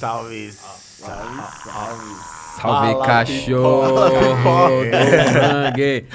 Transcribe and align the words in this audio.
salve, 0.00 0.50
salve. 0.50 1.42
Salve, 1.60 2.14
Fala, 2.58 3.06
cachorro! 3.06 3.96
Sangue! 5.30 6.06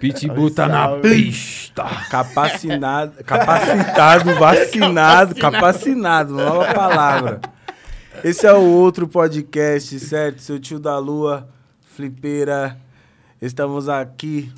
Pitbull 0.00 0.50
tá 0.50 0.66
na 0.66 0.86
salve. 0.86 1.02
pista! 1.02 1.84
Capacinado, 2.08 3.22
capacitado, 3.22 4.34
vacinado, 4.40 5.34
capacinado, 5.34 6.34
nova 6.34 6.72
palavra. 6.72 7.40
Esse 8.24 8.46
é 8.46 8.52
o 8.54 8.62
outro 8.62 9.06
podcast, 9.06 10.00
certo? 10.00 10.40
Seu 10.40 10.58
tio 10.58 10.80
da 10.80 10.96
lua, 10.96 11.46
Flipeira. 11.94 12.78
Estamos 13.42 13.90
aqui 13.90 14.50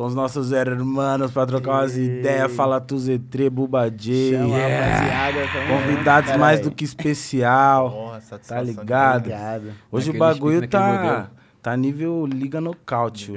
com 0.00 0.06
os 0.06 0.14
nossos 0.14 0.50
hermanos 0.50 1.30
para 1.30 1.44
trocar 1.46 1.72
umas 1.72 1.94
Ei. 1.94 2.20
ideias, 2.20 2.50
falar 2.52 2.80
tu 2.80 2.98
Zetre, 2.98 3.50
Buba 3.50 3.90
J. 3.90 4.30
Chama 4.30 4.56
a 4.56 4.58
yeah. 4.58 5.52
também. 5.52 5.68
Convidados 5.68 6.36
mais 6.36 6.58
do 6.58 6.70
que 6.70 6.84
especial. 6.84 7.90
Porra, 7.90 8.22
Tá 8.48 8.62
ligado? 8.62 9.26
Obrigado. 9.26 9.72
Hoje 9.92 10.08
o 10.08 10.14
Naquele 10.14 10.18
bagulho 10.18 10.60
pique, 10.62 10.74
naquele 10.74 11.06
tá, 11.06 11.30
tá 11.60 11.76
nível 11.76 12.24
Liga 12.24 12.62
Nocaute. 12.62 13.34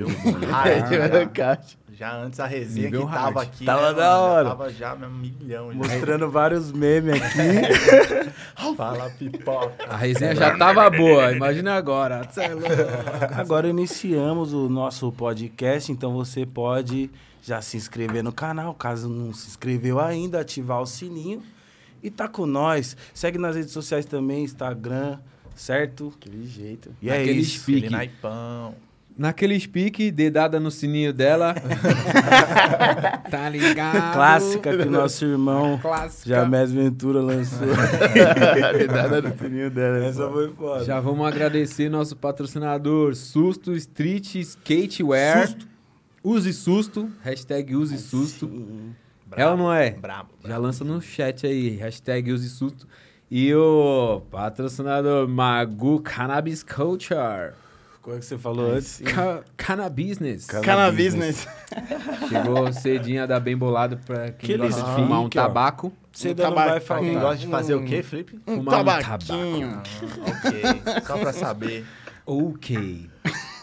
Ah, 0.54 0.70
é, 0.70 0.80
já, 0.88 1.26
Caixa. 1.26 1.76
Já 1.94 2.16
antes 2.16 2.40
a 2.40 2.48
resenha 2.48 2.88
Nível 2.88 3.06
que 3.08 3.14
tava 3.14 3.40
hard. 3.40 3.48
aqui. 3.48 3.66
Tava 3.66 3.92
né, 3.92 3.98
da 3.98 4.10
mano? 4.10 4.24
hora. 4.24 4.44
Já 4.44 4.50
tava 4.56 4.70
já 4.72 4.96
um 4.96 5.10
milhão. 5.10 5.72
já. 5.72 5.78
Mostrando 5.78 6.32
vários 6.32 6.72
memes 6.72 7.22
aqui. 7.22 8.74
Fala 8.76 9.10
pipoca. 9.12 9.86
A 9.88 9.96
resenha 9.98 10.36
já 10.36 10.58
tava 10.58 10.90
boa, 10.90 11.32
imagina 11.32 11.76
agora. 11.76 12.28
É. 12.38 13.34
Agora 13.40 13.68
iniciamos 13.68 14.54
o 14.54 14.68
nosso 14.70 15.12
podcast, 15.12 15.92
então 15.92 16.14
você 16.14 16.46
pode 16.46 17.10
já 17.42 17.62
se 17.62 17.78
inscrever 17.78 18.24
no 18.24 18.32
canal, 18.32 18.74
caso 18.74 19.10
não 19.10 19.34
se 19.34 19.50
inscreveu 19.50 20.00
ainda, 20.00 20.40
ativar 20.40 20.82
o 20.82 20.86
sininho 20.86 21.44
e 22.02 22.10
tá 22.10 22.28
com 22.28 22.46
nós. 22.46 22.98
Segue 23.14 23.38
nas 23.38 23.56
redes 23.56 23.72
sociais 23.72 24.06
também, 24.06 24.44
Instagram, 24.44 25.20
certo? 25.56 26.14
Aquele 26.18 26.46
jeito. 26.46 26.92
E 27.02 27.10
é 27.10 27.18
Naquele 27.18 27.40
isso. 27.40 27.66
Pique. 27.66 27.86
Ele 27.86 27.90
naipão. 27.90 28.76
Naquele 29.16 29.60
speak, 29.60 30.10
dedada 30.12 30.60
no 30.60 30.72
sininho 30.72 31.14
dela. 31.14 31.54
tá 33.30 33.48
ligado? 33.48 34.14
Clássica 34.14 34.76
que 34.76 34.88
o 34.88 34.92
nosso 34.92 35.24
irmão 35.24 35.78
Clássica. 35.80 36.30
Jamés 36.30 36.72
Ventura 36.72 37.22
lançou. 37.22 37.68
Dedada 38.78 39.22
no 39.22 39.38
sininho 39.38 39.70
dela. 39.70 40.04
Essa 40.04 40.28
foi 40.30 40.52
foda. 40.54 40.84
Já 40.84 41.00
vamos 41.00 41.28
agradecer 41.28 41.90
nosso 41.90 42.16
patrocinador 42.16 43.14
Susto 43.14 43.74
Street 43.74 44.36
Skatewear. 44.36 45.48
Susto. 45.48 45.68
Use 46.24 46.54
susto. 46.54 47.12
Hashtag 47.22 47.76
use 47.76 47.98
susto. 48.00 48.50
É 49.36 49.48
ou 49.48 49.56
não 49.56 49.72
é? 49.72 49.92
Brabo. 49.92 50.30
Já 50.44 50.58
lança 50.58 50.84
no 50.84 51.00
chat 51.02 51.46
aí. 51.46 51.76
Hashtag 51.76 52.32
use 52.32 52.50
susto. 52.50 52.88
E 53.30 53.54
o 53.54 54.22
patrocinador 54.32 55.28
Magu 55.28 56.00
Cannabis 56.02 56.64
Culture. 56.64 57.54
Como 58.04 58.18
é 58.18 58.20
que 58.20 58.26
você 58.26 58.38
falou 58.38 58.74
antes? 58.74 59.02
Ca 59.06 59.44
Cannabis, 59.56 60.20
né? 60.20 60.36
Chegou 62.28 62.74
cedinha 62.74 63.26
da 63.26 63.40
Bem 63.40 63.56
Bolado 63.56 63.98
pra 64.06 64.30
quem 64.32 64.56
Aqueles 64.56 64.76
gosta 64.76 64.90
de 64.90 64.96
fumar 64.96 65.22
um 65.22 65.30
tabaco. 65.30 65.94
Você 66.12 66.32
Um 66.32 66.36
não 66.36 66.54
vai 66.54 66.68
tabaco. 66.68 66.86
Pra 66.86 67.00
quem 67.00 67.14
gosta 67.20 67.38
de 67.38 67.48
fazer 67.48 67.76
o 67.76 67.86
quê, 67.86 68.04
Felipe? 68.04 68.40
Um 68.46 68.58
Fumar 68.58 68.82
um 68.82 68.84
tabaquinho. 68.84 69.82
ok. 70.28 70.62
Só 71.08 71.18
pra 71.18 71.32
saber. 71.32 71.86
Ok. 72.26 73.10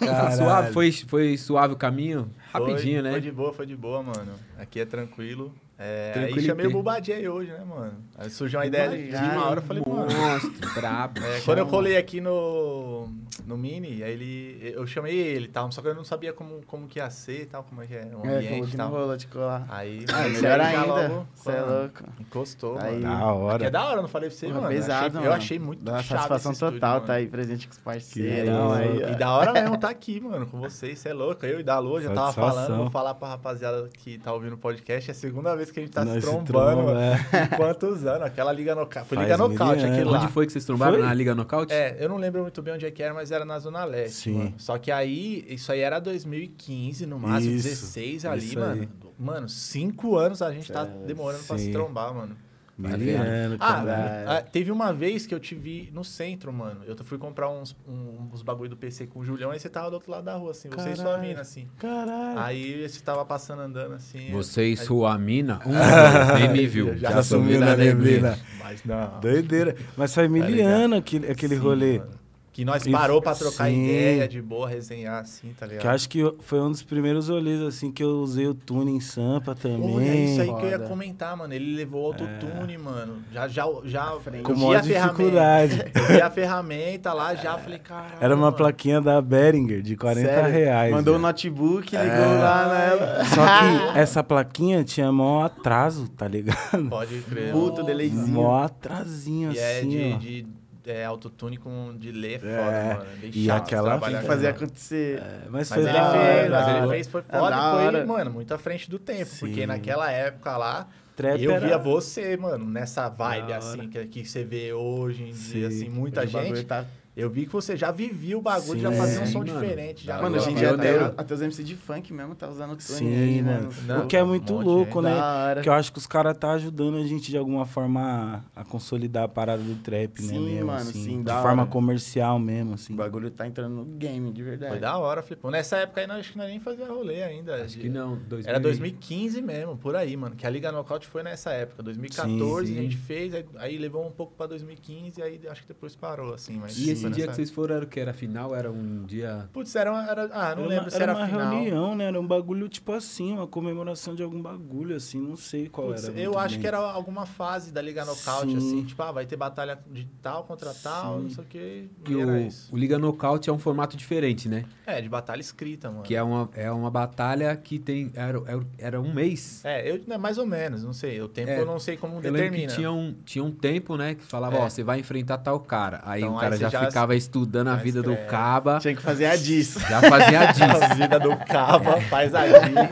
Caralho. 0.01 0.37
Suave, 0.37 0.73
foi, 0.73 0.93
foi 0.93 1.37
suave 1.37 1.75
o 1.75 1.77
caminho? 1.77 2.31
Foi- 2.51 2.61
Rapidinho, 2.61 3.03
né? 3.03 3.11
Foi 3.13 3.21
de 3.21 3.31
boa, 3.31 3.53
foi 3.53 3.67
de 3.67 3.77
boa, 3.77 4.03
mano. 4.03 4.33
Aqui 4.59 4.81
é 4.81 4.87
tranquilo. 4.87 5.55
É, 5.79 6.13
aí 6.35 6.43
chamei 6.43 6.67
o 6.67 6.71
Bubadjay 6.71 7.27
hoje, 7.27 7.51
né, 7.53 7.65
mano? 7.67 7.95
Aí 8.19 8.29
surgiu 8.29 8.59
uma 8.59 8.67
ideia 8.67 8.91
de 8.91 9.17
uma 9.17 9.47
hora, 9.47 9.61
eu 9.61 9.65
falei, 9.65 9.83
mano. 9.87 10.09
Monstro, 10.15 10.75
brabo. 10.75 11.21
É, 11.25 11.41
quando 11.41 11.59
eu 11.59 11.67
colei 11.67 11.97
aqui 11.97 12.21
no, 12.21 13.09
no 13.51 13.59
Mini, 13.59 14.03
aí 14.03 14.13
ele, 14.13 14.73
eu 14.75 14.87
chamei 14.87 15.15
ele 15.17 15.45
e 15.45 15.49
tal, 15.49 15.71
só 15.73 15.83
que 15.83 15.89
eu 15.89 15.95
não 15.95 16.05
sabia 16.05 16.33
como, 16.33 16.61
como 16.67 16.87
que 16.89 16.99
ia 16.99 17.11
ser 17.11 17.43
e 17.43 17.47
tal, 17.47 17.63
como 17.65 17.83
é 17.83 17.87
que 17.87 17.95
é 17.95 18.09
o 18.15 18.25
É, 18.27 18.37
ambiente 18.39 18.75
e 18.75 18.77
tal. 18.77 18.91
rolou 18.91 19.17
de 19.17 19.27
colar. 19.27 19.67
Aí, 19.69 20.05
Ah, 20.13 20.29
melhor 20.29 20.61
aí 20.61 20.77
ainda. 20.77 20.87
logo, 20.87 21.27
Você 21.35 21.51
é 21.51 21.61
louco. 21.61 22.05
Encostou, 22.21 22.79
Aí. 22.79 23.01
mano. 23.01 23.03
Da 23.03 23.15
Aqui 23.17 23.25
hora. 23.25 23.67
é 23.67 23.71
da 23.71 23.85
hora, 23.87 24.01
não 24.03 24.09
falei 24.09 24.29
pra 24.31 24.39
você, 24.39 24.47
Porra, 24.47 24.61
mano. 24.63 24.75
pesado, 24.75 25.07
achei, 25.07 25.19
Eu 25.19 25.23
mano. 25.23 25.35
achei 25.35 25.59
muito 25.59 25.83
Dá 25.85 26.03
satisfação 26.03 26.53
estúdio, 26.53 26.75
total, 26.75 26.95
mano. 26.95 27.07
tá 27.07 27.13
aí 27.15 27.27
presente 27.27 27.67
com 27.67 27.73
os 27.73 27.79
Que 27.79 27.85
parceiros. 27.85 28.73
aí. 28.73 29.13
E 29.13 29.17
da 29.17 29.31
hora 29.33 29.53
mesmo 29.53 29.77
tá 29.79 29.91
aqui, 29.91 30.21
mano, 30.21 30.47
com 30.47 30.59
vocês, 30.61 30.99
você 30.99 31.09
é 31.09 31.13
louco. 31.13 31.45
Eu 31.45 31.61
e 31.61 31.63
da 31.63 31.79
Lua 31.79 32.01
já 32.01 32.11
tava 32.15 32.33
falando, 32.33 32.77
vou 32.77 32.91
falar 32.91 33.15
pra 33.15 33.29
rapaziada 33.29 33.89
que 33.93 34.19
tá 34.19 34.33
ouvindo 34.33 34.55
o 34.55 34.59
podcast, 34.59 35.11
é 35.11 35.13
a 35.13 35.15
segunda 35.15 35.55
vez 35.57 35.71
que 35.71 35.81
a 35.81 35.83
gente 35.83 35.93
tá 35.93 36.05
Nós 36.05 36.15
se 36.15 36.21
trombando, 36.31 36.45
tromba, 36.47 36.83
mano. 36.83 37.01
é. 37.01 37.45
Em 37.45 37.57
quantos 37.57 38.07
anos? 38.07 38.23
Aquela 38.23 38.53
liga 38.53 38.75
nocaute. 38.75 39.09
Foi 39.09 39.19
liga 39.19 39.37
nocaute 39.37 39.83
mil 39.85 39.93
aquilo 39.93 40.11
lá. 40.11 40.19
Onde 40.23 40.33
foi 40.33 40.47
que 40.47 40.53
vocês 40.53 40.65
trombaram? 40.65 40.99
Na 40.99 41.13
Liga 41.15 41.35
Nocaute? 41.35 41.73
É, 41.73 41.97
eu 41.99 42.09
não 42.09 42.17
lembro 42.17 42.43
muito 42.43 42.61
bem 42.63 42.75
onde 42.75 42.87
é 42.87 42.91
que 42.91 43.03
era, 43.03 43.13
mas 43.15 43.31
era 43.33 43.40
na 43.45 43.59
Zona 43.59 43.85
Leste, 43.85 44.17
Sim. 44.31 44.33
mano. 44.35 44.55
Só 44.59 44.79
que 44.79 44.91
aí, 44.91 45.45
isso 45.49 45.71
aí 45.73 45.81
era 45.81 45.99
2015, 46.01 47.07
no 47.07 47.19
máximo, 47.19 47.55
Isso, 47.55 47.69
16 47.69 48.25
ali, 48.25 48.45
isso 48.45 48.59
mano. 48.59 48.83
aí. 48.83 48.89
Mano, 49.19 49.49
cinco 49.49 50.17
anos 50.17 50.41
a 50.43 50.51
gente 50.53 50.73
tá 50.73 50.83
É, 50.83 51.07
demorando 51.07 51.43
pra 51.45 51.59
sim. 51.59 51.67
se 51.67 51.73
trombar, 51.73 52.15
mano. 52.15 52.37
Miliano, 52.79 53.57
Ah, 53.61 53.75
caralho. 53.75 54.31
ah, 54.31 54.41
teve 54.41 54.73
uma 54.73 54.91
vez 54.91 55.27
que 55.27 55.35
eu 55.35 55.39
te 55.39 55.55
vi 55.55 55.91
no 55.93 56.03
centro, 56.03 56.51
mano. 56.51 56.81
Eu 56.87 56.97
fui 57.05 57.19
comprar 57.19 57.51
uns, 57.51 57.77
uns 57.87 58.41
bagulho 58.41 58.71
do 58.71 58.77
PC 58.79 59.07
com 59.07 59.21
o 59.21 59.25
Julião, 59.25 59.51
aí 59.51 59.61
você 59.61 59.69
tava 59.69 59.91
do 59.91 59.95
outro 59.95 60.11
lado 60.11 60.25
da 60.25 60.35
rua, 60.35 60.53
assim. 60.53 60.71
Você 60.71 60.93
e 60.93 60.97
sua 60.97 61.19
mina, 61.19 61.43
assim. 61.43 61.69
Caralho. 61.79 62.39
Aí 62.39 62.89
você 62.89 62.99
tava 63.01 63.23
passando 63.27 63.61
andando, 63.61 63.93
assim. 63.97 64.31
Você 64.33 64.63
e 64.63 64.65
aí- 64.71 64.77
sua 64.79 65.19
mina? 65.19 65.61
Um, 65.67 66.39
nem 66.39 66.49
me 66.51 66.67
viu. 66.67 66.97
Já 66.97 67.11
Já 67.13 67.23
sumiu 67.23 67.61
na 67.61 67.77
neblina. 67.77 68.39
Mas 68.59 68.83
não. 68.83 69.21
Doideira. 69.21 69.77
Mas 69.95 70.15
foi 70.15 70.25
Tá 70.25 70.31
miliano 70.31 70.97
aquele, 70.97 71.31
aquele 71.31 71.57
Sim, 71.57 71.61
rolê. 71.61 71.99
mano. 71.99 72.20
Que 72.53 72.65
nós 72.65 72.85
E- 72.85 72.91
parou 72.91 73.23
pra 73.23 73.33
trocar 73.33 73.71
sim. 73.71 73.85
ideia 73.85 74.27
de 74.27 74.43
boa, 74.43 74.69
resenhar, 74.69 75.21
assim, 75.23 75.55
tá 75.57 75.67
ligado? 75.67 75.83
Que 75.83 75.87
eu 75.87 75.91
acho 75.93 76.09
que 76.09 76.35
foi 76.41 76.61
um 76.61 76.69
dos 76.71 76.83
primeiros 76.83 77.29
rolês, 77.29 77.61
assim, 77.63 77.93
que 77.93 78.03
eu 78.03 78.19
usei 78.23 78.49
o 78.49 78.55
tune 78.55 78.91
em 78.91 78.99
Sampa 78.99 79.55
também. 79.55 79.81
Pô, 79.81 80.01
é 80.01 80.17
isso 80.17 80.41
aí 80.43 80.49
que 80.49 80.65
eu 80.65 80.69
ia 80.69 80.77
Foda. 80.79 80.89
comentar, 80.89 81.37
mano. 81.37 81.55
Ele 81.55 81.77
levou 81.77 82.07
autotune, 82.07 82.77
mano. 82.77 83.19
Já, 83.33 83.47
já, 83.47 83.65
já. 83.85 84.17
Com 84.43 84.51
eu 84.53 84.57
vi 84.57 84.61
maior 84.63 84.77
a 84.77 84.83
ferramenta. 84.83 85.15
dificuldade. 85.15 85.93
Eu 85.95 86.07
vi 86.09 86.21
a 86.21 86.31
ferramenta 86.31 87.13
lá, 87.13 87.35
já 87.37 87.57
falei, 87.59 87.79
caralho. 87.79 88.15
Era 88.21 88.35
uma 88.35 88.47
mano. 88.47 88.57
plaquinha 88.57 89.01
da 89.01 89.23
Behringer, 89.23 89.81
de 89.81 89.97
40 89.97 90.27
Sério? 90.29 90.51
reais. 90.53 90.91
Mandou 90.93 91.15
o 91.15 91.17
velho. 91.19 91.27
notebook, 91.29 91.97
ligou 91.97 92.09
É. 92.09 92.39
lá 92.39 92.69
nela. 92.69 93.25
Só 93.31 93.47
que 93.93 93.99
essa 93.99 94.25
plaquinha 94.25 94.83
tinha 94.83 95.11
maior 95.13 95.45
atraso, 95.45 96.09
tá 96.09 96.27
ligado? 96.27 96.89
Pode 96.91 97.17
crer. 97.21 97.53
Puto 97.53 97.85
delayzinho. 97.85 98.27
Mó 98.27 98.57
atrasinho, 98.65 99.53
E 99.53 99.59
é 99.59 99.79
assim, 99.79 99.89
de, 99.89 100.13
ó. 100.15 100.19
de 100.19 100.47
é, 100.91 101.05
autotune 101.05 101.57
com 101.57 101.95
delay 101.97 102.35
é 102.35 102.39
foda, 102.39 102.51
É, 102.53 102.95
mano. 102.95 103.11
É 103.11 103.17
bem 103.17 103.31
e 103.35 103.45
chato 103.47 103.63
aquela 103.63 103.99
Tem 104.01 104.23
fazer 104.23 104.47
acontecer. 104.49 105.19
É, 105.19 105.41
mas 105.49 105.69
Mas 105.69 105.69
foi 105.69 105.79
ele 105.89 105.99
hora, 105.99 106.11
fez, 106.19 106.51
mas 106.51 106.69
ele 106.77 106.89
fez, 106.89 107.07
foi 107.09 107.21
É 107.29 107.39
foda 107.39 107.51
da 107.57 107.73
foi, 107.73 107.85
hora. 107.87 108.07
mano, 108.07 108.31
muito 108.31 108.53
à 108.55 108.59
frente 108.59 108.91
do 108.91 108.99
tempo. 108.99 109.27
Sim. 109.31 109.47
Porque 109.47 109.67
naquela 109.67 110.11
época 110.11 110.57
lá, 110.57 110.89
Trap 111.17 111.43
eu 111.43 111.51
era- 111.53 111.67
via 111.67 111.79
você, 111.79 112.37
mano, 112.37 112.65
nessa 112.69 113.09
vibe 113.09 113.53
assim, 113.53 113.89
que, 113.89 114.07
que 114.07 114.25
você 114.25 114.45
vê 114.45 114.73
hoje 114.73 115.23
em 115.25 115.33
dia, 115.33 115.71
Sim. 115.71 115.77
assim, 115.77 115.89
muita 115.91 116.21
Hoje 116.23 116.29
o 116.31 116.33
bagulho 116.33 116.57
gente. 116.57 116.67
Tá... 116.67 116.85
Eu 117.17 117.29
vi 117.29 117.45
que 117.45 117.53
você 117.53 117.77
já 117.77 117.91
vivia 117.91 118.39
o 118.39 118.41
bagulho, 118.41 118.79
Sim, 118.79 118.81
já 118.81 118.93
fazia 118.93 119.21
um 119.21 119.27
som 119.27 119.41
mano. 119.41 119.53
diferente. 119.53 120.05
Já, 120.05 120.23
Mano, 120.23 120.37
hoje 120.37 120.51
em 120.51 120.55
dia 120.55 120.71
até, 120.71 120.97
até 121.17 121.35
os 121.35 121.43
MC 121.43 121.65
de 121.65 121.75
funk 121.75 122.13
mesmo 122.13 122.35
tá 122.37 122.49
usando 122.49 122.71
tune 122.77 122.81
Sim, 122.81 123.07
aí, 123.15 123.43
mano. 123.43 123.63
mano. 123.65 123.75
Não, 123.87 124.05
o 124.05 124.07
que 124.07 124.17
é 124.17 124.23
um 124.23 124.29
muito 124.29 124.53
monte, 124.55 124.65
louco, 124.65 125.03
né? 125.03 125.15
né? 125.55 125.61
Que 125.61 125.69
eu 125.69 125.73
acho 125.73 125.93
que 125.93 125.99
os 125.99 126.07
caras 126.07 126.37
tá 126.39 126.53
ajudando 126.53 126.97
a 126.99 127.03
gente 127.07 127.29
de 127.31 127.37
alguma 127.37 127.67
forma 127.67 128.43
a, 128.55 128.61
a 128.61 128.65
consolidar 128.65 129.25
a 129.25 129.29
parada 129.29 129.61
do 129.63 129.75
trap, 129.83 130.23
né? 130.23 130.29
Sim, 130.29 130.45
Mesmo, 130.55 130.67
mano, 130.69 130.81
assim, 130.89 131.05
sim, 131.05 131.23
De 131.23 131.33
forma 131.33 131.63
hora. 131.63 131.71
comercial 131.71 132.39
mesmo, 132.39 132.75
assim. 132.75 132.93
O 132.95 132.97
bagulho 132.97 133.31
tá 133.31 133.47
entrando 133.47 133.75
no 133.75 133.85
game, 133.85 134.31
de 134.33 134.43
verdade. 134.43 134.71
Foi 134.71 134.81
da 134.81 134.97
hora, 134.97 135.21
Flipão. 135.21 135.51
Nessa 135.51 135.79
época 135.79 136.01
aí, 136.01 136.07
nós, 136.07 136.21
acho 136.21 136.33
que 136.33 136.39
nós 136.39 136.49
nem 136.49 136.61
fazia 136.61 136.87
rolê 136.87 137.23
ainda. 137.25 137.57
Acho 137.65 137.77
que 137.77 137.89
não. 137.89 138.17
2000 138.29 138.49
Era 138.49 138.61
2015 138.61 139.43
mesmo, 139.43 139.77
por 139.77 139.97
aí, 139.97 140.17
mano. 140.17 140.37
Que 140.37 140.47
a 140.47 140.51
Liga 140.51 140.71
Knockout 140.71 141.07
foi 141.09 141.25
nessa 141.25 141.51
época. 141.51 141.83
2014 141.83 142.67
Sim, 142.69 142.73
sim. 142.75 142.79
a 142.79 142.83
gente 142.83 142.97
fez, 142.97 143.35
aí, 143.35 143.45
aí 143.57 143.79
levou 143.79 144.07
um 144.07 144.13
pouco 144.13 144.33
pra 144.37 144.47
2015, 144.47 145.21
aí 145.21 145.41
acho 145.51 145.63
que 145.63 145.69
depois 145.69 145.97
parou, 145.97 146.33
assim. 146.35 146.57
Mas 146.57 146.79
E 146.79 147.00
esse 147.01 147.09
foi 147.09 147.11
dia 147.17 147.27
que 147.29 147.35
vocês 147.35 147.51
foram 147.51 147.77
era 147.77 147.85
o 147.85 147.89
que? 147.89 148.01
Era 148.01 148.13
final? 148.13 148.55
Era 148.55 148.71
um 148.71 149.05
dia... 149.05 149.49
Putz, 149.53 149.75
era, 149.77 149.91
uma- 149.93 150.09
era 150.11 150.23
Ah, 150.33 150.55
não 150.55 150.63
Era 150.65 150.69
lembro 150.69 150.85
uma, 150.85 150.91
se 150.91 151.03
era, 151.03 151.15
uma 151.17 151.27
final. 151.27 151.51
reunião, 151.53 151.95
né? 151.95 152.05
Era 152.05 152.21
um 152.21 152.27
bagulho 152.27 152.69
tipo 152.69 152.93
assim, 152.93 153.33
uma 153.33 153.47
comemoração 153.47 154.15
de 154.15 154.23
algum 154.23 154.41
bagulho, 154.41 154.97
assim, 154.97 155.21
não 155.21 155.37
sei 155.37 155.69
qual 155.69 155.89
Putz, 155.89 156.05
era. 156.09 156.19
eu 156.19 156.39
acho 156.39 156.55
bem. 156.55 156.61
que 156.61 156.67
era 156.67 156.79
alguma 156.79 157.27
fase 157.27 157.73
da 157.73 157.81
Liga 157.83 158.05
Knockout, 158.05 158.51
Sim. 158.51 158.57
assim, 158.57 158.85
tipo, 158.85 159.03
ah, 159.03 159.13
vai 159.13 159.27
ter 159.27 159.37
batalha 159.37 159.79
de 159.91 160.05
tal 160.23 160.45
contra 160.45 160.73
tal, 160.75 161.17
Sim. 161.19 161.23
não 161.25 161.31
sei 161.31 161.45
o 161.45 161.47
quê. 161.47 161.85
Que 162.05 162.13
E 162.13 162.21
era 162.21 162.31
o, 162.33 162.37
isso. 162.39 162.75
o 162.75 162.77
Liga 162.79 162.99
Nocaute 162.99 163.49
é 163.51 163.53
um 163.53 163.59
formato 163.59 163.97
diferente, 163.97 164.49
né? 164.49 164.65
É, 164.87 165.01
de 165.01 165.09
batalha 165.09 165.41
escrita, 165.41 165.91
mano. 165.91 166.03
Que 166.03 166.15
é 166.17 166.23
uma, 166.23 166.49
é 166.55 166.71
uma 166.71 166.91
batalha 166.91 167.55
que 167.57 167.79
tem... 167.79 168.11
Era, 168.15 168.39
era, 168.47 168.61
era 168.79 169.01
um 169.01 169.13
mês. 169.13 169.65
É, 169.65 169.91
eu, 169.91 170.01
né, 170.07 170.17
mais 170.19 170.39
ou 170.39 170.47
menos, 170.47 170.83
não 170.83 170.93
sei. 170.93 171.21
O 171.21 171.29
tempo 171.29 171.51
É, 171.51 171.61
eu 171.61 171.67
não 171.67 171.79
sei 171.79 171.97
como 171.97 172.17
Eu 172.17 172.21
lembro 172.33 172.39
que 172.39 172.45
determina. 172.51 172.73
tinha 172.75 172.91
um, 172.93 173.15
tinha 173.25 173.45
um 173.45 173.51
tempo, 173.51 173.97
né? 173.97 174.15
Que 174.15 174.25
falava, 174.25 174.57
É. 174.57 174.61
ó, 174.61 174.69
você 174.69 174.83
vai 174.83 175.01
enfrentar 175.01 175.39
tal 175.39 175.61
cara. 175.61 176.01
Aí 176.05 176.23
Então, 176.23 176.35
o 176.37 176.41
cara 176.41 176.55
aí 176.55 176.61
já, 176.61 176.69
já 176.69 176.90
ficava 176.91 177.17
estudando 177.17 177.69
a 177.69 177.73
Mas 177.75 177.83
vida 177.83 178.03
do. 178.03 178.17
Caba, 178.29 178.79
Tinha 178.79 178.95
que 178.95 179.03
fazer 179.03 179.27
a 179.27 179.37
disso. 179.37 179.81
já 179.81 180.01
fazia 180.01 180.41
A 180.41 180.47
disso. 180.53 180.95
vida 180.97 181.19
do 181.19 181.37
Cava 181.37 182.01
faz 182.03 182.35
a 182.35 182.47
diz. 182.47 182.91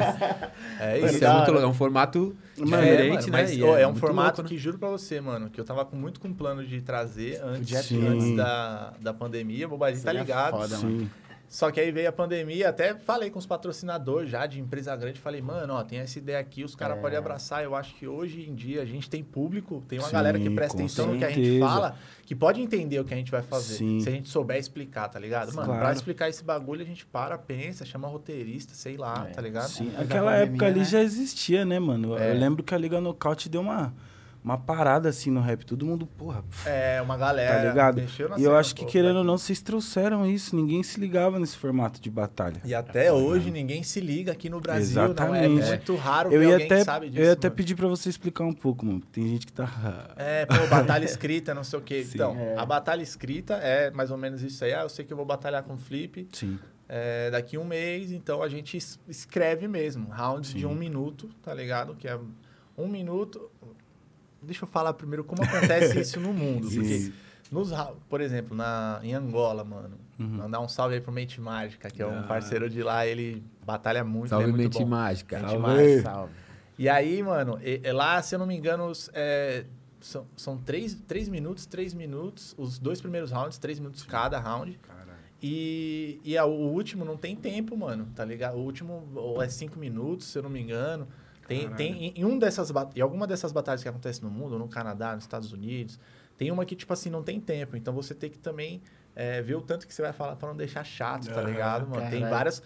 É 0.80 0.98
Isso 0.98 1.24
é 1.24 1.32
muito 1.32 1.50
louco, 1.52 1.64
é 1.64 1.68
um 1.68 1.74
formato 1.74 2.36
Mano, 2.56 2.82
diferente, 2.82 3.28
é, 3.28 3.30
né? 3.30 3.42
Mas, 3.42 3.60
ô, 3.60 3.76
é, 3.76 3.86
um 3.86 3.94
formato 3.94 4.40
louco, 4.40 4.42
né? 4.42 4.48
que 4.48 4.58
juro 4.58 4.78
pra 4.78 4.88
você, 4.88 5.20
mano, 5.20 5.50
que 5.50 5.60
eu 5.60 5.64
tava 5.64 5.84
com 5.84 5.96
muito 5.96 6.20
com 6.20 6.32
plano 6.32 6.64
de 6.66 6.80
trazer 6.80 7.40
antes, 7.44 7.78
Sim. 7.86 8.06
antes 8.06 8.36
da, 8.36 8.92
da 9.00 9.12
pandemia. 9.12 9.66
O 9.66 9.70
Bobadinho 9.70 10.02
tá 10.02 10.12
ligado. 10.12 10.52
foda, 10.52 10.78
mano. 10.78 11.10
Só 11.48 11.70
que 11.70 11.80
aí 11.80 11.90
veio 11.90 12.08
a 12.08 12.12
pandemia, 12.12 12.68
até 12.68 12.94
falei 12.94 13.30
com 13.30 13.38
os 13.38 13.46
patrocinadores 13.46 14.28
já 14.28 14.44
de 14.44 14.60
empresa 14.60 14.94
grande, 14.94 15.18
falei, 15.18 15.40
mano, 15.40 15.72
ó, 15.72 15.82
tem 15.82 15.98
essa 15.98 16.18
ideia 16.18 16.38
aqui, 16.38 16.62
os 16.62 16.74
caras 16.74 16.98
É. 16.98 17.00
podem 17.00 17.16
abraçar. 17.18 17.64
Eu 17.64 17.74
acho 17.74 17.94
que 17.94 18.06
hoje 18.06 18.46
em 18.48 18.54
dia 18.54 18.82
a 18.82 18.84
gente 18.84 19.08
tem 19.08 19.24
público, 19.24 19.82
tem 19.88 19.98
uma 19.98 20.08
Sim, 20.08 20.12
galera 20.12 20.38
que 20.38 20.50
presta 20.50 20.76
atenção 20.76 21.06
no 21.14 21.18
que 21.18 21.24
a 21.24 21.28
gente 21.30 21.42
certeza. 21.42 21.66
fala, 21.66 21.96
que 22.26 22.34
pode 22.34 22.60
entender 22.60 23.00
o 23.00 23.04
que 23.04 23.14
a 23.14 23.16
gente 23.16 23.30
vai 23.30 23.40
fazer. 23.40 23.76
Sim. 23.76 24.00
Se 24.00 24.08
a 24.10 24.12
gente 24.12 24.28
souber 24.28 24.58
explicar, 24.58 25.08
tá 25.08 25.18
ligado? 25.18 25.54
Mano, 25.54 25.68
pra 25.68 25.78
Claro. 25.78 25.96
explicar 25.96 26.28
esse 26.28 26.44
bagulho, 26.44 26.82
a 26.82 26.84
gente 26.86 27.06
para, 27.06 27.38
pensa, 27.38 27.86
chama 27.86 28.06
roteirista, 28.08 28.74
sei 28.74 28.98
lá, 28.98 29.26
É. 29.28 29.32
tá 29.32 29.40
ligado? 29.40 29.68
Sim, 29.70 29.90
a 29.96 30.02
aquela 30.02 30.32
pandemia, 30.32 30.50
época 30.50 30.66
ali 30.66 30.78
né? 30.80 30.84
já 30.84 31.00
existia, 31.00 31.64
né, 31.64 31.78
mano? 31.78 32.18
É. 32.18 32.30
Eu 32.30 32.38
lembro 32.38 32.62
que 32.62 32.74
a 32.74 32.78
Liga 32.78 33.00
Nocaute 33.00 33.48
deu 33.48 33.62
uma, 33.62 33.94
uma 34.42 34.56
parada 34.56 35.08
assim 35.08 35.30
no 35.30 35.40
rap. 35.40 35.64
Todo 35.66 35.84
mundo, 35.84 36.06
porra, 36.06 36.42
É, 36.64 37.00
uma 37.02 37.16
galera. 37.16 37.56
tá 37.62 37.68
ligado? 37.68 38.02
E 38.38 38.44
eu 38.44 38.56
acho 38.56 38.74
que, 38.74 38.80
pouco, 38.82 38.92
querendo 38.92 39.14
né? 39.14 39.18
ou 39.18 39.24
não, 39.24 39.36
vocês 39.36 39.60
trouxeram 39.60 40.24
isso. 40.24 40.54
Ninguém 40.56 40.82
se 40.82 40.98
ligava 40.98 41.38
nesse 41.38 41.56
formato 41.56 42.00
de 42.00 42.08
batalha. 42.10 42.60
E 42.64 42.74
até 42.74 43.12
hoje 43.12 43.50
ninguém 43.50 43.82
se 43.82 44.00
liga 44.00 44.32
aqui 44.32 44.48
no 44.48 44.60
Brasil, 44.60 44.94
não 44.96 45.02
é 45.34 45.44
Exatamente. 45.44 45.66
muito 45.68 45.96
raro 45.96 46.32
Eu 46.32 46.40
ver 46.40 46.46
ia 46.46 46.52
alguém 46.54 46.66
até, 46.66 46.78
que 46.78 46.84
sabe 46.84 47.06
disso. 47.10 47.20
eu 47.20 47.24
ia 47.26 47.32
até 47.32 47.48
mano. 47.48 47.56
pedir 47.56 47.74
pra 47.74 47.88
você 47.88 48.08
explicar 48.08 48.44
um 48.44 48.52
pouco, 48.54 48.86
mano. 48.86 49.00
Tem 49.12 49.26
gente 49.28 49.46
que 49.46 49.52
tá. 49.52 49.68
É, 50.16 50.46
pô, 50.46 50.54
batalha 50.68 51.04
escrita, 51.04 51.54
não 51.54 51.64
sei 51.64 51.78
o 51.78 51.82
quê. 51.82 52.02
Sim. 52.08 52.12
então, 52.14 52.36
É. 52.38 52.56
a 52.56 52.64
batalha 52.64 53.02
escrita 53.02 53.54
é 53.54 53.90
mais 53.90 54.10
ou 54.10 54.16
menos 54.16 54.42
isso 54.42 54.64
aí. 54.64 54.72
Ah, 54.72 54.82
eu 54.82 54.88
sei 54.88 55.04
que 55.04 55.12
eu 55.12 55.16
vou 55.16 55.26
batalhar 55.26 55.62
com 55.62 55.74
o 55.74 55.78
Flip 55.78 56.28
Sim. 56.32 56.58
é, 56.88 57.30
daqui 57.30 57.58
um 57.58 57.64
mês, 57.64 58.12
então 58.12 58.42
a 58.42 58.48
gente 58.48 58.76
es- 58.76 58.98
escreve 59.08 59.66
mesmo. 59.68 60.08
Rounds 60.10 60.52
de 60.54 60.60
Sim. 60.60 60.66
um 60.66 60.74
minuto, 60.74 61.28
tá 61.42 61.52
ligado? 61.52 61.94
Que 61.94 62.08
é 62.08 62.18
um 62.76 62.88
minuto. 62.88 63.50
Deixa 64.42 64.64
eu 64.64 64.68
falar 64.68 64.92
primeiro 64.94 65.24
como 65.24 65.42
acontece 65.42 65.98
isso 66.00 66.20
no 66.20 66.32
mundo. 66.32 66.68
Porque, 66.70 67.12
nos, 67.50 67.70
por 68.08 68.20
exemplo, 68.20 68.56
na, 68.56 69.00
em 69.02 69.14
Angola, 69.14 69.64
mano, 69.64 69.96
Uhum. 70.18 70.26
mandar 70.26 70.58
um 70.60 70.68
salve 70.68 70.96
aí 70.96 71.00
pro 71.00 71.12
Mente 71.12 71.40
Mágica, 71.40 71.88
que 71.90 72.02
é 72.02 72.06
um 72.06 72.18
Ah. 72.20 72.22
parceiro 72.24 72.68
de 72.68 72.82
lá, 72.82 73.06
ele 73.06 73.42
batalha 73.64 74.02
muito, 74.02 74.30
Salve 74.30 74.44
ele 74.46 74.50
é 74.52 74.56
muito 74.56 74.74
mente 74.78 74.82
bom. 74.84 74.90
mágica. 74.90 75.38
Mente 75.38 75.48
Salve. 75.50 75.62
mágica. 75.66 76.02
Salve. 76.02 76.32
E 76.76 76.88
aí, 76.88 77.22
mano, 77.22 77.58
e- 77.62 77.80
e 77.84 77.92
lá, 77.92 78.20
se 78.20 78.34
eu 78.34 78.38
não 78.40 78.46
me 78.46 78.56
engano, 78.56 78.86
os, 78.86 79.08
é, 79.14 79.64
são, 80.00 80.26
são 80.36 80.56
três, 80.58 80.94
três 81.06 81.28
minutos, 81.28 81.66
três 81.66 81.94
minutos, 81.94 82.52
os 82.58 82.78
dois 82.80 83.00
primeiros 83.00 83.30
rounds, 83.30 83.58
três 83.58 83.78
minutos 83.78 84.02
cada 84.02 84.38
round. 84.40 84.78
Caralho. 84.82 85.08
E, 85.40 86.20
e 86.24 86.36
a- 86.36 86.44
o 86.44 86.68
último 86.72 87.04
não 87.04 87.16
tem 87.16 87.36
tempo, 87.36 87.76
mano, 87.76 88.08
tá 88.14 88.24
ligado? 88.24 88.56
O 88.56 88.60
último 88.60 89.08
ou 89.14 89.40
é 89.40 89.48
cinco 89.48 89.78
minutos, 89.78 90.26
se 90.26 90.36
eu 90.38 90.42
não 90.42 90.50
me 90.50 90.60
engano. 90.60 91.06
Tem, 91.48 91.68
tem 91.70 92.04
em, 92.04 92.12
em 92.20 92.24
um 92.24 92.38
dessas 92.38 92.70
em 92.94 93.00
alguma 93.00 93.26
dessas 93.26 93.50
batalhas 93.50 93.82
que 93.82 93.88
acontecem 93.88 94.22
no 94.22 94.30
mundo, 94.30 94.58
no 94.58 94.68
Canadá, 94.68 95.14
nos 95.14 95.24
Estados 95.24 95.50
Unidos, 95.52 95.98
tem 96.36 96.50
uma 96.52 96.64
que, 96.64 96.76
tipo 96.76 96.92
assim, 96.92 97.08
não 97.10 97.22
tem 97.22 97.40
tempo. 97.40 97.76
Então 97.76 97.92
você 97.94 98.14
tem 98.14 98.30
que 98.30 98.38
também 98.38 98.82
é, 99.16 99.40
ver 99.42 99.56
o 99.56 99.62
tanto 99.62 99.86
que 99.86 99.94
você 99.94 100.02
vai 100.02 100.12
falar 100.12 100.36
pra 100.36 100.48
não 100.48 100.56
deixar 100.56 100.84
chato, 100.84 101.26
tá 101.28 101.40
Aham, 101.40 101.50
ligado, 101.50 101.88
mano? 101.88 102.08
Tem 102.10 102.20
várias. 102.28 102.62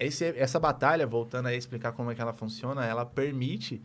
Esse, 0.00 0.24
essa 0.36 0.58
batalha, 0.58 1.06
voltando 1.06 1.46
a 1.46 1.54
explicar 1.54 1.92
como 1.92 2.10
é 2.10 2.14
que 2.14 2.20
ela 2.22 2.32
funciona, 2.32 2.84
ela 2.84 3.04
permite 3.04 3.80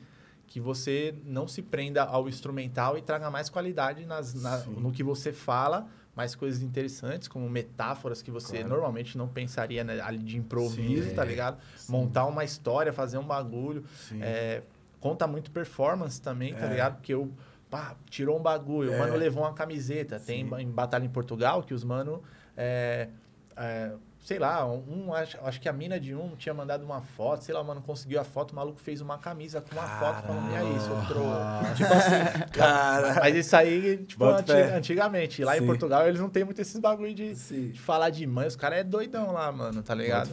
que 0.48 0.62
você 0.62 1.14
não 1.26 1.46
se 1.48 1.62
prenda 1.62 2.04
ao 2.04 2.28
instrumental 2.30 2.98
e 2.98 3.02
traga 3.02 3.30
mais 3.30 3.50
qualidade 3.50 4.06
nas, 4.06 4.34
na- 4.34 4.60
no 4.66 4.92
que 4.94 5.04
você 5.04 5.34
fala, 5.34 5.88
mais 6.18 6.34
coisas 6.34 6.64
interessantes, 6.64 7.28
como 7.28 7.48
metáforas 7.48 8.24
que 8.24 8.32
você 8.32 8.54
Claro. 8.58 8.70
normalmente 8.70 9.16
não 9.18 9.28
pensaria 9.28 9.84
né, 9.84 10.02
ali 10.02 10.18
de 10.18 10.36
improviso, 10.36 11.10
Sim, 11.10 11.16
tá 11.16 11.22
é. 11.24 11.28
ligado? 11.28 11.58
Montar 11.88 12.26
uma 12.26 12.44
história, 12.44 12.92
fazer 12.92 13.20
um 13.20 13.24
bagulho. 13.24 13.86
Sim. 14.10 14.20
É, 14.24 14.64
conta 15.00 15.28
muito 15.28 15.52
performance 15.52 16.20
também, 16.20 16.56
tá 16.56 16.66
É. 16.66 16.70
ligado? 16.72 16.96
Porque 16.96 17.14
o 17.14 17.32
pá, 17.70 17.96
tirou 18.10 18.40
um 18.40 18.42
bagulho, 18.42 18.92
É. 18.92 18.96
o 18.96 19.00
mano 19.00 19.16
levou 19.16 19.44
uma 19.44 19.54
camiseta. 19.54 20.20
Tem 20.20 20.44
Sim. 20.44 20.50
ba- 20.50 20.60
em 20.62 20.68
Batalha 20.72 21.06
em 21.06 21.10
Portugal 21.10 21.62
que 21.62 21.74
os 21.76 21.84
mano. 21.84 22.24
é, 22.60 23.10
é, 23.56 23.92
sei 24.28 24.40
lá, 24.40 24.66
um, 24.66 25.14
acho, 25.14 25.38
acho 25.42 25.62
que 25.62 25.70
a 25.70 25.72
mina 25.72 25.98
de 25.98 26.14
um 26.14 26.36
tinha 26.36 26.54
mandado 26.54 26.84
uma 26.84 27.00
foto, 27.00 27.46
sei 27.46 27.56
lá, 27.56 27.64
mano 27.64 27.82
conseguiu 27.82 28.20
a 28.20 28.26
foto, 28.26 28.52
o 28.52 28.56
maluco 28.58 28.78
fez 28.78 29.00
uma 29.00 29.18
camisa 29.18 29.62
com 29.62 29.74
uma 29.74 29.88
foto 29.88 30.22
falando, 30.28 30.52
e 30.52 30.56
aí, 30.58 30.76
trouxa?" 31.08 31.76
Tipo 31.78 31.94
assim, 31.94 32.50
Cara. 32.52 33.16
mas 33.22 33.36
isso 33.38 33.56
aí, 33.56 33.98
tipo, 34.06 34.26
Bota 34.26 34.42
anti- 34.42 34.52
fé. 34.52 34.76
antigamente. 34.76 35.44
Lá 35.46 35.56
Sim. 35.56 35.64
em 35.64 35.66
Portugal 35.66 36.06
eles 36.06 36.20
não 36.20 36.30
tem 36.30 36.44
muito 36.44 36.60
esses 36.62 36.78
bagulho 36.78 37.14
de, 37.14 37.34
de 37.72 37.80
falar 37.80 38.10
de 38.10 38.28
mãe. 38.28 38.46
Os 38.48 38.58
caras 38.58 38.80
é 38.80 38.84
doidão 38.84 39.32
lá, 39.32 39.50
mano, 39.50 39.82
tá 39.82 39.96
ligado? 39.96 40.30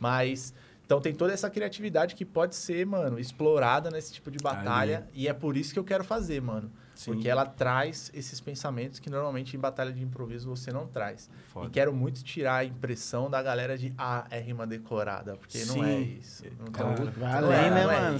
Mas. 0.00 0.54
Então 0.86 0.98
tem 0.98 1.14
toda 1.14 1.32
essa 1.34 1.50
criatividade 1.50 2.14
que 2.14 2.24
pode 2.24 2.54
ser, 2.56 2.86
mano, 2.86 3.18
explorada 3.18 3.90
nesse 3.90 4.10
tipo 4.14 4.30
de 4.30 4.38
batalha. 4.42 5.06
E 5.12 5.28
é 5.28 5.34
por 5.34 5.54
isso 5.54 5.72
que 5.74 5.78
eu 5.78 5.84
quero 5.84 6.02
fazer, 6.02 6.40
mano. 6.40 6.72
Sim. 7.04 7.12
Porque 7.12 7.28
ela 7.28 7.44
traz 7.44 8.10
esses 8.14 8.40
pensamentos 8.40 8.98
que 8.98 9.10
normalmente 9.10 9.56
em 9.56 9.60
batalha 9.60 9.92
de 9.92 10.02
improviso 10.02 10.48
você 10.48 10.72
não 10.72 10.86
traz. 10.86 11.28
Foda. 11.52 11.66
E 11.66 11.70
quero 11.70 11.92
muito 11.92 12.22
tirar 12.24 12.56
a 12.56 12.64
impressão 12.64 13.28
da 13.30 13.42
galera 13.42 13.76
de 13.76 13.92
ah, 13.98 14.26
é 14.30 14.40
rima 14.40 14.66
decorada. 14.66 15.36
Porque 15.36 15.64
não 15.66 15.84
é 15.84 15.88
Sim. 15.98 16.18
isso. 16.18 16.44
Não 16.58 16.66
Claro. 16.72 16.94
tem- 16.96 17.10
Vai 17.10 17.40
não 17.42 17.52
é- 17.52 17.58
além, 17.58 17.70
né, 17.70 17.84
não 17.84 17.90
é 17.90 18.00
mano? 18.00 18.18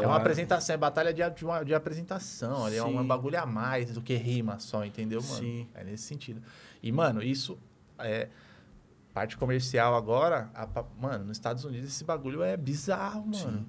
é 0.00 0.02
É 0.02 0.06
uma 0.06 0.16
apresentação, 0.16 0.74
é 0.74 0.76
batalha 0.76 1.12
de, 1.14 1.28
de, 1.30 1.44
uma- 1.44 1.64
de 1.64 1.74
apresentação. 1.74 2.66
Ali 2.66 2.76
é 2.76 2.84
um 2.84 2.98
Sim. 3.00 3.06
bagulho 3.06 3.40
a 3.40 3.46
mais 3.46 3.92
do 3.92 4.02
que 4.02 4.14
rima 4.14 4.58
só, 4.58 4.84
entendeu, 4.84 5.22
mano? 5.22 5.34
Sim. 5.34 5.66
É 5.74 5.82
nesse 5.84 6.02
sentido. 6.04 6.42
E, 6.82 6.92
mano, 6.92 7.22
isso 7.22 7.58
é. 7.98 8.28
Parte 9.14 9.36
comercial 9.36 9.96
agora, 9.96 10.48
a 10.54 10.68
mano, 11.00 11.24
nos 11.24 11.38
Estados 11.38 11.64
Unidos 11.64 11.88
esse 11.88 12.04
bagulho 12.04 12.42
é 12.42 12.56
bizarro, 12.56 13.26
mano. 13.26 13.66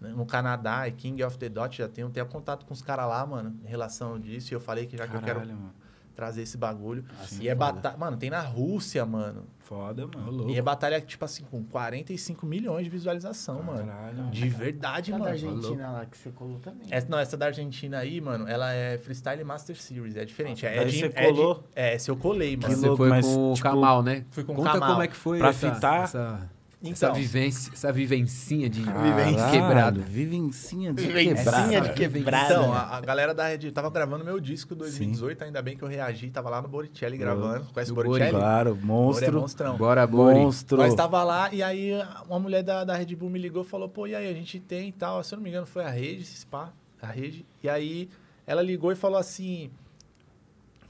No 0.00 0.26
Canadá, 0.26 0.86
é 0.86 0.90
King 0.90 1.22
of 1.24 1.38
the 1.38 1.48
Dot, 1.48 1.78
já 1.78 1.88
tenho, 1.88 2.10
tenho 2.10 2.26
contato 2.26 2.66
com 2.66 2.74
os 2.74 2.82
caras 2.82 3.08
lá, 3.08 3.24
mano, 3.26 3.58
em 3.64 3.68
relação 3.68 4.18
disso. 4.20 4.52
E 4.52 4.54
eu 4.54 4.60
falei 4.60 4.86
que 4.86 4.96
já 4.96 5.06
que 5.08 5.14
eu 5.16 5.20
quero 5.22 5.40
Caralho, 5.40 5.56
mano. 5.56 5.72
trazer 6.14 6.42
esse 6.42 6.56
bagulho. 6.58 7.04
Assim, 7.22 7.42
e 7.44 7.48
é 7.48 7.54
foda. 7.56 7.72
batalha. 7.72 7.96
Mano, 7.96 8.16
tem 8.18 8.28
na 8.30 8.40
Rússia, 8.40 9.04
mano. 9.06 9.44
Foda, 9.58 10.06
mano. 10.06 10.30
louco. 10.30 10.50
E 10.52 10.56
é 10.56 10.62
batalha, 10.62 11.00
tipo 11.00 11.24
assim, 11.24 11.44
com 11.44 11.64
45 11.64 12.46
milhões 12.46 12.84
de 12.84 12.90
visualização, 12.90 13.62
mano. 13.62 13.86
Caralho, 13.86 14.16
mano. 14.18 14.30
De 14.30 14.48
verdade, 14.48 15.10
Tá 15.10 15.18
mano. 15.18 15.24
da 15.24 15.30
Argentina 15.32 15.90
lá 15.90 16.06
que 16.06 16.16
você 16.16 16.30
colou 16.30 16.58
também. 16.60 16.86
Essa, 16.90 17.08
não, 17.08 17.18
essa 17.18 17.36
da 17.36 17.46
Argentina 17.46 17.98
aí, 17.98 18.20
mano, 18.20 18.46
ela 18.46 18.70
é 18.72 18.96
Freestyle 18.98 19.42
Master 19.44 19.76
Series, 19.80 20.14
é 20.16 20.24
diferente. 20.24 20.64
É, 20.66 20.76
Daí 20.76 20.90
de, 20.90 20.98
você 21.00 21.06
é 21.06 21.08
de- 21.08 21.26
colou? 21.26 21.64
É, 21.74 21.94
esse 21.96 22.10
eu 22.10 22.16
colei, 22.16 22.54
mano. 22.56 22.68
Que 22.68 22.74
Você 22.76 22.86
louco, 22.86 22.96
foi 22.98 23.08
mas, 23.08 23.26
com 23.26 23.50
o 23.50 23.54
tipo, 23.54 23.68
Kamal, 23.68 24.02
né? 24.02 24.24
Fui 24.30 24.44
com 24.44 24.52
o 24.52 24.56
Conta 24.56 24.72
Kamal. 24.72 24.88
como 24.90 25.02
é 25.02 25.08
que 25.08 25.16
foi 25.16 25.38
Pra 25.38 25.48
essa, 25.48 25.74
fitar? 25.74 26.04
essa, 26.04 26.50
Então, 26.90 27.10
essa 27.10 27.12
vivência, 27.12 27.72
essa 27.72 27.92
vivencinha 27.92 28.68
de 28.68 28.82
Caralho, 28.82 29.50
quebrado. 29.50 30.00
Vivencinha 30.02 30.92
de 30.92 31.02
Vivencinha 31.02 31.82
quebrado. 31.92 32.46
de 32.48 32.54
então 32.54 32.72
a, 32.72 32.96
a 32.96 33.00
galera 33.00 33.34
da 33.34 33.48
Red 33.48 33.70
tava 33.72 33.90
gravando 33.90 34.24
meu 34.24 34.40
disco 34.40 34.74
2018, 34.74 35.44
ainda 35.44 35.62
bem 35.62 35.76
que 35.76 35.82
eu 35.82 35.88
reagi, 35.88 36.30
tava 36.30 36.50
lá 36.50 36.62
no 36.62 36.68
Boricelli 36.68 37.16
gravando. 37.16 37.66
Conhece 37.72 37.92
o 37.92 37.94
Do 37.94 37.96
Bori, 37.96 38.08
Boricelli? 38.08 38.38
Claro, 38.38 38.74
Bori 38.74 38.82
é 38.82 38.86
monstro. 38.86 39.40
monstrão. 39.40 39.76
Bora, 39.76 40.06
Bori. 40.06 40.38
Monstro. 40.38 40.78
Nós 40.78 40.94
tava 40.94 41.22
lá 41.24 41.52
e 41.52 41.62
aí 41.62 41.92
uma 42.28 42.38
mulher 42.38 42.62
da, 42.62 42.84
da 42.84 42.94
Red 42.94 43.14
Bull 43.16 43.30
me 43.30 43.38
ligou 43.38 43.62
e 43.62 43.66
falou, 43.66 43.88
pô, 43.88 44.06
e 44.06 44.14
aí, 44.14 44.28
a 44.28 44.32
gente 44.32 44.58
tem 44.60 44.88
e 44.88 44.92
tal. 44.92 45.22
Se 45.22 45.34
eu 45.34 45.36
não 45.36 45.42
me 45.44 45.50
engano, 45.50 45.66
foi 45.66 45.84
a 45.84 45.90
Rede, 45.90 46.24
Spa, 46.24 46.72
a 47.00 47.06
Rede. 47.06 47.46
E 47.62 47.68
aí 47.68 48.08
ela 48.46 48.62
ligou 48.62 48.92
e 48.92 48.96
falou 48.96 49.18
assim, 49.18 49.70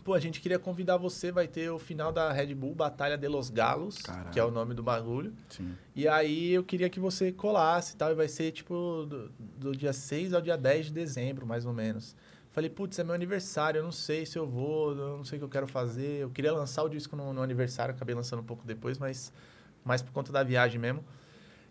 pô, 0.07 0.15
a 0.15 0.21
gente 0.21 0.41
queria 0.41 0.57
convidar 0.57 0.97
você, 0.97 1.33
vai 1.33 1.49
ter 1.49 1.69
o 1.69 1.81
final 1.81 2.13
da 2.13 2.31
Red 2.31 2.55
Bull 2.55 2.77
Batalha 2.77 3.19
de 3.19 3.27
los 3.27 3.51
Galos, 3.51 3.97
Caralho. 3.97 4.31
que 4.31 4.39
é 4.39 4.45
o 4.45 4.53
nome 4.53 4.73
do 4.73 4.81
bagulho. 4.81 5.35
Sim. 5.49 5.75
E 5.97 6.07
aí 6.07 6.53
eu 6.53 6.63
queria 6.63 6.89
que 6.89 7.01
você 7.01 7.33
colasse 7.33 7.95
e 7.95 7.97
tal, 7.97 8.13
e 8.13 8.15
vai 8.15 8.29
ser 8.29 8.53
tipo 8.53 9.05
do, 9.05 9.29
do 9.59 9.77
dia 9.77 9.93
6 9.93 10.33
ao 10.33 10.41
dia 10.41 10.57
10 10.57 10.87
de 10.87 10.93
dezembro, 10.93 11.45
mais 11.45 11.67
ou 11.67 11.73
menos. 11.73 12.15
Falei, 12.53 12.71
putz, 12.71 12.97
é 13.01 13.05
meu 13.05 13.15
aniversário, 13.17 13.81
eu 13.81 13.83
não 13.83 13.91
sei 13.91 14.25
se 14.25 14.39
eu 14.39 14.47
vou, 14.47 14.93
eu 14.93 15.17
não 15.17 15.25
sei 15.25 15.39
o 15.39 15.41
que 15.41 15.45
eu 15.45 15.49
quero 15.49 15.67
fazer. 15.67 16.21
Eu 16.21 16.31
queria 16.31 16.53
lançar 16.53 16.85
o 16.85 16.89
disco 16.89 17.17
no, 17.17 17.33
no 17.33 17.43
aniversário, 17.43 17.93
acabei 17.93 18.15
lançando 18.15 18.43
um 18.43 18.47
pouco 18.47 18.65
depois, 18.65 18.99
mas 18.99 19.33
mais 19.85 20.03
por 20.03 20.13
conta 20.13 20.31
da 20.31 20.45
viagem 20.45 20.81
mesmo. 20.81 21.05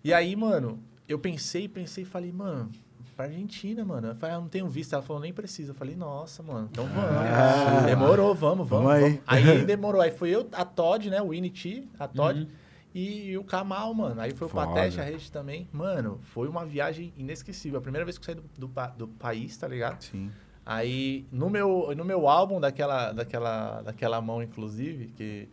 E 0.04 0.13
aí, 0.13 0.36
mano, 0.36 0.84
eu 1.08 1.18
pensei, 1.18 1.70
pensei 1.70 2.04
e 2.04 2.06
falei, 2.06 2.34
mano, 2.34 2.70
pra 3.15 3.25
Argentina, 3.25 3.84
mano. 3.86 4.10
Eu 4.10 4.15
falei, 4.15 4.36
ah, 4.36 4.39
não 4.39 4.48
tenho 4.48 4.67
visto. 4.67 4.93
Ela 4.93 5.01
falou, 5.01 5.22
nem 5.22 5.34
precisa. 5.34 5.72
Eu 5.72 5.75
falei, 5.75 5.95
nossa, 5.95 6.43
mano, 6.43 6.67
então 6.72 6.86
vamos. 6.86 7.10
Ah. 7.10 7.84
demorou, 7.86 8.36
vamos, 8.36 8.67
vamos. 8.67 8.86
Vamos 8.86 8.91
aí. 8.91 9.01
vamos. 9.01 9.22
Aí 9.25 9.63
demorou. 9.65 10.01
Aí 10.01 10.12
foi 10.12 10.29
eu, 10.29 10.48
a 10.51 10.65
Todd, 10.65 11.10
né, 11.10 11.22
o 11.22 11.29
Winnie 11.29 11.50
T, 11.50 11.88
a 11.98 12.07
Todd. 12.07 12.41
Uhum. 12.41 12.48
E 12.93 13.38
o 13.38 13.43
Kamal, 13.43 13.93
mano. 13.93 14.22
Aí 14.22 14.31
foi 14.34 14.48
o. 14.48 14.50
Patete, 14.50 15.01
a 15.01 15.03
rede 15.03 15.29
também. 15.29 15.67
Mano, 15.72 16.17
foi 16.22 16.48
uma 16.48 16.65
viagem 16.65 17.13
inesquecível. 17.17 17.79
A 17.79 17.81
primeira 17.81 18.05
vez 18.05 18.17
que 18.17 18.29
eu 18.29 18.36
saí 18.36 18.36
do, 18.36 18.67
do, 18.67 18.91
do 18.98 19.07
país, 19.07 19.57
tá 19.57 19.67
ligado? 19.67 20.01
Sim. 20.01 20.31
Aí, 20.65 21.27
no 21.29 21.50
meu, 21.50 21.93
no 21.95 22.05
meu 22.05 22.27
álbum 22.27 22.60
daquela, 22.60 23.12
daquela, 23.12 23.81
daquela 23.81 24.22
mão, 24.22 24.41
inclusive, 24.41 25.07
que 25.07 25.50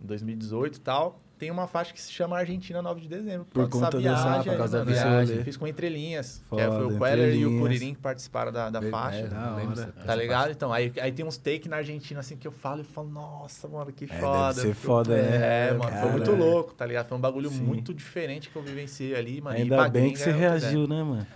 em 0.00 0.06
2018 0.06 0.76
e 0.76 0.80
tal, 0.80 1.20
tem 1.38 1.50
uma 1.50 1.66
faixa 1.66 1.92
que 1.92 2.00
se 2.00 2.12
chama 2.12 2.36
Argentina 2.38 2.80
9 2.82 3.00
de 3.00 3.08
dezembro. 3.08 3.46
Por 3.46 3.68
causa 3.68 3.86
conta 3.86 3.98
dessa 4.00 4.10
dessa- 4.14 4.24
viagem, 4.28 4.52
por 4.52 4.58
causa 4.58 4.78
da 4.78 4.84
mano. 4.84 4.96
viagem. 4.96 5.44
Fiz 5.44 5.56
com 5.56 5.66
entrelinhas. 5.66 6.38
que 6.42 6.48
Foda, 6.48 6.62
é, 6.62 6.70
foi 6.70 6.84
o 6.86 6.98
Queller 6.98 7.34
e 7.34 7.46
o. 7.46 7.58
Curirim 7.58 7.94
que 7.94 8.00
participaram 8.00 8.52
da, 8.52 8.70
da 8.70 8.82
faixa. 8.82 9.18
É, 9.20 9.26
Da 9.28 9.54
hora. 9.56 9.94
Tá 10.06 10.14
ligado? 10.14 10.50
Então, 10.50 10.72
aí, 10.72 10.92
aí 11.00 11.12
tem 11.12 11.24
uns 11.24 11.36
take 11.36 11.68
na 11.68 11.76
Argentina, 11.76 12.20
assim, 12.20 12.36
que 12.36 12.46
eu 12.46 12.52
falo 12.52 12.80
e 12.82 12.84
falo, 12.84 13.08
nossa, 13.08 13.66
mano, 13.68 13.92
que 13.92 14.04
É, 14.04 14.08
foda. 14.08 14.48
deve 14.48 14.54
ser 14.60 14.66
Porque- 14.68 14.86
foda, 14.86 15.16
né? 15.16 15.68
É, 15.70 15.74
mano, 15.74 15.96
foi 16.00 16.10
muito 16.12 16.32
louco, 16.32 16.74
tá 16.74 16.86
ligado? 16.86 17.08
Foi 17.08 17.18
um 17.18 17.20
bagulho 17.20 17.50
Sim. 17.50 17.62
muito 17.62 17.92
diferente 17.94 18.48
que 18.50 18.56
eu 18.56 18.62
vivenciei 18.62 19.14
ali, 19.14 19.40
mano. 19.40 19.58
E 19.58 19.62
Ainda 19.62 19.88
bem 19.88 20.12
que 20.12 20.18
você 20.18 20.30
é 20.30 20.32
reagiu, 20.32 20.86
né, 20.86 21.02
mano? 21.02 21.26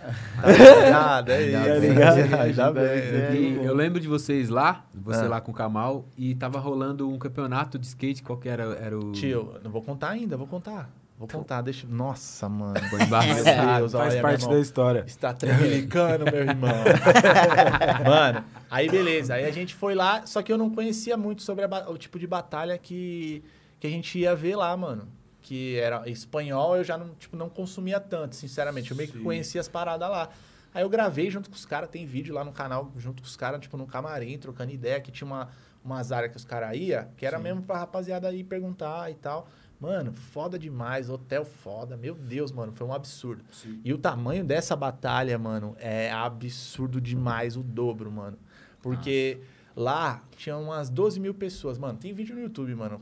Tá 0.41 0.47
ligado? 0.47 1.29
É 1.31 1.35
Ainda 1.45 1.69
isso. 1.71 1.81
bem. 1.81 1.89
ligado? 1.89 2.41
Ainda 2.41 2.71
bem. 2.71 2.83
É, 2.83 3.35
E 3.35 3.53
bom. 3.57 3.63
eu 3.63 3.73
lembro 3.75 3.99
de 3.99 4.07
vocês 4.07 4.49
lá, 4.49 4.85
você 4.93 5.25
Ah. 5.25 5.27
lá 5.29 5.41
com 5.41 5.51
o 5.51 5.55
Kamal, 5.55 6.05
e 6.17 6.35
tava 6.35 6.59
rolando 6.59 7.09
um 7.09 7.17
campeonato 7.17 7.77
de 7.77 7.85
skate, 7.87 8.23
qual 8.23 8.37
que 8.37 8.47
era? 8.49 8.63
Era 8.79 8.97
o... 8.97 9.11
Tio, 9.11 9.53
não 9.63 9.71
vou 9.71 9.81
contar 9.89 10.09
ainda, 10.09 10.37
vou 10.37 10.47
contar. 10.47 10.89
Vou 11.17 11.27
contar, 11.27 11.61
deixa. 11.61 11.85
Nossa, 11.85 12.47
mano. 12.47 12.75
Meu 12.79 13.77
Deus, 13.79 13.91
Faz 13.91 14.13
olha, 14.13 14.21
parte 14.21 14.47
da 14.47 14.59
história. 14.59 15.03
Está 15.05 15.33
tremelicando, 15.33 16.23
meu 16.23 16.43
irmão. 16.43 16.71
Mano, 18.07 18.45
aí 18.71 18.89
beleza. 18.89 19.33
Aí 19.33 19.43
a 19.43 19.51
gente 19.51 19.75
foi 19.75 19.93
lá, 19.95 20.25
só 20.25 20.41
que 20.41 20.49
eu 20.49 20.57
não 20.57 20.69
conhecia 20.69 21.17
muito 21.17 21.41
sobre 21.41 21.65
a 21.65 21.89
o 21.89 21.97
tipo 21.97 22.17
de 22.17 22.25
batalha 22.25 22.77
que, 22.77 23.43
que 23.81 23.87
a 23.87 23.89
gente 23.89 24.17
ia 24.17 24.33
ver 24.33 24.55
lá, 24.55 24.75
mano. 24.77 25.09
Que 25.41 25.77
era 25.77 26.09
espanhol, 26.09 26.77
eu 26.77 26.85
já 26.85 26.97
não, 26.97 27.09
tipo, 27.15 27.35
não 27.35 27.49
consumia 27.49 27.99
tanto, 27.99 28.37
sinceramente. 28.37 28.91
Eu 28.91 28.95
meio 28.95 29.09
que 29.09 29.17
Sim. 29.17 29.23
conhecia 29.23 29.59
as 29.59 29.67
paradas 29.67 30.09
lá. 30.09 30.29
Aí 30.73 30.83
eu 30.83 30.89
gravei 30.89 31.29
junto 31.29 31.49
com 31.49 31.55
os 31.55 31.65
caras, 31.65 31.89
tem 31.89 32.05
vídeo 32.05 32.33
lá 32.33 32.45
no 32.45 32.53
canal, 32.53 32.93
junto 32.95 33.21
com 33.21 33.27
os 33.27 33.35
caras, 33.35 33.59
tipo, 33.59 33.75
no 33.75 33.85
camarim, 33.85 34.37
trocando 34.37 34.71
ideia, 34.71 35.01
que 35.01 35.11
tinha 35.11 35.25
uma, 35.27 35.49
umas 35.83 36.13
áreas 36.13 36.31
que 36.31 36.37
os 36.37 36.45
caras 36.45 36.77
iam, 36.77 37.05
que 37.17 37.25
era 37.25 37.37
Sim. 37.37 37.43
mesmo 37.43 37.63
pra 37.63 37.79
rapaziada 37.79 38.31
ir 38.31 38.45
perguntar 38.45 39.11
e 39.11 39.15
tal. 39.15 39.49
Mano, 39.79 40.11
foda 40.13 40.59
demais, 40.59 41.09
hotel 41.09 41.45
foda, 41.45 41.95
meu 41.95 42.13
Deus, 42.13 42.51
mano, 42.51 42.73
foi 42.73 42.85
um 42.85 42.93
absurdo. 42.93 43.43
E 43.83 43.93
o 43.93 43.97
tamanho 43.97 44.43
dessa 44.43 44.75
batalha, 44.75 45.37
mano, 45.39 45.73
é 45.79 46.11
absurdo 46.11 46.99
demais, 46.99 47.55
o 47.55 47.63
dobro, 47.63 48.11
mano. 48.11 48.37
Porque 48.81 49.39
lá 49.75 50.21
tinha 50.35 50.57
umas 50.57 50.89
12 50.89 51.19
mil 51.19 51.33
pessoas. 51.33 51.77
Mano, 51.77 51.97
tem 51.97 52.13
vídeo 52.13 52.35
no 52.35 52.41
YouTube, 52.41 52.75
mano. 52.75 52.99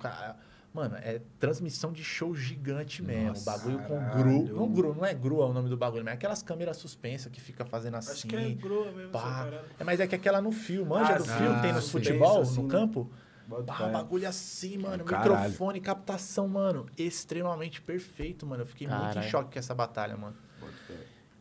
Mano, 0.74 0.96
é 0.98 1.20
transmissão 1.40 1.92
de 1.92 2.04
show 2.04 2.36
gigante 2.36 3.02
mesmo. 3.02 3.30
Nossa, 3.30 3.50
bagulho 3.58 3.80
com 3.80 3.98
caralho. 3.98 4.44
gru. 4.44 4.56
Não 4.56 4.72
gru, 4.72 4.94
não 4.96 5.04
é 5.06 5.14
gru 5.16 5.42
é 5.42 5.46
o 5.46 5.54
nome 5.54 5.70
do 5.70 5.78
bagulho, 5.78 6.04
mas 6.06 6.12
é 6.12 6.16
aquelas 6.16 6.44
câmeras 6.44 6.78
suspensas 6.78 7.32
que 7.32 7.42
fica 7.42 7.66
fazendo 7.66 7.96
assim. 7.96 8.12
Acho 8.12 8.28
que 8.28 8.36
é 8.36 8.50
grua 8.52 8.92
mesmo 8.92 9.12
pá. 9.12 9.48
É, 9.80 9.84
mas 9.84 10.00
é 10.00 10.06
que 10.06 10.14
aquela 10.14 10.40
no 10.40 10.52
fio, 10.52 10.86
manja 10.86 11.16
Ah, 11.16 11.18
do 11.18 11.24
sim. 11.24 11.32
fio 11.32 11.56
que 11.56 11.62
tem 11.62 11.72
Ah, 11.72 11.76
no 11.76 11.82
sim. 11.82 11.90
futebol, 11.90 12.42
Assim, 12.42 12.58
no 12.58 12.68
né? 12.68 12.70
campo. 12.70 13.04
Bota 13.06 13.27
Bah, 13.48 13.78
fé. 13.78 13.90
bagulho 13.92 14.28
assim, 14.28 14.78
mano. 14.78 15.04
Caralho. 15.06 15.40
Microfone, 15.40 15.80
captação, 15.80 16.48
mano. 16.48 16.86
Extremamente 16.98 17.82
perfeito, 17.82 18.46
mano. 18.46 18.64
Eu 18.64 18.68
fiquei 18.68 18.88
muito 18.88 19.00
em 19.00 19.08
Caralho. 19.14 19.30
choque 19.30 19.54
com 19.54 19.60
essa 19.60 19.74
batalha, 19.74 20.18
mano. 20.18 20.36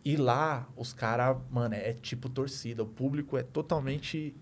E 0.05 0.17
lá, 0.17 0.69
os 0.77 0.93
caras, 0.93 1.37
mano, 1.51 1.75
é 1.75 1.93
tipo 1.93 2.29
torcida. 2.29 2.83
O 2.83 2.87
público 2.87 3.37
é 3.37 3.43
totalmente. 3.43 4.37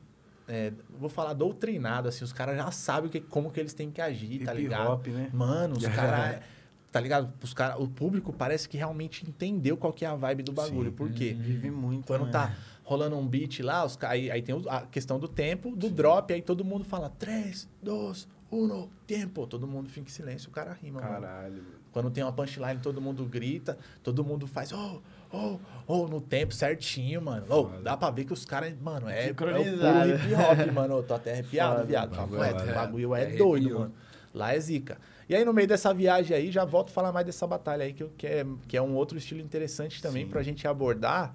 é, 0.47 0.73
vou 0.99 1.09
falar 1.09 1.33
doutrinado, 1.33 2.07
assim. 2.07 2.23
Os 2.23 2.35
caras 2.35 2.57
já 2.57 2.71
sabem 2.71 3.11
que, 3.11 3.19
como 3.21 3.51
que 3.51 3.59
eles 3.61 3.73
têm 3.73 3.91
que 3.91 4.01
agir, 4.03 4.45
tá 4.45 4.53
Hip 4.53 4.63
ligado? 4.63 4.91
hop, 4.91 5.07
né? 5.07 5.31
Mano, 5.33 5.77
os 5.77 5.87
caras. 5.87 6.43
Tá 6.95 7.01
ligado? 7.01 7.33
Os 7.43 7.53
cara, 7.53 7.77
o 7.77 7.89
público 7.89 8.33
parece 8.33 8.69
que 8.69 8.77
realmente 8.77 9.29
entendeu 9.29 9.77
qual 9.77 9.93
que 9.93 10.05
é 10.05 10.09
a 10.09 10.15
vibe 10.15 10.45
do 10.45 10.53
bagulho. 10.53 10.91
Sim. 10.91 10.97
Por 10.97 11.11
quê? 11.11 11.37
Vive 11.37 11.69
muito. 11.69 12.07
Quando 12.07 12.27
né? 12.27 12.31
tá 12.31 12.55
rolando 12.85 13.17
um 13.17 13.27
beat 13.27 13.61
lá, 13.61 13.85
os, 13.85 13.99
aí, 14.03 14.31
aí 14.31 14.43
tem 14.43 14.55
a 14.69 14.83
questão 14.83 15.19
do 15.19 15.27
tempo, 15.27 15.75
do 15.75 15.89
drop, 15.91 16.33
aí 16.33 16.43
todo 16.43 16.65
mundo 16.65 16.85
fala 16.85 17.11
3, 17.19 17.69
2, 17.83 18.29
1, 18.53 18.89
tempo. 19.07 19.47
Todo 19.47 19.67
mundo 19.67 19.89
fica 19.89 20.07
em 20.09 20.13
silêncio, 20.13 20.49
o 20.51 20.53
cara 20.53 20.73
rima, 20.73 21.01
mano. 21.01 21.13
Caralho, 21.23 21.55
mano. 21.55 21.85
Quando 21.91 22.11
tem 22.11 22.23
uma 22.25 22.33
punchline, 22.33 22.81
todo 22.81 23.01
mundo 23.01 23.25
grita, 23.25 23.79
todo 24.03 24.25
mundo 24.25 24.47
faz, 24.47 24.73
oh, 24.73 25.01
oh, 25.33 25.59
oh, 25.87 26.07
no 26.09 26.21
tempo 26.21 26.53
certinho, 26.53 27.23
mano. 27.23 27.47
Oh, 27.49 27.65
Foda. 27.69 27.83
dá 27.83 27.97
pra 27.97 28.11
ver 28.11 28.25
que 28.25 28.33
os 28.33 28.45
caras, 28.45 28.75
mano, 28.81 29.09
é, 29.09 29.29
é 29.29 29.31
o 29.31 29.35
puro 29.35 29.51
hip 29.51 30.35
hop, 30.35 30.73
mano. 30.75 30.95
Eu 30.99 31.03
tô 31.05 31.15
até 31.15 31.33
arrepiado, 31.33 31.77
Foda. 31.77 31.87
viado. 31.87 32.17
Bagulho 32.17 32.43
é- 32.43 32.53
o 32.53 32.75
bagulho 32.75 33.15
é, 33.15 33.23
é 33.23 33.27
doido, 33.37 33.45
arrepiou. 33.67 33.81
mano. 33.81 33.95
Lá 34.35 34.53
é 34.53 34.59
zica. 34.59 34.99
E 35.29 35.35
aí, 35.37 35.45
no 35.45 35.53
meio 35.53 35.69
dessa 35.69 35.95
viagem 35.95 36.37
aí, 36.37 36.51
já 36.51 36.65
volto 36.65 36.89
a 36.89 36.93
falar 36.93 37.13
mais 37.13 37.25
dessa 37.25 37.47
batalha 37.47 37.85
aí, 37.85 37.93
que, 37.93 38.03
eu, 38.03 38.11
que, 38.19 38.27
é, 38.27 38.45
que 38.67 38.77
é 38.77 38.83
um 38.83 38.95
outro 38.97 39.17
estilo 39.17 39.41
interessante 39.41 40.03
também 40.03 40.25
Sim. 40.25 40.31
pra 40.31 40.43
gente 40.43 40.67
abordar, 40.67 41.35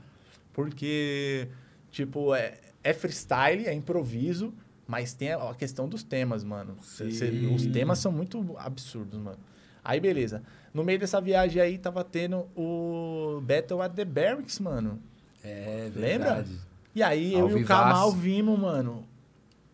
porque, 0.53 1.47
tipo, 1.91 2.33
é, 2.35 2.59
é 2.83 2.93
freestyle, 2.93 3.65
é 3.67 3.73
improviso, 3.73 4.53
mas 4.87 5.13
tem 5.13 5.31
a, 5.33 5.49
a 5.51 5.55
questão 5.55 5.87
dos 5.87 6.03
temas, 6.03 6.43
mano. 6.43 6.75
Cê- 6.81 7.11
cê- 7.11 7.29
os 7.53 7.65
temas 7.67 7.99
são 7.99 8.11
muito 8.11 8.55
absurdos, 8.57 9.19
mano. 9.19 9.37
Aí, 9.83 9.99
beleza. 9.99 10.43
No 10.73 10.83
meio 10.83 10.99
dessa 10.99 11.19
viagem 11.21 11.61
aí, 11.61 11.77
tava 11.77 12.03
tendo 12.03 12.47
o 12.55 13.41
Battle 13.41 13.81
at 13.81 13.93
the 13.93 14.05
Barracks, 14.05 14.59
mano. 14.59 14.99
É, 15.43 15.89
Lembra? 15.95 16.35
verdade. 16.35 16.51
E 16.93 17.01
aí, 17.01 17.33
Ao 17.35 17.49
eu 17.49 17.59
e 17.59 17.63
o. 17.63 17.65
Kamal 17.65 18.11
vimos, 18.11 18.59
mano. 18.59 19.07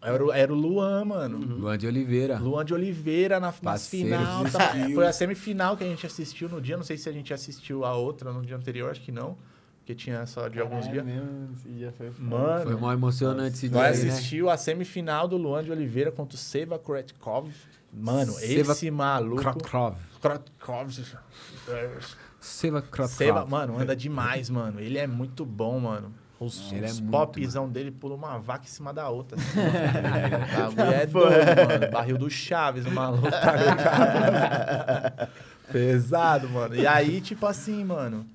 Era, 0.01 0.23
o- 0.23 0.31
era 0.31 0.53
o 0.53 0.55
Luan, 0.55 1.03
mano. 1.05 1.37
Luan 1.39 1.77
de 1.77 1.87
Oliveira. 1.87 2.37
Luan 2.37 2.63
de 2.63 2.73
Oliveira 2.75 3.39
na, 3.39 3.51
final. 3.51 4.43
tá? 4.51 4.73
Foi 4.93 5.07
a 5.07 5.11
semifinal 5.11 5.75
que 5.75 5.83
a 5.83 5.87
gente 5.87 6.05
assistiu 6.05 6.47
no 6.47 6.61
dia. 6.61 6.77
Não 6.77 6.83
sei 6.83 6.95
se 6.97 7.09
a 7.09 7.11
gente 7.11 7.33
assistiu 7.33 7.83
a 7.83 7.95
outra 7.95 8.31
no 8.31 8.45
dia 8.45 8.55
anterior, 8.55 8.91
acho 8.91 9.01
que 9.01 9.11
não. 9.11 9.35
Porque 9.85 9.93
tinha 9.93 10.25
só 10.25 10.47
de 10.47 10.59
alguns 10.59 10.87
É 10.87 10.91
dias. 10.93 11.05
mesmo, 11.05 11.49
esse 11.53 11.69
dia 11.69 11.93
foi 11.95 12.09
foda. 12.09 12.27
Mano, 12.27 12.63
Foi 12.71 12.75
mó 12.75 12.91
emocionante 12.91 13.53
esse 13.53 13.69
dia 13.69 13.77
nós 13.79 13.99
aí, 13.99 14.05
né? 14.05 14.11
assistiu 14.13 14.49
a 14.49 14.57
semifinal 14.57 15.27
do 15.27 15.37
Luan 15.37 15.63
de 15.63 15.71
Oliveira 15.71 16.11
contra 16.11 16.35
o 16.35 16.39
Seva 16.39 16.79
Kretkov. 16.79 17.51
Mano, 17.93 18.31
Seva 18.33 18.71
esse 18.71 18.89
maluco. 18.89 19.43
Krotkov. 19.43 19.95
Kretkov. 20.19 20.89
Seva 22.39 22.81
Krotkov. 22.81 23.15
Seva, 23.15 23.45
mano, 23.45 23.79
anda 23.79 23.95
demais, 23.95 24.49
mano. 24.49 24.79
Ele 24.79 24.97
é 24.97 25.05
muito 25.05 25.45
bom, 25.45 25.79
mano. 25.79 26.11
Os, 26.39 26.71
Ele 26.73 26.85
é 26.85 26.89
os 26.89 26.99
muito, 26.99 27.11
popzão 27.11 27.69
dele 27.69 27.91
pula 27.91 28.15
uma 28.15 28.39
vaca 28.39 28.65
em 28.65 28.67
cima 28.67 28.91
da 28.91 29.07
outra. 29.07 29.37
Assim, 29.39 29.55
mano. 29.61 30.75
bagulho 30.75 30.95
é 30.95 31.05
doido, 31.05 31.45
mano. 31.79 31.91
Barril 31.91 32.17
do 32.17 32.27
Chaves, 32.29 32.87
o 32.87 32.91
maluco. 32.91 33.29
Tá? 33.29 35.27
Pesado, 35.71 36.49
mano. 36.49 36.75
E 36.75 36.87
aí, 36.87 37.21
tipo 37.21 37.45
assim, 37.45 37.83
mano. 37.83 38.25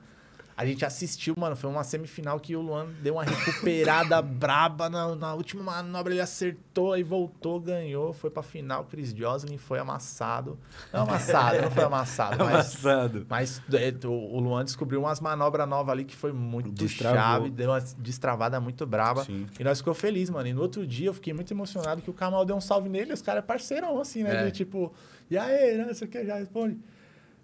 A 0.60 0.66
gente 0.66 0.84
assistiu, 0.84 1.34
mano. 1.38 1.56
Foi 1.56 1.70
uma 1.70 1.82
semifinal 1.82 2.38
que 2.38 2.54
o 2.54 2.60
Luan 2.60 2.88
deu 3.02 3.14
uma 3.14 3.24
recuperada 3.24 4.20
braba. 4.22 4.90
Na, 4.90 5.14
na 5.14 5.32
última 5.32 5.62
manobra 5.62 6.12
ele 6.12 6.20
acertou, 6.20 6.92
aí 6.92 7.02
voltou, 7.02 7.58
ganhou. 7.58 8.12
Foi 8.12 8.28
pra 8.28 8.42
final. 8.42 8.84
Chris 8.84 9.14
Joslin 9.14 9.56
foi 9.56 9.78
amassado. 9.78 10.58
Não 10.92 11.04
amassado, 11.04 11.62
não 11.62 11.70
foi 11.70 11.84
amassado, 11.84 12.36
mas 12.44 12.84
Amassado. 12.84 13.26
mas 13.26 13.62
é, 13.72 14.06
o 14.06 14.10
o 14.36 14.38
Luan 14.38 14.62
descobriu 14.64 15.00
umas 15.00 15.18
manobras 15.18 15.66
novas 15.66 15.92
ali 15.92 16.04
que 16.04 16.14
foi 16.14 16.30
muito 16.30 16.70
Destravou. 16.72 17.18
chave, 17.18 17.50
deu 17.50 17.70
uma 17.70 17.80
destravada 17.98 18.60
muito 18.60 18.86
braba. 18.86 19.24
Sim. 19.24 19.46
E 19.58 19.64
nós 19.64 19.78
ficou 19.78 19.94
feliz, 19.94 20.28
mano. 20.28 20.46
E 20.46 20.52
no 20.52 20.60
outro 20.60 20.86
dia 20.86 21.06
eu 21.06 21.14
fiquei 21.14 21.32
muito 21.32 21.50
emocionado 21.54 22.02
que 22.02 22.10
o 22.10 22.12
Kamal 22.12 22.44
deu 22.44 22.54
um 22.54 22.60
salve 22.60 22.90
nele, 22.90 23.12
e 23.12 23.14
os 23.14 23.22
caras 23.22 23.42
é 23.42 23.46
parceirão, 23.46 23.98
assim, 23.98 24.22
né? 24.22 24.42
É. 24.42 24.44
De, 24.44 24.52
tipo, 24.52 24.92
e 25.30 25.38
aí, 25.38 25.78
né? 25.78 25.94
Você 25.94 26.06
quer 26.06 26.26
já 26.26 26.36
responde. 26.36 26.78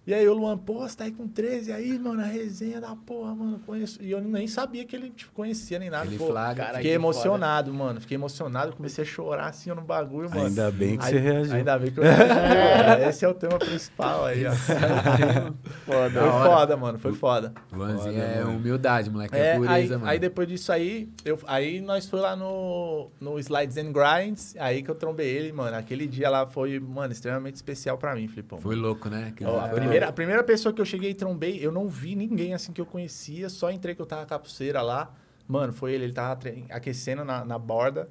E 0.06 0.14
aí 0.14 0.28
o 0.28 0.34
Luan, 0.34 0.56
pô, 0.56 0.74
você 0.88 0.96
tá 0.96 1.02
aí 1.04 1.10
com 1.10 1.26
13 1.26 1.72
aí, 1.72 1.98
mano, 1.98 2.20
a 2.20 2.24
resenha 2.26 2.80
da 2.80 2.94
porra, 2.94 3.34
mano, 3.34 3.58
conheço. 3.66 4.00
E 4.00 4.12
eu 4.12 4.20
nem 4.20 4.46
sabia 4.46 4.84
que 4.84 4.94
ele, 4.94 5.10
tipo, 5.10 5.32
conhecia 5.32 5.80
nem 5.80 5.90
nada. 5.90 6.06
Ele 6.06 6.16
pô, 6.16 6.28
flagra. 6.28 6.64
Cara, 6.66 6.76
Fiquei 6.76 6.92
que 6.92 6.94
emocionado, 6.94 7.74
mano. 7.74 8.00
Fiquei 8.00 8.14
emocionado, 8.16 8.72
comecei 8.76 9.02
a 9.02 9.06
chorar 9.06 9.46
assim 9.48 9.70
no 9.70 9.82
bagulho, 9.82 10.30
mano. 10.30 10.46
Ainda 10.46 10.70
bem 10.70 10.96
que 10.96 11.04
Aí- 11.06 11.10
você 11.10 11.18
reagiu. 11.18 11.54
Ainda 11.56 11.76
bem 11.78 11.90
que 11.90 11.98
eu 11.98 12.04
reagi. 12.06 13.02
Esse 13.08 13.24
é 13.24 13.28
o 13.28 13.34
tema 13.34 13.58
principal 13.58 14.24
aí, 14.26 14.44
ó. 14.46 14.52
Foda. 15.84 16.20
Foi 16.20 16.30
foda, 16.30 16.76
mano. 16.76 16.98
Foi 16.98 17.12
foda. 17.12 17.52
Luanzinho 17.72 18.14
Foda, 18.14 18.24
é 18.24 18.44
mano. 18.44 18.56
humildade, 18.58 19.10
moleque. 19.10 19.34
É, 19.34 19.38
É, 19.38 19.52
aí, 19.52 19.58
pureza, 19.58 19.98
mano. 19.98 20.10
aí 20.10 20.18
depois 20.20 20.46
disso 20.48 20.70
aí, 20.72 21.08
eu, 21.24 21.38
aí 21.46 21.80
nós 21.80 22.06
foi 22.06 22.20
lá 22.20 22.36
no, 22.36 23.10
no 23.20 23.38
Slides 23.40 23.76
and 23.76 23.92
Grinds, 23.92 24.54
aí 24.58 24.82
que 24.82 24.90
eu 24.90 24.94
trombei 24.94 25.28
ele, 25.28 25.52
mano. 25.52 25.76
Aquele 25.76 26.06
dia 26.06 26.30
lá 26.30 26.46
foi, 26.46 26.78
mano, 26.78 27.12
extremamente 27.12 27.56
especial 27.56 27.98
pra 27.98 28.14
mim, 28.14 28.28
Flipão. 28.28 28.60
Foi 28.60 28.76
louco, 28.76 29.08
né? 29.08 29.32
A, 29.42 29.68
foi 29.68 29.80
primeira, 29.96 30.08
a 30.08 30.12
primeira 30.12 30.44
pessoa 30.44 30.72
que 30.72 30.80
eu 30.80 30.84
cheguei 30.84 31.10
e 31.10 31.14
trombei, 31.14 31.64
eu 31.64 31.72
não 31.72 31.88
vi 31.88 32.14
ninguém 32.14 32.54
assim 32.54 32.72
que 32.72 32.80
eu 32.80 32.86
conhecia, 32.86 33.48
só 33.48 33.70
entrei 33.70 33.94
que 33.94 34.02
eu 34.02 34.06
tava 34.06 34.26
com 34.26 34.34
a 34.34 34.38
pulseira 34.38 34.82
lá. 34.82 35.14
Mano, 35.48 35.72
foi 35.72 35.92
ele, 35.92 36.04
ele 36.04 36.12
tava 36.12 36.40
aquecendo 36.70 37.24
na, 37.24 37.44
na 37.44 37.58
borda. 37.58 38.08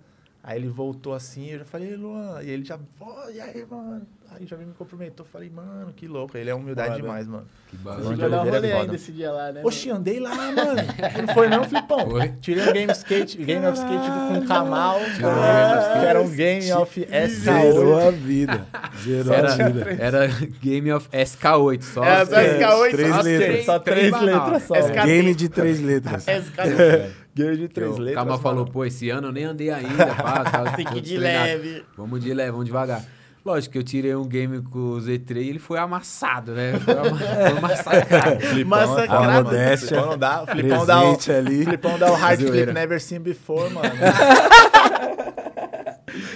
Aí 0.47 0.59
ele 0.59 0.67
voltou 0.69 1.15
assim, 1.15 1.49
eu 1.49 1.57
já 1.59 1.65
falei, 1.65 1.89
"Ei, 1.89 1.95
Luan. 1.95 2.39
E 2.43 2.51
ele 2.51 2.63
já, 2.63 2.77
pô, 2.99 3.11
e 3.33 3.41
aí, 3.41 3.65
mano? 3.67 4.05
Aí 4.31 4.45
já 4.45 4.55
me 4.55 4.65
cumprimentou. 4.73 5.25
Falei, 5.25 5.49
mano, 5.49 5.91
que 5.95 6.07
louco. 6.07 6.37
Ele 6.37 6.49
é 6.51 6.53
humildade 6.53 6.89
Foda. 6.89 7.01
demais, 7.01 7.27
mano. 7.27 7.47
Que 7.67 7.77
de 7.77 7.83
Vai 7.83 7.97
dar 8.29 8.43
um 8.43 8.47
é 8.47 8.51
rolê 8.51 8.71
ainda 8.73 8.93
esse 8.95 9.11
dia 9.11 9.31
lá, 9.31 9.51
né? 9.51 9.61
Oxi, 9.63 9.89
andei 9.89 10.19
lá, 10.19 10.35
mano. 10.35 10.81
Não 11.25 11.33
foi 11.33 11.47
não, 11.47 11.63
Flipão? 11.63 12.09
Foi. 12.11 12.29
Tirei 12.41 12.69
um 12.69 12.73
game 12.73 12.91
skate, 12.91 13.37
game 13.43 13.65
of 13.65 13.77
skate 13.77 14.07
com 14.07 14.37
o 14.39 14.45
Kamal. 14.47 14.99
Tirou 15.15 15.31
um 15.31 15.35
game 15.35 15.73
of 15.73 15.79
skate. 15.79 15.99
Que 15.99 16.05
era 16.05 16.21
um 16.21 16.29
game 16.29 16.73
of 16.73 17.07
Zerou 17.27 17.95
SK8. 17.97 18.07
a 18.07 18.11
vida. 18.11 18.67
Zerou 19.03 19.33
a 19.33 19.37
Era, 19.37 19.55
vida. 19.55 19.97
era 19.99 20.27
Game 20.61 20.91
of 20.91 21.09
SK8 21.09 21.81
só. 21.81 22.03
É, 22.03 22.21
assim. 22.21 22.31
só 22.31 22.37
SK8, 22.37 22.91
três 22.91 23.09
só 23.15 23.21
letras. 23.21 23.45
três. 23.47 23.65
Só 23.65 23.79
três 23.79 24.21
letras 24.21 24.63
só. 24.63 24.75
SK8. 24.75 25.05
Game 25.05 25.35
de 25.35 25.49
três 25.49 25.81
letras. 25.81 26.25
SK8. 26.25 27.09
Game 27.35 27.57
de 27.57 27.67
três 27.67 27.91
o 27.95 27.99
letras. 27.99 28.25
Mano. 28.25 28.39
falou, 28.39 28.65
pô, 28.65 28.85
esse 28.85 29.09
ano 29.09 29.27
eu 29.27 29.31
nem 29.31 29.43
andei 29.43 29.69
ainda, 29.69 30.05
pá, 30.15 30.43
tá, 30.49 30.71
Tem 30.71 30.85
que 30.85 30.97
ir 30.99 31.01
de 31.01 31.17
leve. 31.17 31.83
Vamos 31.97 32.21
de 32.23 32.33
leve, 32.33 32.51
vamos 32.51 32.65
devagar. 32.65 33.03
Lógico 33.45 33.73
que 33.73 33.77
eu 33.77 33.83
tirei 33.83 34.15
um 34.15 34.25
game 34.27 34.59
com 34.63 34.79
o 34.79 34.97
Z3 34.97 35.35
e 35.35 35.49
ele 35.49 35.59
foi 35.59 35.77
amassado, 35.77 36.53
né? 36.53 36.79
Foi, 36.79 36.93
ama- 36.97 37.19
foi 37.51 37.59
massacrado. 37.61 38.65
Massacrado. 38.65 39.23
Mano. 39.23 39.43
modéstia. 39.43 39.87
Flipão 39.89 40.09
não 40.09 40.17
dá. 40.17 40.41
O 40.41 40.47
Flipão 40.47 40.85
dá 40.85 41.03
o, 41.03 41.17
ali. 41.37 41.65
Flipão 41.65 41.99
dá 41.99 42.11
o 42.11 42.15
hard 42.15 42.39
flip 42.41 42.73
never 42.73 42.99
seen 42.99 43.19
before, 43.19 43.69
mano. 43.71 43.89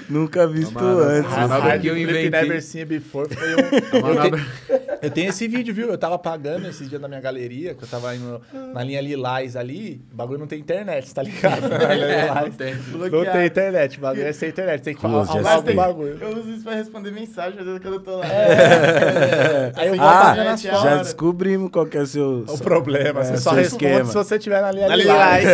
Nunca 0.09 0.47
visto 0.47 0.73
manobra- 0.73 1.05
antes. 1.05 1.33
a 1.33 1.47
manobra 1.47 1.79
que 1.79 1.87
eu 1.87 1.93
flip 1.93 2.09
inventei. 2.09 2.29
never 2.41 2.61
seen 2.61 2.85
before 2.85 3.27
foi 3.33 3.53
um... 3.55 3.59
A 3.97 4.01
manobra- 4.01 4.45
Eu 5.01 5.09
tenho 5.11 5.29
esse 5.29 5.47
vídeo, 5.47 5.73
viu? 5.73 5.87
Eu 5.89 5.97
tava 5.97 6.17
pagando 6.19 6.67
esses 6.67 6.89
dias 6.89 6.99
na 7.01 7.07
minha 7.07 7.21
galeria, 7.21 7.73
que 7.73 7.83
eu 7.83 7.87
tava 7.87 8.13
indo 8.15 8.41
na 8.73 8.83
linha 8.83 8.99
Lilás 8.99 9.55
ali. 9.55 10.01
O 10.11 10.15
bagulho 10.15 10.39
não 10.39 10.47
tem 10.47 10.59
internet, 10.59 11.13
tá 11.13 11.21
ligado? 11.23 11.69
É, 11.71 11.95
Lilás. 11.95 12.45
não 12.45 12.51
tem. 12.51 12.75
Não 12.75 13.25
tem 13.25 13.45
internet, 13.45 13.97
o 13.97 14.01
bagulho 14.01 14.25
é 14.27 14.33
sem 14.33 14.49
internet. 14.49 14.81
Tem 14.81 14.95
que 14.95 15.01
falar 15.01 15.21
o 15.23 15.73
bagulho. 15.73 16.17
Eu 16.19 16.37
uso 16.39 16.49
isso 16.51 16.63
pra 16.63 16.73
responder 16.73 17.11
mensagem, 17.11 17.59
às 17.59 17.65
vezes 17.65 17.79
quando 17.81 17.93
eu 17.93 17.99
tô 18.01 18.17
lá. 18.17 18.25
Aí 19.75 19.87
eu 19.87 19.95
vou 19.95 20.05
Ah, 20.05 20.55
já 20.57 20.97
descobrimos 20.97 21.69
qual 21.71 21.85
que 21.85 21.97
é 21.97 22.01
o 22.01 22.05
seu... 22.07 22.43
O 22.47 22.57
problema, 22.57 23.21
É, 23.21 23.23
você 23.23 23.37
só 23.37 23.51
responde 23.51 23.85
esquema. 23.85 24.05
se 24.05 24.13
você 24.13 24.37
tiver 24.39 24.61
na 24.61 24.71
linha 24.71 24.87
Na 24.89 24.95
Lilás. 24.95 25.45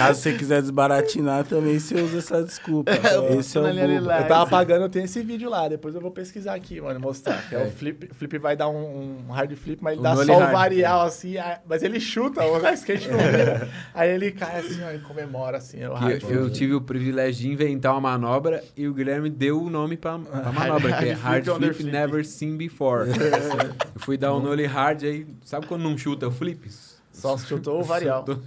Caso 0.00 0.20
você 0.20 0.32
quiser 0.34 0.60
desbaratinar 0.62 1.44
também, 1.44 1.78
você 1.78 1.94
usa 2.00 2.18
essa 2.18 2.42
desculpa. 2.42 2.90
Esse 3.38 3.58
é 3.58 3.60
o. 3.60 3.64
Eu 3.64 4.28
tava 4.28 4.46
pagando, 4.48 4.82
eu 4.82 4.88
tenho 4.88 5.04
esse 5.04 5.22
vídeo 5.22 5.48
lá. 5.50 5.68
Depois 5.68 5.94
eu 5.94 6.00
vou 6.00 6.10
pesquisar 6.10 6.54
aqui, 6.54 6.80
mano, 6.80 6.98
mostrar. 7.00 7.48
Que 7.48 7.54
é. 7.54 7.64
o 7.64 7.70
flip. 7.70 8.08
O 8.10 8.14
flip 8.14 8.38
vai 8.38 8.56
dar 8.56 8.68
um, 8.68 9.18
um 9.28 9.32
hard 9.32 9.54
flip, 9.56 9.82
mas 9.82 9.92
ele 9.92 10.00
Um 10.00 10.02
dá 10.02 10.16
só 10.16 10.36
o 10.36 10.38
hard. 10.38 10.52
varial, 10.52 11.00
assim. 11.02 11.36
aí- 11.36 11.58
Mas 11.68 11.82
ele 11.82 12.00
chuta, 12.00 12.44
o 12.44 12.56
skate 12.74 13.08
não 13.08 13.18
vira. 13.18 13.68
Aí 13.94 14.10
ele 14.10 14.32
cai 14.32 14.60
assim, 14.60 14.82
ó, 14.82 14.90
e 14.92 14.98
comemora, 15.00 15.58
assim. 15.58 15.84
O 15.84 15.94
hard 15.94 16.22
eu, 16.22 16.30
eu 16.44 16.50
tive 16.50 16.74
o 16.74 16.80
privilégio 16.80 17.42
de 17.42 17.48
inventar 17.52 17.92
uma 17.92 18.00
manobra 18.00 18.62
e 18.76 18.86
o 18.88 18.94
Guilherme 18.94 19.28
deu 19.28 19.62
o 19.62 19.68
nome 19.70 19.96
pra, 19.96 20.18
pra 20.18 20.52
manobra, 20.52 20.92
que 20.98 21.04
é 21.06 21.12
Hard 21.12 21.44
flip, 21.44 21.58
Flip 21.58 21.74
flip. 21.74 21.92
Never 21.92 22.24
Seen 22.24 22.56
Before. 22.56 23.08
eu 23.10 24.00
fui 24.00 24.16
dar 24.16 24.34
um 24.34 24.40
nollie 24.40 24.66
hard 24.66 25.02
aí, 25.04 25.26
sabe 25.44 25.66
quando 25.66 25.82
não 25.82 25.96
chuta 25.98 26.28
o 26.28 26.30
flip? 26.30 26.68
Só 27.12 27.36
chutou 27.36 27.80
o 27.80 27.82
varial. 27.82 28.20
Chutou. 28.20 28.42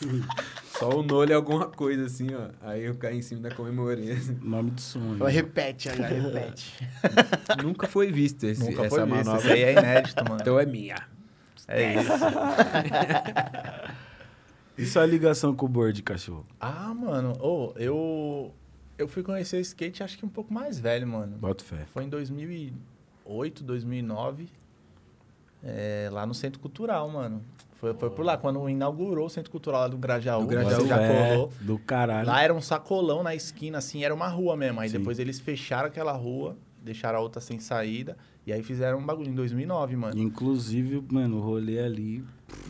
Só 0.78 0.90
o 0.90 1.02
nollie 1.02 1.34
alguma 1.34 1.66
coisa 1.68 2.06
assim, 2.06 2.28
ó. 2.34 2.50
Aí 2.62 2.84
eu 2.84 2.94
caí 2.96 3.16
em 3.18 3.22
cima 3.22 3.40
da 3.42 3.50
comemoria. 3.54 4.16
Nome 4.42 4.70
de 4.70 4.80
sonho. 4.82 5.16
Ela 5.18 5.28
repete, 5.28 5.88
ela 5.88 6.06
repete. 6.06 6.88
Nunca 7.62 7.86
foi 7.88 8.12
visto 8.12 8.44
esse, 8.44 8.60
Nunca 8.60 8.82
essa 8.86 8.90
foi 8.96 9.04
visto. 9.04 9.10
manobra. 9.26 9.40
Isso 9.40 9.52
aí 9.52 9.62
é 9.62 9.72
inédito, 9.72 10.24
mano. 10.24 10.38
Então 10.40 10.58
é 10.60 10.66
minha. 10.66 10.96
É 11.66 11.94
isso. 12.00 12.12
E 14.76 14.86
sua 14.86 15.04
ligação 15.04 15.56
com 15.56 15.66
o 15.66 15.68
board, 15.68 16.00
cachorro? 16.04 16.46
Ah, 16.60 16.94
mano. 16.94 17.32
Ô, 17.40 17.72
eu. 17.76 18.54
Eu 18.96 19.08
fui 19.08 19.24
conhecer 19.24 19.60
skate 19.60 20.02
acho 20.04 20.16
que 20.16 20.24
um 20.24 20.28
pouco 20.28 20.54
mais 20.54 20.78
velho, 20.78 21.06
mano. 21.06 21.36
Bota 21.36 21.64
fé. 21.64 21.84
Foi 21.92 22.04
em 22.04 22.08
2008, 22.08 23.64
2009. 23.64 24.48
é, 25.64 26.08
lá 26.12 26.24
no 26.24 26.32
Centro 26.34 26.60
Cultural, 26.60 27.08
mano. 27.08 27.42
Foi, 27.78 27.94
foi 27.94 28.10
por 28.10 28.24
lá, 28.24 28.36
quando 28.36 28.68
inaugurou 28.68 29.26
o 29.26 29.30
Centro 29.30 29.52
Cultural 29.52 29.82
lá 29.82 29.88
do 29.88 29.96
Grajaú. 29.96 30.40
Do 30.40 30.48
Grajaú. 30.48 30.86
já 30.86 30.98
colou. 30.98 31.52
Do 31.60 31.78
caralho. 31.78 32.26
Lá 32.26 32.42
era 32.42 32.52
um 32.52 32.60
sacolão 32.60 33.22
na 33.22 33.36
esquina, 33.36 33.78
assim, 33.78 34.04
era 34.04 34.12
uma 34.12 34.26
rua 34.26 34.56
mesmo. 34.56 34.80
Aí 34.80 34.88
Sim. 34.88 34.98
depois 34.98 35.20
eles 35.20 35.38
fecharam 35.38 35.86
aquela 35.86 36.12
rua, 36.12 36.56
deixaram 36.82 37.20
a 37.20 37.22
outra 37.22 37.40
sem 37.40 37.60
saída. 37.60 38.16
E 38.44 38.52
aí 38.52 38.64
fizeram 38.64 38.98
um 38.98 39.06
bagulho 39.06 39.30
em 39.30 39.34
2009, 39.34 39.94
mano. 39.94 40.20
Inclusive, 40.20 41.04
mano, 41.08 41.36
o 41.36 41.40
rolê 41.40 41.78
ali. 41.78 42.24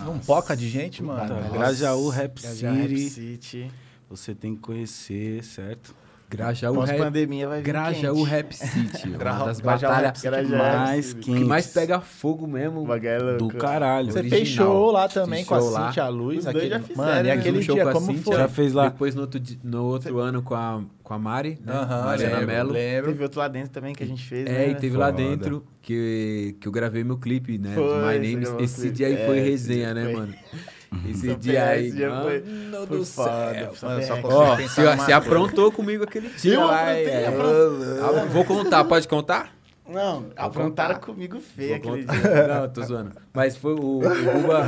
Um 0.07 0.19
poca 0.19 0.55
de 0.55 0.69
gente, 0.69 1.03
mano. 1.03 1.37
Nossa. 1.37 1.49
Grajaú 1.51 2.09
Rap 2.11 2.41
Já 2.43 2.71
Rap 2.71 2.89
City. 2.89 3.11
City. 3.11 3.71
Você 4.11 4.35
tem 4.35 4.55
que 4.55 4.61
conhecer, 4.61 5.43
certo? 5.43 5.95
Grajaú 6.31 6.75
Rap, 6.81 6.89
Pós-pandemia 6.91 7.49
vai 7.49 7.59
vir 7.59 7.65
Grajaú 7.65 8.15
quente. 8.17 8.29
Rap 8.29 8.53
City. 8.53 9.09
Uma 9.17 9.19
das 9.47 9.61
Grajaú 9.61 9.91
batalhas 9.91 10.03
Rap 10.03 10.17
City. 10.17 10.29
Grajaú 10.29 10.59
mais 10.59 11.05
City. 11.07 11.21
quente. 11.21 11.39
que 11.39 11.45
mais 11.45 11.67
pega 11.69 12.01
fogo 12.01 12.47
mesmo. 12.47 12.87
É. 12.93 13.37
Do 13.39 13.49
caralho. 13.49 14.13
Você 14.13 14.19
original. 14.19 14.39
fez 14.39 14.49
show 14.49 14.91
lá 14.91 15.09
também 15.09 15.39
Fiz 15.41 15.49
com 15.49 15.55
a 15.55 15.59
lá. 15.59 15.87
Cintia 15.89 16.05
a 16.05 16.09
Luz. 16.09 16.47
Aquele... 16.47 16.69
já 16.69 16.81
fizeram, 16.81 17.09
Mano, 17.09 17.27
e 17.29 17.31
aquele 17.31 17.63
show 17.63 17.75
dia, 17.75 17.85
com 17.85 17.91
a 17.91 17.93
como 17.95 18.07
Cintia. 18.07 18.23
foi? 18.25 18.37
Já 18.37 18.49
fez 18.49 18.73
lá. 18.75 18.89
Depois 18.89 19.15
no 19.15 19.23
outro, 19.23 19.41
no 19.65 19.85
outro 19.85 20.19
ano 20.19 20.43
com 20.43 20.55
a, 20.55 20.83
com 21.03 21.15
a 21.15 21.19
Mari, 21.19 21.59
né? 21.65 21.73
Mariana 22.05 22.47
Mello. 22.47 22.73
Lembro. 22.73 23.13
Teve 23.13 23.23
outro 23.23 23.41
lá 23.41 23.49
dentro 23.49 23.71
também 23.71 23.95
que 23.95 24.03
a 24.03 24.07
gente 24.07 24.23
fez, 24.23 24.47
É, 24.47 24.51
né? 24.51 24.71
e 24.71 24.75
teve 24.75 24.97
lá 24.97 25.11
dentro 25.11 25.65
que, 25.81 26.55
que 26.61 26.69
eu 26.69 26.73
gravei 26.73 27.03
meu 27.03 27.17
clipe, 27.17 27.57
né? 27.59 27.73
Foi, 27.75 28.19
de 28.19 28.37
você 28.37 28.53
My 28.53 28.65
Esse 28.65 28.91
dia 28.91 29.07
aí 29.07 29.15
É, 29.15 29.27
foi 29.27 29.39
esse 29.39 29.49
resenha, 29.49 29.95
né, 29.95 30.13
mano? 30.13 30.35
Esse 31.09 31.35
dia 31.37 31.65
aí, 31.67 31.87
esse 31.89 31.97
dia 31.97 32.09
foi- 32.23 32.41
mano 32.41 32.87
foi 32.87 32.99
do 32.99 33.05
foda, 33.05 33.55
céu. 33.55 33.75
só 33.75 33.87
Ó, 34.25 34.57
você, 34.97 35.13
aprontou 35.13 35.71
comigo 35.71 36.05
aquele 36.05 36.29
dia 36.31 36.55
Eu 36.55 36.67
lá. 36.67 36.81
aprontei, 36.83 37.07
é. 37.07 37.27
aprontei. 37.29 38.01
Ah, 38.23 38.25
Vou 38.27 38.45
contar, 38.45 38.85
pode 38.85 39.07
contar? 39.09 39.55
Não, 39.89 40.27
aprontaram 40.37 41.01
comigo 41.01 41.41
feio 41.41 41.75
aquele 41.77 42.05
dia. 42.05 42.47
Não, 42.61 42.69
tô 42.69 42.83
zoando. 42.83 43.13
Mas 43.33 43.57
foi 43.57 43.73
o, 43.75 43.99
o 43.99 44.01
Buba, 44.01 44.65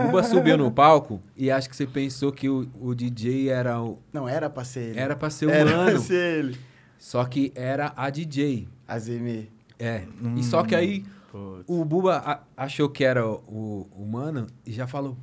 o 0.00 0.06
Buba 0.06 0.22
subiu 0.24 0.58
no 0.58 0.70
palco 0.72 1.20
e 1.36 1.50
acho 1.52 1.68
que 1.70 1.76
você 1.76 1.86
pensou 1.86 2.32
que 2.32 2.48
o, 2.48 2.68
o 2.80 2.92
DJ 2.94 3.48
era 3.48 3.80
o, 3.80 3.98
Não, 4.12 4.28
era 4.28 4.50
pra 4.50 4.64
ser 4.64 4.80
ele. 4.90 4.98
era 4.98 5.14
pra 5.14 5.30
ser 5.30 5.48
Era 5.50 5.70
humano, 5.70 5.90
pra 5.92 6.00
ser 6.00 6.38
ele. 6.38 6.56
só 6.98 7.24
que 7.24 7.52
era 7.54 7.92
a 7.96 8.10
DJ. 8.10 8.68
Azemi. 8.88 9.50
É. 9.78 10.02
E 10.36 10.42
só 10.42 10.64
que 10.64 10.74
aí 10.74 11.04
Putz. 11.30 11.64
o 11.68 11.84
Buba 11.84 12.16
a- 12.16 12.40
achou 12.56 12.88
que 12.88 13.04
era 13.04 13.24
o, 13.24 13.86
o 13.92 14.02
humano 14.02 14.48
e 14.66 14.72
já 14.72 14.86
falou: 14.88 15.16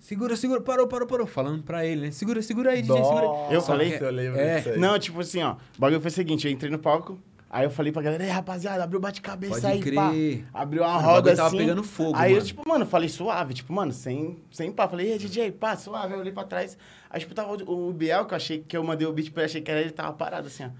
segura, 0.00 0.34
segura, 0.36 0.60
parou, 0.60 0.86
parou, 0.88 1.06
parou. 1.06 1.26
Falando 1.26 1.62
pra 1.62 1.84
ele, 1.86 2.06
né? 2.06 2.10
Segura, 2.10 2.42
segura 2.42 2.70
aí, 2.72 2.82
DJ, 2.82 2.96
segura 3.04 3.20
aí. 3.46 3.54
Eu 3.54 3.60
Só 3.60 3.66
falei? 3.68 3.96
que- 3.96 4.02
Eu 4.04 4.10
lembro 4.10 4.40
É. 4.40 4.56
disso 4.56 4.68
aí. 4.70 4.78
Não, 4.78 4.98
tipo 4.98 5.20
assim, 5.20 5.42
ó. 5.42 5.52
O 5.52 5.80
bagulho 5.80 6.00
foi 6.00 6.10
o 6.10 6.14
seguinte, 6.14 6.46
eu 6.46 6.52
entrei 6.52 6.70
no 6.70 6.78
palco, 6.78 7.18
aí 7.48 7.64
eu 7.64 7.70
falei 7.70 7.92
pra 7.92 8.02
galera, 8.02 8.24
ei, 8.24 8.30
rapaziada, 8.30 8.82
abriu 8.82 8.98
o 8.98 9.02
bate-cabeça 9.02 9.68
aí, 9.68 9.78
pá. 9.94 10.10
crer. 10.10 10.44
Abriu 10.52 10.82
uma 10.82 10.92
roda 10.96 11.04
bagulho 11.12 11.28
assim. 11.32 11.36
tava 11.36 11.56
pegando 11.56 11.82
fogo, 11.84 12.12
Aí 12.16 12.30
eu, 12.32 12.36
mano. 12.36 12.46
tipo, 12.46 12.68
mano, 12.68 12.86
falei 12.86 13.08
suave, 13.08 13.54
tipo, 13.54 13.72
mano, 13.72 13.92
sem, 13.92 14.38
sem 14.50 14.72
pá. 14.72 14.88
Falei, 14.88 15.12
ei, 15.12 15.18
DJ, 15.18 15.52
pá, 15.52 15.76
suave. 15.76 16.14
Eu 16.14 16.20
olhei 16.20 16.32
pra 16.32 16.44
trás. 16.44 16.76
Aí, 17.08 17.20
tipo, 17.20 17.34
tava 17.34 17.52
o, 17.64 17.88
o 17.88 17.92
Biel, 17.92 18.24
que 18.24 18.34
eu 18.34 18.36
achei 18.36 18.58
que 18.66 18.76
eu 18.76 18.84
mandei 18.84 19.06
o 19.06 19.12
beat 19.12 19.30
pra 19.32 19.42
ele, 19.42 19.50
achei 19.50 19.60
que 19.60 19.70
era 19.70 19.80
ele, 19.80 19.90
tava 19.90 20.12
parado 20.12 20.46
assim, 20.46 20.64
ó. 20.64 20.70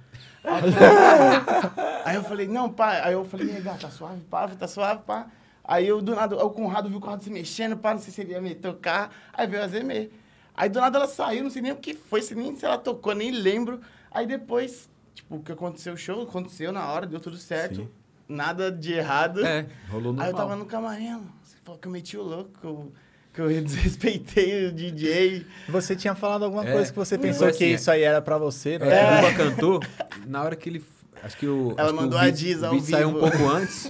Aí 2.05 2.15
eu 2.17 2.23
falei, 2.25 2.47
eu 2.47 2.53
não, 2.53 2.71
pá. 2.71 3.03
Aí 3.05 3.13
eu 3.13 3.25
falei, 3.25 3.49
e 3.49 3.57
aí, 3.57 3.61
gata, 3.61 3.79
tá 3.81 3.91
suave, 3.91 4.21
pá, 4.31 4.49
tá 4.49 4.67
suave, 4.69 5.03
pá. 5.07 5.27
Aí 5.65 5.87
eu, 5.87 6.01
do 6.03 6.15
nada, 6.15 6.37
o 6.45 6.51
Conrado 6.51 6.89
viu 6.89 6.99
o 6.99 7.01
Conrado 7.01 7.23
se 7.23 7.31
mexendo, 7.31 7.77
pá, 7.77 7.93
não 7.95 8.01
sei 8.01 8.13
se 8.13 8.21
ele 8.23 8.33
ia 8.33 8.41
me 8.41 8.55
tocar. 8.55 9.15
Aí 9.33 9.47
veio 9.47 9.63
a 9.63 9.69
Zemê. 9.69 10.09
Aí 10.57 10.69
do 10.69 10.81
nada 10.81 10.99
ela 10.99 11.07
saiu, 11.09 11.43
não 11.45 11.51
sei 11.51 11.63
nem 11.63 11.73
o 11.73 11.77
que 11.77 11.95
foi, 11.95 12.21
sei 12.23 12.37
nem 12.37 12.55
se 12.57 12.65
ela 12.65 12.77
tocou, 12.79 13.15
nem 13.15 13.31
lembro. 13.31 13.81
Aí 14.11 14.27
depois, 14.27 14.89
tipo, 15.15 15.37
o 15.37 15.41
que 15.43 15.53
aconteceu, 15.53 15.95
o 15.95 15.97
show 15.97 16.23
aconteceu 16.23 16.73
na 16.73 16.87
hora, 16.91 17.07
deu 17.07 17.21
tudo 17.21 17.37
certo. 17.37 17.77
Sim. 17.83 17.89
Nada 18.29 18.71
de 18.71 18.93
errado. 18.93 19.45
É, 19.45 19.67
rolou 19.91 20.13
no 20.13 20.21
Aí 20.23 20.31
eu 20.31 20.37
tava 20.37 20.55
no 20.57 20.65
camarim, 20.67 21.21
você 21.43 21.57
falou 21.65 21.81
que 21.81 21.89
eu 21.89 21.93
meti 21.93 22.17
o 22.17 22.23
louco, 22.23 22.51
que 22.61 22.67
eu, 22.67 22.93
que 23.35 23.41
eu 23.59 23.63
desrespeitei 23.63 24.67
o 24.67 24.73
DJ. 24.73 25.47
Você 25.69 25.95
tinha 25.97 26.15
falado 26.15 26.45
alguma 26.45 26.67
É, 26.69 26.73
coisa 26.73 26.91
que 26.93 26.99
você 26.99 27.17
pensou 27.19 27.47
assim, 27.49 27.59
que 27.59 27.65
é. 27.65 27.69
isso 27.71 27.91
aí 27.91 28.03
era 28.03 28.21
pra 28.21 28.37
você, 28.39 28.79
né? 28.79 28.89
É, 28.89 29.13
o 29.13 29.17
Buba 29.23 29.35
cantou, 29.35 29.81
na 30.27 30.43
hora 30.43 30.55
que 30.57 30.69
ele. 30.69 30.85
Acho 31.23 31.37
que 31.37 31.47
o. 31.47 31.73
Ela 31.77 31.83
acho 31.89 31.95
que 31.95 32.01
mandou 32.01 32.19
o 32.19 32.23
a 32.23 32.31
Diz 32.31 32.63
ao 32.63 32.71
beat 32.73 32.85
saiu 32.85 33.09
um 33.09 33.15
vivo. 33.15 33.29
pouco 33.31 33.49
antes. 33.49 33.89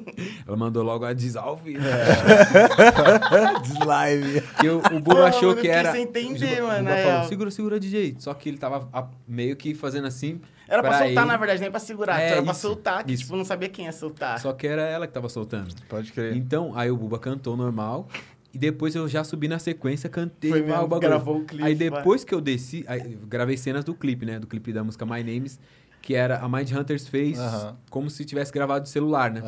Ela 0.50 0.56
mandou 0.56 0.82
logo 0.82 1.04
a 1.04 1.10
ao 1.40 1.56
vivo. 1.56 1.78
Deslive. 3.62 4.42
Que 4.60 4.68
o, 4.68 4.80
Buba 5.00 5.28
achou 5.28 5.50
mano, 5.50 5.52
eu 5.52 5.54
que 5.54 5.60
fiquei 5.62 5.70
era. 5.70 5.92
sem 5.92 6.02
entender, 6.02 6.60
mano, 6.60 6.82
na 6.82 6.96
falou, 6.96 7.28
segura, 7.28 7.50
segura, 7.52 7.78
DJ. 7.78 8.16
Só 8.18 8.34
que 8.34 8.48
ele 8.48 8.58
tava 8.58 8.88
a- 8.92 9.06
meio 9.28 9.54
que 9.54 9.74
fazendo 9.74 10.08
assim. 10.08 10.40
Era 10.68 10.82
pra, 10.82 10.90
pra 10.90 10.98
soltar, 10.98 11.22
ele. 11.22 11.32
na 11.32 11.36
verdade, 11.36 11.60
nem 11.60 11.70
pra 11.70 11.78
segurar. 11.78 12.20
É, 12.20 12.30
era 12.32 12.42
pra 12.42 12.50
isso, 12.52 12.60
soltar, 12.62 13.04
que 13.04 13.12
isso. 13.12 13.22
tipo, 13.22 13.36
não 13.36 13.44
sabia 13.44 13.68
quem 13.68 13.84
ia 13.84 13.92
soltar. 13.92 14.40
Só 14.40 14.52
que 14.52 14.66
era 14.66 14.82
ela 14.82 15.06
que 15.06 15.12
tava 15.12 15.28
soltando. 15.28 15.72
Pode 15.88 16.10
crer. 16.12 16.34
Então, 16.36 16.72
aí 16.76 16.90
o 16.90 16.96
Buba 16.96 17.18
cantou 17.20 17.56
normal. 17.56 18.08
E 18.52 18.58
depois 18.58 18.96
eu 18.96 19.06
já 19.06 19.22
subi 19.22 19.46
na 19.46 19.60
sequência, 19.60 20.10
cantei 20.10 20.50
Foi 20.50 20.60
mesmo, 20.62 20.74
o 20.82 20.88
bagulho. 20.88 21.00
gravou 21.08 21.36
o 21.38 21.44
clipe, 21.44 21.62
aí 21.62 21.72
vai. 21.76 21.88
depois 21.90 22.24
que 22.24 22.34
eu 22.34 22.40
desci, 22.40 22.84
gravei 23.28 23.56
cenas 23.56 23.84
do 23.84 23.94
clipe, 23.94 24.26
né? 24.26 24.40
Do 24.40 24.48
clipe 24.48 24.72
da 24.72 24.82
música 24.82 25.06
My 25.06 25.22
Names, 25.22 25.60
que 26.02 26.14
era 26.14 26.38
a 26.38 26.48
Mind 26.48 26.70
Hunters 26.72 27.06
fez 27.06 27.38
como 27.90 28.08
se 28.08 28.24
tivesse 28.24 28.52
gravado 28.52 28.84
de 28.84 28.90
celular, 28.90 29.30
né? 29.30 29.40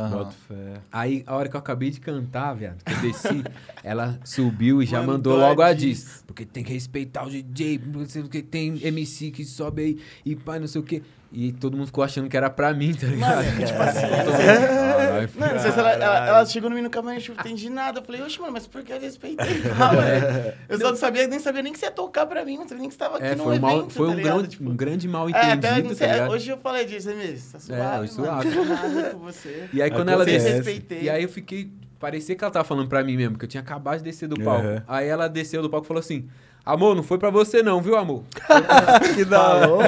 Aí, 0.90 1.22
a 1.26 1.34
hora 1.36 1.48
que 1.48 1.56
eu 1.56 1.60
acabei 1.60 1.90
de 1.90 2.00
cantar, 2.00 2.54
viado, 2.54 2.82
que 2.84 2.92
eu 2.92 3.00
desci, 3.00 3.44
ela 3.82 4.18
subiu 4.24 4.82
e 4.82 4.86
já 4.86 4.98
Mandou 5.00 5.14
mandou 5.14 5.36
logo 5.36 5.62
a 5.62 5.72
diz. 5.72 6.22
Porque 6.26 6.44
tem 6.44 6.62
que 6.62 6.72
respeitar 6.72 7.24
o 7.26 7.30
DJ, 7.30 7.80
porque 8.20 8.42
tem 8.42 8.78
MC 8.82 9.30
que 9.30 9.44
sobe 9.44 9.82
aí 9.82 9.98
e 10.24 10.36
pai, 10.36 10.58
não 10.58 10.66
sei 10.66 10.80
o 10.80 10.84
quê. 10.84 11.02
E 11.35 11.51
todo 11.53 11.77
mundo 11.77 11.87
ficou 11.87 12.05
achando 12.05 12.29
que 12.29 12.37
era 12.37 12.51
pra 12.51 12.75
mim, 12.75 12.92
tá 12.92 13.07
ligado? 13.07 13.37
Mano, 13.37 13.62
é, 13.62 13.64
tipo 13.64 13.83
assim, 13.83 14.01
mundo, 14.07 14.33
"Caralho, 14.33 15.31
Mano, 15.35 15.55
não 15.55 15.61
sei 15.62 15.73
se 15.73 15.79
ela, 15.79 15.90
ela, 15.92 16.27
ela 16.29 16.47
chegou 16.47 16.68
no 16.68 16.77
mim 16.77 16.83
no 16.83 16.90
camarim, 16.90 17.23
eu 17.27 17.35
não 17.35 17.40
entendi 17.40 17.71
nada. 17.71 18.01
Eu 18.01 18.05
falei, 18.05 18.21
oxe, 18.23 18.38
mano, 18.38 18.53
mas 18.53 18.66
por 18.66 18.83
que 18.83 18.92
eu 18.92 19.01
respeitei? 19.01 19.61
Calma, 19.77 20.05
É. 20.07 20.55
Eu 20.68 20.79
só 20.79 20.90
não 20.90 20.97
sabia, 20.97 21.27
nem 21.27 21.38
sabia 21.38 21.62
nem 21.62 21.73
que 21.73 21.79
você 21.79 21.87
ia 21.87 21.90
tocar 21.90 22.27
pra 22.27 22.45
mim, 22.45 22.57
não 22.59 22.64
sabia 22.68 22.81
nem 22.81 22.88
que 22.88 22.95
você 22.95 22.99
tava 22.99 23.16
aqui 23.16 23.27
É, 23.27 23.35
no 23.35 23.45
foi, 23.45 23.57
um, 23.57 23.61
mal, 23.61 23.79
evento, 23.79 23.90
foi 23.95 24.07
tá 24.09 24.12
um, 24.12 24.16
ligado? 24.16 24.35
grande, 24.35 24.49
Tipo, 24.51 24.71
um 24.71 24.77
grande 24.77 25.09
mal 25.09 25.29
é, 25.29 25.33
até, 25.33 25.53
entendido, 25.55 25.88
não 25.88 25.97
sei, 25.97 26.09
tá 26.09 26.29
hoje 26.29 26.51
eu 26.51 26.59
falei 26.59 26.85
disso, 26.85 27.09
é 27.11 27.14
mesmo, 27.14 27.53
tá 27.53 27.59
suave, 27.61 27.81
É, 27.83 27.85
mano, 27.97 28.09
suave. 28.09 28.49
nada 28.51 29.11
com 29.11 29.18
você. 29.21 29.68
E 29.73 29.81
aí 29.83 29.90
quando 29.90 30.09
ela 30.11 30.25
desceu. 30.27 30.53
Respeitei. 30.53 31.03
E 31.03 31.11
aí 31.11 31.23
eu 31.23 31.29
fiquei. 31.29 31.71
Parecia 31.99 32.35
que 32.35 32.42
ela 32.42 32.51
tava 32.53 32.64
falando 32.64 32.88
pra 32.88 33.03
mim 33.05 33.16
mesmo, 33.16 33.38
que 33.38 33.45
eu 33.45 33.49
tinha 33.49 33.61
acabado 33.62 33.99
de 33.99 34.05
descer 34.05 34.29
do 34.29 34.37
palco. 34.42 34.66
Uhum. 34.66 34.83
Aí 34.88 35.07
ela 35.09 35.29
desceu 35.29 35.62
do 35.62 35.71
palco 35.71 35.87
e 35.87 35.88
falou 35.88 36.01
assim: 36.01 36.29
Amor, 36.64 36.94
não 36.94 37.03
foi 37.03 37.18
pra 37.18 37.29
você 37.29 37.61
não, 37.61 37.83
viu, 37.83 37.96
amor? 37.96 38.22
que 39.16 39.25
da 39.25 39.42
hora. 39.42 39.68
Falou? 39.68 39.83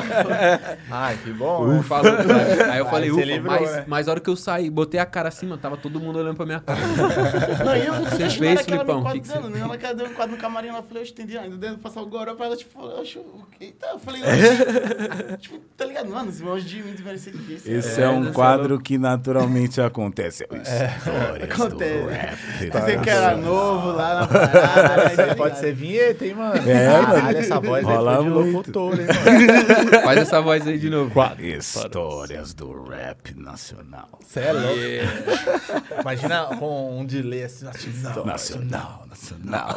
Ai, 0.90 1.16
que 1.22 1.30
bom, 1.30 1.68
né? 1.68 1.82
Falou. 1.84 2.10
Aí 2.70 2.78
eu 2.78 2.86
falei, 2.86 3.10
Aí 3.10 3.14
você 3.14 3.20
ufa, 3.22 3.24
livrou, 3.32 3.52
mas, 3.60 3.70
né? 3.70 3.84
mas 3.86 4.08
a 4.08 4.10
hora 4.10 4.20
que 4.20 4.28
eu 4.28 4.34
saí, 4.34 4.68
botei 4.68 4.98
a 4.98 5.06
cara 5.06 5.28
assim, 5.28 5.46
mano, 5.46 5.60
tava 5.60 5.76
todo 5.76 6.00
mundo 6.00 6.18
olhando 6.18 6.36
pra 6.36 6.44
minha 6.44 6.58
cara. 6.58 6.80
Não, 7.64 7.76
eu 7.76 7.92
não 7.92 8.04
Você 8.04 8.16
tinha 8.16 8.30
fez, 8.30 8.60
aquela 8.60 8.84
Filipão? 8.84 9.00
no 9.02 9.12
Que 9.12 9.20
que 9.20 9.28
dela, 9.28 9.48
né? 9.48 9.60
Ela 9.60 9.78
quer 9.78 9.94
deu 9.94 10.06
um 10.06 10.14
quadro 10.14 10.34
no 10.34 10.40
camarim, 10.40 10.68
ela 10.68 10.82
falou, 10.82 11.02
eu 11.02 11.08
entendi, 11.08 11.38
ainda 11.38 11.56
dentro 11.56 11.78
passar 11.78 12.02
o 12.02 12.06
goró 12.06 12.34
pra 12.34 12.46
ela, 12.46 12.56
tipo, 12.56 12.80
eu 12.84 13.00
acho, 13.00 13.20
eita, 13.60 13.86
eu 13.92 13.98
falei, 14.00 14.22
oxe. 14.22 15.36
tipo, 15.38 15.60
tá 15.76 15.84
ligado? 15.84 16.10
Mano, 16.10 16.28
esse 16.30 16.42
monte 16.42 16.64
de 16.64 16.82
mim 16.82 16.96
ser 17.16 17.30
difícil. 17.30 17.78
Esse 17.78 18.00
É, 18.00 18.04
é, 18.04 18.08
um 18.08 18.20
né, 18.20 18.32
quadro 18.32 18.80
que 18.80 18.98
naturalmente 18.98 19.80
acontece. 19.80 20.42
Histórias 20.42 21.48
do 21.48 21.64
Acontece. 21.64 22.70
Você 22.72 22.98
que 22.98 23.10
era 23.10 23.36
novo 23.36 23.92
lá 23.92 24.20
na 24.20 24.26
parada, 24.26 25.10
tá 25.10 25.24
Você 25.24 25.34
pode 25.36 25.58
ser 25.58 25.72
vinheta, 25.72 26.24
hein, 26.26 26.34
mano? 26.34 26.63
É, 26.66 26.86
Caralho, 26.86 27.24
mano. 27.24 27.38
essa 27.38 27.60
voz 27.60 27.84
Rola 27.84 28.10
aí 28.10 28.16
foi 28.16 28.24
de 28.24 28.30
locutor, 28.52 28.92
hein, 29.00 29.06
mano? 29.06 29.90
Faz 30.04 30.18
essa 30.18 30.40
voz 30.40 30.66
aí 30.66 30.78
de 30.78 30.90
novo. 30.90 31.12
Histórias 31.40 32.54
do 32.54 32.84
rap 32.84 33.34
nacional. 33.38 34.08
Você 34.20 34.40
é 34.40 34.52
louco. 34.52 36.00
Imagina 36.00 36.44
com 36.58 36.98
um 37.00 37.04
delay 37.04 37.44
assim, 37.44 37.64
nacional. 37.64 38.26
Nacional, 38.26 39.06
nacional. 39.08 39.76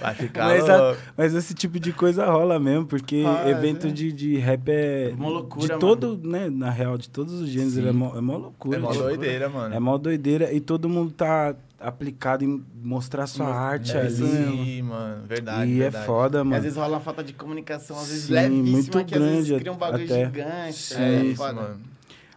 Vai 0.00 0.14
ficar 0.14 0.44
Mas, 0.46 0.68
a- 0.68 0.96
mas 1.16 1.34
esse 1.34 1.54
tipo 1.54 1.78
de 1.78 1.92
coisa 1.92 2.26
rola 2.26 2.58
mesmo, 2.58 2.86
porque 2.86 3.24
Ah, 3.26 3.48
evento 3.48 3.86
é. 3.86 3.90
de, 3.90 4.12
de 4.12 4.36
rap 4.38 4.68
é. 4.68 5.12
Uma 5.16 5.28
loucura, 5.28 5.62
De 5.66 5.68
mano. 5.72 5.80
todo, 5.80 6.20
né? 6.22 6.48
Na 6.50 6.70
real, 6.70 6.96
de 6.98 7.08
todos 7.08 7.34
os 7.40 7.48
gêneros, 7.48 7.78
é 7.78 7.92
mó, 7.92 8.16
é 8.16 8.20
mó 8.20 8.36
loucura. 8.36 8.76
É 8.78 8.80
mó 8.80 8.90
tipo, 8.92 9.04
doideira, 9.04 9.48
mano. 9.48 9.74
É 9.74 9.80
mó 9.80 9.96
doideira 9.98 10.52
e 10.52 10.60
todo 10.60 10.88
mundo 10.88 11.12
tá 11.12 11.54
aplicado 11.82 12.44
em 12.44 12.64
mostrar 12.82 13.26
sua 13.26 13.46
arte 13.54 13.96
É 13.96 14.00
ali. 14.00 14.08
isso 14.12 14.24
aí, 14.24 14.82
mano. 14.82 15.26
Verdade, 15.26 15.70
E 15.70 15.78
verdade. 15.78 16.04
é 16.04 16.06
foda, 16.06 16.38
E 16.38 16.40
às 16.40 16.46
mano. 16.46 16.62
vezes 16.62 16.76
rola 16.78 16.94
uma 16.94 17.00
falta 17.00 17.22
de 17.24 17.32
comunicação, 17.32 17.98
às 17.98 18.08
vezes 18.08 18.24
Sim, 18.24 18.32
levíssima, 18.34 18.72
muito 18.72 19.04
que 19.04 19.14
às 19.14 19.20
vezes 19.20 19.46
grande 19.48 19.60
cria 19.60 19.72
um 19.72 19.76
bagulho 19.76 20.04
até. 20.04 20.24
gigante. 20.26 20.72
Sim. 20.78 20.94
é, 21.02 21.14
É 21.16 21.24
isso, 21.24 21.36
foda. 21.36 21.52
mano. 21.54 21.80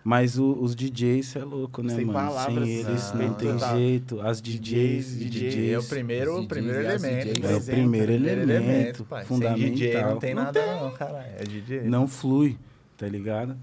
Mas 0.08 0.38
o- 0.38 0.52
os 0.62 0.76
DJs 0.76 1.36
é 1.36 1.44
louco, 1.44 1.82
né, 1.82 1.96
Sem 1.96 2.06
mano? 2.06 2.20
palavras, 2.20 2.68
Sem 2.68 2.78
eles 2.78 3.12
não, 3.14 3.22
não, 3.28 3.34
tem 3.34 3.54
total. 3.54 3.76
jeito. 3.76 4.22
As 4.22 4.40
DJs, 4.40 5.18
DJs, 5.18 5.32
DJs, 5.32 5.72
É 5.74 5.80
o 5.80 5.84
primeiro, 5.84 6.32
o 6.32 6.36
DJs, 6.36 6.48
primeiro 6.48 6.80
elemento. 6.82 7.34
DJs. 7.34 7.52
é 7.52 7.56
o 7.56 7.62
primeiro 7.64 8.12
elemento, 8.12 9.04
pai. 9.06 9.26
fundamental. 9.26 9.58
Sem 9.66 9.74
DJ 9.74 10.04
não 10.04 10.18
tem 10.20 10.36
nada 10.36 10.64
não, 10.80 10.92
caralho. 10.92 11.26
É 11.40 11.44
DJ. 11.44 11.82
Não 11.86 12.08
flui, 12.08 12.56
tá 12.96 13.08
ligado? 13.08 13.58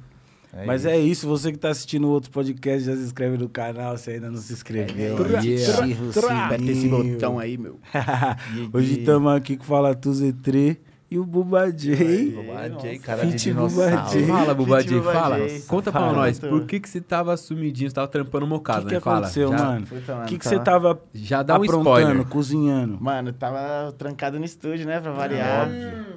É 0.55 0.67
Mas 0.67 0.83
isso. 0.83 0.91
é 0.91 0.99
isso, 0.99 1.27
você 1.29 1.51
que 1.51 1.57
tá 1.59 1.71
assistindo 1.71 2.07
o 2.07 2.11
outro 2.11 2.31
podcast, 2.31 2.85
já 2.85 2.95
se 2.95 3.03
inscreve 3.03 3.39
no 3.39 3.49
canal, 3.49 3.97
se 3.97 4.11
ainda 4.11 4.31
não 4.31 4.37
se 4.39 4.53
inscreveu. 4.53 5.17
Tra- 5.17 6.29
o 6.31 6.45
Aperta 6.45 6.71
esse 6.71 6.89
botão 6.89 7.39
aí, 7.39 7.57
meu. 7.57 7.79
Hoje 8.73 9.01
estamos 9.01 9.33
aqui 9.33 9.57
com 9.57 9.63
o 9.63 9.67
Fala 9.67 9.95
Tu 9.95 10.11
Z3 10.11 10.77
e 11.11 11.19
o 11.19 11.25
Buba 11.27 11.71
J. 11.71 12.31
Bobadinha, 12.31 12.69
Nossa. 12.93 12.99
cara 13.03 13.27
de 13.27 13.35
dinossauro. 13.35 14.27
Fala, 14.27 14.55
Bubadi. 14.55 15.01
fala. 15.01 15.37
Conta 15.69 15.91
pra 15.93 16.01
Fala, 16.01 16.13
nós, 16.15 16.39
doutor. 16.39 16.59
por 16.61 16.67
que 16.67 16.81
que 16.81 16.89
você 16.89 17.01
tava 17.03 17.37
sumidinho, 17.37 17.89
você 17.91 17.95
tava 17.95 18.09
trampando 18.09 18.45
O 18.47 18.49
mocado, 18.49 18.81
que, 18.83 18.89
que 18.89 18.95
né? 18.95 19.01
Fala. 19.01 19.19
aconteceu, 19.19 19.51
já, 19.51 19.59
mano? 19.59 19.87
O 19.91 20.11
mano, 20.13 20.27
que, 20.27 20.39
que 20.39 20.49
você 20.49 20.59
tava 20.59 21.01
Já 21.15 21.43
dá 21.43 21.55
um 21.55 21.63
aprontando, 21.65 21.99
spoiler. 22.01 22.25
cozinhando? 22.27 22.99
Mano, 23.01 23.33
tava 23.33 23.93
trancado 23.93 24.39
no 24.39 24.45
estúdio, 24.47 24.87
né? 24.87 25.01
Pra 25.01 25.13
variar. 25.13 25.69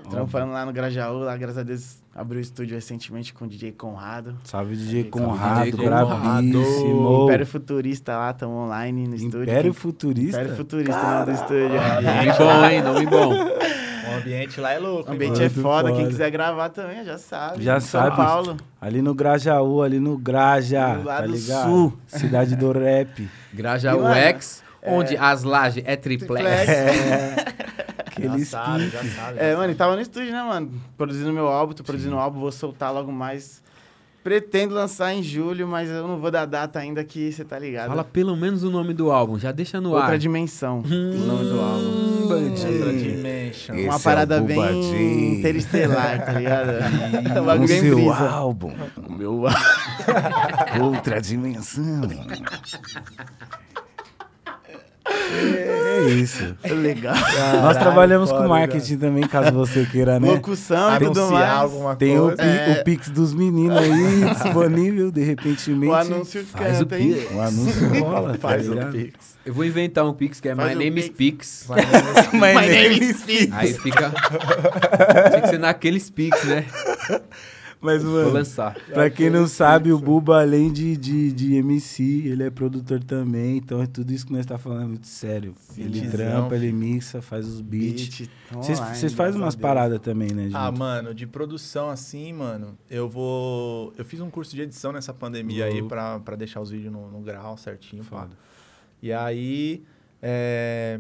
Trampando 0.09 0.51
lá 0.53 0.65
no 0.65 0.71
Grajaú, 0.73 1.19
lá, 1.19 1.35
graças 1.35 1.57
a 1.57 1.63
Deus, 1.63 1.97
abriu 2.13 2.39
o 2.39 2.41
estúdio 2.41 2.75
recentemente 2.75 3.33
com 3.33 3.45
o 3.45 3.47
DJ 3.47 3.71
Conrado. 3.71 4.37
Salve 4.43 4.75
DJ 4.75 5.03
Salve, 5.03 5.09
Conrado, 5.09 5.71
DJ 5.71 5.85
brabíssimo. 5.85 7.23
Império 7.23 7.45
Futurista 7.47 8.17
lá, 8.17 8.33
tamo 8.33 8.53
online 8.65 9.07
no 9.07 9.15
estúdio. 9.15 9.43
Império 9.43 9.73
Futurista? 9.73 10.37
Império 10.41 10.55
Futurista 10.57 11.01
lá 11.01 11.25
do 11.25 11.31
estúdio. 11.31 11.69
Nome 11.69 12.37
bom, 12.37 12.65
hein? 12.65 12.81
Nome 12.83 13.05
bom. 13.07 13.33
O 13.33 14.17
ambiente 14.17 14.61
lá 14.61 14.71
é 14.73 14.79
louco. 14.79 15.09
O 15.09 15.13
ambiente 15.13 15.37
é 15.39 15.49
Muito 15.49 15.61
foda, 15.61 15.87
quem 15.89 15.97
foda. 16.01 16.09
quiser 16.09 16.29
gravar 16.31 16.69
também 16.69 17.03
já 17.03 17.17
sabe. 17.17 17.63
Já 17.63 17.79
São 17.79 18.01
sabe. 18.01 18.15
Paulo. 18.15 18.57
Ali 18.79 19.01
no 19.01 19.13
Grajaú, 19.15 19.81
ali 19.81 19.99
no 19.99 20.17
Graja, 20.17 20.95
Do 20.95 21.03
lado 21.03 21.21
tá 21.21 21.25
ligado? 21.25 21.67
sul. 21.67 21.93
Cidade 22.07 22.55
do 22.55 22.71
rap. 22.71 23.27
Grajaú 23.53 24.05
X, 24.07 24.63
onde 24.85 25.17
as 25.17 25.43
lajes 25.43 25.83
é 25.85 25.95
triplex. 25.95 26.45
Aquele 28.15 28.39
Já 28.39 28.45
sabe, 28.45 28.89
já 28.89 29.03
sabe. 29.03 29.37
É, 29.39 29.51
já 29.51 29.57
mano, 29.57 29.71
e 29.71 29.75
tava 29.75 29.95
no 29.95 30.01
estúdio, 30.01 30.31
né, 30.31 30.41
mano? 30.43 30.71
Produzindo 30.97 31.31
meu 31.33 31.47
álbum, 31.47 31.73
tô 31.73 31.83
produzindo 31.83 32.15
o 32.15 32.19
álbum, 32.19 32.39
vou 32.39 32.51
soltar 32.51 32.93
logo 32.93 33.11
mais. 33.11 33.63
Pretendo 34.23 34.73
lançar 34.73 35.13
em 35.13 35.21
julho, 35.21 35.67
mas 35.67 35.87
eu 35.87 36.07
não 36.07 36.17
vou 36.17 36.31
dar 36.31 36.45
data 36.45 36.79
ainda 36.79 37.03
que 37.03 37.31
você 37.31 37.45
tá 37.45 37.59
ligado. 37.59 37.89
Fala 37.89 38.03
pelo 38.03 38.35
menos 38.35 38.63
o 38.63 38.71
nome 38.71 38.91
do 38.91 39.11
álbum, 39.11 39.37
já 39.37 39.51
deixa 39.51 39.79
no 39.79 39.91
Outra 39.91 40.13
ar. 40.13 40.17
dimensão, 40.17 40.79
o 40.79 40.87
nome 40.87 41.43
do 41.43 41.59
álbum. 41.61 41.85
Hum, 41.85 42.21
Outra. 42.23 42.71
Esse 43.49 43.71
Uma 43.71 43.95
é 43.97 43.99
parada 43.99 44.39
Bubba 44.41 44.55
bem 44.55 45.35
interestelar, 45.39 46.25
tá 46.25 46.31
ligado? 46.33 46.69
o 47.61 47.63
O 47.63 47.67
seu 47.67 47.95
brisa. 47.97 48.29
álbum. 48.29 48.73
O 49.07 49.11
meu 49.11 49.43
Outra 50.81 51.21
dimensão. 51.21 52.01
É, 55.07 55.99
é 55.99 56.09
isso. 56.09 56.55
legal. 56.63 57.13
Nós 57.61 57.77
trabalhamos 57.77 58.31
com 58.31 58.47
marketing 58.47 58.97
também, 58.97 59.27
caso 59.27 59.51
você 59.51 59.85
queira, 59.85 60.19
né? 60.19 60.27
Locução 60.31 60.95
e 60.95 60.99
tudo 60.99 61.31
mais. 61.31 61.49
alguma 61.51 61.95
Tem 61.95 62.17
o, 62.19 62.31
É. 62.37 62.79
o 62.79 62.83
Pix 62.83 63.09
dos 63.09 63.33
meninos 63.33 63.77
aí 63.77 64.25
disponível, 64.33 65.11
de 65.11 65.23
repente. 65.23 65.71
O 65.71 65.93
anúncio 65.93 66.45
Faz 66.45 66.77
o 66.81 66.85
canta, 66.85 66.99
hein? 66.99 67.13
Pix. 67.13 67.31
O 67.35 67.39
anúncio 67.41 67.99
rola, 68.03 68.31
tá 68.33 68.37
Faz 68.49 68.67
o 68.67 68.73
ligado? 68.73 68.91
Pix. 68.91 69.35
Eu 69.45 69.53
vou 69.53 69.63
inventar 69.63 70.05
um 70.05 70.13
Pix 70.13 70.39
que 70.39 70.49
é 70.49 70.55
Faz 70.55 70.69
My 70.69 70.75
o 70.75 70.79
Name 70.79 70.99
is 71.01 71.09
Pix. 71.09 71.65
Pix. 71.67 71.67
My 72.33 72.67
name 72.67 72.99
is 72.99 73.21
Pix. 73.23 73.53
Aí 73.53 73.73
fica. 73.73 74.11
Tinha 75.29 75.41
que 75.41 75.47
ser 75.49 75.59
naqueles 75.59 76.09
Pix, 76.09 76.43
né? 76.45 76.65
Mas, 77.85 78.03
Vou 78.03 78.13
mano, 78.13 78.31
lançar. 78.31 78.73
pra 78.93 79.09
quem 79.09 79.29
não 79.29 79.47
sabe, 79.47 79.91
o 79.91 79.99
Buba, 79.99 80.41
além 80.41 80.73
de, 80.73 80.97
de, 80.97 81.31
de 81.31 81.55
MC, 81.55 82.27
ele 82.27 82.43
é 82.43 82.49
produtor 82.49 83.03
também. 83.03 83.57
Então, 83.57 83.81
é 83.81 83.85
tudo 83.87 84.11
isso 84.11 84.25
que 84.25 84.33
nós 84.33 84.45
tá 84.45 84.57
falando 84.57 84.83
é 84.83 84.85
muito 84.87 85.07
sério. 85.07 85.53
Ele 85.77 86.09
trampa, 86.09 86.55
ele 86.55 86.71
mixa, 86.71 87.21
faz 87.21 87.47
os 87.47 87.61
beats. 87.61 88.19
Beat, 88.19 88.29
Vocês 88.51 89.13
fazem 89.13 89.39
umas 89.39 89.55
paradas 89.55 89.99
também, 89.99 90.31
né, 90.31 90.43
gente? 90.43 90.55
Ah, 90.55 90.71
mano, 90.71 91.13
de 91.13 91.27
produção 91.27 91.89
assim, 91.89 92.33
mano, 92.33 92.77
eu 92.89 93.07
vou. 93.07 93.93
Eu 93.97 94.03
fiz 94.03 94.19
um 94.19 94.29
curso 94.29 94.55
de 94.55 94.61
edição 94.63 94.91
nessa 94.91 95.13
pandemia 95.13 95.65
aí 95.65 95.73
Louco. 95.73 95.89
pra, 95.89 96.19
pra 96.19 96.35
deixar 96.35 96.59
os 96.61 96.69
vídeos 96.71 96.91
no, 96.91 97.09
no 97.11 97.21
grau 97.21 97.55
certinho. 97.57 98.03
pá. 98.03 98.21
Foda. 98.21 98.37
E 99.01 99.13
aí. 99.13 99.83
é, 100.21 100.99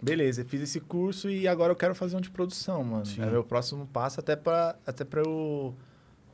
Beleza, 0.00 0.40
eu 0.40 0.44
fiz 0.44 0.60
esse 0.60 0.80
curso 0.80 1.30
e 1.30 1.46
agora 1.46 1.70
eu 1.70 1.76
quero 1.76 1.94
fazer 1.94 2.16
um 2.16 2.20
de 2.20 2.28
produção, 2.28 2.82
mano. 2.82 3.06
Sim. 3.06 3.22
É 3.22 3.26
meu 3.26 3.44
próximo 3.44 3.86
passo, 3.86 4.18
até 4.18 4.34
pra, 4.34 4.74
até 4.84 5.04
pra 5.04 5.22
eu. 5.22 5.76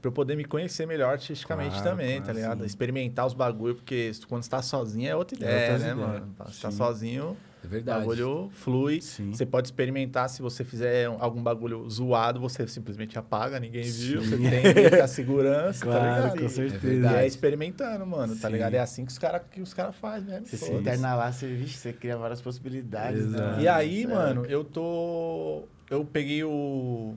Pra 0.01 0.09
eu 0.09 0.13
poder 0.13 0.37
me 0.37 0.45
conhecer 0.45 0.87
melhor 0.87 1.11
artisticamente 1.13 1.71
Claro, 1.75 1.91
também, 1.91 2.11
claro, 2.19 2.27
tá 2.27 2.33
ligado? 2.33 2.61
sim. 2.61 2.67
Experimentar 2.67 3.27
os 3.27 3.35
bagulho, 3.35 3.75
porque 3.75 4.13
quando 4.29 4.45
você 4.45 4.51
tá 4.51 4.63
sozinho 4.63 5.09
é 5.11 5.17
outra 5.17 5.37
É 5.37 5.41
ideia, 5.41 5.61
outras 5.73 5.83
né, 5.83 5.91
ideias. 5.93 6.09
mano? 6.21 6.35
Você 6.47 6.63
tá 6.63 6.71
Sim. 6.71 6.77
sozinho, 6.77 7.37
É 7.65 7.67
o 7.67 7.69
verdade. 7.69 7.99
bagulho 7.99 8.49
flui. 8.53 9.01
Sim. 9.01 9.33
Você 9.33 9.45
pode 9.45 9.67
experimentar, 9.67 10.29
se 10.29 10.41
você 10.41 10.63
fizer 10.63 11.11
um- 11.11 11.17
algum 11.21 11.43
bagulho 11.43 11.85
zoado, 11.91 12.39
você 12.39 12.65
simplesmente 12.69 13.19
apaga, 13.19 13.59
ninguém 13.59 13.83
viu. 13.83 14.23
Você 14.23 14.37
tem 14.39 14.73
que 14.93 15.01
a 15.01 15.09
segurança, 15.09 15.85
tá 15.85 15.91
Claro, 15.91 16.23
ligado? 16.23 16.43
com 16.43 16.49
certeza. 16.49 17.11
E 17.13 17.17
é 17.17 17.27
experimentando, 17.27 18.07
mano, 18.07 18.37
tá 18.37 18.49
ligado? 18.49 18.75
É 18.75 18.79
assim 18.79 19.05
que 19.05 19.11
os 19.11 19.19
caras 19.19 19.43
que 19.51 19.61
os 19.61 19.75
cara 19.75 19.91
fazem, 19.91 20.29
né? 20.31 20.43
Você 20.45 20.57
se 20.59 20.71
interna 20.73 21.17
lá, 21.17 21.33
você, 21.33 21.49
vixe, 21.49 21.77
você 21.77 21.93
cria 21.93 22.17
várias 22.17 22.41
possibilidades. 22.41 23.19
Exato. 23.21 23.57
Né? 23.57 23.63
E 23.65 23.69
aí, 23.69 24.05
é- 24.05 24.07
mano, 24.07 24.47
eu 24.47 24.63
tô. 24.63 25.65
Eu 25.91 26.05
peguei 26.05 26.45
o. 26.45 27.17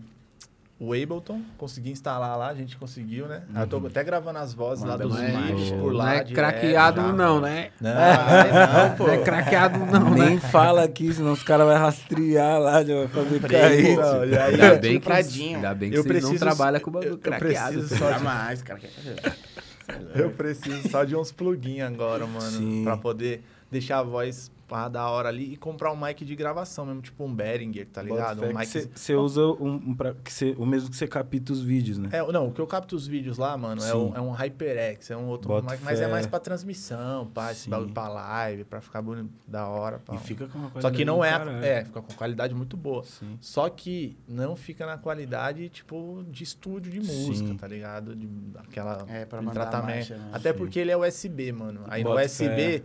O 0.83 0.93
Ableton, 0.93 1.41
consegui 1.59 1.91
instalar 1.91 2.35
lá, 2.35 2.47
a 2.47 2.55
gente 2.55 2.75
conseguiu, 2.75 3.27
né? 3.27 3.43
Eu 3.55 3.67
tô 3.67 3.77
até 3.85 4.03
gravando 4.03 4.39
as 4.39 4.51
vozes 4.51 4.83
lá 4.83 4.93
Manda 4.93 5.03
dos 5.07 5.13
mais. 5.15 5.31
vídeos 5.45 5.69
por 5.73 5.91
Não 5.91 5.97
lá. 5.99 6.15
é 6.15 6.23
direto 6.23 6.33
craqueado, 6.33 7.01
já. 7.01 7.13
não, 7.13 7.39
né? 7.39 7.69
Não, 7.79 7.91
não, 8.89 8.95
pô. 8.97 9.05
Não 9.05 9.13
é 9.13 9.17
craqueado, 9.19 9.77
não, 9.85 10.09
Nem 10.09 10.35
né? 10.35 10.39
fala 10.39 10.83
aqui, 10.83 11.13
senão 11.13 11.33
os 11.33 11.43
caras 11.43 11.67
vão 11.67 11.77
rastrear 11.77 12.59
lá, 12.59 12.83
já 12.83 12.95
vai 12.95 13.07
fazer 13.09 13.39
cair. 13.41 13.95
Não, 13.95 14.25
e 14.25 14.35
aí, 14.35 14.53
Ainda 14.53 14.75
bem 14.79 14.99
que, 14.99 15.11
ainda 15.11 15.73
bem 15.75 15.91
que 15.91 15.97
Eu 15.97 16.01
vocês 16.03 16.23
não 16.23 16.29
preciso- 16.31 16.39
trabalham 16.45 16.79
com 16.79 16.89
o 16.89 16.93
eu- 16.93 16.93
bagulho 16.93 17.13
eu 17.13 17.17
craqueado. 17.19 17.73
preciso 17.73 17.97
só 17.99 18.07
de- 18.07 18.13
Jamais, 18.17 18.61
cara. 18.63 18.79
Eu 20.15 20.29
preciso 20.31 20.89
só 20.89 21.03
de 21.03 21.15
uns 21.15 21.31
plugins 21.31 21.81
agora, 21.83 22.25
mano. 22.25 22.41
Sim. 22.57 22.83
Pra 22.83 22.97
poder 22.97 23.43
deixar 23.69 23.99
a 23.99 24.03
voz 24.03 24.49
pá, 24.71 24.87
da 24.87 25.09
hora 25.09 25.27
ali 25.27 25.51
e 25.51 25.57
comprar 25.57 25.91
um 25.91 25.97
mic 26.01 26.23
de 26.23 26.33
gravação 26.33 26.85
mesmo, 26.85 27.01
tipo 27.01 27.25
um 27.25 27.35
Behringer, 27.35 27.85
tá 27.87 28.01
ligado? 28.01 28.41
Um 28.45 28.53
mic... 28.57 28.89
Você 28.95 29.13
usa 29.13 29.41
um, 29.45 29.73
um 29.87 29.93
pra, 29.93 30.13
que 30.13 30.31
cê, 30.31 30.55
o 30.57 30.65
mesmo 30.65 30.89
que 30.89 30.95
você 30.95 31.05
capta 31.05 31.51
os 31.51 31.61
vídeos, 31.61 31.97
né? 31.97 32.07
É, 32.13 32.31
não, 32.31 32.47
o 32.47 32.53
que 32.53 32.61
eu 32.61 32.65
capto 32.65 32.95
os 32.95 33.05
vídeos 33.05 33.37
lá, 33.37 33.57
mano, 33.57 33.83
é 33.83 33.93
um, 33.93 34.15
é 34.15 34.21
um 34.21 34.31
HyperX, 34.31 35.11
é 35.11 35.17
um 35.17 35.27
outro 35.27 35.49
Boto 35.49 35.69
mic, 35.69 35.83
mas 35.83 35.99
é 35.99 36.05
fé. 36.05 36.09
mais 36.11 36.25
pra 36.25 36.39
transmissão, 36.39 37.27
pá, 37.27 37.51
esse 37.51 37.69
bagulho 37.69 37.91
pra 37.91 38.07
live, 38.07 38.63
pra 38.63 38.79
ficar 38.79 39.01
bonito, 39.01 39.29
da 39.45 39.67
hora, 39.67 39.99
pá. 39.99 40.15
E 40.15 40.19
fica 40.19 40.47
com 40.47 40.57
uma 40.57 40.67
Só 40.67 40.71
qualidade 40.73 40.95
que 40.95 41.03
não 41.05 41.21
é, 41.21 41.33
a- 41.33 41.65
é, 41.65 41.83
fica 41.83 42.01
com 42.01 42.13
qualidade 42.13 42.55
muito 42.55 42.77
boa. 42.77 43.03
Sim. 43.03 43.37
Só 43.41 43.67
que 43.69 44.17
não 44.25 44.55
fica 44.55 44.85
na 44.85 44.97
qualidade, 44.97 45.67
tipo, 45.67 46.23
de 46.29 46.45
estúdio 46.45 46.89
de 46.91 46.99
música, 46.99 47.49
Sim. 47.49 47.57
tá 47.57 47.67
ligado? 47.67 48.15
De, 48.15 48.29
aquela 48.57 49.05
É, 49.09 49.25
pra 49.25 49.41
tratamento. 49.43 49.95
marcha, 49.97 50.15
né? 50.15 50.29
Até 50.31 50.53
Sim. 50.53 50.57
porque 50.57 50.79
ele 50.79 50.91
é 50.91 50.95
USB, 50.97 51.51
mano. 51.51 51.81
Aí 51.89 52.03
no 52.05 52.11
Bota 52.11 52.25
USB, 52.25 52.83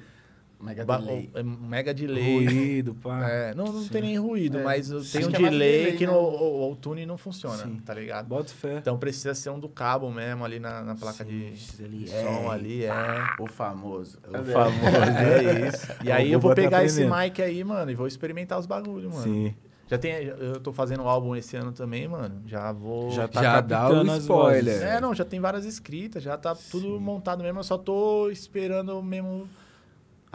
Mega 0.67 0.85
ba- 0.85 0.99
delay. 0.99 1.31
é 1.33 1.43
mega 1.43 1.95
delay. 1.95 2.45
Ruído, 2.45 2.95
pá. 2.95 3.29
É, 3.29 3.55
não, 3.55 3.67
não 3.67 3.87
tem 3.87 4.03
nem 4.03 4.19
ruído, 4.19 4.59
É. 4.59 4.63
mas 4.65 4.89
tem 5.13 5.25
um 5.25 5.29
é 5.29 5.33
delay, 5.33 5.51
delay, 5.51 5.97
que 5.97 6.07
né? 6.07 6.13
no 6.13 6.19
o, 6.19 6.61
o 6.61 6.65
autotune 6.65 7.07
não 7.07 7.17
funciona, 7.17 7.63
Sim. 7.65 7.81
tá 7.85 7.95
ligado? 7.95 8.27
Bota 8.27 8.53
fé. 8.53 8.79
Então 8.79 8.99
precisa 8.99 9.35
ser 9.35 9.51
um 9.51 9.61
do 9.61 9.69
cabo 9.69 10.11
mesmo 10.11 10.45
ali 10.45 10.59
na, 10.59 10.83
na 10.83 10.95
placa 10.97 11.25
de 11.25 11.55
ali, 11.79 12.09
som 12.09 12.15
é. 12.17 12.49
ali, 12.49 12.85
é. 12.85 12.91
O 13.39 13.47
famoso. 13.47 14.19
O 14.29 14.45
famoso. 14.45 14.97
É 15.17 15.69
isso. 15.69 15.87
E 16.03 16.11
aí 16.11 16.33
eu 16.33 16.41
vou 16.41 16.51
tá 16.51 16.63
pegar 16.63 16.85
esse 16.85 17.05
mic 17.05 17.41
aí, 17.41 17.63
mano, 17.63 17.91
e 17.91 17.95
vou 17.95 18.07
experimentar 18.07 18.59
os 18.59 18.67
bagulhos, 18.67 19.13
mano. 19.13 19.23
Sim. 19.23 19.55
Já 19.89 19.97
tem, 19.97 20.15
eu 20.25 20.59
tô 20.59 20.73
fazendo 20.73 21.05
um 21.05 21.09
álbum 21.09 21.37
esse 21.37 21.57
ano 21.57 21.71
também, 21.71 22.09
mano. 22.09 22.43
Já 22.47 22.73
vou. 22.73 23.11
Já 23.13 23.29
tá 23.29 23.41
Já 23.41 23.61
dá 23.61 23.89
o 23.89 24.17
spoiler. 24.17 24.83
É, 24.83 25.01
não, 25.01 25.15
já 25.15 25.25
tem 25.25 25.39
várias 25.39 25.65
escritas, 25.65 26.25
já 26.25 26.37
tá 26.37 26.57
tudo 26.57 27.01
montado 27.01 27.43
mesmo. 27.45 27.61
Eu 27.61 27.65
só 27.65 27.79
tô 27.79 28.29
esperando 28.29 29.01
mesmo 29.01 29.49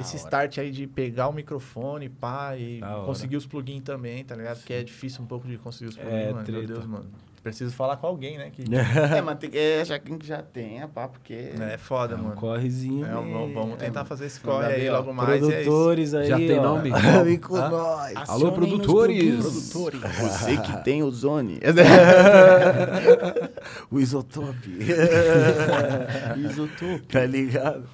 esse 0.02 0.18
hora. 0.18 0.26
start 0.26 0.58
aí 0.58 0.72
de 0.72 0.86
pegar 0.88 1.28
o 1.30 1.34
microfone, 1.34 2.10
pá, 2.10 2.56
e 2.58 2.80
Da 2.80 2.98
hora. 2.98 3.06
conseguir 3.06 3.38
os 3.38 3.46
plugins 3.46 3.82
também, 3.84 4.24
tá 4.24 4.36
ligado? 4.36 4.58
Porque 4.58 4.74
é 4.74 4.84
difícil 4.84 5.22
um 5.24 5.28
pouco 5.28 5.48
de 5.48 5.58
conseguir 5.58 5.90
os 5.90 5.96
plugins, 5.98 6.14
É, 6.14 6.26
mano. 6.26 6.36
Meu 6.36 6.44
treta. 6.46 6.68
Deus, 6.74 6.86
mano. 6.86 7.06
Preciso 7.44 7.74
falar 7.74 7.98
com 7.98 8.06
alguém, 8.06 8.38
né? 8.38 8.52
Que 8.52 8.64
É, 9.18 9.20
mas 9.20 9.40
tem 9.40 9.50
que 9.50 9.58
achar 9.82 9.98
quem 9.98 10.16
que 10.16 10.28
já 10.28 10.44
tem, 10.44 10.88
pá, 10.90 11.08
porque... 11.08 11.34
é 11.60 11.76
foda, 11.76 12.14
É 12.14 12.18
um 12.18 12.22
mano. 12.26 12.36
correzinho. 12.36 13.04
É, 13.04 13.10
vamos, 13.12 13.52
vamos 13.52 13.78
tentar 13.80 14.06
fazer 14.06 14.28
esse 14.28 14.40
corre 14.40 14.68
aí 14.68 14.88
ó. 14.88 14.98
logo 14.98 15.12
mais. 15.12 15.42
é. 15.42 15.64
Produtores 15.64 16.14
aí. 16.14 16.28
Já 16.28 16.38
tem 16.38 16.60
ó. 16.60 16.62
nome? 16.62 16.92
Vem 17.26 17.40
com 17.40 17.56
Hã? 17.56 17.68
nós. 17.68 18.14
Alô, 18.16 18.22
Acionem 18.22 18.46
nos 18.46 18.54
produtores. 18.86 19.70
produtores. 19.72 20.02
Você 20.22 20.58
que 20.58 20.84
tem 20.84 21.02
ozone. 21.02 21.60
o 23.90 24.00
isotope. 24.00 24.78
Isotope. 26.38 27.08
tá 27.08 27.26
ligado? 27.26 27.86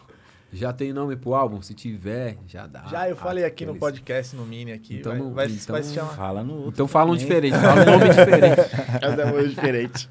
Já 0.51 0.71
tem 0.71 0.93
nome 0.93 1.15
pro 1.15 1.33
álbum? 1.33 1.62
Se 1.62 1.73
tiver, 1.73 2.38
já 2.47 2.65
dá. 2.65 2.83
Já 2.83 3.10
eu 3.10 3.15
falei 3.15 3.43
aqui 3.43 3.65
no 3.65 3.75
podcast, 3.75 4.36
no 4.36 4.45
Mini 4.45 4.71
aqui. 4.71 4.95
Então 4.97 5.12
vai, 5.12 5.47
vai, 5.47 5.55
então 5.55 5.73
vai 5.73 5.83
se 5.83 5.93
chamar. 5.93 6.15
Fala 6.15 6.43
no 6.43 6.53
outro. 6.53 6.69
Então 6.69 6.88
fala 6.88 7.12
um 7.12 7.13
também. 7.13 7.25
diferente, 7.25 7.57
fala 7.57 7.81
um 7.81 7.86
nome 7.86 8.10
diferente. 8.10 8.55
Cada 9.01 9.25
um 9.33 9.39
é 9.39 9.43
diferente. 9.43 10.10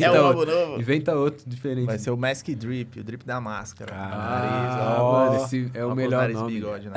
É 0.00 0.10
um 0.10 0.14
outro. 0.14 0.26
álbum 0.26 0.44
novo. 0.70 0.80
Inventa 0.80 1.14
outro 1.14 1.48
diferente. 1.48 1.86
Vai 1.86 1.98
ser 1.98 2.10
o 2.10 2.16
Mask 2.16 2.46
Drip, 2.48 3.00
o 3.00 3.04
drip 3.04 3.24
da 3.24 3.40
máscara. 3.40 3.94
Ah, 3.94 4.96
Ah, 4.96 5.02
ó. 5.02 5.12
mano, 5.30 5.44
esse 5.44 5.70
é 5.74 5.84
Ó 5.84 5.92
o 5.92 5.94
melhor 5.94 6.22
nariz 6.22 6.36
nome. 6.36 6.52
bigode, 6.54 6.88
né? 6.88 6.94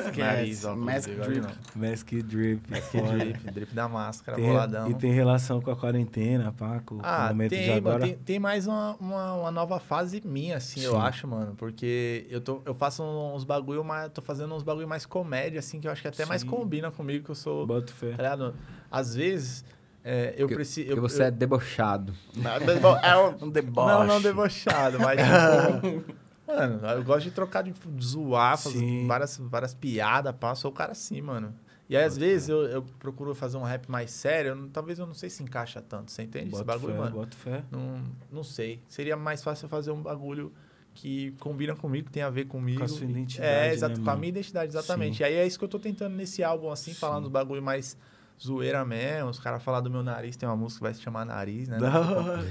Esquece. 0.00 0.18
nariz, 0.20 0.64
ó, 0.64 0.74
Mask 0.76 1.08
bigode, 1.08 1.28
Drip. 1.28 1.46
não. 1.74 1.88
Mask 1.90 2.08
Drip. 2.12 2.70
Mask 2.70 2.84
foda. 2.90 3.18
Drip, 3.18 3.50
drip 3.52 3.74
da 3.74 3.88
máscara, 3.88 4.36
Tem- 4.36 4.46
boladão. 4.46 4.90
e 4.90 4.94
tem 4.94 5.12
relação 5.12 5.60
com 5.60 5.70
a 5.70 5.76
quarentena, 5.76 6.52
pá, 6.52 6.80
com 6.84 6.98
Ah, 7.02 7.26
o 7.26 7.28
momento 7.28 7.50
de 7.50 7.56
tem, 7.56 7.68
mano, 7.68 7.78
agora. 7.88 8.00
tem, 8.06 8.14
tem 8.16 8.38
mais 8.38 8.66
uma, 8.66 8.96
uma, 9.00 9.32
uma 9.34 9.50
nova 9.50 9.78
fase 9.78 10.22
minha, 10.24 10.56
assim, 10.56 10.80
eu 10.82 10.92
Sim. 10.92 10.98
acho, 10.98 11.28
mano. 11.28 11.54
Porque 11.56 12.26
eu, 12.30 12.40
tô, 12.40 12.62
eu 12.64 12.74
faço 12.74 13.02
uns 13.02 13.44
bagulho 13.44 13.84
mais. 13.84 14.10
Tô 14.12 14.22
fazendo 14.22 14.54
uns 14.54 14.62
bagulho 14.62 14.88
mais 14.88 15.04
comédia, 15.04 15.58
assim, 15.58 15.80
que 15.80 15.86
eu 15.88 15.92
acho 15.92 16.02
que 16.02 16.08
até 16.08 16.24
mais 16.24 16.40
Sim. 16.42 16.46
combina 16.48 16.90
comigo, 16.90 17.24
que 17.24 17.30
eu 17.30 17.34
sou. 17.34 17.66
Bota 17.66 17.92
fé. 17.92 18.10
Tá 18.12 18.22
ligado? 18.22 18.54
Às 18.90 19.14
vezes, 19.14 19.64
é, 20.08 20.34
eu 20.36 20.40
Porque- 20.46 20.54
preciso. 20.54 20.86
Porque 20.88 21.00
você 21.00 21.24
é 21.24 21.30
debochado. 21.30 22.14
Nada 22.36 22.74
bom. 22.76 22.96
É 22.96 23.16
um 23.44 23.50
deboche. 23.50 23.88
Não, 23.92 24.06
não 24.06 24.20
debochado, 24.22 24.98
mas 25.00 25.18
tipo, 25.20 26.14
Mano, 26.46 26.86
eu 26.86 27.02
gosto 27.02 27.24
de 27.24 27.32
trocar, 27.32 27.62
de 27.62 27.74
zoar, 28.00 28.56
fazer 28.56 28.78
Sim. 28.78 29.06
várias, 29.08 29.36
várias 29.36 29.74
piadas, 29.74 30.32
sou 30.58 30.70
o 30.70 30.74
cara 30.74 30.92
assim, 30.92 31.20
mano. 31.20 31.52
E 31.88 31.96
aí, 31.96 32.04
às 32.04 32.16
vezes, 32.16 32.48
eu, 32.48 32.62
eu 32.66 32.82
procuro 33.00 33.34
fazer 33.34 33.56
um 33.56 33.62
rap 33.64 33.88
mais 33.90 34.10
sério, 34.12 34.50
eu 34.50 34.56
não- 34.56 34.68
talvez 34.68 34.98
eu 35.00 35.06
não 35.06 35.14
sei 35.14 35.28
se 35.28 35.42
encaixa 35.42 35.80
tanto, 35.80 36.10
você 36.12 36.22
entende? 36.22 36.52
Esse 36.54 36.62
bagulho, 36.64 36.92
fé, 36.94 36.98
mano. 37.00 37.10
bota 37.16 37.36
fé. 37.36 37.64
Não, 37.70 38.00
não 38.30 38.44
sei. 38.44 38.80
Seria 38.88 39.16
mais 39.16 39.42
fácil 39.42 39.66
eu 39.66 39.68
fazer 39.70 39.90
um 39.90 40.00
bagulho 40.02 40.52
que 40.94 41.32
combina 41.40 41.74
comigo, 41.76 42.06
que 42.06 42.12
tem 42.12 42.22
a 42.22 42.30
ver 42.30 42.44
comigo. 42.46 42.78
Com 42.78 42.84
a 42.84 42.88
sua 42.88 43.04
identidade, 43.06 43.48
É, 43.52 43.60
né, 43.68 43.74
exato, 43.74 44.00
com 44.00 44.10
a 44.10 44.16
minha 44.16 44.28
identidade, 44.30 44.70
exatamente. 44.70 45.16
Sim. 45.18 45.22
E 45.24 45.26
aí 45.26 45.34
é 45.34 45.46
isso 45.46 45.58
que 45.58 45.64
eu 45.64 45.68
tô 45.68 45.78
tentando 45.80 46.14
nesse 46.16 46.42
álbum, 46.44 46.70
assim, 46.70 46.94
falando 46.94 47.24
dos 47.24 47.32
bagulho 47.32 47.62
mais 47.62 47.96
zoeira 48.42 48.84
mesmo. 48.84 49.30
Os 49.30 49.38
caras 49.38 49.62
falam 49.62 49.82
do 49.82 49.90
meu 49.90 50.02
nariz, 50.02 50.36
tem 50.36 50.48
uma 50.48 50.56
música 50.56 50.78
que 50.78 50.82
vai 50.84 50.94
se 50.94 51.00
chamar 51.00 51.24
Nariz, 51.24 51.68
né? 51.68 51.78
Hora. 51.78 52.44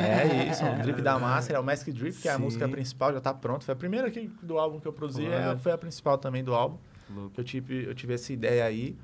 É 0.00 0.48
isso, 0.50 0.64
o 0.64 0.82
Drip 0.82 1.00
da 1.02 1.18
Máscara, 1.18 1.58
é 1.58 1.60
o 1.60 1.64
Mask 1.64 1.88
Drip, 1.88 2.16
que 2.16 2.28
é 2.28 2.32
a 2.32 2.36
Sim. 2.36 2.42
música 2.42 2.68
principal, 2.68 3.12
já 3.12 3.20
tá 3.20 3.34
pronto. 3.34 3.64
Foi 3.64 3.72
a 3.72 3.76
primeira 3.76 4.10
que, 4.10 4.30
do 4.42 4.58
álbum 4.58 4.80
que 4.80 4.86
eu 4.86 4.92
produzi, 4.92 5.26
é, 5.26 5.56
foi 5.58 5.72
a 5.72 5.78
principal 5.78 6.18
também 6.18 6.44
do 6.44 6.54
álbum. 6.54 6.76
Louco. 7.10 7.30
Que 7.34 7.40
eu 7.40 7.44
tive, 7.44 7.84
eu 7.84 7.94
tive 7.94 8.14
essa 8.14 8.32
ideia 8.32 8.64
aí. 8.64 8.96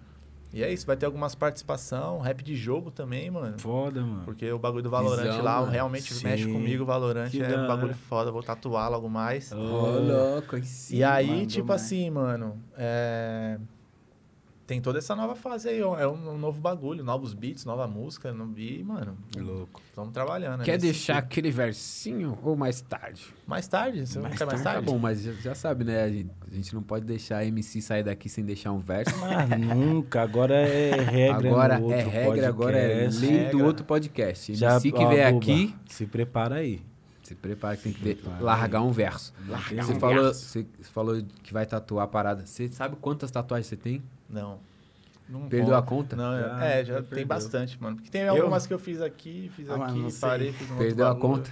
E 0.50 0.62
é 0.62 0.72
isso, 0.72 0.86
vai 0.86 0.96
ter 0.96 1.04
algumas 1.04 1.34
participação, 1.34 2.20
rap 2.20 2.42
de 2.42 2.56
jogo 2.56 2.90
também, 2.90 3.30
mano. 3.30 3.58
Foda, 3.58 4.00
mano. 4.00 4.22
Porque 4.24 4.50
o 4.50 4.58
bagulho 4.58 4.82
do 4.82 4.88
Valorant 4.88 5.26
Visão, 5.26 5.42
lá 5.42 5.60
mano. 5.60 5.72
realmente 5.72 6.14
Sim. 6.14 6.24
mexe 6.26 6.46
comigo, 6.46 6.84
o 6.84 6.86
Valorant 6.86 7.28
Que 7.28 7.42
é 7.42 7.58
um 7.58 7.66
bagulho 7.66 7.94
foda, 7.94 8.32
vou 8.32 8.42
tatuar 8.42 8.90
logo 8.90 9.10
mais. 9.10 9.52
Ô, 9.52 9.56
louco, 9.56 10.56
aí 10.56 10.64
sim. 10.64 10.96
e 10.96 11.04
aí, 11.04 11.46
tipo 11.46 11.68
mais. 11.68 11.82
assim, 11.82 12.08
mano, 12.08 12.58
é... 12.78 13.58
tem 14.68 14.82
toda 14.82 14.98
essa 14.98 15.16
nova 15.16 15.34
fase 15.34 15.66
aí, 15.70 15.82
ó, 15.82 15.98
é 15.98 16.06
um, 16.06 16.32
um 16.34 16.38
novo 16.38 16.60
bagulho, 16.60 17.02
novos 17.02 17.32
beats, 17.32 17.64
nova 17.64 17.86
música, 17.88 18.32
não 18.34 18.52
vi, 18.52 18.84
mano, 18.84 19.16
Louco. 19.34 19.80
estamos 19.88 20.12
trabalhando. 20.12 20.58
né, 20.58 20.64
Quer 20.64 20.72
nesse 20.72 20.84
deixar 20.84 21.14
sentido. 21.14 21.24
aquele 21.26 21.50
versinho 21.50 22.38
ou 22.42 22.54
mais 22.54 22.82
tarde? 22.82 23.22
Mais 23.46 23.66
tarde? 23.66 24.06
Você 24.06 24.18
não 24.18 24.28
quer 24.28 24.44
mais 24.46 24.62
Tá 24.62 24.74
tarde? 24.74 24.84
bom, 24.86 24.98
mas 24.98 25.22
já, 25.22 25.32
já 25.32 25.54
sabe, 25.54 25.84
né? 25.84 26.02
A 26.04 26.10
gente, 26.10 26.30
a 26.46 26.54
gente 26.54 26.74
não 26.74 26.82
pode 26.82 27.06
deixar 27.06 27.38
a 27.38 27.44
MC 27.46 27.80
sair 27.80 28.02
daqui 28.02 28.28
sem 28.28 28.44
deixar 28.44 28.70
um 28.72 28.78
verso. 28.78 29.16
Mas 29.18 29.48
nunca. 29.58 30.20
Agora 30.20 30.54
é 30.54 30.90
regra 31.00 31.48
agora 31.48 31.78
no 31.78 31.90
é 31.90 32.02
regra, 32.02 32.48
agora 32.48 32.76
é 32.78 33.04
podcast. 33.04 33.26
lei 33.26 33.48
do 33.50 33.64
outro 33.64 33.86
podcast. 33.86 34.54
Já, 34.54 34.72
MC 34.72 34.92
que 34.92 34.98
ó, 35.02 35.08
vier 35.08 35.32
Buba, 35.32 35.44
aqui, 35.44 35.74
Se 35.86 36.04
prepara 36.06 36.56
aí. 36.56 36.82
se 37.22 37.34
prepara 37.34 37.74
que 37.76 37.84
tem 37.84 37.92
que 37.94 38.14
ter- 38.14 38.18
largar 38.40 38.82
um 38.82 38.92
verso. 38.92 39.32
Largar 39.48 39.82
Você 39.84 39.92
um 39.94 39.98
falou, 39.98 40.24
verso. 40.24 40.44
você 40.46 40.66
falou 40.92 41.22
que 41.42 41.52
vai 41.54 41.64
tatuar 41.64 42.04
a 42.04 42.08
parada. 42.08 42.44
Você 42.44 42.68
sabe 42.70 42.96
quantas 43.00 43.30
tatuagens 43.30 43.66
você 43.66 43.76
tem? 43.76 44.02
Não. 44.28 44.58
Não 45.28 45.46
Perdeu 45.48 45.74
a 45.76 45.82
conta. 45.82 46.16
conta? 46.16 46.16
Não, 46.16 46.40
Já, 46.40 46.64
é, 46.64 46.84
já 46.84 46.94
já 46.94 47.00
tem 47.00 47.08
perdeu. 47.10 47.26
bastante, 47.26 47.82
mano. 47.82 47.96
Porque 47.96 48.10
tem 48.10 48.26
algumas 48.26 48.66
que 48.66 48.72
eu 48.72 48.78
fiz 48.78 49.00
aqui, 49.02 49.50
fiz 49.54 49.68
Ah, 49.68 49.74
aqui, 49.74 50.08
parei, 50.20 50.52
fiz 50.52 50.68
um 50.68 50.72
outro 50.72 50.86
Perdeu 50.86 51.06
a 51.06 51.14
conta? 51.14 51.50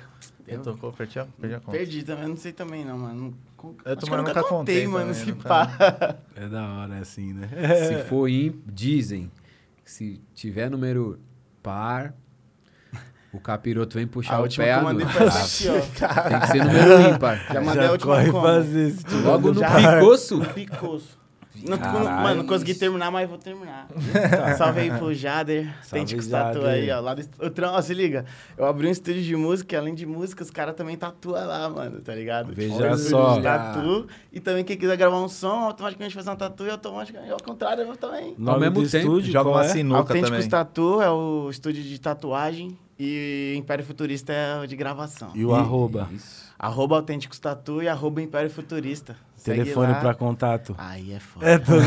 Eu 0.49 0.62
tocou, 0.62 0.93
perdi 0.93 1.19
a, 1.19 1.25
perdi 1.27 1.55
a 1.57 1.61
conta. 1.61 1.77
Perdi 1.77 2.03
também, 2.05 2.29
não 2.29 2.37
sei 2.37 2.53
também 2.53 2.85
não, 2.85 2.97
mano. 2.97 3.35
Eu 3.62 3.71
Acho 3.85 3.97
que 3.97 4.07
também 4.07 4.17
nunca 4.19 4.29
nunca 4.35 4.43
contei, 4.45 4.85
contei 4.85 4.87
mano, 4.87 5.11
esse 5.11 5.27
nunca- 5.27 5.49
pá. 5.49 6.17
É 6.37 6.49
da 6.49 6.62
hora 6.69 6.99
assim, 6.99 7.33
né? 7.35 7.49
Se 7.85 8.05
for 8.05 8.29
ímpar, 8.29 8.62
dizem 8.73 9.31
que 9.85 9.91
se 9.91 10.21
tiver 10.35 10.71
número 10.71 11.19
par, 11.62 12.15
o 13.33 13.41
capiroto 13.41 13.95
vem 13.99 14.07
puxar 14.07 14.37
A 14.37 14.41
o 14.41 14.45
pé 14.49 14.49
que 14.73 14.79
eu 14.79 14.83
mandei 14.85 15.07
foi 15.07 15.27
aqui, 15.27 15.69
ó. 15.69 16.29
Tem 16.29 16.41
que 16.41 16.47
ser 16.47 16.65
número 16.65 17.15
ímpar. 17.15 17.53
Já 17.53 17.61
mandei 17.61 17.87
a 17.87 17.93
última 17.93 18.15
corre 18.15 18.31
como? 18.31 18.43
fazer 18.47 18.97
tipo 18.97 19.17
Logo 19.17 19.53
no 19.53 19.61
picoço. 19.61 20.41
Picoso. 20.55 21.26
Não, 21.68 21.79
Caralho. 21.79 22.22
mano, 22.22 22.37
não 22.42 22.46
consegui 22.46 22.74
terminar, 22.74 23.11
mas 23.11 23.29
vou 23.29 23.38
terminar. 23.38 23.88
Salve 24.57 24.81
aí 24.81 24.90
pro 24.90 25.12
Jader. 25.12 25.64
Salve, 25.64 25.81
Autênticos 25.90 26.26
Tatu 26.29 26.61
Jader. 26.61 26.70
aí, 26.70 26.90
ó. 26.90 27.00
Lá 27.00 27.14
do, 27.14 27.22
o 27.44 27.50
tram, 27.50 27.72
ó, 27.74 27.83
se 27.83 27.94
liga. 27.94 28.24
Eu 28.57 28.66
abri 28.66 28.87
um 28.87 28.90
estúdio 28.90 29.22
de 29.22 29.37
música, 29.37 29.74
e 29.74 29.79
além 29.79 29.94
de 29.94 30.07
música, 30.07 30.42
os 30.42 30.50
caras 30.50 30.74
também 30.74 30.96
tatuam 30.96 31.46
lá, 31.46 31.68
mano, 31.68 32.00
tá 32.00 32.14
ligado? 32.14 32.52
Veja 32.52 32.92
um 32.92 32.96
só. 32.96 33.40
Tatu. 33.40 34.07
E 34.33 34.40
também 34.40 34.64
quem 34.64 34.76
quiser 34.76 34.96
gravar 34.96 35.20
um 35.20 35.29
som, 35.29 35.64
automaticamente 35.64 36.14
fazer 36.14 36.31
uma 36.31 36.37
tatu 36.37 36.64
e 36.64 36.70
automaticamente, 36.70 37.33
ao 37.33 37.40
contrário, 37.40 37.85
eu 37.85 37.96
também. 37.96 38.35
Nome 38.38 38.61
mesmo 38.61 38.83
do 38.83 38.88
tempo, 38.88 39.07
estúdio, 39.07 39.33
Joga 39.33 39.50
qual 39.50 39.57
uma 39.57 39.64
é? 39.64 39.68
sinuca 39.68 39.98
Autênticos 39.98 40.31
também. 40.31 40.48
Tatu 40.48 41.02
é 41.02 41.11
o 41.11 41.48
estúdio 41.50 41.83
de 41.83 42.00
tatuagem 42.00 42.79
e 42.98 43.55
Império 43.57 43.85
Futurista 43.85 44.33
é 44.33 44.61
o 44.61 44.66
de 44.66 44.76
gravação. 44.76 45.31
E 45.35 45.44
o 45.44 45.55
arroba. 45.55 46.09
Isso. 46.12 46.46
Arroba 46.59 46.97
Autênticos 46.97 47.38
Tatu 47.38 47.83
e 47.83 47.88
arroba 47.88 48.23
Império 48.23 48.49
Futurista. 48.51 49.14
Telefone 49.45 49.95
pra 49.97 50.12
contato. 50.14 50.75
Aí 50.79 51.12
é 51.12 51.21
foda. 51.21 51.47
É, 51.49 51.59
tô... 51.59 51.73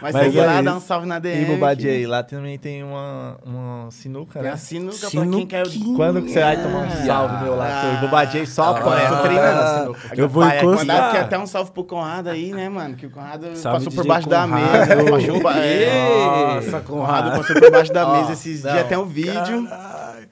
Mas, 0.00 0.14
Mas 0.14 0.26
segue 0.26 0.38
é 0.38 0.46
lá, 0.46 0.54
isso. 0.56 0.62
dá 0.62 0.76
um 0.76 0.80
salve 0.80 1.06
na 1.08 1.18
DM. 1.18 1.42
E 1.42 1.46
que- 1.46 1.52
Bubadjay, 1.52 2.06
lá 2.06 2.22
também 2.22 2.56
tem 2.56 2.84
uma, 2.84 3.36
uma 3.44 3.90
sinuca, 3.90 4.34
Tem 4.34 4.42
né? 4.42 4.50
a 4.50 4.56
sinuca 4.56 5.10
pra 5.10 5.26
quem 5.26 5.44
quer... 5.46 5.64
Quando 5.96 6.22
que 6.22 6.30
você 6.30 6.40
vai 6.40 6.56
tomar 6.62 6.78
um 6.78 6.84
Ah. 6.86 7.04
salve 7.04 7.42
meu 7.44 7.56
lá? 7.56 7.94
O 7.96 8.00
Bubadjay 8.02 8.46
só 8.46 8.62
Ah, 8.74 8.78
apanha. 8.78 9.08
tô 9.08 9.22
treinando. 9.22 9.56
na 9.60 9.78
sinuca. 9.80 10.00
Eu 10.14 10.28
vou 10.28 10.42
Pai, 10.44 10.58
encostar. 10.58 10.78
Mandar 10.86 11.08
aqui 11.08 11.16
até 11.18 11.38
um 11.38 11.46
salve 11.48 11.72
pro 11.72 11.82
Conrado 11.82 12.28
aí, 12.28 12.52
né, 12.52 12.68
mano? 12.68 12.94
Que 12.94 13.06
o 13.06 13.10
Conrado 13.10 13.56
Salve, 13.56 13.86
passou 13.86 13.92
por 14.00 14.06
baixo 14.06 14.28
da 14.28 14.42
Conrado. 14.42 14.62
mesa. 14.62 14.96
Passou, 15.42 15.50
é, 15.52 16.54
Nossa, 16.54 16.80
Conrado 16.80 16.84
Conrado. 16.84 17.30
passou 17.38 17.60
por 17.60 17.70
baixo 17.72 17.92
da 17.92 18.08
mesa 18.12 18.32
esses 18.34 18.62
dias. 18.62 18.86
Tem 18.86 18.98
um 18.98 19.04
vídeo. 19.06 19.66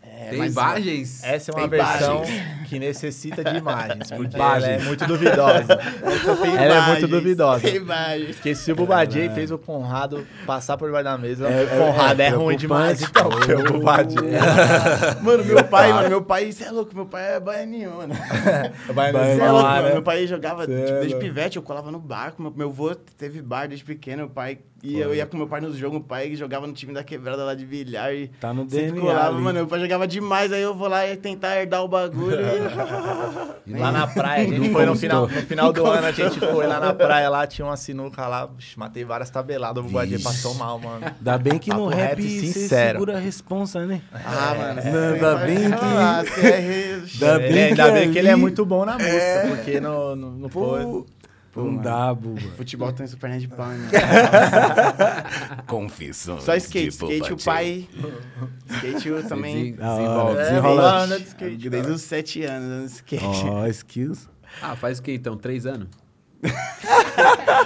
É, 0.03 0.29
Tem 0.31 0.45
imagens? 0.47 1.25
Essa 1.25 1.51
é 1.51 1.55
uma 1.55 1.61
Tem 1.69 1.71
versão. 1.71 2.23
Que 2.67 2.79
necessita 2.79 3.43
de 3.45 3.57
imagens, 3.57 4.11
porque 4.11 4.37
Imagens. 4.37 4.65
ela 4.73 4.83
é 4.83 4.85
muito 4.85 5.07
duvidosa. 5.07 5.73
Ela 5.73 6.63
é 6.63 6.67
imagens, 6.67 6.89
muito 6.89 7.09
duvidosa. 7.09 7.61
Tem 7.61 7.77
imagens. 7.77 8.37
Porque 8.37 8.55
se 8.55 8.73
o 8.73 8.77
Bubadjay 8.77 9.29
fez 9.31 9.51
o 9.51 9.59
Conrado 9.59 10.27
passar 10.45 10.77
por 10.77 10.87
debaixo 10.87 11.05
da 11.05 11.17
mesa, 11.19 11.49
É- 11.49 11.65
o 11.65 11.79
Conrado 11.93 12.21
é, 12.21 12.27
é 12.27 12.29
ruim 12.31 12.57
demais. 12.57 13.01
Então, 13.03 13.29
porque 13.31 13.53
o 13.53 13.65
Bubadjay... 13.73 14.31
Mano, 15.23 15.45
meu 15.45 15.65
pai, 15.65 15.93
mano, 15.93 16.09
meu 16.09 16.23
pai, 16.23 16.51
você 16.53 16.65
é 16.65 16.71
louco, 16.71 16.95
meu 16.95 17.07
pai 17.07 17.37
é 17.37 17.41
baianinho, 17.41 17.97
mano. 17.97 18.15
Você 18.87 19.41
é 19.43 19.51
louco, 19.51 19.67
mano. 19.69 19.83
né? 19.87 19.93
Meu 19.93 20.03
pai 20.03 20.27
jogava, 20.27 20.63
tipo, 20.67 20.73
é 20.79 21.01
desde 21.01 21.17
pivete, 21.17 21.57
eu 21.57 21.63
colava 21.63 21.91
no 21.91 21.99
barco. 21.99 22.41
Meu, 22.43 22.53
meu 22.55 22.69
avô 22.69 22.95
teve 22.95 23.41
bar 23.43 23.69
desde 23.69 23.85
pequeno, 23.85 24.19
meu 24.19 24.29
pai. 24.31 24.59
E 24.83 24.99
eu 25.01 25.15
ia 25.15 25.27
com 25.27 25.37
meu 25.37 25.47
pai 25.49 25.61
nos 25.61 25.77
jogos, 25.77 25.99
meu 25.99 26.07
pai 26.07 26.35
jogava 26.37 26.67
no 26.67 26.73
time 26.73 26.93
da 26.93 27.03
quebrada 27.03 27.43
lá 27.45 27.55
de 27.55 27.65
bilhar 27.67 28.15
e 28.15 28.29
Tá 28.41 28.53
no 28.53 28.65
DNA 28.65 29.01
colava. 29.01 29.29
ali. 29.29 29.37
Mano, 29.41 29.59
meu 29.61 29.67
pai 29.67 29.81
jogava 29.81 30.07
demais, 30.07 30.53
aí 30.53 30.63
eu 30.63 30.75
vou 30.75 30.87
lá 30.87 31.07
e 31.09 31.17
tentar 31.17 31.57
herdar 31.61 31.83
o 31.83 31.89
bagulho 31.89 32.37
Lá 33.67 33.91
na 33.93 34.07
praia, 34.07 34.47
a 34.47 34.51
gente 34.51 34.71
foi 34.73 34.87
no 34.87 34.95
final, 34.97 35.23
no 35.23 35.43
final 35.43 35.73
do 35.73 35.85
ano, 35.87 36.07
a 36.07 36.13
gente 36.13 36.39
foi 36.39 36.67
lá 36.67 36.79
na 36.79 36.95
praia, 36.95 37.29
lá 37.29 37.47
tinha 37.47 37.67
uma 37.67 37.77
sinuca 37.77 38.27
lá, 38.29 38.49
matei 38.77 39.05
várias 39.05 39.29
tabeladas, 39.29 39.85
o 39.85 39.89
Guardiã 39.89 40.19
passou 40.21 40.55
mal, 40.55 40.79
mano. 40.79 41.05
Ainda 41.05 41.39
bem 41.39 41.59
que 41.59 41.71
no 41.71 41.89
rap 41.89 42.23
você 42.23 42.53
sincero. 42.53 42.99
segura 42.99 43.17
a 43.17 43.21
responsa, 43.21 43.85
né? 43.85 44.01
Ah, 44.13 44.55
mano. 44.57 44.81
Não, 44.85 45.15
ainda 45.15 45.35
bem 45.37 45.57
que- 45.71 46.41
é. 46.47 47.01
Ainda 47.13 47.43
Ele- 47.45 47.53
bem 47.93 48.13
que 48.13 48.19
ele 48.19 48.29
é 48.29 48.37
muito 48.37 48.65
bom 48.65 48.85
na 48.85 48.95
música, 48.95 49.47
porque 49.49 49.81
no, 49.81 50.15
no, 50.15 50.31
no 50.31 50.49
Pô, 50.49 51.05
Pô, 51.57 51.63
não 51.63 51.71
mano. 51.71 51.83
dá, 51.83 52.13
buba. 52.13 52.39
Futebol 52.55 52.93
tem 52.93 53.07
super 53.07 53.39
de 53.39 53.49
pau, 53.49 53.67
né? 53.67 53.89
Confissão. 55.67 56.39
Só 56.39 56.55
skate. 56.55 56.89
Skate 56.89 57.33
o 57.33 57.43
pai. 57.43 57.89
Skate 58.69 59.09
eu 59.09 59.27
também. 59.27 59.73
Desenvolve. 59.73 60.39
É, 60.39 60.45
desenrola. 60.45 61.07
de 61.07 61.25
skate. 61.25 61.71
Desde 61.71 61.93
os 61.93 62.03
sete 62.03 62.43
anos 62.43 62.97
skate. 62.97 63.25
Ó, 63.25 63.67
skills. 63.69 64.29
Ah, 64.61 64.77
faz 64.77 64.99
o 64.99 65.03
que 65.03 65.15
então? 65.15 65.35
Três 65.35 65.65
anos? 65.65 65.89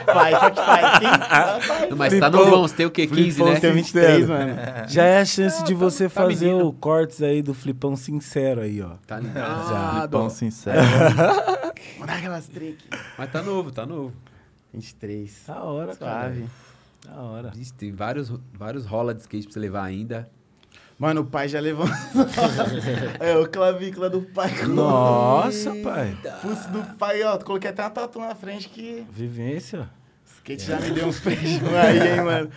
Pai, 0.07 0.33
só 0.33 0.51
que 0.51 0.57
faz. 0.57 0.85
Mas 1.97 2.19
tá 2.19 2.31
Flipou. 2.31 2.45
novão, 2.47 2.63
você 2.63 2.75
tem 2.77 2.87
o 2.87 2.91
quê? 2.91 3.07
15, 3.07 3.33
Flipou, 3.33 3.53
né? 3.53 3.61
Tem 3.61 3.73
23, 3.73 4.29
mano. 4.29 4.53
Já 4.89 5.05
é 5.05 5.21
a 5.21 5.25
chance 5.25 5.63
de 5.65 5.75
você 5.75 6.05
tá 6.05 6.11
fazer 6.11 6.47
menino. 6.49 6.67
o 6.69 6.73
cortes 6.73 7.23
aí 7.23 7.43
do 7.43 7.55
flipão 7.55 7.95
sincero 7.97 8.61
aí, 8.61 8.81
ó. 8.83 8.91
Tá 9.07 9.17
Ah, 9.17 9.21
ligado. 9.21 10.11
Pão 10.11 10.31
sincero. 10.31 10.81
Mandar 11.99 12.17
aquelas 12.19 12.47
trick. 12.49 12.79
Mas 13.19 13.31
tá 13.31 13.43
novo, 13.43 13.71
tá 13.71 13.87
novo. 13.87 14.13
23. 14.73 15.45
Da 15.47 15.63
hora, 15.63 15.97
cara. 15.97 16.21
Suave. 16.33 16.47
Da 17.07 17.21
hora. 17.23 17.51
Vixe, 17.51 17.73
tem 17.75 17.93
vários, 17.93 18.33
vários 18.53 18.85
rola 18.87 19.15
de 19.15 19.21
skate 19.23 19.45
pra 19.47 19.53
você 19.55 19.59
levar 19.61 19.85
ainda. 19.85 20.29
Mano, 21.01 21.23
o 21.23 21.25
pai 21.25 21.49
já 21.49 21.59
levou. 21.61 21.87
é, 23.19 23.35
o 23.39 23.49
clavícula 23.49 24.11
do 24.11 24.21
pai. 24.21 24.51
Nossa, 24.67 25.75
pai. 25.77 26.15
Pulso 26.43 26.69
do 26.69 26.83
pai, 26.99 27.23
ó. 27.23 27.39
Coloquei 27.39 27.71
até 27.71 27.83
uma 27.83 27.89
tatu 27.89 28.19
na 28.19 28.35
frente 28.35 28.69
que. 28.69 29.07
Vivência. 29.11 29.89
Skate 30.27 30.63
já 30.63 30.79
me 30.79 30.91
deu 30.91 31.07
uns 31.07 31.19
prejuízos 31.25 31.73
aí, 31.73 32.17
hein, 32.17 32.23
mano. 32.23 32.51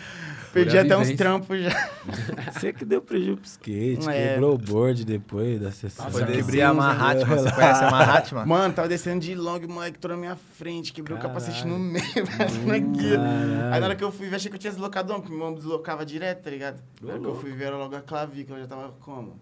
Perdi 0.54 0.78
até 0.78 0.96
uns 0.96 1.12
trampos 1.14 1.60
já. 1.62 1.90
Você 2.54 2.72
que 2.72 2.86
deu 2.86 3.02
prejuízo 3.02 3.38
pro 3.38 3.46
skate, 3.48 4.08
É. 4.10 4.34
quebrou 4.34 4.54
o 4.54 4.58
board 4.58 5.04
depois 5.04 5.60
da 5.60 5.72
sessão. 5.72 6.06
Foi 6.12 6.22
Nossa, 6.22 6.26
descer 6.32 6.46
quebrei 6.46 6.62
a 6.62 6.74
Mahatma, 6.74 7.36
você 7.38 7.52
conhece 7.52 7.84
a 7.84 7.92
Mahatma? 7.92 8.46
Mano, 8.48 8.74
tava 8.74 8.88
descendo 8.88 9.20
de 9.22 9.34
long, 9.36 9.58
o 9.60 9.68
moleque 9.70 9.98
entrou 9.98 10.16
na 10.16 10.20
minha 10.22 10.36
frente, 10.36 10.94
quebrou 10.94 11.18
Caralho. 11.18 11.36
o 11.38 11.40
capacete 11.42 11.68
no 11.68 11.80
meio, 11.80 12.04
batendo 12.38 12.72
aqui. 12.72 13.10
Caralho. 13.16 13.74
Aí 13.74 13.80
na 13.80 13.86
hora 13.88 13.96
que 13.96 14.04
eu 14.04 14.12
fui 14.12 14.30
ver, 14.30 14.36
achei 14.36 14.50
que 14.50 14.56
eu 14.56 14.60
tinha 14.60 14.72
deslocado 14.72 15.12
o 15.12 15.16
ombro, 15.16 15.24
porque 15.28 15.38
meu 15.38 15.48
ombro 15.48 15.60
deslocava 15.62 16.06
direto, 16.06 16.44
tá 16.44 16.50
ligado? 16.50 16.80
Na 17.02 17.10
hora 17.14 17.20
que 17.20 17.26
eu 17.26 17.36
fui 17.36 17.52
ver, 17.52 17.66
era 17.66 17.78
logo 17.78 17.96
a 17.96 18.02
clavícula, 18.02 18.60
eu 18.60 18.62
já 18.64 18.68
tava 18.68 18.94
como? 19.00 19.40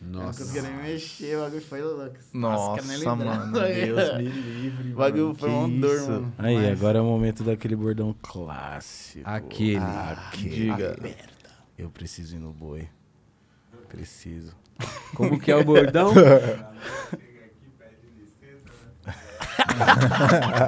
Não 0.00 0.22
Nossa. 0.22 0.40
conseguia 0.44 0.62
nem 0.62 0.76
mexer, 0.76 1.36
o 1.36 1.40
bagulho 1.40 1.60
foi 1.62 1.82
louco. 1.82 2.16
Nossa, 2.32 2.82
mano, 3.16 3.52
Deus 3.52 4.16
me 4.18 4.22
livre, 4.28 4.92
O 4.94 4.96
bagulho 4.96 5.34
foi 5.34 5.48
que 5.48 5.54
uma 5.56 5.68
dor, 5.80 6.08
mano. 6.08 6.32
Aí, 6.38 6.54
Mas- 6.56 6.72
agora 6.72 6.98
é 6.98 7.00
o 7.00 7.04
momento 7.04 7.42
daquele 7.42 7.74
bordão 7.74 8.14
clássico. 8.22 9.28
Aquele. 9.28 9.78
Aquele. 9.78 10.50
Diga. 10.54 10.96
Eu 11.76 11.90
preciso 11.90 12.36
ir 12.36 12.38
no 12.38 12.52
boi. 12.52 12.88
Preciso. 13.88 14.54
Como 15.16 15.38
que 15.40 15.50
é 15.50 15.56
o 15.56 15.64
bordão? 15.64 16.12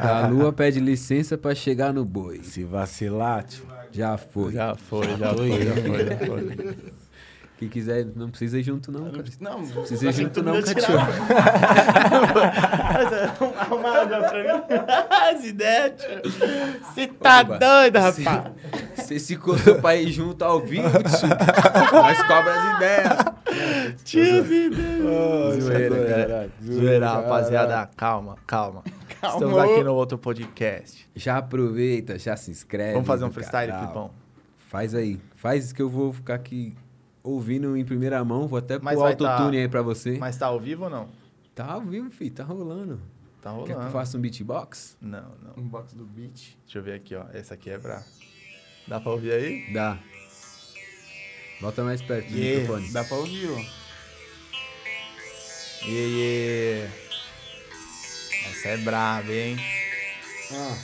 a 0.03 0.27
lua 0.29 0.53
pede 0.53 0.81
licença 0.81 1.39
pra 1.39 1.55
chegar 1.55 1.93
no 1.93 2.05
boi. 2.05 2.43
Se 2.43 2.65
vacilar, 2.65 3.45
tio. 3.45 3.65
Já 3.93 4.17
foi. 4.17 4.53
Já 4.53 4.75
foi, 4.75 5.07
já 5.17 5.35
foi, 5.35 5.65
já 5.65 5.75
foi, 5.77 6.07
já 6.07 6.17
foi. 6.27 6.77
Quem 7.61 7.69
quiser, 7.69 8.07
não 8.17 8.31
precisa 8.31 8.59
ir 8.59 8.63
junto, 8.63 8.91
não, 8.91 9.11
cara. 9.11 9.23
Não, 9.39 9.59
não 9.61 9.69
precisa 9.83 10.09
ir 10.09 10.13
junto, 10.15 10.43
não, 10.43 10.63
cachorro. 10.63 11.13
Arruma 13.59 13.99
água 14.01 14.23
pra 14.23 14.43
mim. 14.43 14.63
As 15.39 15.45
ideias, 15.45 15.93
tio. 16.01 16.23
Você 16.83 17.07
tá 17.09 17.43
Opa. 17.43 17.59
doido, 17.59 17.99
rapaz. 17.99 18.53
Você 18.97 19.19
se 19.19 19.37
coçou 19.37 19.75
pra 19.75 19.95
ir 19.95 20.11
junto 20.11 20.43
ao 20.43 20.61
vivo, 20.61 20.89
tio. 20.89 21.29
Nós 21.93 22.23
cobra 22.23 22.55
as 22.55 22.77
ideias. 22.77 23.25
Tio, 24.05 24.41
as 24.41 24.51
ideias. 24.51 25.63
Zoeira, 25.63 26.07
cara. 26.07 26.51
Zoeira, 26.65 27.11
rapaziada. 27.11 27.91
Calma, 27.95 28.37
calma. 28.47 28.83
Estamos 29.23 29.55
Calma. 29.55 29.65
aqui 29.65 29.85
no 29.85 29.95
outro 29.95 30.17
podcast. 30.17 31.07
Já 31.15 31.37
aproveita, 31.37 32.19
já 32.19 32.35
se 32.39 32.51
inscreve. 32.51 32.95
Vamos 32.95 33.07
fazer 33.07 33.27
um 33.27 33.31
freestyle. 33.31 33.71
Filipão? 33.71 34.11
Faz 34.69 34.95
aí. 34.95 35.21
Faz 35.37 35.75
que 35.75 35.83
eu 35.83 35.91
vou 35.91 36.11
ficar 36.11 36.37
aqui 36.37 36.75
ouvindo 37.23 37.77
em 37.77 37.85
primeira 37.85 38.25
mão. 38.25 38.47
Vou 38.49 38.59
até 38.59 38.79
Mas 38.79 38.95
pôr 38.95 39.03
vai 39.03 39.13
autotune 39.13 39.57
tá- 39.57 39.63
aí 39.63 39.69
pra 39.69 39.83
você. 39.83 40.19
Mas 40.19 40.37
tá 40.37 40.47
ao 40.47 40.61
vivo 40.61 40.85
ou 40.85 40.91
não? 40.91 41.09
Tá 41.55 41.65
ao 41.73 41.81
vivo, 41.83 42.11
filho. 42.11 42.31
Tá 42.31 42.45
rolando. 42.45 43.01
Tá 43.43 43.51
Quer 43.55 43.65
que 43.65 43.71
eu 43.73 43.75
rolando. 43.77 43.93
faça 43.93 44.17
um 44.19 44.21
beatbox? 44.21 44.97
Não, 45.01 45.33
não. 45.43 45.55
Um 45.65 45.67
box 45.69 45.95
do 45.95 46.05
beat. 46.05 46.57
Deixa 46.65 46.79
eu 46.79 46.83
ver 46.83 46.95
aqui, 46.95 47.15
ó. 47.15 47.25
Essa 47.33 47.55
aqui 47.55 47.71
é 47.71 47.79
pra... 47.79 48.03
Dá 48.87 49.01
pra 49.01 49.13
ouvir 49.13 49.33
aí? 49.33 49.73
Dá. 49.73 49.99
Bota 51.61 51.83
mais 51.85 52.01
perto 52.03 52.29
do 52.31 52.37
Yeah, 52.39 52.61
microfone. 52.61 52.93
dá 52.93 53.05
pra 53.05 53.17
ouvir, 53.17 53.49
ó. 53.51 53.81
Yeah, 55.87 56.17
yeah. 56.17 56.93
Essa 58.51 58.69
é 58.69 58.77
braba, 58.79 59.33
hein? 59.33 59.57
Ah, 60.53 60.77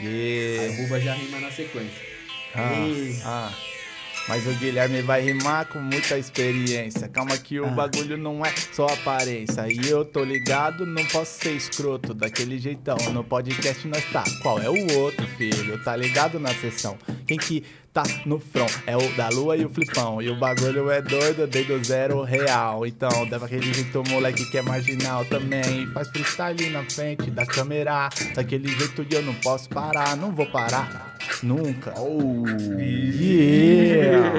Yeah. 0.00 0.62
aí 0.62 0.70
o 0.74 0.82
Buba 0.82 1.00
já 1.00 1.14
rima 1.14 1.40
na 1.40 1.50
sequência. 1.50 2.02
Ah, 2.54 2.72
Ei. 2.74 3.20
ah. 3.24 3.52
Mas 4.28 4.46
o 4.46 4.52
Guilherme 4.54 5.02
vai 5.02 5.22
rimar 5.22 5.66
com 5.66 5.78
muita 5.78 6.18
experiência. 6.18 7.08
Calma 7.08 7.36
que 7.36 7.58
o 7.58 7.70
bagulho 7.70 8.16
não 8.16 8.44
é 8.44 8.52
só 8.72 8.86
aparência. 8.86 9.66
E 9.70 9.88
eu 9.88 10.04
tô 10.04 10.22
ligado, 10.22 10.86
não 10.86 11.04
posso 11.06 11.40
ser 11.40 11.52
escroto 11.52 12.14
daquele 12.14 12.58
jeitão. 12.58 12.96
No 13.12 13.24
podcast 13.24 13.86
nós 13.88 14.04
tá. 14.12 14.24
Qual 14.42 14.60
é 14.60 14.68
o 14.68 14.98
outro, 14.98 15.26
filho? 15.36 15.82
Tá 15.82 15.96
ligado 15.96 16.38
na 16.38 16.54
sessão? 16.54 16.96
Quem 17.26 17.38
que 17.38 17.64
tá 17.92 18.02
no 18.24 18.38
front? 18.38 18.70
É 18.86 18.96
o 18.96 19.16
da 19.16 19.28
lua 19.28 19.56
e 19.56 19.64
o 19.64 19.68
flipão. 19.68 20.20
E 20.22 20.28
o 20.30 20.36
bagulho 20.38 20.90
é 20.90 21.00
doido 21.02 21.46
desde 21.46 21.72
o 21.72 21.84
zero 21.84 22.22
real. 22.22 22.86
Então, 22.86 23.26
dá 23.28 23.36
aquele 23.36 23.72
jeito 23.72 24.02
moleque 24.08 24.44
que 24.50 24.58
é 24.58 24.62
marginal 24.62 25.24
também. 25.24 25.86
Faz 25.92 26.08
freestyle 26.08 26.70
na 26.70 26.82
frente 26.84 27.30
da 27.30 27.44
câmera. 27.46 28.08
Daquele 28.34 28.68
jeito 28.68 29.04
eu 29.10 29.22
não 29.22 29.34
posso 29.34 29.68
parar. 29.68 30.16
Não 30.16 30.30
vou 30.32 30.46
parar. 30.46 31.16
Nunca. 31.42 31.94
Yeah! 33.18 34.30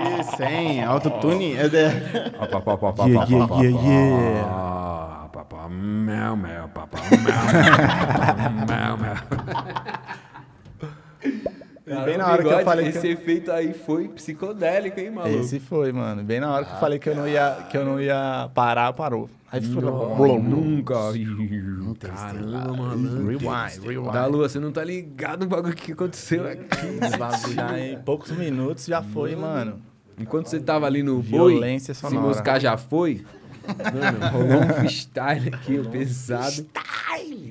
Que 0.00 0.20
isso, 0.20 0.42
hein? 0.42 0.84
Autotune? 0.84 1.54
É 1.60 1.68
de- 1.68 1.76
Yeah, 3.08 3.26
yeah, 3.30 3.46
yeah, 3.62 3.80
yeah. 3.80 4.48
Ah, 4.50 5.28
papá, 5.32 5.68
mel, 5.68 6.36
mel, 6.36 6.68
papá, 6.68 6.98
mel, 7.10 8.66
mel, 8.66 8.96
mel. 8.98 9.16
Bem 12.04 12.16
na 12.18 12.26
hora 12.30 12.42
que 12.42 12.48
eu 12.48 12.64
falei 12.64 12.90
que- 12.92 12.98
Esse 12.98 13.08
efeito 13.08 13.50
aí 13.52 13.72
foi 13.74 14.08
psicodélico, 14.08 14.98
hein, 15.00 15.10
maluco? 15.10 15.40
Esse 15.40 15.58
foi, 15.60 15.92
mano. 15.92 16.22
Bem 16.22 16.40
na 16.40 16.52
hora 16.52 16.64
que 16.64 16.72
eu 16.72 16.76
falei 16.78 16.98
que 16.98 17.08
eu 17.08 17.14
não 17.16 17.26
ia, 17.28 17.66
que 17.70 17.76
eu 17.76 17.84
não 17.84 18.00
ia 18.00 18.48
parar, 18.54 18.92
parou. 18.92 19.28
Aí 19.52 19.60
foi. 19.62 19.82
Nunca. 20.38 20.94
Caramba, 21.98 22.72
mano. 22.72 23.26
Rewind, 23.26 23.84
rewind. 23.84 24.12
Da 24.12 24.26
Lua, 24.26 24.48
você 24.48 24.60
não 24.60 24.70
tá 24.70 24.84
ligado 24.84 25.40
no 25.40 25.46
bagulho 25.48 25.74
que 25.74 25.92
aconteceu 25.92 26.46
aqui. 26.46 26.62
Esse 27.02 27.90
em 27.92 27.98
poucos 27.98 28.30
minutos 28.30 28.86
já 28.86 29.02
foi, 29.02 29.34
mano. 29.34 29.80
Enquanto 30.18 30.46
você 30.46 30.60
tava 30.60 30.86
ali 30.86 31.02
no 31.02 31.16
boi, 31.22 31.52
Violência 31.54 31.94
se 31.94 32.00
sonora. 32.00 32.26
buscar 32.28 32.60
já 32.60 32.76
foi, 32.76 33.24
mano, 33.66 34.18
rolou 34.32 34.62
um 34.64 34.68
freestyle 34.74 35.48
aqui, 35.48 35.80
ó, 35.84 35.88
pesado. 35.90 36.66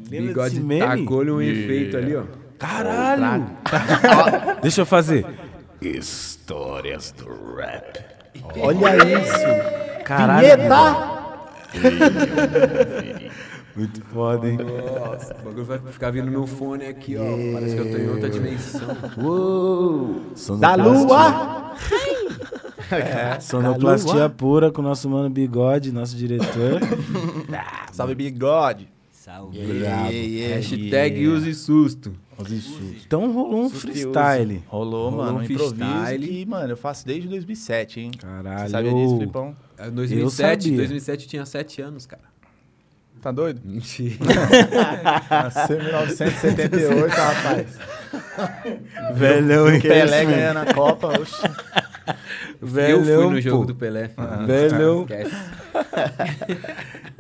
Lembra 0.10 0.28
Bigode 0.28 0.50
desse 0.56 0.62
meme? 0.62 1.04
tacou-lhe 1.04 1.32
um 1.32 1.42
Yeah. 1.42 1.62
efeito 1.64 1.98
ali, 1.98 2.16
ó. 2.16 2.24
Caralho! 2.60 3.48
Deixa 4.62 4.82
eu 4.82 4.86
fazer. 4.86 5.26
Histórias 5.82 7.12
do 7.18 7.56
rap. 7.56 8.00
Olha 8.62 8.98
isso. 9.22 10.04
Caralho. 10.04 10.42
Vinheta! 10.48 11.20
Muito 13.76 14.02
foda, 14.06 14.50
hein? 14.50 14.58
Nossa, 14.58 15.34
o 15.36 15.44
bagulho 15.46 15.64
vai 15.66 15.80
ficar 15.80 16.12
vindo 16.12 16.30
no 16.30 16.46
fone 16.46 16.86
aqui, 16.88 17.16
ó. 17.16 17.24
Parece 17.54 17.76
que 17.76 17.82
eu 17.82 17.92
tô 17.92 17.98
em 17.98 18.10
outra 18.10 18.30
dimensão. 18.30 18.98
Uou! 19.18 20.22
Da 20.60 20.76
Sonoplastia- 20.76 20.84
lua! 21.06 21.76
Sonoplastia 23.40 24.14
Da 24.14 24.20
lua. 24.22 24.30
pura 24.30 24.72
com 24.72 24.82
o 24.82 24.84
nosso 24.84 25.10
mano 25.10 25.30
Bigode, 25.30 25.92
nosso 25.94 26.16
diretor. 26.18 26.82
Salve, 27.94 28.16
bigode. 28.16 28.90
Salve. 29.12 29.58
Yeah, 29.60 30.10
yeah. 30.10 30.56
Hashtag 30.56 31.26
use 31.28 31.54
susto. 31.54 32.12
Então 33.06 33.32
rolou 33.32 33.64
um 33.64 33.70
freestyle. 33.70 34.64
Rolou, 34.68 35.10
Rolou 35.10 35.26
mano, 35.26 35.40
um 35.40 35.44
improviso 35.44 35.76
freestyle. 35.76 36.28
que, 36.28 36.46
mano, 36.46 36.72
eu 36.72 36.78
faço 36.78 37.06
desde 37.06 37.28
2007, 37.28 38.00
hein? 38.00 38.12
Caralho. 38.18 38.60
Você 38.66 38.70
sabia 38.70 38.94
disso, 38.94 39.18
Flipão? 39.18 39.56
É, 39.78 39.90
2007, 39.90 40.64
sabia. 40.64 40.78
2007 40.78 41.24
eu 41.24 41.30
tinha 41.30 41.46
7 41.46 41.82
anos, 41.82 42.06
cara. 42.06 42.24
Tá 43.22 43.34
doido? 43.34 43.60
Mentira. 43.66 44.16
Nasceu 45.30 45.78
em 45.78 45.84
1978, 45.84 47.10
rapaz. 47.14 47.78
Velhão, 49.14 49.70
hein? 49.70 49.82
Pelé 49.82 50.26
ganhando 50.26 50.58
a 50.60 50.74
Copa, 50.74 51.20
oxe. 51.20 51.36
Eu 52.62 52.68
Velhão, 52.68 53.24
fui 53.24 53.34
no 53.36 53.42
jogo 53.42 53.60
pô. 53.60 53.66
do 53.66 53.76
Pelé. 53.76 54.10
filho. 54.10 54.28
Ah, 54.28 54.46
velhão. 54.46 55.08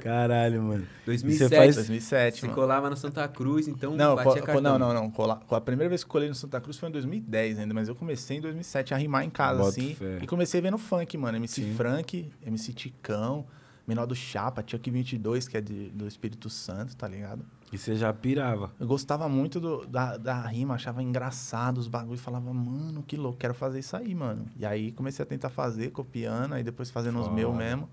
Caralho, 0.02 0.62
mano. 0.64 0.88
2007. 1.06 1.56
faz- 1.56 1.76
2007, 1.76 2.40
Você 2.40 2.46
mano. 2.46 2.56
colava 2.56 2.90
no 2.90 2.98
Santa 2.98 3.28
Cruz, 3.28 3.68
então 3.68 3.96
Não, 3.96 4.16
batia 4.16 4.42
co- 4.42 4.46
cartão. 4.48 4.62
não, 4.62 4.80
não, 4.80 4.94
não. 4.94 5.12
Cola- 5.12 5.42
A 5.50 5.62
primeira 5.62 5.90
vez 5.90 6.04
que 6.04 6.10
colei 6.10 6.30
no 6.30 6.36
Santa 6.36 6.60
Cruz 6.62 6.78
foi 6.78 6.90
em 6.90 6.92
2010 6.92 7.60
ainda, 7.60 7.74
mas 7.74 7.88
eu 7.88 7.96
comecei 7.96 8.38
em 8.38 8.42
2007 8.42 8.94
a 8.94 8.98
rimar 8.98 9.24
em 9.26 9.30
casa, 9.30 9.58
Boto 9.60 9.70
assim. 9.70 9.96
fé. 9.96 10.20
E 10.22 10.28
comecei 10.28 10.62
vendo 10.62 10.78
funk, 10.78 11.18
mano. 11.18 11.38
MC 11.38 11.62
Sim. 11.64 11.74
Frank, 11.76 12.32
MC 12.46 12.74
Ticão, 12.74 13.46
Menor 13.88 14.06
do 14.06 14.16
Chapa, 14.16 14.64
Chuck 14.66 14.90
22, 14.92 15.48
que 15.48 15.58
é 15.58 15.62
de- 15.62 15.90
do 15.90 16.08
Espírito 16.08 16.48
Santo, 16.50 16.96
tá 16.96 17.08
ligado? 17.08 17.44
E 17.72 17.78
você 17.78 17.96
já 17.96 18.12
pirava. 18.12 18.72
Eu 18.80 18.88
gostava 18.88 19.30
muito 19.30 19.60
do- 19.60 19.86
da, 19.86 20.18
da 20.18 20.42
rima, 20.48 20.74
achava 20.76 21.04
engraçado 21.04 21.78
os 21.78 21.88
bagulhos. 21.88 22.20
Falava, 22.22 22.52
mano, 22.52 23.04
que 23.04 23.16
louco, 23.16 23.38
quero 23.38 23.54
fazer 23.54 23.80
isso 23.80 23.96
aí, 23.96 24.16
mano. 24.16 24.46
E 24.58 24.66
aí 24.66 24.92
comecei 24.92 25.22
a 25.22 25.26
tentar 25.26 25.50
fazer, 25.50 25.92
copiando, 25.92 26.54
aí 26.54 26.64
depois 26.64 26.90
fazendo 26.90 27.20
os 27.20 27.28
meus 27.32 27.56
mesmo. 27.56 27.88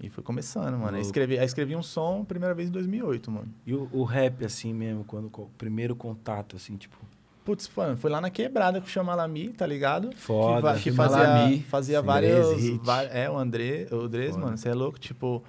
E 0.00 0.08
foi 0.08 0.24
começando, 0.24 0.76
mano. 0.78 0.96
Aí 0.96 1.02
escrevi, 1.02 1.38
aí 1.38 1.44
escrevi 1.46 1.76
um 1.76 1.82
som, 1.82 2.24
primeira 2.24 2.54
vez 2.54 2.68
em 2.68 2.72
2008, 2.72 3.30
mano. 3.30 3.48
E 3.66 3.74
o, 3.74 3.88
o 3.92 4.04
rap, 4.04 4.44
assim 4.44 4.72
mesmo, 4.72 5.04
quando 5.04 5.26
o 5.26 5.48
primeiro 5.58 5.94
contato, 5.94 6.56
assim, 6.56 6.76
tipo. 6.76 6.96
Putz, 7.44 7.70
mano, 7.76 7.96
foi 7.98 8.10
lá 8.10 8.22
na 8.22 8.30
quebrada 8.30 8.80
com 8.80 8.86
o 8.86 8.90
Chamalami, 8.90 9.50
tá 9.50 9.66
ligado? 9.66 10.10
Foda. 10.16 10.74
Que, 10.76 10.84
que 10.84 10.92
fazia, 10.92 11.62
fazia 11.68 12.00
vários. 12.02 12.56
Hit. 12.56 12.80
va- 12.82 13.02
é, 13.04 13.28
o 13.30 13.36
André, 13.38 13.86
o 13.92 13.96
Andrés, 14.00 14.30
Foda. 14.34 14.44
mano, 14.46 14.56
você 14.58 14.70
é 14.70 14.74
louco, 14.74 14.98
tipo, 14.98 15.42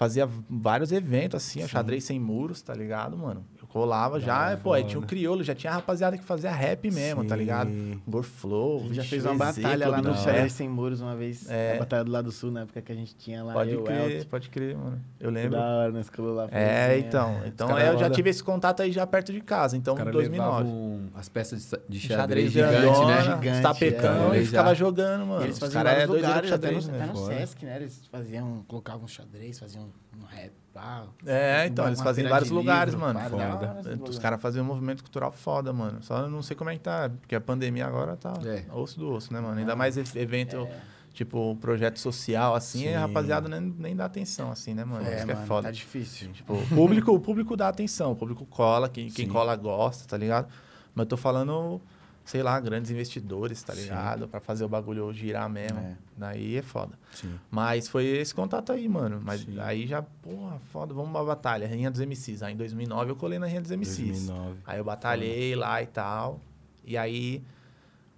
fazia 0.00 0.26
vários 0.48 0.92
eventos 0.92 1.44
assim, 1.44 1.58
o 1.58 1.64
Sim. 1.64 1.68
xadrez 1.68 2.04
sem 2.04 2.18
muros, 2.18 2.62
tá 2.62 2.72
ligado, 2.72 3.18
mano? 3.18 3.44
Colava 3.72 4.18
já, 4.18 4.56
pô, 4.56 4.72
aí 4.72 4.82
tinha 4.82 4.98
um 4.98 5.02
crioulo, 5.02 5.44
já 5.44 5.54
tinha 5.54 5.72
rapaziada 5.72 6.18
que 6.18 6.24
fazia 6.24 6.50
rap 6.50 6.90
mesmo, 6.90 7.24
tá 7.24 7.34
Sim. 7.34 7.40
ligado? 7.40 7.70
Gorflow, 8.06 8.78
A 8.78 8.82
gente 8.82 8.94
já 8.94 9.04
fez 9.04 9.24
uma 9.24 9.34
batalha 9.34 9.88
lá 9.88 10.02
no. 10.02 10.14
Xadrez 10.14 10.52
Sem 10.52 10.68
Muros 10.68 11.00
uma 11.00 11.14
vez. 11.14 11.48
É. 11.48 11.76
A 11.76 11.78
batalha 11.78 12.04
do 12.04 12.10
lado 12.10 12.32
sul, 12.32 12.50
na 12.50 12.62
época 12.62 12.82
que 12.82 12.90
a 12.90 12.94
gente 12.94 13.14
tinha 13.14 13.44
lá. 13.44 13.52
Pode 13.52 13.76
crer, 13.76 14.10
Elton. 14.10 14.28
pode 14.28 14.50
crer, 14.50 14.76
mano. 14.76 15.00
Eu 15.20 15.30
lembro. 15.30 15.52
Da 15.52 15.64
hora, 15.64 15.92
nós 15.92 16.10
colou 16.10 16.34
lá. 16.34 16.48
É, 16.50 16.98
então. 16.98 17.32
né? 17.34 17.44
Então 17.46 17.78
é, 17.78 17.90
eu 17.90 17.98
já 17.98 18.10
tive 18.10 18.28
esse 18.30 18.42
contato 18.42 18.82
aí 18.82 18.90
já 18.90 19.06
perto 19.06 19.32
de 19.32 19.40
casa, 19.40 19.76
então 19.76 19.94
Os 19.94 20.00
em 20.00 20.04
caras 20.04 20.14
2009. 20.14 20.64
levavam 20.64 21.00
as 21.14 21.28
peças 21.28 21.70
de 21.88 22.00
de 22.00 22.08
Xadrez 22.08 22.50
xadrez 22.50 22.52
gigante, 22.52 22.72
grandona, 22.72 23.06
né? 23.06 23.22
Gigante, 23.22 23.62
tapetão 23.62 24.34
é. 24.34 24.40
e 24.40 24.46
ficava 24.46 24.68
Já. 24.70 24.74
jogando, 24.74 25.26
mano. 25.26 25.40
E 25.42 25.44
eles 25.44 25.54
Os 25.54 25.60
faziam 25.60 25.82
caras 25.82 25.92
é 25.92 26.06
vários 26.06 26.16
lugares, 26.16 26.52
até 26.52 26.66
xadrez, 26.68 26.88
no, 26.88 26.92
né? 27.28 27.36
Sesc, 27.36 27.64
né? 27.64 27.76
Eles 27.76 28.06
faziam, 28.06 28.64
colocavam 28.66 29.06
xadrez, 29.06 29.58
faziam 29.58 29.84
um 30.18 30.24
rap, 30.24 30.52
pá. 30.72 31.04
É, 31.26 31.66
então, 31.66 31.86
eles 31.86 32.00
faziam 32.00 32.26
em 32.26 32.30
vários 32.30 32.50
lugares, 32.50 32.94
livro, 32.94 33.06
mano. 33.06 33.20
Foda. 33.30 33.76
esse 33.80 33.88
Os 33.90 33.98
bagulho. 33.98 34.20
caras 34.20 34.40
faziam 34.42 34.64
um 34.64 34.66
movimento 34.68 35.02
cultural 35.02 35.32
foda, 35.32 35.72
mano. 35.72 36.02
Só 36.02 36.20
eu 36.20 36.30
não 36.30 36.42
sei 36.42 36.56
como 36.56 36.70
é 36.70 36.74
que 36.74 36.80
tá, 36.80 37.10
porque 37.20 37.34
a 37.34 37.40
pandemia 37.40 37.86
agora 37.86 38.16
tá 38.16 38.32
É. 38.44 38.64
osso 38.72 38.98
do 38.98 39.10
osso, 39.12 39.32
né, 39.32 39.40
mano? 39.40 39.58
Ainda 39.58 39.74
mais 39.76 39.96
e- 39.96 40.18
evento, 40.18 40.56
É. 40.56 40.80
tipo, 41.12 41.56
projeto 41.60 41.98
social, 41.98 42.54
assim, 42.54 42.80
Sim. 42.84 42.94
a 42.94 43.00
rapaziada 43.00 43.48
nem, 43.48 43.60
nem 43.78 43.96
dá 43.96 44.04
atenção, 44.04 44.50
assim, 44.50 44.74
né, 44.74 44.84
mano? 44.84 45.04
É, 45.06 45.16
Isso 45.16 45.26
que 45.26 45.32
é 45.32 45.34
mano, 45.34 45.46
foda. 45.46 45.68
tá 45.68 45.72
difícil. 45.72 46.32
Tipo, 46.32 46.54
o 46.54 46.66
público, 46.68 47.12
o 47.12 47.20
público 47.20 47.56
dá 47.56 47.68
atenção, 47.68 48.12
o 48.12 48.16
público 48.16 48.46
cola, 48.46 48.88
quem, 48.88 49.08
quem 49.10 49.28
cola 49.28 49.54
gosta, 49.56 50.06
tá 50.08 50.16
ligado? 50.16 50.48
Mas 50.94 51.04
eu 51.04 51.08
tô 51.08 51.16
falando, 51.16 51.80
sei 52.24 52.42
lá, 52.42 52.58
grandes 52.60 52.90
investidores, 52.90 53.62
tá 53.62 53.74
ligado? 53.74 54.28
Pra 54.28 54.40
fazer 54.40 54.64
o 54.64 54.68
bagulho 54.68 55.12
girar 55.12 55.48
mesmo. 55.48 55.78
É. 55.78 55.96
Daí 56.16 56.56
é 56.56 56.62
foda. 56.62 56.98
Sim. 57.12 57.34
Mas 57.50 57.88
foi 57.88 58.04
esse 58.06 58.34
contato 58.34 58.72
aí, 58.72 58.88
mano. 58.88 59.20
Mas 59.22 59.40
Sim. 59.40 59.58
aí 59.58 59.86
já, 59.86 60.02
porra, 60.02 60.58
foda, 60.72 60.94
vamos 60.94 61.10
uma 61.10 61.24
batalha. 61.24 61.66
Rainha 61.66 61.90
dos 61.90 62.00
MCs. 62.00 62.42
Aí 62.42 62.54
em 62.54 62.56
2009 62.56 63.10
eu 63.10 63.16
colei 63.16 63.38
na 63.38 63.46
Rainha 63.46 63.60
dos 63.60 63.70
MCs. 63.70 64.26
2009. 64.26 64.58
Aí 64.66 64.78
eu 64.78 64.84
batalhei 64.84 65.54
lá 65.56 65.82
e 65.82 65.86
tal. 65.86 66.40
E 66.84 66.96
aí 66.96 67.42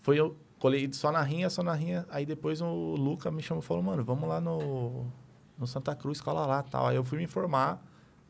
foi 0.00 0.18
eu 0.18 0.36
colei 0.58 0.92
só 0.92 1.10
na 1.10 1.22
rinha, 1.22 1.48
só 1.48 1.62
na 1.62 1.72
rinha. 1.72 2.06
Aí 2.10 2.26
depois 2.26 2.60
o 2.60 2.94
Luca 2.94 3.30
me 3.30 3.42
chamou 3.42 3.62
e 3.62 3.66
falou, 3.66 3.82
mano, 3.82 4.04
vamos 4.04 4.28
lá 4.28 4.40
no, 4.40 5.06
no 5.58 5.66
Santa 5.66 5.94
Cruz, 5.94 6.20
cola 6.20 6.44
lá 6.44 6.62
tal. 6.62 6.86
Aí 6.86 6.96
eu 6.96 7.04
fui 7.04 7.18
me 7.18 7.24
informar. 7.24 7.82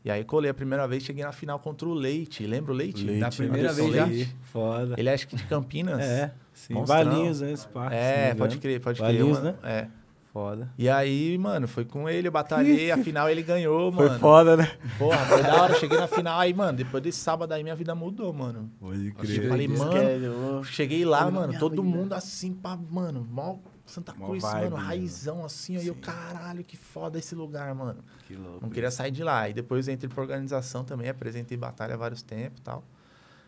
E 0.05 0.11
aí 0.11 0.23
colei 0.23 0.51
a 0.51 0.53
primeira 0.53 0.85
vez, 0.87 1.03
cheguei 1.03 1.23
na 1.23 1.31
final 1.31 1.57
contra 1.59 1.87
o 1.87 1.93
Leite. 1.93 2.45
Lembra 2.45 2.73
o 2.73 2.75
Leite? 2.75 3.05
Leite, 3.05 3.19
Da 3.21 3.29
primeira 3.29 3.71
vez 3.71 3.93
já? 3.93 4.07
Foda. 4.51 4.95
Ele 4.97 5.07
é 5.09 5.13
acho 5.13 5.27
que 5.27 5.35
de 5.37 5.43
Campinas. 5.45 6.01
É, 6.01 6.33
sim. 6.53 6.73
Monstrão. 6.73 7.05
Valinhos, 7.05 7.39
né? 7.41 7.51
Esse 7.53 7.67
parque, 7.67 7.95
É, 7.95 8.33
pode 8.35 8.57
crer, 8.57 8.81
pode 8.81 8.99
Valinhos, 8.99 9.37
crer. 9.39 9.53
mano. 9.53 9.57
né? 9.63 9.71
É. 9.71 9.87
Foda. 10.33 10.67
E 10.79 10.89
aí, 10.89 11.37
mano, 11.37 11.67
foi 11.67 11.85
com 11.85 12.09
ele, 12.09 12.27
eu 12.27 12.31
batalhei, 12.31 12.89
afinal 12.91 13.29
ele 13.29 13.43
ganhou, 13.43 13.91
Foi 13.93 14.07
mano. 14.07 14.19
foda, 14.19 14.57
né? 14.57 14.71
Porra, 14.97 15.17
foi 15.27 15.43
da 15.43 15.61
hora, 15.61 15.75
cheguei 15.75 15.95
na 15.95 16.07
final, 16.07 16.39
aí, 16.39 16.51
mano, 16.55 16.75
depois 16.75 17.03
desse 17.03 17.19
sábado 17.19 17.51
aí 17.53 17.61
minha 17.61 17.75
vida 17.75 17.93
mudou, 17.93 18.33
mano. 18.33 18.67
Pode 18.79 19.09
Eu 19.09 19.13
crer. 19.13 19.47
falei, 19.47 19.67
mano, 19.67 19.91
que 19.91 19.97
é, 19.99 20.17
eu- 20.23 20.63
cheguei 20.63 21.05
lá, 21.05 21.29
mano, 21.29 21.53
todo 21.59 21.83
vida. 21.83 21.97
mundo 21.97 22.13
assim, 22.13 22.51
pá, 22.51 22.75
mano, 22.89 23.25
mó 23.29 23.57
Santa 23.85 24.13
Mó 24.13 24.27
Cruz, 24.27 24.41
vibe, 24.43 24.63
mano, 24.71 24.77
né? 24.77 24.83
raizão 24.83 25.43
assim, 25.45 25.75
aí 25.77 25.87
eu, 25.87 25.95
caralho, 25.95 26.63
que 26.63 26.77
foda 26.77 27.19
esse 27.19 27.35
lugar, 27.35 27.73
mano. 27.75 28.03
Que 28.27 28.35
louco. 28.35 28.59
Não 28.61 28.69
queria 28.69 28.89
sair 28.89 29.11
de 29.11 29.23
lá. 29.23 29.49
E 29.49 29.53
depois 29.53 29.87
eu 29.87 29.93
entrei 29.93 30.09
pra 30.09 30.21
organização 30.21 30.83
também, 30.83 31.09
apresentei 31.09 31.57
batalha 31.57 31.93
há 31.93 31.97
vários 31.97 32.21
tempos 32.21 32.59
e 32.59 32.63
tal. 32.63 32.83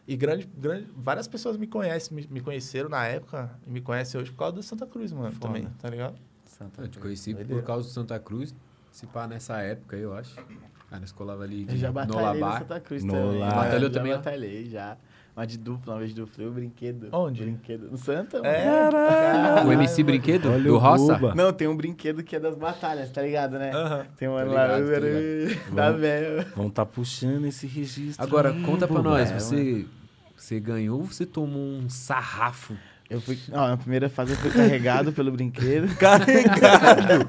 E 0.07 0.15
grande, 0.15 0.45
grande, 0.57 0.87
várias 0.95 1.27
pessoas 1.27 1.57
me 1.57 1.65
conhecem, 1.65 2.15
me, 2.15 2.27
me 2.29 2.41
conheceram 2.41 2.89
na 2.89 3.05
época 3.07 3.49
e 3.65 3.69
me 3.71 3.81
conhecem 3.81 4.19
hoje 4.21 4.29
por 4.31 4.37
causa 4.37 4.53
do 4.55 4.61
Santa 4.63 4.85
Cruz, 4.85 5.11
mano, 5.11 5.31
Foda. 5.31 5.47
também, 5.47 5.65
tá 5.81 5.89
ligado? 5.89 6.15
Santa 6.45 6.81
Eu 6.83 6.87
te 6.87 6.99
conheci 6.99 7.33
Doideira. 7.33 7.61
por 7.61 7.65
causa 7.65 7.87
do 7.87 7.93
Santa 7.93 8.19
Cruz. 8.19 8.53
Se 8.91 9.07
pá 9.07 9.27
nessa 9.27 9.61
época, 9.61 9.95
eu 9.97 10.13
acho. 10.13 10.37
Aí 10.91 10.99
nós 10.99 11.11
colava 11.11 11.43
ali 11.43 11.61
Eu 11.61 11.67
de 11.69 11.77
já 11.77 11.87
no 11.87 11.93
batalhei 11.93 12.39
no. 12.41 12.51
Santa 12.59 12.79
Cruz 12.79 13.03
No 13.03 13.13
também. 13.13 13.39
Batalhou 13.39 13.89
já 13.89 13.93
também, 13.97 14.13
ó? 14.13 14.17
batalhei, 14.17 14.69
já. 14.69 14.97
Mas 15.35 15.49
de 15.49 15.57
dupla, 15.57 15.93
uma 15.95 15.99
vez 15.99 16.11
de 16.13 16.21
dupla. 16.21 16.43
Eu 16.43 16.51
brinquedo. 16.51 17.09
Onde? 17.11 17.41
Brinquedo. 17.43 17.91
No 17.91 17.97
Santa, 17.97 18.37
mano. 18.41 18.47
É, 18.47 19.65
O 19.65 19.71
MC 19.73 20.01
Brinquedo? 20.01 20.49
Olha 20.49 20.63
do 20.63 20.75
o 20.75 20.77
Roça? 20.77 21.15
Buba. 21.15 21.35
Não, 21.35 21.51
tem 21.51 21.67
um 21.67 21.75
brinquedo 21.75 22.23
que 22.23 22.37
é 22.37 22.39
das 22.39 22.55
batalhas, 22.55 23.11
tá 23.11 23.21
ligado, 23.21 23.59
né? 23.59 23.71
Tem 24.17 24.29
um 24.29 24.35
ano 24.35 24.51
Tô 24.51 24.55
lá, 24.55 24.77
ligado, 24.79 25.75
da 25.75 25.91
velha. 25.91 26.47
Vão 26.55 26.69
tá 26.69 26.85
puxando 26.85 27.45
esse 27.45 27.67
registro. 27.67 28.23
Agora, 28.23 28.51
aí, 28.51 28.61
conta 28.63 28.87
pra 28.87 29.01
nós, 29.01 29.29
É, 29.29 29.37
você, 29.37 29.85
você 30.37 30.57
ganhou 30.57 30.99
ou 31.01 31.05
você 31.05 31.25
tomou 31.25 31.61
um 31.61 31.89
sarrafo? 31.89 32.73
Eu 33.09 33.21
fui. 33.21 33.37
Ó, 33.51 33.67
na 33.67 33.77
primeira 33.77 34.09
fase 34.09 34.31
eu 34.33 34.37
fui 34.37 34.49
carregado 34.49 35.11
pelo 35.13 35.31
brinquedo. 35.31 35.87
Carregado. 35.97 37.27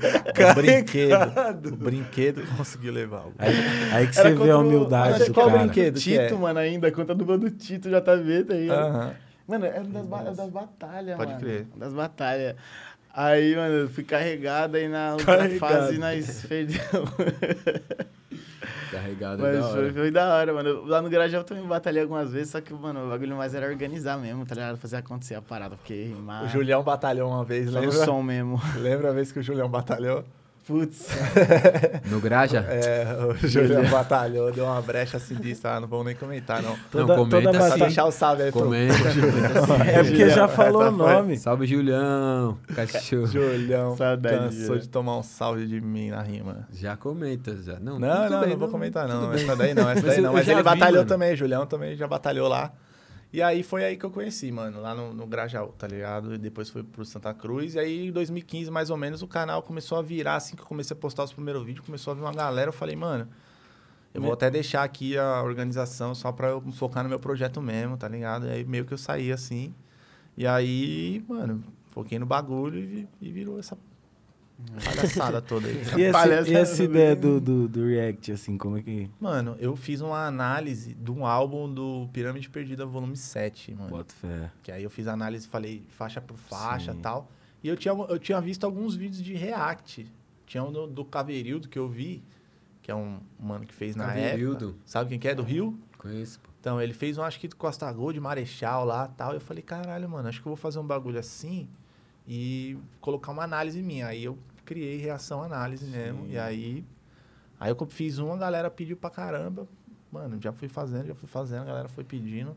O 0.51 0.55
brinquedo. 0.55 1.69
O 1.69 1.77
brinquedo 1.77 2.43
conseguiu 2.57 2.93
levar. 2.93 3.27
Aí, 3.39 3.55
aí 3.93 4.07
que 4.07 4.19
Era 4.19 4.31
você 4.31 4.35
vê 4.45 4.51
a 4.51 4.59
humildade 4.59 5.19
Mas 5.19 5.29
do 5.29 5.35
qual 5.35 5.47
cara. 5.49 5.59
brinquedo? 5.61 5.95
que 5.95 6.01
Tito, 6.01 6.19
é? 6.19 6.33
mano, 6.33 6.59
ainda. 6.59 6.91
Conta 6.91 7.15
do 7.15 7.25
bando 7.27 7.51
Tito 7.51 7.91
JV, 7.91 8.45
tá 8.45 8.55
aí. 8.55 8.71
Aham. 8.71 9.15
Mano, 9.47 9.67
era 9.67 9.85
das, 9.85 10.07
ba- 10.07 10.23
das 10.23 10.51
batalhas, 10.51 11.17
Pode 11.17 11.33
mano. 11.33 11.45
crer. 11.45 11.67
Das 11.77 11.93
batalhas. 11.93 12.57
Aí, 13.15 13.55
mano, 13.55 13.75
eu 13.75 13.89
fui 13.89 14.03
carregado 14.05 14.77
aí 14.77 14.89
na 14.89 15.13
outra 15.13 15.25
Carregado. 15.39 15.59
fase 15.59 15.99
nós 15.99 16.45
perdemos. 16.49 16.83
Carregado 19.07 19.43
Mas 19.43 19.57
da 19.57 19.63
foi, 19.69 19.85
hora. 19.85 19.93
foi 19.93 20.11
da 20.11 20.35
hora, 20.35 20.53
mano. 20.53 20.85
Lá 20.85 21.01
no 21.01 21.09
Garajal 21.09 21.41
eu 21.41 21.45
também 21.45 21.65
batalhei 21.65 22.03
algumas 22.03 22.33
vezes, 22.33 22.51
só 22.51 22.61
que, 22.61 22.73
mano, 22.73 23.07
o 23.07 23.11
bagulho 23.11 23.37
mais 23.37 23.55
era 23.55 23.67
organizar 23.67 24.19
mesmo, 24.19 24.45
tá 24.45 24.55
ligado? 24.55 24.77
Fazer 24.77 24.97
acontecer 24.97 25.35
a 25.37 25.43
parada, 25.43 25.77
porque 25.77 25.95
rimar. 26.05 26.45
O 26.45 26.49
Julião 26.49 26.83
batalhou 26.83 27.31
uma 27.31 27.45
vez, 27.45 27.71
só 27.71 27.79
lembra? 27.79 28.05
som 28.05 28.23
mesmo. 28.23 28.61
Lembra 28.77 29.11
a 29.11 29.13
vez 29.13 29.31
que 29.31 29.39
o 29.39 29.43
Julião 29.43 29.69
batalhou? 29.69 30.25
Putz. 30.67 31.07
No 32.11 32.21
Graja? 32.21 32.59
É, 32.69 33.07
o 33.25 33.35
Julião 33.47 33.85
batalhou, 33.89 34.51
deu 34.53 34.65
uma 34.65 34.83
brecha 34.83 35.19
sinistra, 35.19 35.75
ah, 35.77 35.81
não 35.81 35.87
vamos 35.89 36.07
nem 36.07 36.15
comentar, 36.17 36.61
não. 36.63 36.77
Toda, 36.91 37.17
Não, 37.17 37.25
comenta 37.25 37.53
toda 37.53 37.87
assim. 37.87 38.01
O 38.01 38.11
salve 38.11 38.43
aí 38.45 38.53
pro 38.53 38.63
Comenta. 38.63 38.95
É 39.87 40.03
porque 40.03 40.29
já 40.31 40.49
falou 40.49 40.83
o 40.83 40.87
Essa 40.87 40.97
foi- 40.97 41.07
nome. 41.15 41.37
Salve, 41.39 41.67
Julião. 41.67 42.59
Cachorro. 42.75 43.27
Julião. 43.27 43.97
Saudade, 43.97 44.37
cansou 44.37 44.79
de 44.79 44.89
tomar 44.89 45.19
um 45.19 45.23
salve 45.23 45.67
de 45.67 45.81
mim 45.81 46.11
na 46.11 46.23
rima. 46.23 46.67
Já 46.73 46.97
comenta, 46.97 47.57
já. 47.63 47.79
Não, 47.79 47.99
Não, 47.99 48.29
não, 48.29 48.41
bem, 48.41 48.51
não 48.51 48.57
vou 48.59 48.69
comentar, 48.69 49.07
não. 49.09 49.33
Essa 49.33 49.55
daí 49.55 49.73
não, 49.75 49.89
essa 49.89 50.03
Mas 50.03 50.15
daí 50.15 50.21
não. 50.21 50.33
Mas 50.33 50.49
ele 50.49 50.57
vi, 50.57 50.63
batalhou 50.65 50.97
mano. 50.99 51.09
também, 51.09 51.37
Julião 51.37 51.67
também 51.67 51.97
já 51.97 52.07
batalhou 52.09 52.49
lá. 52.49 52.73
E 53.33 53.43
aí 53.43 53.63
foi 53.63 53.85
aí 53.85 53.97
que 53.97 54.07
eu 54.07 54.11
conheci, 54.11 54.51
mano, 54.51 54.81
lá 54.81 54.95
no, 54.95 55.13
no 55.13 55.27
Grajaú, 55.27 55.69
tá 55.73 55.87
ligado? 55.87 56.35
E 56.35 56.39
depois 56.39 56.71
foi 56.71 56.83
pro 56.83 57.05
Santa 57.05 57.35
Cruz. 57.35 57.75
E 57.75 57.79
aí 57.79 58.09
em 58.09 58.13
2015, 58.13 58.71
mais 58.71 58.89
ou 58.89 58.97
menos, 58.97 59.21
o 59.21 59.27
canal 59.29 59.63
começou 59.63 59.99
a 59.99 60.03
virar, 60.03 60.37
assim 60.37 60.57
que 60.57 60.63
eu 60.63 60.67
comecei 60.67 60.97
a 60.97 60.99
postar 60.99 61.25
os 61.25 61.33
primeiros 61.33 61.65
vídeos, 61.65 61.85
começou 61.85 62.13
a 62.13 62.15
vir 62.15 62.23
uma 62.23 62.33
galera. 62.33 62.69
Eu 62.69 62.73
falei, 62.73 62.97
mano, 62.97 63.29
eu 64.15 64.23
vou 64.23 64.33
até 64.33 64.51
deixar 64.51 64.83
aqui 64.83 65.19
a 65.19 65.43
organização 65.43 66.15
só 66.15 66.33
pra 66.33 66.49
eu 66.49 66.61
focar 66.73 67.03
no 67.03 67.09
meu 67.09 67.21
projeto 67.21 67.61
mesmo, 67.61 67.97
tá 67.99 68.09
ligado? 68.09 68.47
E 68.47 68.51
aí 68.51 68.65
meio 68.65 68.87
que 68.87 68.95
eu 68.95 68.99
saí 68.99 69.31
assim. 69.31 69.75
E 70.37 70.47
aí, 70.47 71.23
mano, 71.29 71.63
foquei 71.91 72.19
no 72.19 72.25
bagulho 72.25 72.79
e, 72.79 73.09
e 73.21 73.31
virou 73.31 73.59
essa 73.59 73.77
palhaçada 74.85 75.43
toda 75.43 75.69
aí. 75.69 75.83
E, 75.97 76.13
Palhaçada 76.13 76.49
e 76.51 76.55
essa 76.55 76.83
ideia 76.83 77.15
do, 77.15 77.41
do, 77.41 77.69
do 77.69 77.87
React, 77.87 78.33
assim, 78.33 78.57
como 78.59 78.79
é 78.79 78.83
que. 78.83 79.11
Mano, 79.21 79.57
eu 79.59 79.77
fiz 79.77 80.01
uma 80.01 80.27
análise 80.27 80.95
de 80.95 81.11
um 81.11 81.27
álbum 81.27 81.73
do 81.73 82.09
Pirâmide 82.13 82.49
Perdida, 82.49 82.87
volume 82.87 83.17
7, 83.17 83.75
mano. 83.75 83.91
Bota 83.91 84.15
fé. 84.15 84.51
Que 84.63 84.73
aí 84.73 84.83
eu 84.83 84.91
fiz 84.91 85.07
a 85.07 85.13
análise, 85.13 85.47
falei 85.47 85.85
faixa 85.89 86.21
por 86.21 86.37
faixa 86.37 86.93
e 86.93 86.97
tal. 86.97 87.31
E 87.63 87.69
eu 87.69 87.77
tinha, 87.77 87.93
eu 87.93 88.19
tinha 88.19 88.41
visto 88.41 88.65
alguns 88.65 88.95
vídeos 88.95 89.23
de 89.23 89.35
React. 89.35 90.11
Tinha 90.47 90.63
um 90.63 90.71
do, 90.73 90.87
do 90.87 91.05
Caverildo 91.05 91.69
que 91.69 91.79
eu 91.79 91.89
vi, 91.89 92.23
que 92.83 92.91
é 92.91 92.95
um 92.95 93.19
mano 93.39 93.67
que 93.67 93.75
fez 93.75 93.97
na 93.97 94.07
Caverildo. 94.07 94.67
época. 94.69 94.81
Sabe 94.87 95.11
quem 95.11 95.19
que 95.19 95.29
é? 95.29 95.35
Do 95.35 95.43
Rio? 95.43 95.79
Conheço, 95.99 96.39
pô. 96.41 96.51
Então, 96.61 96.81
ele 96.81 96.93
fez 96.93 97.17
um, 97.17 97.23
acho 97.23 97.39
que 97.39 97.47
do 97.47 97.57
Costa 97.57 97.91
Gold, 97.93 98.19
Marechal 98.19 98.85
lá 98.85 99.07
tal. 99.09 99.33
Eu 99.33 99.41
falei, 99.41 99.63
caralho, 99.63 100.09
mano, 100.09 100.29
acho 100.29 100.41
que 100.41 100.47
eu 100.47 100.51
vou 100.51 100.57
fazer 100.57 100.79
um 100.79 100.87
bagulho 100.87 101.19
assim. 101.19 101.69
E 102.27 102.77
colocar 103.01 103.33
uma 103.33 103.45
análise 103.45 103.83
minha. 103.83 104.07
Aí 104.09 104.25
eu 104.25 104.39
criei 104.65 104.97
reação 104.99 105.43
análise 105.43 105.87
mesmo. 105.87 106.25
Sim. 106.27 106.33
E 106.33 106.39
aí, 106.39 106.85
aí 107.61 107.71
eu 107.71 107.87
fiz 107.87 108.19
uma, 108.19 108.35
a 108.35 108.39
galera 108.39 108.71
pediu 108.71 108.97
pra 108.97 109.11
caramba. 109.11 109.67
Mano, 110.11 110.39
já 110.41 110.53
fui 110.53 110.69
fazendo, 110.69 111.07
já 111.07 111.15
fui 111.15 111.29
fazendo, 111.29 111.63
a 111.63 111.67
galera 111.67 111.89
foi 111.89 112.05
pedindo. 112.05 112.57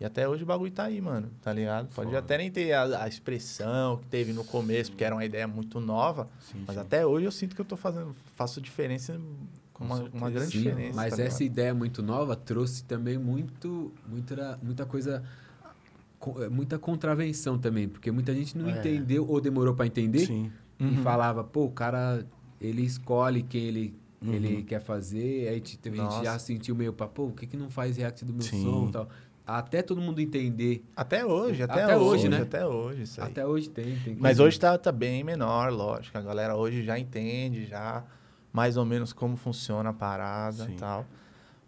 E 0.00 0.04
até 0.04 0.28
hoje 0.28 0.42
o 0.42 0.46
bagulho 0.46 0.72
tá 0.72 0.84
aí, 0.84 1.00
mano, 1.00 1.30
tá 1.40 1.52
ligado? 1.52 1.86
Pode 1.94 2.08
Foda. 2.08 2.18
até 2.18 2.36
nem 2.36 2.50
ter 2.50 2.72
a, 2.72 3.04
a 3.04 3.08
expressão 3.08 3.96
que 3.98 4.06
teve 4.06 4.32
no 4.32 4.44
começo, 4.44 4.90
porque 4.90 5.04
era 5.04 5.14
uma 5.14 5.24
ideia 5.24 5.46
muito 5.46 5.80
nova. 5.80 6.28
Sim, 6.40 6.64
Mas 6.66 6.76
sim. 6.76 6.82
até 6.82 7.06
hoje 7.06 7.26
eu 7.26 7.32
sinto 7.32 7.54
que 7.54 7.60
eu 7.60 7.64
tô 7.64 7.76
fazendo, 7.76 8.14
faço 8.34 8.60
diferença, 8.60 9.18
Com 9.72 9.84
uma, 9.84 10.02
uma 10.12 10.30
grande 10.30 10.50
Sim, 10.50 10.58
diferença. 10.64 10.96
mas 10.96 11.16
tá 11.16 11.22
essa 11.22 11.42
ligado? 11.42 11.52
ideia 11.52 11.74
muito 11.74 12.02
nova 12.02 12.34
trouxe 12.36 12.84
também 12.84 13.16
muito, 13.18 13.92
muita, 14.06 14.58
muita 14.62 14.84
coisa, 14.84 15.20
co- 15.20 15.24
muita 16.50 16.78
contravenção 16.78 17.58
também, 17.58 17.88
porque 17.88 18.10
muita 18.10 18.32
gente 18.34 18.56
não 18.56 18.68
É. 18.68 18.78
entendeu 18.78 19.26
ou 19.28 19.40
demorou 19.40 19.74
pra 19.74 19.86
entender 19.86 20.26
Sim. 20.26 20.50
e 20.78 20.84
Uhum. 20.84 20.96
falava, 21.02 21.42
pô, 21.44 21.64
o 21.64 21.70
cara, 21.70 22.26
ele 22.60 22.82
escolhe 22.82 23.42
quem 23.42 23.62
ele, 23.62 23.94
Uhum. 24.22 24.32
ele 24.32 24.62
quer 24.62 24.80
fazer, 24.80 25.48
aí 25.48 25.60
te- 25.60 25.78
teve 25.78 25.96
gente 25.98 26.24
já 26.24 26.38
sentiu 26.38 26.74
meio, 26.74 26.92
pá, 26.92 27.06
pô, 27.06 27.26
por 27.28 27.34
que, 27.36 27.46
que 27.46 27.56
não 27.56 27.68
faz 27.70 27.96
react 27.96 28.24
do 28.24 28.32
meu 28.32 28.42
Sim. 28.42 28.62
som 28.62 28.88
e 28.88 28.92
tal. 28.92 29.08
Até 29.46 29.82
todo 29.82 30.00
mundo 30.00 30.20
entender. 30.20 30.82
Até 30.96 31.22
hoje, 31.26 31.62
até, 31.62 31.82
Até 31.82 31.96
hoje, 31.98 32.06
hoje, 32.06 32.28
né? 32.30 32.40
Até 32.40 32.66
hoje, 32.66 33.02
isso 33.02 33.20
aí. 33.20 33.26
Até 33.30 33.46
hoje 33.46 33.68
tem. 33.68 33.94
tem 34.02 34.16
Mas 34.18 34.40
hoje 34.40 34.58
tá, 34.58 34.78
tá 34.78 34.90
bem 34.90 35.22
menor, 35.22 35.70
lógico. 35.70 36.16
A 36.16 36.22
galera 36.22 36.56
hoje 36.56 36.82
já 36.82 36.98
entende, 36.98 37.66
já 37.66 38.02
mais 38.50 38.78
ou 38.78 38.86
menos 38.86 39.12
como 39.12 39.36
funciona 39.36 39.90
a 39.90 39.92
parada 39.92 40.64
Sim. 40.64 40.72
e 40.72 40.76
tal. 40.76 41.04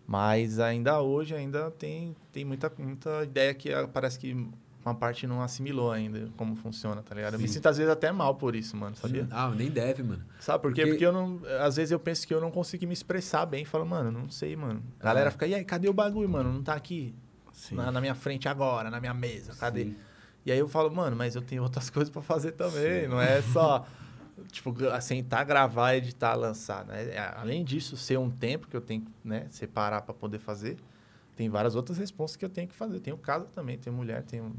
Mas 0.06 0.58
ainda 0.60 1.00
hoje 1.00 1.34
ainda 1.34 1.70
tem, 1.70 2.14
tem 2.32 2.44
muita, 2.44 2.72
muita 2.78 3.24
ideia 3.24 3.52
que 3.52 3.72
ah, 3.72 3.88
parece 3.88 4.18
que 4.18 4.48
uma 4.84 4.94
parte 4.94 5.26
não 5.26 5.42
assimilou 5.42 5.90
ainda 5.90 6.28
como 6.36 6.54
funciona, 6.54 7.02
tá 7.02 7.12
ligado? 7.12 7.34
Eu 7.34 7.40
me 7.40 7.48
Sim. 7.48 7.54
sinto 7.54 7.66
às 7.66 7.76
vezes 7.76 7.90
até 7.92 8.12
mal 8.12 8.36
por 8.36 8.54
isso, 8.54 8.76
mano, 8.76 8.94
sabia? 8.94 9.26
Ah, 9.32 9.50
nem 9.50 9.68
deve, 9.68 10.04
mano. 10.04 10.22
Sabe 10.38 10.62
por 10.62 10.72
quê? 10.72 10.82
Porque- 10.82 10.90
Porque 10.92 11.06
eu 11.06 11.12
não. 11.12 11.40
Às 11.60 11.74
vezes 11.74 11.90
eu 11.90 11.98
penso 11.98 12.24
que 12.24 12.32
eu 12.32 12.40
não 12.40 12.52
consigo 12.52 12.86
me 12.86 12.92
expressar 12.92 13.44
bem. 13.46 13.64
Falo, 13.64 13.84
mano, 13.84 14.12
não 14.12 14.30
sei, 14.30 14.54
mano. 14.54 14.80
A 15.00 15.04
galera 15.04 15.28
Ah. 15.28 15.32
fica, 15.32 15.44
e 15.46 15.54
aí, 15.56 15.64
cadê 15.64 15.88
o 15.88 15.92
bagulho, 15.92 16.28
mano? 16.28 16.52
Não 16.52 16.62
tá 16.62 16.74
aqui 16.74 17.12
Sim. 17.52 17.74
na, 17.74 17.90
na 17.90 18.00
minha 18.00 18.14
frente 18.14 18.48
agora, 18.48 18.88
na 18.88 19.00
minha 19.00 19.14
mesa, 19.14 19.54
cadê? 19.58 19.86
Sim. 19.86 19.96
E 20.44 20.52
aí 20.52 20.58
eu 20.60 20.68
falo, 20.68 20.88
mano, 20.94 21.16
mas 21.16 21.34
eu 21.34 21.42
tenho 21.42 21.64
outras 21.64 21.90
coisas 21.90 22.08
pra 22.08 22.22
fazer 22.22 22.52
também. 22.52 23.08
Não 23.08 23.20
é 23.20 23.42
só, 23.42 23.84
tipo, 24.50 24.74
sentar, 25.00 25.44
gravar, 25.44 25.94
editar, 25.96 26.34
lançar, 26.34 26.84
né? 26.84 27.04
É, 27.10 27.34
Além 27.36 27.64
disso, 27.64 27.96
ser 27.96 28.18
um 28.18 28.30
tempo 28.30 28.66
que 28.68 28.76
eu 28.76 28.80
tenho 28.80 29.02
que 29.02 29.10
né, 29.24 29.46
separar 29.50 30.02
pra 30.02 30.14
poder 30.14 30.38
fazer, 30.38 30.76
tem 31.34 31.48
várias 31.48 31.74
outras 31.74 31.98
responsas 31.98 32.36
que 32.36 32.44
eu 32.44 32.48
tenho 32.48 32.68
que 32.68 32.74
fazer. 32.74 33.00
Tenho 33.00 33.16
casa 33.18 33.46
também, 33.54 33.76
tenho 33.78 33.94
mulher, 33.94 34.22
tenho, 34.22 34.54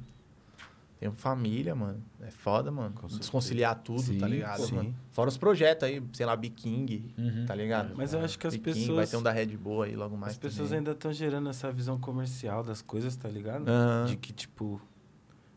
tenho 0.99 1.11
família, 1.11 1.73
mano. 1.75 2.03
É 2.21 2.29
foda, 2.31 2.71
mano. 2.71 2.93
Com. 2.93 3.07
Desconciliar 3.07 3.75
tudo, 3.75 4.01
Sim, 4.01 4.17
tá 4.19 4.27
ligado, 4.27 4.61
sim. 4.63 4.75
mano? 4.75 4.95
Fora 5.11 5.29
os 5.29 5.37
projetos 5.37 5.87
aí, 5.87 6.03
sei 6.13 6.25
lá, 6.25 6.35
Biking, 6.35 7.13
Uhum. 7.17 7.45
tá 7.45 7.53
ligado? 7.55 7.93
Mas 7.95 8.13
eu 8.13 8.19
acho 8.21 8.37
que 8.37 8.45
as 8.47 8.55
Biking, 8.55 8.63
pessoas- 8.79 8.95
Vai 8.97 9.07
ter 9.07 9.17
um 9.17 9.23
da 9.23 9.31
Red 9.31 9.57
Bull 9.57 9.83
aí 9.83 9.95
logo 9.95 10.15
mais 10.17 10.33
As 10.33 10.37
pessoas 10.39 10.69
também. 10.69 10.79
ainda 10.79 10.91
estão 10.91 11.13
gerando 11.13 11.49
essa 11.49 11.71
visão 11.71 11.99
comercial 11.99 12.63
das 12.63 12.81
coisas, 12.81 13.15
tá 13.15 13.29
ligado? 13.29 13.67
Aham. 13.67 14.05
De 14.05 14.15
que, 14.17 14.31
tipo, 14.33 14.81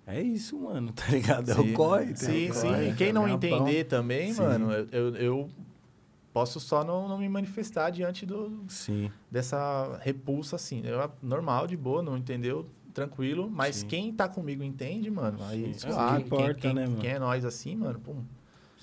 é 0.07 0.21
isso, 0.21 0.59
mano, 0.59 0.93
tá 0.93 1.07
ligado? 1.09 1.51
É 1.51 1.55
Sim. 1.55 1.73
o 1.73 1.75
corre. 1.75 2.17
Sim, 2.17 2.53
sim. 2.53 2.69
corre, 2.69 2.89
E 2.89 2.95
quem 2.95 3.13
não 3.13 3.23
é 3.27 3.37
ganha-pão. 3.37 3.59
entender 3.67 3.85
também, 3.85 4.33
Sim. 4.33 4.43
mano, 4.43 4.73
eu, 4.91 5.15
eu, 5.17 5.51
posso 6.33 6.61
só 6.61 6.85
não, 6.85 7.09
não 7.09 7.19
me 7.19 7.29
manifestar 7.29 7.91
diante 7.91 8.25
do, 8.25 8.65
Sim, 8.69 9.11
dessa 9.31 9.99
repulsa, 10.03 10.57
assim. 10.57 10.83
Eu, 10.85 11.11
normal, 11.23 11.67
de 11.67 11.77
boa, 11.77 12.03
não 12.03 12.17
entendeu, 12.17 12.67
tranquilo. 12.93 13.51
Mas 13.51 13.77
Sim. 13.77 13.87
quem 13.87 14.13
tá 14.13 14.29
comigo 14.29 14.63
entende, 14.63 15.11
mano. 15.11 15.39
Aí, 15.45 15.75
Sim. 15.75 15.89
É 15.89 16.17
que 16.17 16.27
importa, 16.27 16.55
quem, 16.55 16.61
quem, 16.61 16.75
né, 16.75 16.87
mano? 16.87 17.01
quem 17.01 17.11
é 17.11 17.19
nós 17.19 17.45
assim, 17.45 17.77
mano, 17.77 17.99
pum. 18.01 18.23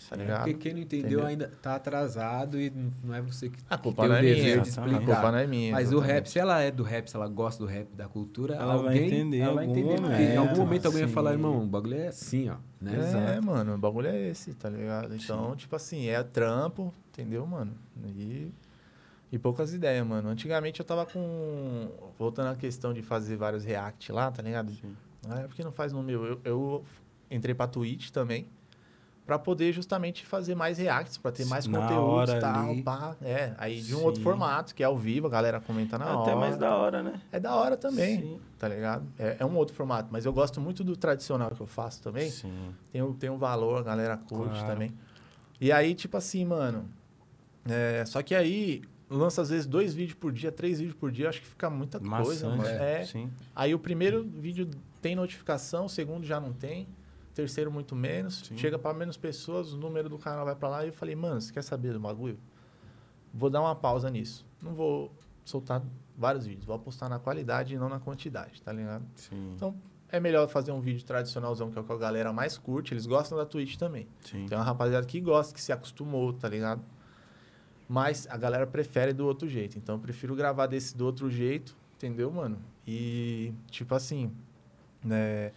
Tá 0.10 0.16
Sim. 0.16 0.22
ligado? 0.22 0.38
Porque 0.44 0.54
quem 0.54 0.74
não 0.74 0.80
entendeu, 0.82 1.08
Entendeu? 1.08 1.26
ainda 1.26 1.52
tá 1.62 1.76
atrasado 1.76 2.60
e 2.62 2.72
não- 3.04 3.14
é 3.14 3.22
você 3.22 3.50
que, 3.50 3.58
A 3.70 3.76
que 3.78 3.84
culpa 3.84 4.04
tem 4.04 4.10
não 4.10 4.16
o 4.16 4.20
é 4.20 4.22
dever 4.22 4.36
minha. 4.44 4.62
de 4.62 4.68
exatamente. 4.70 4.94
A 4.94 4.98
explicar. 5.00 5.14
culpa 5.16 5.32
não 5.32 5.40
é 5.40 5.48
minha. 5.48 5.72
Mas 5.74 5.88
o 5.88 5.92
exatamente. 5.96 6.14
rap, 6.14 6.26
se 6.30 6.40
ela 6.40 6.62
é 6.62 6.72
do 6.72 6.84
rap, 6.84 7.08
se 7.10 7.16
ela 7.16 7.28
gosta 7.28 7.64
do 7.64 7.70
rap, 7.70 7.88
da 7.94 8.08
cultura, 8.08 8.56
Ela 8.56 8.78
vai 8.78 8.94
alguém, 8.94 9.08
entender 9.08 9.38
ela 9.40 9.54
vai 9.56 9.66
entender. 9.66 9.82
porque 9.84 9.98
em 9.98 10.02
momento, 10.02 10.38
algum 10.40 10.58
momento 10.62 10.86
alguém 10.86 11.02
vai 11.02 11.10
sim. 11.10 11.14
falar, 11.16 11.32
irmão, 11.34 11.64
o 11.64 11.68
bagulho 11.68 11.96
é 11.96 12.08
assim, 12.08 12.48
ó. 12.50 12.56
Né? 12.80 12.96
É, 12.96 13.00
Exato. 13.00 13.44
mano, 13.46 13.74
o 13.76 13.78
bagulho 13.78 14.08
é 14.08 14.30
esse, 14.30 14.54
tá 14.54 14.70
ligado? 14.70 15.14
Então, 15.16 15.56
tipo 15.56 15.76
assim, 15.76 16.08
é 16.08 16.22
trampo, 16.24 16.94
entendeu, 17.10 17.46
mano? 17.46 17.74
E, 18.06 18.52
e 19.32 19.38
poucas 19.40 19.74
ideias, 19.74 20.06
mano. 20.08 20.30
Antigamente 20.30 20.80
eu 20.80 20.86
tava 20.86 21.06
com. 21.06 21.90
Voltando 22.18 22.48
à 22.48 22.56
questão 22.56 22.94
de 22.94 23.02
fazer 23.02 23.36
vários 23.36 23.66
react 23.66 24.12
lá, 24.12 24.32
tá 24.32 24.42
ligado? 24.42 24.72
Sim. 24.72 24.96
Ah, 25.28 25.40
é 25.42 25.48
porque 25.48 25.64
não 25.64 25.72
faz 25.72 25.92
no 25.92 26.02
meu. 26.02 26.24
Eu, 26.24 26.40
eu 26.46 26.86
entrei 27.30 27.54
pra 27.54 27.68
Twitch 27.68 28.12
também. 28.12 28.48
Pra 29.28 29.38
poder 29.38 29.74
justamente 29.74 30.26
fazer 30.26 30.56
mais 30.56 30.78
reacts, 30.78 31.18
pra 31.18 31.34
ter 31.34 31.46
mais 31.46 31.68
Na 31.68 31.82
conteúdos 31.82 32.34
e 32.34 32.40
tal. 32.40 32.70
ali. 32.70 32.82
pá. 32.82 33.14
É, 33.22 33.54
aí 33.58 33.82
de 33.82 33.94
um 33.94 34.00
Sim. 34.00 34.04
outro 34.06 34.24
formato, 34.24 34.74
que 34.74 34.82
é 34.82 34.86
ao 34.86 34.98
vivo, 34.98 35.28
a 35.28 35.30
galera 35.30 35.60
comenta 35.60 35.98
na 35.98 36.06
É 36.06 36.10
hora. 36.14 36.22
até 36.22 36.36
mais 36.36 36.58
da 36.58 36.74
hora, 36.78 37.04
né? 37.04 37.22
É 37.30 37.38
da 37.38 37.54
hora 37.54 37.76
também, 37.76 38.22
Sim. 38.22 38.40
tá 38.58 38.70
ligado? 38.70 39.06
É, 39.20 39.36
é 39.40 39.46
um 39.46 39.54
outro 39.58 39.76
formato, 39.76 40.08
mas 40.14 40.26
eu 40.26 40.32
gosto 40.32 40.62
muito 40.62 40.82
do 40.82 40.96
tradicional 40.96 41.52
que 41.52 41.60
eu 41.60 41.68
faço 41.68 42.02
também 42.02 42.32
Sim. 42.32 42.74
tem, 42.90 43.02
um- 43.04 43.12
tem 43.14 43.30
um 43.30 43.38
valor, 43.38 43.80
a 43.80 43.84
galera 43.84 44.16
curte 44.16 44.52
Claro. 44.60 44.68
também. 44.68 44.94
E 45.60 45.74
aí, 45.74 45.94
tipo 45.94 46.16
assim, 46.16 46.46
mano. 46.46 46.86
é, 47.70 48.06
só 48.06 48.24
que 48.24 48.34
aí 48.34 48.82
lança 49.10 49.42
às 49.42 49.50
vezes 49.50 49.66
dois 49.66 49.94
vídeos 49.94 50.18
por 50.18 50.32
dia, 50.32 50.54
três 50.54 50.80
vídeos 50.80 50.96
por 50.98 51.12
dia, 51.12 51.28
acho 51.28 51.42
que 51.42 51.48
fica 51.48 51.70
muita 51.70 52.00
coisa, 52.00 52.48
Maçante. 52.50 52.58
mano. 52.74 52.82
É. 52.82 53.04
Sim. 53.06 53.30
Aí 53.54 53.76
o 53.76 53.80
primeiro 53.80 54.24
vídeo 54.24 54.70
tem 55.02 55.16
notificação, 55.18 55.84
o 55.86 55.90
segundo 55.90 56.26
já 56.26 56.40
não 56.40 56.54
tem, 56.54 56.88
terceiro 57.38 57.72
muito 57.72 57.96
menos. 57.96 58.40
Sim. 58.40 58.58
Chega 58.58 58.80
pra 58.80 58.94
menos 58.94 59.16
pessoas, 59.16 59.72
o 59.72 59.78
número 59.78 60.10
do 60.10 60.18
canal 60.18 60.44
vai 60.44 60.56
pra 60.56 60.68
lá 60.68 60.84
e 60.84 60.90
eu 60.90 60.94
falei, 60.94 61.16
mano, 61.16 61.40
você 61.40 61.54
quer 61.54 61.64
saber 61.64 61.94
do 61.94 62.00
bagulho? 62.00 62.40
Vou 63.32 63.50
dar 63.50 63.62
uma 63.62 63.76
pausa 63.76 64.10
nisso. 64.10 64.46
Não 64.62 64.74
vou 64.74 65.14
soltar 65.46 65.84
vários 66.18 66.48
vídeos, 66.48 66.66
vou 66.66 66.76
apostar 66.76 67.08
na 67.08 67.20
qualidade 67.20 67.76
e 67.76 67.78
não 67.78 67.88
na 67.88 68.00
quantidade, 68.00 68.62
tá 68.62 68.74
ligado? 68.74 69.06
Sim. 69.16 69.54
Então, 69.56 69.76
é 70.10 70.20
melhor 70.20 70.48
fazer 70.48 70.72
um 70.72 70.82
vídeo 70.82 71.06
tradicionalzão, 71.06 71.70
que 71.70 71.78
é 71.78 71.82
o 71.82 71.84
que 71.84 71.92
a 71.94 71.98
galera 71.98 72.34
mais 72.34 72.58
curte. 72.58 72.94
Eles 72.94 73.06
gostam 73.06 73.38
da 73.38 73.46
Twitch 73.46 73.76
também. 73.76 74.08
Sim. 74.22 74.48
Tem 74.48 74.58
uma 74.58 74.64
rapaziada 74.64 75.06
que 75.06 75.22
gosta, 75.22 75.54
que 75.54 75.62
se 75.62 75.72
acostumou, 75.72 76.34
tá 76.34 76.50
ligado? 76.50 76.82
Mas 77.88 78.28
a 78.30 78.36
galera 78.36 78.66
prefere 78.66 79.14
do 79.14 79.28
outro 79.28 79.48
jeito. 79.48 79.78
Então, 79.78 79.96
eu 79.96 80.00
prefiro 80.00 80.36
gravar 80.36 80.66
desse 80.66 80.98
do 80.98 81.06
outro 81.06 81.30
jeito, 81.30 81.78
entendeu, 81.96 82.32
mano? 82.32 82.58
E, 82.86 83.54
tipo 83.70 83.94
assim, 83.94 84.32
né? 85.04 85.52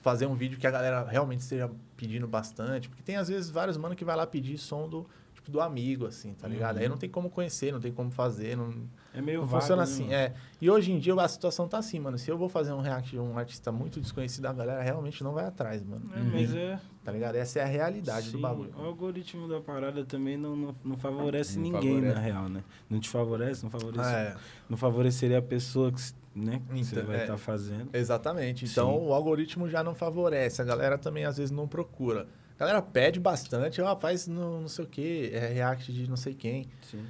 Fazer 0.00 0.26
um 0.26 0.34
vídeo 0.34 0.58
que 0.58 0.66
a 0.66 0.70
galera 0.70 1.04
realmente 1.04 1.40
esteja 1.40 1.70
pedindo 1.96 2.26
bastante. 2.26 2.88
Porque 2.88 3.02
tem, 3.02 3.16
às 3.16 3.28
vezes, 3.28 3.50
vários 3.50 3.76
mano 3.76 3.94
que 3.94 4.04
vai 4.04 4.16
lá 4.16 4.26
pedir 4.26 4.56
som 4.56 4.88
do, 4.88 5.06
tipo, 5.34 5.50
do 5.50 5.60
amigo, 5.60 6.06
assim, 6.06 6.32
tá 6.32 6.48
ligado? 6.48 6.76
Uhum. 6.76 6.82
Aí 6.82 6.88
não 6.88 6.96
tem 6.96 7.10
como 7.10 7.28
conhecer, 7.28 7.70
não 7.72 7.80
tem 7.80 7.92
como 7.92 8.10
fazer, 8.10 8.56
não, 8.56 8.72
É 9.12 9.20
meio 9.20 9.40
não 9.40 9.46
vago, 9.46 9.60
funciona 9.60 9.82
né, 9.82 9.88
assim, 9.92 10.02
mano? 10.04 10.14
é. 10.14 10.32
E 10.58 10.70
hoje 10.70 10.90
em 10.92 10.98
dia 10.98 11.14
a 11.14 11.28
situação 11.28 11.68
tá 11.68 11.76
assim, 11.78 11.98
mano. 12.00 12.16
Se 12.16 12.30
eu 12.30 12.38
vou 12.38 12.48
fazer 12.48 12.72
um 12.72 12.80
react 12.80 13.10
de 13.10 13.18
um 13.18 13.36
artista 13.36 13.70
muito 13.70 14.00
desconhecido, 14.00 14.46
a 14.46 14.52
galera 14.54 14.80
realmente 14.82 15.22
não 15.22 15.32
vai 15.34 15.44
atrás, 15.44 15.82
mano. 15.84 16.10
É, 16.14 16.20
mas 16.20 16.54
é. 16.54 16.80
Tá 17.04 17.12
ligado? 17.12 17.34
Essa 17.34 17.58
é 17.60 17.62
a 17.62 17.66
realidade 17.66 18.26
sim, 18.26 18.32
do 18.32 18.38
bagulho. 18.38 18.72
O 18.78 18.82
algoritmo 18.84 19.48
da 19.48 19.60
parada 19.60 20.04
também 20.04 20.36
não, 20.36 20.54
não, 20.54 20.74
não 20.84 20.96
favorece 20.96 21.56
Não 21.58 21.64
ninguém, 21.64 21.94
favorece. 21.96 22.14
na 22.14 22.20
real, 22.20 22.48
né? 22.48 22.62
Não 22.88 23.00
te 23.00 23.08
favorece, 23.08 23.62
não 23.62 23.70
favorece. 23.70 24.14
É, 24.14 24.36
Não 24.68 24.76
favoreceria 24.76 25.38
a 25.38 25.42
pessoa 25.42 25.90
que, 25.90 26.00
né, 26.34 26.60
que 26.68 26.84
você 26.84 26.94
Então, 26.96 27.06
vai 27.06 27.16
é. 27.18 27.20
estar 27.22 27.36
fazendo. 27.38 27.88
exatamente. 27.92 28.64
Então 28.64 28.90
Sim. 28.92 29.06
o 29.06 29.12
algoritmo 29.12 29.68
já 29.68 29.82
não 29.82 29.94
favorece. 29.94 30.60
A 30.62 30.64
galera 30.64 30.96
também 30.98 31.24
às 31.24 31.36
vezes 31.36 31.50
não 31.50 31.66
procura. 31.68 32.26
A 32.56 32.60
galera 32.60 32.82
pede 32.82 33.18
bastante, 33.18 33.80
ó, 33.80 33.96
faz 33.96 34.26
no, 34.26 34.60
não 34.60 34.68
sei 34.68 34.84
o 34.84 34.88
que, 34.88 35.30
é 35.32 35.46
react 35.48 35.92
de 35.92 36.08
não 36.08 36.16
sei 36.16 36.34
quem. 36.34 36.68
Sim. 36.90 37.04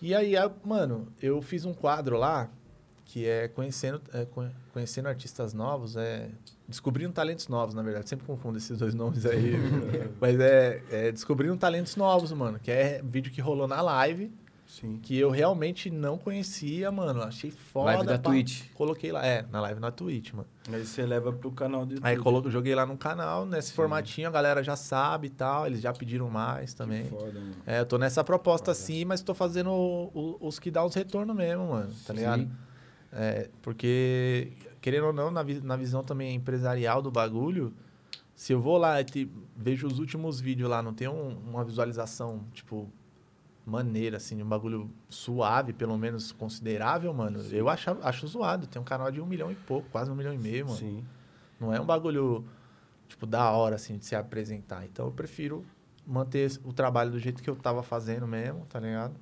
E 0.00 0.14
aí, 0.14 0.34
mano, 0.64 1.06
eu 1.22 1.40
fiz 1.40 1.64
um 1.64 1.72
quadro 1.72 2.16
lá 2.16 2.50
que 3.04 3.26
é 3.28 3.46
conhecendo, 3.46 4.00
é, 4.12 4.24
conhe- 4.24 4.50
conhecendo 4.72 5.06
artistas 5.08 5.52
novos, 5.54 5.96
é 5.96 6.28
descobrindo 6.66 7.12
talentos 7.12 7.46
novos, 7.46 7.74
na 7.74 7.82
verdade. 7.82 8.08
Sempre 8.08 8.26
confundo 8.26 8.58
esses 8.58 8.76
dois 8.78 8.94
nomes 8.94 9.24
aí. 9.26 9.52
Mas 10.20 10.40
é, 10.40 10.82
é 10.90 11.12
descobrindo 11.12 11.56
talentos 11.56 11.94
novos, 11.94 12.32
mano. 12.32 12.58
Que 12.58 12.70
é 12.70 13.02
vídeo 13.04 13.30
que 13.30 13.40
rolou 13.40 13.68
na 13.68 13.80
live, 13.82 14.32
Sim. 14.72 14.98
que 15.02 15.18
eu 15.18 15.30
realmente 15.30 15.90
não 15.90 16.16
conhecia, 16.16 16.90
mano. 16.90 17.22
Achei 17.22 17.50
foda. 17.50 17.86
Live 17.92 18.06
da 18.06 18.18
pá. 18.18 18.30
Twitch. 18.30 18.62
Coloquei 18.74 19.12
lá, 19.12 19.24
é, 19.26 19.44
na 19.50 19.60
live 19.60 19.78
na 19.80 19.90
Twitch, 19.90 20.32
mano. 20.32 20.48
Aí 20.72 20.84
você 20.86 21.04
leva 21.04 21.30
pro 21.30 21.50
canal 21.52 21.84
do 21.84 21.92
YouTube. 21.94 22.06
Aí 22.08 22.16
colo, 22.16 22.50
joguei 22.50 22.74
lá 22.74 22.86
no 22.86 22.96
canal, 22.96 23.44
nesse 23.44 23.68
Sim. 23.68 23.74
formatinho, 23.74 24.28
a 24.28 24.30
galera 24.30 24.62
já 24.62 24.74
sabe 24.74 25.26
e 25.26 25.30
tal. 25.30 25.66
Eles 25.66 25.80
já 25.82 25.92
pediram 25.92 26.30
mais 26.30 26.70
Que 26.72 26.76
também. 26.78 27.04
Foda, 27.04 27.32
mano. 27.38 27.54
É, 27.66 27.80
eu 27.80 27.86
tô 27.86 27.98
nessa 27.98 28.24
proposta 28.24 28.72
Foda. 28.72 28.74
sim, 28.74 29.04
mas 29.04 29.20
tô 29.20 29.34
fazendo 29.34 29.70
o- 29.70 30.10
o- 30.40 30.48
os 30.48 30.58
que 30.58 30.70
dá 30.70 30.82
os 30.84 30.94
retornos 30.94 31.36
mesmo, 31.36 31.68
mano. 31.68 31.88
Tá 32.06 32.12
Sim. 32.12 32.14
ligado? 32.14 32.50
É, 33.12 33.50
porque, 33.60 34.52
querendo 34.80 35.06
ou 35.08 35.12
não, 35.12 35.30
na, 35.30 35.42
vi- 35.42 35.60
na 35.60 35.76
visão 35.76 36.02
também 36.02 36.34
empresarial 36.34 37.02
do 37.02 37.10
bagulho, 37.10 37.74
se 38.34 38.52
eu 38.54 38.60
vou 38.60 38.78
lá 38.78 39.00
e 39.00 39.04
te- 39.04 39.30
vejo 39.54 39.86
os 39.86 39.98
últimos 39.98 40.40
vídeos 40.40 40.70
lá, 40.70 40.82
não 40.82 40.94
tem 40.94 41.08
um- 41.08 41.36
uma 41.46 41.62
visualização, 41.62 42.40
tipo, 42.54 42.90
maneira, 43.64 44.16
assim, 44.16 44.36
de 44.36 44.42
um 44.42 44.48
bagulho 44.48 44.90
suave, 45.08 45.72
pelo 45.72 45.96
menos 45.96 46.32
considerável, 46.32 47.12
mano, 47.14 47.40
eu 47.52 47.68
acho, 47.68 47.90
acho 48.02 48.26
zoado. 48.26 48.66
Tem 48.66 48.80
um 48.80 48.84
canal 48.84 49.10
de 49.10 49.20
um 49.20 49.26
milhão 49.26 49.50
e 49.52 49.54
pouco, 49.54 49.88
quase 49.90 50.10
um 50.10 50.14
milhão 50.14 50.32
e 50.34 50.38
meio, 50.38 50.66
mano. 50.66 50.78
Sim. 50.78 51.04
Não 51.60 51.72
é 51.72 51.80
um 51.80 51.86
bagulho, 51.86 52.44
tipo, 53.08 53.24
da 53.26 53.50
hora, 53.52 53.76
assim, 53.76 53.96
de 53.98 54.04
se 54.04 54.16
apresentar. 54.16 54.84
Então 54.84 55.06
eu 55.06 55.12
prefiro 55.12 55.64
manter 56.04 56.50
o 56.64 56.72
trabalho 56.72 57.10
do 57.12 57.18
jeito 57.20 57.40
que 57.42 57.48
eu 57.48 57.54
tava 57.54 57.82
fazendo 57.84 58.26
mesmo, 58.26 58.66
tá 58.68 58.80
ligado? 58.80 59.14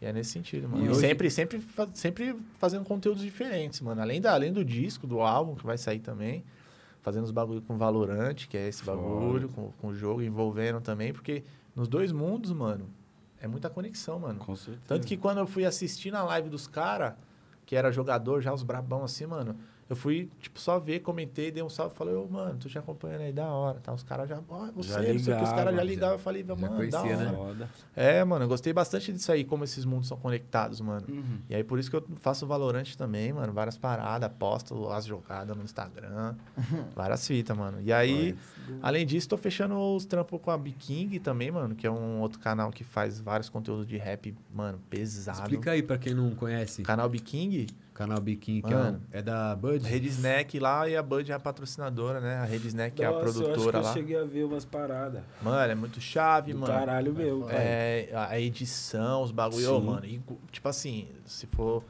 E 0.00 0.04
é 0.06 0.12
nesse 0.12 0.30
sentido, 0.30 0.68
mano. 0.68 0.84
E 0.84 0.88
hoje- 0.90 1.00
sempre, 1.00 1.30
sempre, 1.30 1.64
sempre 1.94 2.36
fazendo 2.58 2.84
conteúdos 2.84 3.22
diferentes, 3.22 3.80
mano. 3.80 4.00
Além, 4.02 4.20
da, 4.20 4.34
além 4.34 4.52
do 4.52 4.62
disco, 4.64 5.06
do 5.06 5.20
álbum 5.22 5.54
que 5.54 5.64
vai 5.64 5.78
sair 5.78 5.98
também. 6.00 6.44
Fazendo 7.00 7.24
os 7.24 7.30
bagulho 7.30 7.62
com 7.62 7.78
Valorant, 7.78 8.34
que 8.48 8.56
é 8.56 8.68
esse 8.68 8.84
bagulho, 8.84 9.48
com, 9.48 9.72
com 9.80 9.88
o 9.88 9.94
jogo, 9.94 10.20
envolvendo 10.20 10.80
também. 10.80 11.12
Porque 11.12 11.42
nos 11.74 11.88
dois 11.88 12.12
mundos, 12.12 12.52
mano, 12.52 12.86
é 13.40 13.46
muita 13.46 13.70
conexão, 13.70 14.18
mano. 14.18 14.40
Com 14.40 14.56
certeza. 14.56 14.84
Tanto 14.86 15.06
que 15.06 15.16
quando 15.16 15.38
eu 15.38 15.46
fui 15.46 15.64
assistir 15.64 16.10
na 16.10 16.22
live 16.24 16.48
dos 16.48 16.66
caras, 16.66 17.14
que 17.64 17.76
era 17.76 17.90
jogador, 17.92 18.40
já 18.40 18.52
os 18.52 18.62
brabão 18.62 19.04
assim, 19.04 19.26
mano, 19.26 19.56
eu 19.88 19.96
fui, 19.96 20.28
tipo, 20.40 20.60
só 20.60 20.78
ver, 20.78 21.00
comentei, 21.00 21.50
dei 21.50 21.62
um 21.62 21.68
salve, 21.68 21.94
falei, 21.94 22.14
ô, 22.14 22.26
mano, 22.28 22.58
tô 22.58 22.68
te 22.68 22.78
acompanhando 22.78 23.22
aí, 23.22 23.32
da 23.32 23.46
hora, 23.46 23.80
tá? 23.80 23.92
Os 23.92 24.02
caras 24.02 24.28
já, 24.28 24.38
ó, 24.48 24.70
você, 24.72 24.90
Já 24.90 24.98
não 24.98 25.18
sei 25.18 25.34
que, 25.34 25.42
os 25.42 25.50
caras 25.50 25.74
já 25.74 25.82
ligava, 25.82 25.84
ligavam, 25.84 26.14
eu 26.14 26.18
falei, 26.18 26.44
mano, 26.44 26.60
da 26.60 26.68
conhecia, 26.68 27.38
hora. 27.38 27.54
né? 27.54 27.68
É, 27.96 28.22
mano, 28.22 28.44
eu 28.44 28.48
gostei 28.48 28.72
bastante 28.72 29.10
disso 29.12 29.32
aí, 29.32 29.44
como 29.44 29.64
esses 29.64 29.86
mundos 29.86 30.06
são 30.08 30.18
conectados, 30.18 30.80
mano. 30.80 31.06
Uhum. 31.08 31.38
E 31.48 31.54
aí, 31.54 31.64
por 31.64 31.78
isso 31.78 31.88
que 31.88 31.96
eu 31.96 32.04
faço 32.20 32.46
Valorant 32.46 32.94
também, 32.96 33.32
mano. 33.32 33.52
Várias 33.52 33.78
paradas, 33.78 34.30
posto 34.38 34.88
as 34.90 35.06
jogadas 35.06 35.56
no 35.56 35.64
Instagram. 35.64 36.34
várias 36.94 37.26
fitas, 37.26 37.56
mano. 37.56 37.80
E 37.80 37.90
aí, 37.90 38.36
além 38.82 39.06
disso, 39.06 39.26
tô 39.26 39.38
fechando 39.38 39.74
os 39.78 40.04
trampos 40.04 40.38
com 40.40 40.50
a 40.50 40.58
Biking 40.58 41.18
também, 41.18 41.50
mano. 41.50 41.74
Que 41.74 41.86
é 41.86 41.90
um 41.90 42.20
outro 42.20 42.38
canal 42.38 42.70
que 42.70 42.84
faz 42.84 43.18
vários 43.20 43.48
conteúdos 43.48 43.86
de 43.86 43.96
rap, 43.96 44.34
mano, 44.54 44.78
pesado. 44.90 45.40
Explica 45.40 45.70
aí 45.70 45.82
pra 45.82 45.96
quem 45.96 46.12
não 46.12 46.34
conhece. 46.34 46.82
Canal 46.82 47.08
Biking, 47.08 47.66
Canal 47.98 48.20
Biquinho, 48.20 48.62
que 48.62 48.72
é, 48.72 48.76
Mano. 48.76 49.02
é 49.10 49.20
da 49.20 49.56
Bud. 49.56 49.84
Rede 49.84 50.06
Snack 50.06 50.60
lá 50.60 50.88
e 50.88 50.96
a 50.96 51.02
Bud 51.02 51.32
é 51.32 51.34
a 51.34 51.40
patrocinadora, 51.40 52.20
né? 52.20 52.36
A 52.36 52.44
Rede 52.44 52.68
Snack 52.68 53.02
é 53.02 53.06
a 53.06 53.10
Nossa, 53.10 53.24
eu 53.24 53.28
acho 53.30 53.38
produtora 53.40 53.78
que 53.80 53.84
lá. 53.84 53.90
eu 53.90 53.92
cheguei 53.94 54.16
a 54.16 54.22
ver 54.24 54.44
umas 54.44 54.64
paradas. 54.64 55.20
Mano, 55.42 55.72
é 55.72 55.74
muito 55.74 56.00
chave, 56.00 56.52
Do 56.52 56.60
mano. 56.60 56.72
caralho 56.72 57.12
meu. 57.12 57.44
velho. 57.44 57.58
É, 57.58 58.08
a 58.14 58.38
edição, 58.38 59.22
os 59.24 59.32
bagulho, 59.32 59.74
ô, 59.74 59.80
Sim. 59.80 59.86
mano. 59.86 60.06
e, 60.06 60.20
tipo 60.52 60.68
assim, 60.68 61.08
se 61.26 61.46
for 61.48 61.82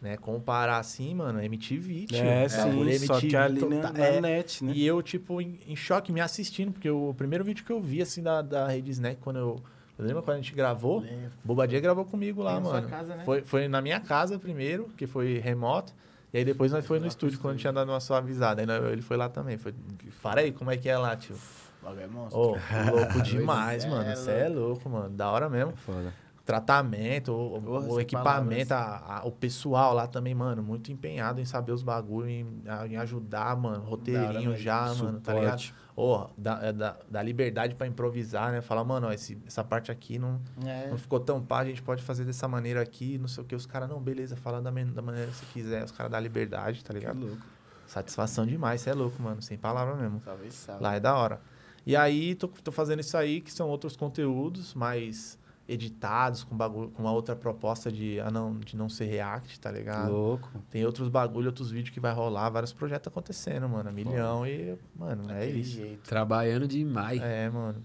né, 0.00 0.16
comparar 0.16 0.78
assim, 0.78 1.14
mano, 1.14 1.42
MTV, 1.42 2.06
tio. 2.06 2.16
É, 2.24 2.48
Bagulho 2.48 2.98
sim, 2.98 3.06
só 3.06 3.20
que 3.20 3.36
ali 3.36 3.60
na, 3.60 3.66
total- 3.66 3.92
na 3.92 4.06
é. 4.06 4.20
net, 4.22 4.64
né? 4.64 4.72
E 4.74 4.86
eu, 4.86 5.02
tipo, 5.02 5.42
em, 5.42 5.58
em 5.66 5.76
choque, 5.76 6.10
me 6.10 6.22
assistindo, 6.22 6.72
porque 6.72 6.88
o 6.88 7.12
primeiro 7.14 7.44
vídeo 7.44 7.64
que 7.66 7.72
eu 7.72 7.82
vi, 7.82 8.00
assim, 8.00 8.22
da, 8.22 8.40
da 8.40 8.66
Rede 8.68 8.90
Snack, 8.92 9.20
quando 9.20 9.38
eu. 9.40 9.62
Eu 9.98 10.04
lembro 10.04 10.22
quando 10.22 10.36
a 10.36 10.40
gente 10.40 10.54
gravou, 10.54 11.02
É, 11.04 11.28
Bobadinha 11.42 11.80
gravou 11.80 12.04
comigo 12.04 12.40
lá, 12.42 12.52
Foi 12.52 12.60
na 12.60 12.64
sua 12.66 12.74
mano. 12.76 12.88
casa, 12.88 13.16
né? 13.16 13.24
Foi, 13.24 13.42
foi 13.42 13.66
na 13.68 13.80
minha 13.82 13.98
casa 14.00 14.38
primeiro, 14.38 14.88
que 14.96 15.06
foi 15.06 15.38
remoto. 15.38 15.92
E 16.32 16.38
aí 16.38 16.44
depois 16.44 16.70
nós 16.70 16.86
foi 16.86 17.00
no 17.00 17.06
estúdio, 17.06 17.38
quando 17.40 17.58
tinha 17.58 17.72
dado 17.72 17.90
uma 17.90 18.00
suavizada. 18.00 18.60
Aí 18.62 18.92
ele 18.92 19.02
foi 19.02 19.16
lá 19.16 19.28
também. 19.28 19.56
Foi, 19.58 19.74
para 20.22 20.42
aí, 20.42 20.52
como 20.52 20.70
é 20.70 20.76
que 20.76 20.88
é 20.88 20.96
lá, 20.96 21.16
tio? 21.16 21.34
O 21.82 21.84
bagulho 21.86 22.02
é 22.02 22.06
monstro. 22.06 22.38
Ô, 22.40 22.56
louco 22.94 23.20
demais, 23.24 23.84
É, 23.84 23.88
mano. 23.88 24.10
é 24.10 24.14
Você 24.14 24.30
é 24.30 24.48
louco, 24.48 24.88
mano. 24.90 25.08
Da 25.10 25.30
hora 25.30 25.48
mesmo. 25.48 25.72
Foda. 25.76 26.12
Tratamento, 26.48 27.30
o, 27.32 27.60
Porra, 27.60 27.86
o 27.88 28.00
equipamento, 28.00 28.72
a- 28.72 29.18
a- 29.20 29.26
o 29.26 29.30
pessoal 29.30 29.92
lá 29.92 30.06
também, 30.06 30.34
mano, 30.34 30.62
muito 30.62 30.90
empenhado 30.90 31.42
em 31.42 31.44
saber 31.44 31.72
os 31.72 31.82
bagulho, 31.82 32.26
em, 32.26 32.62
em 32.88 32.96
ajudar, 32.96 33.54
mano. 33.54 33.84
Roteirinho 33.84 34.50
mesmo. 34.52 34.56
já, 34.56 34.94
mano, 34.94 35.20
tá 35.20 35.34
ligado? 35.34 35.60
Suporte. 35.60 35.74
Ô, 35.94 36.26
dá, 36.38 36.58
é, 36.62 36.72
dá, 36.72 36.96
dá 37.10 37.22
liberdade 37.22 37.74
pra 37.74 37.86
improvisar, 37.86 38.50
né? 38.50 38.62
Falar, 38.62 38.82
mano, 38.82 39.08
ó, 39.08 39.12
esse, 39.12 39.36
essa 39.46 39.62
parte 39.62 39.92
aqui 39.92 40.18
não, 40.18 40.40
É. 40.64 40.88
não 40.88 40.96
ficou 40.96 41.20
tão 41.20 41.38
pá, 41.44 41.58
a 41.58 41.64
gente 41.66 41.82
pode 41.82 42.02
fazer 42.02 42.24
dessa 42.24 42.48
maneira 42.48 42.80
aqui, 42.80 43.18
não 43.18 43.28
sei 43.28 43.44
o 43.44 43.46
que. 43.46 43.54
Os 43.54 43.66
caras, 43.66 43.86
não, 43.88 44.00
beleza, 44.00 44.34
fala 44.34 44.62
da, 44.62 44.70
da 44.70 45.02
maneira 45.02 45.30
que 45.30 45.36
você 45.36 45.46
quiser. 45.52 45.84
Os 45.84 45.90
caras 45.92 46.10
dão 46.10 46.18
liberdade, 46.20 46.82
tá 46.82 46.94
Que 46.94 47.00
ligado? 47.00 47.20
louco. 47.20 47.42
Satisfação 47.86 48.46
demais, 48.46 48.80
você 48.80 48.90
é 48.90 48.94
louco, 48.94 49.20
mano. 49.22 49.42
Sem 49.42 49.58
palavra 49.58 49.94
mesmo. 49.96 50.20
Salve, 50.24 50.50
salve. 50.50 50.82
Lá 50.82 50.94
é 50.94 51.00
da 51.00 51.14
hora. 51.14 51.40
E 51.86 51.94
aí, 51.96 52.34
tô, 52.34 52.48
tô 52.48 52.70
fazendo 52.72 53.00
isso 53.00 53.16
aí, 53.16 53.40
que 53.40 53.52
são 53.52 53.68
outros 53.68 53.96
conteúdos 53.96 54.74
mais 54.74 55.37
editados, 55.68 56.42
com, 56.42 56.56
bagulho, 56.56 56.90
com 56.90 57.02
uma 57.02 57.12
outra 57.12 57.36
proposta 57.36 57.92
de, 57.92 58.18
ah, 58.20 58.30
não, 58.30 58.58
de 58.58 58.74
não 58.74 58.88
ser 58.88 59.04
react, 59.04 59.60
tá 59.60 59.70
ligado? 59.70 60.10
Louco. 60.10 60.50
Tem 60.70 60.84
outros 60.86 61.08
bagulho, 61.10 61.48
outros 61.48 61.70
vídeos 61.70 61.92
que 61.92 62.00
vai 62.00 62.12
rolar, 62.12 62.48
vários 62.48 62.72
projetos 62.72 63.08
acontecendo, 63.08 63.68
mano. 63.68 63.92
Milhão 63.92 64.46
e, 64.46 64.76
mano, 64.96 65.30
é 65.30 65.46
isso. 65.46 65.72
jeito. 65.72 66.08
Trabalhando 66.08 66.66
demais. 66.66 67.20
É, 67.20 67.50
mano. 67.50 67.84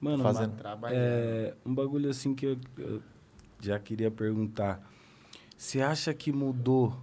Mano, 0.00 0.22
Fazendo. 0.22 0.56
Trabalhando. 0.56 1.00
é, 1.00 1.54
um 1.64 1.74
bagulho 1.74 2.08
assim 2.08 2.32
que 2.34 2.46
eu, 2.46 2.58
eu 2.78 3.02
já 3.60 3.78
queria 3.78 4.10
perguntar. 4.10 4.80
Você 5.56 5.80
acha 5.80 6.14
que 6.14 6.30
mudou? 6.30 6.96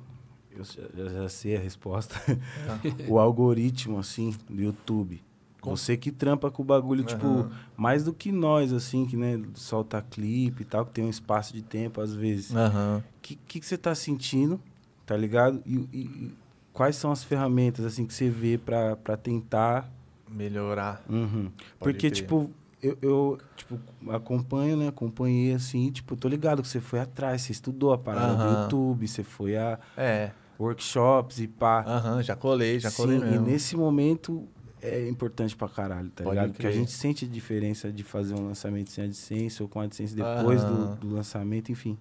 Eu 0.52 0.64
já, 0.64 0.82
eu 0.96 1.10
já 1.10 1.30
sei 1.30 1.58
a 1.58 1.60
resposta. 1.60 2.16
o 3.10 3.20
algoritmo, 3.20 4.00
assim, 4.00 4.34
do 4.48 4.62
YouTube. 4.62 5.22
Com- 5.64 5.76
Você 5.78 5.96
que 5.96 6.12
trampa 6.12 6.52
com 6.52 6.62
o 6.62 6.66
bagulho, 6.66 7.04
tipo, 7.04 7.26
Aham. 7.40 7.52
mais 7.78 8.04
do 8.04 8.14
que 8.14 8.32
nós, 8.32 8.74
assim, 8.74 9.06
que, 9.06 9.16
né, 9.16 9.42
solta 9.56 10.02
clipe 10.02 10.62
e 10.64 10.66
tal, 10.66 10.86
que 10.86 10.92
tem 10.92 11.06
um 11.06 11.10
espaço 11.10 11.54
de 11.54 11.62
tempo 11.62 12.02
às 12.02 12.14
vezes. 12.14 12.52
O 12.52 13.02
que, 13.22 13.36
que, 13.48 13.60
que 13.60 13.66
você 13.66 13.78
tá 13.78 13.96
sentindo, 13.96 14.60
tá 15.06 15.16
ligado? 15.16 15.62
E, 15.66 15.76
e- 15.94 16.00
e 16.00 16.36
quais 16.74 16.96
são 16.98 17.12
as 17.12 17.24
ferramentas, 17.24 17.86
assim, 17.86 18.06
que 18.06 18.14
você 18.14 18.30
vê 18.30 18.58
pra, 18.58 18.96
pra 18.98 19.16
tentar 19.18 19.90
Melhorar. 20.30 21.04
Uhum. 21.08 21.52
Porque, 21.80 22.10
crer. 22.10 22.12
tipo, 22.12 22.50
eu, 22.82 22.98
eu, 23.02 23.38
tipo, 23.56 23.80
acompanho, 24.10 24.76
né? 24.76 24.88
Acompanhei 24.88 25.54
assim, 25.54 25.92
tipo, 25.92 26.16
tô 26.16 26.28
ligado 26.28 26.62
que 26.64 26.68
você 26.68 26.82
foi 26.82 27.00
atrás, 27.00 27.44
você 27.44 27.52
estudou 27.52 27.94
a 27.94 27.98
parada 28.00 28.36
do. 28.36 28.50
YouTube, 28.64 29.08
você 29.08 29.24
foi 29.24 29.56
a 29.56 29.78
É. 29.96 30.32
workshops 30.60 31.40
e 31.40 31.48
pá. 31.48 31.84
Aham, 31.88 32.22
já 32.24 32.36
colei, 32.36 32.80
já 32.80 32.90
colei 32.92 33.20
Sim, 33.20 33.26
e 33.26 33.30
mesmo. 33.30 33.46
nesse 33.46 33.78
momento 33.78 34.48
é 34.84 35.10
importante 35.10 35.56
pra 35.56 35.68
caralho, 35.70 36.10
tá 36.10 36.24
Pode 36.24 36.36
ligado? 36.36 36.52
Porque 36.54 36.68
a 36.68 36.72
gente 36.72 36.92
sente 36.92 37.26
a 37.26 37.28
diferença 37.28 37.92
de 37.92 38.04
fazer 38.04 38.34
um 38.36 38.46
lançamento 38.48 38.90
sem 38.92 39.06
AdSense 39.06 39.62
ou 39.64 39.70
com 39.70 39.80
AdSense 39.82 40.16
depois 40.16 40.64
do, 40.64 40.96
do 40.98 41.14
lançamento, 41.14 41.72
enfim. 41.72 41.98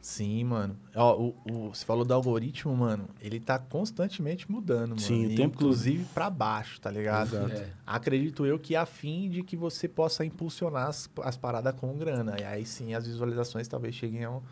Sim, 0.00 0.42
mano. 0.42 0.76
Ó, 0.96 1.16
o, 1.16 1.28
o- 1.48 1.68
você 1.72 1.84
falou 1.84 2.04
do 2.04 2.12
algoritmo, 2.12 2.76
mano. 2.76 3.08
Ele 3.20 3.38
tá 3.38 3.56
constantemente 3.56 4.50
mudando, 4.50 4.88
mano. 4.90 5.00
Sim, 5.00 5.26
o 5.26 5.30
E, 5.30 5.36
tempo. 5.36 5.54
Inclusive 5.54 6.04
pra 6.12 6.28
baixo, 6.28 6.80
tá 6.80 6.90
ligado? 6.90 7.36
Exato. 7.36 7.52
É. 7.52 7.68
Acredito 7.86 8.44
eu 8.44 8.58
que 8.58 8.74
a 8.74 8.84
fim 8.84 9.30
de 9.30 9.44
que 9.44 9.56
você 9.56 9.86
possa 9.86 10.24
impulsionar 10.24 10.88
as, 10.88 11.08
as 11.22 11.36
paradas 11.36 11.72
com 11.76 11.96
grana. 11.96 12.34
E 12.40 12.42
aí 12.42 12.66
sim 12.66 12.94
as 12.94 13.06
visualizações 13.06 13.68
talvez 13.68 13.94
cheguem 13.94 14.24
ao, 14.24 14.42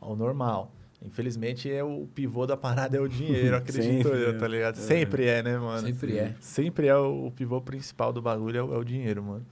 ao 0.00 0.14
normal. 0.14 0.70
Infelizmente, 1.02 1.70
é 1.70 1.82
o 1.82 2.06
pivô 2.14 2.46
da 2.46 2.56
parada 2.56 2.96
é 2.96 3.00
o 3.00 3.08
dinheiro, 3.08 3.56
acredito 3.56 4.08
Sempre 4.08 4.22
eu, 4.22 4.38
tá 4.38 4.46
ligado? 4.46 4.76
É. 4.76 4.80
Sempre 4.80 5.26
é, 5.26 5.42
né, 5.42 5.58
mano? 5.58 5.86
Sempre 5.86 6.18
é. 6.18 6.34
Sempre 6.40 6.86
é 6.88 6.96
o, 6.96 7.26
o 7.26 7.30
pivô 7.30 7.60
principal 7.60 8.12
do 8.12 8.20
bagulho, 8.20 8.58
é 8.58 8.62
o, 8.62 8.74
é 8.74 8.78
o 8.78 8.84
dinheiro, 8.84 9.22
mano. 9.22 9.46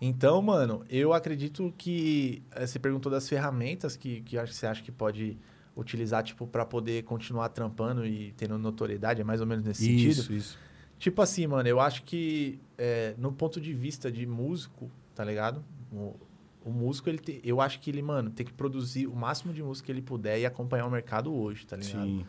Então, 0.00 0.40
mano, 0.42 0.84
eu 0.90 1.12
acredito 1.12 1.72
que. 1.76 2.42
eh, 2.52 2.66
Você 2.66 2.78
perguntou 2.78 3.10
das 3.10 3.28
ferramentas 3.28 3.96
que, 3.96 4.20
que 4.20 4.36
você 4.46 4.66
acha 4.66 4.82
que 4.82 4.92
pode 4.92 5.36
utilizar, 5.74 6.22
tipo, 6.22 6.46
pra 6.46 6.64
poder 6.64 7.02
continuar 7.04 7.48
trampando 7.48 8.06
e 8.06 8.32
tendo 8.36 8.56
notoriedade, 8.58 9.20
é 9.20 9.24
mais 9.24 9.40
ou 9.40 9.46
menos 9.46 9.64
nesse 9.64 9.84
sentido? 9.84 10.10
Isso, 10.20 10.32
isso. 10.32 10.58
Tipo 10.98 11.20
assim, 11.20 11.46
mano, 11.46 11.68
eu 11.68 11.80
acho 11.80 12.02
que 12.04 12.58
é, 12.78 13.14
no 13.18 13.32
ponto 13.32 13.60
de 13.60 13.72
vista 13.74 14.10
de 14.10 14.26
músico, 14.26 14.90
tá 15.14 15.24
ligado? 15.24 15.62
O, 16.66 16.72
músico, 16.72 17.08
ele 17.08 17.18
te- 17.18 17.40
eu 17.44 17.60
acho 17.60 17.78
que 17.80 17.88
ele, 17.90 18.02
mano, 18.02 18.28
tem 18.28 18.44
que 18.44 18.52
produzir 18.52 19.06
o 19.06 19.14
máximo 19.14 19.52
de 19.52 19.62
música 19.62 19.86
que 19.86 19.92
ele 19.92 20.02
puder 20.02 20.38
e 20.40 20.44
acompanhar 20.44 20.84
o 20.86 20.90
mercado 20.90 21.32
hoje, 21.32 21.64
tá 21.64 21.76
ligado? 21.76 22.02
Sim. 22.04 22.26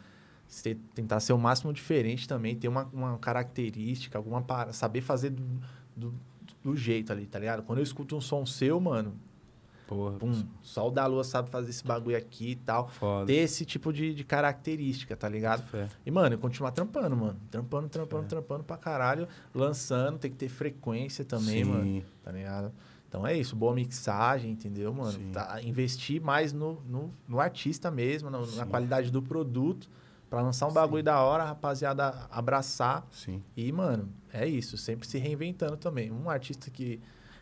Você 0.47 0.77
tentar 0.93 1.19
ser 1.19 1.33
o 1.33 1.37
máximo 1.37 1.73
diferente 1.73 2.27
também, 2.27 2.55
ter 2.55 2.67
uma, 2.67 2.83
uma 2.93 3.17
característica, 3.17 4.17
alguma 4.17 4.41
para 4.41 4.71
saber 4.73 5.01
fazer 5.01 5.31
do, 5.31 5.43
do, 5.95 6.13
do 6.63 6.75
jeito 6.75 7.11
ali, 7.11 7.25
tá 7.25 7.39
ligado? 7.39 7.63
Quando 7.63 7.79
eu 7.79 7.83
escuto 7.83 8.15
um 8.15 8.21
som 8.21 8.45
seu, 8.45 8.79
mano, 8.79 9.15
Porra, 9.87 10.17
pum, 10.19 10.45
só 10.61 10.87
o 10.87 10.91
da 10.91 11.05
lua 11.05 11.23
sabe 11.23 11.49
fazer 11.49 11.69
esse 11.69 11.83
bagulho 11.85 12.15
aqui 12.17 12.51
e 12.51 12.55
tal. 12.57 12.89
foda. 12.89 13.25
Ter 13.25 13.37
esse 13.37 13.65
tipo 13.65 13.91
de, 13.91 14.13
de 14.13 14.23
característica, 14.23 15.15
tá 15.15 15.27
ligado? 15.29 15.63
Fé. 15.67 15.87
E, 16.05 16.11
mano, 16.11 16.37
continuar 16.37 16.71
trampando, 16.71 17.15
mano. 17.15 17.39
Trampando, 17.49 17.87
trampando, 17.89 18.25
É. 18.25 18.27
trampando 18.27 18.63
pra 18.65 18.75
caralho. 18.77 19.27
Lançando, 19.55 20.19
tem 20.19 20.29
que 20.29 20.37
ter 20.37 20.49
frequência 20.49 21.23
também, 21.25 21.63
Sim. 21.63 21.69
mano. 21.71 22.03
Tá 22.23 22.31
ligado? 22.31 22.71
Então 23.07 23.25
é 23.25 23.37
isso, 23.37 23.55
boa 23.55 23.73
mixagem, 23.73 24.51
entendeu, 24.51 24.93
mano? 24.93 25.13
Sim. 25.13 25.31
Tá, 25.31 25.61
investir 25.63 26.21
mais 26.21 26.51
no, 26.51 26.81
no, 26.89 27.13
no 27.27 27.39
artista 27.39 27.89
mesmo, 27.89 28.29
no- 28.29 28.41
na 28.41 28.63
Sim. 28.65 28.69
qualidade 28.69 29.11
do 29.11 29.21
produto, 29.21 29.89
pra 30.29 30.41
lançar 30.41 30.65
um 30.67 30.69
Sim. 30.69 30.75
bagulho 30.75 31.03
da 31.03 31.21
hora, 31.21 31.43
a 31.43 31.47
rapaziada 31.47 32.27
abraçar. 32.29 33.07
Sim. 33.11 33.41
E, 33.55 33.71
mano, 33.71 34.09
é 34.33 34.45
isso, 34.45 34.77
sempre 34.77 35.07
se 35.07 35.17
reinventando 35.17 35.77
também. 35.77 36.11
Um 36.11 36.29
artista 36.29 36.69
que 36.69 36.99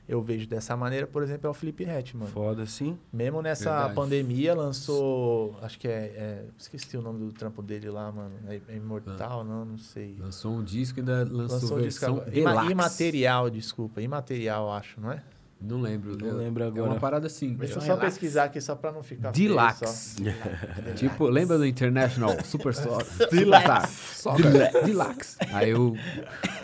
eu 0.07 0.21
vejo 0.21 0.45
dessa 0.47 0.77
maneira, 0.77 1.07
por 1.07 1.23
exemplo, 1.23 1.47
é 1.47 1.49
o 1.49 1.53
Felipe 1.55 1.83
Rett, 1.83 2.15
mano. 2.15 2.29
Foda, 2.29 2.63
sim. 2.67 2.95
Mesmo 3.11 3.41
nessa 3.41 3.71
Verdade. 3.71 3.95
pandemia, 3.95 4.53
lançou. 4.53 5.57
Acho 5.63 5.79
que 5.79 5.87
é, 5.87 5.91
é- 6.15 6.45
Esqueci 6.59 6.95
o 6.95 7.01
nome 7.01 7.17
do 7.25 7.31
trampo 7.33 7.63
dele 7.63 7.89
lá, 7.89 8.11
mano. 8.11 8.35
É, 8.47 8.61
é 8.67 8.75
Imortal, 8.75 9.43
não, 9.43 9.65
não 9.65 9.77
sei. 9.79 10.15
Lançou 10.19 10.53
um 10.53 10.63
disco 10.63 10.99
e 10.99 11.01
ainda 11.01 11.23
lançou, 11.23 11.57
Lançou 11.59 11.77
um 11.79 11.81
disco 11.81 12.05
versão. 12.05 12.33
Ima-. 12.33 12.71
Imaterial, 12.71 13.49
desculpa. 13.49 13.99
Imaterial, 13.99 14.71
acho, 14.71 15.01
não 15.01 15.11
é? 15.11 15.23
Não 15.61 15.79
lembro. 15.81 16.17
Não 16.17 16.27
Eu- 16.27 16.35
lembro 16.37 16.63
É 16.63 16.67
agora. 16.67 16.91
uma 16.91 16.99
parada 16.99 17.27
assim. 17.27 17.53
Deixa 17.53 17.75
eu 17.75 17.77
é 17.77 17.81
só 17.81 17.93
relax. 17.95 18.05
pesquisar 18.13 18.43
aqui 18.45 18.59
só 18.61 18.75
pra 18.75 18.91
não 18.91 19.01
ficar 19.01 19.31
só. 19.31 19.85
Tipo, 20.95 21.25
lembra 21.27 21.57
do 21.57 21.65
International 21.65 22.35
Superstar? 22.45 23.03
Superstar. 23.05 23.89
Soccer. 23.89 24.83
Deluxe. 24.85 25.37
Aí 25.53 25.73
o 25.73 25.95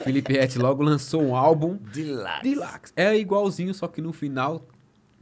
Felipe 0.04 0.34
Rett 0.34 0.60
logo 0.60 0.84
lançou 0.84 1.24
um 1.24 1.36
álbum 1.36 1.78
Deluxe. 1.94 2.44
Deluxe. 2.44 2.94
É 2.96 3.16
igualzinho, 3.18 3.74
só 3.74 3.88
que 3.88 4.02
no 4.02 4.12
final 4.14 4.66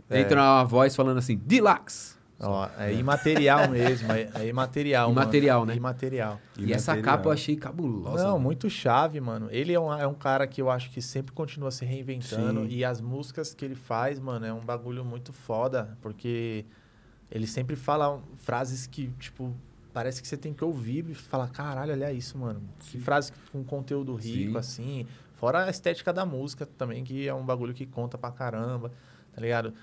É. 0.09 0.19
entra 0.21 0.41
uma 0.41 0.63
voz 0.63 0.95
falando 0.95 1.19
assim, 1.19 1.37
Deluxe. 1.37 2.15
Ó, 2.41 2.69
é 2.77 2.93
imaterial 2.93 3.67
mesmo, 3.67 4.09
é, 4.13 4.29
é 4.35 4.47
imaterial, 4.47 5.09
mano. 5.09 5.21
Imaterial, 5.21 5.65
né? 5.65 5.75
Imaterial. 5.75 6.39
E, 6.57 6.71
essa 6.71 6.95
capa 7.01 7.27
eu 7.27 7.31
achei 7.33 7.57
cabulosa. 7.57 8.23
Não, 8.23 8.31
mano. 8.31 8.39
muito 8.39 8.69
chave, 8.69 9.19
mano. 9.19 9.49
Ele 9.51 9.73
é 9.73 9.79
um, 9.79 9.93
é 9.93 10.07
um 10.07 10.13
cara 10.13 10.47
que 10.47 10.61
eu 10.61 10.69
acho 10.69 10.89
que 10.89 11.01
sempre 11.01 11.33
continua 11.33 11.69
se 11.69 11.83
reinventando. 11.83 12.61
Sim. 12.61 12.75
E 12.75 12.85
as 12.85 13.01
músicas 13.01 13.53
que 13.53 13.65
ele 13.65 13.75
faz, 13.75 14.19
mano, 14.19 14.45
é 14.45 14.53
um 14.53 14.61
bagulho 14.61 15.03
muito 15.03 15.33
foda. 15.33 15.97
Porque 16.01 16.65
ele 17.29 17.45
sempre 17.45 17.75
fala 17.75 18.21
frases 18.37 18.87
que, 18.87 19.09
tipo, 19.19 19.53
parece 19.91 20.21
que 20.21 20.27
você 20.27 20.37
tem 20.37 20.53
que 20.53 20.63
ouvir 20.63 21.09
e 21.09 21.13
falar, 21.13 21.49
caralho, 21.49 21.91
olha 21.91 22.13
isso, 22.13 22.37
mano. 22.37 22.61
Que 22.79 22.97
frase 22.99 23.33
com 23.51 23.65
conteúdo 23.65 24.15
rico, 24.15 24.51
Sim. 24.51 24.57
assim. 24.57 25.07
Fora 25.35 25.65
a 25.65 25.69
estética 25.69 26.13
da 26.13 26.25
música 26.25 26.65
também, 26.65 27.03
que 27.03 27.27
é 27.27 27.33
um 27.33 27.45
bagulho 27.45 27.73
que 27.73 27.85
conta 27.85 28.17
pra 28.17 28.31
caramba, 28.31 28.91
tá 29.33 29.41
ligado? 29.41 29.73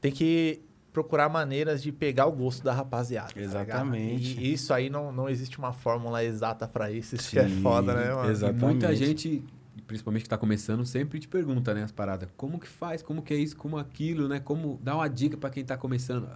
Tem 0.00 0.12
que 0.12 0.62
procurar 0.94 1.28
maneiras 1.28 1.82
de 1.82 1.90
pegar 1.92 2.24
o 2.26 2.32
gosto 2.32 2.62
da 2.64 2.72
rapaziada. 2.72 3.34
tá? 3.34 3.40
Exatamente. 3.40 4.38
e 4.40 4.52
isso 4.52 4.72
aí 4.72 4.88
não, 4.88 5.10
não 5.12 5.28
existe 5.28 5.58
uma 5.58 5.72
fórmula 5.72 6.24
exata 6.24 6.66
pra 6.68 6.90
isso. 6.90 7.16
Isso 7.16 7.28
que 7.30 7.38
é 7.38 7.48
Sim, 7.48 7.60
foda, 7.60 7.92
né, 7.92 8.14
mano? 8.14 8.28
E 8.28 8.32
Exatamente. 8.32 8.64
muita 8.64 8.94
gente, 8.94 9.42
principalmente 9.88 10.22
que 10.22 10.28
tá 10.28 10.38
começando, 10.38 10.86
sempre 10.86 11.18
te 11.18 11.26
pergunta, 11.26 11.74
né, 11.74 11.82
as 11.82 11.90
paradas. 11.90 12.28
Como 12.36 12.60
que 12.60 12.68
faz? 12.68 13.02
Como 13.02 13.20
que 13.22 13.34
é 13.34 13.36
isso? 13.36 13.56
Como 13.56 13.76
aquilo, 13.76 14.28
né? 14.28 14.38
Como 14.38 14.78
dá 14.82 14.94
uma 14.94 15.08
dica 15.08 15.36
pra 15.36 15.50
quem 15.50 15.64
tá 15.64 15.76
começando. 15.76 16.28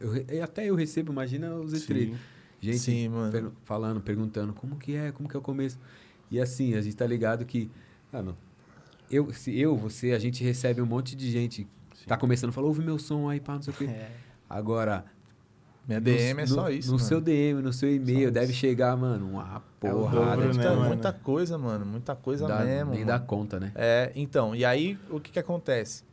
Eu 0.00 0.16
e 0.36 0.40
até 0.40 0.66
eu 0.68 0.74
recebo, 0.74 1.12
imagina 1.12 1.54
os 1.54 1.72
estrelas. 1.72 2.08
Sim. 2.08 2.16
Gente 2.60 2.78
Sim, 2.78 3.08
mano. 3.08 3.30
per- 3.32 3.50
falando, 3.64 4.00
perguntando 4.00 4.52
como 4.52 4.76
que 4.76 4.94
é, 4.96 5.12
como 5.12 5.28
que 5.28 5.36
é 5.36 5.38
o 5.38 5.42
começo. 5.42 5.78
E 6.30 6.40
assim, 6.40 6.74
a 6.74 6.80
gente 6.80 6.96
tá 6.96 7.06
ligado 7.06 7.44
que, 7.44 7.70
mano, 8.12 8.36
eu, 9.10 9.32
se 9.32 9.56
eu, 9.58 9.76
você, 9.76 10.10
a 10.12 10.18
gente 10.18 10.42
recebe 10.42 10.80
um 10.82 10.86
monte 10.86 11.14
de 11.14 11.30
gente 11.30 11.66
que 12.02 12.08
tá 12.08 12.16
começando, 12.16 12.52
fala, 12.52 12.66
ouve 12.66 12.82
meu 12.82 12.98
som 12.98 13.28
aí, 13.28 13.40
pá, 13.40 13.54
não 13.54 13.62
sei 13.62 13.72
o 13.72 13.76
quê. 13.76 13.84
É. 13.84 14.10
Agora, 14.50 15.04
Minha 15.86 16.00
no- 16.00 16.04
DM 16.04 16.40
é 16.40 16.42
no- 16.42 16.48
só 16.48 16.68
isso, 16.70 16.88
No 16.90 16.96
mano. 16.96 17.08
seu 17.08 17.20
DM, 17.20 17.62
no 17.62 17.72
seu 17.72 17.92
e-mail, 17.94 18.28
Só 18.28 18.30
deve 18.34 18.52
isso. 18.52 18.60
chegar, 18.60 18.96
mano, 18.96 19.26
uma 19.30 19.62
É 19.82 19.88
porrada. 19.88 20.36
dobro, 20.36 20.52
de 20.52 20.58
né, 20.58 20.64
muita, 20.64 20.76
mano? 20.76 20.88
muita 20.88 21.12
coisa, 21.12 21.58
mano. 21.58 21.86
Muita 21.86 22.14
coisa 22.16 22.46
Dá- 22.46 22.60
mesmo. 22.64 22.92
Nem 22.92 23.04
dá 23.04 23.18
conta, 23.18 23.58
né? 23.58 23.72
É, 23.74 24.12
então, 24.14 24.54
e 24.54 24.64
aí 24.64 24.98
o 25.10 25.18
que 25.20 25.30
que 25.32 25.38
acontece? 25.38 26.04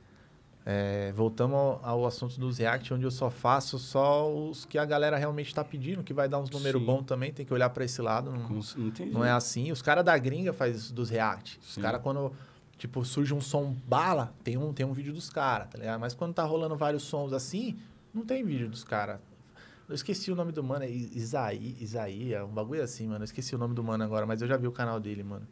É, 0.65 1.11
voltamos 1.15 1.55
ao, 1.57 1.79
ao 1.83 2.05
assunto 2.05 2.39
dos 2.39 2.59
React, 2.59 2.93
onde 2.93 3.03
eu 3.03 3.09
só 3.09 3.29
faço 3.31 3.79
só 3.79 4.31
os 4.31 4.65
que 4.65 4.77
a 4.77 4.85
galera 4.85 5.17
realmente 5.17 5.53
tá 5.55 5.63
pedindo, 5.63 6.03
que 6.03 6.13
vai 6.13 6.29
dar 6.29 6.37
uns 6.39 6.49
números 6.51 6.79
Sim. 6.79 6.85
bons 6.85 7.03
também, 7.03 7.31
tem 7.33 7.43
que 7.45 7.53
olhar 7.53 7.69
pra 7.71 7.83
esse 7.83 8.01
lado. 8.01 8.29
Não, 8.31 8.41
Com- 8.43 8.53
Não 8.55 9.05
não 9.13 9.25
é 9.25 9.31
assim. 9.31 9.71
Os 9.71 9.81
caras 9.81 10.05
da 10.05 10.15
gringa 10.17 10.53
faz 10.53 10.75
isso 10.77 10.93
dos 10.93 11.09
React. 11.09 11.59
Os 11.59 11.73
Sim. 11.75 11.81
caras, 11.81 12.01
quando, 12.03 12.31
tipo, 12.79 13.03
surge 13.05 13.33
um 13.33 13.41
som 13.41 13.75
bala, 13.87 14.33
tem 14.43 14.57
um, 14.57 14.73
tem 14.73 14.85
um 14.85 14.93
vídeo 14.93 15.13
dos 15.13 15.29
caras, 15.29 15.67
tá 15.69 15.77
ligado? 15.77 15.99
Mas 15.99 16.15
quando 16.15 16.33
tá 16.33 16.43
rolando 16.43 16.75
vários 16.75 17.03
sons 17.03 17.33
assim, 17.33 17.77
não 18.13 18.25
tem 18.25 18.43
vídeo 18.43 18.67
dos 18.69 18.83
caras. 18.83 19.19
Eu 19.87 19.95
esqueci 19.95 20.31
o 20.31 20.35
nome 20.35 20.51
do 20.51 20.63
mano, 20.63 20.85
é 20.85 20.89
Isaí, 20.89 21.75
Isaí, 21.81 22.33
é 22.33 22.43
um 22.43 22.47
bagulho 22.47 22.81
assim, 22.81 23.07
mano. 23.07 23.21
Eu 23.21 23.25
esqueci 23.25 23.53
o 23.55 23.57
nome 23.57 23.73
do 23.73 23.83
mano 23.83 24.03
agora, 24.03 24.25
mas 24.25 24.41
eu 24.41 24.47
já 24.47 24.55
vi 24.55 24.67
o 24.67 24.71
canal 24.71 24.99
dele, 24.99 25.23
mano. 25.23 25.47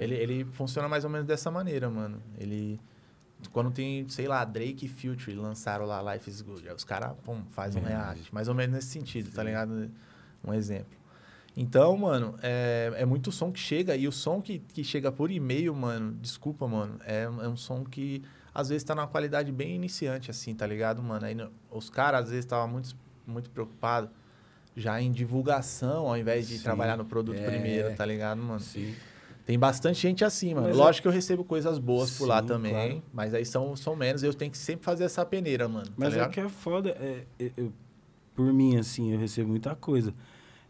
Ele, 0.00 0.14
ele 0.14 0.44
funciona 0.44 0.88
mais 0.88 1.04
ou 1.04 1.10
menos 1.10 1.26
dessa 1.26 1.50
maneira, 1.50 1.90
mano. 1.90 2.22
Ele. 2.38 2.80
Quando 3.52 3.72
tem, 3.72 4.08
sei 4.08 4.28
lá, 4.28 4.44
Drake 4.44 4.86
e 4.86 4.88
Future 4.88 5.34
lançaram 5.34 5.84
lá 5.84 6.14
Life 6.14 6.30
is 6.30 6.40
Good. 6.40 6.68
Os 6.68 6.84
caras, 6.84 7.12
pum, 7.24 7.42
faz 7.50 7.74
um 7.74 7.80
Verdade. 7.80 8.20
react. 8.20 8.32
Mais 8.32 8.46
ou 8.46 8.54
menos 8.54 8.76
nesse 8.76 8.86
sentido, 8.86 9.32
tá 9.32 9.42
ligado? 9.42 9.90
Um 10.44 10.54
exemplo. 10.54 11.01
Então, 11.56 11.96
mano, 11.96 12.34
é, 12.42 12.92
é 12.96 13.04
muito 13.04 13.30
som 13.30 13.52
que 13.52 13.58
chega. 13.60 13.94
E 13.96 14.08
o 14.08 14.12
som 14.12 14.40
que, 14.40 14.58
que 14.58 14.82
chega 14.82 15.12
por 15.12 15.30
e-mail, 15.30 15.74
mano, 15.74 16.16
desculpa, 16.20 16.66
mano, 16.66 16.98
é, 17.04 17.24
é 17.24 17.48
um 17.48 17.56
som 17.56 17.84
que 17.84 18.22
às 18.54 18.68
vezes 18.70 18.84
tá 18.84 18.94
numa 18.94 19.06
qualidade 19.06 19.52
bem 19.52 19.74
iniciante, 19.74 20.30
assim, 20.30 20.54
tá 20.54 20.66
ligado, 20.66 21.02
mano? 21.02 21.24
Aí 21.26 21.34
no- 21.34 21.50
os 21.70 21.88
caras 21.90 22.24
às 22.24 22.28
vezes 22.30 22.44
estavam 22.44 22.68
muito, 22.68 22.94
muito 23.26 23.50
preocupados 23.50 24.10
já 24.76 25.00
em 25.00 25.10
divulgação, 25.12 26.06
ao 26.08 26.16
invés 26.16 26.48
de 26.48 26.56
Sim. 26.56 26.62
trabalhar 26.64 26.96
no 26.96 27.04
produto 27.04 27.36
É. 27.38 27.44
primeiro, 27.44 27.94
tá 27.94 28.04
ligado, 28.06 28.40
mano? 28.42 28.60
Sim. 28.60 28.94
Tem 29.44 29.58
bastante 29.58 30.00
gente 30.00 30.24
assim, 30.24 30.54
mano. 30.54 30.68
Mas 30.68 30.76
Lógico 30.76 31.02
que 31.02 31.08
eu 31.08 31.12
recebo 31.12 31.44
coisas 31.44 31.78
boas 31.78 32.16
por 32.16 32.26
lá 32.28 32.40
Sim, 32.40 32.46
também, 32.46 32.72
claro. 32.72 33.02
mas 33.12 33.34
aí 33.34 33.44
são, 33.44 33.74
são 33.76 33.94
menos. 33.96 34.22
Eu 34.22 34.32
tenho 34.32 34.50
que 34.50 34.56
sempre 34.58 34.84
fazer 34.84 35.04
essa 35.04 35.26
peneira, 35.26 35.68
mano. 35.68 35.86
tá 35.86 35.92
Mas 35.96 36.10
é 36.10 36.16
ligado? 36.16 36.30
que 36.30 36.40
é 36.40 36.48
foda. 36.48 36.90
É, 36.90 37.24
é- 37.38 37.52
eu- 37.56 37.72
por 38.34 38.50
mim, 38.52 38.76
assim, 38.78 39.12
eu 39.12 39.18
recebo 39.18 39.50
muita 39.50 39.74
coisa. 39.74 40.14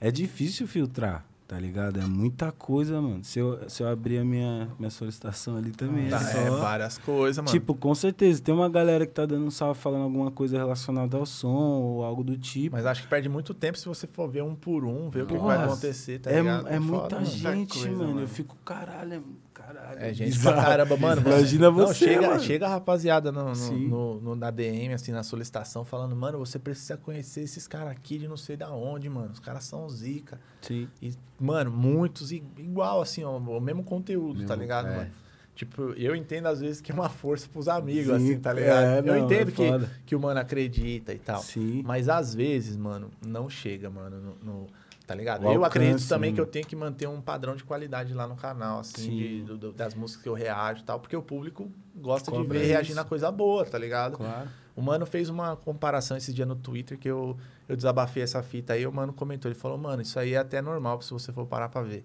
É 0.05 0.11
difícil 0.11 0.67
filtrar, 0.67 1.25
tá 1.47 1.57
ligado? 1.59 2.01
É 2.01 2.05
muita 2.05 2.51
coisa, 2.51 3.01
mano. 3.01 3.23
Se 3.23 3.39
eu, 3.39 3.69
se 3.71 3.83
eu 3.85 3.89
abrir 3.89 4.19
a 4.19 4.25
minha, 4.25 4.69
minha 4.79 4.91
solicitação 4.91 5.57
ali 5.57 5.71
também, 5.71 6.09
Tá, 6.11 6.17
é 6.21 6.45
é 6.47 6.49
só... 6.49 6.57
várias 6.59 6.99
coisas, 6.99 7.37
mano. 7.39 7.49
Tipo, 7.51 7.73
com 7.75 7.95
certeza, 7.95 8.43
tem 8.43 8.53
uma 8.53 8.69
galera 8.69 9.07
que 9.07 9.13
tá 9.13 9.25
dando 9.25 9.47
um 9.47 9.51
salve 9.51 9.79
falando 9.81 10.03
alguma 10.03 10.31
coisa 10.33 10.59
relacionada 10.59 11.17
ao 11.17 11.25
som 11.25 11.49
ou 11.53 12.05
algo 12.05 12.25
do 12.25 12.37
tipo. 12.37 12.75
mas 12.75 12.85
acho 12.85 13.03
que 13.03 13.09
perde 13.09 13.29
muito 13.29 13.55
tempo 13.55 13.79
se 13.79 13.87
você 13.87 14.07
for 14.09 14.29
ver 14.29 14.43
um 14.43 14.57
por 14.57 14.85
um, 14.85 15.09
ver 15.09 15.23
o 15.23 15.27
que 15.27 15.35
Nossa, 15.35 15.47
vai 15.47 15.65
acontecer, 15.67 16.19
tá 16.19 16.31
é, 16.33 16.41
ligado? 16.41 16.67
é 16.69 16.79
muita 16.81 17.03
foda, 17.03 17.17
mano. 17.17 17.27
gente, 17.27 17.79
coisa, 17.79 17.91
mano. 17.93 18.11
Eu 18.11 18.15
mano. 18.17 18.27
fico, 18.29 18.57
caralho, 18.65 19.15
é- 19.15 19.21
caralho. 19.67 19.99
É 20.01 20.13
gente 20.15 20.31
bizarro. 20.33 20.57
pra 20.57 20.65
caramba, 20.65 20.97
mano. 20.97 21.21
Imagina 21.23 21.67
Não, 21.71 21.73
você, 21.75 21.95
chega, 21.95 22.27
mano. 22.29 22.41
chega 22.41 22.67
a 22.67 22.69
rapaziada 22.71 23.31
no, 23.33 23.53
no, 23.53 23.79
no- 23.89 24.21
no- 24.21 24.37
na 24.37 24.51
DM, 24.51 24.93
assim, 24.95 25.13
na 25.13 25.23
solicitação, 25.23 25.85
falando, 25.85 26.15
mano, 26.17 26.39
você 26.39 26.59
precisa 26.59 26.97
conhecer 26.97 27.43
esses 27.43 27.67
caras 27.67 27.91
aqui 27.93 28.19
de 28.19 28.27
não 28.29 28.37
sei 28.37 28.57
da 28.57 28.71
onde, 28.71 29.09
mano. 29.09 29.31
Os 29.33 29.41
caras 29.41 29.65
são 29.65 29.89
zica. 29.89 30.41
Sim. 30.61 30.89
E, 31.01 31.13
mano, 31.41 31.71
muitos 31.71 32.33
igual, 32.33 33.01
assim, 33.03 33.25
ó, 33.25 33.37
o 33.39 33.61
mesmo 33.61 33.83
conteúdo, 33.85 34.45
tá 34.47 34.55
ligado, 34.55 34.89
é. 34.89 34.97
mano? 34.97 35.11
Tipo, 35.55 35.93
eu 35.99 36.17
entendo 36.17 36.47
às 36.47 36.61
vezes 36.61 36.81
que 36.81 36.91
é 36.91 36.95
uma 36.95 37.11
força 37.11 37.47
pros 37.47 37.69
amigos, 37.69 38.07
Sim, 38.17 38.33
assim, 38.33 38.41
tá 38.41 38.55
ligado? 38.55 38.85
é, 38.85 38.99
eu 39.01 39.03
não, 39.03 39.19
entendo 39.19 39.51
é 39.51 39.53
que, 39.53 39.89
que 40.07 40.17
o 40.17 40.21
mano 40.21 40.41
acredita 40.41 41.13
e 41.13 41.19
tal. 41.19 41.43
Sim. 41.43 41.83
Mas 41.85 42.09
às 42.09 42.35
vezes, 42.35 42.75
mano, 42.75 43.11
não 43.25 43.51
chega, 43.51 43.91
mano, 43.91 44.17
no. 44.19 44.53
no- 44.53 44.67
tá 45.07 45.15
ligado? 45.15 45.43
O 45.43 45.53
eu 45.53 45.65
alcance, 45.65 45.67
acredito 45.87 46.09
também 46.09 46.31
né? 46.31 46.35
que 46.35 46.41
eu 46.41 46.47
tenho 46.47 46.67
que 46.67 46.77
manter 46.77 47.07
um 47.09 47.21
padrão 47.21 47.55
de 47.57 47.65
qualidade 47.65 48.13
lá 48.15 48.27
no 48.27 48.37
canal, 48.37 48.81
assim, 48.81 49.03
Sim. 49.03 49.17
de- 49.17 49.43
do- 49.43 49.59
do- 49.59 49.73
das 49.73 49.95
músicas 49.95 50.23
que 50.23 50.29
eu 50.29 50.35
reajo 50.35 50.81
e 50.83 50.85
tal, 50.85 50.99
porque 51.01 51.17
o 51.17 51.23
público 51.23 51.71
gosta 51.95 52.31
de 52.31 52.37
Cobra 52.39 52.59
ver 52.59 52.67
reagindo 52.67 52.93
isso. 52.93 53.01
a 53.01 53.05
coisa 53.05 53.31
boa, 53.31 53.65
tá 53.65 53.79
ligado? 53.79 54.17
Claro. 54.17 54.49
O 54.75 54.81
mano 54.81 55.05
fez 55.05 55.29
uma 55.29 55.55
comparação 55.57 56.17
esse 56.17 56.33
dia 56.33 56.47
no 56.47 56.57
Twitter 56.57 56.99
que 56.99 57.09
eu, 57.09 57.37
eu 57.69 57.77
desabafei 57.77 58.23
essa 58.23 58.43
fita 58.43 58.73
aí. 58.73 58.87
O 58.87 58.93
mano 58.93 59.13
comentou, 59.13 59.51
ele 59.51 59.59
falou, 59.59 59.77
mano, 59.77 60.01
isso 60.01 60.19
aí 60.19 60.33
é 60.33 60.39
até 60.39 60.63
normal 60.63 61.01
se 61.03 61.11
você 61.13 61.31
for 61.33 61.47
parar 61.47 61.69
pra 61.69 61.83
ver. 61.83 62.05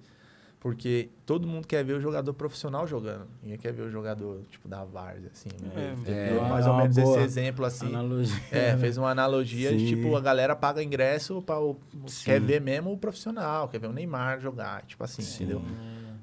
Porque 0.60 1.10
todo 1.26 1.48
mundo 1.48 1.68
quer 1.68 1.84
ver 1.86 1.94
o 1.94 2.02
jogador 2.02 2.34
profissional 2.34 2.88
jogando. 2.88 3.28
Ninguém 3.44 3.58
quer 3.60 3.72
ver 3.72 3.84
o 3.84 3.92
jogador, 3.92 4.42
tipo, 4.50 4.68
da 4.68 4.84
Várzea, 4.84 5.30
assim. 5.32 5.50
né? 5.62 5.96
É, 6.06 6.30
Deu 6.32 6.46
é 6.46 6.50
mais 6.50 6.66
ou 6.66 6.74
uma 6.74 6.82
menos 6.82 6.98
esse 6.98 7.20
exemplo, 7.20 7.64
assim. 7.64 7.86
Analogia. 7.88 8.36
É, 8.52 8.76
fez 8.78 8.98
uma 8.98 9.12
analogia 9.12 9.72
de, 9.72 9.80
Sim. 9.80 9.86
tipo, 9.96 10.16
a 10.16 10.20
galera 10.22 10.56
paga 10.56 10.82
ingresso 10.82 11.42
pra 11.44 11.60
o, 11.60 11.78
Sim. 12.08 12.26
quer 12.26 12.42
ver 12.42 12.60
mesmo 12.60 12.92
o 12.92 12.98
profissional, 12.98 13.68
quer 13.68 13.80
ver 13.80 13.88
o 13.88 13.94
Neymar 13.94 14.40
jogar, 14.42 14.84
tipo 14.86 15.04
assim, 15.04 15.22
Sim. 15.22 15.44
entendeu? 15.44 15.62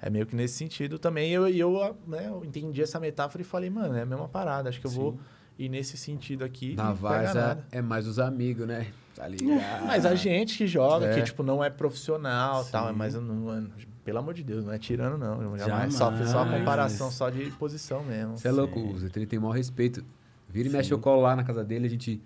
É 0.03 0.11
meio 0.11 0.27
que 0.27 0.35
nesse 0.35 0.55
sentido 0.59 0.99
também. 0.99 1.31
Eu, 1.31 1.49
e 1.49 1.59
eu, 1.59 1.97
né, 2.07 2.27
eu 2.27 2.45
entendi 2.45 2.83
essa 2.83 2.99
metáfora 2.99 3.41
e 3.41 3.45
falei, 3.45 3.71
mano, 3.71 3.97
é 3.97 4.03
a 4.03 4.07
mesma 4.07 4.29
parada. 4.29 4.69
Acho 4.69 4.81
que 4.81 4.87
eu 4.87 4.91
vou 4.91 5.17
ir 5.57 5.69
nesse 5.69 5.97
sentido 5.97 6.45
aqui. 6.45 6.75
Na 6.75 6.93
Varsa 6.93 7.65
é 7.71 7.81
mais 7.81 8.07
os 8.07 8.19
amigos, 8.19 8.67
né? 8.67 8.89
Tá 9.15 9.29
ligado? 9.29 9.61
Mas 9.87 10.05
a 10.05 10.15
gente 10.17 10.59
que 10.59 10.67
joga, 10.67 11.07
É. 11.07 11.15
que, 11.15 11.23
tipo, 11.23 11.43
não 11.45 11.63
é 11.63 11.71
profissional 11.71 12.63
e 12.63 12.65
Sim. 12.65 12.73
tal, 12.73 12.89
é 12.89 12.93
mais. 12.93 13.15
Não, 13.15 13.55
é- 13.55 13.63
pelo 14.05 14.19
amor 14.19 14.35
de 14.35 14.43
Deus, 14.43 14.65
não 14.65 14.73
é 14.73 14.79
tirando, 14.79 15.17
não. 15.17 15.57
Jamais. 15.57 15.95
Só 15.95 16.13
só 16.25 16.43
uma 16.43 16.59
comparação 16.59 17.11
só 17.11 17.31
de 17.31 17.51
posição 17.53 18.05
mesmo. 18.05 18.37
Você 18.37 18.49
é 18.49 18.53
louco, 18.53 18.79
o 18.79 18.95
Z3 18.95 19.27
tem 19.27 19.39
o 19.39 19.43
maior 19.43 19.55
respeito. 19.55 20.05
Vira 20.49 20.69
e 20.69 20.71
mexe 20.71 20.93
eu 20.93 20.99
colo 20.99 21.23
lá 21.23 21.35
na 21.35 21.43
casa 21.43 21.65
dele, 21.65 21.87
a 21.87 21.91
gente 21.91 22.21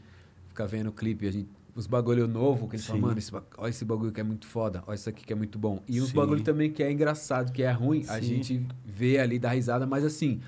fica 0.48 0.66
vendo 0.66 0.88
o 0.88 0.92
clipe, 0.92 1.26
a 1.26 1.30
gente, 1.30 1.48
os 1.74 1.86
bagulho 1.86 2.26
novo, 2.26 2.68
que 2.68 2.76
ele 2.76 2.82
fala, 2.82 2.98
Sim. 2.98 3.02
mano, 3.02 3.18
esse, 3.18 3.32
olha 3.34 3.70
esse 3.70 3.84
bagulho 3.84 4.10
que 4.10 4.20
é 4.20 4.24
muito 4.24 4.46
foda, 4.46 4.82
olha 4.86 4.96
isso 4.96 5.08
aqui 5.08 5.24
que 5.24 5.32
é 5.32 5.36
muito 5.36 5.58
bom. 5.58 5.80
E 5.88 6.00
uns 6.02 6.08
Sim. 6.08 6.16
bagulho 6.16 6.42
também 6.42 6.70
que 6.70 6.82
é 6.82 6.90
engraçado, 6.90 7.52
que 7.52 7.62
é 7.62 7.70
ruim, 7.70 8.04
a 8.08 8.20
Sim. 8.20 8.22
gente 8.22 8.66
vê 8.84 9.18
ali, 9.18 9.38
dá 9.38 9.50
risada, 9.50 9.86
mas 9.86 10.04
assim, 10.04 10.40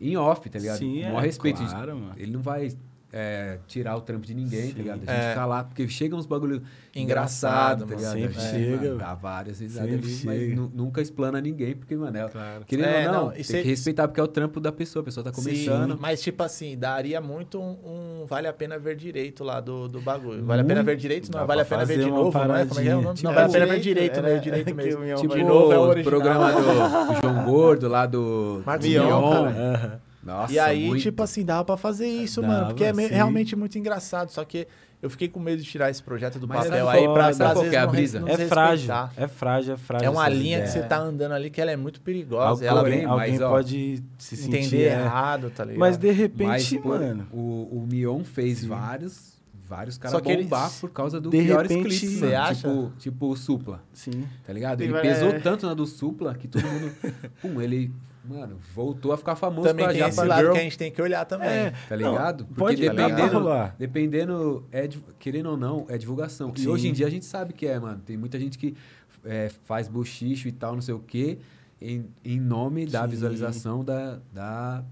em 0.00 0.16
off, 0.16 0.48
tá 0.48 0.58
ligado? 0.58 0.78
Sim, 0.78 1.02
o 1.02 1.18
é, 1.18 1.20
respeito. 1.20 1.62
claro, 1.62 1.94
mano. 1.94 2.14
Ele 2.16 2.32
não 2.32 2.40
vai 2.40 2.72
é, 3.12 3.58
tirar 3.66 3.96
o 3.96 4.00
trampo 4.00 4.24
de 4.26 4.34
ninguém, 4.34 4.66
Sim. 4.66 4.72
tá 4.72 4.78
ligado? 4.78 4.96
A 4.96 5.12
gente 5.12 5.24
É. 5.24 5.28
fica 5.30 5.46
lá, 5.46 5.64
porque 5.64 5.88
chegam 5.88 6.18
uns 6.18 6.26
bagulho 6.26 6.62
Engraçado, 6.94 7.84
engraçado, 7.84 7.86
tá 7.88 7.94
ligado? 7.96 8.12
Sempre 8.12 8.40
gente, 8.40 8.50
chega. 8.70 8.86
mano, 8.88 8.98
Dá 8.98 9.14
várias 9.14 9.60
risadas 9.60 9.88
ali, 9.92 10.00
mas 10.24 10.38
chega. 10.40 10.54
nu- 10.56 10.72
nunca 10.74 11.00
explana 11.00 11.40
ninguém, 11.40 11.74
porque, 11.76 11.96
mano, 11.96 12.16
é, 12.16 12.28
Claro. 12.28 12.64
querendo 12.66 12.86
É, 12.88 13.06
ou 13.08 13.12
não, 13.14 13.24
não, 13.26 13.30
tem 13.32 13.42
cê- 13.42 13.62
que 13.62 13.68
respeitar, 13.68 14.08
porque 14.08 14.20
é 14.20 14.22
o 14.24 14.28
trampo 14.28 14.60
da 14.60 14.72
pessoa, 14.72 15.00
a 15.02 15.04
pessoa 15.04 15.22
tá 15.24 15.32
começando. 15.32 15.92
Sim, 15.92 15.98
mas 16.00 16.20
tipo 16.22 16.42
assim, 16.42 16.76
daria 16.76 17.20
muito 17.20 17.60
um, 17.60 17.76
um 18.22 18.26
vale 18.26 18.46
a 18.48 18.52
pena 18.52 18.78
ver 18.78 18.96
direito 18.96 19.42
lá 19.44 19.60
do, 19.60 19.88
do 19.88 20.00
bagulho. 20.00 20.44
Vale 20.44 20.62
a 20.62 20.64
pena 20.64 20.82
ver 20.82 20.96
direito? 20.96 21.30
Não, 21.32 21.46
vale 21.46 21.62
a 21.62 21.64
pena 21.64 21.84
ver 21.84 21.98
de 21.98 22.06
novo, 22.10 22.36
não 22.46 22.56
é? 22.56 22.66
Como 22.66 22.80
é 22.80 22.82
que 22.82 22.88
é 22.88 22.92
o 22.96 23.02
nome? 23.02 23.04
paradinha. 23.06 23.28
Não, 23.28 23.34
vale 23.34 23.46
a 23.46 23.52
pena 23.52 23.66
ver 23.66 23.80
Direito, 23.80 24.14
direito, 24.14 24.18
era- 24.26 24.34
né? 24.34 24.40
Direito 24.40 24.66
que 24.66 24.74
mesmo. 24.74 25.14
Tipo 25.16 25.34
de 25.36 25.44
novo 25.44 25.72
é 25.72 25.78
o 25.78 26.02
programa 26.04 26.52
do, 26.52 27.20
João 27.20 27.44
Gordo, 27.44 27.88
lá 27.88 28.06
do 28.06 28.62
Marcos 28.66 28.86
Mion, 28.86 29.04
Mion, 29.06 29.30
cara. 29.30 29.50
Aham. 29.50 30.09
Nossa, 30.22 30.52
e 30.52 30.58
aí, 30.58 30.86
muito. 30.86 31.02
tipo 31.02 31.22
assim, 31.22 31.44
dava 31.44 31.64
pra 31.64 31.76
fazer 31.76 32.06
isso, 32.06 32.40
Dava, 32.42 32.52
mano. 32.52 32.66
Porque 32.68 32.84
é 32.84 32.92
me- 32.92 33.08
sim. 33.08 33.14
realmente 33.14 33.56
muito 33.56 33.78
engraçado. 33.78 34.28
Só 34.30 34.44
que 34.44 34.68
eu 35.00 35.08
fiquei 35.08 35.28
com 35.28 35.40
medo 35.40 35.62
de 35.62 35.68
tirar 35.68 35.88
esse 35.88 36.02
projeto 36.02 36.38
do 36.38 36.46
Mas 36.46 36.66
é 36.66 36.68
papel 36.68 36.84
foda. 36.86 36.98
aí 36.98 37.04
pra, 37.14 37.26
às 37.28 37.38
qual 37.38 37.64
que 37.70 37.74
é 37.74 37.78
a 37.78 37.84
não 37.86 37.90
brisa? 37.92 38.20
não 38.20 38.28
É 38.28 38.36
se 38.36 38.46
frágil, 38.46 38.92
é 39.16 39.26
frágil, 39.26 39.74
é 39.74 39.76
frágil. 39.78 40.06
É 40.06 40.10
uma 40.10 40.28
linha 40.28 40.58
que 40.58 40.64
ideias. 40.68 40.70
você 40.70 40.82
tá 40.82 40.98
andando 40.98 41.32
ali 41.32 41.48
que 41.48 41.58
ela 41.58 41.70
é 41.70 41.76
muito 41.76 42.02
perigosa. 42.02 42.68
Alguém, 42.70 43.00
ela 43.04 43.12
alguém 43.12 43.30
mas, 43.32 43.40
ó, 43.40 43.48
pode 43.48 44.02
se 44.18 44.36
sentir... 44.36 44.56
entender 44.58 44.82
é, 44.88 45.00
errado, 45.00 45.50
tá 45.50 45.64
ligado? 45.64 45.80
Mas 45.80 45.96
de 45.96 46.08
Mas, 46.08 46.16
repente, 46.18 46.78
por- 46.80 46.98
mano... 47.00 47.26
o, 47.32 47.78
o 47.80 47.86
Mion 47.90 48.22
fez 48.22 48.62
vários, 48.62 49.40
vários 49.66 49.96
caras 49.96 50.20
que 50.20 50.36
bombar 50.36 50.70
por 50.82 50.90
causa 50.90 51.18
do 51.18 51.30
de 51.30 51.38
piores 51.44 51.70
repente, 51.70 51.88
clipes, 51.98 52.18
você 52.18 52.26
mano. 52.26 52.36
acha? 52.42 52.54
Tipo, 52.68 52.92
tipo 52.98 53.26
o 53.30 53.36
Supla, 53.36 53.82
Sim. 53.94 54.26
tá 54.46 54.52
ligado? 54.52 54.82
Ele 54.82 54.92
pesou 55.00 55.30
é. 55.30 55.38
tanto 55.40 55.66
na 55.66 55.72
do 55.72 55.86
Supla 55.86 56.34
que 56.34 56.46
todo 56.46 56.62
mundo... 56.66 56.92
pum, 57.40 57.58
ele, 57.62 57.90
mano, 58.24 58.58
voltou 58.74 59.12
a 59.12 59.16
ficar 59.16 59.34
famoso 59.36 59.66
Também 59.68 59.84
com 59.86 59.90
a 59.90 59.94
tem 59.94 60.02
esse 60.06 60.16
Japa 60.16 60.28
lado 60.28 60.40
Girl, 60.40 60.52
que 60.52 60.58
a 60.58 60.62
gente 60.62 60.78
tem 60.78 60.90
que 60.92 61.00
olhar 61.02 61.24
também. 61.24 61.48
É, 61.48 61.70
tá 61.88 61.96
Não, 61.96 62.12
ligado? 62.12 62.44
pode 62.46 62.76
Porque 62.82 62.90
dependendo, 62.90 63.32
rolar. 63.38 63.74
dependendo 63.78 64.64
é, 64.70 64.88
querendo 65.18 65.50
ou 65.50 65.56
não, 65.56 65.86
é 65.88 65.96
divulgação. 65.98 66.52
Sim. 66.54 66.64
E 66.64 66.68
hoje 66.68 66.88
em 66.88 66.92
dia 66.92 67.06
a 67.06 67.10
gente 67.10 67.24
sabe 67.24 67.52
que 67.52 67.66
é, 67.66 67.78
mano. 67.78 68.00
Tem 68.04 68.16
muita 68.16 68.38
gente 68.38 68.58
que 68.58 68.76
é, 69.24 69.50
faz 69.64 69.88
bochicho 69.88 70.48
e 70.48 70.52
tal, 70.52 70.74
não 70.74 70.82
sei 70.82 70.94
o 70.94 70.98
quê, 71.00 71.38
em, 71.80 72.06
em 72.24 72.38
nome 72.40 72.86
da 72.86 73.02
Sim. 73.04 73.08
visualização 73.08 73.84
da, 73.84 74.18
da, 74.32 74.84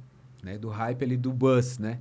né, 0.42 0.56
do 0.58 0.68
hype 0.68 1.02
ali 1.04 1.16
do 1.16 1.32
buzz, 1.32 1.78
né? 1.78 1.98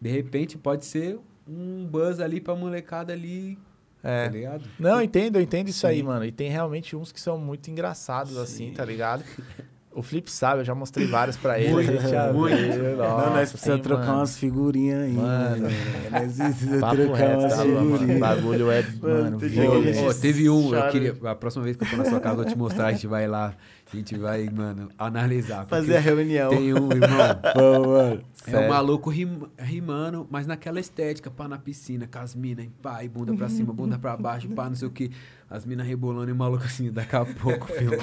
De 0.00 0.10
repente 0.10 0.58
pode 0.58 0.84
ser 0.84 1.18
um 1.48 1.86
buzz 1.86 2.20
ali 2.20 2.40
pra 2.40 2.54
molecada 2.54 3.12
ali, 3.12 3.58
É. 4.02 4.26
tá 4.26 4.30
ligado? 4.32 4.64
Não, 4.78 4.96
eu 4.96 5.02
entendo, 5.02 5.36
eu 5.36 5.42
entendo 5.42 5.68
isso 5.68 5.80
Sim. 5.80 5.86
aí, 5.86 6.02
mano. 6.02 6.24
E 6.24 6.32
tem 6.32 6.50
realmente 6.50 6.94
uns 6.94 7.12
que 7.12 7.20
são 7.20 7.38
muito 7.38 7.70
engraçados, 7.70 8.36
assim, 8.36 8.72
tá 8.72 8.84
ligado? 8.84 9.24
O 9.96 10.02
Flip 10.02 10.30
sabe, 10.30 10.60
eu 10.60 10.64
já 10.64 10.74
mostrei 10.74 11.06
vários 11.06 11.36
pra 11.38 11.58
ele. 11.58 11.72
Muito, 11.72 11.90
muito. 12.34 12.56
não, 12.96 12.96
nós 12.96 13.34
nossa, 13.34 13.50
precisamos 13.52 13.82
trocar 13.82 14.06
mano. 14.06 14.18
umas 14.18 14.36
figurinhas 14.36 15.02
aí. 15.04 15.12
Mano. 15.14 15.62
Mano. 15.62 15.74
Nós 16.10 16.32
precisamos 16.36 16.96
trocar 16.96 17.16
reto, 17.16 17.38
umas 17.40 17.52
tá, 17.56 17.64
mano? 17.64 17.80
O 17.80 17.98
figurinhas. 17.98 18.20
bagulho 18.20 18.70
é, 18.70 18.84
mano, 19.00 19.48
gente- 19.48 19.98
Ó, 20.06 20.12
teve 20.12 20.50
um, 20.50 20.74
eu 20.74 20.90
queria. 20.90 21.16
A 21.24 21.34
próxima 21.34 21.64
vez 21.64 21.76
que 21.76 21.84
eu 21.84 21.88
for 21.88 21.96
na 21.96 22.04
sua 22.04 22.20
casa, 22.20 22.34
eu 22.34 22.44
vou 22.44 22.52
te 22.52 22.58
mostrar, 22.58 22.86
a 22.88 22.92
gente 22.92 23.06
vai 23.06 23.26
lá, 23.26 23.54
a 23.92 23.96
gente 23.96 24.16
vai, 24.18 24.48
mano, 24.50 24.88
analisar. 24.98 25.64
Fazer 25.66 25.96
a 25.96 26.00
reunião. 26.00 26.50
Tem 26.50 26.74
um, 26.74 26.90
irmão. 26.92 27.40
Pô, 27.54 27.88
mano. 27.88 28.20
É 28.46 28.50
Sério? 28.50 28.66
o 28.66 28.70
maluco 28.70 29.10
rim- 29.10 29.42
rimando, 29.58 30.26
mas 30.30 30.46
naquela 30.46 30.78
estética, 30.78 31.30
pá, 31.30 31.48
na 31.48 31.58
piscina, 31.58 32.06
com 32.06 32.18
as 32.18 32.34
minas, 32.34 32.66
pá, 32.82 33.02
e 33.02 33.08
bunda 33.08 33.34
pra 33.34 33.48
cima, 33.48 33.72
bunda 33.72 33.98
pra 33.98 34.16
baixo, 34.16 34.48
pá, 34.50 34.68
não 34.68 34.76
sei 34.76 34.86
o 34.86 34.90
que. 34.90 35.10
As 35.48 35.64
minas 35.64 35.86
rebolando 35.86 36.28
e 36.28 36.32
o 36.32 36.36
maluco 36.36 36.64
assim, 36.64 36.90
daqui 36.90 37.14
a 37.14 37.24
pouco, 37.24 37.66
filho. 37.72 37.98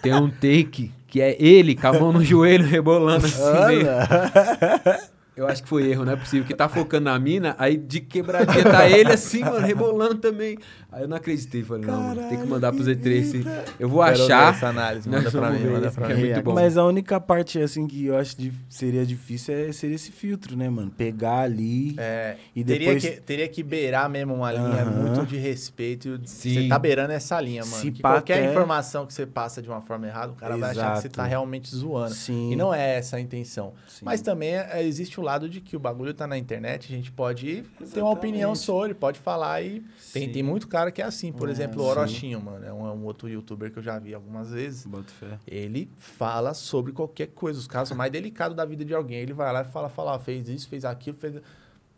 Tem 0.00 0.14
um 0.14 0.30
take 0.30 0.92
que 1.08 1.20
é 1.20 1.36
ele 1.42 1.74
com 1.74 1.86
a 1.86 1.92
mão 1.92 2.12
no 2.12 2.24
joelho 2.24 2.64
rebolando 2.64 3.26
assim, 3.26 3.66
meio. 3.66 3.86
Eu 5.36 5.48
acho 5.48 5.62
que 5.64 5.68
foi 5.68 5.90
erro, 5.90 6.04
não 6.04 6.12
é 6.12 6.16
possível. 6.16 6.46
Que 6.46 6.54
tá 6.54 6.68
focando 6.68 7.04
na 7.06 7.18
mina, 7.18 7.56
aí 7.58 7.76
de 7.76 8.00
quebradinha 8.00 8.62
tá 8.62 8.88
ele 8.88 9.12
assim, 9.12 9.40
mano, 9.40 9.66
rebolando 9.66 10.14
também. 10.16 10.56
Aí 10.92 11.02
eu 11.02 11.08
não 11.08 11.16
acreditei, 11.16 11.62
falei, 11.64 11.84
não, 11.84 12.00
mano, 12.00 12.28
tem 12.28 12.38
que 12.40 12.46
mandar 12.46 12.72
pro 12.72 12.84
Z3. 12.84 13.06
esse- 13.16 13.44
Eu 13.80 13.88
vou 13.88 14.04
Quero 14.04 14.22
achar. 14.22 14.54
essa 14.54 14.68
análise, 14.68 15.08
manda 15.08 15.28
pra 15.30 15.50
mim, 15.50 15.64
manda 15.66 15.90
pra 15.90 16.06
que 16.06 16.12
é 16.12 16.14
mim. 16.16 16.22
muito 16.26 16.42
bom. 16.42 16.54
Mas 16.54 16.76
a 16.78 16.84
única 16.84 17.20
parte, 17.20 17.58
assim, 17.60 17.84
que 17.88 18.06
eu 18.06 18.16
acho 18.16 18.36
que 18.36 18.52
seria 18.68 19.04
difícil 19.04 19.52
é, 19.54 19.72
seria 19.72 19.96
esse 19.96 20.12
filtro, 20.12 20.56
né, 20.56 20.70
mano? 20.70 20.92
Pegar 20.96 21.40
ali 21.40 21.96
É, 21.98 22.36
e 22.54 22.62
teria, 22.62 22.94
depois... 22.94 23.02
que, 23.16 23.20
teria 23.22 23.48
que 23.48 23.62
beirar 23.64 24.08
mesmo 24.08 24.34
uma 24.34 24.52
linha 24.52 24.84
muito 24.84 25.26
de 25.26 25.36
respeito. 25.36 26.20
Sim. 26.26 26.54
Você 26.62 26.68
tá 26.68 26.78
beirando 26.78 27.12
essa 27.12 27.40
linha, 27.40 27.64
mano. 27.64 27.82
Se 27.82 27.90
que 27.90 28.00
pá 28.02 28.12
qualquer 28.12 28.38
até- 28.38 28.50
informação 28.52 29.04
que 29.04 29.12
você 29.12 29.26
passa 29.26 29.60
de 29.60 29.68
uma 29.68 29.80
forma 29.80 30.06
errada, 30.06 30.30
o 30.32 30.36
cara 30.36 30.56
vai 30.56 30.70
achar 30.70 30.92
que 30.94 31.00
você 31.00 31.06
Exato. 31.08 31.16
tá 31.16 31.24
realmente 31.24 31.74
zoando. 31.74 32.14
Sim. 32.14 32.52
E 32.52 32.56
não 32.56 32.72
é 32.72 32.98
essa 32.98 33.16
a 33.16 33.20
intenção. 33.20 33.72
Sim. 33.88 34.04
Mas 34.04 34.20
também 34.20 34.54
é, 34.54 34.80
existe 34.84 35.18
o 35.18 35.23
lado 35.24 35.48
de 35.48 35.60
que 35.60 35.76
o 35.76 35.80
bagulho 35.80 36.14
tá 36.14 36.26
na 36.26 36.38
internet, 36.38 36.92
a 36.92 36.96
gente 36.96 37.10
pode 37.10 37.46
ter 37.46 37.60
uma 37.62 37.82
Exatamente. 37.82 38.16
opinião 38.18 38.54
sobre, 38.54 38.94
pode 38.94 39.18
falar 39.18 39.62
e 39.62 39.80
tem, 40.12 40.26
Sim. 40.28 40.32
tem 40.32 40.42
muito 40.42 40.68
cara 40.68 40.92
que 40.92 41.02
é 41.02 41.04
assim. 41.04 41.32
Por 41.32 41.48
É, 41.48 41.50
exemplo, 41.50 41.80
o 41.80 41.84
sim. 41.84 41.90
Orochinho, 41.90 42.40
mano, 42.40 42.64
é 42.64 42.72
um, 42.72 42.86
é 42.86 42.92
um 42.92 43.04
outro 43.04 43.28
youtuber 43.28 43.72
que 43.72 43.78
eu 43.78 43.82
já 43.82 43.98
vi 43.98 44.14
algumas 44.14 44.50
vezes. 44.50 44.86
Boto 44.86 45.10
fé. 45.10 45.38
Ele 45.46 45.90
fala 45.96 46.54
sobre 46.54 46.92
qualquer 46.92 47.28
coisa, 47.28 47.58
os 47.58 47.66
casos 47.66 47.96
mais 47.96 48.12
delicados 48.12 48.56
da 48.56 48.64
vida 48.64 48.84
de 48.84 48.94
alguém. 48.94 49.18
Ele 49.18 49.32
vai 49.32 49.52
lá 49.52 49.62
e 49.62 49.64
fala, 49.64 49.88
fala, 49.88 50.18
fez 50.20 50.48
isso, 50.48 50.68
fez 50.68 50.84
aquilo, 50.84 51.16
fez. 51.16 51.34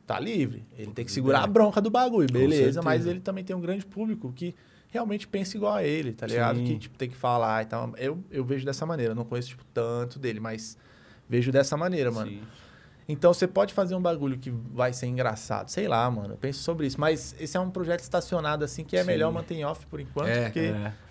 Tá 0.06 0.20
livre. 0.20 0.64
Ele 0.78 0.92
tem 0.92 1.04
que 1.04 1.10
segurar 1.10 1.42
a 1.42 1.46
bronca 1.48 1.80
do 1.80 1.90
bagulho, 1.90 2.32
beleza. 2.32 2.80
Mas 2.80 3.06
ele 3.06 3.18
também 3.20 3.42
tem 3.42 3.56
um 3.56 3.60
grande 3.60 3.84
público 3.84 4.32
que 4.32 4.54
realmente 4.88 5.26
pensa 5.26 5.56
igual 5.56 5.74
a 5.74 5.82
ele, 5.84 6.12
tá 6.12 6.26
ligado? 6.28 6.58
Sim. 6.58 6.64
Que 6.64 6.78
tipo, 6.78 6.96
tem 6.96 7.10
que 7.10 7.16
falar 7.16 7.64
e 7.64 7.66
tal. 7.66 7.92
Eu, 7.98 8.22
eu 8.30 8.44
vejo 8.44 8.64
dessa 8.64 8.86
maneira. 8.86 9.10
Eu 9.10 9.16
não 9.16 9.24
conheço 9.24 9.48
tipo, 9.48 9.64
tanto 9.74 10.18
dele, 10.20 10.38
mas 10.38 10.78
vejo 11.28 11.50
dessa 11.50 11.76
maneira, 11.76 12.12
mano. 12.12 12.30
Sim. 12.30 12.40
Então 13.08 13.32
você 13.32 13.46
pode 13.46 13.72
fazer 13.72 13.94
um 13.94 14.00
bagulho 14.02 14.36
que 14.36 14.50
vai 14.50 14.92
ser 14.92 15.06
engraçado. 15.06 15.68
Sei 15.68 15.86
lá, 15.86 16.10
mano. 16.10 16.34
Eu 16.34 16.36
penso 16.36 16.60
sobre 16.60 16.88
isso. 16.88 17.00
Mas 17.00 17.36
esse 17.38 17.56
é 17.56 17.60
um 17.60 17.70
projeto 17.70 18.00
estacionado 18.00 18.64
assim 18.64 18.82
que 18.84 18.96
é 18.96 19.02
Sim. 19.02 19.06
melhor 19.06 19.32
manter 19.32 19.54
em 19.54 19.64
off 19.64 19.86
por 19.86 20.00
enquanto, 20.00 20.26
É, 20.28 20.44
porque 20.44 20.58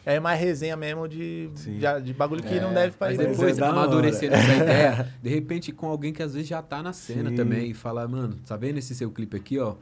É. 0.06 0.16
é 0.16 0.20
mais 0.20 0.38
resenha 0.40 0.76
mesmo 0.76 1.08
de, 1.08 1.48
de, 1.48 2.02
de 2.04 2.14
bagulho 2.14 2.44
que 2.44 2.56
É, 2.56 2.60
não 2.62 2.74
deve 2.74 2.92
fazer. 2.92 3.18
Mas 3.18 3.38
depois 3.38 3.58
é 3.58 3.64
hora. 3.64 4.08
essa 4.10 4.26
ideia, 4.26 5.14
de 5.24 5.30
repente 5.30 5.72
com 5.72 5.88
alguém 5.88 6.12
que 6.12 6.22
às 6.22 6.34
vezes 6.34 6.50
já 6.50 6.62
tá 6.62 6.84
na 6.84 6.92
cena 6.92 7.30
Sim. 7.30 7.36
também 7.38 7.72
e 7.72 7.74
fala, 7.74 8.06
mano, 8.08 8.36
tá 8.46 8.58
vendo 8.58 8.78
esse 8.78 8.94
seu 8.94 9.10
clipe 9.10 9.38
aqui, 9.38 9.58
ó? 9.58 9.76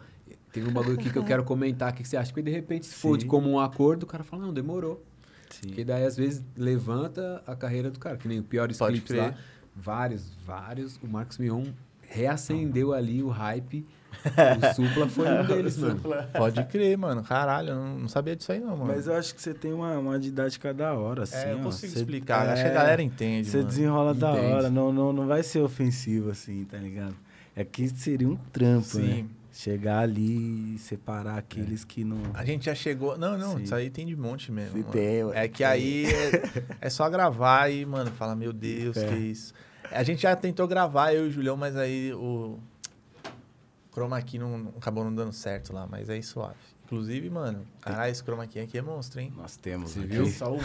Tem 0.52 0.64
um 0.64 0.72
bagulho 0.72 1.00
aqui 1.00 1.10
que 1.10 1.18
eu 1.18 1.24
quero 1.24 1.44
comentar, 1.46 1.92
o 1.92 1.96
que 1.96 2.04
que 2.04 2.08
você 2.10 2.16
acha? 2.16 2.30
Porque 2.32 2.44
de 2.44 2.52
repente, 2.52 2.86
se 2.86 2.94
for 2.94 3.18
de 3.18 3.26
comum 3.26 3.60
acordo, 3.60 4.04
o 4.04 4.06
cara 4.06 4.24
fala, 4.24 4.44
não, 4.46 4.54
demorou. 4.54 5.04
Sim. 5.50 5.68
Porque 5.70 5.84
daí 5.84 6.06
às 6.06 6.16
vezes 6.16 6.44
levanta 6.56 7.42
a 7.48 7.56
carreira 7.56 7.90
do 7.90 7.98
cara, 7.98 8.18
que 8.18 8.28
nem 8.28 8.40
o 8.40 8.44
piores 8.44 8.78
Pode 8.78 9.02
clipes 9.02 9.16
lá. 9.16 9.34
Vários, 9.76 10.32
vários. 10.46 10.98
O 10.98 11.08
Marcos 11.08 11.40
Mion 11.40 11.64
reacendeu 12.14 12.94
ali 12.94 13.22
o 13.24 13.30
hype. 13.30 13.86
O 14.24 14.74
Supla 14.76 15.10
foi 15.10 15.28
um 15.28 15.46
deles, 15.46 15.78
mano. 15.78 16.00
Pode 16.38 16.64
crer, 16.66 16.98
mano. 16.98 17.24
Caralho, 17.24 17.70
eu 17.72 17.76
não, 17.76 18.08
sabia 18.08 18.36
disso 18.36 18.54
aí, 18.54 18.60
não, 18.60 18.78
mano. 18.78 18.86
Mas 18.96 19.06
eu 19.08 19.16
acho 19.16 19.36
que 19.36 19.42
você 19.42 19.54
tem 19.54 19.74
uma, 19.74 19.98
uma 19.98 20.18
didática 20.18 20.74
da 20.74 20.94
hora, 20.94 21.24
assim, 21.24 21.36
é, 21.36 21.52
eu 21.52 21.60
ó. 21.60 21.64
consigo 21.64 21.92
Você- 21.92 22.00
explicar. 22.00 22.48
Acho 22.48 22.62
é, 22.62 22.66
que 22.66 22.70
a 22.72 22.74
galera 22.74 23.02
entende, 23.02 23.50
Você 23.50 23.58
mano. 23.58 23.70
desenrola 23.70 24.14
da 24.14 24.32
Entende. 24.32 24.54
hora, 24.54 24.70
não, 24.70 24.94
não, 24.94 25.12
não 25.12 25.28
vai 25.28 25.44
ser 25.44 25.60
ofensivo, 25.60 26.30
assim, 26.30 26.64
tá 26.64 26.78
ligado? 26.78 27.16
É 27.54 27.66
que 27.66 27.90
seria 27.90 28.30
um 28.30 28.38
trampo, 28.54 28.98
né? 29.00 29.14
Sim. 29.16 29.30
Chegar 29.52 30.00
ali 30.00 30.76
e 30.76 30.78
separar 30.80 31.38
aqueles 31.38 31.84
que 31.84 32.04
não... 32.06 32.18
A 32.34 32.46
gente 32.46 32.66
já 32.66 32.74
chegou. 32.76 33.18
Não, 33.18 33.38
não, 33.38 33.58
Sim. 33.58 33.64
isso 33.64 33.76
aí 33.76 33.90
tem 33.90 34.06
de 34.06 34.16
monte 34.16 34.52
mesmo. 34.54 34.72
Se 34.72 34.80
mano. 34.80 34.92
tem, 34.92 35.24
ué. 35.26 35.44
é 35.46 35.48
que 35.50 35.64
aí 35.66 36.06
é, 36.06 36.64
é 36.82 36.90
só 36.90 37.10
gravar 37.10 37.70
e, 37.70 37.86
mano, 37.86 38.10
falar, 38.12 38.36
meu 38.36 38.54
Deus, 38.54 38.96
É. 38.96 39.06
que 39.08 39.16
isso. 39.16 39.54
A 39.92 40.04
gente 40.04 40.22
já 40.24 40.36
tentou 40.36 40.68
gravar, 40.68 41.14
eu 41.14 41.26
e 41.26 41.30
o 41.30 41.32
Julião, 41.32 41.56
mas 41.58 41.76
aí 41.76 42.14
o 42.14 42.58
Chroma 43.92 44.22
Key 44.22 44.40
não, 44.40 44.58
não- 44.58 44.74
acabou 44.78 45.04
não 45.04 45.14
dando 45.14 45.32
certo 45.34 45.72
lá, 45.74 45.86
mas 45.90 46.10
aí 46.10 46.24
suave. 46.24 46.56
Inclusive, 46.86 47.30
mano, 47.30 47.66
caralho, 47.82 48.12
esse 48.12 48.22
Chroma 48.24 48.46
Key 48.46 48.60
aqui 48.60 48.78
é 48.78 48.82
monstro, 48.82 49.20
hein? 49.20 49.32
Nós 49.36 49.56
temos 49.56 49.92
Você 49.92 50.00
aqui. 50.00 50.08
viu? 50.10 50.26
Só 50.28 50.54
o 50.54 50.60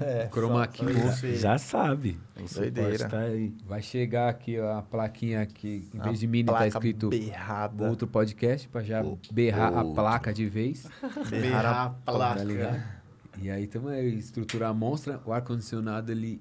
É, 0.00 0.28
Chroma 0.32 0.66
Key 0.66 0.84
monstro. 0.84 1.34
Já 1.36 1.58
sabe. 1.58 2.18
O 2.36 2.54
Doideira. 2.54 3.08
tá 3.08 3.18
aí. 3.20 3.54
Vai 3.66 3.82
chegar 3.82 4.28
aqui 4.28 4.58
ó, 4.58 4.78
a 4.78 4.82
plaquinha 4.82 5.42
aqui, 5.42 5.88
em 5.94 6.00
A 6.00 6.04
vez 6.04 6.18
de 6.20 6.26
mini 6.26 6.46
tá 6.48 6.66
escrito 6.66 7.08
berrada. 7.08 7.88
outro 7.88 8.06
podcast, 8.08 8.68
pra 8.68 8.82
já 8.82 9.02
berrar 9.32 9.76
a 9.76 9.84
placa 9.84 10.32
de 10.32 10.46
vez. 10.46 10.86
berrar 11.30 11.86
a 11.86 11.90
Tá 11.90 12.12
placa. 12.12 12.42
ligado? 12.44 12.82
E 13.40 13.50
aí 13.50 13.66
tamo 13.66 13.88
aí, 13.88 14.16
estrutura 14.16 14.68
a 14.68 14.74
monstra, 14.74 15.20
o 15.24 15.32
ar-condicionado 15.32 16.10
ali 16.10 16.40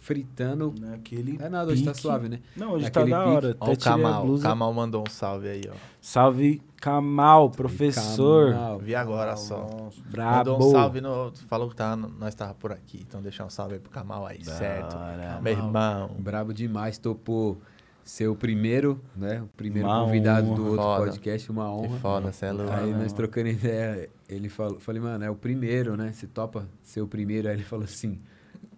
fritando. 0.00 0.74
Naquele 0.80 1.38
É 1.40 1.48
nada, 1.48 1.70
hoje 1.70 1.84
tá 1.84 1.90
pique. 1.92 2.02
suave, 2.02 2.28
né? 2.28 2.40
Não, 2.56 2.72
hoje 2.72 2.84
Naquele 2.86 3.10
tá 3.10 3.18
da 3.24 3.30
hora. 3.30 3.56
Ó, 3.60 3.70
o 3.72 3.78
Kamal. 3.78 4.38
Kamal 4.40 4.72
mandou 4.74 5.04
um 5.06 5.10
salve 5.10 5.48
aí, 5.48 5.62
ó. 5.70 5.74
Salve, 6.00 6.60
Kamal, 6.80 7.50
professor. 7.50 8.52
Kamal. 8.52 8.78
Vi 8.78 8.94
agora 8.94 9.36
só. 9.36 9.90
Brabo. 10.10 10.50
Mandou 10.52 10.68
um 10.68 10.72
salve, 10.72 11.00
no, 11.00 11.32
falou 11.48 11.68
que 11.68 11.76
tá, 11.76 11.94
nós 11.96 12.34
tava 12.34 12.54
por 12.54 12.72
aqui. 12.72 13.04
Então 13.06 13.20
deixar 13.22 13.44
um 13.44 13.50
salve 13.50 13.74
aí 13.74 13.80
pro 13.80 13.90
Kamal 13.90 14.26
aí, 14.26 14.38
Da 14.38 14.52
certo? 14.56 14.96
hora. 14.96 15.38
Meu 15.40 15.52
irmão. 15.52 16.10
Brabo 16.18 16.52
demais, 16.54 16.98
topou 16.98 17.60
ser 18.02 18.26
o 18.28 18.34
primeiro, 18.34 18.98
né? 19.14 19.42
O 19.42 19.46
primeiro 19.56 19.86
Uma 19.86 20.02
convidado 20.04 20.46
honra. 20.48 20.56
do 20.56 20.62
outro 20.66 20.82
Foda. 20.82 21.04
podcast, 21.04 21.50
uma 21.52 21.64
Que 21.64 21.70
honra. 21.70 21.98
foda, 21.98 22.32
cê 22.32 22.46
é 22.46 22.52
louco. 22.52 22.72
Aí 22.72 22.90
Não. 22.90 22.98
nós 23.00 23.12
trocando 23.12 23.48
ideia, 23.48 24.08
ele 24.28 24.48
falou, 24.48 24.80
falei, 24.80 25.00
mano, 25.00 25.22
é 25.22 25.30
o 25.30 25.36
primeiro, 25.36 25.96
né? 25.96 26.10
Você 26.12 26.26
topa 26.26 26.66
ser 26.82 27.02
o 27.02 27.06
primeiro? 27.06 27.46
Aí 27.48 27.54
ele 27.54 27.62
falou 27.62 27.84
assim, 27.84 28.18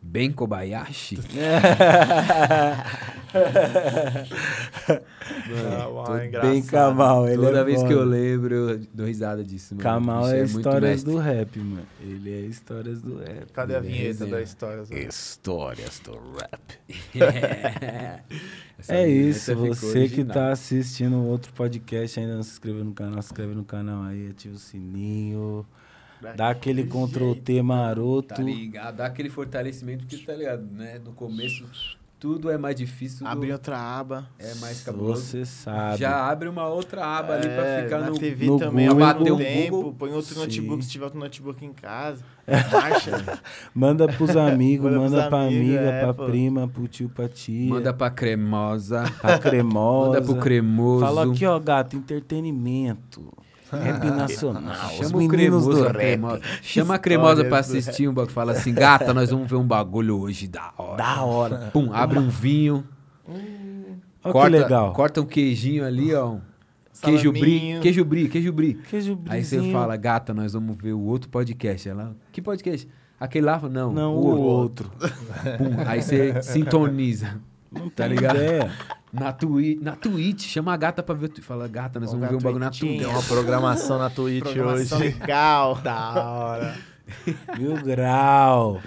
bem 0.12 0.30
Kobayashi? 0.32 1.18
Tô 6.04 6.16
engraçado. 6.18 6.50
Bem 6.50 6.62
Kamal, 6.62 7.28
ele 7.28 7.42
Toda 7.42 7.58
é 7.60 7.64
vez 7.64 7.76
foda. 7.80 7.88
que 7.88 7.94
eu 7.94 8.04
lembro, 8.04 8.54
eu 8.54 8.78
dou 8.92 9.06
risada 9.06 9.42
disso, 9.44 9.74
mano. 9.74 9.82
Kamal 9.82 10.28
é 10.28 10.38
muito 10.44 10.58
histórias 10.58 11.04
do 11.04 11.16
rap, 11.18 11.58
mano. 11.58 11.86
Ele 12.00 12.30
é 12.32 12.40
histórias 12.40 13.00
do 13.02 13.18
rap. 13.18 13.52
Cadê 13.52 13.74
a 13.74 13.78
é 13.78 13.80
vinheta 13.80 14.06
resenha. 14.06 14.30
da 14.30 14.42
história? 14.42 14.84
Zé? 14.84 14.94
Histórias 15.04 16.00
do 16.00 16.12
rap. 16.36 16.78
Essa 18.78 18.94
É 18.94 19.08
isso, 19.08 19.54
você 19.54 19.92
que 19.92 19.98
original. 20.20 20.34
tá 20.34 20.52
assistindo 20.52 21.24
outro 21.24 21.52
podcast, 21.52 22.18
ainda 22.18 22.36
não 22.36 22.42
se 22.42 22.50
inscreveu 22.52 22.84
no 22.84 22.92
canal, 22.92 23.22
se 23.22 23.28
inscreve 23.28 23.54
no 23.54 23.64
canal 23.64 24.02
aí, 24.02 24.28
ativa 24.30 24.54
o 24.56 24.58
sininho, 24.58 25.64
dá 26.36 26.50
aquele 26.50 26.84
Ctrl 26.84 27.32
T 27.34 27.62
maroto. 27.62 28.34
Tá 28.34 28.42
ligado? 28.42 28.96
Dá 28.96 29.06
aquele 29.06 29.28
fortalecimento 29.30 30.06
que, 30.06 30.16
tá 30.18 30.34
ligado, 30.34 30.62
né? 30.72 31.00
No 31.04 31.12
começo, 31.12 31.64
tudo 32.18 32.48
é 32.48 32.56
mais 32.56 32.76
difícil, 32.76 33.26
Abrir 33.26 33.48
tudo 33.48 33.52
outra 33.54 33.76
aba. 33.78 34.28
é 34.38 34.54
mais 34.56 34.80
cabuloso. 34.84 35.22
Você 35.22 35.44
sabe. 35.44 35.98
Já 35.98 36.30
abre 36.30 36.48
uma 36.48 36.68
outra 36.68 37.04
aba 37.04 37.34
ali 37.34 37.48
pra 37.48 37.66
É, 37.66 37.82
ficar 37.82 37.98
na 37.98 38.10
no... 38.10 38.16
TV 38.18 38.46
no 38.46 38.58
também 38.60 38.86
Google. 38.88 39.04
Bater 39.06 39.32
um 39.32 39.36
tempo. 39.38 39.70
Google. 39.76 39.92
Põe 39.94 40.12
outro 40.12 40.34
Sim. 40.34 40.40
notebook, 40.40 40.84
se 40.84 40.90
tiver 40.90 41.04
outro 41.06 41.18
notebook 41.18 41.64
em 41.64 41.72
casa. 41.72 42.22
Marcha. 42.72 43.40
Manda 43.74 44.06
pros 44.06 44.36
amigos, 44.36 44.86
Manda 44.90 45.00
manda, 45.00 45.16
pros 45.16 45.28
pra 45.30 45.40
amigos, 45.42 45.76
amiga, 45.78 45.80
é, 45.90 46.00
pra 46.04 46.14
pô. 46.14 46.26
prima, 46.26 46.68
pro 46.68 46.86
tio, 46.88 47.08
pra 47.08 47.28
tia, 47.28 47.68
Manda 47.70 47.92
pra 47.92 48.10
cremosa, 48.10 49.04
pra 49.20 49.38
cremosa. 49.40 50.06
manda 50.12 50.22
pro 50.22 50.36
cremoso. 50.36 51.04
Fala 51.04 51.24
aqui, 51.26 51.44
ó, 51.44 51.58
gato, 51.58 51.96
entretenimento. 51.96 53.32
Rap 53.72 54.04
nacional. 54.10 54.62
Os 54.86 54.92
Chama 54.96 55.16
o 55.16 55.18
meninos 55.18 55.30
cremoso, 55.64 55.70
do 55.72 55.80
a 55.84 55.86
rap. 55.88 55.96
cremosa. 55.96 56.40
Chama 56.62 56.94
a 56.94 56.98
cremosa 56.98 57.44
pra 57.44 57.58
assistir 57.58 58.08
um 58.08 58.12
bagulho. 58.14 58.32
Fala 58.34 58.52
assim, 58.52 58.72
gata, 58.74 59.12
nós 59.14 59.30
vamos 59.30 59.48
ver 59.50 59.56
um 59.56 59.66
bagulho 59.66 60.18
hoje 60.20 60.46
da 60.48 60.72
hora. 60.76 60.96
Da 60.96 61.22
hora. 61.24 61.70
Pum, 61.72 61.90
abre 61.92 62.18
um 62.18 62.28
vinho. 62.28 62.84
Olha 64.24 64.32
corta, 64.32 64.50
que 64.56 64.62
legal. 64.62 64.92
Corta 64.92 65.20
um 65.20 65.26
queijinho 65.26 65.84
ali, 65.84 66.14
ó. 66.14 66.36
Queijo 67.00 67.32
brie, 67.32 67.80
queijo 67.80 68.04
brie, 68.04 68.28
queijo 68.28 68.52
brie. 68.52 68.74
Queijo 68.74 69.18
Aí 69.28 69.42
você 69.44 69.72
fala, 69.72 69.96
gata, 69.96 70.32
nós 70.32 70.52
vamos 70.52 70.76
ver 70.76 70.92
o 70.92 71.00
outro 71.00 71.28
podcast. 71.30 71.88
Ela, 71.88 72.14
que 72.30 72.40
podcast? 72.40 72.86
Aquele 73.18 73.46
lá? 73.46 73.58
Não, 73.68 73.92
Não, 73.92 74.14
o 74.14 74.34
o 74.34 74.40
outro. 74.40 74.90
Pum, 75.58 75.74
aí 75.86 76.02
você 76.02 76.42
sintoniza. 76.42 77.40
Não 77.70 77.88
Tá 77.88 78.06
ligado? 78.06 78.36
ideia. 78.36 78.70
Na, 79.12 79.30
twi 79.32 79.78
na 79.82 79.94
Twitch, 79.94 80.46
chama 80.46 80.72
a 80.72 80.76
gata 80.76 81.02
pra 81.02 81.14
ver. 81.14 81.28
tu- 81.28 81.42
Fala, 81.42 81.68
gata, 81.68 82.00
nós 82.00 82.12
vamos 82.12 82.28
ver 82.28 82.36
um 82.36 82.38
bagulho 82.38 82.58
na 82.60 82.70
Twitch. 82.70 82.98
Tem 83.00 83.06
uma 83.06 83.22
programação 83.22 83.98
na 83.98 84.08
Twitch 84.08 84.42
Programação 84.44 84.98
hoje. 84.98 85.08
legal. 85.10 85.78
Da 85.84 86.14
hora. 86.14 86.74
Mil 87.58 87.74
grau. 87.82 88.80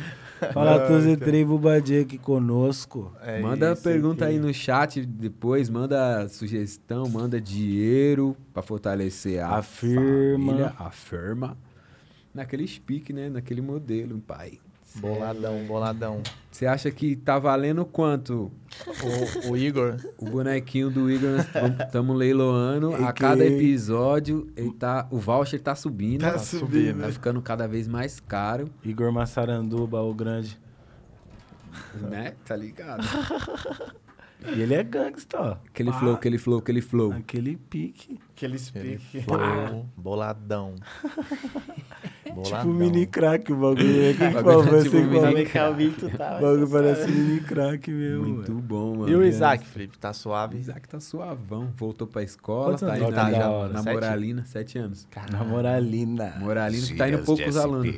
Fala 0.54 0.80
todos 0.88 1.06
e 1.06 1.16
três 1.16 1.46
Bubadinha 1.48 2.02
aqui 2.02 2.18
conosco. 2.18 3.12
É 3.22 3.40
manda 3.42 3.72
isso 3.74 3.84
pergunta 3.84 4.26
aqui. 4.26 4.34
aí 4.34 4.40
no 4.40 4.54
chat 4.54 5.06
depois, 5.06 5.70
manda 5.70 6.28
sugestão, 6.28 7.08
manda 7.08 7.40
dinheiro 7.40 8.36
pra 8.54 8.62
fortalecer 8.62 9.44
a 9.44 9.58
Afirma. 9.58 10.02
família, 10.46 10.74
afirma. 10.78 11.58
Naquele 12.34 12.68
speak, 12.68 13.14
né? 13.14 13.30
Naquele 13.30 13.62
modelo, 13.62 14.20
pai. 14.20 14.60
Boladão, 14.98 15.66
boladão. 15.66 16.22
Você 16.52 16.66
acha 16.66 16.90
que 16.90 17.16
tá 17.18 17.38
valendo 17.38 17.86
quanto 17.86 18.50
O, 19.48 19.52
o 19.52 19.58
Igor, 19.58 19.98
o 20.18 20.26
bonequinho 20.30 20.90
do 20.90 21.12
Igor? 21.12 21.40
Estamos 21.86 22.16
leiloando. 22.18 22.92
E 22.92 23.04
A 23.04 23.12
que- 23.12 23.22
cada 23.22 23.46
episódio, 23.46 24.48
ele 24.56 24.72
tá, 24.72 25.06
o 25.12 25.18
voucher 25.18 25.62
tá 25.62 25.76
subindo. 25.76 26.22
Tá 26.22 26.32
Tá 26.34 26.40
subindo. 26.40 27.02
Tá 27.02 27.12
ficando 27.12 27.42
cada 27.42 27.68
vez 27.68 27.88
mais 27.88 28.20
caro, 28.22 28.70
Igor 28.84 29.12
Massaranduba, 29.12 30.02
o 30.02 30.14
grande. 30.14 30.58
né? 32.02 32.34
Tá 32.46 32.56
ligado? 32.56 33.04
E 34.56 34.62
ele 34.62 34.74
é 34.74 34.84
gangsta, 34.84 35.40
ó. 35.40 35.58
Aquele 35.68 35.92
Pá. 35.92 36.00
flow, 36.00 36.14
aquele 36.14 36.38
flow, 36.38 36.60
aquele 36.60 36.82
flow. 36.82 37.12
Aquele 37.14 37.56
pique. 37.58 38.20
Aquele 38.36 38.54
ele 38.54 38.60
speak. 38.60 39.22
flow, 39.24 39.86
boladão. 39.98 40.76
Tipo 42.44 42.66
mini 42.68 43.06
crack 43.06 43.52
o 43.54 43.56
bagulho. 43.56 43.86
né? 43.86 44.14
Quem 44.14 44.28
que 44.28 44.34
Bagulho 44.44 44.64
falou? 44.66 44.84
tipo 44.84 44.98
Você 44.98 45.02
que 45.02 45.08
mini 45.08 45.46
tá. 46.18 46.38
O 46.38 46.42
bagulho 46.42 46.70
parece 46.70 47.12
mini 47.12 47.40
crack 47.40 47.90
mesmo. 47.92 48.24
Muito 48.26 48.52
mano. 48.52 48.62
bom, 48.62 48.96
mano. 48.98 49.10
E 49.10 49.16
o 49.16 49.24
Isaac, 49.24 49.66
Felipe, 49.66 49.98
tá 49.98 50.12
suave? 50.12 50.58
Isaac 50.58 50.88
tá 50.90 51.00
suavão, 51.00 51.72
voltou 51.78 52.06
pra 52.08 52.24
escola, 52.24 52.72
Quantos 52.78 52.82
tá 52.82 52.98
indo 52.98 53.06
tá 53.14 53.30
da 53.30 53.32
já 53.32 53.70
na? 53.70 53.84
Moralina, 53.84 54.44
sete 54.46 54.78
anos. 54.78 55.08
Na 55.32 55.44
moralina. 55.46 56.36
Moralina 56.40 56.86
que 56.86 56.96
tá 56.96 57.08
indo 57.08 57.20
poucos 57.20 57.56
alunos. 57.56 57.96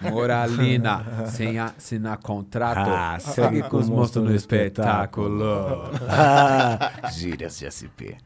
Moralina, 0.00 1.26
sem 1.28 1.58
assinar 1.58 2.18
contrato, 2.18 2.88
Ah, 2.90 3.18
segue 3.18 3.62
com 3.62 3.78
os 3.78 3.88
monstros 3.88 4.24
no 4.24 4.34
espetáculo. 4.34 5.44
Ah, 6.08 7.10
Gírias 7.12 7.58
de 7.58 7.66
SP. 7.70 8.16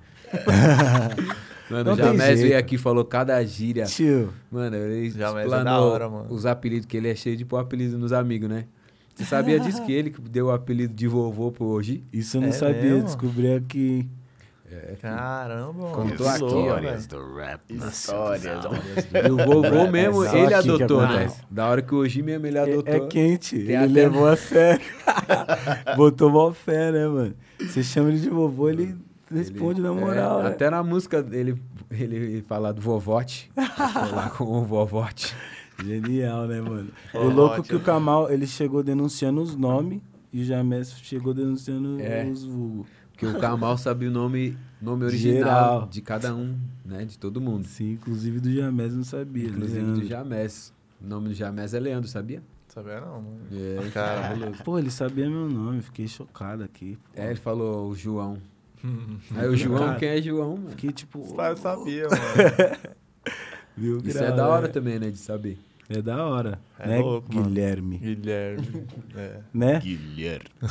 Mano, 1.71 1.93
o 1.93 1.97
Jamés 1.97 2.41
veio 2.41 2.59
aqui 2.59 2.75
e 2.75 2.79
falou 2.79 3.05
cada 3.05 3.43
gíria. 3.45 3.85
Tio, 3.85 4.33
Mano, 4.51 4.77
ele 4.77 5.11
Jamés 5.11 5.45
é 5.45 5.57
explanou 5.57 5.65
da 5.65 5.81
hora, 5.81 6.09
mano. 6.09 6.27
os 6.29 6.45
apelidos, 6.45 6.87
que 6.87 6.97
ele 6.97 7.09
é 7.09 7.15
cheio 7.15 7.37
de 7.37 7.45
pôr 7.45 7.59
apelido 7.59 7.97
nos 7.97 8.13
amigos, 8.13 8.49
né? 8.49 8.65
Você 9.15 9.25
sabia 9.25 9.61
disso 9.61 9.85
que 9.85 9.93
ele 9.93 10.11
deu 10.31 10.47
o 10.47 10.51
apelido 10.51 10.95
de 10.95 11.07
vovô 11.07 11.53
pro 11.53 11.67
hoje? 11.67 12.03
isso 12.13 12.39
eu 12.39 12.41
não 12.41 12.49
É 12.49 12.53
sabia. 12.53 12.83
mesmo? 12.83 13.05
Descobri 13.05 13.55
aqui. 13.55 14.09
Caramba, 15.01 15.73
mano. 15.73 15.95
Contou 15.95 16.29
aqui, 16.29 16.81
velho. 16.81 17.09
do 17.09 17.35
rap 17.37 17.61
Histórias. 17.71 18.65
E 19.27 19.31
o 19.31 19.37
vovô 19.37 19.87
mesmo, 19.91 20.25
Só 20.25 20.37
ele 20.37 20.55
adotou, 20.55 21.03
né? 21.07 21.33
Da 21.51 21.69
hora 21.69 21.83
que 21.83 21.95
o 21.95 21.99
Oji 21.99 22.23
mesmo 22.23 22.47
ele 22.47 22.59
É, 22.59 22.63
adotou. 22.63 22.95
é 22.95 23.01
quente. 23.01 23.57
Ele 23.57 23.77
até- 23.77 23.87
levou 23.87 24.27
a 24.29 24.37
sério. 24.37 24.85
Botou 25.97 26.31
mó 26.31 26.53
fé, 26.53 26.93
né, 26.93 27.07
mano? 27.09 27.35
Você 27.61 27.83
chama 27.83 28.09
ele 28.11 28.19
de 28.21 28.29
vovô, 28.31 28.69
ele 28.69 28.97
responde 29.31 29.81
Ele- 29.81 29.89
na 29.89 29.95
é, 29.95 30.01
moral. 30.01 30.43
né? 30.43 30.49
até 30.49 30.71
na 30.71 30.83
música 30.83 31.23
dele, 31.23 31.61
ele 31.91 32.43
fala 32.49 32.73
do 32.73 32.81
vovote. 32.81 33.51
lá 33.57 34.31
com 34.37 34.45
o 34.45 34.65
vovote. 34.65 35.35
Genial, 35.85 36.47
né, 36.47 36.61
mano? 36.61 36.89
O 37.15 37.29
louco 37.29 37.63
que 37.63 37.75
o 37.75 37.81
Kamal, 37.81 38.31
ele 38.31 38.47
chegou 38.47 38.83
denunciando 38.83 39.41
os 39.41 39.57
nomes 39.57 40.01
e 40.33 40.43
o 40.43 40.45
Jamés 40.45 40.93
chegou 41.03 41.33
denunciando 41.33 41.99
É. 42.01 42.25
os 42.31 42.45
vulgos. 42.45 42.87
Porque 43.21 43.37
o 43.37 43.39
Kamal 43.39 43.77
sabe 43.77 44.07
o 44.07 44.11
nome, 44.11 44.57
nome 44.81 45.05
original 45.05 45.37
Geral. 45.39 45.87
de 45.89 46.01
cada 46.01 46.35
um, 46.35 46.57
né? 46.85 47.05
De 47.05 47.19
todo 47.19 47.39
mundo. 47.41 47.67
Sim, 47.67 47.93
inclusive 47.93 48.41
do 48.41 48.51
Jamés 48.51 48.95
não 48.95 49.05
sabia. 49.05 49.49
Inclusive 49.49 49.81
Leandro. 49.81 50.01
do 50.01 50.07
Jamés. 50.07 50.73
O 51.03 51.07
nome 51.07 51.29
do 51.29 51.35
Jamés 51.35 51.75
é 51.75 51.81
Leandro, 51.81 52.09
sabia? 52.09 52.43
Sabia 52.69 53.01
não, 53.01 53.21
mano. 53.21 53.41
É, 53.53 53.91
Cara. 53.91 54.53
Pô, 54.65 54.79
ele 54.79 54.91
sabia 54.91 55.29
meu 55.29 55.49
nome, 55.51 55.83
fiquei 55.83 56.09
chocado 56.09 56.63
aqui. 56.65 56.97
pô. 57.15 57.21
É, 57.21 57.27
ele 57.27 57.37
falou 57.41 57.91
o 57.91 57.95
João. 57.95 58.39
Aí 59.37 59.49
o 59.49 59.57
João, 59.57 59.85
Cara, 59.87 59.99
quem 59.99 60.09
é 60.09 60.23
João, 60.23 60.57
mano? 60.57 60.71
Fiquei 60.71 60.91
tipo. 60.93 61.21
Os 61.21 61.33
pais 61.33 61.59
sabiam, 61.59 62.09
mano. 62.11 62.79
Viu? 63.77 63.99
Isso 64.05 64.23
é 64.23 64.33
da 64.33 64.49
hora 64.49 64.69
também, 64.69 64.99
né? 64.99 65.11
De 65.11 65.19
saber. 65.19 65.59
É 65.93 66.01
da 66.01 66.25
hora. 66.25 66.59
É 66.79 66.87
né, 66.87 66.99
louco, 67.01 67.35
mano. 67.35 67.49
Guilherme? 67.49 67.99
Guilherme. 67.99 68.87
É. 69.17 69.31
Né? 69.53 69.83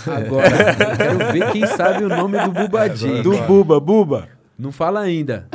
Agora, 0.07 0.47
eu 0.49 0.97
quero 0.97 1.31
ver 1.33 1.51
quem 1.51 1.67
sabe 1.67 2.05
o 2.05 2.09
nome 2.09 2.39
do 2.39 2.51
Bubadinho. 2.51 3.21
Do 3.21 3.37
Buba, 3.43 3.79
Buba. 3.79 4.29
Não 4.57 4.71
fala 4.71 5.01
ainda. 5.01 5.47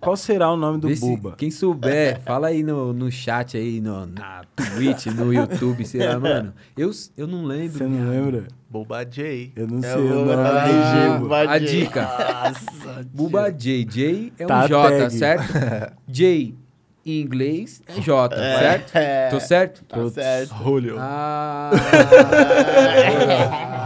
Qual 0.00 0.16
será 0.16 0.50
o 0.50 0.56
nome 0.56 0.78
do 0.80 0.88
Vê 0.88 0.96
se- 0.96 1.00
Buba? 1.06 1.34
quem 1.36 1.50
souber, 1.50 2.20
fala 2.22 2.48
aí 2.48 2.62
no, 2.62 2.92
no 2.92 3.10
chat 3.10 3.56
aí, 3.56 3.80
no, 3.80 4.06
na 4.06 4.42
Twitch, 4.56 5.06
no 5.06 5.32
YouTube, 5.32 5.84
sei 5.86 6.06
lá, 6.06 6.18
mano. 6.18 6.52
Eu, 6.76 6.90
eu 7.16 7.26
não 7.26 7.44
lembro. 7.44 7.78
Você 7.78 7.84
não 7.84 8.08
lembra? 8.08 8.48
Boba 8.70 9.04
J. 9.04 9.52
Eu 9.56 9.66
não 9.66 9.76
Eu 9.76 9.82
sei 9.82 9.94
o 9.94 10.08
nome 10.14 10.24
Buba. 10.30 11.18
Buba 11.18 11.38
A 11.40 11.58
J. 11.58 11.66
dica. 11.66 12.02
Nossa, 12.02 13.06
Buba 13.12 13.50
J. 13.52 13.84
J 13.84 14.32
é 14.38 14.44
um 14.44 14.46
Tá 14.46 14.66
J, 14.66 14.98
tag. 14.98 15.10
certo? 15.14 15.96
J 16.08 16.54
em 17.04 17.20
inglês 17.20 17.82
é 17.86 18.00
J, 18.00 18.36
certo? 18.36 18.96
é. 18.96 19.28
Tô 19.28 19.40
certo? 19.40 19.84
Tá 19.84 20.10
certo. 20.10 20.54
Julio. 20.62 20.96
Ah. 20.98 21.70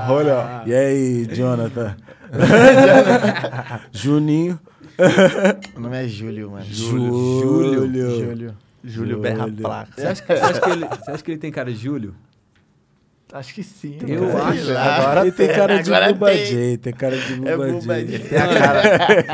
Olha. 0.11 0.63
E 0.67 0.75
aí, 0.75 1.27
Jonathan? 1.27 1.97
Juninho. 3.93 4.59
O 5.77 5.81
nome 5.81 6.05
é 6.05 6.09
Júlio, 6.09 6.51
mano. 6.51 6.65
Júlio. 6.67 8.17
Júlio. 8.21 8.57
Júlio 8.85 9.19
berra 9.21 9.45
Júlio. 9.49 9.63
placa. 9.63 9.93
Você 9.97 10.07
acha, 10.07 10.23
que, 10.23 10.37
você, 10.37 10.43
acha 10.45 10.61
que 10.61 10.71
ele, 10.71 10.87
você 10.87 11.11
acha 11.11 11.25
que 11.25 11.31
ele 11.31 11.39
tem 11.39 11.51
cara 11.51 11.73
de 11.73 11.79
Júlio? 11.79 12.15
Acho 13.35 13.53
que 13.53 13.65
sim. 13.65 13.99
Eu 14.07 14.29
cara. 14.29 14.45
acho. 14.45 14.79
Agora 14.79 15.33
tem 15.33 15.49
cara 15.49 15.83
de 15.83 15.93
Agora 15.93 16.13
Buba 16.13 16.31
tem. 16.31 16.45
J, 16.47 16.77
tem 16.79 16.93
cara 16.93 17.17
de 17.17 17.35
Buba 17.35 17.51
É 17.51 17.57
Buba 17.57 17.95
J. 18.01 18.07
J. 18.07 18.29
Tem 18.29 18.39
a 18.39 18.47
cara, 18.47 18.83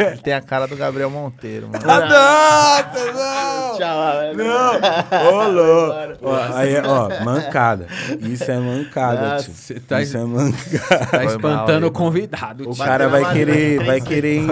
ele 0.08 0.16
tem 0.24 0.32
a 0.32 0.40
cara 0.40 0.66
do 0.66 0.74
Gabriel 0.74 1.10
Monteiro, 1.10 1.68
mano. 1.68 1.84
Nossa, 1.84 3.12
não! 3.12 3.76
Tchau, 3.76 4.18
velho. 4.20 4.36
Não! 4.38 5.34
Ô, 5.34 5.48
louco! 5.48 6.18
Ó, 6.22 6.56
aí, 6.56 6.76
ó, 6.78 7.24
mancada. 7.24 7.88
Isso 8.20 8.50
é 8.50 8.58
mancada, 8.58 9.28
Nossa, 9.34 9.44
tio. 9.44 9.54
você 9.54 9.74
tá- 9.80 10.00
Isso 10.00 10.16
é 10.16 10.24
mancada. 10.24 11.06
Tá 11.10 11.24
espantando 11.26 11.86
o 11.86 11.90
convidado. 11.90 12.70
O 12.70 12.72
tio. 12.72 12.82
cara 12.82 13.04
na 13.04 13.10
vai 13.10 13.34
querer, 13.34 13.84
vai 13.84 14.00
querer, 14.00 14.36
em, 14.38 14.46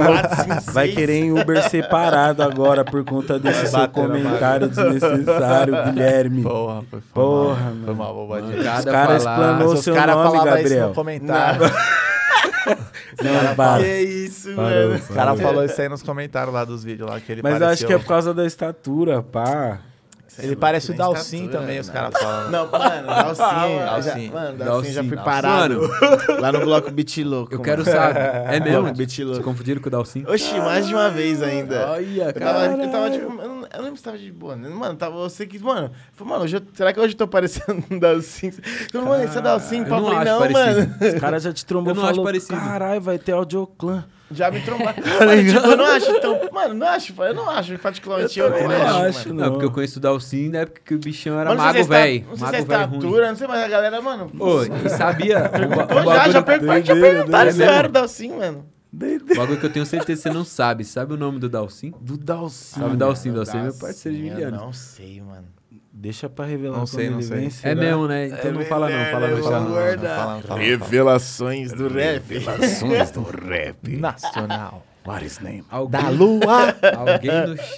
vai 0.75 0.89
querer 0.89 1.21
em 1.25 1.33
Uber 1.33 1.67
separado 1.71 2.43
agora 2.43 2.85
por 2.85 3.03
conta 3.03 3.39
desse 3.39 3.69
seu 3.69 3.89
comentário 3.89 4.69
desnecessário, 4.69 5.75
Guilherme. 5.85 6.43
Porra, 6.43 6.83
foi, 6.91 7.01
Porra, 7.15 7.65
mano. 7.71 7.87
Foi 7.87 7.95
mal, 7.95 8.29
J. 8.43 8.63
Cada 8.63 8.79
Os 8.81 8.85
caras 8.85 9.38
explanou 9.41 9.69
Mas 9.75 9.81
seu 9.85 9.93
os 9.93 9.99
caras 9.99 10.17
nome, 10.17 10.29
falavam 10.31 10.55
isso 10.55 10.63
Gabriel. 10.63 10.89
no 10.89 10.95
comentário. 10.95 11.61
Não, 13.23 13.55
para. 13.57 13.83
Que 13.83 13.99
isso, 14.01 14.55
Parou, 14.55 14.71
mano. 14.71 14.95
Os 14.95 15.07
caras 15.09 15.17
parou. 15.17 15.37
falaram 15.39 15.65
isso 15.65 15.81
aí 15.83 15.89
nos 15.89 16.03
comentários 16.03 16.55
lá 16.55 16.65
dos 16.65 16.85
vídeos 16.85 17.09
lá 17.11 17.21
que 17.21 17.33
ele 17.33 17.43
Mas 17.43 17.55
eu 17.55 17.59
parecia 17.61 17.75
acho 17.75 17.87
que 17.87 17.93
é 17.93 17.97
o- 17.97 18.01
por 18.01 18.07
causa 18.09 18.35
da 18.35 18.45
estatura, 18.47 19.23
pá. 19.23 19.79
Ele 20.41 20.55
parece 20.55 20.93
o 20.93 20.95
Dalcin 20.95 21.47
estatura, 21.47 21.61
também, 21.61 21.81
os 21.81 21.89
né? 21.89 21.93
caras 21.93 22.15
falam. 22.23 22.51
Não, 22.53 22.71
mano, 22.71 23.07
Dalcin, 23.11 23.79
Dalcin. 23.85 24.31
mano, 24.31 24.57
Dalcin 24.59 24.93
já 24.93 25.03
fui 25.03 25.17
parado. 25.17 25.81
Mano, 25.81 25.91
Lá 26.41 26.53
no 26.53 26.61
bloco 26.61 26.93
Beat 26.93 27.17
Louco. 27.25 27.55
eu 27.55 27.61
quero 27.61 27.85
mano. 27.85 27.97
saber. 27.97 28.21
É 28.55 28.61
mesmo? 28.61 28.95
Beat 28.95 29.11
Se 29.11 29.25
Louco. 29.25 29.43
confundiram 29.43 29.81
com 29.83 29.89
o 29.89 29.91
Dalcin? 29.91 30.25
Oxi, 30.29 30.61
mais 30.61 30.87
de 30.87 30.95
uma 30.95 31.11
vez 31.11 31.43
ainda. 31.43 31.89
Olha, 31.91 32.23
Eu 32.27 32.35
cara. 32.35 32.53
tava, 32.69 32.83
eu 32.83 32.89
tava 32.93 33.11
tipo, 33.11 33.58
eu 33.73 33.79
não- 33.79 33.79
eu 33.79 33.83
lembro 33.85 33.97
se 33.97 34.03
tava 34.05 34.19
de 34.19 34.31
boa, 34.33 34.57
né? 34.57 34.69
Mano, 34.69 34.97
tava 34.97 35.17
você 35.17 35.47
que. 35.47 35.59
Mano, 35.59 35.87
eu 35.89 35.93
falei, 36.13 36.33
mano, 36.33 36.45
hoje 36.45 36.57
eu- 36.57 36.63
será 36.75 36.93
que 36.93 37.01
hoje 37.01 37.15
eu 37.15 37.19
tô 37.19 37.29
parecendo 37.29 37.85
um 37.91 37.99
Dalcin? 37.99 38.49
Eu 38.49 38.53
falei, 39.03 39.09
mano, 39.09 39.25
esse 39.25 39.39
é 39.39 39.41
Dalcin? 39.41 39.77
eu 39.79 39.85
Eu 39.85 39.89
não 39.91 40.03
falei, 40.05 40.19
acho 40.19 40.25
não, 40.31 40.39
parecido. 40.39 40.89
mano. 41.01 41.15
Os 41.15 41.21
caras 41.21 41.43
já 41.43 41.53
te 41.53 41.67
trombou 41.67 41.93
Eu 41.93 41.95
e 41.95 41.99
não 41.99 42.05
acho 42.05 42.13
falou, 42.15 42.25
parecido. 42.25 42.59
caralho, 42.61 43.01
vai 43.01 43.19
ter 43.19 43.33
audioclã. 43.33 44.05
Já 44.31 44.51
me 44.51 44.61
trombaram. 44.61 44.93
Mano, 45.27 45.43
tipo, 45.43 45.67
eu 45.67 45.77
não 45.79 45.87
acho, 45.87 46.11
então. 46.11 46.39
Mano, 46.53 46.75
não 46.75 46.87
acho, 46.87 47.15
eu 47.19 47.35
não 47.35 47.49
acho, 47.49 47.79
particularmente. 47.79 48.39
Eu, 48.39 48.51
também 48.53 48.69
não 48.69 48.79
não 48.79 48.87
acho, 48.87 49.07
acho, 49.21 49.29
mano. 49.29 49.41
Não, 49.41 49.51
porque 49.53 49.65
eu 49.65 49.71
conheço 49.71 49.99
o 49.99 50.03
Dalcin 50.03 50.51
na 50.51 50.59
época 50.59 50.83
que 50.85 50.95
o 50.95 50.99
bichão 50.99 51.41
era 51.41 51.49
Mano, 51.49 51.57
não 51.57 51.65
mago 51.65 51.79
se 51.79 51.85
é 51.85 51.87
velho. 51.87 52.27
Não 52.29 52.37
sei 52.37 52.47
se 52.49 52.55
é 52.55 52.59
Mago 52.59 52.67
velho 52.69 52.87
ruim. 52.91 52.97
estatura, 52.99 53.29
não 53.31 53.37
sei, 53.37 53.47
mas 53.49 53.65
a 53.65 53.69
galera, 53.69 54.03
mano. 54.03 54.31
Ô, 54.39 54.63
e 54.65 54.89
sabia? 54.91 55.39
Eu 55.59 56.05
já, 56.15 56.29
já, 56.29 56.43
perguntaram 56.43 56.85
se 56.85 56.91
eu 56.91 56.97
doideira. 57.01 57.73
era 57.73 57.89
o 57.89 57.91
Dalcin, 57.91 58.33
mano. 58.37 58.67
O 58.93 59.37
bagulho 59.37 59.61
que 59.61 59.67
eu 59.67 59.73
tenho 59.73 59.85
certeza 59.87 60.23
que 60.23 60.29
você 60.29 60.35
não 60.35 60.45
sabe. 60.45 60.85
Sabe 60.85 61.15
o 61.15 61.17
nome 61.17 61.39
do 61.39 61.49
Dalcin? 61.49 61.93
Do 62.01 62.17
Dalcin. 62.17 62.81
Sabe 62.81 62.95
o 62.95 62.97
Dalcin? 62.97 63.33
Dalcin 63.33 63.59
é 63.59 63.63
meu 63.65 63.75
parceiro 63.75 64.17
de 64.17 64.27
eu 64.27 64.33
Miliano. 64.33 64.57
Não 64.57 64.73
sei, 64.73 65.21
mano. 65.21 65.47
Deixa 65.93 66.29
pra 66.29 66.45
revelar 66.45 66.79
Não 66.79 66.87
sei, 66.87 67.11
não 67.11 67.21
sei. 67.21 67.49
vem, 67.49 67.51
É 67.65 67.75
mesmo, 67.75 68.07
né? 68.07 68.29
Então 68.29 68.53
não 68.53 68.65
fala 68.65 68.89
não, 68.89 69.05
fala 69.11 69.29
não, 69.29 69.37
eu 69.37 69.43
fala 69.43 69.61
não. 69.61 69.75
Fala, 69.75 69.99
fala, 69.99 70.43
fala. 70.43 70.61
Revelações 70.61 71.73
do 71.73 71.89
rap. 71.89 72.23
Revelações 72.29 73.11
do 73.11 73.23
rap. 73.23 73.97
Nacional. 73.97 74.85
What 75.09 75.25
is 75.25 75.39
name? 75.41 75.65
Alguém, 75.71 76.01
Da 76.03 76.09
lua. 76.11 76.75
alguém 76.97 77.31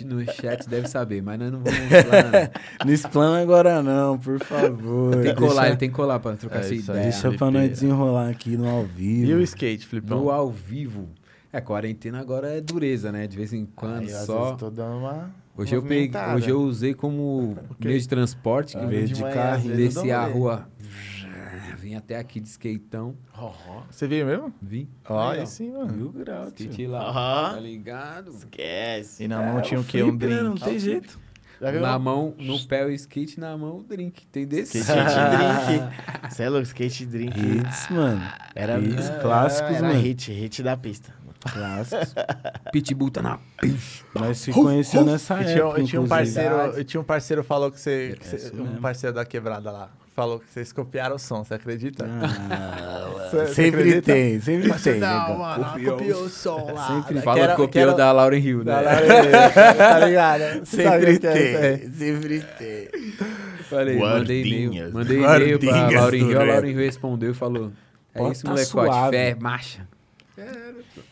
no, 0.09 0.17
no 0.17 0.33
chat 0.33 0.69
deve 0.69 0.89
saber, 0.89 1.23
mas 1.23 1.39
nós 1.39 1.53
não 1.53 1.61
vamos 1.61 1.79
falar 1.79 2.23
nada. 2.25 2.53
Não 2.85 2.93
explana 2.93 3.41
agora 3.43 3.83
não, 3.83 4.19
por 4.19 4.39
favor. 4.41 5.13
Tem 5.23 5.35
que 5.35 5.39
colar, 5.41 5.53
Deixa- 5.55 5.67
ele 5.69 5.77
tem 5.77 5.89
que 5.91 5.95
colar 5.95 6.19
pra 6.19 6.35
trocar 6.35 6.57
É 6.57 6.61
essa 6.61 6.75
ideia. 6.75 7.03
Deixa 7.03 7.21
pra 7.21 7.31
Flipeira. 7.31 7.51
nós 7.61 7.71
desenrolar 7.71 8.29
aqui 8.31 8.57
no 8.57 8.69
ao 8.69 8.85
vivo. 8.85 9.31
E 9.31 9.35
o 9.35 9.41
skate, 9.43 9.87
Flipão? 9.87 10.19
No 10.25 10.31
ao 10.31 10.51
vivo. 10.51 11.09
É, 11.53 11.61
quarentena 11.61 12.21
agora 12.21 12.49
é 12.49 12.61
dureza, 12.61 13.11
né? 13.13 13.27
De 13.27 13.37
vez 13.37 13.53
em 13.53 13.65
quando 13.77 14.01
Aí, 14.01 14.13
às 14.13 14.27
só. 14.27 14.45
vezes, 14.45 14.59
tô 14.59 14.71
dando 14.71 14.99
uma 14.99 15.31
Hoje 15.57 15.75
eu, 15.75 15.83
peguei, 15.83 16.11
hoje 16.35 16.49
eu 16.49 16.61
usei 16.63 16.95
como 16.95 17.57
meio 17.79 18.01
de 18.01 18.09
transporte. 18.09 18.77
Ah, 18.79 18.87
Veio 18.87 19.07
de 19.07 19.15
de 19.15 19.21
manhã, 19.21 19.35
carro, 19.35 19.63
dou 19.93 20.13
a 20.15 20.25
rua. 20.25 20.69
Vim 21.91 21.97
até 21.97 22.17
aqui 22.19 22.39
de 22.39 22.49
skateão. 22.49 23.17
Você 23.91 24.07
viu 24.07 24.25
mesmo? 24.25 24.55
Vim. 24.63 24.89
Ó, 25.09 25.31
Aí, 25.31 25.45
sim, 25.45 25.73
mano. 25.73 25.93
Mil 25.93 26.13
graus, 26.13 26.53
tio. 26.53 26.71
Skate 26.71 26.87
lá. 26.87 27.53
Tá 27.53 27.59
ligado? 27.61 28.31
Esquece. 28.31 29.25
E 29.25 29.27
na 29.29 29.43
mão 29.43 29.59
É, 29.59 29.63
tinha 29.63 29.81
o 29.81 29.83
o 29.83 29.87
quê? 29.87 30.01
Um 30.05 30.13
né? 30.17 30.41
Não 30.41 30.55
drink. 30.55 30.65
tem 30.65 30.79
jeito. 30.79 31.19
Já 31.61 31.73
viu? 31.73 31.81
Na 31.81 31.99
mão, 31.99 32.33
no 32.39 32.65
pé 32.67 32.87
o 32.87 32.91
skate, 32.93 33.41
na 33.41 33.57
mão 33.59 33.79
o 33.79 33.83
drink. 33.83 34.25
Tem 34.29 34.47
desse? 34.47 34.79
Skate 34.79 35.03
drink. 35.03 35.97
Você 36.31 36.43
é 36.45 36.49
louco, 36.49 36.65
skate 36.67 37.07
drink. 37.07 37.37
Hits, 37.41 37.89
mano. 37.91 38.23
Era 38.55 38.79
Hits 38.79 39.09
era- 39.11 39.19
clássicos, 39.21 39.73
era 39.77 39.89
mano. 39.89 40.01
hit, 40.01 40.31
hit 40.33 40.63
da 40.63 40.77
pista. 40.77 41.13
Clássicos. 41.53 42.15
Pitbull 42.71 43.11
tá 43.11 43.21
na 43.21 43.39
pista. 43.61 44.07
Nós 44.15 44.39
se 44.39 44.53
conheceu 44.53 45.05
nessa 45.05 45.35
época, 45.41 45.81
e 45.81 45.87
tinha 45.87 46.01
um 46.01 46.07
parceiro, 46.07 46.79
e 46.81 46.85
tinha 46.85 47.01
um 47.01 47.05
parceiro 47.05 47.43
falou 47.43 47.69
que 47.73 47.81
você, 47.81 48.17
É 48.57 48.63
um 48.63 48.81
parceiro 48.81 49.17
da 49.17 49.25
quebrada 49.25 49.71
lá, 49.73 49.91
falou 50.21 50.39
que 50.39 50.51
vocês 50.51 50.71
copiaram 50.71 51.17
o 51.17 51.19
som, 51.19 51.43
você 51.43 51.55
acredita? 51.55 52.05
Ah, 52.07 53.09
Você- 53.31 53.47
você 53.47 53.55
sempre 53.55 53.81
acredita? 53.81 54.13
tem, 54.13 54.41
sempre 54.41 54.73
tem. 54.81 54.99
Não, 55.01 55.21
negão. 55.23 55.39
mano, 55.39 55.65
Copiou. 55.65 55.97
copiou 55.99 56.23
o 56.25 56.29
som 56.29 56.73
lá. 56.75 56.87
Sempre 56.89 57.15
né? 57.15 57.21
Fala 57.23 57.37
Que 57.37 57.43
era- 57.45 57.53
que 57.55 57.63
copiou 57.63 57.83
era- 57.89 57.95
da 57.97 58.13
Lauren 58.13 58.39
Hill, 58.41 58.65
da 58.65 58.83
né? 58.83 58.83
Lauren- 58.83 59.31
tá 59.79 59.99
ligado? 60.07 60.67
Sempre 60.67 61.15
é 61.15 61.19
tem, 61.19 61.91
sempre 61.93 62.41
tem. 62.59 62.89
Falei, 63.71 63.99
mandei 63.99 64.43
e-mail. 64.43 64.93
Mandei 64.93 65.17
e-mail 65.23 65.59
pra 65.59 65.71
Lauren 66.01 66.19
Hill. 66.19 66.41
A. 66.41 66.45
Lauren 66.45 66.71
Hill 66.71 66.79
respondeu 66.79 67.31
e 67.31 67.35
falou: 67.35 67.73
É 68.15 68.29
isso, 68.31 68.43
tá 68.43 68.51
molecote. 68.51 68.71
suave. 68.71 69.17
Fé, 69.17 69.37
marcha. 69.41 69.89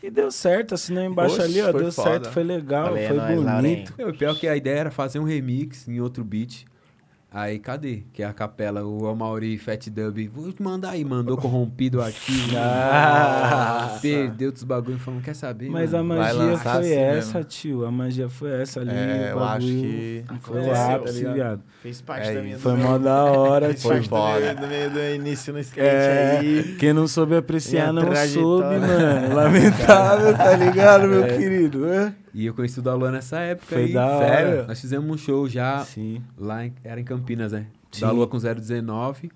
E 0.02 0.10
deu 0.10 0.30
certo, 0.30 0.74
assinou 0.74 1.04
embaixo 1.04 1.34
Oxe, 1.36 1.42
ali, 1.44 1.60
ó. 1.62 1.70
foi 1.70 1.82
Deu 1.82 1.92
foda. 1.92 2.10
certo, 2.10 2.30
foi 2.30 2.42
legal, 2.42 2.84
Valeu, 2.90 3.08
foi 3.08 3.16
é 3.16 3.34
nóis, 3.36 3.56
bonito. 3.56 3.94
Meu, 3.96 4.12
pior 4.12 4.34
que 4.34 4.48
a 4.48 4.56
ideia 4.56 4.78
era 4.80 4.90
fazer 4.90 5.18
um 5.18 5.24
remix 5.24 5.86
em 5.86 6.00
outro 6.00 6.24
beat. 6.24 6.64
Aí, 7.30 7.58
cadê? 7.58 8.04
Que 8.14 8.22
é 8.22 8.26
a 8.26 8.32
capela, 8.32 8.82
o 8.84 9.06
Amauri 9.06 9.58
Fat 9.58 9.86
Dub. 9.90 10.18
Vou 10.28 10.50
te 10.50 10.62
mandar 10.62 10.92
aí, 10.92 11.04
mandou 11.04 11.36
corrompido. 11.36 12.00
Ah. 12.56 13.98
Perdeu 14.00 14.50
dos 14.50 14.62
bagulho 14.62 14.98
falando, 14.98 15.22
quer 15.22 15.34
saber? 15.34 15.68
Mas 15.68 15.92
a 15.92 16.02
mano? 16.02 16.22
Vai 16.22 16.32
magia 16.32 16.56
foi 16.58 16.70
assim 16.80 16.92
essa, 16.94 17.34
mesmo. 17.38 17.44
tio. 17.44 17.84
A 17.84 17.90
magia 17.90 18.28
foi 18.30 18.50
essa 18.62 18.80
ali. 18.80 18.90
É, 18.90 19.32
o 19.34 19.38
eu 19.38 19.44
acho 19.44 19.66
bagulho 19.66 19.82
que 19.82 20.24
Foi 20.40 20.60
o 20.62 20.74
ápice, 20.74 21.04
tá 21.04 21.10
ligado? 21.12 21.34
viado. 21.34 21.62
Fez 21.82 22.00
parte 22.00 22.28
É 22.28 22.34
da 22.34 22.42
minha. 22.42 22.58
Foi 22.58 22.74
mó 22.76 22.96
da 22.98 23.24
hora, 23.24 23.74
tio. 23.74 23.94
do 23.94 24.04
foda. 24.04 24.54
do, 24.54 24.66
meu, 24.66 24.90
do 24.90 25.00
início 25.14 25.52
no 25.52 25.58
skate 25.60 25.86
É, 25.86 26.38
aí. 26.40 26.76
quem 26.78 26.92
não 26.94 27.06
soube 27.06 27.36
apreciar 27.36 27.92
não 27.92 28.02
soube, 28.02 28.14
trajetória. 28.14 28.80
mano. 28.80 29.34
Lamentável, 29.34 30.34
tá 30.34 30.56
ligado, 30.56 31.06
meu 31.08 31.24
É. 31.24 31.36
querido? 31.36 31.86
É? 31.88 32.12
E 32.34 32.46
eu 32.46 32.54
conheci 32.54 32.78
o 32.78 32.82
Dalu 32.82 33.10
nessa 33.10 33.38
época 33.40 33.66
Foi 33.74 33.84
aí. 33.84 33.92
da 33.92 34.06
hora. 34.06 34.26
Sério? 34.28 34.66
Nós 34.66 34.80
fizemos 34.80 35.10
um 35.10 35.16
show 35.18 35.48
já 35.48 35.84
Sim. 35.84 36.22
lá, 36.36 36.66
em, 36.66 36.72
era 36.84 37.00
em 37.00 37.04
Campinas, 37.04 37.52
né? 37.52 37.66
Sim. 37.90 38.02
Da 38.02 38.10
Lua 38.10 38.26
com 38.26 38.36
019, 38.38 39.30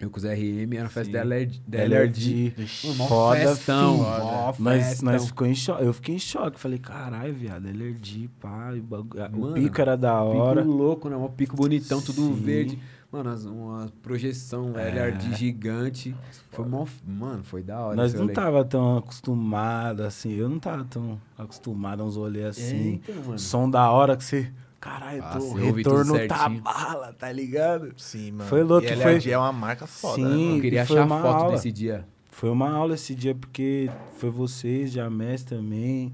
eu 0.00 0.10
com 0.10 0.18
o 0.18 0.22
RM, 0.22 0.72
era 0.74 0.82
uma 0.84 0.88
festa 0.88 1.04
Sim. 1.04 1.12
da 1.12 1.20
LRD. 1.20 1.60
da 1.66 1.78
LRD. 1.78 2.52
Mano, 2.84 2.94
mó 2.96 3.06
Foda, 3.08 3.40
festão, 3.40 3.96
mó 3.98 4.54
Nós, 4.58 5.26
ficou 5.26 5.46
em 5.46 5.54
choque. 5.54 5.84
Eu 5.84 5.92
fiquei 5.92 6.14
em 6.16 6.18
choque. 6.18 6.58
Falei, 6.58 6.78
caralho, 6.78 7.32
viado, 7.32 7.68
LRD, 7.68 8.28
pá. 8.40 8.72
e 8.74 8.80
o 8.80 8.82
bagu- 8.82 9.16
o 9.32 9.40
Mano, 9.40 9.54
pico 9.54 9.80
era 9.80 9.96
da 9.96 10.20
hora. 10.22 10.60
Pico 10.62 10.72
louco, 10.74 11.08
né? 11.08 11.16
Um 11.16 11.28
pico 11.28 11.54
bonitão, 11.56 12.00
tudo 12.00 12.20
Sim. 12.22 12.34
verde. 12.34 12.78
Mano, 13.12 13.30
uma 13.50 13.92
projeção 14.02 14.72
É. 14.78 14.88
LRD 14.88 15.34
gigante. 15.36 16.16
Foi 16.50 16.64
mó... 16.66 16.86
Mano, 17.06 17.44
foi 17.44 17.62
da 17.62 17.78
hora. 17.78 17.94
Nós 17.96 18.14
não 18.14 18.22
rolê. 18.22 18.32
tava 18.32 18.64
tão 18.64 18.96
acostumado 18.96 20.02
assim. 20.02 20.32
Eu 20.32 20.48
não 20.48 20.58
tava 20.58 20.84
tão 20.84 21.20
acostumado 21.36 22.02
a 22.02 22.06
uns 22.06 22.16
rolês 22.16 22.44
É, 22.44 22.48
assim. 22.48 23.00
então, 23.06 23.14
mano. 23.22 23.38
Som 23.38 23.68
da 23.68 23.90
hora 23.90 24.16
que 24.16 24.24
você. 24.24 24.50
Caralho, 24.80 25.22
Ah, 25.22 25.38
tô, 25.38 25.52
retorno 25.52 26.26
tá 26.26 26.48
bala, 26.48 27.12
tá 27.12 27.30
ligado? 27.30 27.92
Sim, 27.98 28.32
mano. 28.32 28.48
Foi 28.48 28.62
louco, 28.64 28.86
E 28.86 28.96
foi- 28.96 28.96
LRD 29.12 29.30
é 29.30 29.38
uma 29.38 29.52
marca 29.52 29.86
foda, 29.86 30.16
Sim. 30.16 30.24
né? 30.52 30.56
Eu 30.56 30.60
queria 30.62 30.86
foi 30.86 30.96
achar 30.96 31.06
uma 31.06 31.20
foto 31.22 31.42
aula. 31.42 31.52
desse 31.52 31.70
dia. 31.70 32.04
Foi 32.30 32.50
uma 32.50 32.70
aula 32.72 32.94
esse 32.94 33.14
dia, 33.14 33.34
porque 33.34 33.90
foi 34.16 34.30
vocês, 34.30 34.90
Jamés 34.90 35.44
também. 35.44 36.12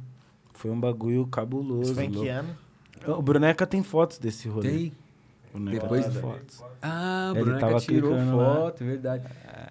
Foi 0.52 0.70
um 0.70 0.78
bagulho 0.78 1.24
cabuloso. 1.28 1.82
Isso 1.82 1.94
foi 1.94 2.04
em 2.04 2.10
que 2.10 2.16
louco. 2.16 2.30
ano? 2.32 2.56
O 3.16 3.22
Bruneca 3.22 3.64
tem 3.66 3.82
fotos 3.84 4.18
desse 4.18 4.48
rolê. 4.48 4.68
Tem. 4.70 4.92
Depois- 5.58 6.06
tem 6.06 6.14
fotos. 6.20 6.62
Ah, 6.82 7.32
o 7.32 7.38
Bruneca 7.38 7.60
tava 7.60 7.80
tirou 7.80 8.12
clicando 8.12 8.36
lá. 8.36 8.54
foto, 8.54 8.82
é 8.82 8.86
verdade. 8.86 9.24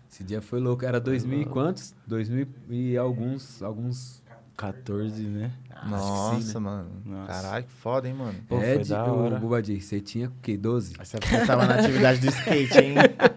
Esse 0.09 0.23
dia 0.23 0.41
foi 0.41 0.59
louco. 0.59 0.85
Era 0.85 0.99
2000 0.99 1.41
e 1.41 1.45
quantos? 1.45 1.93
2000 2.05 2.47
e 2.69 2.97
alguns... 2.97 3.61
alguns 3.61 4.22
14, 4.57 5.22
né? 5.23 5.51
Nossa, 5.85 6.41
sim, 6.41 6.53
né? 6.55 6.59
mano. 6.59 6.89
Nossa. 7.05 7.27
Caralho, 7.27 7.65
que 7.65 7.72
foda, 7.72 8.07
hein, 8.07 8.15
mano. 8.15 8.34
Pô, 8.47 8.57
é, 8.57 8.73
foi 8.73 8.84
de, 8.84 8.89
da 8.89 9.03
hora. 9.05 9.39
Você 9.39 10.01
tinha 10.01 10.30
o 10.30 10.31
quê? 10.41 10.57
12? 10.57 10.95
Essa 10.99 11.18
época 11.18 11.45
tava 11.45 11.68
na 11.68 11.76
atividade 11.76 12.19
do 12.19 12.27
skate, 12.27 12.80
hein? 12.80 12.95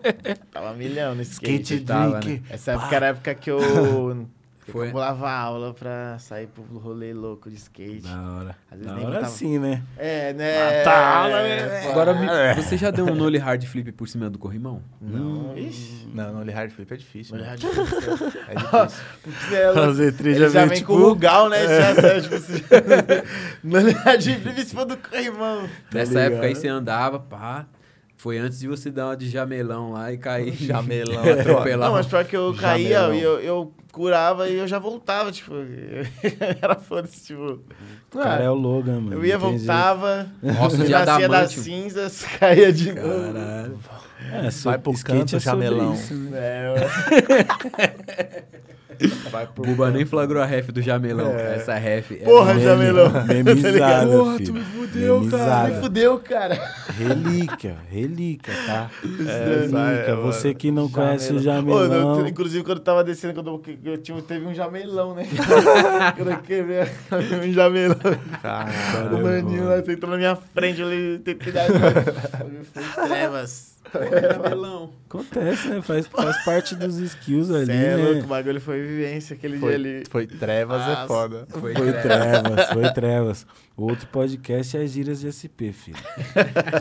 tava 0.50 0.72
milhão 0.72 1.14
no 1.14 1.20
skate. 1.20 1.62
Skate 1.74 1.84
tava, 1.84 2.20
drink. 2.20 2.40
né? 2.40 2.46
Essa 2.48 2.72
época 2.72 2.96
era 2.96 3.06
a 3.06 3.08
época 3.10 3.34
que 3.34 3.50
eu... 3.50 4.26
Foi. 4.70 4.88
Eu 4.88 4.92
pulava 4.92 5.30
aula 5.30 5.74
pra 5.74 6.18
sair 6.18 6.46
pro 6.46 6.62
rolê 6.78 7.12
louco 7.12 7.48
de 7.50 7.56
skate. 7.56 8.02
Da 8.02 8.32
hora. 8.32 8.56
Às 8.70 8.78
vezes 8.78 8.86
Da 8.86 8.94
nem 8.94 9.04
hora 9.06 9.14
botava- 9.16 9.32
sim, 9.32 9.58
né? 9.58 9.82
É, 9.96 10.32
né? 10.32 10.78
Mata 10.78 10.90
a 10.90 11.16
aula, 11.18 11.42
né? 11.42 11.88
Agora, 11.90 12.14
me- 12.14 12.54
você 12.62 12.76
já 12.76 12.90
deu 12.90 13.06
um 13.06 13.14
nollie 13.14 13.38
hard 13.40 13.64
flip 13.64 13.92
por 13.92 14.08
cima 14.08 14.28
do 14.30 14.38
corrimão? 14.38 14.82
Não, 15.00 15.56
ixi. 15.56 16.08
Não, 16.14 16.44
no 16.44 16.52
hard 16.52 16.70
flip 16.70 16.92
é 16.92 16.96
difícil. 16.96 17.36
Olha, 17.36 17.46
mano. 17.46 17.58
já- 17.58 17.68
É 17.68 18.54
difícil. 18.54 19.04
Ela- 19.56 19.88
O 19.88 19.92
Z3 19.94 20.26
Ele 20.36 20.48
já 20.48 20.64
vem 20.66 20.78
tipo... 20.78 20.86
com 20.94 20.98
o 21.00 21.08
Rugal, 21.08 21.48
né? 21.48 21.66
Já 21.66 21.94
sabe, 21.94 22.22
tipo 22.22 22.34
assim. 22.34 22.62
É 24.10 24.16
de 24.16 24.34
flip 24.36 24.60
em 24.60 24.64
cima 24.64 24.84
do 24.84 24.96
corrimão. 24.96 25.68
Nessa 25.92 26.12
ligado? 26.12 26.32
época 26.32 26.46
aí 26.46 26.54
você 26.54 26.68
andava, 26.68 27.18
pá. 27.18 27.66
Foi 28.20 28.36
antes 28.36 28.58
de 28.58 28.68
você 28.68 28.90
dar 28.90 29.06
uma 29.06 29.16
de 29.16 29.30
jamelão 29.30 29.92
lá 29.92 30.12
e 30.12 30.18
cair. 30.18 30.52
Jamelão. 30.60 31.22
atropelar. 31.40 31.88
Não, 31.88 31.96
mas 31.96 32.06
pior 32.06 32.22
que 32.26 32.36
eu 32.36 32.52
caía 32.54 33.00
Jamelão. 33.00 33.14
e 33.14 33.22
eu, 33.22 33.40
eu 33.40 33.72
curava 33.90 34.46
e 34.46 34.58
eu 34.58 34.68
já 34.68 34.78
voltava, 34.78 35.32
tipo. 35.32 35.54
Era 36.60 36.74
foda-se, 36.74 37.28
tipo. 37.28 37.60
O 38.14 38.18
cara 38.18 38.44
é 38.44 38.50
o 38.50 38.54
Logan, 38.54 39.00
mano. 39.00 39.14
eu 39.14 39.24
ia, 39.24 39.38
tem 39.38 39.56
voltava, 39.56 40.30
Roça 40.58 40.84
de 40.84 40.90
nascia 40.90 41.06
das 41.06 41.08
adamantium. 41.24 41.62
cinzas, 41.62 42.22
caía 42.38 42.70
de 42.70 42.92
novo. 42.92 43.32
Caralho. 43.32 43.78
É, 44.32 44.50
Vai 44.50 44.76
pro 44.78 44.92
skate 44.92 45.18
canto, 45.18 45.36
é 45.36 45.40
jamelão. 45.40 45.94
isso, 45.94 46.12
né? 46.12 46.38
É, 47.78 48.44
O 49.56 49.62
Buba 49.62 49.90
nem 49.90 50.04
flagrou 50.04 50.42
a 50.42 50.46
ref 50.46 50.70
do 50.70 50.82
jamelão. 50.82 51.30
Essa 51.34 51.74
ref. 51.74 52.12
é 52.12 52.16
Porra, 52.24 52.54
meme. 52.54 52.64
jamelão. 52.64 53.10
Memizada, 53.26 54.06
Porra, 54.16 54.36
filho. 54.36 54.46
tu 54.46 54.52
me 54.54 54.60
fudeu, 54.64 55.14
cara. 55.16 55.20
Memizada. 55.30 55.68
Me 55.74 55.80
fudeu, 55.80 56.18
cara. 56.18 56.74
Relíquia, 56.98 57.76
relíquia, 57.90 58.54
tá? 58.66 58.90
Relíquia. 59.02 59.80
é, 60.06 60.14
Você 60.16 60.54
que 60.54 60.70
não 60.70 60.88
conhece 60.88 61.32
o 61.32 61.36
Ô, 61.36 61.38
jamelão... 61.38 62.20
eu- 62.20 62.26
inclusive, 62.26 62.62
quando 62.64 62.78
eu 62.78 62.84
tava 62.84 63.02
descendo, 63.04 63.34
quando 63.34 63.48
eu, 63.84 63.92
eu 63.92 63.98
tinha, 63.98 64.20
teve 64.22 64.46
um 64.46 64.54
jamelão, 64.54 65.14
né? 65.14 65.26
quando 66.16 66.30
eu 66.30 66.38
quebrei 66.38 66.80
um 67.48 67.52
jamelão. 67.52 67.96
Caralho. 68.42 69.16
O 69.16 69.22
maninho 69.22 69.68
lá, 69.68 69.76
você 69.82 69.92
entrou 69.92 70.10
na 70.10 70.16
minha 70.18 70.36
frente, 70.36 70.80
eu 70.80 71.18
tentei 71.20 71.52
dar. 71.52 71.66
Foi 72.72 73.08
trevas. 73.08 73.69
Cabelão. 73.92 74.90
Acontece, 75.08 75.68
né? 75.68 75.82
Faz, 75.82 76.06
faz 76.06 76.44
parte 76.44 76.74
dos 76.76 76.98
skills 76.98 77.50
ali, 77.50 77.66
Cê 77.66 77.72
é 77.72 77.96
né? 77.96 78.04
louco, 78.04 78.24
o 78.24 78.26
bagulho 78.28 78.60
foi 78.60 78.80
vivência 78.80 79.34
aquele 79.34 79.54
dia 79.54 79.60
Foi, 79.60 79.74
ali. 79.74 80.02
foi 80.08 80.26
trevas, 80.26 80.82
é 80.82 80.86
Nossa. 80.86 81.06
foda. 81.06 81.46
Foi, 81.50 81.74
Foi 81.74 81.92
trevas, 81.92 82.66
foi 82.72 82.92
trevas. 82.92 83.46
O 83.76 83.84
outro 83.90 84.06
podcast 84.08 84.76
é 84.76 84.86
Giras 84.86 85.20
de 85.20 85.32
SP, 85.32 85.72
filho. 85.72 85.96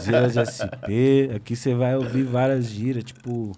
Giras 0.03 0.33
de 0.33 0.45
SP. 0.45 1.31
Aqui 1.35 1.55
você 1.55 1.73
vai 1.73 1.95
ouvir 1.95 2.23
várias 2.23 2.65
giras, 2.65 3.03
tipo 3.03 3.53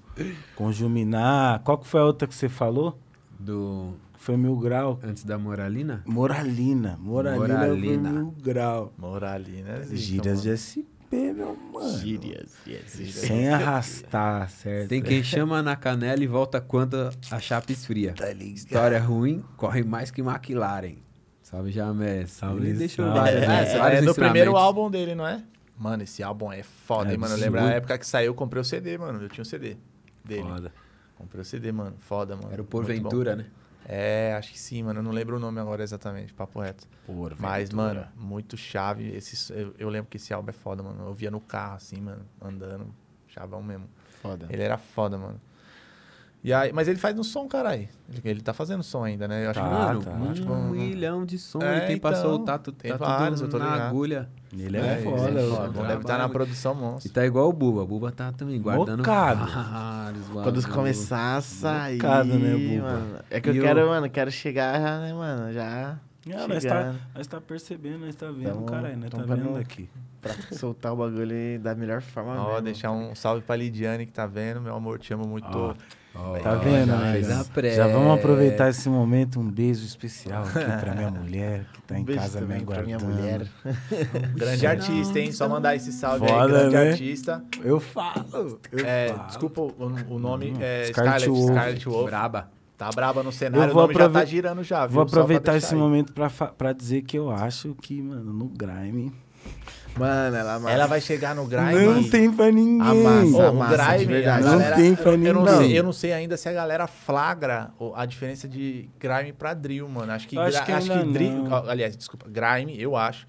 Conjuminar. 0.56 1.60
Qual 1.64 1.78
que 1.78 1.88
foi 1.88 2.00
a 2.02 2.06
outra 2.06 2.28
que 2.28 2.36
você 2.36 2.48
falou? 2.48 2.98
Do. 3.40 3.94
Foi 4.18 4.38
Mil 4.38 4.56
Grau. 4.58 5.00
Antes 5.04 5.24
da 5.24 5.36
Moralina? 5.40 6.04
Moralina. 6.06 6.96
Moralina, 7.02 7.48
Moralina. 7.48 8.10
foi 8.10 8.20
Mil 8.20 8.36
Grau. 8.40 8.94
Moralina. 8.96 9.82
zica, 9.82 9.96
Giras 9.98 10.42
de 10.44 10.52
SP, 10.56 10.86
meu 11.12 11.56
mano. 11.74 11.98
Gírias, 12.00 12.52
yes, 12.68 13.00
yes. 13.00 13.16
Sem 13.16 13.50
arrastar, 13.50 14.50
certo? 14.50 14.90
Tem 14.90 15.02
quem 15.02 15.24
chama 15.24 15.62
na 15.62 15.76
canela 15.76 16.24
e 16.24 16.28
volta 16.28 16.62
quando 16.62 17.10
a 17.30 17.40
chapa 17.40 17.72
esfria. 17.72 18.14
Tá 18.14 18.28
ligado? 18.32 18.56
História 18.58 19.00
ruim, 19.00 19.44
corre 19.58 19.84
mais 19.84 20.10
que 20.12 20.22
McLaren. 20.22 20.96
Salve, 21.42 21.72
Jamé. 21.72 22.26
Salve, 22.28 22.68
Ele 22.68 22.78
deixou 22.78 23.06
salve. 23.06 23.20
várias, 23.20 23.44
É, 23.44 23.48
né? 23.48 23.78
Vários 23.78 24.02
é 24.02 24.06
do 24.06 24.16
primeiro 24.16 24.56
álbum 24.56 24.90
dele, 24.90 25.14
não 25.14 25.28
é? 25.28 25.44
Mano, 25.78 26.04
esse 26.04 26.24
álbum 26.24 26.52
é 26.54 26.64
foda, 26.64 27.10
É 27.10 27.14
hein, 27.14 27.18
mano. 27.18 27.34
Eu 27.34 27.40
lembro 27.40 27.60
a 27.60 27.72
época 27.72 27.98
que 27.98 28.06
saiu, 28.08 28.28
eu 28.28 28.34
comprei 28.34 28.62
o 28.62 28.64
CD, 28.64 28.98
mano. 28.98 29.22
Eu 29.22 29.28
tinha 29.30 29.42
o 29.42 29.46
CD 29.46 29.76
dele. 30.24 30.44
Foda. 30.44 30.72
Comprei 31.18 31.42
o 31.42 31.46
CD, 31.46 31.72
mano. 31.72 31.96
Foda, 32.00 32.36
mano. 32.36 32.50
Era 32.52 32.62
o. 32.62 32.66
Porventura, 32.66 33.36
né? 33.36 33.46
É, 33.86 34.34
acho 34.38 34.52
que 34.52 34.60
sim, 34.60 34.84
mano. 34.84 35.00
Eu 35.00 35.04
não 35.04 35.12
lembro 35.12 35.38
o 35.38 35.40
nome 35.40 35.60
agora 35.60 35.84
exatamente, 35.84 36.34
papo 36.34 36.60
reto. 36.60 36.88
Porra, 37.06 37.36
Mas, 37.40 37.70
mano, 37.72 38.06
muito 38.16 38.56
chave. 38.56 39.16
Esse, 39.16 39.52
eu, 39.54 39.74
eu 39.78 39.90
lembro 39.90 40.10
que 40.10 40.18
esse 40.18 40.34
álbum 40.34 40.50
é 40.50 40.54
foda, 40.54 40.84
mano. 40.84 41.08
Eu 41.08 41.14
via 41.14 41.32
no 41.32 41.42
carro, 41.42 41.76
assim, 41.76 42.00
mano, 42.00 42.26
andando. 42.42 42.94
Chavão 43.28 43.64
mesmo. 43.64 43.90
Foda. 44.22 44.48
Ele 44.50 44.62
era 44.62 44.78
foda, 44.78 45.18
mano. 45.18 45.40
E 46.44 46.52
aí, 46.52 46.74
mas 46.74 46.88
ele 46.88 46.98
faz 46.98 47.18
um 47.20 47.24
som, 47.24 47.48
caralho. 47.48 47.88
Ele, 48.10 48.22
ele 48.24 48.42
tá 48.42 48.52
fazendo 48.52 48.82
som 48.82 49.04
ainda, 49.04 49.28
né? 49.28 49.46
Eu 49.46 49.52
acho 49.52 49.60
Tá, 49.60 49.68
que, 49.68 49.74
Mano, 49.76 50.02
tá. 50.04 50.12
um 50.12 50.34
tipo, 50.34 50.56
milhão 50.56 51.24
de 51.24 51.38
sons 51.38 51.64
É, 51.64 51.84
e 51.84 51.88
tem 51.88 51.98
pra 52.00 52.10
então, 52.12 52.22
soltar, 52.24 52.58
tu, 52.58 52.72
tem 52.72 52.92
tá 52.92 52.98
vários, 52.98 53.42
eu 53.42 53.48
tudo 53.48 53.60
na 53.64 53.88
agulha. 53.88 54.28
Ele 54.52 54.76
é, 54.76 54.80
É, 54.80 54.98
foda. 55.04 55.28
ele 55.30 55.40
é 55.40 55.48
foda. 55.56 55.88
Deve 55.88 56.02
estar 56.02 56.18
na 56.18 56.28
produção 56.28 56.74
monstro. 56.74 57.10
E 57.12 57.14
tá 57.14 57.24
igual 57.26 57.48
o 57.48 57.54
Buba. 57.54 57.84
O 57.84 57.86
Buba 57.86 58.12
tá 58.12 58.32
também 58.32 58.60
guardando 58.60 58.98
Mocado. 59.00 59.46
vários 59.46 60.28
Quando 60.30 60.46
bagulho. 60.62 60.74
começar 60.74 61.38
a 61.38 61.42
sair, 61.42 61.98
Bocado, 61.98 62.30
né, 62.40 62.56
Buba? 62.58 62.82
mano. 62.92 63.16
É 63.30 63.40
que 63.40 63.50
eu 63.50 63.54
E 63.54 63.58
eu- 63.58 63.64
quero, 63.64 63.88
mano, 63.88 64.10
quero 64.10 64.32
chegar 64.32 64.82
já, 64.82 65.00
né, 65.00 65.14
mano, 65.14 65.54
já 65.54 65.98
Ah, 66.36 66.48
nós, 66.48 66.64
tá, 66.66 66.96
nós 67.16 67.28
tá 67.28 67.40
percebendo, 67.40 68.00
nós 68.06 68.16
tá 68.16 68.28
vendo, 68.32 68.50
Tamo- 68.54 68.66
caralho, 68.66 68.98
nós 68.98 69.10
tá 69.12 69.18
tamo 69.20 69.36
vendo 69.36 69.58
aqui. 69.58 69.88
pra 70.22 70.34
soltar 70.58 70.92
o 70.94 70.96
bagulho 70.96 71.60
da 71.60 71.74
melhor 71.76 72.02
forma 72.02 72.36
Ó, 72.40 72.48
mesmo. 72.50 72.62
deixar 72.64 72.92
um 72.92 73.14
salve 73.16 73.42
pra 73.44 73.56
Lidiane 73.56 74.06
que 74.08 74.12
tá 74.12 74.26
vendo. 74.26 74.60
Meu 74.60 74.76
amor, 74.76 74.98
te 75.00 75.14
amo 75.14 75.28
muito. 75.28 75.48
Ó, 75.48 75.74
Ó, 76.14 76.38
Tá 76.40 76.56
vendo, 76.56 76.88
já 77.22 77.38
né? 77.38 77.46
pré. 77.54 77.72
Já 77.76 77.88
vamos 77.88 78.18
aproveitar 78.20 78.70
esse 78.70 78.90
momento, 78.90 79.40
um 79.40 79.50
beijo 79.50 79.86
especial 79.86 80.44
aqui 80.44 80.80
pra 80.82 80.94
minha 80.94 81.10
mulher, 81.12 81.66
que 81.74 81.82
tá 81.84 81.96
Um 81.96 81.98
em 82.00 82.04
beijo 82.04 82.22
casa 82.22 82.42
me 82.42 82.62
pra 82.66 82.84
minha 82.84 82.98
aguardando. 82.98 83.22
mulher. 83.22 83.48
Grande 84.36 84.68
artista, 84.68 85.20
hein? 85.20 85.32
Só 85.32 85.48
mandar 85.48 85.76
esse 85.76 85.92
salve 85.94 86.26
aí, 86.26 86.32
Foda, 86.32 86.48
grande 86.70 86.76
né? 86.76 86.90
artista. 86.92 87.44
Eu 87.64 87.80
falo, 87.80 88.60
eu 88.72 88.86
É, 88.86 89.14
falo. 89.14 89.28
desculpa 89.28 89.62
o, 89.62 89.74
o 90.10 90.20
nome, 90.20 90.54
é 90.60 90.86
Scarlett 90.88 91.22
Scarlett, 91.24 91.30
Wolf. 91.30 91.52
Scarlett 91.52 91.90
Wolf. 91.90 92.06
Braba. 92.10 92.52
Tá 92.78 92.90
braba 92.90 93.22
no 93.22 93.32
cenário, 93.32 93.70
Eu 93.70 93.74
vou 93.74 93.84
o 93.84 93.88
nome 93.88 93.94
já 94.00 94.10
tá 94.10 94.26
girando 94.26 94.64
já, 94.64 94.88
viu? 94.88 94.96
Vou 94.96 95.04
aproveitar 95.04 95.56
esse 95.56 95.74
aí. 95.76 95.80
momento 95.80 96.12
pra, 96.14 96.30
pra 96.30 96.74
dizer 96.74 97.04
que 97.04 97.16
eu 97.18 97.30
acho 97.30 97.76
que, 97.80 98.02
mano, 98.02 98.34
no 98.34 98.46
Grime. 98.48 99.14
Mano, 99.98 100.36
ela 100.38 100.56
amassa. 100.56 100.74
Ela 100.74 100.88
vai 100.88 101.02
chegar 101.02 101.36
no 101.36 101.46
Grime. 101.46 101.86
Não 101.86 102.04
tem 102.10 102.32
pra 102.32 102.52
ninguém. 102.52 102.82
Amassa. 102.82 103.38
Ô, 103.50 103.52
o 103.52 103.56
massa, 103.56 103.98
de 103.98 104.06
Grime, 104.06 104.14
a 104.14 104.16
verdade. 104.18 104.44
Não 104.46 104.52
galera, 104.54 104.76
tem 104.76 104.96
pra 104.96 105.12
eu, 105.12 105.24
eu 105.24 105.34
não 105.34 105.42
ninguém. 105.44 105.58
sei, 105.68 105.80
eu 105.80 105.84
não 105.84 105.94
sei 105.94 106.14
ainda 106.14 106.38
se 106.38 106.50
a 106.50 106.54
galera 106.54 106.88
flagra 106.88 107.72
a 107.96 108.06
diferença 108.06 108.48
de 108.48 108.90
Grime 109.00 109.34
pra 109.34 109.54
Drill, 109.54 109.88
mano. 109.90 110.12
Acho 110.14 110.28
que, 110.28 110.38
acho 110.38 110.52
gra- 110.58 110.66
que 110.66 110.72
acho 110.72 110.92
que 110.92 111.04
Drill, 111.12 111.46
aliás, 111.70 111.96
desculpa, 111.98 112.26
Grime, 112.30 112.82
eu 112.82 112.96
acho 112.96 113.26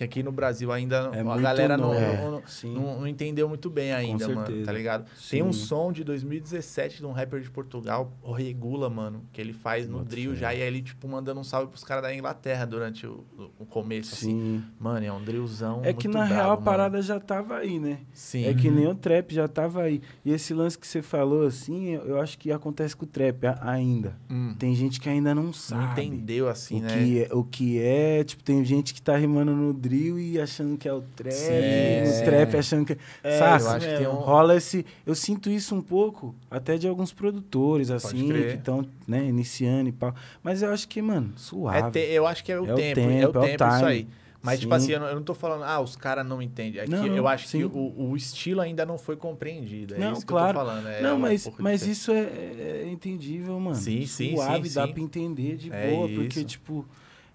que 0.00 0.04
aqui 0.04 0.22
no 0.22 0.32
Brasil 0.32 0.72
ainda 0.72 1.10
É 1.12 1.20
a 1.20 1.36
galera 1.36 1.76
não, 1.76 1.92
não- 1.92 2.38
É, 2.38 2.42
sim. 2.46 2.72
não- 2.74 3.00
não 3.00 3.06
entendeu 3.06 3.46
muito 3.46 3.68
bem 3.68 3.92
ainda, 3.92 4.26
mano, 4.28 4.64
tá 4.64 4.72
ligado? 4.72 5.04
Tem 5.30 5.42
um 5.42 5.52
Sim. 5.52 5.66
som 5.66 5.92
de 5.92 6.02
2017 6.02 6.96
de 6.98 7.04
um 7.06 7.12
rapper 7.12 7.40
de 7.42 7.50
Portugal, 7.50 8.10
o 8.22 8.32
Regula, 8.32 8.88
mano, 8.88 9.24
que 9.30 9.38
ele 9.42 9.52
faz 9.52 9.86
no 9.86 9.98
Bota 9.98 10.08
drill 10.08 10.34
já, 10.34 10.54
e 10.54 10.62
aí 10.62 10.66
ele, 10.68 10.80
tipo, 10.80 11.06
mandando 11.06 11.38
um 11.40 11.44
salve 11.44 11.68
pros 11.70 11.84
caras 11.84 12.02
da 12.02 12.14
Inglaterra 12.14 12.64
durante 12.64 13.06
o, 13.06 13.24
o 13.58 13.66
começo, 13.66 14.14
assim. 14.14 14.30
Sim. 14.30 14.64
Mano, 14.80 15.04
é 15.04 15.12
um 15.12 15.22
drillzão 15.22 15.82
É 15.84 15.92
que 15.92 16.08
na 16.08 16.20
brabo, 16.20 16.32
real 16.34 16.46
a 16.46 16.54
mano. 16.54 16.62
parada 16.64 17.02
já 17.02 17.20
tava 17.20 17.56
aí, 17.58 17.78
né? 17.78 17.98
Sim. 18.14 18.46
É 18.46 18.54
que 18.54 18.70
nem 18.70 18.86
o 18.86 18.94
trap 18.94 19.34
já 19.34 19.46
tava 19.46 19.82
aí. 19.82 20.00
E 20.24 20.32
esse 20.32 20.54
lance 20.54 20.78
que 20.78 20.86
você 20.86 21.02
falou, 21.02 21.46
assim, 21.46 21.90
eu 21.90 22.18
acho 22.18 22.38
que 22.38 22.50
acontece 22.50 22.96
com 22.96 23.04
o 23.04 23.08
trap 23.08 23.44
ainda. 23.60 24.16
Hum. 24.30 24.54
Tem 24.58 24.74
gente 24.74 24.98
que 24.98 25.10
ainda 25.10 25.34
não 25.34 25.42
Não 25.42 25.52
sabe. 25.52 26.00
entendeu, 26.02 26.48
assim, 26.48 26.78
o, 26.78 26.82
né? 26.82 26.88
que 27.04 27.22
é, 27.24 27.28
o 27.34 27.44
que 27.44 27.78
é, 27.82 28.24
tipo, 28.24 28.42
tem 28.42 28.64
gente 28.64 28.94
que 28.94 29.02
tá 29.02 29.14
rimando 29.14 29.52
no 29.54 29.74
drill 29.74 29.89
e 29.96 30.40
achando 30.40 30.76
que 30.76 30.88
é 30.88 30.92
o 30.92 31.02
trap, 31.16 31.32
Sim, 31.32 32.00
no 32.04 32.24
trap 32.24 32.56
achando 32.56 32.84
que 32.86 32.96
É, 33.22 33.38
eu 33.40 33.44
acho 33.68 33.88
que 33.88 33.96
tem 33.96 34.06
um- 34.06 34.14
Rola 34.16 34.56
esse. 34.56 34.84
Eu 35.06 35.14
sinto 35.14 35.50
isso 35.50 35.74
um 35.74 35.82
pouco, 35.82 36.34
até 36.50 36.76
de 36.76 36.86
alguns 36.88 37.12
produtores, 37.12 37.90
assim, 37.90 38.28
que 38.28 38.54
estão, 38.56 38.86
né, 39.06 39.24
iniciando 39.24 39.88
e 39.88 39.92
pau. 39.92 40.14
Mas 40.42 40.62
eu 40.62 40.72
acho 40.72 40.86
que, 40.88 41.00
mano, 41.02 41.32
É 41.34 41.38
suave. 41.38 41.90
te- 41.92 42.12
eu 42.12 42.26
acho 42.26 42.44
que 42.44 42.52
é 42.52 42.60
o 42.60 42.66
É 42.66 42.72
o 42.72 42.76
tempo, 42.76 42.94
tempo, 42.94 43.10
é 43.10 43.16
o 43.18 43.22
é 43.22 43.28
o 43.28 43.32
tempo 43.32 43.64
isso 43.64 43.76
time. 43.78 43.90
aí. 43.90 44.08
Mas, 44.42 44.58
tipo 44.58 44.72
Sim. 44.72 44.76
assim, 44.76 44.92
eu 44.92 45.00
não, 45.00 45.06
eu 45.08 45.14
não 45.16 45.22
tô 45.22 45.34
falando, 45.34 45.64
ah, 45.64 45.78
os 45.82 45.96
caras 45.96 46.24
não 46.26 46.40
entendem. 46.40 46.80
É 46.80 46.84
que 46.86 46.90
Não, 46.90 47.06
eu 47.06 47.28
acho 47.28 47.46
sim. 47.46 47.58
que 47.58 47.64
o, 47.66 47.94
o 48.10 48.16
estilo 48.16 48.62
ainda 48.62 48.86
não 48.86 48.96
foi 48.96 49.14
compreendido. 49.14 49.94
É 49.94 49.98
Não, 49.98 50.12
isso 50.12 50.22
que 50.22 50.28
claro. 50.28 50.58
eu 50.58 50.64
tô 50.64 50.66
falando. 50.70 50.88
É 50.88 51.02
não, 51.02 51.18
mas, 51.18 51.46
mas 51.58 51.86
isso 51.86 52.10
é, 52.10 52.22
é 52.22 52.88
entendível, 52.90 53.60
mano. 53.60 53.76
Sim, 53.76 54.06
sim, 54.06 54.34
Suave, 54.34 54.66
sim, 54.66 54.74
dá 54.76 54.86
sim. 54.86 54.92
pra 54.94 55.02
entender 55.02 55.56
de 55.58 55.70
É 55.70 55.90
boa, 55.90 56.08
porque, 56.08 56.38
isso. 56.40 56.44
tipo, 56.44 56.86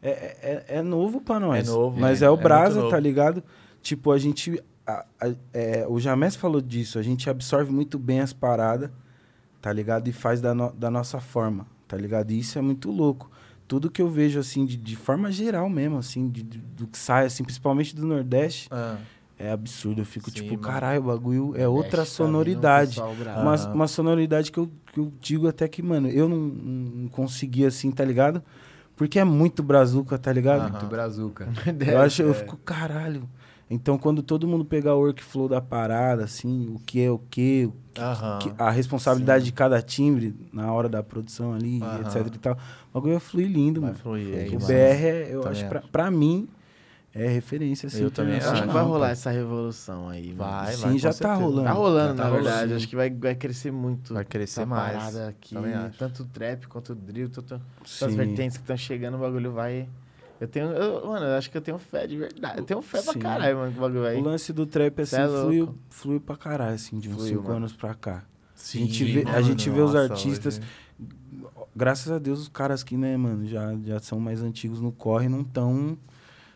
é, 0.10 0.64
é, 0.69 0.77
é 0.77 0.82
novo 0.82 1.19
pra 1.22 1.40
nós. 1.40 1.68
É 1.68 1.72
novo, 1.72 1.99
Mas 1.99 2.22
é, 2.22 2.26
é, 2.26 2.27
é 2.27 2.30
o 2.30 2.34
muito 2.34 2.44
Brasa, 2.44 2.90
tá 2.90 2.99
ligado? 2.99 3.44
Tipo, 3.82 4.11
a 4.11 4.18
gente. 4.18 4.61
a- 4.86 5.06
a- 5.19 5.34
é, 5.53 5.86
o 5.88 5.99
Jamés 5.99 6.36
falou 6.36 6.61
disso, 6.61 6.99
a 6.99 7.02
gente 7.02 7.30
absorve 7.30 7.72
muito 7.72 7.98
bem 7.98 8.19
as 8.19 8.34
paradas, 8.34 8.90
tá 9.61 9.72
ligado? 9.73 10.07
E 10.07 10.11
faz 10.14 10.40
da, 10.41 10.53
no- 10.53 10.72
da 10.73 10.91
nossa 10.91 11.19
forma, 11.19 11.65
tá 11.88 11.98
ligado? 11.98 12.32
E 12.32 12.40
isso 12.40 12.57
é 12.57 12.61
muito 12.61 12.91
louco. 12.91 13.30
Tudo 13.68 13.90
que 13.90 13.99
eu 14.02 14.07
vejo, 14.07 14.40
assim, 14.40 14.64
de, 14.64 14.77
de 14.77 14.95
forma 14.95 15.32
geral 15.32 15.68
mesmo, 15.69 15.98
assim, 15.98 16.30
de- 16.30 16.44
de- 16.44 16.60
do 16.60 16.86
que 16.86 16.98
sai, 16.99 17.26
assim, 17.26 17.44
principalmente 17.44 17.95
do 17.95 18.06
Nordeste, 18.06 18.68
Ah, 18.69 18.98
é 19.40 19.52
absurdo. 19.52 20.02
Eu 20.02 20.06
fico 20.06 20.30
Sim, 20.30 20.36
tipo, 20.36 20.49
mano. 20.52 20.61
caralho, 20.61 21.02
o 21.02 21.06
bagulho 21.06 21.53
é 21.57 21.68
outra 21.68 22.03
um 22.03 22.06
sonoridade. 22.06 22.99
Uma, 23.41 23.73
uma 23.73 23.88
sonoridade 23.88 24.52
que 24.52 24.60
eu, 24.60 24.69
que 24.94 24.99
eu 24.99 25.11
digo 25.19 25.48
até 25.48 25.68
que, 25.68 25.82
mano, 25.82 26.07
eu 26.10 26.30
não, 26.30 26.38
não 26.38 27.07
consegui 27.10 27.65
assim, 27.65 27.90
tá 27.91 28.06
ligado? 28.06 28.44
Porque 28.95 29.19
é 29.19 29.23
muito 29.23 29.61
brazuca, 29.61 30.17
tá 30.17 30.31
ligado? 30.31 30.61
Aham. 30.61 30.72
Muito 30.72 30.85
brazuca. 30.88 31.47
Eu 31.85 31.99
acho, 31.99 32.22
eu 32.22 32.34
fico, 32.34 32.57
caralho. 32.57 33.27
Então, 33.69 33.97
quando 33.97 34.22
todo 34.22 34.47
mundo 34.47 34.63
pegar 34.63 34.93
o 34.95 34.99
workflow 34.99 35.49
da 35.49 35.59
parada, 35.59 36.23
assim, 36.23 36.67
o 36.73 36.80
que 36.80 37.01
é 37.01 37.09
o 37.09 37.17
que, 37.17 37.67
que- 38.39 38.53
a 38.59 38.69
responsabilidade 38.69 39.43
de 39.45 39.51
cada 39.51 39.81
timbre 39.81 40.35
na 40.53 40.72
hora 40.72 40.88
da 40.88 41.01
produção 41.01 41.53
ali, 41.53 41.81
Aham. 41.81 42.01
etc 42.01 42.27
e 42.35 42.38
tal, 42.39 42.53
o 42.53 42.93
bagulho 42.93 43.13
vai 43.13 43.19
fluir 43.19 43.47
lindo, 43.51 43.81
Vai 43.81 43.89
mano. 43.89 44.01
fluir. 44.01 44.35
é 44.35 44.47
o. 44.55 44.59
BR, 44.59 44.72
é, 45.05 45.27
eu 45.31 45.41
Também 45.41 45.59
acho, 45.59 45.67
pra, 45.69 45.80
acho. 45.80 45.88
pra 45.89 46.11
mim, 46.11 46.47
é 47.15 47.27
referência, 47.29 47.87
assim, 47.87 48.01
Eu 48.03 48.11
também 48.11 48.37
Eu 48.39 48.51
acho 48.51 48.61
que 48.63 48.67
vai 48.67 48.83
rolar 48.83 48.99
pai. 49.05 49.11
essa 49.13 49.31
revolução 49.31 50.09
aí. 50.09 50.33
Vai, 50.33 50.73
Sim, 50.73 50.81
vai. 50.81 50.91
com 50.91 50.97
já 50.97 51.09
tá 51.09 51.13
certeza. 51.13 51.39
rolando. 51.41 51.63
Tá 51.63 51.71
rolando, 51.71 52.15
tá 52.17 52.23
na 52.23 52.29
rolando. 52.29 52.45
verdade. 52.49 52.73
Acho 52.73 52.87
que 52.89 52.95
vai, 52.95 53.09
vai 53.09 53.35
crescer 53.35 53.71
muito. 53.71 54.13
Vai 54.13 54.25
crescer 54.25 54.61
essa 54.61 54.65
mais. 54.69 54.97
parada 54.97 55.29
aqui. 55.29 55.55
Também 55.55 55.73
acho. 55.73 55.97
Tanto 55.97 56.23
o 56.23 56.25
trap 56.25 56.67
quanto 56.67 56.91
o 56.91 56.95
drill, 56.95 57.29
tanto 57.29 57.55
as 57.81 57.89
Sim. 57.89 58.07
vertentes 58.15 58.57
que 58.57 58.63
estão 58.63 58.77
chegando, 58.77 59.15
o 59.15 59.19
bagulho 59.19 59.51
vai. 59.53 59.87
Eu 60.41 60.47
tenho. 60.49 60.67
eu- 60.67 61.07
mano, 61.07 61.25
eu 61.25 61.37
acho 61.37 61.49
que 61.49 61.57
eu 61.57 61.61
tenho 61.61 61.77
fé 61.77 62.05
de 62.05 62.17
verdade. 62.17 62.57
Eu 62.59 62.65
tenho 62.65 62.81
fé 62.81 63.01
pra 63.01 63.13
Sim. 63.13 63.19
caralho, 63.19 63.55
mano, 63.57 63.71
que 63.71 63.77
o 63.77 63.81
bagulho 63.81 64.01
vai. 64.01 64.17
O 64.17 64.21
lance 64.21 64.51
do 64.51 64.65
trap, 64.65 65.01
assim, 65.01 65.15
é 65.15 65.25
fluiu, 65.27 65.65
louco. 65.65 65.79
fluiu 65.89 66.19
pra 66.19 66.35
caralho, 66.35 66.75
assim, 66.75 66.99
de 66.99 67.07
uns 67.07 67.15
Fluiu, 67.15 67.29
5 67.37 67.43
mano. 67.43 67.55
anos 67.55 67.71
pra 67.73 67.93
cá. 67.93 68.23
Sim, 68.53 68.79
gente 68.79 69.05
vê- 69.05 69.21
a 69.21 69.31
mano, 69.31 69.43
gente 69.43 69.69
vê 69.69 69.79
os 69.81 69.93
nossa, 69.93 70.11
artistas- 70.13 70.57
hoje- 70.57 70.67
Graças 71.75 72.09
a 72.11 72.17
Deus, 72.19 72.39
os 72.39 72.47
caras 72.47 72.83
que, 72.83 72.95
né, 72.95 73.17
mano, 73.17 73.45
já, 73.45 73.75
já 73.83 73.99
são 73.99 74.19
mais 74.19 74.41
antigos 74.41 74.79
no 74.79 74.91
corre, 74.93 75.27
não 75.27 75.43
tão, 75.43 75.97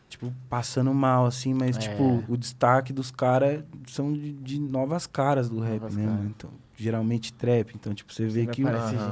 tipo, 0.09 0.33
passando 0.49 0.93
mal, 0.93 1.25
assim, 1.25 1.53
mas, 1.53 1.77
É. 1.77 1.79
tipo, 1.79 2.23
o 2.27 2.35
destaque 2.35 2.91
dos 2.91 3.11
caras 3.11 3.63
são 3.87 4.11
de, 4.11 4.33
de 4.33 4.59
novas 4.59 5.05
caras 5.07 5.49
do 5.49 5.59
rap, 5.59 5.79
Novas 5.81 5.95
né, 5.95 6.03
caras. 6.03 6.17
mano? 6.19 6.33
Então, 6.35 6.49
geralmente 6.75 7.31
trap. 7.33 7.73
Então, 7.75 7.93
tipo, 7.93 8.11
você 8.13 8.25
vê 8.25 8.45
Vai 8.45 8.53
que 8.53 8.63
o, 8.63 8.67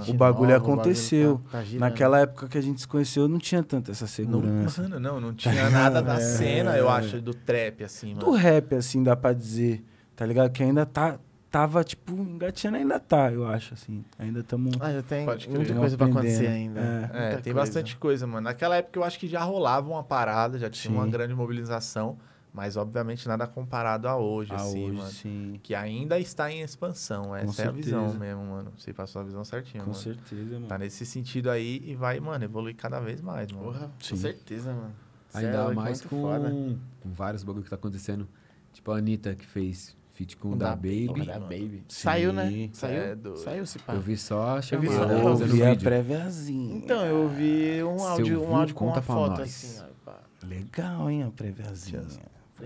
o 0.09 0.13
bagulho 0.15 0.51
nova, 0.51 0.63
aconteceu. 0.63 1.37
tá- 1.51 1.59
tá 1.59 1.63
girando. 1.63 1.79
naquela 1.89 2.19
época 2.21 2.47
que 2.47 2.57
a 2.57 2.61
gente 2.61 2.81
se 2.81 2.87
conheceu, 2.87 3.27
não 3.27 3.37
tinha 3.37 3.61
tanta 3.61 3.91
essa 3.91 4.05
Não, 4.05 4.07
segurança. 4.09 4.81
mano, 4.83 4.99
não, 4.99 5.21
não 5.21 5.33
tinha 5.33 5.69
nada 5.69 6.01
da 6.01 6.15
É. 6.17 6.19
cena, 6.19 6.75
eu 6.77 6.89
acho, 6.89 7.21
do 7.21 7.33
trap, 7.33 7.83
assim, 7.83 8.13
mano. 8.15 8.21
Do 8.25 8.31
rap, 8.31 8.73
assim, 8.75 9.03
dá 9.03 9.15
pra 9.15 9.33
dizer, 9.33 9.83
tá 10.15 10.25
ligado? 10.25 10.49
Que 10.51 10.63
ainda 10.63 10.85
tá, 10.85 11.19
tava, 11.51 11.83
tipo, 11.83 12.11
engatinhando, 12.13 12.77
ainda 12.77 12.99
tá, 12.99 13.31
eu 13.31 13.47
acho, 13.47 13.73
assim. 13.73 14.03
Ainda 14.19 14.39
estamos... 14.41 14.75
Ah, 14.79 14.91
já 14.93 15.01
tem 15.03 15.25
muita 15.25 15.73
coisa 15.75 15.97
pra 15.97 16.07
acontecer 16.07 16.47
ainda. 16.47 16.79
É. 16.79 17.09
É, 17.13 17.29
tem 17.37 17.53
coisa. 17.53 17.59
bastante 17.59 17.95
coisa, 17.97 18.27
mano. 18.27 18.41
Naquela 18.41 18.75
época 18.75 18.99
eu 18.99 19.03
acho 19.03 19.17
que 19.19 19.27
já 19.27 19.41
rolava 19.43 19.89
uma 19.89 20.03
parada, 20.03 20.57
já 20.59 20.69
tinha 20.69 20.91
Sim. 20.91 20.97
uma 20.97 21.07
grande 21.07 21.33
mobilização, 21.33 22.17
Mas, 22.53 22.75
obviamente, 22.75 23.27
nada 23.27 23.45
comparado 23.45 24.07
a 24.07 24.17
hoje, 24.17 24.51
Ah, 24.51 24.55
assim, 24.55 24.85
hoje, 24.85 24.97
mano. 24.97 25.09
sim. 25.11 25.59
Que 25.61 25.75
ainda 25.75 26.17
está 26.19 26.51
em 26.51 26.61
expansão. 26.61 27.35
Essa 27.35 27.63
é 27.63 27.67
a 27.67 27.71
visão 27.71 28.05
certeza. 28.09 28.17
mesmo, 28.19 28.43
mano. 28.45 28.73
Você 28.75 28.91
passou 28.93 29.21
a 29.21 29.25
visão 29.25 29.43
certinha, 29.43 29.83
Com 29.83 29.91
mano. 29.91 30.01
certeza, 30.01 30.53
mano. 30.53 30.65
Tá 30.65 30.75
nesse 30.75 31.05
sentido 31.05 31.51
aí 31.51 31.83
e 31.85 31.93
vai, 31.93 32.19
mano, 32.19 32.43
evoluir 32.43 32.75
cada 32.75 32.99
vez 32.99 33.21
mais, 33.21 33.51
mano. 33.51 33.65
Porra, 33.65 33.91
Sim. 34.01 34.15
com 34.15 34.21
certeza, 34.21 34.73
mano. 34.73 34.91
Cê 35.29 35.37
é 35.43 35.45
Ainda 35.45 35.59
louco, 35.65 35.75
mais 35.75 36.01
com, 36.01 36.21
foda. 36.21 36.49
com 36.49 36.77
vários 37.05 37.43
bagulho 37.43 37.63
que 37.63 37.69
tá 37.69 37.75
acontecendo. 37.75 38.27
Tipo 38.73 38.91
a 38.91 38.97
Anitta 38.97 39.35
que 39.35 39.45
fez 39.45 39.95
feat 40.17 40.35
com 40.37 40.49
o 40.51 40.55
da 40.55 40.69
da 40.69 40.75
Baby. 40.75 41.25
Da 41.25 41.39
Baby. 41.39 41.83
Sim. 41.87 42.01
Saiu, 42.01 42.33
né? 42.33 42.45
É 42.63 42.69
Saiu, 42.73 43.15
doido. 43.15 43.37
saiu 43.37 43.63
esse 43.63 43.79
pá. 43.79 43.93
Eu 43.93 44.01
vi 44.01 44.17
só 44.17 44.41
a 44.41 44.59
vi 44.59 44.65
chamada 44.65 44.91
só- 44.91 45.03
Eu 45.11 45.25
ouvi 45.27 45.63
a 45.63 45.75
préviazinha. 45.75 46.75
Então, 46.75 47.05
eu 47.05 47.21
ouvi 47.23 47.83
um 47.83 48.03
áudio, 48.03 48.43
um 48.43 48.55
áudio 48.55 48.75
com 48.75 48.87
uma 48.87 49.01
foto, 49.01 49.39
nós. 49.39 49.41
assim, 49.41 49.83
ó. 50.07 50.11
Legal, 50.45 51.09
hein, 51.09 51.23
a 51.23 51.29
préviazinha. 51.31 52.01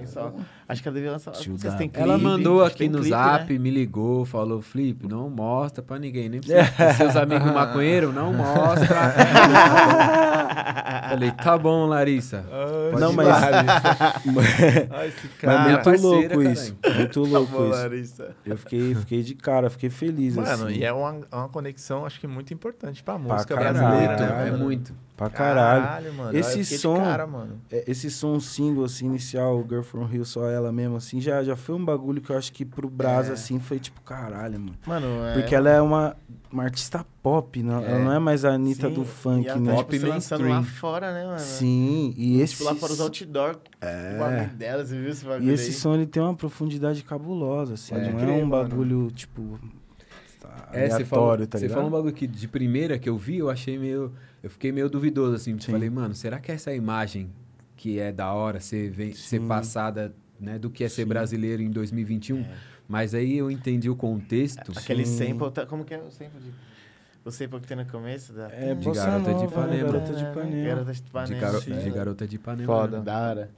Só. 0.05 0.33
Acho 0.67 0.81
que 0.81 0.87
ela 0.87 0.95
devia 0.95 1.11
lançar. 1.11 1.33
Vocês 1.33 1.75
têm 1.75 1.89
clipe? 1.89 1.99
Ela 1.99 2.17
mandou 2.17 2.63
aqui 2.63 2.87
no 2.87 2.99
clipe, 2.99 3.09
zap, 3.09 3.51
né? 3.51 3.59
me 3.59 3.69
ligou, 3.69 4.25
falou, 4.25 4.61
Flip, 4.61 5.07
não 5.07 5.29
mostra 5.29 5.83
pra 5.83 5.99
ninguém, 5.99 6.29
nem 6.29 6.39
precisa. 6.39 6.63
Seus 6.97 7.15
amigos 7.15 7.51
maconheiros, 7.51 8.13
não 8.13 8.33
mostra. 8.33 8.87
Falei, 11.09 11.31
tá 11.31 11.57
bom, 11.57 11.85
Larissa. 11.85 12.45
Pode 12.91 13.01
Não, 13.01 13.13
mas-. 13.13 13.27
Ai, 14.91 15.07
esse 15.07 15.29
Mas 15.43 15.67
muito 15.67 15.83
parceira, 15.83 16.35
louco 16.35 16.41
isso. 16.43 16.77
Muito 16.95 17.19
louco 17.23 17.51
Boa, 17.51 17.69
isso. 17.69 17.77
Larissa. 17.81 18.35
Eu 18.45 18.57
fiquei, 18.57 18.95
fiquei 18.95 19.23
de 19.23 19.35
cara, 19.35 19.69
fiquei 19.69 19.89
feliz, 19.89 20.35
Mano, 20.35 20.65
assim. 20.65 20.75
e 20.75 20.83
é 20.83 20.93
uma, 20.93 21.19
uma 21.31 21.49
conexão, 21.49 22.05
acho 22.05 22.19
que 22.19 22.27
muito 22.27 22.53
importante 22.53 23.03
pra 23.03 23.17
música 23.17 23.55
caralho, 23.55 23.77
brasileira. 23.77 24.17
né, 24.17 24.47
é 24.47 24.51
mano? 24.51 24.63
muito. 24.63 24.93
Pra 25.21 25.29
caralho. 25.29 26.13
mano. 26.13 26.37
Esse 26.37 26.63
som- 26.65 26.97
Cara, 26.97 27.27
mano. 27.27 27.61
É, 27.71 27.83
Esse 27.89 28.09
som 28.09 28.39
single, 28.39 28.85
assim, 28.85 29.05
inicial, 29.05 29.63
Girl 29.67 29.81
From 29.81 30.05
Rio, 30.05 30.25
só 30.25 30.47
ela 30.49 30.71
mesmo, 30.71 30.95
assim, 30.95 31.21
já, 31.21 31.43
já 31.43 31.55
foi 31.55 31.75
um 31.75 31.83
bagulho 31.85 32.21
que 32.21 32.31
eu 32.31 32.37
acho 32.37 32.51
que 32.51 32.65
pro 32.65 32.89
Brasa, 32.89 33.31
É. 33.31 33.33
assim, 33.33 33.59
foi 33.59 33.79
tipo, 33.79 34.01
caralho, 34.01 34.59
mano. 34.59 34.75
Mano, 34.85 35.05
é. 35.27 35.33
Porque 35.33 35.53
ela 35.53 35.69
é 35.69 35.79
uma, 35.81 36.15
uma 36.51 36.63
artista 36.63 37.05
pop, 37.21 37.61
não, 37.61 37.83
ela 37.83 37.97
É. 37.99 38.03
não 38.03 38.11
é 38.13 38.17
mais 38.19 38.43
a 38.43 38.49
Anitta 38.53 38.87
Sim, 38.87 38.93
do 38.95 39.03
e 39.03 39.05
funk, 39.05 39.47
ela 39.47 39.59
né? 39.59 39.69
Tá, 39.71 39.77
Pop 39.77 39.93
tipo, 39.95 40.07
lançando 40.09 40.41
lá 40.47 40.55
mainstream. 40.55 40.79
fora, 40.79 41.13
né, 41.13 41.25
mano? 41.25 41.39
Sim, 41.39 42.13
e 42.17 42.41
esse... 42.41 42.53
Tipo, 42.53 42.63
lá 42.65 42.75
fora 42.75 42.93
os 42.93 42.99
outdoor. 43.01 43.57
É. 43.79 44.13
O 44.15 44.19
bagulho 44.19 44.57
dela, 44.57 44.85
você 44.85 44.97
viu 44.99 45.09
esse 45.09 45.23
bagulho 45.25 45.49
E 45.49 45.53
esse 45.53 45.67
aí? 45.67 45.73
som, 45.73 45.93
ele 45.93 46.07
tem 46.07 46.21
uma 46.23 46.33
profundidade 46.35 47.03
cabulosa, 47.03 47.75
assim, 47.75 47.93
Pode 47.93 48.09
não 48.09 48.19
crer, 48.19 48.29
é 48.29 48.43
um 48.43 48.45
mano. 48.47 48.69
bagulho, 48.69 49.11
tipo, 49.11 49.59
tá, 50.41 50.69
É, 50.73 50.89
você 50.89 51.05
falou, 51.05 51.25
aleatório, 51.25 51.47
tá 51.47 51.57
você 51.59 51.65
ligado? 51.65 51.75
falou 51.77 51.89
um 51.89 51.91
bagulho 51.93 52.13
que 52.13 52.25
de 52.27 52.47
primeira 52.47 52.97
que 52.97 53.07
eu 53.07 53.17
vi, 53.17 53.37
eu 53.37 53.49
achei 53.49 53.77
meio. 53.77 54.11
Eu 54.43 54.49
fiquei 54.49 54.71
meio 54.71 54.89
duvidoso, 54.89 55.35
assim. 55.35 55.57
Sim. 55.59 55.71
Falei, 55.71 55.89
mano, 55.89 56.13
será 56.15 56.39
que 56.39 56.51
essa 56.51 56.73
imagem 56.73 57.29
que 57.77 57.99
é 57.99 58.11
da 58.11 58.31
hora 58.33 58.59
ser, 58.59 58.89
vem, 58.91 59.13
ser 59.13 59.41
passada, 59.41 60.13
né, 60.39 60.57
do 60.59 60.69
que 60.69 60.83
é 60.83 60.89
ser 60.89 61.03
Sim. 61.03 61.07
brasileiro 61.09 61.61
em 61.61 61.69
2021? 61.71 62.39
É. 62.41 62.49
Mas 62.87 63.13
aí 63.13 63.37
eu 63.37 63.49
entendi 63.49 63.89
o 63.89 63.95
contexto. 63.95 64.71
Aquele 64.77 65.05
Sim. 65.05 65.29
sample, 65.29 65.51
tá- 65.51 65.65
como 65.65 65.85
que 65.85 65.93
é 65.93 65.97
o 65.99 66.11
sample 66.11 66.39
de... 66.39 66.51
O 67.23 67.29
sample 67.31 67.59
que 67.59 67.67
tem 67.67 67.77
no 67.77 67.85
começo 67.85 68.33
da... 68.33 68.49
É, 68.51 68.73
De 68.73 68.91
garota 68.91 69.33
de 69.33 69.43
nova, 69.43 69.67
né? 69.67 69.77
Ipanema. 69.79 69.91
Garota 69.91 70.13
de 70.13 70.23
Ipanema. 70.23 70.67
Garota 70.67 70.91
de 70.93 71.01
De, 71.01 71.07
Ipanema. 71.07 71.41
garo- 71.41 71.61
sim. 71.61 71.77
de 71.79 71.89
garota 71.91 72.27
de 72.27 72.35
Ipanema. 72.35 72.65
Foda. 72.73 72.97
né? 72.97 73.03
Da 73.03 73.19
hora. 73.29 73.49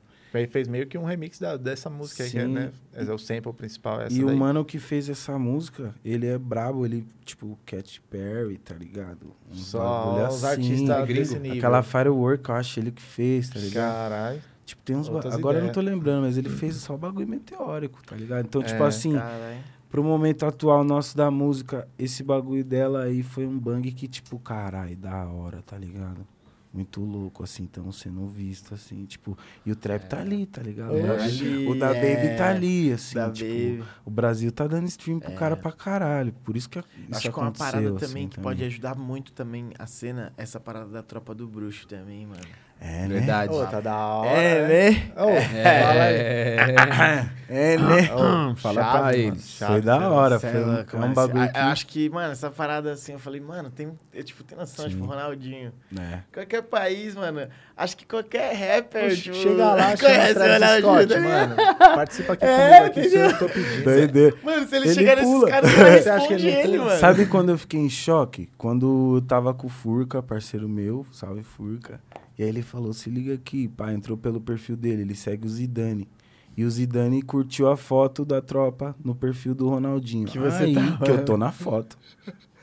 Ele 0.41 0.47
fez 0.47 0.67
meio 0.67 0.87
que 0.87 0.97
um 0.97 1.03
remix 1.03 1.37
da- 1.39 1.57
dessa 1.57 1.89
música 1.89 2.23
aí, 2.23 2.29
é, 2.29 2.31
Sim. 2.31 2.47
né? 2.47 2.71
É 2.93 3.03
o 3.11 3.17
sample 3.17 3.53
principal, 3.53 4.01
essa 4.01 4.13
E 4.15 4.23
daí. 4.23 4.33
o 4.33 4.37
mano 4.37 4.65
que 4.65 4.79
fez 4.79 5.07
essa 5.09 5.37
música, 5.37 5.93
ele 6.03 6.25
é 6.27 6.37
brabo, 6.37 6.85
ele, 6.85 7.05
tipo, 7.23 7.57
Cat 7.65 8.01
Perry, 8.09 8.57
tá 8.57 8.73
ligado? 8.75 9.33
Uns 9.51 9.65
Só 9.67 10.27
os 10.27 10.43
assim. 10.43 10.61
artistas 10.63 11.05
gringo. 11.05 11.19
desse 11.19 11.39
nível. 11.39 11.57
Aquela 11.57 11.83
Firework, 11.83 12.49
eu 12.49 12.55
acho 12.55 12.79
ele 12.79 12.91
que 12.91 13.01
fez, 13.01 13.49
tá 13.49 13.59
ligado? 13.59 13.93
Caralho. 13.93 14.41
Tipo, 14.65 14.81
tem 14.83 14.95
uns. 14.95 15.09
ba- 15.09 15.19
Agora 15.19 15.57
eu 15.57 15.63
não 15.63 15.69
ideias. 15.69 15.73
tô 15.73 15.81
lembrando, 15.81 16.21
mas 16.23 16.37
ele 16.37 16.49
fez 16.49 16.75
só 16.77 16.95
bagulho 16.97 17.27
meteórico, 17.27 18.01
tá 18.05 18.15
ligado? 18.15 18.45
Então, 18.45 18.63
tipo 18.63 18.81
É, 18.81 18.87
assim, 18.87 19.13
Caralho. 19.13 19.57
pro 19.89 20.03
momento 20.03 20.45
atual 20.45 20.83
nosso 20.85 21.15
da 21.17 21.29
música, 21.29 21.87
esse 21.99 22.23
bagulho 22.23 22.63
dela 22.63 23.03
aí 23.03 23.21
foi 23.21 23.45
um 23.45 23.59
bang 23.59 23.91
que, 23.91 24.07
tipo, 24.07 24.39
caralho, 24.39 24.95
da 24.95 25.25
hora, 25.25 25.61
tá 25.65 25.77
ligado? 25.77 26.25
Muito 26.73 27.01
louco, 27.01 27.43
assim, 27.43 27.67
tão 27.67 27.91
sendo 27.91 28.25
visto, 28.27 28.73
assim, 28.73 29.05
tipo, 29.05 29.37
e 29.63 29.71
o 29.71 29.75
trap 29.75 30.05
tá 30.09 30.19
ali, 30.19 30.47
tá 30.47 30.59
ligado? 30.59 30.93
Oxi, 30.95 31.67
o 31.67 31.75
da 31.77 31.95
é. 31.95 32.15
Baby 32.15 32.35
tá 32.35 32.49
ali, 32.49 32.91
assim, 32.91 33.13
Da 33.13 33.29
tipo, 33.29 33.47
Baby. 33.47 33.83
o 34.03 34.09
Brasil 34.09 34.51
tá 34.51 34.65
dando 34.65 34.87
stream 34.87 35.19
pro 35.19 35.31
É. 35.31 35.35
cara 35.35 35.55
pra 35.55 35.71
caralho, 35.71 36.33
por 36.43 36.57
isso 36.57 36.67
que 36.67 36.79
isso 36.79 36.87
Acho 37.11 37.31
que 37.31 37.39
é 37.39 37.43
uma 37.43 37.51
parada 37.51 37.89
assim, 37.89 37.97
também 37.97 38.27
que 38.27 38.39
pode 38.39 38.63
ajudar 38.63 38.95
muito 38.95 39.33
também 39.33 39.69
a 39.77 39.85
cena, 39.85 40.33
essa 40.35 40.59
parada 40.59 40.89
da 40.89 41.03
tropa 41.03 41.35
do 41.35 41.47
bruxo 41.47 41.87
também, 41.87 42.25
mano. 42.25 42.41
É, 42.81 43.01
né? 43.03 43.07
Verdade. 43.07 43.53
Ô, 43.53 43.65
tá 43.65 43.79
da 43.79 43.95
hora. 43.95 44.29
É, 44.29 44.67
né? 44.91 45.03
Ô, 45.15 45.29
É, 45.29 47.25
É, 47.49 47.77
né? 47.77 48.09
ô, 48.13 48.55
Fala 48.55 48.81
chave, 48.81 48.99
pra 48.99 49.17
eles. 49.17 49.57
Foi 49.59 49.81
da 49.81 49.99
né? 49.99 50.07
hora, 50.07 50.39
Cê 50.39 50.47
é 50.47 50.51
foi 50.51 50.63
um, 50.63 51.03
é 51.03 51.05
um 51.05 51.13
bagulho 51.13 51.51
que... 51.51 51.57
Acho 51.57 51.87
que, 51.87 52.09
mano, 52.09 52.31
essa 52.33 52.49
parada 52.49 52.91
assim, 52.91 53.13
eu 53.13 53.19
falei, 53.19 53.39
mano, 53.39 53.69
tem. 53.69 53.91
Eu, 54.13 54.23
tipo, 54.23 54.43
tem 54.43 54.57
noção, 54.57 54.85
Sim. 54.85 54.91
tipo, 54.91 55.05
Ronaldinho. 55.05 55.71
É. 55.97 56.19
Qualquer 56.33 56.61
país, 56.63 57.15
mano. 57.15 57.47
Acho 57.77 57.95
que 57.97 58.05
qualquer 58.05 58.53
rapper, 58.53 59.05
Oxe, 59.05 59.21
tipo, 59.21 59.35
Chega 59.35 59.65
lá, 59.65 59.95
chama 59.95 59.97
conhece 59.97 60.27
o 60.27 60.31
o 60.31 60.33
Travis 60.35 60.83
Ronaldinho. 60.83 61.07
Scott, 61.07 61.19
mano. 61.19 61.55
Participa 61.95 62.33
aqui 62.33 62.45
É, 62.45 62.67
comigo 62.67 62.85
aqui, 62.85 63.09
se 63.09 63.17
eu 63.17 63.37
tô 63.39 63.49
pedindo. 63.49 64.37
Mano, 64.43 64.67
se 64.67 64.75
ele, 64.75 64.85
Ele 64.87 64.93
chegar 64.93 65.17
pula. 65.17 65.45
nesses 65.45 65.49
caras, 65.49 65.71
Você 66.03 66.09
acha 66.09 66.27
que 66.27 66.33
ele 66.33 66.49
ele, 66.49 66.77
mano. 66.79 66.99
Sabe 66.99 67.25
quando 67.27 67.49
eu 67.49 67.57
fiquei 67.57 67.79
em 67.79 67.89
choque? 67.89 68.49
Quando 68.57 69.15
eu 69.17 69.21
tava 69.21 69.53
com 69.53 69.67
o 69.67 69.69
Furca, 69.69 70.21
parceiro 70.21 70.67
meu, 70.67 71.05
salve 71.11 71.43
Furca. 71.43 71.99
E 72.37 72.43
aí 72.43 72.49
ele 72.49 72.61
falou: 72.61 72.93
se 72.93 73.09
liga 73.09 73.33
aqui, 73.33 73.67
pá, 73.67 73.91
entrou 73.93 74.17
pelo 74.17 74.41
perfil 74.41 74.75
dele, 74.75 75.03
ele 75.03 75.15
segue 75.15 75.45
o 75.45 75.49
Zidane. 75.49 76.07
E 76.55 76.63
o 76.63 76.69
Zidane 76.69 77.21
curtiu 77.21 77.67
a 77.69 77.75
foto 77.75 78.23
da 78.23 78.41
tropa 78.41 78.95
no 79.03 79.15
perfil 79.15 79.55
do 79.55 79.67
Ronaldinho. 79.69 80.27
Que 80.27 80.37
você 80.37 80.63
aí 80.65 80.75
tá- 80.75 80.99
que 81.03 81.09
eu 81.11 81.25
tô 81.25 81.35
na 81.37 81.51
foto. 81.51 81.97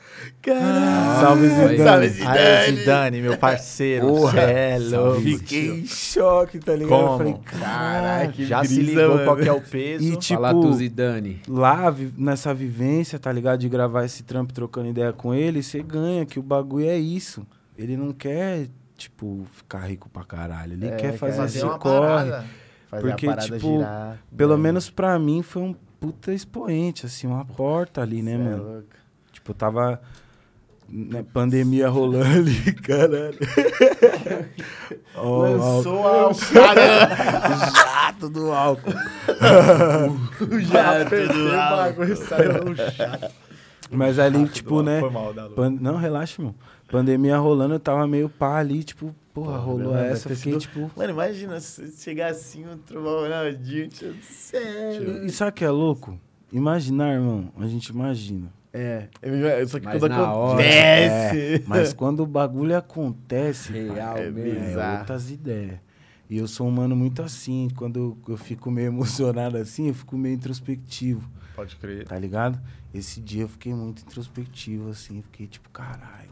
Caralho. 0.41 1.21
Salve. 1.21 1.47
Zidane. 1.49 1.77
Salve, 1.77 2.09
Zidane. 2.09 2.37
Aí, 2.39 2.75
Zidane, 2.75 3.21
meu 3.21 3.37
parceiro. 3.37 4.07
Porra. 4.07 4.39
é 4.41 4.77
louco. 4.79 5.21
Fiquei 5.21 5.79
em 5.81 5.85
choque, 5.85 6.59
tá 6.59 6.75
ligado? 6.75 6.89
Como? 6.89 7.11
Eu 7.13 7.17
falei, 7.17 7.35
Caralho, 7.43 8.31
que 8.31 8.45
Já 8.45 8.63
se 8.63 8.81
ligou 8.81 9.09
mano. 9.09 9.23
qual 9.25 9.37
que 9.37 9.47
é 9.49 9.53
o 9.53 9.61
peso. 9.61 10.03
E 10.03 10.15
tipo, 10.17 10.41
Fala 10.41 10.53
tu, 10.61 10.73
Zidane. 10.73 11.41
lá, 11.47 11.89
vi- 11.89 12.13
nessa 12.17 12.53
vivência, 12.53 13.17
tá 13.19 13.31
ligado? 13.31 13.59
De 13.59 13.69
gravar 13.69 14.05
esse 14.05 14.23
trampo 14.23 14.53
trocando 14.53 14.89
ideia 14.89 15.11
com 15.11 15.33
ele, 15.33 15.63
você 15.63 15.81
ganha, 15.81 16.25
que 16.25 16.39
o 16.39 16.43
bagulho 16.43 16.85
é 16.87 16.97
isso. 16.97 17.45
Ele 17.77 17.97
não 17.97 18.11
quer, 18.13 18.67
tipo, 19.01 19.45
ficar 19.53 19.79
rico 19.87 20.09
pra 20.09 20.23
caralho. 20.23 20.73
Ele 20.73 20.87
É, 20.87 20.95
quer 20.95 21.13
fazer 21.17 21.37
fazer 21.37 21.57
esse 21.59 21.65
uma 21.65 21.77
corre. 21.79 21.99
parada. 22.07 22.45
Fazer 22.89 23.07
Porque, 23.07 23.25
a 23.25 23.29
parada 23.35 23.47
tipo, 23.47 23.59
girar. 23.77 24.17
Pelo 24.35 24.57
Né? 24.57 24.63
menos 24.63 24.89
pra 24.89 25.17
mim 25.19 25.41
foi 25.41 25.61
um 25.63 25.75
puta 25.99 26.33
expoente, 26.33 27.05
assim, 27.05 27.27
uma 27.27 27.45
porta 27.45 28.01
ali, 28.01 28.21
né, 28.21 28.31
Cê 28.31 28.37
é 28.37 28.43
mano? 28.43 28.63
louco. 28.63 28.87
Tipo, 29.31 29.53
tava. 29.53 30.01
Né, 30.93 31.23
pandemia 31.31 31.87
rolando 31.87 32.25
ali, 32.25 32.73
caralho. 32.83 33.37
Ó, 35.15 35.39
Lançou 35.47 36.05
a 36.07 36.21
alçada. 36.23 36.81
jato 37.73 38.29
do 38.29 38.51
álcool. 38.51 38.91
o 40.51 40.59
jato 40.59 41.09
do 41.09 41.49
O 41.49 41.59
álcool. 41.59 41.77
bagulho 41.77 42.17
saiu 42.17 42.65
no 42.65 42.75
chato. 42.75 43.31
Mas 43.89 44.19
ali, 44.19 44.39
Chato 44.45 44.53
tipo, 44.53 44.75
do- 44.77 44.83
né? 44.83 44.99
Foi 44.99 45.09
mal, 45.09 45.33
Não, 45.81 45.97
relaxa, 45.97 46.41
mano. 46.41 46.55
Pandemia 46.91 47.37
rolando, 47.37 47.75
eu 47.75 47.79
tava 47.79 48.05
meio 48.07 48.27
pá 48.29 48.57
ali, 48.57 48.83
tipo, 48.83 49.15
porra, 49.33 49.57
rolou 49.57 49.93
deve 49.93 50.09
essa, 50.09 50.29
fiquei 50.29 50.53
sido- 50.53 50.59
tipo. 50.61 50.91
Mano, 50.95 51.09
imagina 51.11 51.59
se 51.59 51.91
chegar 52.03 52.31
assim, 52.31 52.67
um 52.67 52.77
trovão 52.77 53.21
Ronaldinho, 53.21 53.87
tio 53.87 54.13
do 54.13 54.21
céu. 54.23 55.25
E 55.25 55.29
sabe 55.31 55.51
o 55.51 55.53
que 55.53 55.63
é 55.65 55.69
louco? 55.69 56.19
Imaginar, 56.51 57.13
irmão, 57.13 57.51
a 57.57 57.65
gente 57.67 57.87
imagina. 57.87 58.51
É, 58.73 59.07
só 59.67 59.79
que 59.79 59.85
Mas 59.85 59.99
quando 59.99 60.13
acontece... 60.13 61.63
Mas 61.67 61.93
quando 61.93 62.19
o 62.23 62.25
bagulho 62.25 62.77
acontece, 62.77 63.71
Real 63.73 64.17
É 64.17 64.29
mesmo. 64.29 64.59
É, 64.63 64.65
Bizarro. 64.67 64.99
outras 64.99 65.31
ideias. 65.31 65.79
E 66.29 66.37
eu 66.37 66.47
sou 66.47 66.67
um 66.67 66.71
mano 66.71 66.95
muito 66.95 67.21
assim. 67.21 67.67
Quando 67.75 67.97
eu, 67.97 68.17
eu 68.33 68.37
fico 68.37 68.71
meio 68.71 68.87
emocionado 68.91 69.57
assim, 69.57 69.87
eu 69.89 69.93
fico 69.93 70.17
meio 70.17 70.35
introspectivo, 70.35 71.29
Pode 71.55 71.75
crer. 71.75 72.05
tá 72.05 72.17
ligado? 72.17 72.61
Esse 72.93 73.19
dia 73.19 73.43
eu 73.43 73.49
fiquei 73.49 73.73
muito 73.73 74.01
introspectivo, 74.03 74.89
assim. 74.89 75.21
Fiquei 75.21 75.47
tipo, 75.47 75.69
caralho, 75.69 75.99
mano. 76.29 76.30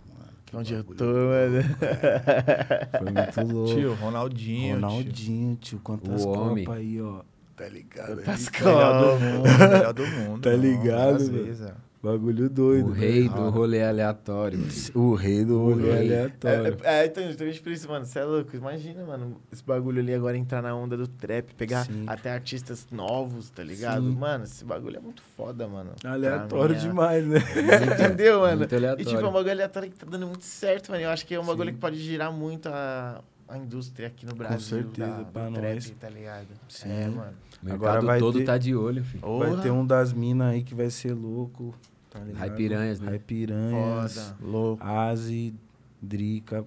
Que 0.49 0.57
Onde 0.57 0.73
eu 0.73 0.83
tô, 0.83 1.05
mano? 1.05 1.63
cara." 1.79 2.89
Foi 2.99 3.11
muito 3.11 3.41
louco. 3.53 3.73
Tio, 3.75 3.93
Ronaldinho. 3.95 4.77
tio. 4.77 4.87
Ronaldinho, 4.87 5.55
tio. 5.57 5.79
Quantas 5.83 6.25
O 6.25 6.29
homem. 6.29 6.65
copas 6.65 6.79
aí, 6.81 7.01
ó. 7.01 7.21
Tá 7.55 7.67
ligado? 7.67 8.21
Quantas 8.23 8.47
Aí, 8.61 8.65
Melhor 8.65 9.01
do 9.17 9.19
mundo, 9.19 9.69
melhor 9.69 9.93
do 9.93 10.07
mundo. 10.07 10.41
Tá 10.41 10.51
ligado, 10.55 11.31
velho? 11.31 11.73
É. 12.01 12.07
Bagulho 12.07 12.49
doido. 12.49 12.87
O 12.87 12.91
rei 12.91 13.27
velho. 13.27 13.33
do 13.33 13.49
rolê 13.49 13.83
aleatório. 13.83 14.59
O 14.95 15.13
rei 15.15 15.43
do 15.43 15.59
rolê 15.61 15.91
rei. 15.91 16.05
aleatório. 16.15 16.77
É, 16.83 17.01
é, 17.01 17.05
então, 17.05 17.23
justamente 17.27 17.61
por 17.61 17.71
isso, 17.71 17.87
mano, 17.89 18.05
você 18.05 18.19
é 18.19 18.23
louco. 18.23 18.55
Imagina, 18.55 19.03
mano, 19.03 19.37
esse 19.51 19.63
bagulho 19.63 19.99
ali 19.99 20.13
agora 20.13 20.37
entrar 20.37 20.61
na 20.61 20.73
onda 20.75 20.95
do 20.95 21.07
trap, 21.07 21.53
pegar 21.55 21.85
Sim. 21.85 22.05
até 22.07 22.31
artistas 22.31 22.87
novos, 22.91 23.49
tá 23.49 23.63
ligado? 23.63 24.01
Sim. 24.03 24.15
mano, 24.15 24.43
esse 24.45 24.63
bagulho 24.63 24.97
é 24.97 24.99
muito 25.01 25.21
foda, 25.35 25.67
mano. 25.67 25.91
Aleatório 26.03 26.75
mim, 26.75 26.81
é- 26.81 26.87
demais, 26.87 27.25
né? 27.27 27.39
Entendeu, 27.93 28.39
mano? 28.41 28.57
Muito 28.57 28.71
E 28.71 28.75
aleatório. 28.77 29.05
tipo, 29.05 29.21
é 29.21 29.27
um 29.27 29.31
bagulho 29.33 29.51
aleatório 29.51 29.89
que 29.89 29.97
tá 29.97 30.07
dando 30.09 30.27
muito 30.27 30.45
certo, 30.45 30.91
mano. 30.91 31.03
Eu 31.03 31.09
acho 31.09 31.25
que 31.25 31.35
é 31.35 31.39
um 31.39 31.45
bagulho 31.45 31.69
Sim. 31.69 31.75
que 31.75 31.79
pode 31.81 31.97
girar 31.97 32.31
muito 32.31 32.69
a, 32.69 33.21
a 33.47 33.57
indústria 33.57 34.07
aqui 34.07 34.25
no 34.25 34.33
Brasil. 34.35 34.59
certeza, 34.83 35.17
da, 35.17 35.23
pra 35.25 35.45
do 35.49 35.59
nós. 35.59 35.85
trap, 35.85 35.97
tá 35.99 36.09
ligado? 36.09 36.47
Sim. 36.69 36.89
É, 36.91 37.07
mano. 37.09 37.33
Agora 37.67 38.01
vai 38.01 38.19
todo 38.19 38.39
ter- 38.39 38.45
tá 38.45 38.57
de 38.57 38.75
olho, 38.75 39.03
filho. 39.03 39.37
Vai 39.39 39.61
ter 39.61 39.71
um 39.71 39.85
das 39.85 40.13
minas 40.13 40.47
aí 40.53 40.63
que 40.63 40.73
vai 40.75 40.89
ser 40.89 41.13
louco. 41.13 41.73
Tá 42.09 42.19
ligado? 42.19 42.37
Raipiranhas, 42.39 42.99
né? 42.99 43.09
Raipiranhas. 43.09 44.13
Foda. 44.15 44.37
Louco. 44.41 44.83
Asi, 44.83 45.53
Drica. 46.01 46.65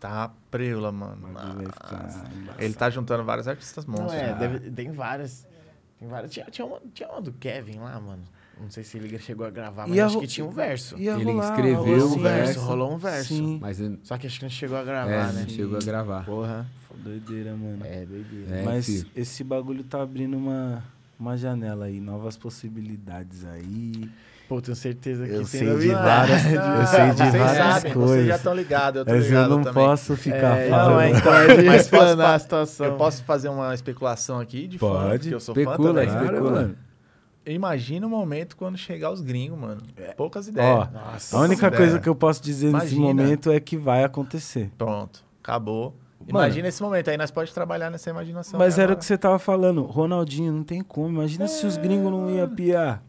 Tá 0.00 0.30
preula, 0.50 0.90
mano. 0.92 1.28
Nossa. 1.28 1.52
embaçado. 1.62 2.30
Ele 2.58 2.74
tá 2.74 2.90
juntando 2.90 3.24
vários 3.24 3.46
artistas 3.48 3.86
Não, 3.86 3.94
monstros. 3.94 4.14
é, 4.22 4.26
né? 4.32 4.34
deve- 4.38 4.70
tem 4.70 4.90
várias. 4.90 5.46
Tem 5.98 6.08
várias. 6.08 6.32
Tinha, 6.32 6.46
tinha, 6.46 6.66
uma, 6.66 6.80
tinha 6.92 7.08
uma 7.08 7.20
do 7.20 7.32
Kevin 7.32 7.78
lá, 7.78 7.98
mano. 8.00 8.22
Não 8.60 8.70
sei 8.70 8.82
se 8.84 8.96
ele 8.96 9.16
chegou 9.20 9.46
a 9.46 9.50
gravar, 9.50 9.86
mas 9.86 9.96
Ia 9.96 10.06
acho 10.06 10.18
que 10.18 10.26
tinha 10.26 10.46
um 10.46 10.50
verso. 10.50 10.98
Ia 10.98 11.12
Ele 11.14 11.24
rolar, 11.24 11.50
escreveu 11.50 11.76
rolou 11.84 12.16
um 12.16 12.18
verso. 12.22 12.60
rolou 12.60 12.92
um 12.94 12.98
verso. 12.98 13.34
Sim. 13.34 13.58
Mas 13.60 13.80
eu- 13.80 13.98
Só 14.02 14.16
que 14.16 14.26
acho 14.26 14.38
que 14.38 14.44
não 14.44 14.50
chegou 14.50 14.78
a 14.78 14.82
gravar, 14.84 15.10
é, 15.10 15.32
né? 15.32 15.40
não 15.42 15.48
chegou 15.48 15.76
a 15.78 15.80
gravar. 15.80 16.24
Porra. 16.24 16.66
Doideira, 16.98 17.50
mano. 17.54 17.78
É, 17.84 18.04
doideira. 18.06 18.56
É, 18.56 18.62
Mas 18.64 18.86
filho. 18.86 19.06
esse 19.14 19.44
bagulho 19.44 19.84
tá 19.84 20.00
abrindo 20.02 20.36
uma, 20.36 20.82
uma 21.20 21.36
janela 21.36 21.84
aí, 21.84 22.00
novas 22.00 22.36
possibilidades 22.36 23.44
aí. 23.44 24.08
Pô, 24.48 24.62
tenho 24.62 24.76
certeza 24.76 25.24
que 25.26 25.32
Eu 25.32 25.36
tem 25.38 25.44
sei 25.46 25.76
de 25.78 25.88
várias- 25.88 26.44
eu 26.46 26.86
sei 26.86 27.10
de 27.10 27.16
vocês 27.16 27.32
várias 27.34 27.56
sabem, 27.56 27.92
Vocês 27.92 27.94
coisas. 27.94 28.26
já 28.28 28.36
estão 28.36 28.54
ligados, 28.54 28.98
eu 29.00 29.04
tô 29.04 29.10
Mas 29.12 29.20
eu 29.24 29.28
ligado 29.28 29.48
não 29.50 29.62
também. 29.62 29.84
posso 29.84 30.16
ficar 30.16 30.56
É, 30.58 30.70
falando. 30.70 30.90
não, 30.92 31.00
é, 31.00 31.10
então, 31.10 31.32
Mas 31.66 31.66
mas 31.66 31.88
posso 31.88 32.20
a 32.22 32.38
situação. 32.38 32.86
Eu 32.86 32.92
posso 32.96 33.24
fazer 33.24 33.48
uma 33.48 33.74
especulação 33.74 34.38
aqui 34.40 34.66
de 34.68 34.78
fã, 34.78 34.86
Pode. 34.88 35.18
porque 35.18 35.34
eu 35.34 35.40
sou 35.40 35.54
fã 35.54 35.60
Especula, 35.60 36.06
também. 36.06 36.08
especula. 36.24 36.70
Imagina 37.46 38.06
o 38.06 38.10
momento 38.10 38.56
quando 38.56 38.76
chegar 38.76 39.10
os 39.12 39.20
gringos, 39.20 39.58
mano. 39.58 39.80
Poucas 40.16 40.48
ideias. 40.48 40.88
Ó, 40.88 40.90
Nossa, 40.90 41.36
a 41.36 41.40
única 41.40 41.66
ideia. 41.68 41.80
coisa 41.80 42.00
que 42.00 42.08
eu 42.08 42.14
posso 42.14 42.42
dizer 42.42 42.72
nesse 42.72 42.94
Imagina. 42.96 43.02
momento 43.22 43.50
é 43.52 43.60
que 43.60 43.76
vai 43.76 44.02
acontecer. 44.02 44.70
Pronto, 44.76 45.24
acabou. 45.42 45.94
Mano. 46.18 46.30
Imagina 46.46 46.68
esse 46.68 46.82
momento 46.82 47.08
aí, 47.10 47.16
nós 47.16 47.30
podemos 47.30 47.52
trabalhar 47.54 47.88
nessa 47.90 48.10
imaginação. 48.10 48.58
Mas 48.58 48.78
aí 48.78 48.84
era 48.84 48.94
o 48.94 48.96
que 48.96 49.04
você 49.04 49.16
tava 49.18 49.38
falando. 49.38 49.82
Ronaldinho, 49.84 50.52
não 50.52 50.64
tem 50.64 50.82
como. 50.82 51.08
Imagina 51.08 51.46
se 51.46 51.64
os 51.66 51.76
gringos 51.76 52.10
não 52.10 52.28
iam 52.30 52.48
piar. 52.48 53.02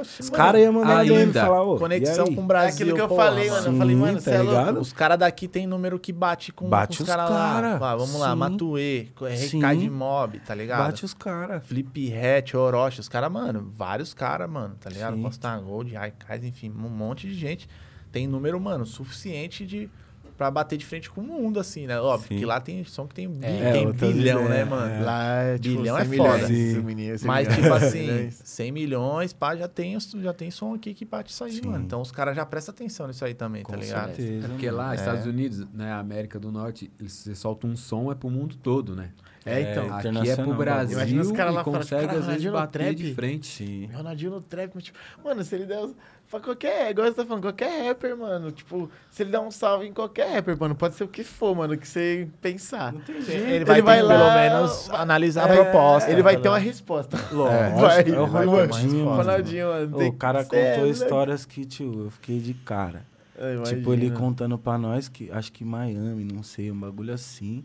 Oxe, 0.00 0.22
Os 0.22 0.30
mano. 0.30 0.42
caras 0.42 0.60
iam 0.62 0.72
mandar 0.72 0.98
ainda. 1.00 1.14
DM 1.14 1.30
e 1.30 1.32
falar, 1.34 1.62
ô, 1.62 1.76
Conexão 1.76 2.26
com 2.34 2.40
o 2.40 2.44
É 2.44 2.46
Brasil. 2.46 2.74
aquilo 2.74 2.94
que 2.94 3.00
eu 3.02 3.08
porra, 3.08 3.24
falei, 3.24 3.50
mano. 3.50 3.66
Eu 3.66 3.72
Sim, 3.72 3.78
falei, 3.78 3.96
mano, 3.96 4.14
tá 4.14 4.20
você 4.22 4.30
é 4.30 4.42
louco. 4.42 4.80
Os 4.80 4.92
caras 4.92 5.18
daqui 5.18 5.48
tem 5.48 5.66
número 5.66 5.98
que 5.98 6.12
bate 6.12 6.52
com, 6.52 6.68
Bate 6.68 6.98
com 6.98 7.02
os 7.04 7.08
os 7.10 7.14
caras 7.14 7.28
cara, 7.28 7.78
lá. 7.78 7.90
Ah, 7.92 7.96
vamos 7.96 8.14
lá, 8.18 8.30
sim. 8.32 8.38
Matuê, 8.38 9.08
Sim. 9.36 9.56
Recai 9.58 9.76
de 9.76 9.90
Mob, 9.90 10.38
tá 10.38 10.54
ligado? 10.54 10.86
Bate 10.86 11.04
os 11.04 11.12
caras. 11.12 11.66
Flip 11.66 12.14
Hat, 12.14 12.56
Orochi, 12.56 13.00
os 13.00 13.08
caras, 13.08 13.30
mano, 13.30 13.70
vários 13.76 14.14
caras, 14.14 14.48
mano, 14.48 14.76
tá 14.80 14.88
ligado? 14.88 15.14
Mostar 15.16 15.58
Gold, 15.60 15.92
Raikais, 15.94 16.42
enfim, 16.44 16.70
um 16.70 16.88
monte 16.88 17.26
de 17.26 17.34
gente. 17.34 17.68
Tem 18.10 18.26
número, 18.26 18.58
mano, 18.60 18.86
suficiente 18.86 19.66
de 19.66 19.90
pra 20.36 20.50
bater 20.50 20.76
de 20.76 20.84
frente 20.86 21.10
com 21.10 21.20
o 21.20 21.24
mundo, 21.24 21.60
assim, 21.60 21.86
né? 21.86 22.00
Óbvio 22.00 22.28
Sim. 22.28 22.38
que 22.38 22.44
lá 22.44 22.60
tem 22.60 22.82
som 22.84 23.06
que 23.06 23.14
tem, 23.14 23.28
bi- 23.28 23.44
É, 23.46 23.72
tem 23.92 24.12
bilhão, 24.12 24.48
né, 24.48 24.64
mano? 24.64 24.92
é. 24.94 25.00
Lá 25.04 25.32
é 25.42 25.58
tipo 25.58 25.78
Bilhão 25.78 25.96
é 25.98 26.04
100 26.04 26.16
foda. 26.16 26.48
milhões, 26.82 27.22
Mas, 27.22 27.48
tipo 27.54 27.72
assim, 27.72 28.00
Milhões. 28.06 28.40
100 28.44 28.72
milhões, 28.72 29.32
pá, 29.32 29.54
já 29.56 29.68
tem, 29.68 29.96
já 30.00 30.32
tem 30.32 30.50
som 30.50 30.74
aqui 30.74 30.94
que 30.94 31.04
bate 31.04 31.30
isso 31.32 31.44
aí, 31.44 31.52
Sim. 31.52 31.66
mano. 31.68 31.84
Então 31.84 32.00
os 32.00 32.10
caras 32.10 32.34
já 32.34 32.44
prestam 32.46 32.72
atenção 32.74 33.06
nisso 33.06 33.24
aí 33.24 33.34
também, 33.34 33.62
Com 33.62 33.72
tá 33.72 33.78
ligado? 33.78 34.06
certeza. 34.14 34.46
É 34.46 34.48
porque 34.48 34.70
lá, 34.70 34.92
É. 34.92 34.96
Estados 34.96 35.26
Unidos, 35.26 35.66
né, 35.72 35.92
América 35.92 36.38
do 36.40 36.50
Norte, 36.50 36.90
eles, 36.98 37.12
você 37.12 37.34
solta 37.34 37.66
um 37.66 37.76
som, 37.76 38.10
é 38.10 38.14
pro 38.14 38.30
mundo 38.30 38.56
todo, 38.56 38.96
né? 38.96 39.10
É, 39.44 39.72
então. 39.72 39.96
Aqui 39.96 40.30
é 40.30 40.36
pro 40.36 40.54
Brasil 40.54 40.96
Imagina 40.98 41.22
os 41.22 41.32
caras 41.32 41.54
lá 41.54 41.64
fora, 41.64 41.78
consegue, 41.78 42.00
"Caralho, 42.06 42.18
às 42.20 42.26
vezes, 42.26 42.44
Ronaldinho 42.44 42.52
no 42.52 42.58
bater 42.58 42.78
trap." 42.84 42.94
de 42.96 43.14
frente. 43.14 43.46
Sim. 43.46 43.90
Ronaldinho 43.92 44.30
no 44.30 44.40
trap, 44.40 44.70
mas 44.74 44.84
tipo, 44.84 44.98
mano, 45.24 45.42
se 45.42 45.54
ele 45.54 45.66
der. 45.66 45.88
Pra 46.30 46.40
qualquer, 46.40 46.90
igual 46.92 47.06
você 47.08 47.14
tá 47.14 47.26
falando, 47.26 47.42
qualquer 47.42 47.88
rapper, 47.88 48.16
mano. 48.16 48.50
Tipo, 48.52 48.90
se 49.10 49.22
ele 49.22 49.30
der 49.30 49.40
um 49.40 49.50
salve 49.50 49.86
em 49.86 49.92
qualquer 49.92 50.32
rapper, 50.32 50.56
mano, 50.58 50.74
pode 50.74 50.94
ser 50.94 51.04
o 51.04 51.08
que 51.08 51.22
for, 51.22 51.54
mano, 51.54 51.76
que 51.76 51.86
você 51.86 52.26
pensar. 52.40 52.94
Ele 53.28 53.66
vai, 53.66 53.82
vai 53.82 53.98
ter, 53.98 54.02
lá, 54.04 54.14
pelo 54.18 54.34
menos 54.34 54.88
vai- 54.88 55.00
analisar 55.02 55.50
a 55.50 55.52
É, 55.52 55.62
proposta. 55.62 56.10
Ele 56.10 56.22
vai 56.22 56.38
ter 56.38 56.48
uma 56.48 56.56
resposta. 56.58 57.18
Lógico, 57.30 57.80
Vai, 57.80 57.98
é 57.98 57.98
o 57.98 58.00
ele 58.00 58.16
vai 58.30 58.46
Ronaldinho, 58.46 59.04
mano. 59.04 59.16
Ronaldinho, 59.16 59.66
mano. 59.66 59.98
Tem 59.98 60.08
o 60.08 60.12
cara 60.14 60.42
contou 60.42 60.58
né? 60.58 60.88
histórias 60.88 61.44
que, 61.44 61.66
tio, 61.66 62.04
eu 62.06 62.10
fiquei 62.10 62.38
de 62.40 62.54
cara. 62.54 63.04
É, 63.36 63.60
Tipo, 63.64 63.92
ele 63.92 64.10
contando 64.10 64.56
pra 64.56 64.78
nós 64.78 65.08
que, 65.08 65.30
acho 65.30 65.52
que 65.52 65.64
Miami, 65.64 66.24
não 66.24 66.42
sei, 66.42 66.70
um 66.70 66.78
bagulho 66.80 67.12
assim. 67.12 67.62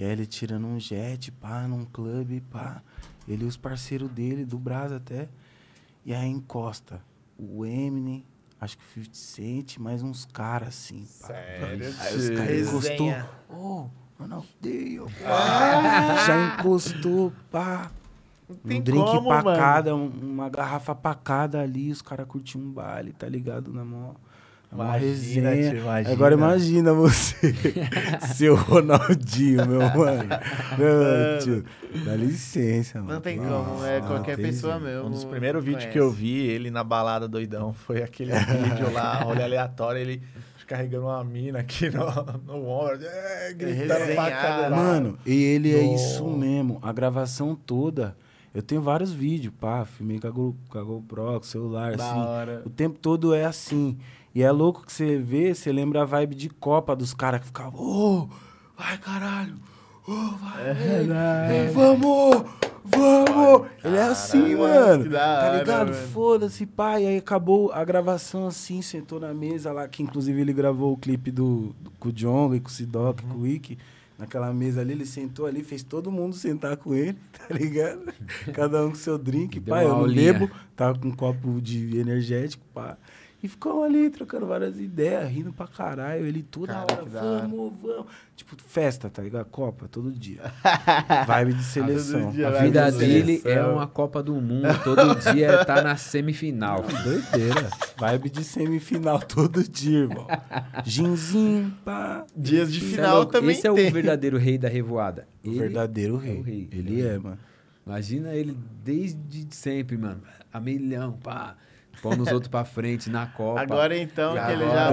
E 0.00 0.02
aí 0.02 0.12
ele 0.12 0.24
tirando 0.24 0.66
um 0.66 0.80
jet, 0.80 1.30
pá, 1.30 1.68
num 1.68 1.84
clube, 1.84 2.40
pá. 2.50 2.80
Ele 3.28 3.44
e 3.44 3.46
os 3.46 3.58
parceiros 3.58 4.10
dele, 4.10 4.46
do 4.46 4.58
Brasa 4.58 4.96
até. 4.96 5.28
E 6.06 6.14
aí 6.14 6.26
encosta 6.26 7.02
o 7.38 7.66
Eminem, 7.66 8.24
acho 8.58 8.78
que 8.78 8.84
o 8.84 9.04
50 9.04 9.14
Cent, 9.14 9.76
mais 9.78 10.02
uns 10.02 10.24
caras 10.24 10.68
assim, 10.68 11.06
pá. 11.20 11.26
Sério? 11.26 11.94
Aí 12.00 12.16
os 12.16 12.30
caras 12.30 12.60
encostou. 12.68 12.78
Resenha. 13.08 13.28
Ô, 13.50 13.86
Ronaldinho, 14.18 15.06
pá. 15.22 16.16
Já 16.26 16.54
encostou, 16.56 17.30
pá. 17.50 17.90
Não 18.64 18.78
um 18.78 18.80
drink 18.80 19.04
como, 19.04 19.28
pra 19.28 19.42
mano. 19.42 19.58
cada, 19.58 19.94
um- 19.94 20.08
uma 20.08 20.48
garrafa 20.48 20.94
pra 20.94 21.14
cada 21.14 21.60
ali, 21.60 21.92
os 21.92 22.00
caras 22.00 22.26
curtiam 22.26 22.62
um 22.62 22.72
baile, 22.72 23.12
tá 23.12 23.28
ligado? 23.28 23.70
Na 23.70 23.84
mó, 23.84 24.14
mó 24.72 24.84
Imagina, 24.84 25.50
resenha. 25.50 25.80
imagina. 25.80 26.14
Agora 26.14 26.34
imagina 26.34 26.92
você, 26.92 27.54
seu 28.34 28.54
Ronaldinho, 28.54 29.66
meu 29.66 29.80
mano. 29.80 30.28
Não, 30.78 31.38
tio, 31.44 31.64
dá 32.04 32.14
licença, 32.14 32.98
mano. 33.00 33.14
Não 33.14 33.20
tem 33.20 33.36
Nossa, 33.38 33.70
como, 33.70 33.84
é 33.84 34.00
qualquer 34.00 34.36
pessoa 34.36 34.74
jeito. 34.74 34.84
mesmo. 34.86 35.06
Um 35.08 35.10
dos 35.10 35.24
primeiros 35.24 35.64
vídeos 35.64 35.86
que 35.86 35.98
eu 35.98 36.10
vi 36.10 36.38
ele 36.46 36.70
na 36.70 36.84
balada 36.84 37.26
doidão 37.26 37.72
foi 37.72 38.02
aquele 38.02 38.32
vídeo 38.32 38.92
lá, 38.92 39.14
rolê 39.24 39.42
aleatório, 39.42 40.00
ele 40.00 40.22
carregando 40.66 41.06
uma 41.06 41.24
mina 41.24 41.58
aqui 41.58 41.90
no, 41.90 42.04
no 42.46 42.68
ombro, 42.68 43.00
é, 43.02 43.52
gritando 43.54 44.14
pra 44.14 44.30
caralho. 44.30 44.76
Mano, 44.76 45.18
e 45.26 45.34
ele 45.42 45.74
é 45.74 45.82
isso 45.82 46.24
mesmo. 46.28 46.78
A 46.80 46.92
gravação 46.92 47.56
toda. 47.56 48.16
Eu 48.54 48.62
tenho 48.62 48.80
vários 48.80 49.12
vídeos, 49.12 49.52
pá, 49.60 49.84
filmei 49.84 50.18
com 50.20 50.26
a, 50.28 50.30
Go- 50.30 50.56
com 50.68 50.78
a 50.78 50.82
GoPro, 50.82 51.22
com 51.24 51.36
o 51.38 51.42
celular, 51.44 51.96
Da 51.96 52.10
assim. 52.10 52.20
hora. 52.20 52.62
O 52.64 52.70
tempo 52.70 52.98
todo 53.00 53.34
é 53.34 53.44
assim. 53.44 53.98
E 54.34 54.42
é 54.42 54.50
louco 54.50 54.86
que 54.86 54.92
você 54.92 55.18
vê, 55.18 55.54
você 55.54 55.72
lembra 55.72 56.02
a 56.02 56.04
vibe 56.04 56.34
de 56.34 56.48
Copa 56.48 56.94
dos 56.94 57.12
caras 57.12 57.40
que 57.40 57.46
ficavam, 57.46 57.80
ô, 57.80 58.28
vai 58.78 58.96
caralho, 58.98 59.54
ô, 60.06 60.12
vai, 60.36 60.70
É 60.70 61.66
ei, 61.66 61.68
vamos, 61.72 62.44
vamos. 62.84 63.68
Ele 63.84 63.96
é 63.96 64.02
assim, 64.02 64.54
mano. 64.54 65.10
Tá 65.10 65.58
ligado? 65.58 65.92
Foda-se, 65.92 66.64
pai. 66.64 67.06
Aí 67.06 67.16
acabou 67.16 67.72
a 67.72 67.84
gravação 67.84 68.46
assim, 68.46 68.80
sentou 68.82 69.18
na 69.18 69.34
mesa 69.34 69.72
lá, 69.72 69.88
que 69.88 70.02
inclusive 70.02 70.40
ele 70.40 70.52
gravou 70.52 70.92
o 70.92 70.96
clipe 70.96 71.32
do, 71.32 71.74
do 71.80 71.90
com 71.98 72.08
o 72.08 72.54
e 72.54 72.60
com 72.60 72.68
o 72.68 72.72
Sidoc, 72.72 73.22
com 73.22 73.38
o 73.38 73.40
Wiki. 73.42 73.78
Naquela 74.16 74.52
mesa 74.52 74.82
ali, 74.82 74.92
ele 74.92 75.06
sentou 75.06 75.46
ali, 75.46 75.64
fez 75.64 75.82
todo 75.82 76.12
mundo 76.12 76.36
sentar 76.36 76.76
com 76.76 76.94
ele, 76.94 77.16
tá 77.32 77.54
ligado? 77.54 78.12
Cada 78.52 78.84
um 78.84 78.90
com 78.90 78.94
seu 78.94 79.16
drink, 79.16 79.58
Deu 79.58 79.74
pai. 79.74 79.84
Eu 79.84 79.88
não 79.88 79.96
aulinha. 80.00 80.34
bebo, 80.34 80.50
tava 80.76 80.98
com 80.98 81.08
um 81.08 81.16
copo 81.16 81.58
de 81.58 81.98
energético, 81.98 82.62
pá. 82.74 82.98
E 83.42 83.48
ficou 83.48 83.82
ali 83.84 84.10
trocando 84.10 84.46
várias 84.46 84.78
ideias, 84.78 85.26
rindo 85.30 85.50
pra 85.50 85.66
caralho. 85.66 86.26
Ele 86.26 86.42
toda 86.42 86.74
Cara, 86.74 86.92
hora, 86.92 87.04
vamos, 87.06 87.72
vamos. 87.80 88.06
Tipo, 88.36 88.54
festa, 88.62 89.08
tá 89.08 89.22
ligado? 89.22 89.46
Copa, 89.46 89.88
todo 89.88 90.12
dia. 90.12 90.42
Vibe 91.26 91.54
de 91.54 91.62
seleção. 91.64 92.30
dia, 92.32 92.48
A 92.48 92.62
vida 92.62 92.90
de 92.92 92.98
dele 92.98 93.34
é 93.36 93.38
seleção. 93.38 93.72
uma 93.74 93.86
Copa 93.86 94.22
do 94.22 94.34
Mundo, 94.34 94.68
todo 94.84 95.14
dia 95.32 95.64
tá 95.64 95.80
na 95.82 95.96
semifinal. 95.96 96.82
Doideira. 96.82 97.70
Vibe 97.98 98.28
de 98.30 98.44
semifinal 98.44 99.18
todo 99.20 99.62
dia, 99.66 100.00
irmão. 100.00 100.26
Ginzinho, 100.84 101.72
pá. 101.84 102.26
Dias 102.36 102.70
de 102.72 102.78
Isso 102.78 102.86
é 102.94 102.96
final 102.96 103.16
louco. 103.18 103.32
também 103.32 103.52
Esse 103.56 103.66
é 103.66 103.72
tem. 103.72 103.88
o 103.88 103.92
verdadeiro 103.92 104.36
rei 104.38 104.58
da 104.58 104.68
revoada. 104.68 105.26
O 105.44 105.48
Ele- 105.48 105.58
verdadeiro 105.58 106.16
é 106.18 106.26
rei. 106.26 106.38
o 106.38 106.42
rei. 106.42 106.68
Ele 106.72 107.02
é, 107.02 107.18
mano. 107.18 107.38
Imagina 107.86 108.34
ele 108.34 108.56
desde 108.84 109.46
sempre, 109.50 109.96
mano. 109.96 110.20
A 110.52 110.60
milhão, 110.60 111.12
pá. 111.12 111.56
Pondo 112.02 112.22
os 112.22 112.32
outros 112.32 112.48
pra 112.48 112.64
frente 112.64 113.10
na 113.10 113.26
Copa. 113.26 113.60
Agora 113.60 113.96
então, 113.96 114.32
que 114.32 114.52
ele 114.52 114.64
já... 114.64 114.90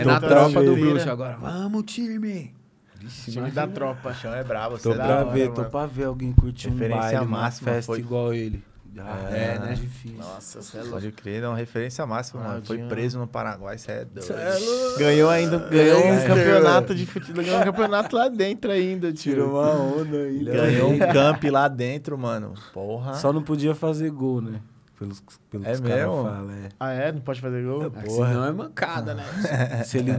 é 0.00 0.04
na 0.04 0.20
tropa 0.20 0.62
do 0.62 0.76
bruxo 0.76 1.10
agora. 1.10 1.36
Vamos, 1.36 1.82
time! 1.84 2.54
Vixe, 3.00 3.32
Time 3.32 3.50
da 3.50 3.66
tropa. 3.66 4.10
O 4.10 4.14
chão 4.14 4.32
é 4.34 4.42
brabo, 4.44 4.78
Tô 4.78 4.90
você 4.90 4.94
pra 4.96 5.04
hora, 5.20 5.24
ver, 5.26 5.52
tô 5.52 5.64
pra 5.64 5.84
ver 5.86 6.04
alguém 6.04 6.32
curtir 6.32 6.68
um 6.68 6.72
Referência 6.72 7.00
baile, 7.02 7.16
uma 7.18 7.40
máxima 7.40 7.72
festa 7.72 7.92
foi- 7.92 7.98
igual 7.98 8.32
ele. 8.32 8.62
Ah, 8.96 9.28
É, 9.32 9.56
é, 9.56 9.58
né? 9.58 9.74
difícil. 9.74 10.18
Nossa, 10.18 10.62
você 10.62 10.76
é 10.76 10.80
louco. 10.80 10.94
Pode 10.94 11.10
crer, 11.12 11.42
é 11.42 11.48
uma 11.48 11.56
referência 11.56 12.06
máxima, 12.06 12.40
mano. 12.44 12.62
Foi 12.64 12.78
preso 12.78 13.18
no 13.18 13.26
Paraguai, 13.26 13.76
você 13.76 13.90
é 13.90 14.04
doido. 14.04 14.22
Cê 14.24 14.32
é 14.32 14.54
louco. 14.56 14.98
Ganhou 15.00 15.28
ainda, 15.30 15.58
ganhou 15.58 15.98
um 15.98 16.02
Gangster, 16.10 16.28
campeonato 16.28 16.94
de 16.94 17.04
futebol, 17.04 17.44
ganhou 17.44 17.60
um 17.60 17.64
campeonato 17.64 18.14
lá 18.16 18.28
dentro 18.28 18.70
ainda, 18.70 19.12
Tirou 19.12 19.48
tio. 19.48 19.56
uma 19.56 19.72
onda 19.72 20.16
aí. 20.16 20.44
Ganhou 20.44 20.92
um 20.92 20.98
camp 21.00 21.42
lá 21.50 21.66
dentro, 21.66 22.16
mano. 22.16 22.54
Porra. 22.72 23.14
Só 23.14 23.32
não 23.32 23.42
podia 23.42 23.74
fazer 23.74 24.10
gol, 24.10 24.40
né? 24.40 24.60
Pelos, 24.98 25.22
pelo 25.50 25.64
É 25.64 25.68
que 25.68 25.72
os 25.74 25.80
caras 25.80 26.04
falam, 26.04 26.50
é. 26.50 26.68
Ah, 26.78 26.92
é? 26.92 27.12
Não 27.12 27.20
pode 27.20 27.40
fazer 27.40 27.64
gol? 27.64 27.86
Ah, 27.86 27.90
Porra. 27.90 28.28
Senão 28.28 28.44
é 28.44 28.52
mancada, 28.52 29.14
né? 29.14 29.24
Se 29.84 29.98
ele 29.98 30.12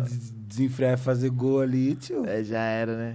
desenfrear 0.47 0.93
e 0.93 0.97
fazer 0.97 1.29
gol 1.29 1.61
ali, 1.61 1.95
tio. 1.95 2.23
É, 2.25 2.43
já 2.43 2.59
era, 2.59 2.95
né? 2.95 3.13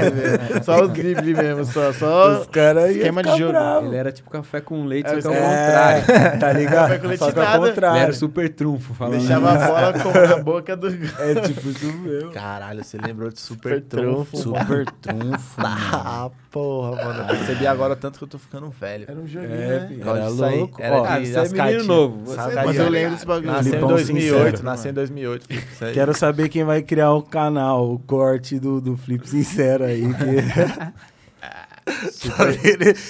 só 0.64 0.82
os 0.84 0.92
dribles 0.92 1.36
mesmo, 1.36 1.64
só. 1.64 1.92
só 1.92 2.40
Os 2.40 2.46
caras 2.46 2.84
iam 2.90 2.96
esquema 2.96 3.22
de 3.22 3.36
jogo. 3.38 3.52
bravos. 3.52 3.88
Ele 3.88 3.96
era 3.96 4.12
tipo 4.12 4.30
café 4.30 4.60
com 4.60 4.84
leite, 4.84 5.08
É, 5.10 5.20
só 5.20 5.30
que 5.30 5.36
ao 5.36 5.42
É, 5.42 6.00
contrário. 6.00 6.40
tá 6.40 6.52
ligado? 6.52 6.88
Café 6.88 6.98
com 6.98 7.06
leite 7.08 7.18
Só 7.18 7.32
que 7.32 7.38
ao 7.38 7.44
nada. 7.44 7.58
Ele 7.58 7.68
contrário. 7.70 8.02
era 8.02 8.12
super 8.12 8.48
trunfo, 8.54 8.94
falando. 8.94 9.18
Deixava 9.18 9.50
a 9.52 9.58
bola 9.66 9.92
com 9.94 10.12
na 10.36 10.36
boca 10.42 10.76
do. 10.76 10.88
É 10.88 11.34
tipo 11.46 11.68
isso 11.68 11.92
mesmo. 11.92 12.30
Caralho, 12.30 12.84
você 12.84 12.98
lembrou 12.98 13.30
de 13.30 13.40
Super, 13.40 13.80
Trunfo. 13.82 14.36
Super 14.36 14.86
trunfo, 15.00 15.60
mano. 15.60 15.80
Ah, 15.92 16.30
porra, 16.50 17.04
mano. 17.04 17.20
Eu 17.22 17.26
percebi 17.26 17.66
agora 17.66 17.94
tanto 17.96 18.18
que 18.18 18.24
eu 18.24 18.28
tô 18.28 18.38
ficando 18.38 18.68
velho. 18.70 19.04
Era 19.08 19.18
um 19.18 19.26
joguinho, 19.26 19.52
É, 19.52 19.80
né? 19.80 19.96
era 20.00 20.26
aí. 20.26 20.58
louco. 20.58 20.82
Era 20.82 20.96
Ó, 20.96 21.02
de- 21.02 21.08
Ah, 21.36 21.44
você 21.44 21.56
é 21.58 21.62
menino 21.66 21.84
novo. 21.84 22.20
Você 22.24 22.40
é 22.40 22.54
Mas 22.64 22.76
eu 22.76 22.88
lembro 22.88 23.10
desse 23.12 23.26
bagulho. 23.26 23.46
Nasceu 23.46 23.60
em 23.60 23.64
Filipão 23.70 23.88
2008, 23.90 24.44
sincero. 24.50 24.64
nasceu 24.64 24.90
em 24.90 24.94
2008. 24.94 25.46
Isso 25.52 25.84
aí. 25.84 25.92
Quero 25.94 26.14
saber 26.14 26.48
quem 26.48 26.59
vai 26.64 26.82
criar 26.82 27.12
o 27.12 27.22
canal, 27.22 27.92
o 27.92 27.98
corte 27.98 28.58
do, 28.58 28.80
do 28.80 28.96
Flip 28.96 29.28
Sincero 29.28 29.84
aí. 29.84 30.02
Que... 30.02 31.10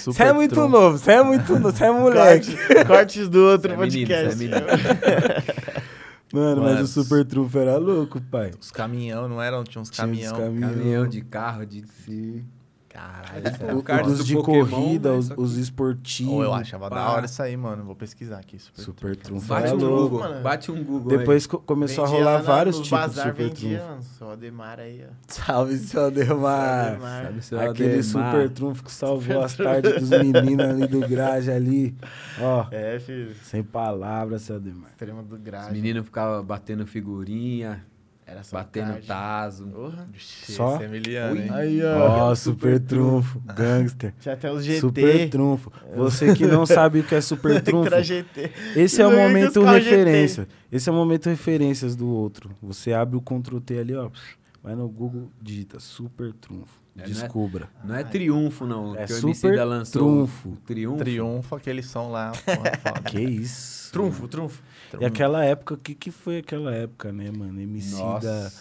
Você 0.05 0.23
é 0.23 0.33
muito 0.33 0.55
trunfo. 0.55 0.69
novo, 0.71 0.97
você 0.97 1.13
é 1.13 1.23
muito 1.23 1.53
novo, 1.53 1.71
você 1.77 1.85
é 1.85 1.91
moleque. 1.91 2.57
Corte- 2.57 2.85
Cortes 2.87 3.29
do 3.29 3.41
outro 3.45 3.75
Você 3.75 3.75
é 3.75 3.87
menino, 3.87 4.07
podcast. 4.09 4.37
você 4.37 4.45
é 4.45 4.49
menino. 4.49 4.67
Mano, 6.33 6.63
mas 6.63 6.81
o 6.81 6.87
Super 6.87 7.25
Trunfo 7.25 7.59
era 7.59 7.77
louco, 7.77 8.21
pai. 8.31 8.53
Os 8.61 8.71
caminhão, 8.71 9.29
não 9.29 9.43
eram? 9.43 9.65
Tinha 9.65 9.83
uns 9.83 9.91
Tinha 9.91 10.07
uns 10.07 10.11
caminhão. 10.11 10.37
caminhão. 10.37 10.71
Caminhão 10.71 11.07
de 11.09 11.21
carro, 11.23 11.67
de... 11.67 11.85
Sim. 12.07 12.45
Caralho, 12.93 13.43
É. 13.71 13.75
O, 13.75 13.83
cards 13.85 14.09
dos 14.09 14.19
do 14.19 14.25
de 14.25 14.35
Pokémon, 14.35 14.67
corrida, 14.69 15.13
né, 15.13 15.17
os, 15.19 15.31
os 15.37 15.57
esportivos. 15.57 16.33
Ou 16.35 16.43
eu 16.43 16.53
achava 16.53 16.91
pá. 16.91 16.97
da 16.97 17.11
hora 17.13 17.27
isso 17.27 17.41
aí, 17.41 17.57
mano. 17.57 17.85
Vou 17.85 17.95
pesquisar 17.95 18.39
aqui. 18.41 18.59
Super, 18.59 18.83
Super 18.83 19.17
Trunfo 19.17 19.47
Bate 19.47 19.67
era 19.69 19.77
um 19.77 19.79
louco. 19.79 20.09
Google, 20.11 20.19
mano. 20.29 20.43
bate 20.43 20.73
um 20.73 20.83
Google 20.85 21.17
Depois 21.19 21.47
co- 21.47 21.61
começou 21.61 22.03
a 22.03 22.07
Vendia 22.09 22.19
rolar 22.25 22.33
lá 22.33 22.39
na- 22.39 22.45
vários 22.45 22.77
tipos 22.81 22.89
de 22.89 22.95
bazar, 22.97 23.27
Super 23.29 23.49
vendia, 23.49 23.79
Trunfo. 23.79 23.91
mano. 23.93 24.03
Só 24.03 24.33
Ademar 24.33 24.81
aí, 24.81 25.05
ó. 25.09 25.13
Salve, 25.29 25.79
seu 25.79 26.05
Ademar. 26.07 26.89
Ademar. 26.89 27.25
Sabe, 27.27 27.43
seu 27.45 27.61
Aquele 27.61 27.99
Ademar. 28.01 28.05
Super 28.33 28.51
Trunfo 28.51 28.83
que 28.85 28.93
salvou 28.93 29.41
as 29.41 29.55
tardes 29.55 29.95
dos 30.01 30.11
meninos 30.11 30.67
ali 30.67 30.87
do 30.89 31.01
Graja 31.09 31.55
ali. 31.55 31.95
Ó, 32.41 32.67
É, 32.73 32.99
filho. 32.99 33.35
sem 33.45 33.63
palavras, 33.63 34.43
seu 34.43 34.57
Ademar. 34.57 34.91
Extrema 34.91 35.23
do 35.23 35.37
Os 35.37 35.41
grave. 35.41 35.73
meninos 35.73 36.05
ficavam 36.05 36.43
batendo 36.45 36.85
figurinha, 36.87 37.85
Era 38.31 38.45
só 38.45 38.59
batendo 38.59 38.93
card. 38.93 39.07
taso. 39.09 39.67
Porra. 39.67 40.09
Só? 40.17 40.81
É 40.81 40.87
hein? 40.87 41.51
Aí, 41.51 41.83
Ó, 41.83 42.33
Super 42.37 42.79
Trunfo, 42.79 43.41
gangster. 43.41 44.15
Já 44.21 44.35
até 44.35 44.53
os 44.53 44.65
GT. 44.65 44.81
Super 44.81 45.29
Trunfo. 45.31 45.73
Você 45.97 46.33
que 46.37 46.47
não 46.47 46.65
sabe 46.65 47.01
o 47.01 47.03
que 47.03 47.17
é 47.17 47.21
Super 47.21 47.61
Trunfo, 47.61 47.91
esse 48.77 49.03
é 49.03 49.07
o 49.07 49.11
momento 49.11 49.65
referência. 49.65 50.47
Esse 50.71 50.89
é 50.89 50.93
o 50.93 50.95
momento 50.95 51.29
referências 51.29 51.97
do 51.97 52.09
outro. 52.09 52.51
Você 52.63 52.93
abre 52.93 53.17
o 53.17 53.21
Ctrl 53.21 53.59
T 53.59 53.79
ali, 53.79 53.97
ó. 53.97 54.09
Vai 54.63 54.77
no 54.77 54.89
Google, 54.89 55.29
digita 55.43 55.81
Super 55.81 56.33
Trunfo. 56.35 56.80
É, 56.97 57.01
né? 57.01 57.07
Descubra. 57.07 57.69
Não 57.85 57.95
é 57.95 58.03
triunfo, 58.05 58.67
não. 58.67 58.95
É 58.97 59.07
que 59.07 59.13
o 59.13 59.17
Super 59.17 59.27
Emicida 59.29 59.65
lançou. 59.65 60.03
Trunfo. 60.03 60.57
Triunfo. 60.67 60.99
Triunfo, 60.99 61.55
aquele 61.57 61.83
som 61.83 62.11
lá. 62.11 62.33
Porra, 62.33 62.77
foda. 62.83 63.01
Que 63.11 63.21
isso. 63.21 63.93
Trunfo, 63.93 64.29
trunfo. 64.29 64.63
E 65.01 65.05
aquela 65.05 65.45
época, 65.45 65.75
o 65.75 65.77
que, 65.77 65.95
que 65.95 66.11
foi 66.11 66.39
aquela 66.39 66.75
época, 66.75 67.13
né, 67.13 67.31
mano? 67.31 67.61
Emicida, 67.61 68.03
Nossa. 68.03 68.53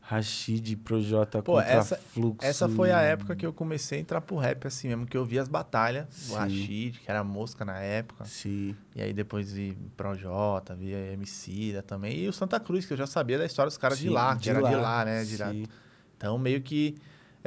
Rashid, 0.00 0.76
Projota 0.76 1.42
Pô, 1.42 1.54
contra 1.54 1.68
essa- 1.70 1.96
Fluxo. 1.96 2.46
Essa 2.46 2.68
foi 2.68 2.92
a 2.92 3.00
época 3.00 3.34
que 3.34 3.44
eu 3.44 3.52
comecei 3.52 3.98
a 3.98 4.00
entrar 4.00 4.20
pro 4.20 4.36
rap, 4.36 4.64
assim 4.66 4.86
mesmo, 4.88 5.04
que 5.06 5.16
eu 5.16 5.24
vi 5.24 5.38
as 5.38 5.48
batalhas. 5.48 6.06
Sim. 6.10 6.32
O 6.32 6.36
Rashid, 6.36 7.00
que 7.00 7.10
era 7.10 7.24
mosca 7.24 7.64
na 7.64 7.78
época. 7.80 8.24
Sim. 8.24 8.76
E 8.94 9.02
aí 9.02 9.12
depois 9.12 9.52
vi 9.52 9.76
Projota, 9.96 10.74
vi 10.76 10.94
a 10.94 11.12
Emicida 11.12 11.82
também. 11.82 12.18
E 12.18 12.28
o 12.28 12.32
Santa 12.32 12.60
Cruz, 12.60 12.86
que 12.86 12.92
eu 12.92 12.96
já 12.96 13.06
sabia 13.06 13.38
da 13.38 13.46
história 13.46 13.68
dos 13.68 13.78
caras 13.78 13.98
de 13.98 14.04
Sim, 14.08 14.10
lá, 14.14 14.36
que 14.36 14.48
era 14.48 14.62
de 14.62 14.74
lá, 14.76 15.04
né? 15.04 15.24
Sim. 15.24 15.30
direto. 15.36 15.70
Então, 16.16 16.38
meio 16.38 16.62
que 16.62 16.96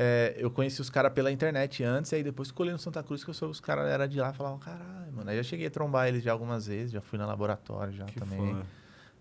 é, 0.02 0.34
eu 0.38 0.50
conheci 0.50 0.80
os 0.80 0.90
caras 0.90 1.12
pela 1.12 1.30
internet 1.30 1.84
antes, 1.84 2.14
e 2.14 2.16
aí 2.16 2.24
depois 2.24 2.52
colei 2.52 2.72
no 2.72 2.80
Santa 2.80 3.04
Cruz, 3.04 3.22
que 3.22 3.30
eu 3.30 3.34
sou, 3.34 3.50
os 3.50 3.60
caras 3.60 3.86
eram 3.90 4.08
de 4.08 4.18
lá, 4.18 4.30
e 4.30 4.34
falava, 4.34 4.58
caralho, 4.60 5.12
mano. 5.14 5.30
Aí 5.30 5.36
já 5.36 5.44
cheguei 5.44 5.68
a 5.68 5.70
trombar 5.70 6.08
eles 6.08 6.24
já 6.24 6.32
algumas 6.32 6.68
vezes, 6.68 6.92
já 6.94 7.02
fui 7.02 7.20
na 7.20 7.26
laboratório 7.26 7.92
já 7.92 8.06
Que 8.06 8.18
também. 8.18 8.54
foda. 8.54 8.66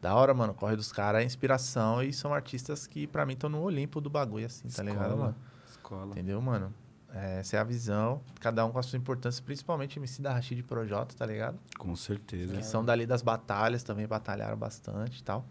Da 0.00 0.14
hora, 0.14 0.32
mano. 0.32 0.55
Corre 0.55 0.76
dos 0.76 0.92
caras 0.92 1.22
é 1.22 1.24
inspiração 1.24 2.00
e 2.00 2.12
são 2.12 2.32
artistas 2.32 2.86
que, 2.86 3.09
pra 3.09 3.26
mim, 3.26 3.32
estão 3.32 3.50
no 3.50 3.60
Olimpo 3.60 4.00
do 4.00 4.09
bagulho, 4.09 4.46
assim, 4.46 4.68
tá 4.68 4.80
ligado, 4.84 5.06
Escola. 5.06 5.16
mano? 5.24 5.36
Escola. 5.68 6.10
Entendeu, 6.12 6.40
mano? 6.40 6.72
É, 7.12 7.40
essa 7.40 7.56
é 7.56 7.59
a 7.59 7.64
visão, 7.64 8.20
cada 8.38 8.64
um 8.64 8.70
com 8.70 8.78
a 8.78 8.82
sua 8.82 8.96
importância, 8.98 9.42
principalmente 9.42 9.98
MC 9.98 10.22
da 10.22 10.32
Rashid 10.32 10.62
Projota, 10.62 11.16
tá 11.16 11.26
ligado? 11.26 11.59
Com 11.76 11.96
certeza. 11.96 12.55
Que 12.55 12.62
são 12.64 12.84
dali 12.84 13.05
das 13.06 13.22
batalhas, 13.22 13.82
também 13.82 14.06
batalharam 14.06 14.56
bastante 14.56 15.18
e 15.18 15.24
tal. 15.24 15.44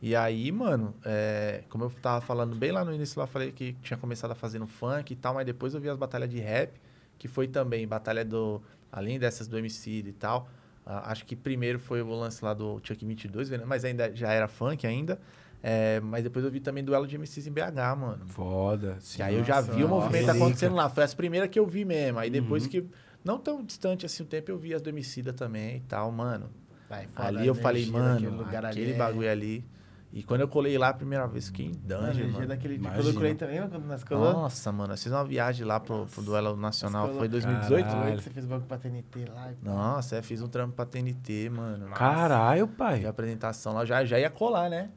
E 0.00 0.14
aí, 0.14 0.52
mano, 0.52 0.94
é, 1.04 1.64
como 1.68 1.84
eu 1.84 1.90
tava 1.90 2.20
falando 2.24 2.54
bem 2.54 2.70
lá 2.70 2.84
no 2.84 2.94
início, 2.94 3.18
lá 3.18 3.24
eu 3.24 3.28
falei 3.28 3.50
que 3.50 3.72
tinha 3.82 3.96
começado 3.96 4.30
a 4.30 4.34
fazer 4.34 4.58
no 4.60 4.66
funk 4.66 5.12
e 5.12 5.16
tal, 5.16 5.34
mas 5.34 5.44
depois 5.44 5.74
eu 5.74 5.80
vi 5.80 5.88
as 5.88 5.96
batalhas 5.98 6.30
de 6.30 6.38
rap, 6.38 6.72
que 7.18 7.26
foi 7.26 7.48
também 7.48 7.86
batalha 7.86 8.24
do. 8.24 8.62
Além 8.92 9.18
dessas 9.18 9.46
do 9.48 9.58
MC 9.58 9.90
e 10.06 10.12
tal. 10.12 10.48
ah, 10.86 11.10
acho 11.10 11.26
que 11.26 11.34
primeiro 11.36 11.78
foi 11.78 12.00
o 12.00 12.08
lance 12.10 12.42
lá 12.44 12.54
do 12.54 12.80
Chuck 12.82 13.04
22, 13.04 13.50
né, 13.50 13.60
mas 13.66 13.84
ainda 13.84 14.14
já 14.14 14.32
era 14.32 14.46
funk 14.48 14.86
ainda. 14.86 15.18
é, 15.62 15.98
mas 16.00 16.22
depois 16.22 16.44
eu 16.44 16.50
vi 16.50 16.60
também 16.60 16.82
duelo 16.84 17.06
de 17.06 17.16
MCs 17.18 17.48
em 17.48 17.52
BH, 17.52 17.96
mano. 17.98 18.26
Foda. 18.28 18.94
Que 19.00 19.04
Sim. 19.04 19.22
aí 19.22 19.34
eu 19.34 19.44
já 19.44 19.56
Nossa, 19.56 19.72
vi 19.72 19.82
o 19.84 19.88
movimento 19.88 20.26
nossa. 20.28 20.38
acontecendo 20.38 20.74
lá. 20.76 20.88
Foi 20.88 21.02
as 21.02 21.12
primeiras 21.12 21.50
que 21.50 21.58
eu 21.58 21.66
vi 21.66 21.84
mesmo. 21.84 22.18
Aí 22.20 22.30
depois 22.30 22.62
Uhum. 22.64 22.68
que. 22.70 22.86
Não 23.24 23.36
tão 23.36 23.62
distante 23.64 24.06
assim 24.06 24.22
o 24.22 24.26
tempo, 24.26 24.48
eu 24.50 24.56
vi 24.56 24.72
as 24.72 24.80
do 24.80 24.88
Emicida 24.88 25.32
também 25.32 25.78
e 25.78 25.80
tal, 25.80 26.10
mano. 26.12 26.48
Vai, 26.88 27.08
Ali 27.16 27.46
eu 27.48 27.54
falei, 27.54 27.84
mano, 27.86 28.14
daquele 28.14 28.36
lugar 28.36 28.64
aquele 28.64 28.84
ali 28.86 28.94
é- 28.94 28.96
bagulho 28.96 29.30
ali. 29.30 29.64
E 30.10 30.22
quando 30.22 30.40
eu 30.40 30.48
colei 30.48 30.78
lá 30.78 30.88
a 30.88 30.94
primeira 30.94 31.26
vez, 31.26 31.48
fiquei 31.48 31.66
em 31.66 31.72
dungeon, 31.72 32.30
mano. 32.32 32.46
daquele 32.46 32.78
dia. 32.78 32.88
Imagina. 32.88 32.94
Quando 33.02 33.08
eu 33.08 33.14
colei 33.14 33.34
também, 33.34 33.60
quando 33.68 33.84
nós 33.84 34.02
colamos. 34.04 34.32
Nossa, 34.34 34.72
mano, 34.72 34.94
eu 34.94 34.96
fiz 34.98 35.12
uma 35.12 35.24
viagem 35.24 35.66
lá 35.66 35.78
pro, 35.78 36.06
pro 36.06 36.22
duelo 36.22 36.56
nacional, 36.56 37.08
foi 37.08 37.28
colamos- 37.28 37.30
2018? 37.44 37.86
Caralho. 37.86 38.20
Você 38.22 38.30
fez 38.30 38.44
o 38.46 38.48
bagulho 38.48 38.66
pra 38.66 38.78
TNT 38.78 39.24
lá. 39.34 39.50
e. 39.52 39.64
Nossa, 39.66 40.16
é, 40.16 40.22
fiz 40.22 40.40
um 40.40 40.48
trampo 40.48 40.74
pra 40.74 40.86
TNT, 40.86 41.50
mano. 41.50 41.90
Caralho, 41.90 42.66
De 42.66 42.72
pai. 42.72 43.04
apresentação 43.04 43.74
lá, 43.74 43.84
já, 43.84 44.02
já 44.04 44.18
ia 44.18 44.30
colar, 44.30 44.70
né? 44.70 44.88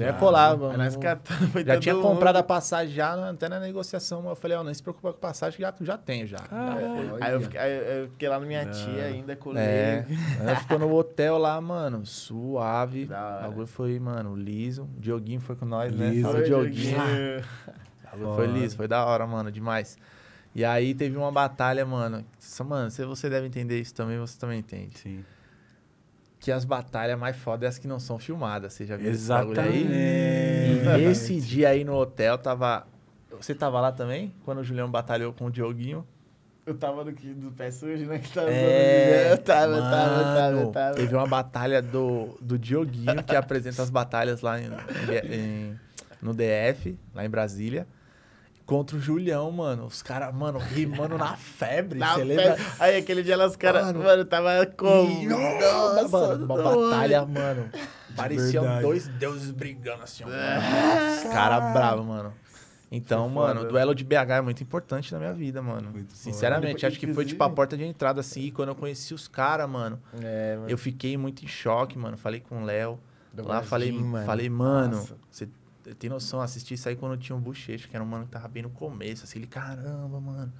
Já 0.00 0.06
ia 0.06 0.12
colar, 0.14 0.56
mano. 0.56 0.78
nós 0.78 0.96
catamos, 0.96 1.52
Já 1.52 1.74
todo 1.74 1.80
tinha 1.82 1.94
mundo. 1.94 2.02
comprado 2.02 2.36
a 2.36 2.42
passagem 2.42 2.94
já, 2.94 3.16
né, 3.16 3.30
até 3.30 3.48
na 3.48 3.60
negociação. 3.60 4.28
Eu 4.28 4.34
falei, 4.34 4.56
ó, 4.56 4.64
não 4.64 4.72
se 4.72 4.82
preocupa 4.82 5.12
com 5.12 5.16
a 5.16 5.20
passagem, 5.20 5.56
que 5.56 5.62
já, 5.62 5.74
já 5.80 5.98
tenho 5.98 6.26
já. 6.26 6.38
Caralho. 6.38 7.16
Aí 7.20 7.32
eu 7.32 7.40
fiquei, 7.40 7.60
aí 7.60 8.00
eu 8.02 8.08
fiquei 8.10 8.28
lá 8.28 8.40
na 8.40 8.46
minha 8.46 8.66
tia 8.66 9.04
ainda, 9.04 9.36
colei. 9.36 9.62
É, 9.62 10.06
ficou 10.60 10.78
no 10.78 10.92
hotel 10.94 11.38
lá, 11.38 11.60
mano, 11.60 12.04
suave. 12.04 13.04
O 13.04 13.08
bagulho 13.42 13.66
foi, 13.66 13.98
mano, 13.98 14.34
liso. 14.36 14.84
O 14.96 15.00
Dioguinho 15.00 15.40
foi 15.40 15.56
com 15.56 15.64
nós, 15.66 15.94
né? 15.94 16.08
Liso. 16.10 16.22
Salve, 16.22 16.38
Oi, 16.40 16.44
Dioguinho. 16.46 16.96
Dioguinho. 16.96 17.44
Bagulho 18.10 18.34
foi 18.34 18.46
liso, 18.46 18.76
foi 18.76 18.88
da 18.88 19.04
hora, 19.04 19.26
mano, 19.26 19.52
demais. 19.52 19.96
E 20.54 20.64
aí 20.64 20.94
teve 20.94 21.16
uma 21.16 21.30
batalha, 21.30 21.86
mano. 21.86 22.24
Mano, 22.66 22.90
se 22.90 23.04
você 23.04 23.30
deve 23.30 23.46
entender 23.46 23.80
isso 23.80 23.94
também, 23.94 24.18
você 24.18 24.36
também 24.38 24.58
entende. 24.58 24.98
Sim. 24.98 25.24
Que 26.40 26.50
as 26.50 26.64
batalhas 26.64 27.18
mais 27.18 27.36
fodas 27.36 27.66
é 27.66 27.68
as 27.68 27.78
que 27.78 27.86
não 27.86 28.00
são 28.00 28.18
filmadas. 28.18 28.72
Você 28.72 28.86
já 28.86 28.96
viu 28.96 29.10
esse 29.10 29.28
bagulho 29.28 29.60
aí? 29.60 29.82
Exatamente. 30.80 31.02
E 31.02 31.06
nesse 31.08 31.40
dia 31.40 31.68
aí 31.68 31.84
no 31.84 31.94
hotel, 31.94 32.38
tava. 32.38 32.86
Você 33.38 33.54
tava 33.54 33.78
lá 33.80 33.92
também? 33.92 34.32
Quando 34.44 34.58
o 34.58 34.64
Julião 34.64 34.90
batalhou 34.90 35.32
com 35.34 35.46
o 35.46 35.50
Dioguinho? 35.50 36.06
Eu 36.66 36.74
tava 36.74 37.04
no 37.04 37.12
que- 37.12 37.32
do 37.34 37.50
pé 37.50 37.70
sujo, 37.70 38.04
né? 38.06 38.18
Que 38.18 38.32
tava 38.32 38.50
É, 38.50 39.32
Eu 39.32 39.38
tava, 39.38 39.72
eu 39.72 39.80
tava, 39.82 40.14
eu 40.14 40.22
tava, 40.22 40.50
eu 40.50 40.56
mano, 40.56 40.72
tava. 40.72 40.94
Teve 40.94 41.14
uma 41.14 41.26
batalha 41.26 41.82
do, 41.82 42.38
do 42.40 42.58
Dioguinho, 42.58 43.22
que 43.24 43.34
apresenta 43.36 43.82
as 43.82 43.90
batalhas 43.90 44.40
lá 44.40 44.58
em- 44.60 44.70
em- 45.30 45.78
no 46.22 46.32
DF, 46.34 46.98
lá 47.14 47.24
em 47.24 47.30
Brasília. 47.30 47.86
Contra 48.70 48.96
o 48.96 49.00
Julião, 49.00 49.50
mano. 49.50 49.84
Os 49.86 50.00
caras, 50.00 50.32
mano, 50.32 50.56
rimando 50.60 51.18
na 51.18 51.34
febre. 51.36 51.98
Na 51.98 52.14
Você 52.14 52.22
lembra? 52.22 52.56
Aí 52.78 52.96
aquele 52.98 53.20
dia 53.24 53.36
lá 53.36 53.46
os 53.46 53.56
caras, 53.56 53.86
Mano. 53.86 53.98
mano, 54.04 54.24
tava 54.24 54.64
como? 54.64 55.28
Nossa, 55.28 56.08
mano, 56.08 56.44
uma 56.44 56.62
batalha, 56.62 57.26
mano. 57.26 57.68
Pareciam 58.14 58.62
verdade. 58.62 58.82
dois 58.82 59.08
deuses 59.08 59.50
brigando 59.50 60.04
assim, 60.04 60.22
ó. 60.22 60.28
mano. 60.28 61.16
Os 61.16 61.32
caras 61.32 61.72
bravos, 61.72 62.06
mano. 62.06 62.32
Então, 62.92 63.28
Que 63.28 63.34
mano, 63.34 63.54
foda. 63.56 63.66
o 63.66 63.72
duelo 63.72 63.92
de 63.92 64.04
BH 64.04 64.14
é 64.30 64.40
muito 64.40 64.62
importante 64.62 65.12
na 65.12 65.18
minha 65.18 65.32
vida, 65.32 65.60
mano. 65.60 65.90
Muito 65.90 66.12
Sinceramente, 66.12 66.86
acho 66.86 66.96
que 66.98 67.12
foi 67.12 67.24
tipo 67.24 67.42
a 67.42 67.50
porta 67.50 67.76
de 67.76 67.84
entrada, 67.84 68.20
assim. 68.20 68.42
E 68.42 68.50
quando 68.52 68.68
eu 68.68 68.74
conheci 68.76 69.12
os 69.14 69.26
caras, 69.26 69.68
mano, 69.68 70.00
É, 70.22 70.54
mano. 70.56 70.70
eu 70.70 70.78
fiquei 70.78 71.16
muito 71.16 71.44
em 71.44 71.48
choque, 71.48 71.98
mano. 71.98 72.16
Falei 72.16 72.38
com 72.38 72.62
o 72.62 72.64
Léo. 72.64 73.00
Lá 73.36 73.62
falei, 73.62 73.90
mano. 73.92 74.24
falei, 74.26 74.48
mano, 74.48 74.96
Nossa. 74.96 75.16
você 75.28 75.48
tem 75.94 76.08
noção, 76.10 76.40
assisti 76.40 76.74
isso 76.74 76.88
aí 76.88 76.96
quando 76.96 77.16
tinha 77.16 77.34
um 77.36 77.40
bochecho, 77.40 77.88
que 77.88 77.94
era 77.96 78.04
um 78.04 78.08
mano 78.08 78.24
que 78.26 78.30
tava 78.30 78.48
bem 78.48 78.62
no 78.62 78.70
começo, 78.70 79.24
assim, 79.24 79.38
ele, 79.38 79.46
caramba, 79.46 80.20
mano, 80.20 80.52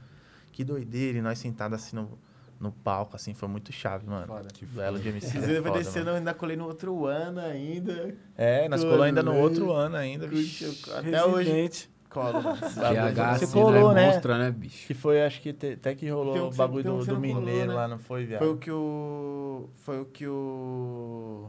que 0.52 0.64
doideira. 0.64 1.18
E 1.18 1.22
nós 1.22 1.38
sentados 1.38 1.80
assim 1.82 1.96
no, 1.96 2.18
no 2.58 2.72
palco, 2.72 3.16
assim, 3.16 3.32
foi 3.34 3.48
muito 3.48 3.72
chave, 3.72 4.06
mano. 4.06 4.26
Foda. 4.26 4.48
Que 4.52 4.66
duelo 4.66 4.98
de 4.98 5.08
MC. 5.08 5.28
Inclusive, 5.28 5.52
é 5.54 5.58
eu 5.58 5.62
vou 5.62 5.72
foda, 5.72 5.84
descendo, 5.84 6.06
mano. 6.06 6.18
ainda 6.18 6.34
colei 6.34 6.56
no 6.56 6.66
outro 6.66 7.06
ano 7.06 7.40
ainda. 7.40 8.14
É, 8.36 8.68
nós 8.68 8.82
colou 8.82 9.02
ainda 9.02 9.22
no 9.22 9.34
outro 9.36 9.72
ano 9.72 9.96
ainda, 9.96 10.26
bicho. 10.26 10.66
Até 10.94 11.24
hoje. 11.24 11.88
Colo. 12.10 12.42
PH, 12.42 13.38
Você 13.38 13.46
colou, 13.46 13.94
né? 13.94 14.00
né? 14.02 14.06
Monstra, 14.12 14.36
né, 14.36 14.50
bicho? 14.50 14.84
Que 14.88 14.94
foi, 14.94 15.22
acho 15.22 15.40
que 15.40 15.52
te- 15.52 15.74
até 15.74 15.94
que 15.94 16.08
rolou 16.10 16.48
o 16.48 16.50
bagulho 16.52 16.82
do, 16.82 16.90
do 16.90 16.96
não 16.98 17.04
colou, 17.06 17.20
Mineiro 17.20 17.68
né? 17.68 17.74
lá, 17.74 17.86
não 17.86 18.00
foi, 18.00 18.26
viado? 18.26 18.40
Foi 18.40 18.48
o 18.48 18.56
que 18.56 18.70
o. 18.70 19.68
Foi 19.76 20.00
o 20.00 20.04
que 20.06 20.26
o. 20.26 21.48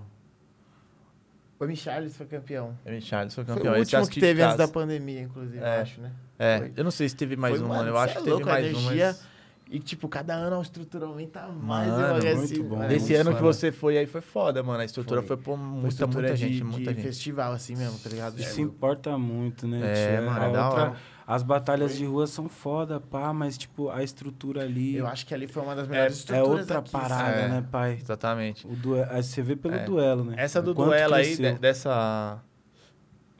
O 1.64 1.68
Michalis 1.68 2.18
foi 2.18 2.26
campeão. 2.26 2.76
O 2.86 3.02
Charles 3.02 3.36
foi 3.36 3.46
Foi 3.46 3.56
campeão. 3.56 3.74
o 3.74 3.78
Esse 3.78 3.96
último 3.96 4.08
que 4.10 4.16
de 4.16 4.26
teve 4.26 4.42
antes 4.42 4.58
da 4.58 4.68
pandemia, 4.68 5.22
inclusive, 5.22 5.60
É. 5.64 5.78
eu 5.78 5.82
acho, 5.84 6.02
né? 6.02 6.12
É, 6.40 6.58
Foi. 6.58 6.72
eu 6.76 6.84
não 6.84 6.90
sei 6.92 7.08
se 7.08 7.16
teve 7.16 7.36
mais 7.36 7.56
Foi, 7.58 7.64
um, 7.66 7.70
mano. 7.70 7.88
Eu 7.90 7.98
acho 7.98 8.14
é 8.14 8.18
que 8.18 8.24
teve 8.24 8.32
louco, 8.32 8.50
a 8.50 8.54
mais 8.54 8.66
um, 8.66 8.70
energia 8.70 9.08
mas... 9.08 9.32
E, 9.74 9.80
tipo, 9.80 10.10
cada 10.10 10.34
ano 10.34 10.58
a 10.60 10.62
estrutura 10.62 11.06
aumenta 11.06 11.48
mais. 11.48 11.88
Mano, 11.88 12.18
eu 12.28 12.36
muito 12.36 12.64
bom. 12.66 12.76
mano, 12.76 12.92
Esse 12.92 13.14
muito 13.14 13.28
ano 13.30 13.38
que 13.38 13.42
você 13.42 13.72
foi 13.72 13.98
aí 13.98 14.06
foi 14.06 14.20
foda, 14.20 14.62
mano. 14.62 14.82
A 14.82 14.84
estrutura 14.86 15.22
foi, 15.22 15.38
Foi. 15.38 15.38
por 15.38 15.58
Foi 15.58 15.66
muita, 15.66 15.88
estrutura 15.88 16.22
muita 16.24 16.34
de, 16.36 16.42
gente, 16.42 16.56
de 16.58 16.64
muita 16.66 16.92
gente. 16.94 17.02
festival, 17.04 17.54
assim 17.54 17.78
mesmo, 17.78 17.98
tá 18.00 18.10
ligado? 18.10 18.38
Isso 18.38 18.50
Tipo, 18.50 18.62
importa 18.64 19.18
muito, 19.18 19.66
né? 19.68 19.80
É, 19.82 20.18
tio? 20.18 20.26
mano, 20.26 20.42
A 20.42 20.48
é 20.50 20.52
da 20.52 20.68
outra- 20.68 20.82
hora. 20.90 20.96
As 21.26 21.43
batalhas 21.43 21.95
de 21.95 22.06
rua 22.06 22.26
são 22.27 22.49
foda, 22.49 22.99
pá, 22.99 23.31
mas, 23.31 23.57
tipo, 23.57 23.89
a 23.89 24.03
estrutura 24.03 24.64
ali 24.64 24.95
Eu 24.95 25.07
acho 25.07 25.26
que 25.26 25.34
ali 25.34 25.48
foi 25.48 25.61
uma 25.64 25.76
das 25.76 25.88
melhores 25.88 26.14
é 26.14 26.18
estruturas 26.19 26.60
outra 26.61 26.80
aqui, 26.80 26.91
parada, 26.91 27.39
É. 27.39 27.48
né, 27.48 27.65
pai? 27.72 27.99
Exatamente. 28.02 28.68
O 28.68 28.76
duelo, 28.76 29.07
aí 29.11 29.23
você 29.23 29.41
vê 29.41 29.56
pelo 29.56 29.76
É. 29.76 29.85
duelo, 29.85 30.23
né? 30.26 30.35
Essa 30.38 30.61
do 30.61 30.72
O 30.72 30.76
quanto 30.76 30.88
duelo 30.89 31.14
aí, 31.15 31.26
cresceu. 31.26 31.53
de- 31.53 31.60
dessa 31.60 32.39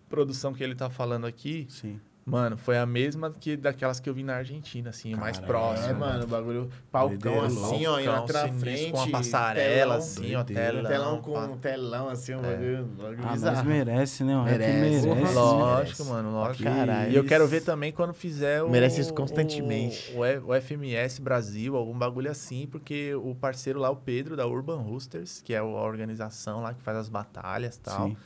produção 0.09 0.53
que 0.53 0.63
ele 0.63 0.75
tá 0.75 0.89
falando 0.89 1.25
aqui, 1.25 1.65
Sim. 1.69 1.99
Mano, 2.31 2.57
foi 2.57 2.77
a 2.77 2.85
mesma 2.85 3.29
que 3.29 3.57
daquelas 3.57 3.99
que 3.99 4.09
eu 4.09 4.13
vi 4.13 4.23
na 4.23 4.35
Argentina, 4.35 4.89
assim, 4.89 5.13
mais 5.15 5.37
Caralho. 5.37 5.47
próximo. 5.53 5.89
É, 5.89 5.93
mano, 5.93 6.23
o 6.23 6.27
bagulho. 6.27 6.69
Palcão 6.89 7.43
assim, 7.43 7.85
ó, 7.85 7.99
indo 7.99 8.27
sinistro, 8.27 8.59
frente. 8.59 8.91
com 8.91 8.97
uma 8.97 9.07
passarela, 9.11 9.75
telão, 9.75 9.97
assim, 9.97 10.35
ó, 10.35 10.43
telão. 10.43 10.83
Telão 10.89 11.21
com 11.21 11.37
um 11.39 11.57
telão, 11.57 12.09
assim, 12.09 12.33
um 12.35 12.41
bagulho, 12.41 12.83
um 12.83 12.87
bagulho 12.95 13.19
Ah, 13.23 13.35
mas 13.37 13.63
merece, 13.63 14.23
né? 14.23 14.37
O 14.37 14.43
Merece. 14.43 14.71
merece. 14.71 15.07
Né? 15.07 15.31
Lógico, 15.33 15.75
merece. 15.75 16.03
mano, 16.03 16.31
lógico. 16.31 16.63
Caralho. 16.63 17.11
E 17.11 17.15
eu 17.15 17.25
quero 17.25 17.45
ver 17.47 17.61
também 17.61 17.91
quando 17.91 18.13
fizer 18.13 18.63
o. 18.63 18.69
Merece 18.69 19.01
isso 19.01 19.13
constantemente. 19.13 20.13
O, 20.15 20.51
o 20.51 20.61
FMS 20.61 21.19
Brasil, 21.21 21.75
algum 21.75 21.97
bagulho 21.97 22.31
assim, 22.31 22.65
porque 22.65 23.13
o 23.15 23.35
parceiro 23.35 23.79
lá, 23.79 23.89
o 23.89 23.95
Pedro, 23.95 24.37
da 24.37 24.47
Urban 24.47 24.77
Roosters, 24.77 25.41
que 25.43 25.53
é 25.53 25.57
a 25.57 25.63
organização 25.63 26.61
lá 26.61 26.73
que 26.73 26.81
faz 26.81 26.97
as 26.97 27.09
batalhas 27.09 27.75
e 27.75 27.79
tal, 27.81 28.07
Sim. 28.07 28.17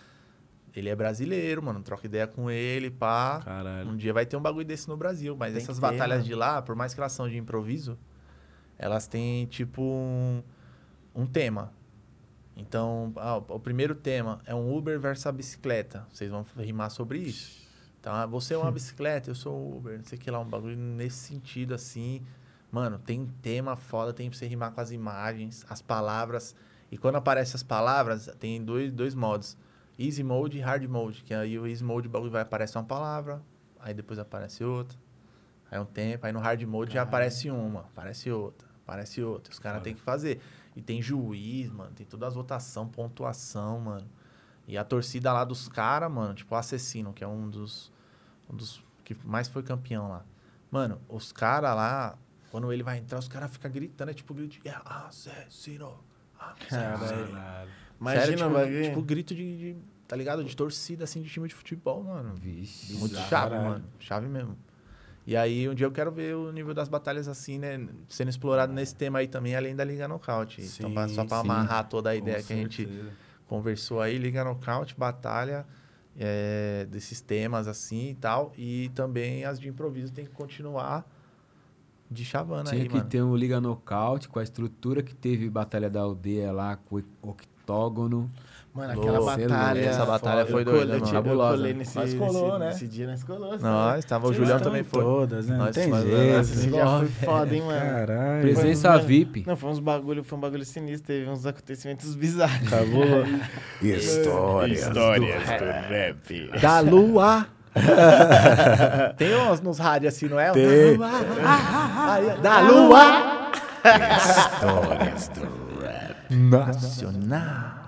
Ele 0.76 0.90
é 0.90 0.96
brasileiro, 0.96 1.64
mano. 1.64 1.82
Troca 1.82 2.06
ideia 2.06 2.28
com 2.28 2.52
ele, 2.52 2.90
pá. 2.92 3.42
Caralho. 3.44 3.90
Um 3.90 3.96
dia 3.96 4.14
vai 4.14 4.26
ter 4.26 4.36
um 4.36 4.42
bagulho 4.42 4.66
desse 4.66 4.88
no 4.88 4.98
Brasil, 4.98 5.36
mas 5.36 5.54
Tem 5.54 5.62
essas 5.62 5.80
que 5.80 5.86
ter, 5.86 5.92
batalhas 5.92 6.18
mano. 6.18 6.28
de 6.28 6.36
lá, 6.36 6.62
por 6.62 6.76
mais 6.76 6.94
que 6.94 7.00
elas 7.00 7.12
são 7.12 7.30
de 7.30 7.38
improviso, 7.38 7.98
elas 8.78 9.08
têm 9.08 9.46
tipo 9.46 9.82
um, 9.82 10.44
um 11.14 11.26
tema. 11.26 11.72
Então, 12.58 13.14
ah, 13.18 13.38
o 13.38 13.60
primeiro 13.60 13.96
tema 13.96 14.42
é 14.46 14.56
um 14.56 14.76
Uber 14.76 15.00
versus 15.00 15.26
a 15.26 15.32
bicicleta. 15.32 16.06
Vocês 16.12 16.30
vão 16.32 16.46
rimar 16.58 16.90
sobre 16.90 17.20
isso. 17.20 17.66
Então, 18.00 18.14
ah, 18.14 18.26
você 18.26 18.54
é 18.54 18.58
uma 18.58 18.72
bicicleta, 18.72 19.30
eu 19.30 19.36
sou 19.36 19.58
um 19.58 19.78
Uber, 19.78 19.98
não 19.98 20.06
sei 20.06 20.18
o 20.18 20.22
que 20.22 20.32
lá, 20.32 20.40
um 20.40 20.48
bagulho 20.48 20.78
nesse 20.78 21.18
sentido 21.18 21.74
assim. 21.74 22.22
Mano, 22.72 23.00
tem 23.00 23.26
tema 23.42 23.76
foda, 23.76 24.14
tem 24.14 24.30
pra 24.30 24.38
você 24.38 24.48
rimar 24.48 24.72
com 24.72 24.82
as 24.82 24.92
imagens, 24.92 25.66
as 25.70 25.82
palavras. 25.82 26.56
E 26.92 26.98
quando 26.98 27.16
aparecem 27.16 27.56
as 27.56 27.64
palavras, 27.64 28.30
tem 28.40 28.64
dois, 28.64 28.92
dois 28.92 29.16
modos. 29.16 29.58
Easy 29.98 30.24
mode 30.24 30.58
e 30.58 30.62
hard 30.62 30.84
mode. 30.88 31.24
Que 31.24 31.34
aí 31.34 31.58
o 31.58 31.66
easy 31.66 31.84
mode 31.84 32.08
o 32.08 32.12
bagulho 32.12 32.32
vai 32.32 32.42
aparecer 32.42 32.78
uma 32.78 32.84
palavra, 32.84 33.42
aí 33.80 33.94
depois 33.94 34.20
aparece 34.20 34.64
outra. 34.64 34.98
Aí 35.72 35.80
um 35.80 35.86
tempo, 35.86 36.26
aí 36.26 36.32
no 36.32 36.40
hard 36.40 36.62
mode 36.64 36.94
já 36.94 37.02
aparece 37.02 37.50
uma, 37.50 37.82
aparece 37.82 38.30
outra, 38.32 38.68
aparece 38.84 39.22
outra. 39.24 39.52
Os 39.52 39.60
caras 39.60 39.82
têm 39.82 39.94
que 39.94 40.02
fazer. 40.02 40.42
E 40.76 40.82
tem 40.82 41.02
juiz, 41.02 41.70
mano, 41.72 41.92
tem 41.94 42.06
todas 42.06 42.30
as 42.30 42.36
votação, 42.36 42.88
pontuação, 42.88 43.80
mano. 43.80 44.08
E 44.68 44.78
a 44.78 44.84
torcida 44.84 45.32
lá 45.32 45.44
dos 45.44 45.70
caras, 45.70 46.12
mano, 46.12 46.34
tipo 46.34 46.54
o 46.54 46.58
Assassino, 46.58 47.14
que 47.14 47.24
é 47.24 47.28
um 47.28 47.50
dos, 47.50 47.92
um 48.50 48.56
dos 48.56 48.84
que 49.04 49.16
mais 49.24 49.48
foi 49.48 49.64
campeão 49.64 50.10
lá. 50.10 50.26
Mano, 50.70 51.00
os 51.08 51.32
caras 51.32 51.76
lá, 51.76 52.18
quando 52.52 52.72
ele 52.74 52.84
vai 52.84 52.98
entrar, 52.98 53.20
os 53.20 53.28
caras 53.28 53.52
ficam 53.52 53.72
gritando, 53.72 54.12
é 54.12 54.14
tipo 54.14 54.34
grito 54.34 54.54
de 54.54 54.60
guerra. 54.60 54.82
Assassino! 54.86 56.04
Assassino! 56.38 57.32
Caralho. 57.32 57.85
Imagina 58.14 58.26
Sério, 58.26 58.34
o 58.34 58.48
tipo, 58.48 58.54
bagulho. 58.60 58.84
tipo 58.84 59.02
grito 59.02 59.36
de, 59.36 59.58
de- 59.58 59.78
tá 60.08 60.16
ligado? 60.16 60.44
De 60.44 60.56
torcida, 60.56 61.04
assim, 61.04 61.22
de 61.22 61.30
time 61.30 61.48
de 61.48 61.54
futebol, 61.56 62.04
mano. 62.04 62.34
Vixe. 62.36 62.94
Muito 62.94 63.16
chave, 63.16 63.30
Caralho. 63.30 63.64
mano. 63.64 63.86
Chave 64.00 64.28
mesmo. 64.28 64.58
E 65.28 65.36
aí, 65.36 65.68
um 65.68 65.74
dia 65.74 65.88
eu 65.88 65.92
quero 65.92 66.12
ver 66.12 66.36
o 66.36 66.52
nível 66.52 66.74
das 66.74 66.88
batalhas 66.88 67.28
assim, 67.28 67.58
né? 67.58 67.88
Sendo 68.08 68.30
explorado 68.30 68.72
nesse 68.72 68.94
tema 68.96 69.20
aí 69.20 69.28
também, 69.28 69.56
além 69.56 69.76
da 69.76 69.84
Liga 69.84 70.08
Nocaute. 70.08 70.62
então, 70.62 70.94
pra- 70.94 71.08
só 71.10 71.26
pra 71.26 71.38
sim. 71.42 71.46
amarrar 71.46 71.88
toda 71.90 72.12
a 72.12 72.14
Com 72.14 72.20
ideia 72.20 72.44
que 72.44 72.54
a 72.54 72.56
gente 72.56 72.86
certeza. 72.86 73.10
conversou 73.48 74.00
aí, 74.02 74.18
Liga 74.20 74.44
Nocaute, 74.44 74.94
batalha 74.96 75.66
é, 76.18 76.86
desses 76.92 77.20
temas 77.22 77.68
assim 77.68 78.12
e 78.12 78.16
tal. 78.16 78.54
E 78.56 78.90
também 78.94 79.44
as 79.46 79.60
de 79.60 79.68
improviso 79.68 80.14
tem 80.14 80.26
que 80.26 80.32
continuar 80.32 81.04
de 82.10 82.24
chavana 82.24 82.70
Tinha 82.70 82.84
aí, 82.84 82.88
que 82.88 82.96
mano. 82.96 83.10
ter 83.10 83.24
um 83.24 83.36
Liga 83.36 83.60
Nocaute 83.60 84.30
com 84.30 84.38
a 84.38 84.44
estrutura 84.44 85.02
que 85.02 85.16
teve 85.16 85.50
Batalha 85.50 85.90
da 85.90 86.02
Aldeia 86.02 86.52
lá, 86.52 86.76
com 86.78 87.02
o 87.24 87.36
octógono. 87.66 88.30
Mano, 88.74 88.92
aquela 88.92 89.20
Louco. 89.20 89.38
batalha. 89.38 89.80
Essa 89.80 90.06
batalha 90.06 90.46
foi 90.46 90.62
Eu 90.62 90.66
doida, 90.66 90.94
mano. 90.96 91.08
Eu 91.08 91.12
Cabulosa. 91.14 91.58
colei 91.58 91.74
nesse, 91.74 91.96
Nós 91.96 92.14
colou, 92.14 92.44
nesse, 92.44 92.60
né? 92.60 92.66
nesse 92.68 92.88
dia, 92.88 93.08
nós 93.08 93.24
colou. 93.24 93.58
Nós, 93.58 94.04
tava 94.04 94.28
o 94.28 94.34
Julião 94.34 94.60
também 94.60 94.84
foi. 94.84 95.02
Todas, 95.02 95.48
né? 95.48 95.58
Não 95.58 95.66
Nós 95.66 95.76
tem 95.76 95.94
jeito. 95.94 96.42
Esse 96.42 96.68
dia 96.68 96.86
foi 96.86 97.08
foda, 97.08 97.56
hein, 97.56 97.62
mano. 97.62 97.80
Caralho. 97.80 98.42
Presença 98.42 98.98
VIP. 98.98 99.46
Não, 99.48 99.56
foi 99.56 99.70
uns 99.70 99.80
bagulho, 99.80 100.26
foi 100.26 100.38
um 100.38 100.42
bagulho 100.42 100.66
sinistro, 100.66 101.08
teve 101.08 101.30
uns 101.30 101.46
acontecimentos 101.46 102.14
bizarros. 102.16 102.68
Acabou. 102.68 103.06
Histórias. 103.82 104.82
Histórias 104.82 105.44
do 105.46 105.66
rap. 105.66 106.60
Da 106.62 106.80
lua. 106.82 107.48
Tem 109.18 109.36
uns 109.38 109.62
nos 109.62 109.80
rádios 109.80 110.14
assim, 110.14 110.28
não 110.28 110.38
é? 110.40 110.52
Tem. 110.52 110.98
Da 112.42 112.60
lua. 112.60 113.52
Histórias 113.86 115.30
do 115.30 115.42
rap. 115.44 115.65
Nacional. 116.30 117.86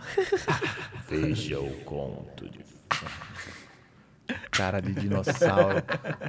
Veja 1.09 1.59
o 1.59 1.71
conto 1.83 2.49
de... 2.49 2.59
Cara 4.51 4.81
de 4.81 4.93
dinossauro. 4.93 5.81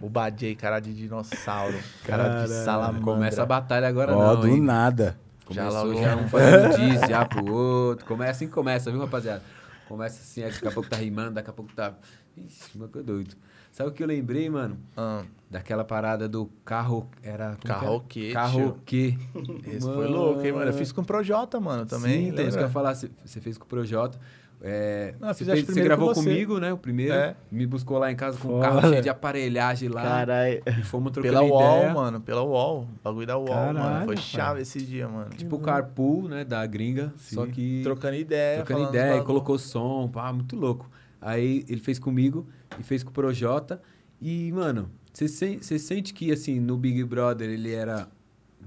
O 0.02 0.08
Badiei, 0.08 0.54
cara 0.54 0.78
de 0.80 0.94
dinossauro. 0.94 1.76
Cara 2.04 2.44
de 2.44 2.52
salamandra. 2.64 3.00
Começa 3.02 3.42
a 3.42 3.46
batalha 3.46 3.88
agora 3.88 4.14
Ó, 4.14 4.34
não, 4.34 4.40
do 4.42 4.48
hein? 4.48 4.60
nada. 4.60 5.18
Já 5.50 5.66
Começou 5.66 5.86
logo- 5.88 6.02
já 6.02 6.16
um 6.16 6.28
fazendo 6.28 6.76
disso, 6.76 7.06
já 7.08 7.24
pro 7.24 7.44
outro. 7.52 8.04
Começa 8.06 8.30
assim 8.32 8.46
que 8.46 8.52
começa, 8.52 8.90
viu, 8.90 9.00
rapaziada? 9.00 9.42
Começa 9.88 10.20
assim, 10.20 10.42
daqui 10.42 10.68
a 10.68 10.70
pouco 10.70 10.88
tá 10.88 10.96
rimando, 10.96 11.32
daqui 11.32 11.50
a 11.50 11.52
pouco 11.52 11.72
tá... 11.72 11.94
Ixi, 12.36 12.76
mano, 12.78 12.92
que 12.92 13.02
doido. 13.02 13.34
Sabe 13.72 13.90
o 13.90 13.92
que 13.92 14.02
eu 14.02 14.06
lembrei, 14.06 14.48
mano? 14.50 14.78
Ah, 14.96 15.22
Daquela 15.50 15.82
parada 15.84 16.28
do 16.28 16.46
carro... 16.64 17.08
Era... 17.22 17.56
Carroquê, 17.64 18.32
Carroquê. 18.32 19.16
esse 19.66 19.80
foi 19.80 20.06
louco, 20.06 20.44
hein, 20.44 20.52
mano? 20.52 20.66
Eu 20.70 20.74
fiz 20.74 20.92
com 20.92 21.00
o 21.00 21.04
Projota, 21.04 21.58
mano, 21.58 21.86
também. 21.86 22.24
Sim, 22.24 22.28
então, 22.28 22.44
isso 22.46 22.56
que 22.56 22.62
eu 22.62 22.66
ia 22.66 22.72
falar, 22.72 22.94
você 22.94 23.10
você 23.24 23.40
fez 23.40 23.56
com 23.56 23.64
o 23.64 23.68
Projota. 23.68 24.18
É, 24.60 25.14
Não, 25.20 25.28
eu 25.28 25.34
você, 25.34 25.44
fez- 25.44 25.64
você 25.64 25.82
gravou 25.82 26.08
com 26.08 26.14
você. 26.16 26.28
comigo, 26.28 26.58
né? 26.58 26.72
O 26.72 26.76
primeiro. 26.76 27.14
É. 27.14 27.36
Me 27.50 27.64
buscou 27.64 27.96
lá 27.96 28.10
em 28.10 28.16
casa 28.16 28.36
com 28.38 28.58
um 28.58 28.60
carro 28.60 28.80
cheio 28.88 29.00
de 29.02 29.08
aparelhagem 29.08 29.88
lá. 29.88 30.02
Caralho. 30.02 30.62
E 30.66 30.82
fomos 30.82 31.12
trocando 31.12 31.32
Pela 31.32 31.44
UOL, 31.46 31.76
ideia. 31.78 31.94
mano. 31.94 32.20
Pela 32.20 32.42
UOL. 32.42 32.80
O 32.82 32.88
bagulho 33.04 33.26
da 33.26 33.38
UOL, 33.38 33.48
mano. 33.54 33.78
Caralho, 33.78 34.04
Foi 34.06 34.14
pai. 34.16 34.24
chave 34.24 34.62
esse 34.62 34.82
dia, 34.82 35.08
mano. 35.08 35.30
Tipo 35.30 35.56
o 35.56 35.60
carpool, 35.60 36.28
né? 36.28 36.44
Da 36.44 36.66
gringa. 36.66 37.12
Só 37.16 37.46
que... 37.46 37.82
Trocando 37.84 38.16
ideia. 38.16 38.64
trocando 38.64 38.88
ideia, 38.88 39.22
colocou 39.22 39.56
som, 39.58 40.08
pá, 40.08 40.32
muito 40.32 40.56
louco. 40.56 40.90
Aí 41.20 41.64
ele 41.68 41.80
fez 41.80 41.98
comigo 42.00 42.46
e 42.80 42.82
fez 42.82 43.04
com 43.04 43.10
o 43.10 43.12
Projota. 43.12 43.80
E, 44.20 44.50
mano, 44.50 44.90
você 45.12 45.58
você 45.60 45.78
sente 45.78 46.12
que, 46.14 46.30
assim, 46.32 46.58
no 46.60 46.76
Big 46.76 47.02
Brother 47.04 47.48
ele 47.50 47.72
era 47.74 48.08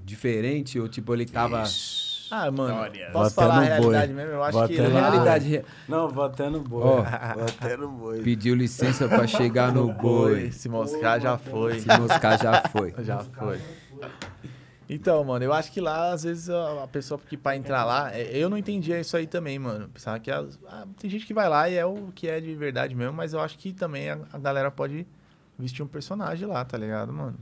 diferente? 0.05 0.79
Ou, 0.79 0.87
tipo, 0.87 1.13
ele 1.13 1.25
tava... 1.25 1.63
Ah, 2.33 2.49
mano. 2.49 2.73
História. 2.73 3.09
Posso 3.11 3.35
falar 3.35 3.57
a 3.57 3.61
realidade 3.61 4.13
boi. 4.13 4.23
mesmo? 4.23 4.35
Eu 4.37 4.43
acho 4.43 4.57
Vou 4.57 4.67
que 4.67 4.77
lá- 4.81 4.87
realidade... 5.09 5.49
re- 5.49 5.65
Não, 5.87 6.07
vou 6.07 6.23
até 6.23 6.49
no 6.49 6.61
boi. 6.61 6.81
Ó. 6.81 6.95
Vou 7.01 7.43
até 7.43 7.75
no 7.75 7.89
boi. 7.89 8.21
Pediu 8.21 8.55
licença 8.55 9.05
pra 9.09 9.27
chegar 9.27 9.71
no 9.75 9.91
boi. 9.93 10.49
Se 10.51 10.69
moscar 10.69 11.19
já 11.19 11.37
foi. 11.37 11.81
Se 11.81 11.87
moscar 11.97 12.41
já 12.41 12.61
foi. 12.69 12.93
Já 13.03 13.19
foi. 13.19 13.59
Então, 14.89 15.23
mano, 15.23 15.45
eu 15.45 15.53
acho 15.53 15.71
que 15.71 15.79
lá, 15.79 16.11
às 16.11 16.23
vezes, 16.23 16.49
a 16.49 16.83
a 16.83 16.87
pessoa 16.87 17.17
que 17.19 17.37
pra 17.37 17.55
entrar 17.55 17.85
lá, 17.85 18.13
é, 18.13 18.29
eu 18.37 18.49
não 18.49 18.57
entendia 18.57 18.99
isso 18.99 19.15
aí 19.15 19.25
também, 19.25 19.57
mano. 19.57 19.87
Pensava 19.87 20.19
que 20.19 20.29
as- 20.29 20.59
ah, 20.67 20.85
tem 20.99 21.09
gente 21.09 21.25
que 21.25 21.33
vai 21.33 21.47
lá 21.47 21.69
e 21.69 21.75
é 21.75 21.85
o 21.85 22.11
que 22.13 22.27
é 22.27 22.41
de 22.41 22.53
verdade 22.55 22.93
mesmo, 22.93 23.13
mas 23.13 23.31
eu 23.33 23.39
acho 23.39 23.57
que 23.57 23.71
também 23.71 24.09
a, 24.09 24.19
a 24.33 24.37
galera 24.37 24.69
pode 24.69 25.07
vestir 25.61 25.83
um 25.83 25.87
personagem 25.87 26.47
lá, 26.47 26.63
tá 26.65 26.77
ligado, 26.77 27.13
mano? 27.13 27.37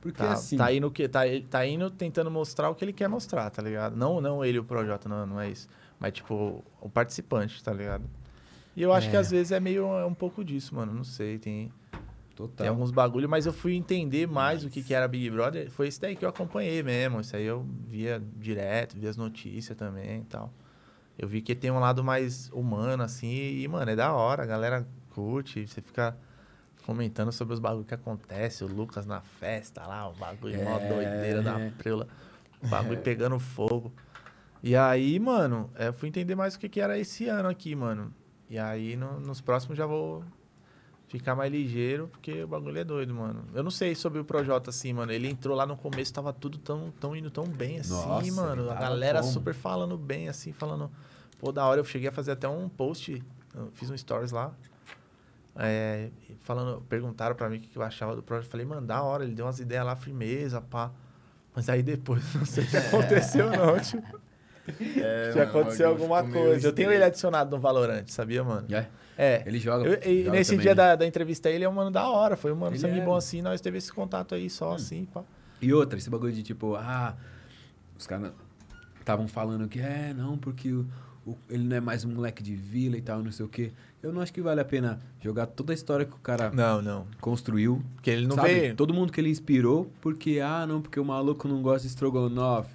Porque, 0.00 0.18
Tá, 0.18 0.32
assim... 0.32 0.56
tá 0.56 0.72
indo 0.72 0.90
que 0.90 1.08
tá, 1.08 1.20
tá 1.50 1.66
indo 1.66 1.90
tentando 1.90 2.30
mostrar 2.30 2.68
o 2.70 2.74
que 2.74 2.84
ele 2.84 2.92
quer 2.92 3.08
mostrar, 3.08 3.48
tá 3.50 3.62
ligado? 3.62 3.96
Não, 3.96 4.20
não 4.20 4.44
ele 4.44 4.58
o 4.58 4.64
Projota, 4.64 5.08
não, 5.08 5.24
não 5.26 5.40
é 5.40 5.48
isso. 5.50 5.66
Mas 5.98 6.12
tipo, 6.12 6.62
o 6.80 6.88
participante, 6.90 7.62
tá 7.64 7.72
ligado? 7.72 8.04
E 8.76 8.82
eu 8.82 8.92
acho 8.92 9.06
É. 9.08 9.10
que 9.10 9.16
às 9.16 9.30
vezes 9.30 9.50
é 9.52 9.58
meio 9.60 9.84
é 9.98 10.04
um 10.04 10.12
pouco 10.14 10.44
disso, 10.44 10.74
mano, 10.74 10.92
não 10.92 11.04
sei, 11.04 11.38
tem 11.38 11.72
Total. 12.36 12.56
tem 12.56 12.68
alguns 12.68 12.90
bagulho, 12.90 13.28
mas 13.28 13.46
eu 13.46 13.52
fui 13.52 13.74
entender 13.76 14.26
mais 14.26 14.64
o 14.64 14.68
que, 14.68 14.82
que 14.82 14.92
era 14.92 15.06
Big 15.08 15.30
Brother. 15.30 15.70
Foi 15.70 15.86
isso 15.88 16.00
daí 16.00 16.16
que 16.16 16.24
eu 16.24 16.28
acompanhei 16.28 16.82
mesmo. 16.82 17.20
Isso 17.20 17.34
aí 17.36 17.44
eu 17.46 17.64
via 17.88 18.20
direto, 18.36 18.96
via 18.98 19.08
as 19.08 19.16
notícias 19.16 19.78
também 19.78 20.20
e 20.20 20.24
tal. 20.24 20.52
Eu 21.16 21.28
vi 21.28 21.40
que 21.40 21.54
tem 21.54 21.70
um 21.70 21.78
lado 21.78 22.02
mais 22.02 22.50
humano, 22.52 23.04
assim, 23.04 23.28
e, 23.32 23.68
mano, 23.68 23.88
é 23.88 23.94
da 23.94 24.12
hora. 24.12 24.42
A 24.42 24.46
galera 24.46 24.84
curte, 25.10 25.64
você 25.66 25.80
fica 25.80 26.16
comentando 26.84 27.32
sobre 27.32 27.54
os 27.54 27.60
bagulhos 27.60 27.86
que 27.86 27.94
acontece. 27.94 28.64
O 28.64 28.66
Lucas 28.66 29.06
na 29.06 29.20
festa 29.20 29.86
lá, 29.86 30.08
o 30.08 30.12
bagulho, 30.14 30.62
mó 30.62 30.76
É. 30.78 30.80
doideira 30.88 31.42
da 31.42 31.58
preula. 31.78 32.06
O 32.62 32.66
bagulho 32.68 33.00
pegando 33.02 33.38
fogo. 33.38 33.92
E 34.62 34.74
aí, 34.76 35.18
mano, 35.18 35.70
é, 35.74 35.88
eu 35.88 35.92
fui 35.92 36.08
entender 36.08 36.34
mais 36.34 36.54
o 36.54 36.58
que, 36.58 36.68
que 36.68 36.80
era 36.80 36.98
esse 36.98 37.28
ano 37.28 37.48
aqui, 37.48 37.74
mano. 37.74 38.12
E 38.48 38.58
aí 38.58 38.96
no- 38.96 39.20
nos 39.20 39.40
próximos 39.40 39.76
já 39.76 39.86
vou 39.86 40.22
ficar 41.08 41.34
mais 41.34 41.52
ligeiro, 41.52 42.08
porque 42.08 42.42
o 42.42 42.48
bagulho 42.48 42.78
é 42.78 42.84
doido, 42.84 43.14
mano. 43.14 43.44
Eu 43.54 43.62
não 43.62 43.70
sei 43.70 43.94
sobre 43.94 44.18
o 44.18 44.24
Projota 44.24 44.70
assim, 44.70 44.92
mano. 44.92 45.12
Ele 45.12 45.28
entrou 45.28 45.54
lá 45.56 45.66
no 45.66 45.76
começo, 45.76 46.12
tava 46.12 46.32
tudo 46.32 46.58
tão, 46.58 46.90
tão 46.98 47.14
indo 47.14 47.30
tão 47.30 47.44
bem 47.44 47.78
assim, 47.78 47.90
Nossa, 48.08 48.32
mano. 48.32 48.70
A 48.70 48.74
galera 48.74 49.22
super 49.22 49.54
falando 49.54 49.96
bem, 49.96 50.28
assim, 50.28 50.52
falando. 50.52 50.90
Pô, 51.38 51.52
da 51.52 51.64
hora, 51.66 51.80
eu 51.80 51.84
cheguei 51.84 52.08
a 52.08 52.12
fazer 52.12 52.32
até 52.32 52.48
um 52.48 52.68
post, 52.68 53.22
fiz 53.74 53.90
um 53.90 53.96
stories 53.96 54.32
lá. 54.32 54.52
É, 55.56 56.10
falando, 56.42 56.80
perguntaram 56.88 57.34
pra 57.34 57.48
mim 57.48 57.58
o 57.58 57.60
que 57.60 57.76
eu 57.76 57.82
achava 57.82 58.14
do 58.16 58.22
Projota. 58.22 58.46
Eu 58.46 58.50
falei, 58.50 58.66
mano, 58.66 58.86
da 58.86 59.02
hora, 59.02 59.24
ele 59.24 59.34
deu 59.34 59.46
umas 59.46 59.60
ideias 59.60 59.84
lá, 59.84 59.94
firmeza, 59.96 60.60
pá. 60.60 60.90
Mas 61.54 61.68
aí 61.68 61.82
depois, 61.82 62.22
não 62.34 62.44
sei 62.44 62.64
o 62.64 62.66
que 62.68 62.76
aconteceu, 62.76 63.50
não, 63.50 63.78
tio. 63.80 64.02
É, 64.66 65.30
Já 65.34 65.42
aconteceu 65.42 65.86
alguma 65.90 66.24
coisa. 66.26 66.66
Eu 66.68 66.72
tenho 66.72 66.90
ele 66.90 67.04
adicionado 67.04 67.54
no 67.54 67.60
Valorant, 67.60 68.08
sabia, 68.08 68.42
mano? 68.42 68.66
É, 68.74 68.86
É. 69.18 69.42
ele 69.44 69.58
joga. 69.58 69.84
Eu- 69.86 70.10
e 70.10 70.24
joga 70.24 70.38
nesse 70.38 70.52
também. 70.52 70.62
dia 70.62 70.74
da, 70.74 70.96
da 70.96 71.06
entrevista 71.06 71.50
aí, 71.50 71.56
ele 71.56 71.64
é 71.64 71.68
um 71.68 71.72
mano 71.74 71.90
da 71.90 72.08
hora. 72.08 72.34
Foi 72.34 72.50
um 72.50 72.56
mano 72.56 72.72
Ele 72.72 72.78
sangue 72.80 72.98
é. 72.98 73.04
bom 73.04 73.14
assim. 73.14 73.42
Nós 73.42 73.60
teve 73.60 73.76
esse 73.76 73.92
contato 73.92 74.34
aí 74.34 74.48
só 74.48 74.72
Hum. 74.72 74.74
assim, 74.76 75.04
pá. 75.04 75.22
E 75.60 75.70
outra, 75.70 75.98
esse 75.98 76.08
bagulho 76.08 76.32
de 76.32 76.42
tipo, 76.42 76.76
ah, 76.76 77.14
os 77.98 78.06
caras 78.06 78.32
estavam 78.98 79.28
falando 79.28 79.68
que 79.68 79.80
é, 79.80 80.14
não, 80.16 80.38
porque 80.38 80.72
o, 80.72 80.86
o- 81.26 81.36
ele 81.50 81.64
não 81.64 81.76
é 81.76 81.80
mais 81.80 82.04
um 82.04 82.10
moleque 82.14 82.42
de 82.42 82.54
vila 82.54 82.96
e 82.96 83.02
tal, 83.02 83.22
não 83.22 83.32
sei 83.32 83.44
o 83.46 83.48
quê. 83.48 83.72
Eu 84.02 84.12
não 84.12 84.20
acho 84.20 84.32
que 84.32 84.40
vale 84.42 84.60
a 84.60 84.64
pena 84.64 85.00
jogar 85.20 85.46
toda 85.46 85.72
a 85.72 85.74
história 85.74 86.04
que 86.04 86.12
o 86.14 86.18
cara 86.18 86.50
Não, 86.50 86.82
não. 86.82 87.06
construiu. 87.20 87.82
Porque 87.94 88.10
ele 88.10 88.26
não 88.26 88.36
sabe? 88.36 88.48
veio. 88.48 88.74
Todo 88.76 88.92
mundo 88.92 89.10
que 89.12 89.20
ele 89.20 89.30
inspirou, 89.30 89.90
porque, 90.00 90.40
ah, 90.44 90.66
não, 90.66 90.82
porque 90.82 91.00
o 91.00 91.04
maluco 91.04 91.48
não 91.48 91.62
gosta 91.62 91.80
de 91.82 91.86
estrogonofe. 91.88 92.70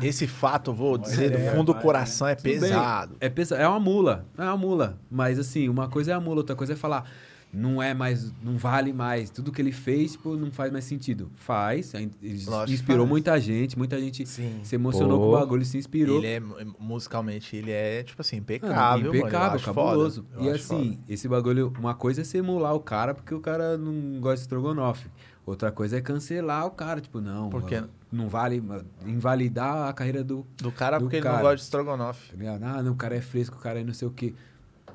Esse 0.00 0.26
fato, 0.28 0.72
vou 0.72 0.96
dizer, 0.96 1.32
é, 1.32 1.36
do 1.36 1.50
fundo 1.56 1.64
do 1.64 1.72
vai, 1.72 1.82
coração 1.82 2.28
é 2.28 2.36
bem, 2.36 2.60
pesado. 2.60 3.16
É, 3.20 3.28
pesa 3.28 3.56
é 3.56 3.66
uma 3.66 3.80
mula, 3.80 4.24
é 4.38 4.42
uma 4.44 4.56
mula. 4.56 4.96
Mas 5.10 5.38
assim, 5.40 5.68
uma 5.68 5.88
coisa 5.88 6.12
é 6.12 6.14
a 6.14 6.20
mula, 6.20 6.36
outra 6.36 6.54
coisa 6.54 6.74
é 6.74 6.76
falar, 6.76 7.10
não 7.52 7.82
é 7.82 7.94
mais, 7.94 8.32
não 8.42 8.56
vale 8.58 8.92
mais. 8.92 9.30
Tudo 9.30 9.50
que 9.50 9.60
ele 9.62 9.72
fez, 9.72 10.12
tipo, 10.12 10.36
não 10.36 10.50
faz 10.50 10.70
mais 10.70 10.84
sentido. 10.84 11.30
Faz, 11.36 11.94
ele 11.94 12.10
Lógico 12.46 12.70
inspirou 12.72 13.00
faz. 13.00 13.08
muita 13.10 13.40
gente, 13.40 13.78
muita 13.78 13.98
gente 13.98 14.26
Sim. 14.26 14.60
se 14.62 14.74
emocionou 14.74 15.18
Pô. 15.18 15.24
com 15.24 15.30
o 15.32 15.38
bagulho, 15.38 15.64
se 15.64 15.78
inspirou. 15.78 16.18
Ele 16.18 16.26
é, 16.26 16.40
musicalmente, 16.78 17.56
ele 17.56 17.70
é, 17.70 18.02
tipo 18.02 18.20
assim, 18.20 18.36
impecável. 18.36 19.12
Eu 19.12 19.14
impecável, 19.20 19.60
cabuloso. 19.60 20.26
E 20.40 20.48
assim, 20.50 20.92
foda. 20.92 20.98
esse 21.08 21.26
bagulho, 21.28 21.72
uma 21.78 21.94
coisa 21.94 22.20
é 22.20 22.24
você 22.24 22.38
emular 22.38 22.74
o 22.74 22.80
cara 22.80 23.14
porque 23.14 23.34
o 23.34 23.40
cara 23.40 23.78
não 23.78 24.20
gosta 24.20 24.36
de 24.36 24.42
estrogonofe. 24.42 25.08
Outra 25.46 25.72
coisa 25.72 25.96
é 25.96 26.00
cancelar 26.02 26.66
o 26.66 26.70
cara, 26.70 27.00
tipo, 27.00 27.22
não, 27.22 27.48
Por 27.48 27.62
quê? 27.62 27.76
mano, 27.76 27.88
não 28.12 28.28
vale 28.28 28.62
invalidar 29.06 29.88
a 29.88 29.92
carreira 29.94 30.22
do, 30.22 30.46
Do 30.58 30.70
cara 30.70 30.98
do 30.98 31.04
porque 31.04 31.16
ele 31.16 31.22
cara. 31.22 31.36
não 31.36 31.42
gosta 31.42 31.56
de 31.56 31.62
estrogonofe. 31.62 32.36
tá? 32.36 32.58
Ah, 32.62 32.82
não, 32.82 32.92
o 32.92 32.96
cara 32.96 33.16
é 33.16 33.20
fresco, 33.22 33.56
o 33.56 33.58
cara 33.58 33.80
é 33.80 33.84
não 33.84 33.94
sei 33.94 34.06
o 34.06 34.10
quê. 34.10 34.34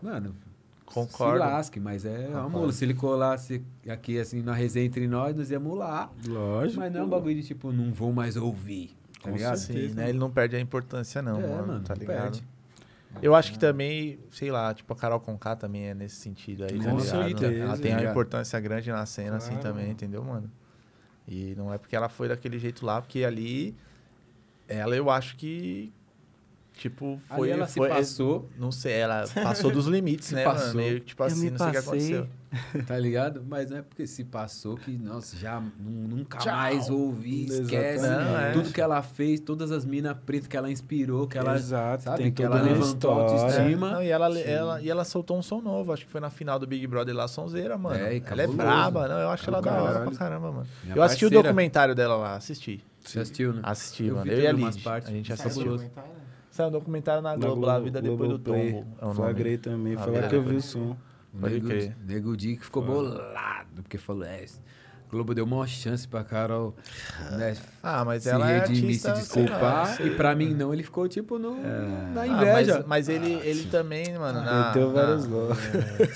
Mano, 0.02 0.36
Concordo. 0.94 1.34
se 1.44 1.50
lasque, 1.50 1.80
mas 1.80 2.06
é 2.06 2.28
uma 2.30 2.48
mula. 2.50 2.72
Se 2.72 2.86
ele 2.86 2.94
colasse 2.94 3.64
aqui, 3.88 4.20
assim, 4.20 4.42
na 4.42 4.54
resenha 4.54 4.86
entre 4.86 5.08
nós, 5.08 5.36
nós 5.36 5.50
ia 5.52 5.60
mular. 5.60 6.12
Lógico. 6.28 6.80
Mas 6.80 6.94
não 6.94 7.02
é 7.02 7.04
um 7.04 7.10
bagulho 7.10 7.36
de, 7.36 7.44
tipo, 7.48 7.72
não 7.72 7.92
vou 7.94 8.12
mais 8.14 8.38
ouvir, 8.38 8.96
tá 9.22 9.30
Com 9.30 9.36
ligado? 9.36 9.58
Sim, 9.58 9.90
né? 9.90 10.10
Ele 10.10 10.18
não 10.20 10.30
perde 10.32 10.56
a 10.56 10.60
importância, 10.60 11.22
não, 11.22 11.40
É, 11.40 11.48
mano, 11.48 11.68
mano, 11.68 11.84
Tá 11.84 11.94
não 11.96 12.00
ligado? 12.00 12.32
perde. 12.32 12.48
Eu 13.22 13.36
acho 13.36 13.52
que 13.52 13.60
também, 13.60 14.18
sei 14.32 14.52
lá, 14.52 14.74
tipo, 14.74 14.92
a 14.92 14.96
Carol 14.96 15.20
Conká 15.20 15.56
também 15.56 15.86
é 15.90 15.94
nesse 15.94 16.16
sentido 16.16 16.64
aí, 16.64 16.78
tá 16.80 16.90
Com 16.90 16.98
ligado? 16.98 17.02
certeza, 17.02 17.64
Ela 17.64 17.78
tem 17.78 17.92
uma 17.92 17.98
ligado? 18.00 18.12
importância 18.12 18.60
grande 18.60 18.92
na 18.92 19.06
cena, 19.06 19.38
assim, 19.38 19.50
Claro. 19.52 19.62
também, 19.64 19.92
entendeu, 19.92 20.24
mano? 20.24 20.50
E 21.28 21.54
não 21.56 21.72
é 21.72 21.78
porque 21.78 21.96
ela 21.96 22.10
foi 22.10 22.28
daquele 22.28 22.58
jeito 22.58 22.84
lá, 22.86 23.00
porque 23.02 23.24
ali, 23.24 23.76
ela 24.68 24.96
eu 24.96 25.10
acho 25.12 25.38
que, 25.38 25.94
tipo, 26.76 27.20
foi... 27.28 27.52
Ali 27.52 27.60
ela 27.60 27.68
se 27.68 27.76
foi 27.76 27.90
passou, 27.90 28.50
Não 28.58 28.72
sei, 28.72 28.94
ela 28.94 29.26
passou 29.28 29.72
dos 29.72 29.86
limites, 29.88 30.28
Se 30.28 30.36
né, 30.36 30.44
passou. 30.44 30.68
mano? 30.68 30.78
Meio 30.78 31.00
tipo 31.00 31.22
Eu 31.24 31.28
assim, 31.28 31.46
me 31.46 31.52
não 31.52 31.58
sei 31.58 31.68
o 31.68 31.72
que 31.72 31.78
aconteceu. 31.78 32.28
tá 32.86 33.00
ligado? 33.00 33.44
Mas 33.48 33.72
não 33.72 33.78
é 33.78 33.82
porque 33.82 34.06
se 34.06 34.24
passou 34.24 34.76
que, 34.76 34.92
nossa, 34.96 35.36
já 35.36 35.60
nu- 35.60 36.08
nunca 36.08 36.38
Tchau. 36.38 36.54
mais 36.56 36.88
ouvi, 36.90 37.46
esquece. 37.48 38.06
Não, 38.08 38.40
é. 38.40 38.52
Tudo 38.52 38.72
que 38.72 38.80
ela 38.80 39.02
fez, 39.02 39.40
todas 39.40 39.72
as 39.72 39.84
minas 39.84 40.16
pretas 40.24 40.48
que 40.48 40.56
ela 40.56 40.72
inspirou, 40.72 41.28
que 41.28 41.36
ela, 41.36 41.56
Exato, 41.56 42.04
sabe, 42.04 42.18
tem 42.24 42.32
que 42.32 42.44
ela 42.44 42.62
levantou 42.62 43.12
a 43.12 43.22
autoestima. 43.24 43.88
É, 43.90 43.94
não, 43.94 44.04
e, 44.04 44.08
ela, 44.10 44.40
ela, 44.40 44.82
e 44.82 44.90
ela 44.90 45.04
soltou 45.04 45.36
um 45.38 45.42
som 45.42 45.62
novo, 45.62 45.92
acho 45.94 46.06
que 46.06 46.12
foi 46.12 46.22
na 46.22 46.30
final 46.30 46.60
do 46.60 46.68
Big 46.68 46.86
Brother 46.86 47.16
lá, 47.16 47.28
Sonzeira, 47.28 47.76
mano. 47.76 47.96
É, 47.96 48.18
e 48.18 48.24
ela 48.24 48.42
é 48.44 48.48
braba, 48.48 49.08
não, 49.08 49.18
eu 49.18 49.30
acho 49.30 49.50
ela 49.50 49.60
da 49.60 49.82
hora 49.82 50.02
pra 50.02 50.12
caramba, 50.16 50.52
mano. 50.52 50.68
Minha 50.84 50.96
eu 50.96 51.02
assisti 51.02 51.26
o 51.26 51.30
parceira. 51.30 51.48
documentário 51.50 51.96
dela 51.96 52.16
lá, 52.18 52.36
assisti. 52.36 52.84
Você 53.04 53.20
assistiu, 53.20 53.52
né? 53.52 53.62
Assisti, 53.64 54.06
Eu 54.06 54.16
mano. 54.16 54.32
Eu 54.32 54.40
e 54.40 54.48
a 54.48 54.72
partes. 54.84 55.10
a 55.10 55.12
gente 55.12 55.34
assistiu. 55.34 55.78
Saiu 56.54 56.70
um 56.70 56.72
documentário 56.72 57.24
na 57.24 57.36
Globo, 57.36 57.66
lá, 57.66 57.78
A 57.78 57.80
Vida 57.80 58.00
Depois 58.00 58.30
do 58.30 58.38
Globoplay. 58.38 58.74
Tombo. 58.74 58.96
É 59.02 59.04
o 59.04 59.08
nome. 59.08 59.16
Flagrei 59.16 59.58
também. 59.58 59.98
Foi 59.98 60.12
lá 60.22 60.28
que 60.28 60.36
eu 60.36 60.44
vi 60.44 60.56
o 60.58 60.62
som. 60.62 60.96
Nego. 61.34 61.68
Nego 62.06 62.38
Di 62.38 62.58
que 62.58 62.64
ficou 62.66 62.84
bolado, 62.86 63.82
porque 63.82 63.98
falou, 63.98 64.24
é, 64.24 64.46
Globo 65.10 65.34
deu 65.34 65.46
uma 65.46 65.66
chance 65.66 66.08
pra 66.08 66.24
Carol 66.24 66.76
né, 67.38 67.56
Ah, 67.82 68.06
mas 68.06 68.22
se 68.24 68.30
ela 68.30 68.50
é 68.52 68.60
redimir, 68.60 69.00
se 69.00 69.08
artista, 69.08 69.34
sei 69.34 69.44
lá, 69.48 69.50
desculpar. 69.50 69.88
sei. 69.98 70.08
e 70.08 70.16
pra 70.16 70.36
mim 70.36 70.54
não, 70.54 70.72
ele 70.72 70.84
ficou 70.84 71.08
tipo 71.08 71.40
no, 71.40 71.56
na 72.14 72.22
Ah, 72.22 72.28
inveja. 72.28 72.76
mas, 72.78 72.86
mas 72.88 73.10
ele, 73.10 73.34
ele 73.44 73.66
também, 73.66 74.16
mano, 74.18 74.42
na... 74.42 74.68
Meteu 74.68 74.92
vários 74.92 75.28
na- 75.28 75.36
loucos. 75.36 75.58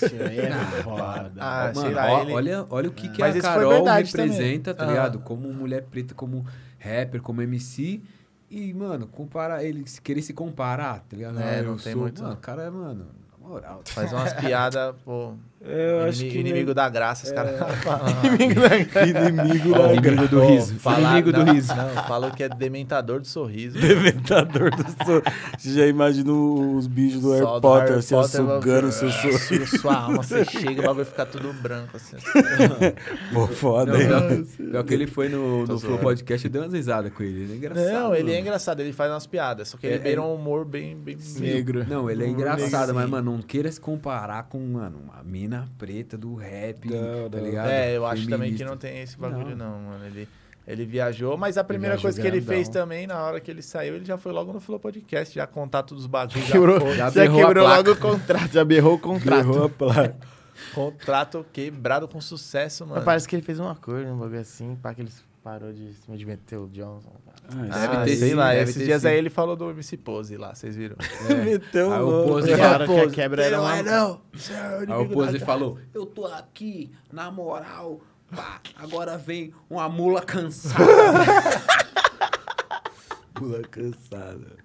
É 0.04 0.82
foda. 0.84 1.32
Ah, 1.40 1.72
Mano, 1.76 1.92
lá, 1.96 2.12
ó- 2.12 2.22
ele... 2.22 2.34
olha, 2.34 2.66
olha 2.70 2.90
o 2.90 2.92
que, 2.92 3.10
que 3.10 3.22
a 3.24 3.42
Carol 3.42 3.84
representa, 3.86 4.36
também. 4.36 4.60
tá 4.62 4.84
Ah. 4.84 4.86
ligado? 4.88 5.20
Como 5.20 5.52
mulher 5.52 5.84
preta, 5.84 6.14
como 6.14 6.46
rapper, 6.80 7.22
como 7.22 7.42
MC. 7.42 8.04
E, 8.50 8.74
mano, 8.74 9.08
comparar 9.08 9.64
ele, 9.64 9.86
se 9.88 10.02
querer 10.02 10.22
se 10.22 10.34
comparar, 10.34 11.02
tá 11.02 11.16
ligado? 11.18 11.40
É, 11.40 11.60
Ah, 11.60 11.64
não 11.64 11.78
tem 11.78 11.94
sou- 11.94 12.02
muito, 12.04 12.22
Mano, 12.22 12.34
não. 12.34 12.38
o 12.40 12.42
cara 12.42 12.64
é, 12.64 12.70
mano, 12.70 13.08
na 13.32 13.48
moral. 13.48 13.82
Faz 13.86 14.14
umas 14.14 14.34
piadas, 14.34 14.96
pô... 15.04 15.34
Eu 15.68 16.02
acho 16.08 16.22
inimi- 16.22 16.32
que. 16.34 16.40
inimigo 16.40 16.74
da 16.74 16.88
graça, 16.90 17.26
os 17.26 17.32
caras 17.32 17.60
falam. 17.84 18.08
Inimigo 18.24 18.62
da 18.62 18.78
Inimigo 18.78 19.74
da 19.74 19.94
Inimigo 19.94 20.28
do 20.28 20.40
riso. 20.46 20.76
falar- 20.76 21.00
Inimigo 21.20 21.32
do 21.34 21.44
riso. 21.52 21.76
Não, 21.76 21.90
falou 22.04 22.32
que 22.32 22.44
é 22.44 22.50
dementador 22.50 23.20
do 23.20 23.28
sorriso. 23.28 23.78
Deventador 23.80 24.72
do 24.72 24.84
sorriso. 25.06 25.24
Você 25.58 25.74
já 25.74 25.86
imagina 25.88 26.32
os 26.32 26.88
bichos 26.88 27.22
do 27.22 27.32
Harry 27.32 27.44
Só 27.44 27.56
do 27.56 27.62
Potter, 27.62 27.88
Harry 27.88 28.00
assim, 28.00 28.16
Potter, 28.16 28.30
sugando 28.42 28.88
o 28.88 28.92
seu 28.92 29.10
Sua, 29.12 29.32
sorriso. 29.40 29.78
sua 29.80 29.96
alma, 29.96 30.18
você 30.24 30.46
chega, 30.46 30.82
o 30.82 30.86
bagulho 30.86 31.06
fica 31.06 31.26
tudo 31.26 31.54
branco, 31.54 31.98
assim. 31.98 32.16
Pô, 33.34 33.48
foda, 33.48 33.92
Não, 33.94 34.00
hein? 34.32 34.46
pior, 34.58 34.68
pior 34.72 34.84
que 34.84 34.94
ele 34.94 35.08
foi 35.08 35.30
no, 35.30 35.66
Tô 35.66 35.74
no 35.74 35.80
Flow. 35.80 35.98
Podcast 35.98 36.46
e 36.46 36.50
deu 36.50 36.62
umas 36.62 36.74
risadas 36.74 37.12
com 37.14 37.24
ele. 37.24 37.44
Ele 37.44 37.54
é 37.54 37.56
engraçado. 37.58 37.92
Não, 37.94 38.16
ele 38.16 38.32
é 38.34 38.40
engraçado, 38.40 38.80
ele 38.80 38.94
faz 38.94 39.12
umas 39.12 39.26
piadas, 39.28 39.68
só 39.70 39.78
que 39.78 39.86
ele 39.88 39.96
É, 39.96 40.00
beira 40.00 40.22
ele- 40.22 40.28
um 40.30 40.34
humor 40.36 40.66
bem... 40.66 40.96
bem 40.96 41.18
Negro. 41.40 41.86
Não, 41.88 42.10
ele 42.10 42.24
é 42.24 42.28
engraçado, 42.28 42.94
mas, 42.94 43.10
mano, 43.10 43.32
não 43.34 43.42
queira 43.42 43.72
se 43.72 43.80
comparar 43.80 44.44
com, 44.44 44.60
mano, 44.60 45.00
uma 45.04 45.24
mina 45.24 45.57
preta 45.78 46.18
do 46.18 46.36
rap, 46.36 46.88
Não, 46.90 47.30
tá 47.30 47.40
ligado? 47.40 47.70
É, 47.70 47.96
eu 47.96 48.06
acho 48.06 48.24
também 48.28 48.52
que 48.52 48.58
Feminista. 48.58 48.66
não 48.66 48.78
tem 48.78 49.02
esse 49.02 49.18
bagulho, 49.18 49.56
Não. 49.56 49.72
não, 49.80 49.80
mano. 49.92 50.06
Ele, 50.06 50.28
ele 50.68 50.86
viajou, 50.86 51.38
mas 51.38 51.58
a 51.58 51.64
primeira 51.64 51.98
coisa 51.98 52.20
que 52.22 52.28
ele 52.28 52.42
fez 52.42 52.68
também, 52.68 53.08
na 53.08 53.22
hora 53.24 53.40
que 53.40 53.50
ele 53.50 53.62
saiu, 53.62 53.96
ele 53.96 54.06
já 54.06 54.18
foi 54.18 54.32
logo 54.34 54.52
no 54.52 54.60
Flow 54.60 54.80
Podcast, 54.80 55.34
já 55.34 55.48
contar 55.48 55.84
todos 55.84 56.04
os 56.04 56.08
bagulhos. 56.10 56.46
Já 56.46 56.52
Quebrou, 56.54 56.80
já 56.94 57.10
já 57.10 57.22
berrou 57.22 57.40
a 57.42 57.46
quebrou 57.48 57.66
placa. 57.66 57.78
logo 57.78 57.92
o 57.92 57.96
contrato, 57.98 58.52
já 58.54 58.66
berrou 58.66 58.94
o 58.96 59.00
contrato. 59.00 59.40
Errou 59.40 59.64
a 59.66 59.70
placa. 59.70 60.16
Contrato 60.74 61.46
quebrado 61.54 62.08
com 62.08 62.20
sucesso, 62.20 62.84
mano. 62.84 62.96
Mas 62.96 63.04
parece 63.06 63.28
que 63.28 63.36
ele 63.36 63.44
fez 63.44 63.60
um 63.60 63.70
acordo, 63.70 64.10
um 64.12 64.18
bagulho 64.18 64.40
assim, 64.40 64.76
pá, 64.76 64.94
que 64.94 65.02
eles 65.02 65.24
parou 65.48 65.72
de 65.72 65.94
se 65.94 66.12
de 66.12 66.26
meter 66.26 66.58
o 66.58 66.68
Johnson. 66.68 67.10
Ah, 67.48 67.56
Deve 67.56 67.96
Ah, 67.96 68.04
ter 68.04 68.18
sei 68.18 68.30
sim, 68.32 68.36
lá, 68.36 68.50
deve 68.50 68.64
esses 68.64 68.76
ter 68.76 68.84
dias 68.84 69.02
sim. 69.04 69.08
aí 69.08 69.18
ele 69.18 69.30
falou 69.30 69.56
do 69.56 69.70
MC 69.70 69.96
Pose 69.96 70.36
lá, 70.36 70.54
vocês 70.54 70.76
viram? 70.76 70.98
Meteu 71.46 71.94
Aí 71.94 72.02
o. 72.02 72.26
Pose 72.28 72.58
falaram 72.58 72.86
que 72.86 73.00
a 73.00 73.10
quebra 73.10 73.46
era 73.46 73.62
uma... 73.62 73.78
é 73.78 73.84
não. 73.84 74.22
Aí 74.90 75.06
o 75.06 75.10
Pose 75.10 75.40
falou, 75.40 75.80
eu 75.94 76.06
tô 76.06 76.26
aqui, 76.26 76.92
na 77.14 77.32
moral, 77.32 78.02
pá, 78.36 78.60
agora 78.76 79.18
vem 79.18 79.54
uma 79.70 79.88
mula 79.88 80.22
cansada. 80.22 80.84
Mula 83.40 83.62
cansada. 83.70 84.58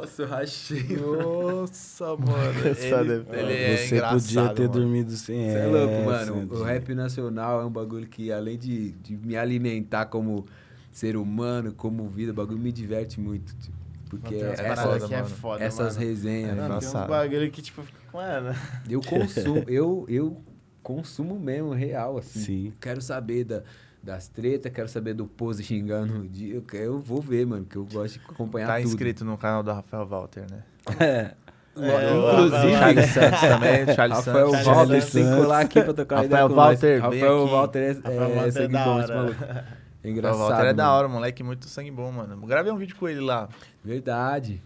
Nossa, 0.00 0.22
eu 0.22 0.28
rachei. 0.28 0.82
Nossa, 0.96 2.04
mano. 2.16 2.60
Ele, 2.78 3.12
é 3.30 3.40
ele 3.40 3.52
é 3.52 3.76
Você 3.76 3.94
engraçado, 3.96 4.20
podia 4.22 4.48
ter 4.54 4.62
mano. 4.68 4.72
dormido 4.80 5.10
sem 5.12 5.36
Você 5.50 5.56
é 5.56 5.60
essa. 5.60 5.68
louco, 5.68 6.04
mano. 6.04 6.48
O 6.54 6.62
rap 6.62 6.94
nacional 6.94 7.60
é 7.60 7.64
um 7.64 7.70
bagulho 7.70 8.06
que, 8.06 8.32
além 8.32 8.58
de, 8.58 8.92
de 8.92 9.16
me 9.16 9.36
alimentar 9.36 10.06
como 10.06 10.46
ser 10.92 11.16
humano, 11.16 11.72
como 11.72 12.08
vida, 12.08 12.32
o 12.32 12.34
bagulho 12.34 12.58
me 12.58 12.72
diverte 12.72 13.20
muito. 13.20 13.54
tipo, 13.56 13.76
porque 14.08 14.34
essas, 14.34 14.66
paradas 14.66 15.04
que 15.04 15.14
é 15.14 15.22
mano. 15.22 15.28
foda, 15.36 15.62
essas 15.64 15.96
mano. 15.96 16.08
resenhas, 16.08 16.56
Mano, 16.56 16.68
tem 16.68 16.76
uns 16.78 16.84
engraçado. 16.84 17.08
bagulho 17.08 17.50
que, 17.50 17.62
tipo, 17.62 17.82
fica, 17.82 17.98
mano... 18.12 18.54
eu 18.88 19.00
consumo, 19.00 19.64
eu, 19.68 20.04
eu 20.08 20.36
consumo 20.82 21.38
mesmo, 21.38 21.72
real, 21.72 22.18
assim. 22.18 22.40
Sim. 22.40 22.72
Quero 22.80 23.00
saber 23.00 23.44
da, 23.44 23.62
das 24.02 24.28
tretas, 24.28 24.72
quero 24.72 24.88
saber 24.88 25.14
do 25.14 25.26
pose 25.26 25.62
xingando 25.62 26.20
o 26.22 26.28
dia. 26.28 26.54
Eu, 26.54 26.62
quero- 26.62 26.84
eu 26.84 26.98
vou 26.98 27.20
ver, 27.20 27.46
mano, 27.46 27.64
porque 27.64 27.76
eu 27.78 27.84
gosto 27.84 28.18
de 28.18 28.24
acompanhar 28.28 28.66
Tá 28.66 28.76
tudo. 28.76 28.86
inscrito 28.88 29.24
no 29.24 29.36
canal 29.36 29.62
do 29.62 29.72
Rafael 29.72 30.06
Walter, 30.06 30.46
né? 30.50 30.62
É. 31.00 31.82
É, 31.82 32.12
Inclusive, 32.12 32.72
Charles 32.72 33.10
Santos 33.10 33.40
também, 33.40 33.94
Charles 33.94 34.16
Rafael 34.18 34.50
Santos. 34.50 34.66
Walter 34.66 35.00
Santos. 35.00 35.12
tem 35.12 35.24
que 35.24 35.36
colar 35.36 35.60
aqui 35.60 35.82
pra 35.82 35.94
tocar 35.94 36.16
Rafael 36.16 36.46
ideia. 36.46 36.48
Walter, 36.48 36.80
vem 36.80 36.98
Rafael 37.00 37.42
aqui. 37.42 37.50
Walter 37.52 37.78
é, 37.78 37.92
Rafael 37.92 38.22
é, 38.22 38.34
Walter 38.34 38.48
é 38.48 38.50
sangue 38.50 38.72
bom, 38.84 39.00
esse 39.00 39.12
maluco. 39.12 39.44
É 39.44 39.46
Rafael 39.46 39.64
engraçado. 40.04 40.38
Walter 40.50 40.66
é 40.66 40.72
da 40.74 40.92
hora, 40.92 41.08
moleque 41.08 41.42
muito 41.44 41.66
sangue 41.68 41.90
bom, 41.92 42.10
mano. 42.10 42.36
Gravei 42.46 42.72
um 42.72 42.76
vídeo 42.76 42.96
com 42.96 43.08
ele 43.08 43.20
lá. 43.20 43.48
Verdade. 43.84 44.60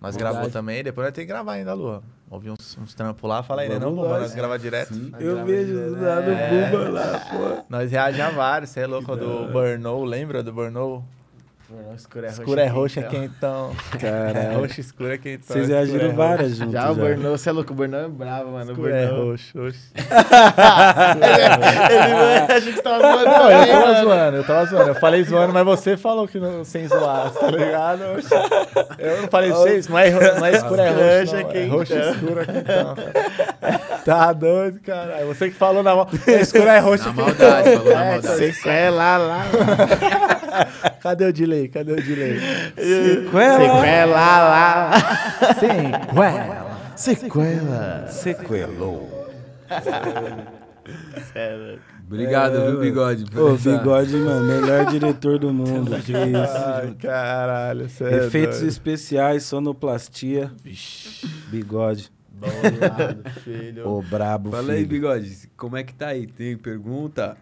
Nós 0.00 0.14
Verdade. 0.16 0.34
gravou 0.36 0.50
também, 0.50 0.82
depois 0.82 1.04
vai 1.04 1.12
ter 1.12 1.20
que 1.20 1.26
gravar 1.26 1.52
ainda, 1.52 1.74
Lua. 1.74 2.02
Ouvir 2.30 2.50
uns, 2.50 2.78
uns 2.78 2.94
trampos 2.94 3.28
lá. 3.28 3.42
Fala 3.42 3.62
aí, 3.62 3.68
né? 3.68 3.74
Não, 3.74 3.90
Vamos 3.90 4.04
Bumba, 4.04 4.20
nós 4.20 4.34
gravar 4.34 4.56
direto. 4.56 4.94
Eu 5.18 5.44
vejo 5.44 5.74
lá 5.96 6.20
no 6.20 6.30
É. 6.30 6.70
Bumba 6.70 6.88
lá, 6.88 7.18
pô. 7.30 7.64
Nós 7.68 7.90
reagimos 7.90 8.28
a 8.28 8.30
vários. 8.30 8.70
Você 8.70 8.80
é 8.80 8.86
louco 8.86 9.16
do 9.16 9.48
Burnow, 9.52 10.04
lembra 10.04 10.42
do 10.42 10.52
Burnow? 10.52 11.04
Escuro 11.96 12.24
é 12.24 12.28
roxo. 12.28 12.40
Escuro 12.42 12.60
é 12.60 12.66
roxo, 12.66 12.98
é 12.98 13.02
quentão. 13.04 13.70
É 13.94 13.98
Caralho. 13.98 14.58
roxo, 14.60 14.80
escuro 14.80 15.12
é 15.12 15.18
quentão. 15.18 15.46
Vocês 15.46 15.70
é 15.70 15.74
reagiram 15.74 16.06
roxo. 16.06 16.16
várias 16.16 16.56
juntas. 16.56 16.72
Já 16.72 16.90
o 16.90 16.94
Burnão, 16.96 17.30
você 17.30 17.48
é 17.48 17.52
louco, 17.52 17.72
o 17.72 17.76
Burnão 17.76 18.00
é 18.00 18.08
bravo, 18.08 18.50
mano. 18.50 18.72
Escuro 18.72 18.90
é 18.92 19.04
roxo, 19.06 19.60
oxe. 19.60 19.78
Ele 21.20 22.42
achou 22.52 22.72
que 22.72 22.76
você 22.76 22.82
tava 22.82 23.00
zoando 23.02 23.24
Não, 23.24 23.50
eu 23.50 23.66
tava 23.68 23.94
zoando, 24.02 24.36
eu 24.36 24.44
tava 24.44 24.66
zoando. 24.66 24.88
Eu 24.88 24.94
falei 24.96 25.22
zoando, 25.24 25.52
mas 25.52 25.64
você 25.64 25.96
falou 25.96 26.26
que 26.26 26.40
não, 26.40 26.64
sem 26.64 26.88
zoar, 26.88 27.30
tá 27.30 27.48
ligado? 27.50 28.00
Eu 28.98 29.22
não 29.22 29.28
falei 29.28 29.52
vocês, 29.52 29.86
não 29.88 29.98
é, 29.98 30.10
não 30.10 30.46
é 30.46 30.52
escuro, 30.52 30.80
é 30.80 30.90
roxo. 30.90 31.36
Roxo 31.36 31.36
é 31.36 31.42
não, 31.42 31.50
é 31.50 31.66
roxo 31.68 31.94
escuro 31.94 32.40
é 32.40 32.44
quentão. 32.46 32.94
Tá 34.04 34.32
doido, 34.32 34.80
caralho. 34.80 35.26
Você 35.28 35.50
que 35.50 35.56
falou 35.56 35.82
na 35.82 35.94
mão. 35.94 36.08
Escuro 36.26 36.68
é 36.68 36.78
roxo. 36.78 37.06
Na 37.08 37.12
maldade, 37.12 37.76
falou 37.76 37.92
na 37.94 38.04
É, 38.04 38.12
maldade. 38.12 38.36
sequela 38.52 39.16
lá, 39.16 39.18
lá. 39.18 39.44
Cadê 41.02 41.24
o 41.26 41.32
delay? 41.32 41.68
Cadê 41.68 41.92
o 41.92 41.96
delay? 41.96 42.38
Sequela 42.76 44.44
lá. 44.44 44.90
Sequela. 45.58 46.80
Sequela. 46.96 48.06
Sequelou. 48.08 49.30
Sério. 51.32 51.80
Obrigado, 52.06 52.60
viu, 52.66 52.80
Bigode? 52.80 53.24
Ô, 53.38 53.54
essa- 53.54 53.78
Bigode, 53.78 54.16
mano, 54.16 54.46
melhor 54.46 54.86
diretor 54.86 55.38
do 55.38 55.52
mundo. 55.52 55.90
Que 56.02 56.12
isso. 56.12 56.56
Ai, 56.66 56.94
caralho, 57.00 57.88
sério. 57.88 58.24
Efeitos 58.24 58.62
especiais, 58.62 59.44
sonoplastia. 59.44 60.50
Bigode. 61.48 62.10
Bolado, 62.32 63.30
filho. 63.44 63.86
Ô, 63.88 64.02
brabo, 64.02 64.50
Fala 64.50 64.72
aí, 64.72 64.78
filho. 64.78 64.88
Bigode, 64.88 65.50
como 65.56 65.76
é 65.76 65.84
que 65.84 65.94
tá 65.94 66.08
aí? 66.08 66.26
Tem 66.26 66.56
pergunta? 66.56 67.36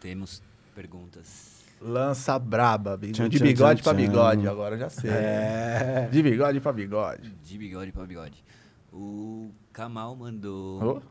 Temos 0.00 0.42
perguntas. 0.74 1.62
Lança 1.80 2.38
braba. 2.38 2.96
bigode. 2.96 3.12
Tchan, 3.18 3.28
De 3.28 3.38
bigode 3.40 3.80
tchan, 3.82 3.90
pra 3.90 3.92
tchan. 3.98 4.06
bigode, 4.08 4.46
agora 4.48 4.74
eu 4.76 4.78
já 4.80 4.88
sei. 4.90 5.10
É. 5.10 6.08
De 6.12 6.22
bigode 6.22 6.60
pra 6.60 6.72
bigode. 6.72 7.30
De 7.44 7.58
bigode 7.58 7.90
pra 7.92 8.04
bigode. 8.04 8.44
O 8.92 9.50
Kamal 9.72 10.14
mandou. 10.16 10.82
Ô. 10.98 11.02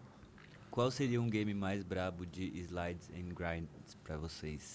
Qual 0.69 0.89
seria 0.89 1.21
um 1.21 1.29
game 1.29 1.53
mais 1.53 1.83
brabo 1.83 2.25
de 2.25 2.43
slides 2.61 3.09
and 3.09 3.33
grinds 3.35 3.97
pra 4.05 4.15
vocês? 4.15 4.73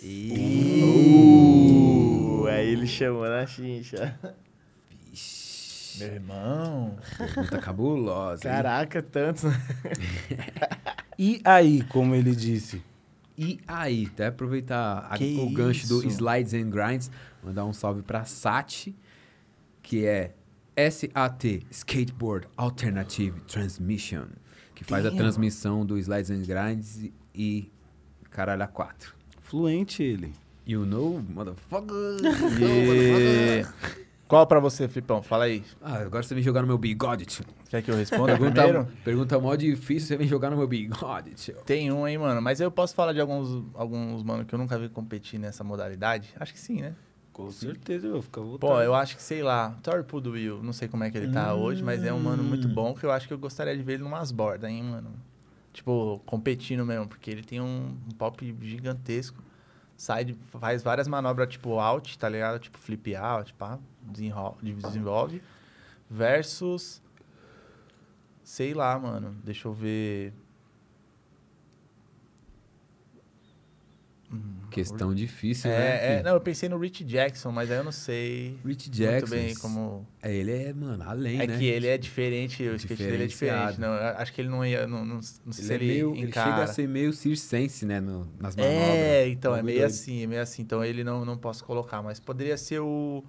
Uh, 1.16 2.46
aí 2.48 2.68
ele 2.68 2.86
chamou 2.86 3.26
na 3.26 3.46
chincha. 3.46 4.18
Meu 5.98 6.08
irmão. 6.08 6.96
Pergunta 7.16 7.58
cabulosa. 7.58 8.46
hein? 8.46 8.54
Caraca, 8.54 9.02
tanto. 9.02 9.46
né? 9.48 9.54
E 11.18 11.40
aí, 11.46 11.82
como 11.84 12.14
ele 12.14 12.36
disse? 12.36 12.82
E 13.38 13.60
aí, 13.66 14.06
até 14.12 14.26
aproveitar 14.26 15.08
a- 15.10 15.16
o 15.42 15.50
gancho 15.50 15.86
do? 15.88 16.06
Slides 16.06 16.54
and 16.54 16.70
Grinds, 16.70 17.10
mandar 17.44 17.64
um 17.64 17.72
salve 17.72 18.02
pra 18.02 18.24
Sati, 18.24 18.94
que 19.82 20.06
é 20.06 20.34
SAT, 20.76 21.62
Skateboard 21.70 22.48
Alternative 22.56 23.38
Transmission, 23.42 24.26
que 24.74 24.84
faz 24.84 25.04
a 25.04 25.08
Damn. 25.10 25.18
transmissão 25.18 25.84
do 25.84 25.98
Slides 25.98 26.30
and 26.30 26.42
Grinds 26.42 27.10
e- 27.34 27.70
caralho 28.30 28.62
a 28.62 28.66
4. 28.66 29.14
Fluente 29.42 30.02
ele. 30.02 30.32
You 30.66 30.84
know, 30.84 31.22
motherfucker. 31.28 32.16
E... 32.60 33.64
Qual 34.28 34.44
pra 34.46 34.58
você, 34.58 34.88
Flipão? 34.88 35.22
Fala 35.22 35.44
aí. 35.44 35.62
Ah, 35.80 35.98
agora 35.98 36.22
você 36.22 36.34
vem 36.34 36.42
jogar 36.42 36.60
no 36.62 36.66
meu 36.66 36.76
bigode, 36.78 37.24
tio. 37.26 37.44
Quer 37.68 37.80
que 37.82 37.90
eu 37.90 37.96
responda 37.96 38.34
primeiro? 38.36 38.54
Pergunta, 38.84 38.92
pergunta 39.04 39.38
mó 39.40 39.54
difícil, 39.54 40.08
você 40.08 40.16
vem 40.16 40.26
jogar 40.26 40.50
no 40.50 40.56
meu 40.56 40.66
bigode, 40.66 41.30
tio. 41.34 41.54
Tem 41.64 41.92
um, 41.92 42.06
hein, 42.08 42.18
mano. 42.18 42.42
Mas 42.42 42.60
eu 42.60 42.70
posso 42.70 42.94
falar 42.94 43.12
de 43.12 43.20
alguns, 43.20 43.64
alguns 43.74 44.22
mano, 44.24 44.44
que 44.44 44.52
eu 44.54 44.58
nunca 44.58 44.76
vi 44.78 44.88
competir 44.88 45.38
nessa 45.38 45.62
modalidade? 45.62 46.34
Acho 46.40 46.52
que 46.52 46.58
sim, 46.58 46.80
né? 46.80 46.94
Com 47.32 47.50
certeza, 47.52 48.06
eu 48.06 48.12
vou 48.14 48.22
ficar 48.22 48.40
voltando. 48.40 48.60
Pô, 48.60 48.80
eu 48.80 48.94
acho 48.94 49.14
que, 49.16 49.22
sei 49.22 49.42
lá, 49.42 49.76
Torpo 49.82 50.20
do 50.20 50.32
Will, 50.32 50.62
não 50.62 50.72
sei 50.72 50.88
como 50.88 51.04
é 51.04 51.10
que 51.10 51.18
ele 51.18 51.28
tá 51.28 51.54
hoje, 51.54 51.84
mas 51.84 52.02
é 52.02 52.12
um 52.12 52.18
mano 52.18 52.42
muito 52.42 52.66
bom 52.66 52.94
que 52.94 53.04
eu 53.04 53.12
acho 53.12 53.28
que 53.28 53.34
eu 53.34 53.38
gostaria 53.38 53.76
de 53.76 53.82
ver 53.82 53.94
ele 53.94 54.02
numas 54.02 54.32
bordas, 54.32 54.70
hein, 54.70 54.82
mano. 54.82 55.10
Tipo, 55.72 56.20
competindo 56.24 56.84
mesmo, 56.86 57.06
porque 57.06 57.30
ele 57.30 57.42
tem 57.42 57.60
um, 57.60 57.94
um 58.08 58.14
pop 58.16 58.56
gigantesco. 58.62 59.40
Sai, 59.98 60.24
de- 60.24 60.34
faz 60.58 60.82
várias 60.82 61.06
manobras, 61.06 61.48
tipo, 61.48 61.78
out, 61.78 62.18
tá 62.18 62.28
ligado? 62.28 62.58
Tipo, 62.58 62.78
flip 62.78 63.14
out, 63.14 63.52
pá, 63.54 63.78
desenrol- 63.95 63.95
desenvolve. 64.10 65.42
Versus. 66.10 67.02
Sei 68.42 68.72
lá, 68.74 68.98
mano. 68.98 69.36
Deixa 69.44 69.66
eu 69.68 69.72
ver. 69.72 70.32
Questão 74.70 75.14
difícil, 75.14 75.70
né? 75.70 75.76
É, 75.76 76.14
é, 76.18 76.22
não, 76.22 76.32
eu 76.32 76.40
pensei 76.40 76.68
no 76.68 76.76
Rich 76.76 77.04
Jackson, 77.04 77.50
mas 77.52 77.70
aí 77.70 77.78
eu 77.78 77.84
não 77.84 77.92
sei 77.92 78.58
Rich 78.64 78.88
muito 78.88 78.90
Jackson. 78.90 79.34
bem 79.34 79.54
como. 79.54 80.06
É, 80.20 80.34
ele 80.34 80.50
é, 80.50 80.72
mano, 80.72 81.02
além, 81.08 81.40
É 81.40 81.46
né? 81.46 81.56
que 81.56 81.64
ele 81.64 81.86
é 81.86 81.96
diferente, 81.96 82.62
o 82.64 82.74
skate 82.74 83.02
dele 83.04 83.24
é 83.24 83.26
diferente. 83.28 83.80
Não, 83.80 83.92
acho 83.92 84.32
que 84.34 84.40
ele 84.40 84.48
não 84.48 84.66
ia. 84.66 84.86
Não, 84.86 85.04
não, 85.04 85.14
não 85.14 85.22
sei 85.22 85.44
Ele, 85.46 85.66
se 85.66 85.72
é 85.72 85.74
ele, 85.76 85.86
meio, 85.86 86.14
ele 86.16 86.26
encara. 86.26 86.50
chega 86.50 86.64
a 86.64 86.66
ser 86.66 86.88
meio 86.88 87.12
circense, 87.12 87.86
né? 87.86 88.00
no- 88.00 88.28
nas 88.38 88.56
manobras. 88.56 88.84
É, 88.98 89.28
então, 89.28 89.54
é 89.54 89.62
meio 89.62 89.78
doido. 89.78 89.90
assim, 89.90 90.22
é 90.24 90.26
meio 90.26 90.42
assim. 90.42 90.62
Então 90.62 90.84
ele 90.84 91.04
não, 91.04 91.24
não 91.24 91.38
posso 91.38 91.64
colocar, 91.64 92.02
mas 92.02 92.18
poderia 92.18 92.58
ser 92.58 92.80
o. 92.80 93.24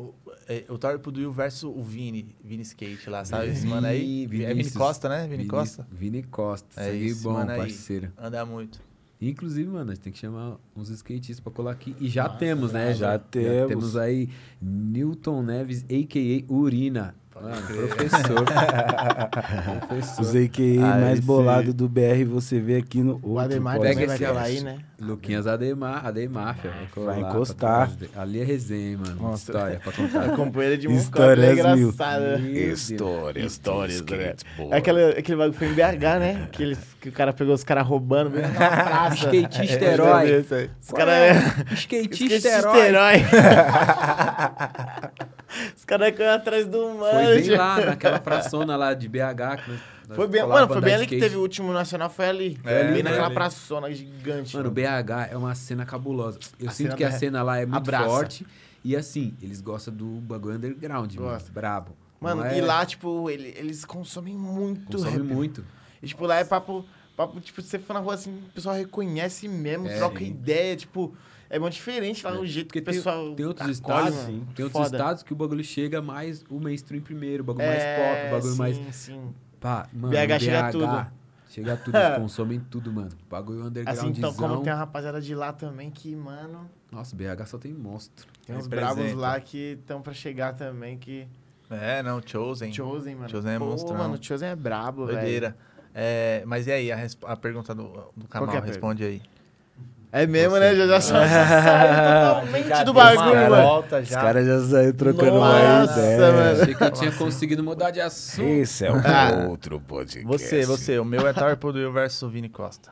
O, 0.00 0.14
é, 0.48 0.64
o 0.68 0.78
Torpo 0.78 1.10
do 1.12 1.20
Will 1.20 1.32
versus 1.32 1.64
o 1.64 1.82
Vini, 1.82 2.34
Vini 2.42 2.62
Skate 2.62 3.10
lá, 3.10 3.24
sabe? 3.24 3.48
Esse 3.48 3.66
mano 3.66 3.86
aí. 3.86 4.26
Vini- 4.26 4.44
é 4.44 4.54
Vini. 4.54 4.70
Costa, 4.70 5.08
né? 5.08 5.26
Vini, 5.28 5.46
Costa? 5.46 5.86
Vini 5.92 6.22
Costa. 6.22 6.80
É 6.80 6.94
isso, 6.94 7.22
bom, 7.24 7.34
mano 7.34 7.50
aí. 7.50 7.58
parceiro. 7.58 8.12
Anda 8.18 8.44
muito. 8.46 8.80
Inclusive, 9.20 9.68
mano, 9.68 9.90
a 9.90 9.94
gente 9.94 10.02
tem 10.02 10.12
que 10.12 10.18
chamar 10.18 10.56
uns 10.74 10.88
skatistas 10.88 11.40
pra 11.40 11.52
colar 11.52 11.72
aqui. 11.72 11.94
E 12.00 12.08
já 12.08 12.26
temos, 12.28 12.72
né? 12.72 12.94
já 12.94 13.18
temos. 13.18 13.68
temos 13.68 13.96
aí 13.96 14.30
Newton 14.62 15.42
Neves, 15.42 15.84
a.k.a. 15.84 16.50
Urina. 16.52 17.14
Mano, 17.42 17.62
professor. 17.66 18.44
professor. 19.88 20.20
Os 20.22 20.28
AKA 20.36 20.62
Aí 20.62 20.78
mais 21.00 21.18
sim. 21.20 21.24
bolado 21.24 21.72
do 21.72 21.88
BR 21.88 22.24
você 22.28 22.60
vê 22.60 22.76
aqui 22.76 23.00
no 23.02 23.14
O 23.22 23.30
outro 23.30 23.44
Ademar 23.46 23.76
podcast. 23.78 24.00
também 24.02 24.18
vai 24.18 24.28
colar 24.28 24.42
aí, 24.42 24.60
né? 24.62 24.78
Luquinhas 25.00 25.46
Ademar, 25.46 26.06
Ademar, 26.06 26.56
filho. 26.58 26.74
Vai, 26.96 27.04
Vai 27.06 27.20
pra 27.20 27.30
encostar. 27.30 27.90
trás. 27.96 28.10
Ali 28.16 28.40
é 28.40 28.44
resenha, 28.44 28.98
mano. 28.98 29.16
Nossa. 29.22 29.50
História 29.50 29.80
pra 29.82 29.92
contar. 29.92 30.24
A 30.30 30.36
companheira 30.36 30.76
de 30.76 30.88
Mocó 30.88 31.00
Histórias 31.00 31.58
é 31.58 31.74
mil. 31.74 31.88
engraçada. 31.88 32.36
Do 32.38 32.42
né? 32.44 32.60
skateboard. 32.72 33.40
É 34.70 34.76
aquele, 34.76 35.04
aquele 35.18 35.36
bagulho 35.38 35.58
foi 35.58 35.68
em 35.68 35.72
BH, 35.72 36.18
né? 36.20 36.48
Que, 36.52 36.62
eles, 36.62 36.78
que 37.00 37.08
o 37.08 37.12
cara 37.12 37.32
pegou 37.32 37.54
os 37.54 37.64
caras 37.64 37.86
roubando 37.86 38.28
bem 38.30 38.42
na 38.42 38.50
praça. 38.52 39.14
Skatista 39.14 39.84
É, 39.84 39.92
herói. 39.94 40.44
Os 40.82 40.90
caras... 40.90 41.36
Skatista 41.72 42.48
Skatista 42.48 42.78
herói. 42.78 43.22
Os 45.76 45.84
caras 45.84 46.12
correram 46.12 46.34
atrás 46.34 46.66
do 46.66 46.78
mano. 46.94 47.24
Foi 47.24 47.40
bem 47.42 47.56
lá, 47.56 47.86
naquela 47.86 48.18
praçona 48.18 48.76
lá 48.76 48.94
de 48.94 49.08
BH. 49.08 49.18
Que 49.64 49.70
nós, 49.70 49.80
Foi 50.16 50.26
bem, 50.28 50.46
mano, 50.46 50.66
foi 50.68 50.80
bem 50.80 50.94
ali 50.94 51.06
que 51.06 51.18
teve 51.18 51.36
o 51.36 51.40
último 51.40 51.72
nacional, 51.72 52.08
foi 52.10 52.28
ali. 52.28 52.58
É, 52.64 52.84
bem 52.84 52.92
foi 52.94 53.02
naquela 53.02 53.26
ali. 53.26 53.34
praçona 53.34 53.92
gigante. 53.92 54.56
Mano, 54.56 54.70
BH 54.70 55.28
é 55.30 55.36
uma 55.36 55.54
cena 55.54 55.84
cabulosa. 55.86 56.38
Eu 56.58 56.68
A 56.68 56.72
sinto 56.72 56.96
que 56.96 57.04
a 57.04 57.12
cena 57.12 57.42
lá 57.42 57.58
é 57.58 57.66
muito 57.66 57.76
abraça. 57.76 58.06
forte. 58.06 58.46
E 58.84 58.96
assim, 58.96 59.34
eles 59.42 59.60
gostam 59.60 59.92
do 59.92 60.04
bagulho 60.22 60.56
underground, 60.56 61.14
mano. 61.16 61.38
Brabo. 61.52 61.92
Mano, 62.20 62.44
é- 62.44 62.58
e 62.58 62.60
lá, 62.60 62.84
tipo, 62.86 63.28
ele- 63.30 63.54
eles 63.56 63.84
consomem 63.84 64.34
muito 64.34 64.86
consome 64.92 65.18
rap. 65.18 65.22
muito. 65.34 65.64
E, 66.02 66.06
tipo, 66.06 66.24
lá 66.26 66.36
é 66.36 66.44
papo, 66.44 66.84
papo, 67.16 67.40
tipo, 67.40 67.60
você 67.62 67.78
for 67.78 67.92
na 67.94 68.00
rua 68.00 68.14
assim, 68.14 68.30
o 68.30 68.52
pessoal 68.54 68.74
reconhece 68.74 69.46
mesmo, 69.48 69.86
É, 69.88 69.96
troca 69.96 70.18
sim. 70.18 70.26
ideia, 70.26 70.76
tipo, 70.76 71.14
é 71.50 71.58
muito 71.58 71.74
diferente 71.74 72.24
lá 72.24 72.38
o 72.38 72.46
jeito 72.46 72.72
que 72.72 72.78
o 72.78 72.82
pessoal 72.82 73.26
tem, 73.26 73.34
tem 73.34 73.46
outros 73.46 73.80
acolhe, 73.80 74.08
estados, 74.08 74.16
mano. 74.16 74.48
tem 74.54 74.64
outros 74.64 74.84
Foda. 74.84 74.96
estados 74.96 75.22
que 75.24 75.32
o 75.32 75.36
bagulho 75.36 75.64
chega 75.64 76.00
mais 76.00 76.44
o 76.48 76.60
mainstream 76.60 77.02
primeiro, 77.02 77.42
o 77.42 77.46
bagulho 77.46 77.64
é, 77.64 77.68
mais 77.68 77.82
pop, 77.98 78.26
o 78.26 78.30
bagulho 78.30 78.52
sim, 78.52 78.58
mais 78.58 78.94
sim. 78.94 79.34
pá, 79.58 79.88
mano, 79.92 80.14
BH 80.14 80.32
no 80.32 80.40
chega 80.40 80.70
tudo. 80.70 81.06
Chega 81.48 81.76
tudo, 81.76 81.98
eles 81.98 82.14
consomem 82.16 82.60
tudo, 82.60 82.92
mano. 82.92 83.10
Bagulho 83.28 83.72
Assim, 83.86 84.10
então, 84.10 84.32
como 84.32 84.62
tem 84.62 84.72
a 84.72 84.76
rapaziada 84.76 85.20
de 85.20 85.34
lá 85.34 85.52
também 85.52 85.90
que, 85.90 86.14
mano, 86.14 86.70
Nossa, 86.92 87.16
BH 87.16 87.44
só 87.46 87.58
tem 87.58 87.72
monstro. 87.72 88.24
tem 88.46 88.54
uns 88.54 88.68
bravos 88.68 89.12
lá 89.14 89.40
que 89.40 89.76
estão 89.80 90.00
pra 90.00 90.12
chegar 90.12 90.52
também, 90.54 90.96
que... 90.96 91.26
É, 91.68 92.02
não, 92.04 92.22
Chosen. 92.24 92.72
Chosen, 92.72 93.16
mano. 93.16 93.28
Chosen 93.28 93.52
é 93.52 93.58
Pô, 93.58 93.64
monstrão. 93.64 93.98
mano, 93.98 94.14
o 94.14 94.24
Chosen 94.24 94.50
é 94.50 94.56
brabo, 94.56 95.06
velho. 95.06 95.18
Doideira. 95.18 95.56
É, 95.92 96.44
mas 96.46 96.68
e 96.68 96.72
aí, 96.72 96.92
a, 96.92 96.98
a 97.26 97.36
pergunta 97.36 97.74
do, 97.74 98.12
do 98.16 98.28
Kamal, 98.28 98.54
é 98.54 98.60
responde 98.60 99.02
aí. 99.02 99.20
É 100.12 100.26
mesmo, 100.26 100.50
Você- 100.56 100.60
né? 100.60 100.74
Já, 100.74 100.86
já, 100.86 100.86
já 100.88 101.00
sai 101.00 101.28
totalmente 102.34 102.68
do 102.68 102.84
Deu 102.84 102.92
uma 102.92 103.04
bagulho, 103.04 103.50
mano. 103.50 103.62
volta 103.62 104.00
Os 104.00 104.08
já. 104.08 104.20
caras 104.20 104.44
já 104.46 104.60
saíram 104.68 104.92
trocando 104.92 105.34
Nossa, 105.38 105.92
uma 105.92 106.00
ideia. 106.00 106.32
mano. 106.32 106.62
Achei 106.62 106.74
que 106.74 106.82
eu 106.84 106.90
tinha 106.90 107.12
conseguido 107.12 107.62
mudar 107.62 107.90
de 107.92 108.00
assunto. 108.00 108.44
Esse 108.48 108.86
é 108.86 108.90
o 108.92 108.96
Ah. 108.96 109.46
outro 109.48 109.80
podcast. 109.80 110.26
Você, 110.26 110.64
você. 110.66 110.98
O 110.98 111.04
meu 111.04 111.26
é 111.28 111.32
Torpo 111.32 111.72
do 111.72 111.78
Will 111.78 111.92
versus 111.92 112.32
Vini 112.32 112.48
Costa. 112.48 112.90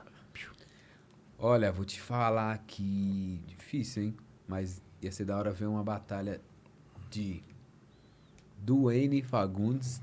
Olha, 1.40 1.70
vou 1.72 1.84
te 1.84 2.00
falar 2.00 2.58
que 2.66 3.40
difícil, 3.46 4.02
hein? 4.04 4.16
Mas 4.46 4.80
ia 5.02 5.10
ser 5.12 5.24
da 5.24 5.36
hora 5.36 5.50
ver 5.50 5.66
uma 5.66 5.82
batalha 5.84 6.40
de 7.10 7.42
Duane 8.58 9.22
Fagundes 9.22 10.00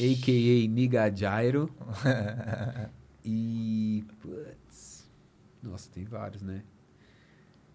a.k.a. 0.00 0.68
Niga 0.68 1.10
Jairo. 1.14 1.70
e. 3.24 4.04
Nossa, 5.66 5.90
tem 5.90 6.04
vários, 6.04 6.42
né? 6.42 6.62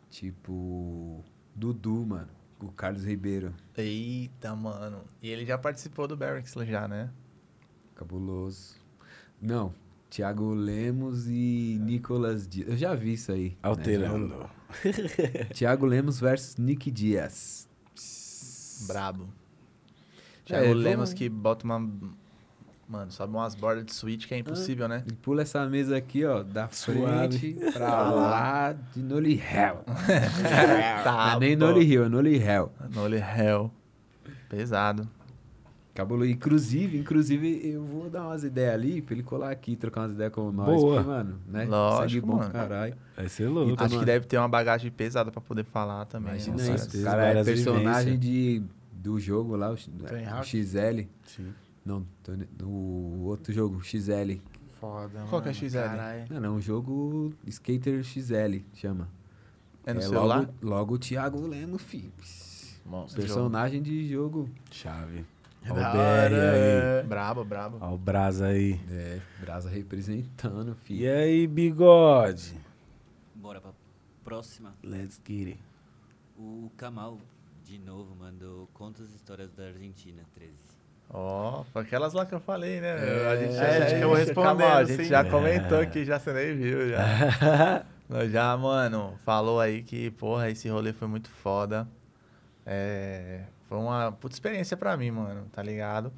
Tipo. 0.10 1.24
Dudu, 1.56 2.06
mano. 2.06 2.30
O 2.60 2.72
Carlos 2.72 3.04
Ribeiro. 3.06 3.54
Eita, 3.76 4.56
mano. 4.56 5.04
E 5.22 5.30
ele 5.30 5.46
já 5.46 5.58
participou 5.58 6.08
do 6.08 6.16
Barracks 6.16 6.54
já, 6.68 6.88
né? 6.88 7.10
Cabuloso. 7.96 8.76
Não. 9.42 9.74
Thiago 10.10 10.54
Lemos 10.54 11.28
e 11.28 11.78
Nicolas 11.82 12.48
Dias. 12.48 12.68
Eu 12.70 12.78
já 12.78 12.94
vi 12.94 13.14
isso 13.14 13.32
aí. 13.32 13.50
né? 13.52 13.56
Alterando. 13.64 14.50
Já- 14.84 15.46
Thiago 15.56 15.86
Lemos 15.86 16.20
versus 16.20 16.58
Nick 16.58 16.92
Dias. 16.92 17.68
Brabo. 18.88 19.24
É, 19.24 20.46
Thiago 20.46 20.68
vamos- 20.68 20.84
Lemos 20.84 21.14
que 21.14 21.30
bota 21.30 21.66
uma. 21.66 21.80
Mano, 22.92 23.10
sobe 23.10 23.34
umas 23.34 23.56
bordas 23.56 23.86
de 23.86 23.94
switch 23.94 24.28
que 24.28 24.34
é 24.34 24.40
impossível, 24.40 24.86
né? 24.86 25.02
Ele 25.08 25.16
pula 25.16 25.44
essa 25.44 25.66
mesa 25.66 25.96
aqui, 25.96 26.26
ó, 26.26 26.44
da 26.44 26.68
Suave. 26.68 27.40
frente 27.40 27.72
pra 27.72 28.12
lá 28.12 28.74
de 28.74 29.02
Nolly 29.02 29.36
Hell. 29.40 29.86
Tá, 31.02 31.34
é 31.36 31.40
nem. 31.40 31.56
Nolly 31.56 31.86
Hill, 31.86 32.04
é 32.04 32.10
Nolly 32.10 32.36
Hell. 32.36 32.70
Nolly 32.94 33.18
Hell. 33.18 33.72
Pesado. 34.50 35.08
Cabuloso. 35.94 36.30
Inclusive, 36.30 36.98
inclusive, 36.98 37.62
eu 37.66 37.82
vou 37.82 38.10
dar 38.10 38.24
umas 38.24 38.44
ideias 38.44 38.74
ali 38.74 39.02
pra 39.02 39.14
ele 39.14 39.24
colar 39.24 39.52
aqui, 39.52 39.78
trocar 39.78 40.02
umas 40.02 40.12
ideias 40.12 40.34
com 40.34 40.52
nós. 40.52 40.66
Boa. 40.68 40.96
Porque, 40.96 41.10
mano, 41.10 41.40
né? 41.48 41.64
Lógico, 41.64 42.28
bom, 42.28 42.38
mano. 42.40 42.52
caralho. 42.52 42.94
Vai 43.16 43.30
ser 43.30 43.48
louco. 43.48 43.74
Acho 43.78 43.88
que 43.88 43.96
mano. 43.96 44.06
deve 44.06 44.26
ter 44.26 44.38
uma 44.38 44.50
bagagem 44.50 44.92
pesada 44.92 45.32
pra 45.32 45.40
poder 45.40 45.64
falar 45.64 46.04
também. 46.08 46.34
Imagina 46.34 46.58
né? 46.58 46.68
com 46.68 46.76
isso. 46.76 47.04
cara 47.04 47.40
é 47.40 47.44
personagem 47.44 48.20
de, 48.20 48.62
do 48.92 49.18
jogo 49.18 49.56
lá, 49.56 49.72
o, 49.72 49.76
o? 49.76 50.44
XL. 50.44 51.08
Sim. 51.24 51.54
Não, 51.86 52.06
Tony- 52.24 52.48
o 52.64 53.24
outro 53.26 53.52
jogo, 53.54 53.82
XL. 53.84 54.40
Foda, 54.80 55.26
Qual 55.30 55.42
que 55.42 55.50
é 55.50 55.54
XL? 55.54 55.74
caralho. 55.74 56.26
Não, 56.30 56.40
não, 56.40 56.56
um 56.56 56.62
jogo 56.62 57.34
Skater 57.48 58.04
XL, 58.04 58.62
chama. 58.74 59.10
É 59.86 59.94
no 59.94 60.02
celular? 60.02 60.40
Logo, 60.40 60.54
logo 60.62 60.96
o 60.96 61.00
Thiago 61.00 61.46
Lemos, 61.48 61.82
filho. 61.82 62.12
Monstro. 62.86 63.22
Personagem 63.22 63.82
de 63.82 64.08
jogo. 64.08 64.50
Chave. 64.72 65.26
Da 65.64 65.70
Ó 65.70 65.74
o 65.74 65.76
BR 65.76 66.36
aí. 66.36 67.08
Brabo, 67.08 67.46
brabo. 67.46 67.78
Ó 67.80 67.94
o 67.94 67.98
Brasa 67.98 68.48
aí. 68.48 68.80
É, 68.90 69.20
Brasa 69.40 69.70
representando, 69.70 70.72
E 70.82 70.86
filho. 70.86 71.14
aí, 71.16 71.46
bigode? 71.48 72.60
Bora 73.36 73.62
pra 73.62 73.72
próxima. 74.24 74.74
Let's 74.84 75.22
get 75.28 75.48
it. 75.50 75.60
O 76.38 76.72
Kamal, 76.78 77.20
de 77.64 77.78
novo, 77.78 78.16
mandou 78.16 78.68
Conta 78.74 79.04
as 79.04 79.14
histórias 79.14 79.52
da 79.54 79.66
Argentina 79.68 80.24
13. 80.34 80.52
Ó, 81.14 81.64
foi 81.74 81.82
aquelas 81.82 82.14
lá 82.14 82.26
que 82.26 82.34
eu 82.34 82.40
falei, 82.40 82.80
né? 82.80 82.88
É, 82.88 83.28
a 83.28 83.36
gente 83.36 83.58
é, 83.58 84.04
eu 84.04 84.08
vou 84.08 84.18
respondendo, 84.18 84.60
Calma, 84.60 84.76
a 84.76 84.84
gente 84.86 85.04
sim. 85.04 85.10
já 85.10 85.26
comentou 85.26 85.80
aqui, 85.80 86.06
já 86.06 86.18
você 86.18 86.32
nem 86.32 86.56
viu, 86.56 86.90
já. 86.90 87.86
Nós 88.08 88.32
já, 88.32 88.56
mano, 88.56 89.14
falou 89.26 89.60
aí 89.60 89.84
que, 89.84 90.12
porra, 90.12 90.50
esse 90.50 90.70
rolê 90.70 90.94
foi 90.94 91.08
muito 91.08 91.30
foda. 91.30 91.88
É, 92.66 93.42
foi 93.68 93.78
uma 93.78 94.12
puta 94.12 94.36
experiência 94.36 94.78
pra 94.78 94.96
mim, 94.96 95.12
mano, 95.12 95.46
tá 95.52 95.62
ligado? 95.62 96.14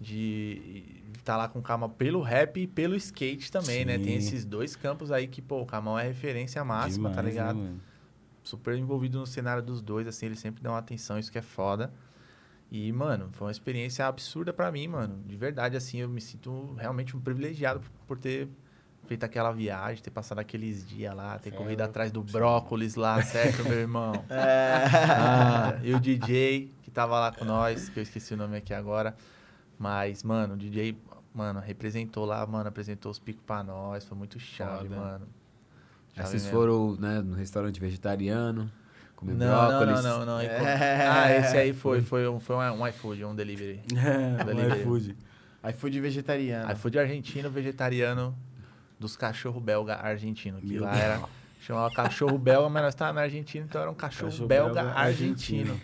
De 0.00 1.02
estar 1.14 1.36
lá 1.36 1.48
com 1.48 1.58
o 1.58 1.62
Kamal 1.62 1.90
pelo 1.90 2.22
rap 2.22 2.60
e 2.60 2.66
pelo 2.66 2.96
skate 2.96 3.52
também, 3.52 3.84
né? 3.84 3.98
Tem 3.98 4.18
Sim. 4.20 4.26
esses 4.26 4.44
dois 4.44 4.74
campos 4.74 5.12
aí 5.12 5.26
que, 5.26 5.42
pô, 5.42 5.60
o 5.60 5.66
Kamal 5.66 5.98
é 5.98 6.04
referência 6.04 6.64
máxima, 6.64 7.10
tá 7.10 7.16
Demais, 7.16 7.34
né, 7.34 7.42
ligado? 7.42 7.58
mano? 7.58 7.80
super 8.42 8.76
envolvido 8.76 9.18
no 9.18 9.26
cenário 9.26 9.62
dos 9.62 9.80
dois, 9.80 10.06
assim, 10.06 10.26
ele 10.26 10.36
sempre 10.36 10.62
dá 10.62 10.70
uma 10.70 10.78
atenção, 10.78 11.18
isso 11.18 11.30
que 11.30 11.38
é 11.38 11.42
foda. 11.42 11.92
E, 12.74 12.90
mano, 12.90 13.28
foi 13.32 13.48
uma 13.48 13.50
experiência 13.52 14.06
absurda 14.06 14.50
pra 14.50 14.72
mim, 14.72 14.88
mano. 14.88 15.22
De 15.26 15.36
verdade, 15.36 15.76
assim, 15.76 15.98
eu 15.98 16.08
me 16.08 16.22
sinto 16.22 16.72
realmente 16.78 17.14
um 17.14 17.20
privilegiado 17.20 17.80
por- 17.80 17.90
por 18.06 18.18
ter 18.18 18.48
feito 19.06 19.24
aquela 19.24 19.52
viagem, 19.52 20.02
ter 20.02 20.10
passado 20.10 20.38
aqueles 20.38 20.88
dias 20.88 21.14
lá, 21.14 21.38
ter 21.38 21.50
corrido 21.50 21.82
atrás 21.82 22.10
do 22.10 22.22
brócolis 22.22 22.94
lá, 22.94 23.22
certo, 23.22 23.62
meu 23.62 23.74
irmão? 23.78 24.24
Ah, 25.14 25.74
e 25.82 25.92
o 25.92 26.00
DJ, 26.00 26.72
que 26.82 26.90
tava 26.90 27.20
lá 27.20 27.30
com 27.30 27.44
nós, 27.44 27.90
que 27.90 27.98
eu 27.98 28.02
esqueci 28.02 28.32
o 28.32 28.38
nome 28.38 28.56
aqui 28.56 28.72
agora. 28.72 29.14
Mas, 29.78 30.22
mano, 30.22 30.54
o 30.54 30.56
DJ, 30.56 30.96
mano, 31.34 31.60
representou 31.60 32.24
lá, 32.24 32.46
mano, 32.46 32.70
apresentou 32.70 33.12
os 33.12 33.18
picos 33.18 33.42
pra 33.44 33.62
nós, 33.62 34.02
foi 34.06 34.16
muito 34.16 34.38
chave, 34.40 34.88
Foda. 34.88 34.96
mano. 34.96 35.28
Chave 36.14 36.28
vocês 36.28 36.48
foram, 36.48 36.96
né, 36.96 37.20
no 37.20 37.34
restaurante 37.34 37.78
vegetariano, 37.78 38.70
comer 39.22 39.34
Não, 39.34 39.46
não, 39.46 39.68
brócolis. 39.78 40.04
não, 40.04 40.18
não, 40.18 40.26
não. 40.26 40.40
É. 40.40 41.06
Ah, 41.08 41.32
esse 41.36 41.56
aí 41.56 41.72
foi, 41.72 42.00
foi, 42.02 42.28
um, 42.28 42.38
foi 42.40 42.56
um, 42.56 42.82
um 42.82 42.86
iFood, 42.88 43.24
um 43.24 43.34
delivery. 43.34 43.80
É, 43.96 44.44
Delivery. 44.44 44.72
o 44.72 44.76
iFood. 44.82 45.16
iFood 45.70 46.00
vegetariano. 46.00 46.72
iFood 46.72 46.98
argentino, 46.98 47.50
vegetariano, 47.50 48.36
dos 48.98 49.16
cachorro 49.16 49.60
belga 49.60 49.94
argentino. 49.96 50.60
Que 50.60 50.74
Meu 50.74 50.82
lá 50.82 50.96
era. 50.96 51.20
Chamava 51.60 51.94
cachorro 51.94 52.36
belga, 52.36 52.68
mas 52.68 52.82
nós 52.82 52.92
estávamos 52.94 53.16
na 53.20 53.22
Argentina, 53.22 53.64
então 53.68 53.80
era 53.80 53.88
um 53.88 53.94
cachorro, 53.94 54.30
Cachorro 54.32 54.48
belga, 54.48 54.82
belga 54.82 54.98
argentino. 54.98 55.80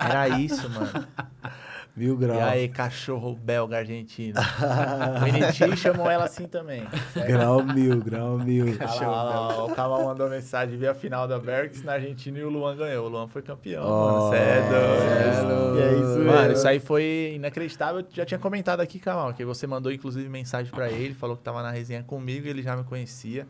era 0.00 0.28
isso, 0.40 0.68
mano. 0.70 1.06
Mil 1.96 2.14
E 2.14 2.16
graus. 2.16 2.42
aí, 2.42 2.68
cachorro 2.68 3.34
belga 3.40 3.78
argentino. 3.78 4.34
o 4.40 5.26
NT 5.26 5.76
chamou 5.76 6.10
ela 6.10 6.24
assim 6.24 6.48
também. 6.48 6.82
Grau 7.26 7.62
mil, 7.62 8.00
grau 8.02 8.36
mil. 8.36 8.66
Olha 8.66 9.06
lá, 9.08 9.48
olha 9.48 9.56
lá, 9.58 9.64
o 9.64 9.74
Kamal 9.74 10.04
mandou 10.04 10.28
mensagem, 10.28 10.76
viu 10.76 10.90
a 10.90 10.94
final 10.94 11.28
da 11.28 11.38
Berks 11.38 11.84
na 11.84 11.92
Argentina 11.92 12.36
e 12.38 12.42
o 12.42 12.50
Luan 12.50 12.76
ganhou. 12.76 13.06
O 13.06 13.08
Luan 13.08 13.28
foi 13.28 13.42
campeão, 13.42 13.84
Oh, 13.86 14.06
mano. 14.18 14.30
Cê 14.30 14.36
é 14.38 14.60
doido. 14.68 15.78
é. 15.78 15.80
E 15.80 15.82
é 15.82 15.92
isso 16.00 16.18
Mano, 16.24 16.52
isso 16.52 16.66
aí 16.66 16.80
foi 16.80 17.32
inacreditável. 17.36 18.00
Eu 18.00 18.06
já 18.10 18.24
tinha 18.24 18.38
comentado 18.40 18.80
aqui, 18.80 18.98
Kamal, 18.98 19.32
que 19.32 19.44
você 19.44 19.64
mandou 19.66 19.92
inclusive 19.92 20.28
mensagem 20.28 20.72
pra 20.72 20.90
ele, 20.90 21.14
falou 21.14 21.36
que 21.36 21.42
tava 21.44 21.62
na 21.62 21.70
resenha 21.70 22.02
comigo, 22.02 22.48
ele 22.48 22.60
já 22.62 22.76
me 22.76 22.82
conhecia. 22.82 23.46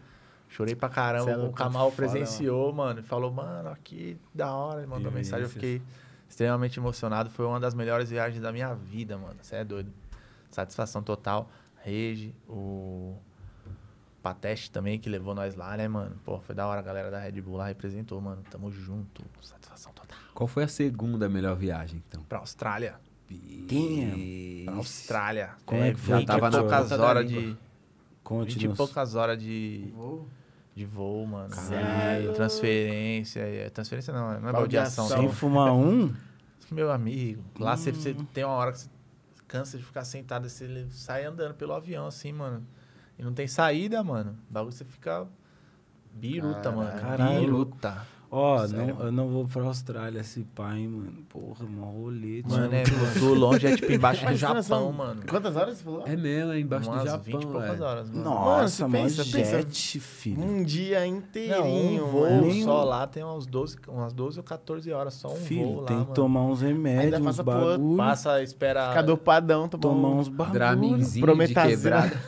Chorei 0.50 0.74
pra 0.74 0.90
caramba. 0.90 1.30
É 1.30 1.36
o 1.38 1.50
Kamal 1.50 1.90
presenciou, 1.92 2.70
mano. 2.74 3.00
e 3.00 3.02
falou, 3.02 3.30
mano, 3.32 3.70
aqui 3.70 4.18
da 4.34 4.52
hora. 4.52 4.80
Ele 4.80 4.86
mandou 4.86 5.10
Vivências. 5.10 5.40
mensagem, 5.40 5.44
eu 5.44 5.48
fiquei 5.50 5.82
extremamente 6.34 6.78
emocionado. 6.78 7.30
Foi 7.30 7.46
uma 7.46 7.60
das 7.60 7.74
melhores 7.74 8.10
viagens 8.10 8.42
da 8.42 8.52
minha 8.52 8.74
vida, 8.74 9.16
mano. 9.16 9.36
Você 9.40 9.56
é 9.56 9.64
doido. 9.64 9.92
Satisfação 10.50 11.02
total. 11.02 11.48
Rege, 11.82 12.34
o 12.48 13.16
Pateste 14.22 14.70
também, 14.70 14.98
que 14.98 15.08
levou 15.08 15.34
nós 15.34 15.54
lá, 15.54 15.76
né, 15.76 15.86
mano? 15.86 16.16
Pô, 16.24 16.40
foi 16.40 16.54
da 16.54 16.66
hora. 16.66 16.80
A 16.80 16.82
galera 16.82 17.10
da 17.10 17.20
Red 17.20 17.40
Bull 17.40 17.56
lá 17.56 17.68
representou, 17.68 18.20
mano. 18.20 18.42
Tamo 18.50 18.70
junto. 18.70 19.22
Satisfação 19.40 19.92
total. 19.92 20.18
Qual 20.34 20.48
foi 20.48 20.64
a 20.64 20.68
segunda 20.68 21.28
melhor 21.28 21.54
viagem, 21.56 22.02
então? 22.08 22.22
Pra 22.24 22.38
Austrália. 22.38 22.96
Damn. 23.30 24.64
Pra 24.64 24.74
Austrália. 24.74 25.50
Como 25.64 25.82
é 25.82 25.92
que 25.92 26.00
foi? 26.00 26.20
Já 26.20 26.26
tava 26.26 26.50
na 26.50 26.58
poucas 26.58 26.92
horas 26.92 27.28
de. 27.28 27.56
Conte 28.22 28.58
20 28.58 28.64
e 28.64 28.76
poucas 28.76 29.14
horas 29.14 29.38
de, 29.38 29.92
Vou. 29.94 30.26
De 30.74 30.84
voo, 30.84 31.26
mano. 31.26 31.50
Caralho. 31.50 32.32
Transferência. 32.34 33.40
é, 33.40 33.70
Transferência 33.70 34.12
não, 34.12 34.40
não 34.40 34.48
é 34.48 34.52
baldeação. 34.52 35.06
Sem 35.08 35.30
fumar 35.30 35.72
um? 35.72 36.12
Meu 36.70 36.90
amigo. 36.90 37.44
Lá 37.58 37.76
você, 37.76 37.92
você 37.92 38.14
tem 38.32 38.44
uma 38.44 38.54
hora 38.54 38.72
que 38.72 38.80
você 38.80 38.88
cansa 39.46 39.78
de 39.78 39.84
ficar 39.84 40.04
sentado, 40.04 40.48
você 40.48 40.86
sai 40.90 41.24
andando 41.24 41.54
pelo 41.54 41.72
avião, 41.72 42.06
assim, 42.06 42.32
mano. 42.32 42.66
E 43.18 43.22
não 43.22 43.32
tem 43.32 43.46
saída, 43.46 44.02
mano. 44.02 44.36
O 44.50 44.52
bagulho 44.52 44.72
você 44.72 44.84
fica. 44.84 45.26
Biruta, 46.12 46.70
mano. 46.72 47.00
Caralho. 47.00 47.40
Biruta. 47.40 48.06
Ó, 48.36 48.66
Sério, 48.66 48.96
não, 48.96 49.04
eu 49.06 49.12
não 49.12 49.28
vou 49.28 49.46
pra 49.46 49.62
Austrália 49.62 50.18
esse 50.18 50.40
pai, 50.56 50.80
hein, 50.80 50.88
mano. 50.88 51.12
Porra, 51.28 51.64
mó 51.64 51.86
rolete. 51.86 52.48
Mano, 52.48 52.74
é 52.74 52.82
muito 52.84 53.34
longe, 53.34 53.64
é 53.64 53.76
tipo 53.76 53.92
embaixo 53.92 54.26
do 54.26 54.34
Japão, 54.34 54.90
mano. 54.90 55.22
Quantas 55.28 55.54
horas 55.54 55.78
você 55.78 55.84
falou? 55.84 56.02
É 56.04 56.16
mesmo, 56.16 56.50
é 56.50 56.58
embaixo 56.58 56.90
Umas 56.90 57.02
do 57.02 57.06
Japão, 57.10 57.22
20 57.24 57.42
e 57.42 57.46
poucas 57.46 57.80
horas, 57.80 58.10
mano. 58.10 58.24
Nossa, 58.24 58.88
Mano, 58.88 59.04
pensa, 59.04 59.22
jet, 59.22 60.00
filho. 60.00 60.42
Um 60.42 60.64
dia 60.64 60.98
Não, 61.00 61.06
inteirinho, 61.06 62.06
um 62.06 62.10
voo 62.10 62.28
mano. 62.28 62.62
Só 62.64 62.82
lá 62.82 63.06
tem 63.06 63.22
umas 63.22 63.46
12, 63.46 63.76
umas 63.86 64.12
12 64.12 64.38
ou 64.40 64.44
14 64.44 64.90
horas, 64.92 65.14
só 65.14 65.32
um 65.32 65.36
filho, 65.36 65.66
voo 65.66 65.80
lá, 65.82 65.86
tem 65.86 65.96
mano. 65.96 66.08
que 66.08 66.14
tomar 66.14 66.42
uns 66.42 66.60
remédios, 66.60 67.04
Ainda 67.04 67.18
uns 67.18 67.24
passa 67.24 67.44
pro 67.44 67.52
outro, 67.54 67.70
bagulho. 67.78 67.96
Passa, 67.96 68.42
espera... 68.42 68.88
Ficar 68.88 69.02
dopadão, 69.02 69.68
tomar, 69.68 69.80
Tomar 69.80 70.08
um... 70.08 70.18
uns 70.18 70.28
bagulho. 70.28 70.54
Draminzinho 70.54 71.46
de 71.46 71.54
quebrada. 71.54 72.20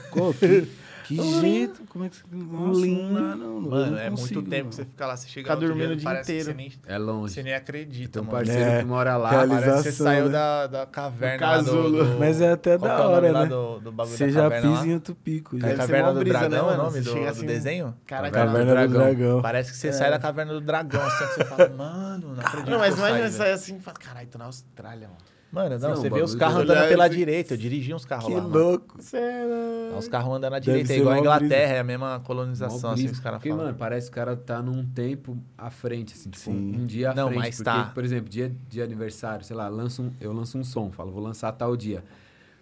Que, 1.06 1.40
jeito? 1.40 1.82
Como 1.88 2.04
é 2.04 2.08
que 2.08 2.16
você... 2.16 2.24
Nossa, 2.32 2.86
não 2.86 3.36
não. 3.36 3.46
eu 3.56 3.60
Mano, 3.60 3.90
não 3.92 3.98
é 3.98 4.10
consigo, 4.10 4.34
muito 4.40 4.50
tempo 4.50 4.62
não. 4.64 4.68
que 4.70 4.74
você 4.76 4.84
fica 4.84 5.06
lá, 5.06 5.16
você 5.16 5.28
chega 5.28 5.50
outro 5.52 5.66
dormindo 5.68 5.86
dia, 5.88 5.94
o 5.94 5.96
dia 5.98 6.04
parece 6.04 6.26
que 6.32 6.38
inteiro. 6.40 6.50
Você 6.50 6.54
nem, 6.56 6.72
É 6.94 6.98
longe. 6.98 7.34
você 7.34 7.42
nem 7.42 7.54
acredita, 7.54 8.10
Tem 8.12 8.22
um 8.22 8.24
mano. 8.24 8.38
parceiro 8.38 8.70
É, 8.70 8.78
que 8.80 8.84
mora 8.86 9.16
lá. 9.16 9.30
Parece 9.30 9.66
que 9.76 9.82
você 9.82 9.92
saiu 9.92 10.24
né? 10.26 10.30
da, 10.32 10.66
da 10.66 10.86
caverna 10.86 11.38
Do 11.38 11.44
lá 11.44 11.58
do, 11.58 11.64
casulo. 11.64 12.04
do- 12.04 12.18
Mas 12.18 12.40
é 12.40 12.52
até 12.52 12.76
da 12.78 12.88
é 12.88 13.00
hora, 13.00 13.32
né? 13.32 13.46
Do, 13.46 13.80
do 13.80 13.92
bagulho 13.92 14.16
Você 14.16 14.30
já 14.30 14.42
caverna 14.42 14.70
pisa 14.72 14.86
em 14.88 14.94
outro 14.94 15.14
pico. 15.14 15.56
É 15.64 15.72
a 15.72 15.76
caverna 15.76 16.12
do 16.12 16.18
brisa, 16.20 16.40
né, 16.40 16.48
dragão, 16.48 16.64
o 16.64 16.70
mano? 16.70 16.82
nome 16.84 17.00
do, 17.00 17.14
do 17.14 17.28
assim, 17.28 17.46
desenho? 17.46 17.94
Caraca, 18.06 18.30
Caverna 18.32 18.86
do 18.88 18.92
Dragão. 18.94 19.42
Parece 19.42 19.70
que 19.72 19.76
você 19.78 19.88
É. 19.88 19.92
sai 19.92 20.10
da 20.10 20.18
caverna 20.18 20.52
do 20.52 20.60
dragão, 20.60 21.02
assim, 21.02 21.26
que 21.28 21.34
você 21.34 21.44
fala, 21.44 21.68
mano, 21.68 22.34
não 22.34 22.40
acredito 22.40 22.70
Não, 22.70 22.78
mas 22.78 22.96
imagina 22.98 23.18
você 23.18 23.28
velho." 23.30 23.32
sair 23.38 23.52
assim 23.52 23.76
e 23.76 23.80
fala, 23.80 23.96
caralho, 23.98 24.28
tô 24.28 24.38
na 24.38 24.46
Austrália, 24.46 25.08
mano. 25.08 25.20
Mano, 25.52 25.78
não, 25.78 25.88
Não, 25.90 25.96
você 25.96 26.10
vê 26.10 26.20
os 26.22 26.34
carros 26.34 26.56
do- 26.56 26.62
andando 26.64 26.76
Olhar 26.78 26.88
pela 26.88 27.06
esse- 27.06 27.16
direita. 27.16 27.54
Eu 27.54 27.58
dirigi 27.58 27.94
uns 27.94 28.04
carros 28.04 28.26
Que 28.26 28.34
lá, 28.34 28.42
mano. 28.42 28.58
louco. 28.58 28.96
Sério. 29.02 29.96
Os 29.96 30.06
carros 30.08 30.34
andando 30.36 30.54
à 30.54 30.58
Deve 30.58 30.82
direita, 30.82 30.92
é 30.92 30.98
igual 30.98 31.14
a 31.14 31.18
Inglaterra, 31.18 31.72
é 31.74 31.78
a 31.78 31.84
mesma 31.84 32.20
colonização, 32.20 32.90
assim, 32.90 33.02
brisa. 33.04 33.14
os 33.14 33.20
caras 33.20 33.38
Porque, 33.38 33.48
falam. 33.50 33.64
mano, 33.66 33.76
parece 33.78 34.06
que 34.08 34.12
o 34.12 34.14
cara 34.14 34.36
tá 34.36 34.60
num 34.60 34.84
tempo 34.84 35.38
à 35.56 35.70
frente, 35.70 36.12
assim. 36.14 36.28
Tipo, 36.30 36.44
Sim. 36.44 36.76
um 36.78 36.84
dia 36.84 37.12
à 37.12 37.14
Não, 37.14 37.28
frente. 37.28 37.38
mas 37.38 37.56
porque, 37.56 37.64
tá. 37.70 37.90
por 37.94 38.04
exemplo, 38.04 38.28
dia 38.28 38.52
de 38.68 38.82
aniversário, 38.82 39.44
sei 39.44 39.56
lá, 39.56 39.68
lanço 39.68 40.02
um, 40.02 40.10
eu 40.20 40.32
lanço 40.32 40.58
um 40.58 40.64
som, 40.64 40.90
falo, 40.90 41.10
vou 41.12 41.22
lançar 41.22 41.52
tal 41.52 41.74
dia. 41.76 42.04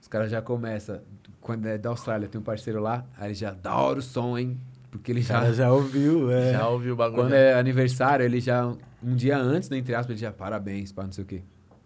Os 0.01 0.07
caras 0.07 0.31
já 0.31 0.41
começam. 0.43 1.01
Quando 1.41 1.67
é 1.67 1.77
da 1.77 1.89
Austrália, 1.91 2.29
tem 2.29 2.41
um 2.41 2.45
parceiro 2.45 2.81
lá, 2.81 3.05
aí 3.19 3.29
ele 3.29 3.35
já 3.35 3.51
da 3.51 3.75
hora 3.75 3.99
o 3.99 4.03
som, 4.03 4.39
hein? 4.39 4.57
Porque 4.91 5.11
ele 5.11 5.23
já. 5.23 5.51
já 5.53 5.73
ouviu, 5.73 6.31
é. 6.31 6.53
Já 6.53 6.69
ouviu 6.69 6.93
o 6.93 6.97
bagulho? 6.97 7.23
Quando 7.23 7.33
é 7.35 7.55
aniversário, 7.55 8.25
ele 8.25 8.39
já. 8.41 8.67
Um 9.03 9.15
dia 9.17 9.37
antes, 9.37 9.69
né, 9.69 9.77
entre 9.79 9.95
aspas, 9.95 10.11
ele 10.13 10.21
já 10.21 10.31
parabéns, 10.31 10.93
pá, 10.93 11.03
não 11.03 11.11
sei 11.13 11.25
o 11.25 11.27
quê. 11.27 11.43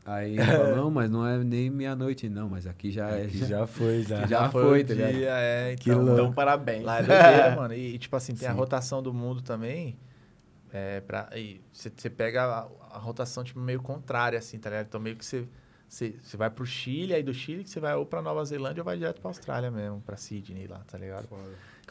Aí 0.09 0.39
ele 0.39 0.43
fala, 0.43 0.74
não, 0.74 0.90
mas 0.90 1.10
não 1.10 1.26
é 1.26 1.36
nem 1.44 1.68
meia-noite, 1.68 2.30
não, 2.30 2.48
mas 2.48 2.66
aqui 2.66 2.90
já 2.90 3.10
é. 3.10 3.26
Que 3.26 3.44
já 3.44 3.66
foi, 3.66 4.02
já. 4.09 4.26
Já 4.26 4.48
foi, 4.48 4.80
o 4.80 4.86
tá 4.86 4.94
ligado? 4.94 5.12
dia, 5.12 5.30
é. 5.32 5.76
Que 5.76 5.90
Então, 5.90 6.02
louco. 6.02 6.20
Então, 6.20 6.32
parabéns. 6.32 6.82
Lá 6.82 7.01
é 7.01 7.02
doideira, 7.02 7.51
mano. 7.56 7.74
E, 7.74 7.94
e, 7.94 7.98
tipo 7.98 8.16
assim, 8.16 8.35
tem 8.35 8.48
a 8.48 8.52
Sim. 8.52 8.56
rotação 8.56 9.02
do 9.02 9.12
mundo 9.12 9.43
também. 9.43 9.98
É, 10.72 11.02
pra, 11.02 11.28
e 11.36 11.60
você 11.70 12.09
pega 12.09 12.43
a, 12.43 12.97
a 12.97 12.98
rotação, 12.98 13.44
tipo, 13.44 13.60
meio 13.60 13.82
contrária, 13.82 14.39
assim, 14.39 14.59
tá 14.59 14.70
ligado? 14.70 14.86
Então, 14.86 14.98
meio 14.98 15.14
que 15.14 15.26
você, 15.26 15.47
você, 15.86 16.14
vai 16.39 16.48
pro 16.48 16.64
Chile, 16.64 17.12
aí 17.12 17.22
do 17.22 17.35
Chile 17.35 17.62
que 17.62 17.68
você 17.68 17.78
vai 17.78 17.94
ou 17.94 18.06
pra 18.06 18.22
Nova 18.22 18.43
Zelândia 18.47 18.80
ou 18.80 18.86
vai 18.86 18.97
direto 18.97 19.20
pra 19.20 19.28
Austrália 19.28 19.70
mesmo, 19.70 20.01
pra 20.01 20.16
Sydney 20.16 20.66
lá, 20.66 20.80
tá 20.90 20.97
ligado? 20.97 21.28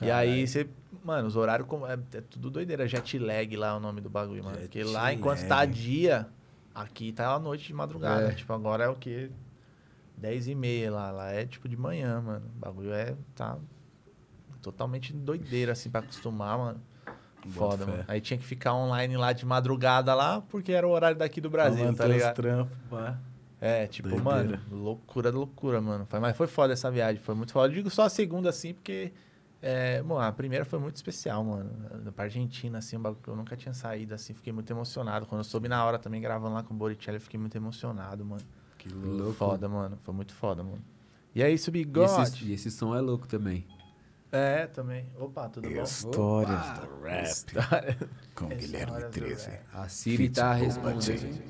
E 0.02 0.10
aí 0.10 0.48
você, 0.48 0.68
mano, 1.04 1.28
os 1.28 1.36
horários 1.36 1.68
é, 1.88 2.18
é 2.18 2.22
tudo 2.22 2.50
doideira. 2.50 2.88
Jet 2.88 3.20
lag 3.20 3.56
lá 3.56 3.70
é 3.70 3.74
o 3.74 3.80
nome 3.80 4.02
do 4.02 4.10
bagulho, 4.10 4.44
mano. 4.44 4.58
Porque 4.58 4.84
lá, 4.84 5.10
Jet 5.10 5.20
enquanto 5.20 5.40
lag. 5.40 5.50
tá 5.50 5.66
dia, 5.66 6.28
aqui 6.78 7.12
tá 7.12 7.34
a 7.34 7.40
noite 7.40 7.68
de 7.68 7.74
madrugada. 7.74 8.28
É. 8.28 8.34
Tipo, 8.34 8.54
agora 8.54 8.86
é 8.86 8.90
o 8.90 8.96
quê? 8.96 9.32
10 10.18 10.48
e 10.48 10.56
meia 10.56 10.92
lá. 10.92 11.12
Lá 11.12 11.32
é 11.32 11.46
tipo 11.46 11.68
de 11.68 11.76
manhã, 11.76 12.22
mano. 12.22 12.46
O 12.56 12.60
bagulho 12.60 12.94
é, 12.94 13.16
tá 13.36 13.58
totalmente 14.62 15.14
doideira, 15.14 15.72
assim, 15.72 15.90
pra 15.90 16.02
acostumar, 16.02 16.58
mano. 16.58 16.82
Foda, 17.50 17.86
mano. 17.86 18.04
Aí 18.08 18.20
tinha 18.20 18.38
que 18.38 18.46
ficar 18.46 18.74
online 18.74 19.16
lá 19.16 19.32
de 19.32 19.46
madrugada 19.46 20.14
lá, 20.14 20.42
porque 20.42 20.72
era 20.72 20.88
o 20.88 20.92
horário 20.92 21.18
daqui 21.18 21.40
do 21.40 21.50
Brasil, 21.50 21.94
tá 21.96 22.06
ligado? 22.06 22.36
trampos, 22.36 22.78
pá. 22.90 23.18
É, 23.60 23.88
tipo, 23.88 24.10
Doideira. 24.10 24.60
mano, 24.60 24.60
loucura, 24.72 25.32
loucura, 25.32 25.82
mano. 25.82 26.06
Foi, 26.08 26.20
mas 26.20 26.38
foi 26.38 26.46
foda 26.46 26.74
essa 26.74 26.92
viagem, 26.92 27.22
foi 27.22 27.34
muito 27.34 27.54
foda. 27.54 27.68
Eu 27.70 27.76
digo 27.76 27.90
só 27.90 28.04
a 28.04 28.10
segunda, 28.10 28.50
assim, 28.50 28.74
porque. 28.74 29.12
É, 29.70 30.02
mano, 30.02 30.22
a 30.22 30.32
primeira 30.32 30.64
foi 30.64 30.80
muito 30.80 30.96
especial, 30.96 31.44
mano. 31.44 31.70
Pra 32.14 32.24
Argentina, 32.24 32.78
assim, 32.78 32.96
um 32.96 33.02
bagulho 33.02 33.22
que 33.22 33.30
eu 33.30 33.36
nunca 33.36 33.54
tinha 33.58 33.74
saído, 33.74 34.14
assim, 34.14 34.34
fiquei 34.34 34.54
muito 34.54 34.72
emocionado. 34.72 35.26
Quando 35.26 35.40
eu 35.42 35.44
soube 35.44 35.68
na 35.68 35.84
hora 35.84 36.00
também 36.00 36.22
gravando 36.22 36.54
lá 36.54 36.64
com 36.64 36.74
o 36.74 36.78
Boricelli, 36.78 37.18
eu 37.18 37.22
fiquei 37.22 37.38
muito 37.38 37.58
emocionado, 37.58 38.24
mano. 38.24 38.42
Que 38.78 38.88
Foi 38.88 39.10
louco. 39.10 39.34
Foda, 39.34 39.68
mano. 39.68 40.00
Foi 40.04 40.14
muito 40.14 40.34
foda, 40.34 40.64
mano. 40.64 40.82
E 41.36 41.44
é 41.44 41.52
isso, 41.52 41.70
E 41.76 41.86
e 42.46 42.54
esse 42.54 42.72
som 42.72 42.96
é 42.96 43.02
louco 43.02 43.28
também. 43.28 43.68
É, 44.32 44.68
também. 44.68 45.06
Opa, 45.20 45.50
tudo 45.50 45.70
bom? 45.70 45.84
Histórias 45.84 46.80
do 46.80 47.02
rap 47.04 47.26
História. 47.26 47.98
com 48.36 48.48
Guilherme 48.48 48.94
Histórias 48.94 49.04
do 49.04 49.12
13. 49.12 49.50
rap. 49.50 49.64
A 49.74 49.90
Siri 49.90 50.30
tá 50.30 50.54
respondendo. 50.54 51.44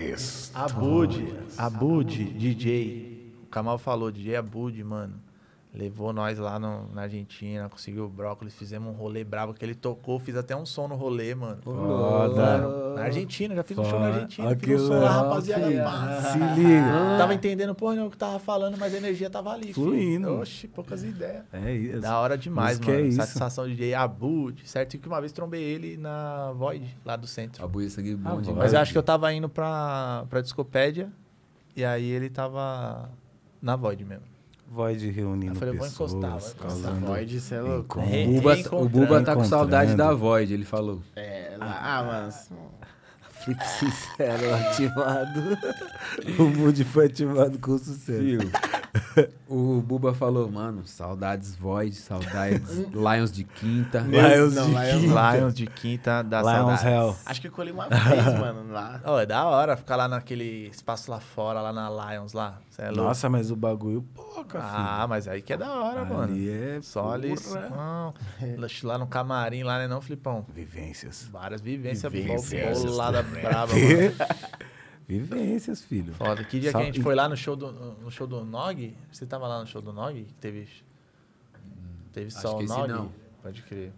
Isso. 0.00 0.50
Abud, 0.52 1.32
Abud, 1.56 2.24
DJ. 2.24 3.32
O 3.44 3.46
Kamal 3.46 3.78
falou, 3.78 4.10
DJ 4.10 4.34
Abud, 4.34 4.82
mano. 4.82 5.29
Levou 5.72 6.12
nós 6.12 6.36
lá 6.36 6.58
no- 6.58 6.92
na 6.92 7.02
Argentina, 7.02 7.68
conseguiu 7.68 8.04
o 8.04 8.08
brócolis, 8.08 8.52
fizemos 8.54 8.92
um 8.92 8.96
rolê 8.96 9.22
bravo 9.22 9.54
que 9.54 9.64
ele 9.64 9.74
tocou, 9.76 10.18
fiz 10.18 10.34
até 10.36 10.56
um 10.56 10.66
som 10.66 10.88
no 10.88 10.96
rolê, 10.96 11.32
mano. 11.32 11.58
Foda. 11.62 12.94
Na 12.96 13.02
Argentina, 13.02 13.54
já 13.54 13.62
fiz 13.62 13.78
um 13.78 13.84
show 13.84 14.00
na 14.00 14.06
Foda. 14.06 14.14
Argentina, 14.16 14.48
Olha 14.48 14.56
fiz 14.56 14.64
que 14.68 14.74
um 14.74 14.78
som 14.88 14.98
lá, 15.00 15.10
rapaziada. 15.10 15.62
filho. 15.64 16.32
Se 16.32 16.38
liga. 16.60 16.80
Não 16.92 17.18
tava 17.18 17.34
entendendo 17.34 17.72
porra 17.72 17.92
nenhuma 17.92 18.08
o 18.08 18.10
que 18.10 18.16
tava 18.18 18.40
falando, 18.40 18.76
mas 18.78 18.92
a 18.92 18.96
energia 18.96 19.30
tava 19.30 19.50
ali. 19.52 19.72
filho. 19.72 19.74
Fluindo. 19.74 20.40
Oxi, 20.40 20.66
poucas 20.66 21.04
ideias. 21.04 21.44
É 21.52 21.72
isso. 21.72 22.00
Da 22.00 22.18
hora 22.18 22.36
demais, 22.36 22.78
Música 22.78 22.92
mano. 22.92 23.04
é 23.04 23.08
isso. 23.08 23.16
Satisfação 23.18 23.68
de 23.68 23.76
DJ 23.76 23.94
Abud, 23.94 24.68
certo? 24.68 24.94
E 24.94 24.98
que 24.98 25.06
uma 25.06 25.20
vez 25.20 25.30
trombei 25.32 25.62
ele 25.62 25.96
na 25.96 26.50
Void, 26.52 26.96
lá 27.04 27.14
do 27.14 27.28
centro. 27.28 27.64
A 27.64 27.68
buia 27.68 27.88
sangue 27.88 28.16
bom 28.16 28.38
Ah, 28.38 28.40
demais. 28.40 28.58
Mas 28.58 28.72
eu 28.72 28.80
acho 28.80 28.90
que 28.90 28.98
eu 28.98 29.02
tava 29.04 29.32
indo 29.32 29.48
pra, 29.48 30.24
pra 30.28 30.40
Discopédia 30.40 31.08
e 31.76 31.84
aí 31.84 32.10
ele 32.10 32.28
tava 32.28 33.08
na 33.62 33.76
Void 33.76 34.04
mesmo. 34.04 34.29
Void 34.70 35.10
reunindo 35.10 35.52
Eu 35.52 35.56
falei, 35.56 35.74
vou 35.76 35.84
pessoas, 35.86 36.12
encostar, 36.12 36.30
vou 36.30 36.38
encostar. 36.38 36.68
causando 36.68 37.06
Void, 37.06 37.40
cê 37.40 37.54
é. 37.56 37.58
Re- 37.58 37.66
O 37.66 37.82
Buba, 37.82 38.54
Reencontrando. 38.54 38.84
o 38.84 38.88
Buba 38.88 39.22
tá 39.22 39.34
com 39.34 39.44
saudade 39.44 39.94
da. 39.96 40.12
Void, 40.12 40.54
ele 40.54 40.64
falou. 40.64 41.00
É, 41.16 41.56
lá, 41.58 41.78
ah, 41.82 42.02
mano. 42.04 42.32
Flip 43.42 43.58
sincero 43.64 44.52
ativado. 44.54 45.40
o 46.38 46.42
mood 46.44 46.84
foi 46.84 47.06
ativado 47.06 47.58
com 47.58 47.78
sucesso. 47.78 48.20
Viu? 48.22 48.38
o 49.48 49.80
Buba 49.80 50.12
falou, 50.12 50.50
mano, 50.50 50.86
saudades 50.86 51.56
Void, 51.56 51.94
saudades 51.96 52.68
Lions 52.92 53.32
de 53.32 53.44
Quinta. 53.44 54.00
Lions 54.00 54.54
Não, 54.54 54.66
de 54.66 54.70
Lions- 54.72 55.00
Quinta. 55.00 55.36
Lions 55.36 55.54
de 55.54 55.66
Quinta 55.66 56.22
da 56.22 56.40
Lions 56.42 56.80
saudade. 56.80 56.88
Hell. 56.88 57.16
Acho 57.24 57.40
que 57.40 57.46
eu 57.48 57.52
colhi 57.52 57.72
uma 57.72 57.88
vez, 57.88 58.24
mano, 58.38 58.70
lá. 58.72 59.00
Ó, 59.04 59.18
é 59.18 59.24
da 59.24 59.46
hora 59.46 59.74
ficar 59.74 59.96
lá 59.96 60.06
naquele 60.06 60.68
espaço 60.68 61.10
lá 61.10 61.18
fora, 61.18 61.62
lá 61.62 61.72
na 61.72 61.88
Lions 62.12 62.34
lá. 62.34 62.58
É. 62.82 62.90
Nossa, 62.90 63.28
mas 63.28 63.50
o 63.50 63.56
bagulho, 63.56 64.00
pouca, 64.14 64.58
Ah, 64.62 65.06
mas 65.06 65.28
aí 65.28 65.42
que 65.42 65.52
é 65.52 65.56
da 65.56 65.70
hora, 65.70 66.04
mano. 66.04 66.32
Ali 66.32 66.48
é 66.48 66.80
Só 66.80 67.12
ali. 67.12 67.34
lá 68.84 68.96
no 68.98 69.06
camarim, 69.06 69.62
lá, 69.62 69.78
né, 69.78 69.86
não, 69.86 70.00
Flipão? 70.00 70.46
Vivências. 70.54 71.28
Várias 71.30 71.60
vivências, 71.60 72.10
Vivências. 72.10 72.82
bolada 72.84 73.22
brava, 73.22 73.74
mano. 73.76 74.14
Vivências, 75.06 75.82
filho. 75.82 76.14
Foda. 76.14 76.42
Que 76.44 76.60
dia 76.60 76.70
Só- 76.70 76.78
que 76.78 76.84
a 76.84 76.86
gente 76.86 77.02
foi 77.02 77.14
lá 77.14 77.28
no 77.28 77.36
show 77.36 77.56
do, 77.56 77.70
no 77.72 78.10
show 78.10 78.26
do 78.26 78.44
Nog? 78.44 78.96
Você 79.12 79.26
tava 79.26 79.46
lá 79.48 79.60
no 79.60 79.66
show 79.66 79.82
do 79.82 79.92
Nog? 79.92 80.24
Teve, 80.40 80.68
teve 82.12 82.28
Acho 82.28 82.40
só 82.40 82.58
que 82.58 82.64
o 82.64 82.68
Nog? 82.68 82.88
não. 82.88 83.12
Pode 83.42 83.62
crer. 83.62 83.92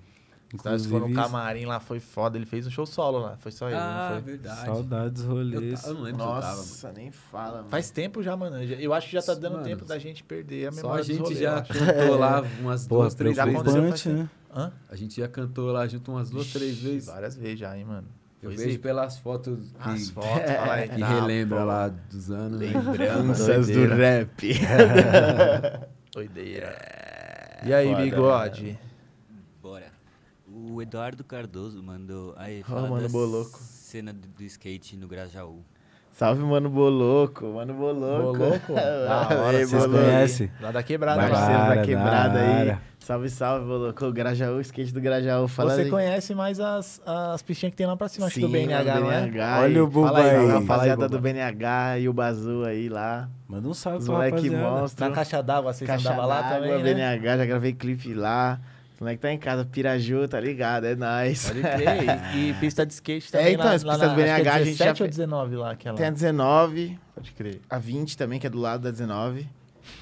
Nós 0.53 0.65
fomos 0.87 0.91
no 0.91 0.97
Inclusive, 1.09 1.15
camarim 1.15 1.65
lá, 1.65 1.81
foi 1.81 1.99
foda. 2.01 2.37
Ele 2.37 2.45
fez 2.47 2.67
um 2.67 2.71
show 2.71 2.85
solo 2.85 3.19
lá, 3.21 3.37
foi 3.39 3.51
só 3.53 3.69
ele, 3.69 3.77
Ah, 3.77 4.09
não 4.11 4.23
foi? 4.23 4.33
verdade. 4.33 4.65
saudades 4.67 5.25
rolês. 5.25 5.83
Eu, 5.85 5.89
eu 5.91 5.95
não 5.95 6.03
lembro 6.03 6.21
eu 6.23 6.27
tava, 6.27 6.41
mano. 6.41 6.57
Nossa, 6.59 6.93
nem 6.93 7.11
fala, 7.11 7.57
mano. 7.59 7.69
Faz 7.69 7.91
tempo 7.91 8.23
já, 8.23 8.37
mano. 8.37 8.63
Eu 8.63 8.93
acho 8.93 9.07
que 9.09 9.13
já 9.15 9.23
tá 9.23 9.35
dando 9.35 9.53
Mano, 9.55 9.65
tempo 9.65 9.85
da 9.85 9.99
gente 9.99 10.23
perder 10.23 10.69
a 10.69 10.73
Só 10.73 10.77
memória 10.83 11.03
a 11.05 11.07
dos 11.07 11.17
gente 11.17 11.35
já 11.37 11.63
cantou 11.63 12.17
lá 12.19 12.41
umas 12.61 12.87
Porra, 12.87 13.03
duas, 13.03 13.15
três 13.15 13.37
vezes. 13.37 14.05
né? 14.07 14.29
Hã? 14.55 14.73
A 14.91 14.97
gente 14.97 15.19
já 15.21 15.29
cantou 15.29 15.73
lá 15.73 15.87
junto 15.87 16.11
umas 16.13 16.29
duas, 16.29 16.53
três 16.53 16.73
Ixi, 16.75 16.85
vezes. 16.85 17.07
Várias 17.07 17.35
vezes 17.37 17.59
já, 17.59 17.77
hein, 17.77 17.85
mano. 17.87 18.07
Eu 18.43 18.51
vejo 18.51 18.79
pelas 18.81 19.19
fotos 19.19 19.57
que, 19.71 19.89
As 19.89 20.11
fotos, 20.11 20.31
fala 20.31 20.73
aí. 20.75 20.89
que 20.89 20.99
Tá, 21.01 21.09
relembra 21.21 21.59
pô. 21.61 21.65
lá 21.65 21.89
dos 21.89 22.31
anos. 22.31 22.61
né? 22.61 22.67
Lembranças 22.67 23.69
do 23.69 23.87
rap. 23.87 24.53
Doideira. 26.13 26.77
E 27.65 27.73
aí, 27.73 27.89
Foda, 27.89 28.03
bigode? 28.03 28.65
Bora. 28.73 28.92
O 30.71 30.81
Eduardo 30.81 31.25
Cardoso 31.25 31.83
mandou. 31.83 32.35
Aí, 32.37 32.63
Ó, 32.63 32.71
fala 32.71 32.89
mano, 32.89 33.03
da 33.03 33.09
Boloco. 33.09 33.59
cena 33.63 34.13
do, 34.13 34.29
do 34.29 34.43
skate 34.45 34.97
no 34.97 35.09
Grajaú. 35.09 35.61
Salve, 36.13 36.43
mano 36.45 36.69
Boloco. 36.69 37.47
Mano 37.55 37.73
Boloco. 37.75 38.39
Boloco? 38.39 38.73
Da 38.75 39.29
hora, 39.43 39.59
Ei, 39.59 39.65
Vocês 39.65 39.83
Boloco. 39.87 40.05
conhecem? 40.05 40.51
Lá 40.61 40.71
da 40.71 40.83
quebrada. 40.83 41.21
Parceiro 41.29 41.75
da 41.75 41.83
quebrada 41.83 42.39
da 42.39 42.73
aí. 42.75 42.79
Salve, 43.01 43.29
salve, 43.31 43.67
Boloco. 43.67 44.13
Grajaú, 44.13 44.61
skate 44.61 44.93
do 44.93 45.01
Grajaú. 45.01 45.49
Fala 45.49 45.75
Você 45.75 45.81
aí. 45.83 45.91
conhece 45.91 46.35
mais 46.35 46.61
as, 46.61 47.01
as 47.05 47.43
pistinhas 47.43 47.71
que 47.73 47.77
tem 47.79 47.87
lá 47.87 47.97
pra 47.97 48.09
cima, 48.09 48.27
acho 48.27 48.35
que 48.37 48.41
do 48.43 48.47
Sim, 48.47 48.53
BNH, 48.53 48.85
mano? 49.01 49.07
BNH 49.07 49.59
Olha 49.61 49.67
aí. 49.67 49.81
o 49.81 49.87
Buba 49.89 50.07
Fala 50.09 50.19
aí, 50.21 50.31
aí. 50.31 50.37
mano, 50.47 50.61
rapaziada 50.61 51.09
do 51.09 51.19
BNH 51.19 51.99
e 51.99 52.09
o 52.09 52.13
Bazu 52.13 52.63
aí 52.65 52.89
lá. 52.89 53.29
Manda 53.49 53.69
um 53.69 53.75
salve 53.75 53.99
Os 53.99 54.05
pra 54.05 54.15
moleque 54.15 54.37
rapaziada. 54.37 54.71
monstro. 54.81 55.09
Na 55.09 55.15
caixa 55.15 55.43
d'água, 55.43 55.73
vocês 55.73 55.89
Caixa 55.89 56.09
andavam 56.11 56.29
lá 56.29 56.43
d'água, 56.43 56.59
também, 56.79 56.95
né? 56.95 57.17
BNH, 57.17 57.39
já 57.39 57.47
gravei 57.47 57.73
clipe 57.73 58.15
lá. 58.15 58.61
Moleque 59.03 59.21
tá 59.21 59.33
em 59.33 59.39
casa, 59.39 59.65
Piraju, 59.65 60.29
tá 60.29 60.39
ligado? 60.39 60.85
É 60.87 60.95
nóis. 60.95 61.49
Pode 61.49 61.61
crer. 61.61 62.35
E, 62.37 62.51
e 62.51 62.55
pista 62.55 62.87
de 62.87 62.93
skate 62.93 63.33
também 63.33 63.55
então, 63.55 63.67
lá, 63.67 63.73
as 63.73 63.83
pistas 63.83 64.11
do 64.11 64.15
BNH 64.15 64.29
é 64.29 64.49
a 64.55 64.65
gente 64.65 64.77
já 64.77 64.85
17 64.93 65.03
ou 65.03 65.07
fe- 65.07 65.09
19 65.11 65.57
lá, 65.57 65.71
aquela. 65.73 65.97
Tem 65.97 66.07
a 66.07 66.11
19, 66.11 66.99
Pode 67.13 67.33
crer. 67.33 67.61
a 67.69 67.79
20 67.79 68.17
também, 68.17 68.39
que 68.39 68.47
é 68.47 68.51
do 68.51 68.59
lado 68.61 68.83
da 68.85 68.91
19. 68.93 69.49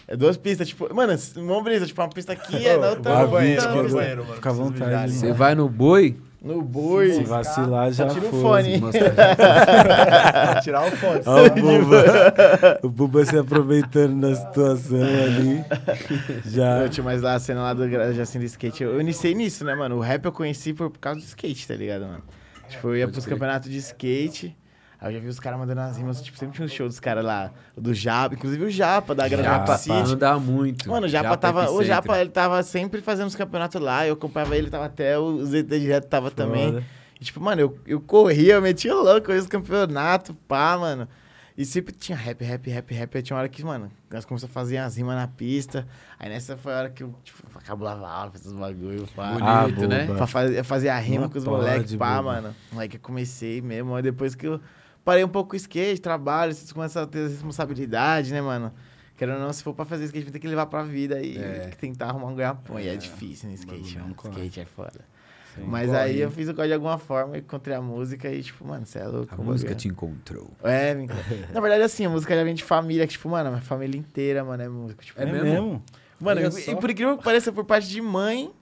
É 0.07 0.15
duas 0.15 0.37
pistas, 0.37 0.69
tipo... 0.69 0.95
Mano, 0.95 1.15
mó 1.39 1.63
brisa, 1.63 1.87
tipo, 1.87 2.01
uma 2.03 2.11
pista 2.11 2.35
aqui, 2.35 2.67
é 2.67 2.77
na 2.77 2.91
outra. 2.91 3.13
A 3.13 3.17
Vou 3.17 3.25
no 3.25 3.31
banheiro, 3.33 3.63
vinte, 3.63 3.73
vou 3.73 3.83
no 3.83 3.89
que- 3.89 3.95
banheiro, 3.95 4.23
mano. 4.23 4.35
Fica 4.35 4.51
à 4.51 4.53
vontade. 4.53 5.13
Você 5.13 5.33
vai 5.33 5.55
no 5.55 5.67
boi? 5.69 6.17
No 6.43 6.63
boi. 6.63 7.13
Se 7.13 7.25
vacilar, 7.25 7.93
já 7.93 8.09
tira 8.09 8.27
o 8.27 8.31
foi. 8.31 8.41
fone. 8.41 8.79
Vou 8.79 8.91
tirar 10.63 10.87
o 10.87 10.91
fone. 10.93 11.21
Ó, 11.27 11.45
o 11.47 11.51
Buba. 11.51 12.81
o 12.83 12.89
Buba 12.89 13.25
se 13.27 13.37
aproveitando 13.39 14.21
da 14.21 14.35
situação 14.35 14.99
ali. 15.03 15.63
Já. 16.47 16.79
Eu 16.81 16.89
tinha 16.89 17.05
mais 17.05 17.21
lá 17.21 17.35
a 17.35 17.39
cena 17.41 17.63
lá 17.63 17.75
do 17.75 17.87
Gra- 17.89 18.13
Jacinto 18.13 18.45
Skate. 18.47 18.83
Eu 18.83 19.01
iniciei 19.01 19.35
nisso, 19.35 19.65
né, 19.65 19.75
mano? 19.75 19.97
O 19.97 20.01
rap 20.01 20.25
eu 20.25 20.33
conheci 20.33 20.73
por, 20.73 20.91
por 20.91 20.99
causa 20.99 21.21
do 21.21 21.27
skate, 21.27 21.69
tá 21.69 21.75
ligado, 21.75 22.03
mano? 22.07 22.23
Tipo, 22.69 22.89
eu 22.89 22.97
ia 22.97 23.05
Pode 23.07 23.13
pros 23.13 23.27
campeonatos 23.27 23.69
de 23.71 23.77
skate. 23.79 24.57
Aí 25.01 25.09
eu 25.09 25.19
já 25.19 25.25
vi 25.25 25.29
os 25.29 25.41
caras 25.41 25.59
mandando 25.59 25.81
as 25.81 25.97
rimas, 25.97 26.21
tipo, 26.21 26.37
sempre 26.37 26.55
tinha 26.57 26.67
um 26.67 26.69
show 26.69 26.87
dos 26.87 27.01
caras 27.01 27.25
lá. 27.25 27.51
O 27.75 27.81
do 27.81 27.95
Japa, 27.95 28.35
inclusive 28.35 28.65
o 28.65 28.71
Japa, 28.71 29.15
da 29.15 29.27
Grande 29.27 29.45
Japa. 29.45 29.79
City. 29.79 30.17
Muito. 30.43 30.89
Mano, 30.91 31.07
o 31.07 31.09
Japa, 31.09 31.37
tava. 31.39 31.61
O 31.61 31.63
Epicentro. 31.65 31.87
Japa, 31.87 32.21
ele 32.21 32.31
tava 32.31 32.63
sempre 32.63 33.01
fazendo 33.01 33.29
os 33.29 33.35
campeonatos 33.35 33.81
lá. 33.81 34.07
Eu 34.07 34.13
acompanhava 34.13 34.55
ele, 34.57 34.69
tava 34.69 34.85
até. 34.85 35.19
O 35.19 35.43
ZT 35.47 35.81
Direto 35.81 36.07
tava 36.07 36.31
também. 36.31 36.67
Foda. 36.73 36.85
E, 37.19 37.25
tipo, 37.25 37.41
mano, 37.41 37.61
eu, 37.63 37.79
eu 37.87 38.01
corria, 38.01 38.55
eu 38.55 38.63
metia 38.63 38.95
o 38.95 39.03
louco, 39.03 39.31
eu 39.31 39.35
ia 39.37 39.41
nos 39.41 39.49
campeonatos, 39.49 40.35
pá, 40.47 40.77
mano. 40.79 41.09
E 41.57 41.65
sempre 41.65 41.93
tinha 41.95 42.17
rap, 42.17 42.43
rap, 42.43 42.71
rap, 42.71 42.95
rap. 42.95 43.17
Aí 43.17 43.23
tinha 43.23 43.35
uma 43.37 43.41
hora 43.41 43.49
que, 43.49 43.63
mano, 43.65 43.91
nós 44.11 44.25
começamos 44.25 44.51
a 44.51 44.55
fazer 44.55 44.79
as 44.79 44.97
rimas 44.97 45.15
na 45.17 45.29
pista. 45.29 45.87
Aí 46.19 46.29
nessa 46.29 46.57
foi 46.57 46.73
a 46.73 46.77
hora 46.79 46.91
que 46.91 47.03
eu, 47.03 47.15
tipo, 47.25 47.43
acabava 47.55 48.07
a 48.07 48.11
aula, 48.11 48.31
fazia 48.33 48.51
os 48.51 48.57
bagulho, 48.57 49.07
pá. 49.15 49.37
Ah, 49.41 49.63
Bonito, 49.63 49.87
né? 49.89 50.07
Pra 50.07 50.27
fazer, 50.27 50.63
fazer 50.65 50.89
a 50.91 50.99
rima 50.99 51.23
Não 51.23 51.31
com 51.31 51.39
os 51.39 51.45
moleques, 51.45 51.95
pá, 51.97 52.17
boba. 52.17 52.35
mano. 52.35 52.55
Moleque, 52.73 52.97
eu 52.97 53.01
comecei 53.01 53.61
mesmo. 53.61 53.95
Aí 53.95 54.03
depois 54.03 54.35
que 54.35 54.47
eu 54.47 54.61
parei 55.11 55.25
um 55.25 55.29
pouco 55.29 55.55
o 55.55 55.57
skate, 55.57 56.01
trabalho, 56.01 56.55
vocês 56.55 56.71
começam 56.73 57.03
a 57.03 57.07
ter 57.07 57.27
responsabilidade, 57.29 58.33
né, 58.33 58.41
mano? 58.41 58.73
Querendo 59.17 59.39
ou 59.39 59.41
não, 59.41 59.53
se 59.53 59.61
for 59.61 59.75
pra 59.75 59.85
fazer 59.85 60.05
skate, 60.05 60.25
vai 60.27 60.33
ter 60.33 60.39
que 60.39 60.47
levar 60.47 60.67
pra 60.67 60.85
vida 60.85 61.21
e 61.21 61.37
É. 61.37 61.71
tentar 61.81 62.11
arrumar 62.11 62.29
um 62.29 62.35
ganha-pão. 62.37 62.79
E 62.79 62.87
é 62.89 62.95
difícil 62.95 63.49
no 63.49 63.53
O 63.55 63.59
skate, 63.59 63.99
mano. 63.99 64.15
corre. 64.15 64.35
Skate 64.47 64.61
é 64.61 64.65
foda. 64.65 65.01
Sim. 65.57 65.65
Mas 65.67 65.89
corre. 65.89 65.99
aí 65.99 66.21
eu 66.21 66.31
fiz 66.31 66.49
o 66.49 66.55
código 66.55 66.69
de 66.69 66.75
alguma 66.75 66.97
forma, 66.97 67.37
encontrei 67.37 67.75
a 67.77 67.83
música 67.83 68.31
e, 68.31 68.41
tipo, 68.41 68.65
mano, 68.65 68.87
você 68.87 69.01
é 69.01 69.05
louco. 69.09 69.35
A 69.35 69.37
música 69.43 69.71
bagulho 69.71 69.75
te 69.81 69.89
encontrou. 69.89 70.51
é... 70.63 70.91
É, 70.93 71.07
cá. 71.07 71.15
Na 71.53 71.61
verdade, 71.61 71.83
assim, 71.83 72.07
a 72.07 72.09
música 72.09 72.37
já 72.37 72.45
vem 72.45 72.55
de 72.55 72.63
família, 72.63 73.05
que, 73.05 73.13
tipo, 73.15 73.29
mano, 73.29 73.51
minha 73.51 73.63
família 73.63 73.99
inteira, 73.99 74.45
mano, 74.45 74.63
é 74.63 74.69
música. 74.69 75.05
Tipo, 75.05 75.21
É 75.21 75.25
É 75.25 75.27
mesmo? 75.33 75.45
mesmo? 75.45 75.83
Mano, 76.21 76.41
e, 76.41 76.71
e 76.71 76.77
por 76.77 76.89
incrível 76.89 77.19
que 77.19 77.25
pareça, 77.25 77.51
por 77.53 77.65
parte 77.65 77.89
de 77.89 78.01
mãe, 78.01 78.53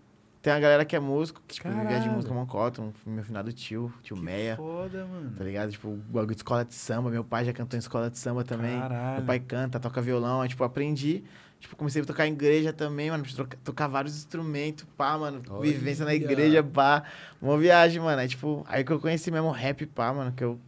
tem 0.48 0.54
uma 0.54 0.60
galera 0.60 0.82
que 0.82 0.96
é 0.96 0.98
músico, 0.98 1.42
que, 1.46 1.56
tipo, 1.56 1.68
vivia 1.68 2.00
de 2.00 2.08
música 2.08 2.32
Moncota, 2.32 2.80
um, 2.80 2.90
meu 3.04 3.22
finado 3.22 3.52
tio, 3.52 3.92
tio 4.02 4.16
Meia. 4.16 4.56
Foda, 4.56 5.04
mano. 5.04 5.32
Tá 5.36 5.44
ligado? 5.44 5.70
Tipo, 5.70 5.90
bagulho 6.08 6.34
de 6.34 6.38
escola 6.38 6.64
de 6.64 6.74
samba. 6.74 7.10
Meu 7.10 7.22
pai 7.22 7.44
já 7.44 7.52
cantou 7.52 7.76
em 7.76 7.80
escola 7.80 8.08
de 8.08 8.16
samba 8.18 8.44
também. 8.44 8.80
Caralho. 8.80 9.18
Meu 9.18 9.26
pai 9.26 9.40
canta, 9.40 9.78
toca 9.78 10.00
violão. 10.00 10.40
Aí, 10.40 10.48
tipo, 10.48 10.64
aprendi. 10.64 11.22
Tipo, 11.60 11.76
comecei 11.76 12.00
a 12.00 12.04
tocar 12.06 12.26
em 12.26 12.32
igreja 12.32 12.72
também, 12.72 13.10
mano. 13.10 13.24
Tocar, 13.36 13.58
tocar 13.62 13.88
vários 13.88 14.16
instrumentos, 14.16 14.86
pá, 14.96 15.18
mano. 15.18 15.42
Olha. 15.50 15.70
Vivência 15.70 16.06
na 16.06 16.14
igreja, 16.14 16.62
pá. 16.62 17.02
Uma 17.42 17.58
viagem, 17.58 18.00
mano. 18.00 18.18
Aí, 18.18 18.28
tipo, 18.28 18.64
aí 18.70 18.82
que 18.82 18.90
eu 18.90 18.98
conheci 18.98 19.30
mesmo 19.30 19.48
o 19.48 19.52
rap, 19.52 19.84
pá, 19.84 20.14
mano. 20.14 20.32
Que 20.32 20.44
eu, 20.44 20.58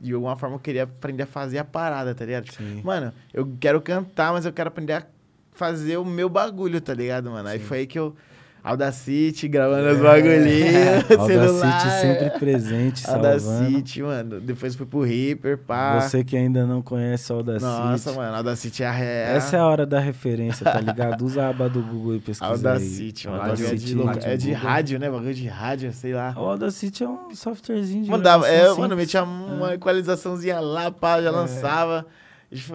de 0.00 0.14
alguma 0.14 0.36
forma, 0.36 0.54
eu 0.54 0.60
queria 0.60 0.84
aprender 0.84 1.24
a 1.24 1.26
fazer 1.26 1.58
a 1.58 1.64
parada, 1.64 2.14
tá 2.14 2.24
ligado? 2.24 2.44
Tipo, 2.44 2.62
Sim. 2.62 2.82
Mano, 2.84 3.12
eu 3.32 3.52
quero 3.58 3.82
cantar, 3.82 4.32
mas 4.32 4.46
eu 4.46 4.52
quero 4.52 4.68
aprender 4.68 4.92
a 4.92 5.06
fazer 5.50 5.96
o 5.96 6.04
meu 6.04 6.28
bagulho, 6.28 6.80
tá 6.80 6.94
ligado, 6.94 7.32
mano? 7.32 7.48
Aí 7.48 7.58
foi 7.58 7.78
aí 7.78 7.86
que 7.88 7.98
eu... 7.98 8.14
Audacity, 8.64 9.46
gravando 9.46 9.90
os 9.90 9.98
bagulhinhos, 9.98 11.04
celular. 11.26 11.82
Audacity 11.82 12.00
sempre 12.00 12.38
presente. 12.38 13.10
Audacity, 13.10 14.02
mano. 14.02 14.40
Depois 14.40 14.74
fui 14.74 14.86
pro 14.86 15.02
Reaper, 15.02 15.58
pá. 15.58 16.00
Você 16.00 16.24
que 16.24 16.34
ainda 16.34 16.66
não 16.66 16.80
conhece 16.80 17.30
o 17.30 17.36
Audacity. 17.36 17.62
Nossa, 17.64 18.12
mano, 18.12 18.34
Audacity 18.36 18.82
é 18.82 18.86
a 18.86 18.90
ré. 18.90 19.36
Essa 19.36 19.56
é 19.56 19.60
a 19.60 19.66
hora 19.66 19.84
da 19.84 20.00
referência, 20.00 20.64
tá 20.64 20.80
ligado? 20.80 21.22
Usa 21.26 21.42
a 21.44 21.48
aba 21.50 21.68
do 21.68 21.82
Google 21.82 22.16
e 22.16 22.20
pesquisa 22.20 22.50
Audacity, 22.52 23.28
aí. 23.28 23.34
mano. 23.34 23.48
Bagulho 23.50 23.66
é 23.68 23.74
de, 23.74 23.98
Audacity, 24.00 24.28
é 24.28 24.36
de 24.38 24.52
rádio, 24.52 24.98
né? 24.98 25.10
Bagulho 25.10 25.34
de 25.34 25.46
rádio, 25.46 25.92
sei 25.92 26.14
lá. 26.14 26.34
O 26.34 26.40
Audacity 26.46 27.04
é 27.04 27.08
um 27.08 27.34
softwarezinho 27.34 28.04
de 28.04 28.10
Mano, 28.10 28.22
dava, 28.22 28.48
é, 28.48 28.72
mano, 28.72 28.96
metia 28.96 29.22
uma 29.24 29.74
equalizaçãozinha 29.74 30.58
lá, 30.58 30.90
pá, 30.90 31.18
É. 31.18 31.22
já 31.24 31.30
lançava. 31.30 32.06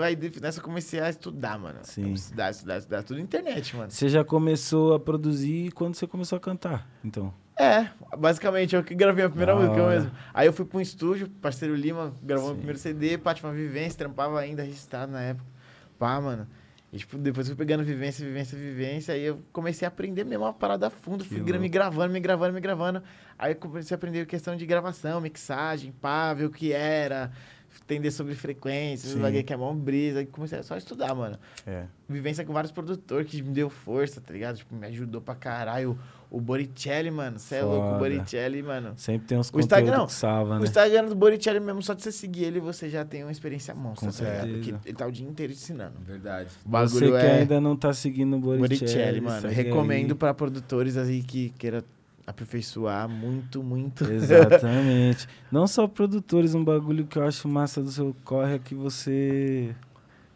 Aí 0.04 0.18
nessa 0.42 0.60
eu 0.60 0.64
comecei 0.64 1.00
a 1.00 1.10
estudar, 1.10 1.58
mano. 1.58 1.80
Sim. 1.84 2.12
Estudar, 2.14 2.52
estudar, 2.52 2.78
estudar. 2.80 3.04
Tudo 3.04 3.18
na 3.18 3.24
internet, 3.24 3.76
mano. 3.76 3.90
Você 3.92 4.10
já 4.10 4.24
começou 4.24 4.94
a 4.94 5.00
produzir 5.00 5.72
quando 5.72 5.96
você 5.96 6.06
começou 6.06 6.36
a 6.38 6.40
cantar, 6.40 6.88
então. 7.04 7.34
É, 7.58 7.90
basicamente, 8.18 8.74
eu 8.76 8.84
que 8.84 8.96
gravei 8.96 9.26
a 9.26 9.30
primeira 9.30 9.54
Da 9.54 9.60
música 9.60 9.88
mesmo. 9.90 10.12
Aí 10.34 10.48
eu 10.48 10.54
fui 10.54 10.66
pra 10.66 10.78
um 10.78 10.82
estúdio, 10.82 11.30
parceiro 11.42 11.76
Lima, 11.76 12.14
gravou 12.24 12.46
Sim. 12.46 12.52
meu 12.52 12.58
primeiro 12.58 12.80
CD, 12.80 13.18
pá, 13.18 13.34
tinha 13.34 13.50
uma 13.50 13.56
vivência, 13.56 13.98
trampava 13.98 14.40
ainda 14.40 14.64
registrado 14.64 15.12
na 15.12 15.22
época. 15.22 15.46
Pá, 15.98 16.22
mano. 16.22 16.48
E, 16.92 16.98
tipo, 16.98 17.18
depois 17.18 17.48
eu 17.48 17.56
fui 17.56 17.66
pegando 17.66 17.84
vivência, 17.84 18.26
vivência, 18.26 18.58
vivência, 18.58 19.14
aí 19.14 19.24
eu 19.24 19.42
comecei 19.54 19.86
a 19.86 19.90
aprender 19.90 20.24
mesmo 20.24 20.46
uma 20.46 20.54
parada 20.54 20.88
a 20.88 20.90
fundo, 20.90 21.24
Que 21.24 21.30
fui 21.32 21.40
gra- 21.40 21.58
me 21.60 21.66
louco. 21.68 21.74
gravando, 21.74 22.14
me 22.14 22.20
gravando, 22.20 22.54
me 22.54 22.62
gravando. 22.62 23.04
Aí 23.38 23.54
comecei 23.54 23.94
a 23.94 23.98
aprender 23.98 24.26
questão 24.26 24.56
de 24.56 24.66
gravação, 24.66 25.22
mixagem, 25.22 25.92
pá, 25.92 26.34
ver 26.34 26.46
o 26.46 26.50
que 26.50 26.72
era, 26.74 27.32
entender 27.90 28.12
sobre 28.12 28.36
frequências, 28.36 29.14
bagulho 29.16 29.44
que 29.44 29.52
é 29.52 29.58
mó 29.58 29.74
brisa, 29.74 30.24
comecei 30.28 30.62
só 30.62 30.76
a 30.76 30.78
estudar, 30.78 31.16
mano 31.16 31.38
É. 31.66 31.86
vivência 32.08 32.46
com 32.46 32.54
vários 32.54 32.72
produtores 32.72 33.30
que 33.30 33.42
me 33.42 33.52
deu 33.52 33.70
força, 33.70 34.22
tá 34.22 34.32
ligado? 34.34 34.58
Tipo, 34.58 34.76
me 34.76 34.86
ajudou 34.88 35.20
pra 35.22 35.34
caralho. 35.36 35.98
O 36.32 36.40
Boricelli, 36.40 37.10
mano, 37.10 37.40
você 37.40 37.56
é 37.56 37.64
louco, 37.64 37.96
o. 37.96 37.98
Boricelli, 37.98 38.62
mano. 38.62 38.94
Sempre 38.96 39.28
tem 39.30 39.38
uns 39.40 39.50
O 39.50 39.54
conteúdos 39.54 39.78
Instagram- 39.80 40.06
que 40.06 40.14
salva, 40.14 40.56
O 40.56 40.60
né? 40.60 40.66
Instagram 40.66 41.06
do 41.08 41.16
Boricelli 41.16 41.60
mesmo, 41.60 41.82
só 41.82 41.96
de 41.96 42.04
você 42.04 42.12
seguir 42.12 42.44
ele, 42.44 42.60
você 42.60 42.88
já 42.88 43.04
tem 43.04 43.24
uma 43.24 43.32
experiência 43.32 43.74
monstra, 43.74 44.12
Com 44.12 44.16
tá 44.16 44.24
ligado? 44.24 44.42
certeza. 44.46 44.72
Porque 44.78 44.90
ele 44.90 44.96
tá 44.98 45.08
o 45.08 45.12
dia 45.12 45.28
inteiro 45.28 45.54
te 45.54 45.58
ensinando. 45.58 45.96
Verdade. 46.06 46.50
O 46.50 46.52
Você 46.52 46.70
bagulho 46.70 47.12
que 47.20 47.26
é 47.26 47.40
ainda 47.40 47.60
não 47.60 47.76
tá 47.76 47.92
seguindo 47.94 48.36
o 48.38 48.40
Boricelli, 48.40 48.68
Boricelli, 48.68 49.22
mano. 49.22 49.48
Recomendo 49.48 50.12
aí. 50.12 50.16
pra 50.18 50.32
produtores 50.32 50.98
aí 50.98 51.24
que 51.24 51.50
queiram 51.58 51.82
aperfeiçoar 52.30 53.08
muito, 53.10 53.62
muito. 53.64 54.04
Exatamente. 54.12 55.28
não 55.52 55.68
só 55.68 55.88
produtores, 55.88 56.54
um 56.56 56.64
bagulho 56.64 57.06
que 57.06 57.18
eu 57.18 57.24
acho 57.28 57.48
massa 57.48 57.82
do 57.82 57.92
seu 57.92 58.16
corre 58.24 58.56
é 58.56 58.60
que 58.60 58.74
você 58.76 59.76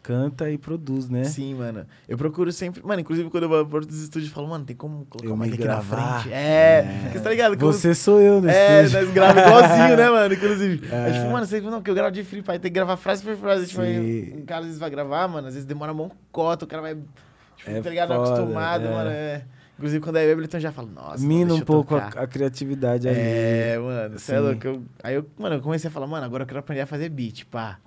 canta 0.02 0.50
e 0.50 0.58
produz, 0.58 1.08
né? 1.08 1.24
Sim, 1.24 1.54
mano. 1.54 1.86
Eu 2.06 2.18
procuro 2.18 2.52
sempre. 2.52 2.82
Mano, 2.84 3.00
inclusive 3.00 3.30
quando 3.30 3.44
eu 3.44 3.48
vou 3.48 3.64
para 3.64 3.78
os 3.78 4.02
estúdios, 4.02 4.28
eu 4.30 4.34
falo, 4.34 4.48
mano, 4.48 4.62
tem 4.64 4.76
como 4.76 5.06
colocar 5.06 5.26
Eu 5.28 5.34
uma 5.34 5.46
aqui 5.46 5.64
na 5.64 5.80
frente? 5.80 6.30
É, 6.30 6.82
porque 7.04 7.18
você 7.18 7.24
tá 7.24 7.30
ligado? 7.30 7.56
Como- 7.56 7.72
Você 7.72 7.94
sou 7.94 8.20
eu 8.20 8.38
no 8.42 8.48
É, 8.50 8.84
estúdio. 8.84 9.00
nós 9.06 9.14
gravamos 9.14 9.42
igualzinho, 9.46 9.96
né, 9.96 10.10
mano? 10.10 10.34
Inclusive. 10.34 10.86
É. 10.92 11.08
É. 11.08 11.12
tipo, 11.12 11.30
mano, 11.32 11.46
você 11.46 11.60
não, 11.62 11.80
que 11.80 11.90
eu 11.90 11.94
gravo 11.94 12.10
de 12.12 12.22
free, 12.22 12.42
pai, 12.42 12.58
tem 12.58 12.70
que 12.70 12.74
gravar 12.74 12.98
frase 12.98 13.22
por 13.24 13.34
frase. 13.36 13.66
Tipo, 13.66 13.80
aí, 13.80 14.34
um 14.36 14.44
cara 14.44 14.60
às 14.60 14.66
vezes 14.66 14.78
vai 14.80 14.90
gravar, 14.90 15.26
mano, 15.26 15.48
às 15.48 15.54
vezes 15.54 15.66
demora 15.66 15.92
uma 15.92 16.10
cota, 16.30 16.66
o 16.66 16.68
cara 16.68 16.82
vai. 16.82 16.96
Tipo, 17.56 17.70
É 17.70 17.80
tá 17.80 17.88
ligado? 17.88 18.08
foda, 18.14 18.34
Acostumado, 18.34 18.84
é. 18.86 18.90
mano. 18.90 19.10
É. 19.10 19.42
Inclusive, 19.76 20.00
quando 20.04 20.16
é 20.16 20.30
Ableton, 20.32 20.60
já 20.60 20.70
fala, 20.70 20.88
nossa. 20.88 21.24
Mina 21.24 21.52
um 21.54 21.60
pouco 21.60 21.96
a, 21.96 22.06
a 22.06 22.26
criatividade 22.26 23.08
ali. 23.08 23.18
É, 23.18 23.78
mano, 23.78 24.18
você 24.18 24.32
é 24.34 24.38
Sim. 24.38 24.42
louco. 24.44 24.66
Eu, 24.66 24.82
aí 25.02 25.14
eu, 25.16 25.28
mano, 25.36 25.56
eu 25.56 25.60
comecei 25.60 25.88
a 25.88 25.90
falar, 25.90 26.06
mano, 26.06 26.24
agora 26.24 26.44
eu 26.44 26.46
quero 26.46 26.60
aprender 26.60 26.82
a 26.82 26.86
fazer 26.86 27.08
beat, 27.08 27.44
pá. 27.46 27.78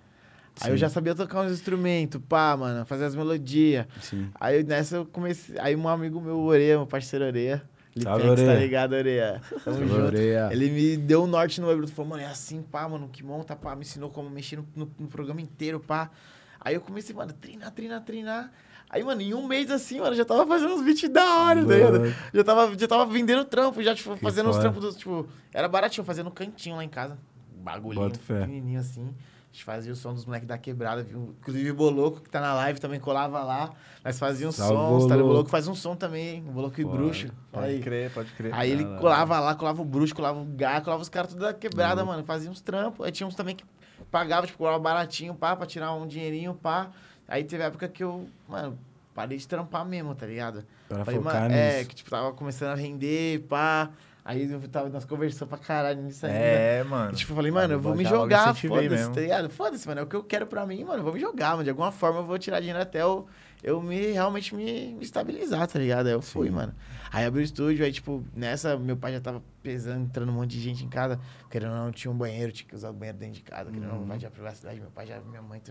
Aí 0.59 0.69
eu 0.71 0.73
Sim. 0.75 0.77
já 0.79 0.89
sabia 0.89 1.15
tocar 1.15 1.41
uns 1.41 1.51
instrumentos, 1.51 2.19
pá, 2.27 2.57
mano, 2.57 2.85
fazer 2.85 3.05
as 3.05 3.15
melodias. 3.15 3.85
Sim. 4.01 4.29
Aí 4.39 4.63
nessa 4.63 4.97
eu 4.97 5.05
comecei. 5.05 5.55
Aí 5.59 5.75
um 5.75 5.87
amigo 5.87 6.19
meu, 6.19 6.39
Oreia, 6.39 6.77
meu 6.77 6.87
parceiro 6.87 7.23
Oreia. 7.25 7.63
Salve, 8.01 8.23
Lipex, 8.23 8.41
tá 8.43 8.51
Oreia. 8.51 8.59
ligado, 8.65 8.93
Oreia? 8.93 9.41
Tamo 9.63 9.77
junto. 9.79 9.89
Floreia. 9.95 10.49
Ele 10.51 10.69
me 10.69 10.97
deu 10.97 11.23
um 11.23 11.27
norte 11.27 11.61
no 11.61 11.69
Ableton, 11.69 11.93
falou, 11.93 12.09
mano, 12.11 12.21
é 12.23 12.27
assim, 12.27 12.61
pá, 12.61 12.87
mano, 12.87 13.07
que 13.07 13.23
monta, 13.23 13.55
pá, 13.55 13.75
me 13.75 13.81
ensinou 13.81 14.09
como 14.09 14.29
mexer 14.29 14.57
no, 14.57 14.67
no- 14.75 14.91
no 14.99 15.07
programa 15.07 15.41
inteiro, 15.41 15.79
pá. 15.79 16.11
Aí 16.59 16.75
eu 16.75 16.81
comecei, 16.81 17.15
mano, 17.15 17.31
treinar, 17.33 17.71
treinar, 17.71 18.01
treinar. 18.03 18.51
Aí, 18.89 19.03
mano, 19.03 19.21
em 19.21 19.33
um 19.33 19.45
mês 19.45 19.69
assim, 19.69 19.99
mano, 19.99 20.15
já 20.15 20.23
tava 20.23 20.45
fazendo 20.47 20.73
uns 20.73 20.81
beats 20.83 21.09
da 21.09 21.39
hora, 21.39 21.65
tá 21.65 21.73
ligado? 21.73 22.15
Já 22.33 22.43
tava, 22.43 22.77
já 22.77 22.87
tava 22.87 23.05
vendendo 23.05 23.43
trampo, 23.43 23.83
já, 23.83 23.93
tipo, 23.93 24.15
Que 24.15 24.21
fazendo 24.21 24.47
foda. 24.47 24.61
trampos, 24.61 24.81
do, 24.81 24.93
tipo, 24.97 25.27
era 25.53 25.67
baratinho, 25.67 26.05
fazendo 26.05 26.27
um 26.27 26.31
cantinho 26.31 26.75
lá 26.77 26.83
em 26.83 26.89
casa. 26.89 27.17
Um 27.59 27.63
bagulhinho 27.63 28.11
pequenininho 28.11 28.79
assim. 28.79 29.03
A 29.03 29.53
gente 29.57 29.63
fazia 29.65 29.91
o 29.91 29.95
som 29.95 30.13
dos 30.13 30.23
moleques 30.25 30.47
da 30.47 30.57
quebrada, 30.57 31.01
viu? 31.03 31.35
Inclusive 31.41 31.71
o 31.71 31.73
Boloco, 31.73 32.21
que 32.21 32.29
tá 32.29 32.39
na 32.39 32.53
live, 32.53 32.79
também 32.79 32.99
colava 32.99 33.43
lá. 33.43 33.71
Nós 34.05 34.19
fazíamos 34.19 34.55
Salve, 34.55 34.73
sons, 34.75 35.05
tá? 35.07 35.15
O 35.15 35.17
Boloco. 35.17 35.27
Boloco 35.33 35.49
faz 35.49 35.67
um 35.67 35.73
som 35.75 35.95
também, 35.95 36.39
o 36.47 36.51
Boloco 36.51 36.79
e 36.79 36.83
Foda. 36.83 36.95
Bruxo. 36.97 37.27
Pode 37.51 37.65
Aí. 37.65 37.79
crer, 37.81 38.11
pode 38.13 38.31
crer. 38.33 38.53
Aí 38.53 38.71
ele 38.71 38.85
colava 38.99 39.39
lá, 39.39 39.55
colava 39.55 39.81
o 39.81 39.85
bruxo, 39.85 40.13
colava 40.15 40.39
o 40.39 40.45
gato, 40.45 40.83
colava 40.85 41.01
os 41.01 41.09
caras 41.09 41.31
tudo 41.31 41.41
da 41.41 41.53
quebrada, 41.53 42.01
Uhum. 42.01 42.07
mano. 42.07 42.23
Fazia 42.23 42.49
uns 42.51 42.61
trampos. 42.61 43.05
Aí 43.05 43.11
tinha 43.11 43.25
uns 43.27 43.35
também 43.35 43.55
que 43.55 43.65
pagava, 44.11 44.45
tipo, 44.45 44.57
colava 44.59 44.77
baratinho, 44.79 45.33
pá, 45.33 45.55
pra 45.55 45.65
tirar 45.65 45.91
um 45.93 46.05
dinheirinho, 46.07 46.53
pá. 46.53 46.91
Aí 47.27 47.43
teve 47.43 47.63
época 47.63 47.87
que 47.87 48.03
eu, 48.03 48.27
mano, 48.47 48.77
parei 49.13 49.37
de 49.37 49.47
trampar 49.47 49.85
mesmo, 49.85 50.15
tá 50.15 50.25
ligado? 50.25 50.63
Pra 50.87 51.03
Falei, 51.03 51.19
focar 51.19 51.41
mano, 51.41 51.53
é, 51.55 51.77
nisso. 51.77 51.89
que 51.89 51.95
tipo, 51.95 52.09
tava 52.09 52.31
começando 52.33 52.69
a 52.69 52.75
render, 52.75 53.41
pá. 53.49 53.89
Aí 54.23 54.51
eu 54.51 54.59
tava, 54.67 54.89
nós 54.89 55.05
conversamos 55.05 55.49
pra 55.49 55.57
caralho 55.57 56.01
nisso 56.01 56.25
ainda. 56.25 56.37
É, 56.37 56.83
mano. 56.83 57.13
E, 57.13 57.15
tipo, 57.15 57.31
eu 57.31 57.35
falei, 57.35 57.51
mano, 57.51 57.73
eu 57.75 57.79
vou 57.79 57.95
me 57.95 58.03
jogar, 58.03 58.53
foda-se, 58.53 59.09
tá 59.11 59.21
ligado? 59.21 59.49
Foda-se, 59.49 59.87
mano, 59.87 60.01
é 60.01 60.03
o 60.03 60.07
que 60.07 60.15
eu 60.15 60.23
quero 60.23 60.45
pra 60.45 60.65
mim, 60.65 60.83
mano, 60.83 60.99
eu 60.99 61.03
vou 61.03 61.13
me 61.13 61.19
jogar, 61.19 61.51
mano. 61.51 61.63
De 61.63 61.69
alguma 61.69 61.91
forma 61.91 62.19
eu 62.19 62.25
vou 62.25 62.37
tirar 62.37 62.59
dinheiro 62.59 62.81
até 62.81 63.01
eu, 63.01 63.25
eu 63.63 63.81
me, 63.81 64.11
realmente 64.11 64.53
me, 64.55 64.93
me 64.93 65.03
estabilizar, 65.03 65.67
tá 65.67 65.79
ligado? 65.79 66.07
Aí 66.07 66.13
eu 66.13 66.21
fui, 66.21 66.47
Sim. 66.47 66.53
mano. 66.53 66.73
Aí 67.11 67.25
abri 67.25 67.41
o 67.41 67.43
estúdio, 67.43 67.83
aí, 67.85 67.91
tipo, 67.91 68.23
nessa, 68.35 68.77
meu 68.77 68.95
pai 68.97 69.13
já 69.13 69.19
tava 69.21 69.41
pesando, 69.63 70.03
entrando 70.05 70.29
um 70.29 70.33
monte 70.35 70.51
de 70.51 70.61
gente 70.61 70.83
em 70.85 70.89
casa. 70.89 71.19
Querendo 71.49 71.71
ou 71.71 71.77
não, 71.77 71.91
tinha 71.91 72.11
um 72.11 72.15
banheiro, 72.17 72.51
tinha 72.51 72.67
que 72.67 72.75
usar 72.75 72.89
o 72.89 72.93
banheiro 72.93 73.17
dentro 73.17 73.35
de 73.35 73.41
casa. 73.41 73.71
Querendo 73.71 73.85
ou 73.85 73.91
não, 73.93 73.97
Uhum. 73.99 74.05
invadir 74.05 74.27
a 74.27 74.31
privacidade, 74.31 74.79
meu 74.79 74.89
pai 74.91 75.07
já, 75.07 75.19
minha 75.21 75.41
mãe... 75.41 75.61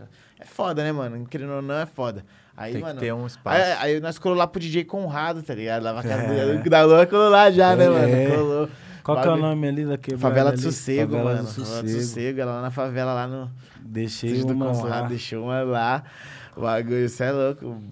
É 0.41 0.45
foda, 0.45 0.83
né, 0.83 0.93
mano? 0.93 1.27
Querendo 1.27 1.53
ou 1.53 1.63
não, 1.63 1.75
é 1.77 1.87
foda. 1.87 2.25
Aí, 2.57 2.73
Tem 2.73 2.81
mano... 2.83 2.95
que 2.95 3.01
ter 3.01 3.13
um 3.13 3.27
espaço. 3.27 3.57
Aí, 3.63 3.73
aí 3.95 4.01
nós 4.01 4.19
colou 4.19 4.37
lá 4.37 4.47
pro 4.47 4.59
DJ 4.61 4.85
Conrado, 4.85 5.43
tá 5.43 5.55
ligado? 5.55 5.83
Lá 5.83 5.93
pra 5.93 6.03
casa 6.03 6.57
do- 6.63 6.65
da 6.71 6.85
Lua, 6.85 7.07
colou 7.07 7.29
lá 7.29 7.51
já, 7.51 7.77
né, 7.77 7.85
É. 7.85 7.89
mano? 7.89 8.35
Colou. 8.37 8.69
Qual 9.05 9.23
que 9.23 9.29
é 9.29 9.31
o 9.31 9.37
nome 9.37 9.69
ali 9.69 9.85
da 9.85 9.97
quebrada? 9.97 10.21
Favela 10.23 10.53
do? 10.53 10.61
Sossego, 10.61 11.13
Favela 11.13 11.35
mano. 11.35 11.43
Do 11.45 11.49
Favela 11.53 11.83
do 11.83 11.89
Sossego. 11.89 12.03
Sossego, 12.03 12.41
ela 12.41 12.53
lá 12.57 12.63
na 12.63 12.71
favela, 12.73 13.15
lá 13.15 13.29
no... 13.29 13.51
Deixei 13.81 14.43
Consulado, 14.43 15.03
lá. 15.03 15.09
deixou 15.09 15.45
uma 15.45 15.63
lá. 15.63 16.03
O 16.57 16.63
bagulho, 16.63 17.09
você 17.09 17.25
é 17.25 17.33
louco. 17.33 17.83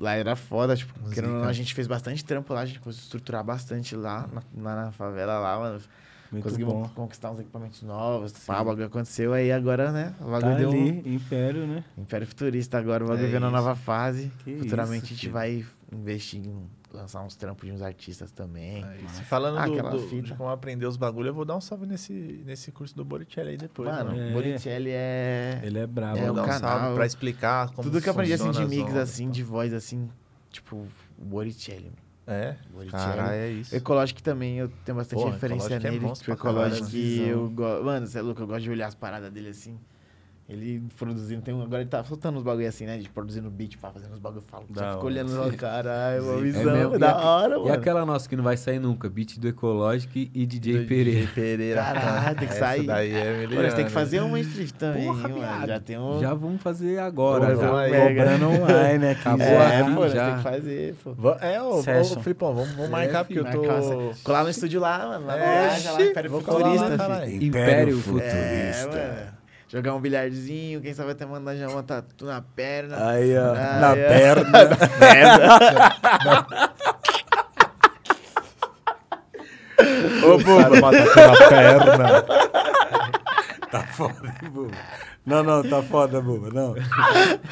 Lá 0.00 0.14
era 0.14 0.34
foda, 0.34 0.74
tipo, 0.76 0.92
querendo 1.10 1.44
a 1.44 1.52
gente 1.52 1.74
fez 1.74 1.86
bastante 1.86 2.24
trampo 2.24 2.52
lá, 2.52 2.62
a 2.62 2.66
gente 2.66 2.80
conseguiu 2.80 3.04
estruturar 3.04 3.44
bastante 3.44 3.94
lá, 3.94 4.28
na, 4.32 4.42
lá 4.62 4.84
na 4.86 4.92
favela 4.92 5.38
lá, 5.38 5.58
mano. 5.58 5.80
Muito 6.32 6.44
Conseguimos 6.44 6.72
bom. 6.72 6.88
conquistar 6.94 7.30
uns 7.30 7.40
equipamentos 7.40 7.82
novos, 7.82 8.32
pá, 8.32 8.62
o 8.62 8.64
bagulho 8.64 8.86
aconteceu 8.86 9.34
aí 9.34 9.52
agora, 9.52 9.92
né? 9.92 10.14
O 10.18 10.24
Tá 10.24 10.30
bagulho 10.30 10.56
deu 10.56 10.70
um 10.70 10.72
ali, 10.72 11.14
Império, 11.14 11.66
né? 11.66 11.84
Império 11.98 12.26
Futurista 12.26 12.78
agora, 12.78 13.04
o 13.04 13.08
bagulho 13.08 13.36
É 13.36 13.38
nova 13.38 13.76
fase. 13.76 14.32
Que 14.42 14.56
Futuramente 14.56 15.04
isso, 15.04 15.12
a 15.12 15.16
gente 15.16 15.20
filho. 15.20 15.32
vai 15.34 15.64
investir 15.92 16.40
em 16.46 16.54
lançar 16.90 17.22
uns 17.22 17.36
trampos 17.36 17.66
de 17.68 17.72
uns 17.74 17.82
artistas 17.82 18.30
também. 18.32 18.82
Se 19.12 19.22
falando 19.24 19.58
Ah, 19.58 19.66
do- 19.66 19.90
do- 19.98 20.08
fita. 20.08 20.22
de 20.28 20.34
como 20.34 20.48
aprender 20.48 20.86
os 20.86 20.96
bagulho, 20.96 21.28
eu 21.28 21.34
vou 21.34 21.44
dar 21.44 21.54
um 21.56 21.60
salve 21.60 21.84
nesse, 21.86 22.12
nesse 22.46 22.72
curso 22.72 22.96
do 22.96 23.04
Boricelli 23.04 23.50
aí 23.50 23.56
depois. 23.58 23.88
Mano, 23.90 24.18
É. 24.18 24.30
o 24.30 24.32
Boricelli 24.32 24.90
é... 24.90 25.60
Ele 25.62 25.78
é 25.80 25.86
brabo. 25.86 26.16
É 26.16 26.22
vou 26.22 26.30
um 26.30 26.34
dar 26.34 26.42
um 26.44 26.46
canal. 26.46 26.78
salve 26.80 26.94
pra 26.94 27.04
explicar 27.06 27.68
como 27.72 27.82
Tudo 27.90 28.00
que 28.02 28.08
eu 28.08 28.12
aprendi 28.12 28.32
assim 28.32 28.50
de 28.50 28.64
mix, 28.66 28.94
assim, 28.96 29.26
tá? 29.26 29.32
de 29.32 29.42
voz, 29.42 29.72
assim, 29.74 30.08
tipo, 30.50 30.76
o 31.18 31.24
Boricelli. 31.24 31.92
É, 32.32 32.56
caralho, 32.90 33.32
é 33.32 33.50
isso. 33.50 33.74
Ecologic 33.76 34.22
também, 34.22 34.58
eu 34.58 34.68
tenho 34.84 34.96
bastante 34.96 35.18
Porra, 35.20 35.32
referência 35.32 35.74
é 35.74 35.78
nele. 35.78 36.00
monstro 36.00 36.34
tipo, 36.34 36.48
Ecologic, 36.48 36.84
visão. 36.90 37.26
eu 37.26 37.50
gosto. 37.50 37.84
Mano, 37.84 38.06
você 38.06 38.18
é 38.18 38.22
louco, 38.22 38.40
eu 38.42 38.46
gosto 38.46 38.62
de 38.62 38.70
olhar 38.70 38.86
as 38.86 38.94
paradas 38.94 39.30
dele 39.32 39.48
assim. 39.50 39.78
Ele 40.48 40.82
produzindo, 40.98 41.40
tem 41.40 41.54
um, 41.54 41.62
agora 41.62 41.80
ele 41.82 41.88
tá 41.88 42.02
soltando 42.04 42.36
uns 42.36 42.42
bagulho 42.42 42.68
assim, 42.68 42.84
né? 42.84 42.98
De 42.98 43.08
produzindo 43.08 43.48
beat, 43.48 43.78
pá, 43.78 43.90
fazendo 43.90 44.12
uns 44.12 44.18
bagulho, 44.18 44.40
eu 44.40 44.50
falo. 44.50 44.64
Só 44.74 44.80
fico 44.84 44.96
hora. 44.96 45.06
olhando 45.06 45.40
lá, 45.40 45.50
caralho, 45.52 46.22
uma 46.28 46.38
É 46.38 46.42
visão, 46.42 46.72
mesmo. 46.74 46.98
da 46.98 47.06
E 47.06 47.10
a- 47.10 47.16
hora, 47.16 47.54
E 47.56 47.58
mano. 47.60 47.72
aquela 47.72 48.04
nossa 48.04 48.28
que 48.28 48.36
não 48.36 48.42
vai 48.44 48.56
sair 48.56 48.78
nunca, 48.80 49.08
beat 49.08 49.38
do 49.38 49.48
Ecológico 49.48 50.12
e 50.18 50.44
DJ 50.44 50.80
Do 50.80 50.86
Pereira. 50.88 51.20
DJ 51.20 51.26
Pereira. 51.32 51.82
Caralho, 51.82 52.36
tem 52.38 52.48
que 52.48 52.54
Essa 52.54 52.58
sair. 52.66 52.86
daí 52.86 53.12
é 53.12 53.24
Mano, 53.24 53.38
miliano. 53.38 53.62
nós 53.62 53.74
tem 53.74 53.84
que 53.86 53.90
fazer 53.92 54.20
uma 54.20 54.40
street 54.40 54.72
também, 54.72 55.06
Porra, 55.06 55.28
hein, 55.30 55.34
mano. 55.38 55.66
Já 55.68 55.80
tem 55.80 55.98
um... 55.98 56.20
Já 56.20 56.34
vamos 56.34 56.60
fazer 56.60 56.98
agora. 56.98 57.40
Porra, 57.46 57.56
já. 57.56 57.62
vamos 57.66 57.78
aí. 57.80 58.08
Cobrando 58.08 58.48
online 58.50 59.06
aqui. 59.08 59.20
Acabou 59.28 59.38
já. 59.46 59.54
É, 59.72 59.80
aqui, 59.80 59.94
pô, 59.94 60.08
já. 60.08 60.26
tem 60.26 60.36
que 60.36 60.42
fazer, 60.42 60.94
pô. 61.02 61.30
É, 61.40 61.62
ô, 61.62 61.78
ô. 61.78 62.20
Flipão, 62.20 62.52
vamos, 62.54 62.72
vamos 62.72 62.90
marcar, 62.90 63.24
porque 63.24 63.38
eu 63.38 63.44
tô... 63.44 63.62
Uma- 63.62 64.14
Colar 64.24 64.42
no 64.44 64.50
estúdio 64.50 64.80
lá, 64.80 64.98
mano. 65.08 65.26
Lá 65.26 65.38
É, 65.38 65.70
loja, 65.70 65.92
lá, 65.92 66.02
Império 66.02 66.30
Futurista. 66.30 67.26
Império 67.40 67.98
É, 67.98 68.02
Futurista. 68.02 69.41
Jogar 69.72 69.94
um 69.94 70.00
bilharzinho, 70.02 70.82
quem 70.82 70.92
sabe 70.92 71.12
até 71.12 71.24
mandar 71.24 71.56
já 71.56 71.66
uma 71.66 71.82
tatu 71.82 72.26
na 72.26 72.42
perna. 72.42 73.08
Aí, 73.08 73.34
ó, 73.38 73.54
Ah, 73.54 73.78
na 73.80 73.96
é. 73.96 74.06
perna. 74.06 74.52
Ô, 80.24 80.38
Buba. 80.38 80.68
Uma 80.78 80.92
tatu 80.92 81.16
na 81.16 81.48
perna. 81.48 82.22
Tá 83.70 83.82
foda, 83.92 84.34
hein, 84.42 84.50
Buba? 84.50 84.76
Não, 85.24 85.42
não, 85.42 85.62
tá 85.62 85.82
foda, 85.82 86.20
Buba, 86.20 86.50
não. 86.52 86.74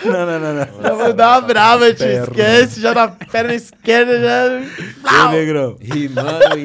Não, 0.05 0.27
não, 0.27 0.41
não, 0.41 0.55
não. 0.55 0.67
Vou 0.99 1.13
dar 1.15 1.39
uma 1.39 1.47
brava, 1.47 1.95
tio. 1.95 2.07
Perna. 2.07 2.25
Esquece, 2.25 2.81
já 2.81 2.93
na 2.95 3.09
perna 3.09 3.55
esquerda, 3.55 4.21
já. 4.21 5.27
Ô, 5.27 5.29
Negrão, 5.31 5.77
Rimando 5.81 6.59
e. 6.59 6.65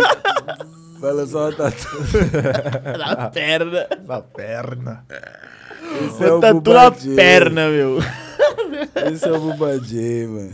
fala 1.06 1.26
só 1.27 1.49
a 1.49 1.52
tatu. 1.56 1.88
Na 2.98 3.30
perna. 3.30 3.88
Na 4.07 4.22
perna. 4.22 5.06
Esse 6.06 6.23
é 6.23 6.32
o 6.34 6.40
Tatu 6.40 6.61
Buba 6.61 6.73
na 6.73 6.91
perna, 6.91 7.69
meu. 7.69 7.99
Esse 9.11 9.27
é 9.27 9.32
o 9.32 9.40
Buba 9.40 9.77
J, 9.80 10.27
mano. 10.27 10.52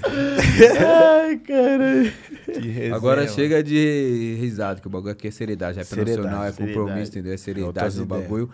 Ai, 1.23 1.38
caralho. 1.38 2.14
Resenha, 2.48 2.95
Agora 2.95 3.22
mano. 3.22 3.34
chega 3.34 3.64
de 3.64 4.36
risada, 4.40 4.82
que 4.82 4.88
o 4.88 4.90
bagulho 4.90 5.14
aqui 5.14 5.28
é 5.30 5.32
seriedade. 5.32 5.78
Rap 5.78 5.86
Seriedade, 5.88 6.22
nacional 6.28 6.45
é 6.45 6.52
compromisso, 6.52 6.76
seriedade. 6.84 7.10
entendeu? 7.10 7.34
É 7.34 7.38
seriedade 7.38 7.98
no 7.98 8.06
bagulho. 8.06 8.49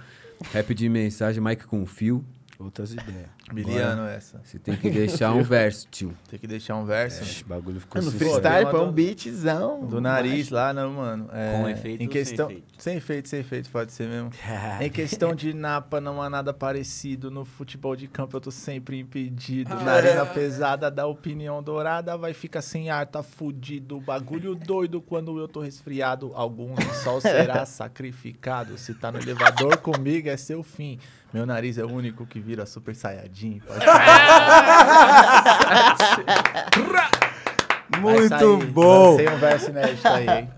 Rap 0.54 0.74
de 0.76 0.88
mensagem, 0.88 1.42
Mike 1.44 1.66
com 1.66 1.84
fio. 1.86 2.24
Outras 2.60 2.92
ideias. 2.92 3.30
Miliano 3.54 4.04
essa. 4.08 4.42
Você 4.44 4.58
tem 4.58 4.76
que 4.76 4.90
deixar 4.90 5.32
um 5.32 5.44
verso, 5.44 5.88
tio. 5.92 6.14
Tem 6.28 6.40
que 6.40 6.48
deixar 6.48 6.76
um 6.76 6.86
verso. 6.86 7.22
Ixi, 7.24 7.44
o 7.44 7.48
bagulho 7.48 7.80
ficou 7.80 8.02
No 8.02 8.12
freestyle, 8.12 8.70
Pô, 8.72 8.78
é 8.78 8.82
um 8.82 8.86
do- 8.88 8.92
beatzão. 8.92 9.86
Do 9.86 10.02
nariz 10.02 10.50
lá, 10.50 10.74
não, 10.74 10.92
mano. 10.92 11.30
É, 11.32 11.54
Com 11.54 11.70
efeito 11.70 12.02
em 12.04 12.08
ou 12.08 12.12
sem 12.14 12.24
questão, 12.24 12.50
efeito? 12.50 12.68
Sem 12.78 12.98
efeito, 12.98 13.30
sem 13.30 13.40
efeito, 13.42 13.70
pode 13.70 13.92
ser 13.92 14.10
mesmo. 14.10 14.32
em 14.82 14.90
questão 14.90 15.36
de 15.36 15.54
Napa, 15.54 16.02
não 16.02 16.22
há 16.22 16.30
nada 16.30 16.52
parecido. 16.54 17.30
No 17.30 17.46
futebol 17.46 17.96
de 17.96 18.08
campo 18.08 18.36
eu 18.36 18.42
tô 18.42 18.52
sempre 18.52 19.00
impedido. 19.00 19.74
Na 19.76 19.94
arena 19.94 20.26
pesada 20.26 20.90
da 20.90 21.06
opinião 21.06 21.62
dourada, 21.62 22.18
vai 22.18 22.34
ficar 22.34 22.62
sem 22.64 22.90
ar, 22.90 23.06
tá 23.06 23.22
fudido. 23.22 24.02
Bagulho 24.02 24.56
doido 24.56 25.00
quando 25.00 25.38
eu 25.40 25.48
tô 25.48 25.62
resfriado. 25.62 26.32
Algum 26.34 26.76
sol 27.04 27.22
será 27.22 27.66
sacrificado. 27.66 28.78
Se 28.78 28.94
tá 28.94 29.12
no 29.12 29.20
elevador 29.20 29.78
comigo, 29.78 30.28
é 30.28 30.38
seu 30.38 30.64
fim. 30.64 31.00
Meu 31.34 31.46
nariz 31.46 31.78
é 31.78 31.84
o 31.84 31.92
único 31.92 32.26
que 32.26 32.40
vira 32.40 32.66
super 32.66 32.96
saiyajin. 32.96 33.62
Pode 33.68 33.86
Muito 38.02 38.30
sair. 38.30 38.66
bom. 38.68 39.12
Lancei 39.12 39.28
um 39.30 39.38
verso 39.38 39.70
inédito 39.70 40.08
aí, 40.08 40.28
hein? 40.30 40.50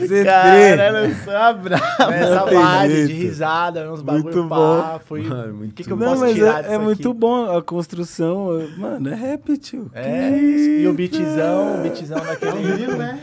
ZT. 0.00 0.24
Cara, 0.24 1.06
eu 1.06 1.14
sou 1.24 1.36
a 1.36 1.52
brava. 1.52 2.14
Essa 2.14 2.44
vibe 2.44 2.92
jeito. 2.94 3.08
de 3.08 3.14
risada, 3.14 3.80
uns 3.92 4.02
Muito 4.02 4.04
bagulho 4.04 4.44
bom. 4.44 4.80
pá, 4.82 5.00
foi... 5.04 5.22
Mano, 5.22 5.52
O 5.52 5.56
muito 5.58 5.74
que, 5.74 5.84
que 5.84 5.90
eu 5.92 5.96
Não, 5.96 6.08
posso 6.08 6.20
mas 6.20 6.34
tirar 6.34 6.58
é, 6.58 6.62
disso 6.62 6.72
é 6.72 6.76
aqui? 6.76 6.84
muito 6.84 7.14
bom 7.14 7.56
a 7.56 7.62
construção. 7.62 8.68
Mano, 8.76 9.08
é 9.08 9.14
rap, 9.14 9.56
tio. 9.56 9.90
É 9.94 10.30
isso. 10.36 10.70
E 10.70 10.88
o 10.88 10.92
beatzão, 10.92 11.78
o 11.78 11.82
beatzão 11.82 12.18
É 12.18 12.24
daquele... 12.24 12.52
um 12.52 12.62
vídeo, 12.62 12.96
né? 12.96 13.20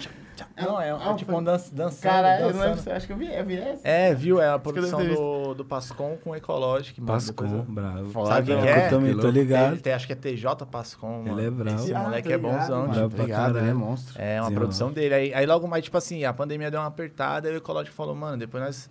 Não, 0.66 0.82
é, 0.82 0.90
é 0.90 1.14
tipo 1.16 1.36
um 1.36 1.44
dan 1.44 1.58
dançando, 1.72 2.02
Caralho, 2.02 2.42
eu 2.42 2.46
não 2.48 2.48
dançando. 2.54 2.66
lembro, 2.70 2.82
se- 2.84 2.92
acho 2.92 3.08
que 3.08 3.14
eu 3.14 3.18
vi, 3.18 3.34
eu 3.34 3.46
vi 3.46 3.58
essa. 3.58 3.88
É, 3.88 4.14
viu? 4.14 4.42
É 4.42 4.50
a 4.50 4.60
produção 4.60 5.06
do, 5.06 5.54
do 5.54 5.66
Pascom 5.66 6.18
com 6.24 6.32
o 6.32 6.36
Ecológico. 6.36 7.02
mano, 7.02 7.14
Pascom, 7.14 7.44
depois 7.46 7.52
eu- 7.52 7.74
bravo. 7.74 8.10
Foda, 8.12 8.28
Sabe 8.28 8.46
quem 8.48 8.56
mano. 8.56 8.68
que 8.68 8.74
é? 8.74 8.86
Eu 8.86 8.90
também 8.90 9.18
tô 9.18 9.28
Ele 9.28 9.40
ligado. 9.40 9.82
tem, 9.82 9.94
acho 9.94 10.08
que 10.08 10.14
é 10.14 10.16
TJ 10.16 10.66
Pascom, 10.66 11.24
mano. 11.24 11.40
Ele 11.40 11.48
é 11.48 11.52
bravo. 11.52 11.80
Esse 11.84 11.94
Ah, 11.94 12.00
moleque 12.00 12.32
é 12.34 12.38
bonzão, 12.38 12.88
mano, 12.88 13.10
caralho. 13.28 13.58
ele 13.60 13.70
é 13.70 13.74
monstro. 13.74 14.22
É, 14.22 14.42
uma 14.42 14.50
Sim, 14.50 14.56
produção 14.56 14.92
dele. 14.92 15.14
Aí, 15.14 15.34
aí 15.34 15.46
logo 15.46 15.68
mais, 15.68 15.84
tipo 15.84 15.98
assim, 15.98 16.24
a 16.24 16.34
pandemia 16.34 16.70
deu 16.72 16.80
uma 16.80 16.88
apertada, 16.88 17.48
aí 17.50 17.54
o 17.54 17.58
Ecológico 17.58 17.96
falou, 17.96 18.16
mano, 18.16 18.38
depois 18.38 18.64
nós, 18.64 18.90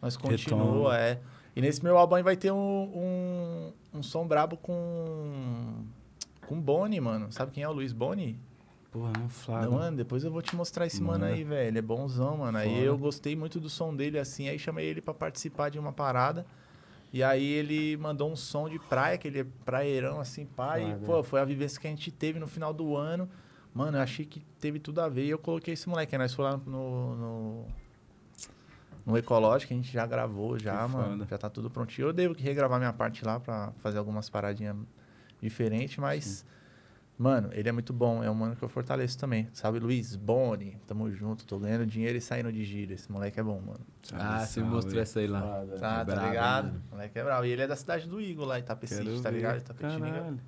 nós 0.00 0.16
continua, 0.16 0.96
é. 0.98 1.18
E 1.54 1.60
nesse 1.60 1.82
meu 1.84 1.98
álbum 1.98 2.14
aí 2.14 2.22
vai 2.22 2.34
ter 2.36 2.50
um, 2.50 2.56
um, 2.56 3.72
um 3.98 4.02
som 4.02 4.26
brabo 4.26 4.56
com. 4.56 5.84
Com 6.46 6.60
Boni, 6.60 7.00
mano. 7.00 7.30
Sabe 7.30 7.52
quem 7.52 7.62
é 7.62 7.68
o 7.68 7.72
Luiz 7.72 7.92
Boni? 7.92 8.38
Porra, 8.92 9.10
não 9.18 9.28
flagra. 9.28 9.70
Não, 9.70 9.78
mano, 9.78 9.96
depois 9.96 10.22
eu 10.22 10.30
vou 10.30 10.42
te 10.42 10.54
mostrar 10.54 10.86
esse 10.86 11.02
mano 11.02 11.20
Manda. 11.24 11.34
aí, 11.34 11.42
velho. 11.42 11.68
Ele 11.68 11.78
é 11.78 11.82
bonzão, 11.82 12.36
mano. 12.36 12.58
Aí 12.58 12.68
Foda. 12.68 12.82
eu 12.82 12.98
gostei 12.98 13.34
muito 13.34 13.58
do 13.58 13.70
som 13.70 13.96
dele, 13.96 14.18
assim. 14.18 14.48
Aí 14.50 14.58
chamei 14.58 14.86
ele 14.86 15.00
pra 15.00 15.14
participar 15.14 15.70
de 15.70 15.78
uma 15.78 15.92
parada. 15.94 16.44
E 17.10 17.22
aí 17.22 17.44
ele 17.44 17.96
mandou 17.96 18.30
um 18.30 18.36
som 18.36 18.68
de 18.68 18.78
praia, 18.78 19.16
que 19.16 19.26
ele 19.28 19.40
é 19.40 19.46
praeirão, 19.64 20.20
assim, 20.20 20.44
pai. 20.44 20.92
E, 20.92 21.04
pô, 21.06 21.22
foi 21.22 21.40
a 21.40 21.44
vivência 21.44 21.80
que 21.80 21.86
a 21.86 21.90
gente 21.90 22.10
teve 22.10 22.38
no 22.38 22.46
final 22.46 22.72
do 22.74 22.94
ano. 22.94 23.28
Mano, 23.74 23.96
eu 23.96 24.02
achei 24.02 24.26
que 24.26 24.40
teve 24.60 24.78
tudo 24.78 25.00
a 25.00 25.08
ver. 25.08 25.24
E 25.24 25.30
eu 25.30 25.38
coloquei 25.38 25.72
esse 25.72 25.88
moleque. 25.88 26.14
Aí 26.14 26.18
nós 26.18 26.34
fomos 26.34 26.52
lá 26.52 26.60
no, 26.66 27.14
no, 27.16 27.66
no 29.06 29.16
Ecológico, 29.16 29.72
a 29.72 29.76
gente 29.76 29.90
já 29.90 30.04
gravou, 30.06 30.58
já, 30.58 30.84
Que 30.86 30.92
mano. 30.92 31.10
foda. 31.12 31.26
Já 31.30 31.38
tá 31.38 31.48
tudo 31.48 31.70
prontinho. 31.70 32.08
Eu 32.08 32.12
devo 32.12 32.34
que 32.34 32.42
regravar 32.42 32.78
minha 32.78 32.92
parte 32.92 33.24
lá 33.24 33.40
pra 33.40 33.72
fazer 33.78 33.96
algumas 33.96 34.28
paradinhas 34.28 34.76
diferentes, 35.40 35.96
mas... 35.96 36.44
Mano, 37.22 37.50
ele 37.52 37.68
é 37.68 37.72
muito 37.72 37.92
bom, 37.92 38.20
é 38.24 38.28
um 38.28 38.34
mano 38.34 38.56
que 38.56 38.64
eu 38.64 38.68
fortaleço 38.68 39.16
também. 39.16 39.46
Sabe, 39.52 39.78
Luiz 39.78 40.16
Boni, 40.16 40.76
tamo 40.88 41.08
junto, 41.12 41.46
tô 41.46 41.56
ganhando 41.56 41.86
dinheiro 41.86 42.18
e 42.18 42.20
saindo 42.20 42.52
de 42.52 42.64
giro. 42.64 42.92
Esse 42.94 43.12
moleque 43.12 43.38
é 43.38 43.42
bom, 43.44 43.60
mano. 43.60 43.78
Salve, 44.02 44.24
Ah, 44.26 44.40
você 44.44 44.60
mostrou 44.60 45.00
essa 45.00 45.20
aí 45.20 45.28
lá. 45.28 45.40
Tá, 45.78 45.98
tá 45.98 46.04
brabo, 46.04 46.26
ligado? 46.28 46.64
mano. 46.64 46.82
O 46.90 46.94
moleque 46.96 47.16
é 47.20 47.22
bravo. 47.22 47.46
E 47.46 47.50
ele 47.50 47.62
é 47.62 47.66
da 47.68 47.76
cidade 47.76 48.08
do 48.08 48.20
Igor 48.20 48.44
lá, 48.44 48.58
Itapecite, 48.58 49.22
tá 49.22 49.30
ligado? 49.30 49.58
Itapetininga. 49.58 50.10
Caralho. 50.10 50.40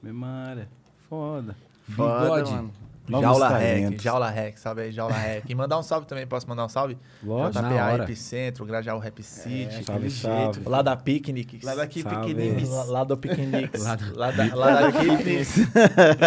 Mesma 0.00 0.28
área. 0.28 0.68
Foda. 1.08 1.56
Foda, 1.88 2.20
Bigode. 2.22 2.50
mano. 2.52 2.72
Novos 3.10 3.26
Jaula 3.26 3.48
talentos. 3.50 3.90
Rec, 3.90 4.02
Jaula 4.02 4.30
Rec, 4.30 4.58
salve 4.58 4.82
aí, 4.82 4.92
Jaula 4.92 5.14
Rec. 5.14 5.44
E 5.48 5.54
mandar 5.54 5.78
um 5.78 5.82
salve 5.82 6.06
também, 6.06 6.26
posso 6.26 6.48
mandar 6.48 6.64
um 6.64 6.68
salve? 6.68 6.96
Lógico. 7.22 7.62
JPA. 7.64 8.02
Epicentro, 8.04 8.64
Grajaú 8.64 8.98
Rap 8.98 9.22
City. 9.22 9.84
salve, 9.84 9.92
aquele 9.92 10.10
salve. 10.10 10.52
jeito. 10.54 10.70
Lá 10.70 10.82
da 10.82 10.96
Picnic. 10.96 11.60
Lá 11.64 11.74
daqui, 11.74 12.02
Salve. 12.02 12.16
pequenininho. 12.34 12.86
Lá, 12.86 13.04
do 13.04 13.16
Picnic. 13.16 13.70
Lá 13.78 13.96
da, 14.30 14.54
lá 14.54 14.70
da 14.80 14.92
Picnic. 15.00 15.46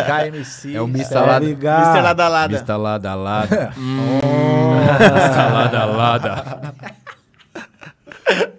KMC. 0.06 0.76
É 0.76 0.82
o 0.82 0.86
Mr. 0.88 1.10
Tá 1.10 1.22
Lada. 1.26 1.46
ligado? 1.46 1.86
Mister 1.86 2.02
Lada 2.04 2.28
Lada. 2.30 2.54
Mista 2.54 2.78
lada 2.78 3.16
lada. 3.16 3.74
Mista 3.78 5.48
lada 5.50 5.86
lada. 5.86 6.94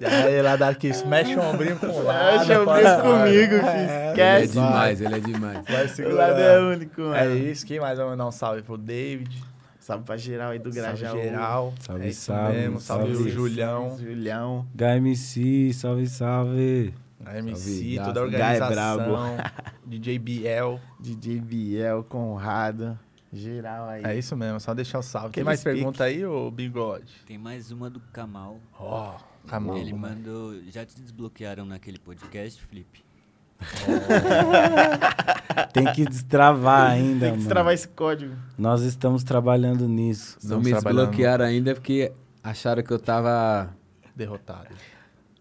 E 0.01 0.05
aí, 0.05 0.43
lá 0.43 0.57
daqui, 0.57 0.91
mexe 1.07 1.35
o 1.37 1.43
ombrinho 1.43 1.79
com 1.79 1.87
o 1.87 2.03
lado. 2.05 2.39
Deixa 2.39 2.53
eu 2.55 2.65
faz- 2.65 2.85
ver 2.85 3.03
comigo, 3.03 3.55
É, 3.55 3.59
filho. 3.59 3.71
Ele 3.81 3.91
é 3.91 4.11
Esquece. 4.11 4.53
demais, 4.53 5.01
ele 5.01 5.15
é 5.15 5.21
demais. 5.21 5.59
Vai 5.69 5.85
O 5.85 5.89
segurar. 5.89 6.29
lado 6.29 6.41
é 6.41 6.61
único, 6.61 7.01
mano. 7.01 7.15
É 7.15 7.35
isso, 7.35 7.67
quem 7.67 7.81
mais 7.81 7.99
vai 7.99 8.07
mandar 8.07 8.27
um 8.27 8.31
salve 8.33 8.63
pro 8.63 8.77
David? 8.77 9.43
Salve 9.81 10.05
pra 10.05 10.17
geral 10.17 10.51
aí 10.51 10.59
do 10.59 10.73
Salve 10.73 10.81
Grajaú. 10.99 11.23
geral. 11.23 11.75
Salve, 11.81 12.05
é 12.05 12.09
isso 12.09 12.21
salve, 12.23 12.53
mesmo. 12.57 12.81
Salve, 12.81 13.13
salve. 13.15 13.23
o 13.23 13.31
Julião, 13.31 13.99
Julião. 13.99 14.67
HMC, 14.75 15.73
salve, 15.75 16.07
salve. 16.07 16.95
a 17.27 17.39
MC, 17.39 17.97
Salve, 17.97 18.13
toda 18.13 18.21
a 18.23 18.27
Guy 18.29 18.37
é 18.37 18.63
organização. 18.63 19.37
DJ 19.87 20.19
Biel. 20.19 20.81
DJ 21.01 21.41
Biel, 21.41 22.05
Conrado. 22.05 22.99
Geral 23.33 23.89
aí. 23.89 24.03
É 24.05 24.17
isso 24.17 24.37
mesmo, 24.37 24.61
só 24.61 24.73
deixar 24.73 25.01
o 25.01 25.03
salve. 25.03 25.27
Tem 25.27 25.31
Aquele 25.41 25.45
mais 25.47 25.61
speak. 25.61 25.77
pergunta 25.77 26.05
aí, 26.05 26.25
ô 26.25 26.51
Bigode? 26.51 27.13
Tem 27.27 27.37
mais 27.37 27.71
uma 27.73 27.91
do 27.91 27.99
Kamal. 28.13 28.59
Ó, 28.79 29.15
Kamal. 29.47 29.77
Ele 29.79 29.93
mandou. 29.93 30.55
Já 30.71 30.85
te 30.85 31.01
desbloquearam 31.01 31.65
naquele 31.65 31.99
podcast, 31.99 32.61
Flip? 32.63 33.05
Tem 35.73 35.93
que 35.93 36.05
destravar 36.05 36.91
ainda, 36.91 37.11
Tem 37.11 37.19
que 37.19 37.25
mano. 37.31 37.37
destravar 37.37 37.75
esse 37.75 37.89
código. 37.89 38.35
Nós 38.59 38.83
estamos 38.83 39.23
trabalhando 39.25 39.89
nisso. 39.89 40.39
Não 40.45 40.61
me 40.61 40.73
desbloquearam 40.73 41.45
ainda 41.45 41.75
porque 41.75 42.13
acharam 42.43 42.83
que 42.83 42.91
eu 42.93 42.99
tava. 42.99 43.75
Derrotado. 44.15 44.69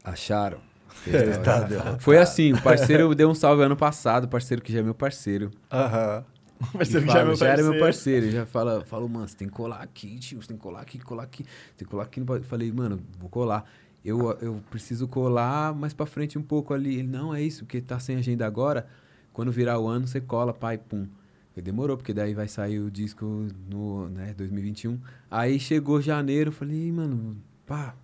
Acharam. 0.03 0.59
Foi 1.99 2.17
assim, 2.17 2.53
o 2.53 2.61
parceiro 2.61 3.13
deu 3.13 3.29
um 3.29 3.35
salve 3.35 3.63
ano 3.63 3.75
passado, 3.75 4.25
o 4.25 4.27
parceiro 4.27 4.61
que 4.61 4.71
já 4.71 4.79
é 4.79 4.83
meu 4.83 4.95
parceiro. 4.95 5.51
Aham. 5.71 6.23
Parceiro 6.71 7.05
que 7.05 7.11
já 7.11 7.19
é 7.19 7.21
fala- 7.21 7.25
meu 7.25 7.35
já 7.35 7.47
era 7.49 7.61
meu 7.63 7.77
parceiro. 7.77 8.31
Já 8.31 8.45
fala, 8.45 8.85
falou, 8.85 9.09
mano, 9.09 9.27
você 9.27 9.35
tem 9.35 9.49
que 9.49 9.53
colar 9.53 9.81
aqui, 9.81 10.17
tio. 10.17 10.41
Você 10.41 10.47
tem 10.47 10.55
que 10.55 10.63
colar 10.63 10.79
aqui, 10.79 10.97
colar 10.97 11.23
aqui. 11.23 11.43
Tem 11.75 11.85
que 11.85 11.91
colar 11.91 12.03
aqui. 12.03 12.21
no 12.21 12.25
ba-" 12.25 12.37
Eu 12.37 12.43
falei, 12.43 12.71
mano, 12.71 13.01
vou 13.19 13.29
colar. 13.29 13.65
Eu, 14.03 14.31
eu 14.41 14.61
preciso 14.69 15.07
colar 15.07 15.73
mais 15.73 15.93
pra 15.93 16.05
frente 16.05 16.37
um 16.37 16.41
pouco 16.41 16.73
ali. 16.73 16.95
Ele, 16.99 17.07
não, 17.07 17.33
é 17.33 17.41
isso, 17.41 17.63
porque 17.63 17.81
tá 17.81 17.99
sem 17.99 18.17
agenda 18.17 18.45
agora. 18.45 18.87
Quando 19.31 19.51
virar 19.51 19.79
o 19.79 19.87
ano, 19.87 20.07
você 20.07 20.19
cola, 20.19 20.53
pai, 20.53 20.77
pum. 20.77 21.07
E 21.55 21.61
demorou, 21.61 21.95
porque 21.95 22.13
daí 22.13 22.33
vai 22.33 22.47
sair 22.47 22.79
o 22.79 22.89
disco 22.89 23.47
no, 23.69 24.09
né, 24.09 24.33
2021. 24.35 24.99
Aí 25.29 25.59
chegou 25.59 26.01
janeiro, 26.01 26.51
falei, 26.51 26.91
mano, 26.91 27.37
pá, 27.65 27.95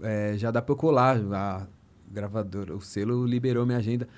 é, 0.00 0.34
já 0.38 0.50
dá 0.50 0.62
pra 0.62 0.72
eu 0.72 0.76
colar. 0.76 1.18
A 1.32 1.66
gravadora, 2.10 2.74
o 2.74 2.80
selo 2.80 3.26
liberou 3.26 3.66
minha 3.66 3.78
agenda. 3.78 4.08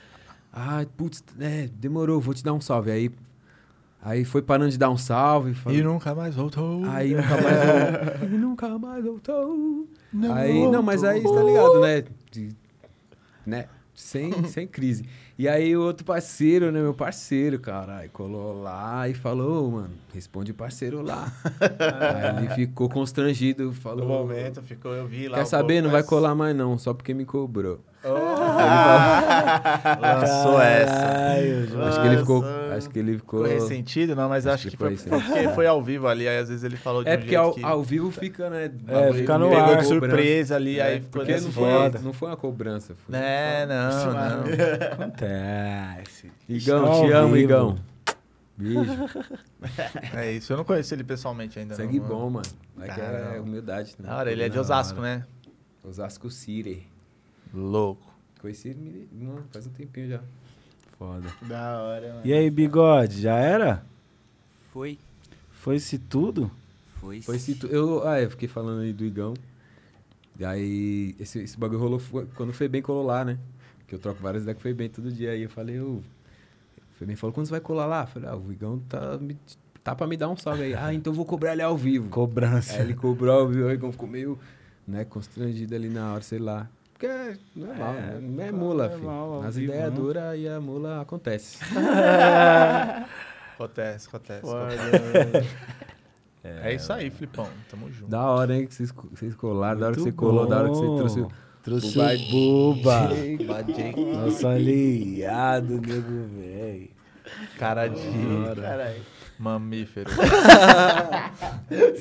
Ah, 0.53 0.85
putz, 0.97 1.23
é, 1.41 1.69
demorou, 1.69 2.21
vou 2.21 2.35
te 2.35 2.45
dar 2.45 2.53
um 2.53 2.61
salve. 2.61 2.91
Aí, 2.91 3.11
aí 4.03 4.25
foi 4.25 4.43
parando 4.43 4.71
de 4.71 4.79
dar 4.79 4.91
um 4.91 4.97
salve. 4.97 5.55
E 5.69 5.83
nunca 5.83 6.15
mais 6.15 6.35
voltou. 6.35 6.85
Aí 6.87 7.15
nunca 7.15 7.41
mais 7.41 7.65
voltou. 7.65 8.19
Aí 8.29 8.39
nunca 8.39 8.69
mais 8.69 9.05
voltou. 9.05 9.89
aí, 10.33 10.69
não, 10.71 10.83
mas 10.83 11.05
aí 11.05 11.21
você 11.21 11.35
tá 11.35 11.43
ligado, 11.43 11.81
né? 11.81 12.05
De- 12.31 12.57
né? 13.47 13.67
Sem, 13.95 14.33
sem 14.47 14.67
crise. 14.67 15.05
E 15.37 15.49
aí 15.49 15.77
o 15.77 15.83
outro 15.83 16.05
parceiro, 16.05 16.71
né? 16.73 16.81
Meu 16.81 16.95
parceiro, 16.95 17.59
caralho, 17.59 18.09
colou 18.11 18.63
lá 18.63 19.09
e 19.09 19.15
falou, 19.15 19.67
"Ô, 19.69 19.71
mano, 19.73 19.91
responde 20.15 20.51
o 20.53 20.55
parceiro 20.55 21.03
lá. 21.03 21.31
aí 22.39 22.47
ele 22.47 22.55
ficou 22.55 22.89
constrangido, 22.89 23.65
No 23.65 23.73
falou. 23.73 24.07
momento 24.07 24.63
ficou, 24.63 24.93
eu 24.95 25.07
vi 25.07 25.29
lá. 25.29 25.39
Quer 25.39 25.45
saber? 25.47 25.75
pouco, 25.75 25.83
Não 25.85 25.91
vai 25.91 26.01
mas- 26.01 26.09
colar 26.09 26.35
mais 26.35 26.57
não, 26.57 26.79
só 26.79 26.95
porque 26.95 27.13
me 27.15 27.25
cobrou. 27.25 27.81
Lançou 30.01 30.61
essa. 30.61 30.93
Caralho, 30.95 31.67
João. 31.67 31.89
Acho 31.89 32.01
que 32.01 32.07
ele 32.07 32.19
ficou. 32.19 32.45
Acho 32.77 32.91
que 32.91 32.99
ele 32.99 33.17
ficou. 33.19 33.45
Ficou 33.45 33.61
ressentido, 33.61 34.15
não, 34.15 34.29
mas 34.29 34.47
Acho 34.47 34.55
acho, 34.55 34.65
que 34.65 34.71
que 34.71 34.77
foi 34.77 34.97
foi, 34.97 35.21
porque 35.21 35.49
foi 35.51 35.67
ao 35.67 35.83
vivo 35.83 36.07
ali, 36.07 36.29
aí 36.29 36.39
às 36.39 36.49
vezes 36.49 36.63
ele 36.63 36.77
falou 36.77 37.03
de 37.03 37.11
É 37.11 37.15
um 37.15 37.17
porque 37.17 37.31
jeito 37.31 37.43
ao, 37.45 37.55
que 37.55 37.65
ao 37.65 37.83
vivo 37.83 38.11
fica, 38.11 38.49
né? 38.49 38.71
É, 38.87 39.13
fica 39.13 39.37
no 39.39 39.49
pegou 39.49 39.65
ar. 39.65 39.79
de 39.79 39.87
surpresa 39.87 40.57
ali, 40.57 40.79
É, 40.79 40.83
aí 40.83 41.01
ficou 41.01 41.23
porque 41.25 41.41
não 41.41 41.53
foi, 41.53 41.91
não 42.03 42.13
foi 42.13 42.29
uma 42.29 42.37
cobrança. 42.37 42.95
Foi. 42.95 43.17
É, 43.17 43.67
não, 43.67 44.13
não. 44.13 44.45
Acontece. 44.93 46.31
Igão, 46.49 46.87
Ao 46.87 47.05
te 47.05 47.13
amo, 47.13 47.35
vivo. 47.35 47.45
Igão. 47.53 47.79
Beijo. 48.57 48.81
É 50.15 50.33
isso, 50.33 50.53
eu 50.53 50.57
não 50.57 50.65
conheço 50.65 50.95
ele 50.95 51.05
pessoalmente 51.05 51.59
ainda. 51.59 51.75
Sangue 51.75 52.01
não, 52.01 52.07
bom, 52.07 52.31
mano. 52.31 52.47
Vai 52.77 52.93
que 52.93 53.01
é 53.01 53.41
humildade. 53.41 53.95
Né? 53.99 54.09
Da 54.09 54.17
hora, 54.17 54.33
ele 54.33 54.43
é 54.43 54.49
de 54.49 54.59
Osasco, 54.59 55.01
né? 55.01 55.25
Osasco 55.85 56.31
City. 56.31 56.87
Louco. 57.53 58.07
Conheci 58.41 58.69
ele 58.69 59.09
não, 59.13 59.39
faz 59.53 59.67
um 59.67 59.71
tempinho 59.71 60.09
já. 60.09 60.21
Foda. 60.99 61.29
Da 61.43 61.81
hora, 61.83 62.09
mano. 62.15 62.21
E 62.25 62.33
aí, 62.33 62.51
bigode, 62.51 63.21
já 63.23 63.37
era? 63.37 63.85
Foi. 64.73 64.99
Foi-se 65.51 65.99
tudo? 65.99 66.51
Foi. 66.97 67.21
Foi 67.23 67.37
esse 67.37 67.55
tu- 67.55 67.67
eu, 67.69 68.07
ah, 68.07 68.21
eu 68.21 68.31
fiquei 68.31 68.49
falando 68.49 68.81
aí 68.83 68.93
do 68.93 69.05
Igão. 69.05 69.35
E 70.39 70.45
aí, 70.45 71.17
esse, 71.19 71.41
esse 71.41 71.59
bagulho 71.59 71.81
rolou 71.81 71.99
foi- 71.99 72.27
quando 72.37 72.51
o 72.51 72.53
Febem 72.53 72.81
colou 72.83 73.05
lá, 73.05 73.25
né? 73.25 73.39
Que 73.87 73.95
eu 73.95 73.99
troco 73.99 74.21
várias 74.23 74.43
ideias 74.43 74.57
com 74.57 74.61
o 74.61 74.63
Febem 74.63 74.89
todo 74.89 75.11
dia. 75.11 75.31
Aí 75.33 75.43
eu 75.43 75.51
falei, 75.51 75.81
ô. 75.81 75.95
O 75.97 76.03
Febem 76.99 77.17
falou, 77.17 77.33
quando 77.33 77.47
você 77.47 77.53
vai 77.53 77.61
colar 77.61 77.87
lá? 77.87 78.03
Eu 78.03 78.07
falei, 78.09 78.29
ah, 78.29 78.37
o 78.37 78.53
Igão 78.53 78.79
tá, 78.89 79.19
me- 79.19 79.37
tá 79.83 79.95
pra 79.95 80.07
me 80.07 80.17
dar 80.17 80.29
um 80.29 80.37
salve 80.37 80.63
aí. 80.63 80.75
Ah, 80.75 80.93
então 80.93 81.13
eu 81.13 81.17
vou 81.17 81.25
cobrar 81.25 81.53
ele 81.53 81.63
ao 81.63 81.77
vivo. 81.77 82.09
Cobrança. 82.09 82.75
Aí 82.75 82.81
ele 82.83 82.95
cobrou 82.95 83.41
ao 83.41 83.49
vivo, 83.49 83.67
o 83.67 83.71
Igão 83.73 83.91
ficou 83.93 84.09
meio, 84.09 84.39
né, 84.87 85.05
constrangido 85.05 85.75
ali 85.75 85.89
na 85.89 86.13
hora, 86.13 86.23
sei 86.23 86.39
lá. 86.41 86.69
Porque 86.99 87.07
é 87.07 87.37
normal, 87.55 87.95
É, 87.95 88.01
né? 88.01 88.19
Não 88.21 88.45
é 88.45 88.51
mula, 88.51 88.89
normal, 88.89 89.33
ao 89.33 89.37
filho. 89.37 89.49
As 89.49 89.57
vivo, 89.57 89.73
ideias 89.73 89.91
né? 89.91 89.97
duras 89.97 90.39
e 90.39 90.49
a 90.49 90.61
mula 90.61 91.01
acontece. 91.01 91.59
Acontece, 93.55 94.09
acontece. 94.09 94.47
Acontece. 94.47 95.33
mano. 95.33 95.47
É 96.65 96.73
isso 96.73 96.93
aí, 96.93 97.11
Flipão. 97.11 97.49
Tamo 97.69 97.93
junto. 97.93 98.09
da 98.11 98.23
hora, 98.23 98.55
hein, 98.57 98.67
que 98.67 98.73
vocês, 98.75 98.91
vocês 99.11 99.35
colaram, 99.35 99.81
da 99.81 99.87
hora 99.87 99.95
que 99.97 100.01
você 100.01 100.13
colou, 100.13 100.47
da 100.47 100.59
hora 100.61 100.69
que 100.71 100.77
você 100.77 100.87
trouxe 100.97 101.21
o 101.21 101.29
Trouxe 101.63 101.99
Buba 102.31 103.11
o 103.11 103.37
Buba. 103.37 103.65
Buba 103.65 104.25
Nosso 104.25 104.47
aliado, 104.49 105.81
nego 105.81 106.27
velho. 106.41 106.89
Cara 107.59 107.89
de 107.89 108.01
Caralho. 108.63 109.03
Mamífero. 109.39 110.11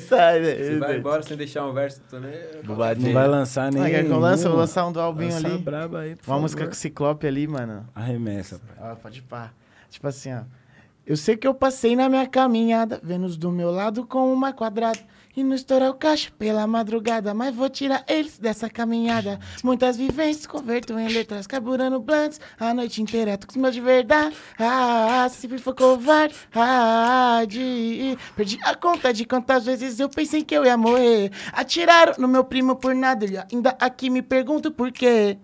Sai 0.07 0.41
Você 0.41 0.69
daí. 0.69 0.80
vai 0.80 0.97
embora 0.97 1.22
sem 1.23 1.38
deixar 1.38 1.65
um 1.65 1.73
verso 1.73 2.01
também? 2.09 2.34
Não 2.64 2.76
vai 3.14 3.27
lançar 3.27 3.72
Não, 3.72 3.81
nem. 3.84 3.93
eu 3.93 4.19
lance? 4.19 4.45
Eu 4.45 4.51
vou 4.51 4.59
lançar 4.59 4.85
um 4.88 4.91
do 4.91 4.99
Albinho 4.99 5.34
Lança 5.34 5.47
ali. 5.47 5.57
braba 5.57 5.99
aí, 5.99 6.11
Uma 6.14 6.18
favor. 6.23 6.41
música 6.41 6.65
com 6.68 6.73
Ciclope 6.73 7.27
ali, 7.27 7.47
mano. 7.47 7.88
Arremessa, 7.93 8.59
pai. 8.59 8.76
Ah, 8.91 8.95
pode 8.95 9.22
pá. 9.22 9.51
Tipo 9.89 10.07
assim, 10.07 10.34
ó. 10.34 10.41
Eu 11.05 11.15
sei 11.15 11.38
que 11.38 11.47
eu 11.47 11.53
passei 11.53 11.95
na 11.95 12.09
minha 12.09 12.27
caminhada, 12.27 12.99
Vênus 13.01 13.38
do 13.38 13.51
meu 13.51 13.72
lado 13.72 14.05
com 14.05 14.31
uma 14.34 14.51
quadrada. 14.51 14.99
E 15.38 15.43
não 15.43 15.53
estourar 15.53 15.91
o 15.91 15.93
caixa 15.93 16.31
pela 16.39 16.65
madrugada, 16.65 17.31
mas 17.31 17.53
vou 17.53 17.69
tirar 17.69 18.03
eles 18.07 18.39
dessa 18.39 18.68
caminhada. 18.68 19.39
Muitas 19.64 19.95
vivências 19.95 20.47
converto 20.47 20.97
em 20.97 21.07
letras, 21.07 21.45
carburando 21.45 21.99
blanks, 21.99 22.41
a 22.59 22.73
noite 22.73 23.03
inteira 23.03 23.38
tô 23.38 23.45
com 23.45 23.51
os 23.51 23.57
meus 23.57 23.76
de 23.76 23.80
verdade. 23.80 24.35
Ah, 24.57 25.30
sempre 25.30 25.59
foi 25.59 25.76
covarde. 25.76 26.34
Ah, 26.55 27.43
de... 27.47 28.18
Perdi 28.35 28.57
a 28.64 28.73
conta 28.73 29.14
de 29.14 29.26
quantas 29.26 29.68
vezes 29.68 29.99
eu 29.99 30.09
pensei 30.09 30.43
que 30.43 30.55
eu 30.55 30.65
ia 30.65 30.76
morrer. 30.76 31.31
Atiraram 31.53 32.15
no 32.18 32.27
meu 32.27 32.43
primo 32.43 32.76
por 32.76 32.95
nada, 32.95 33.23
e 33.27 33.38
ainda 33.38 33.77
aqui 33.80 34.09
me 34.09 34.23
pergunto 34.23 34.72
por 34.72 34.91
quê. 34.91 35.38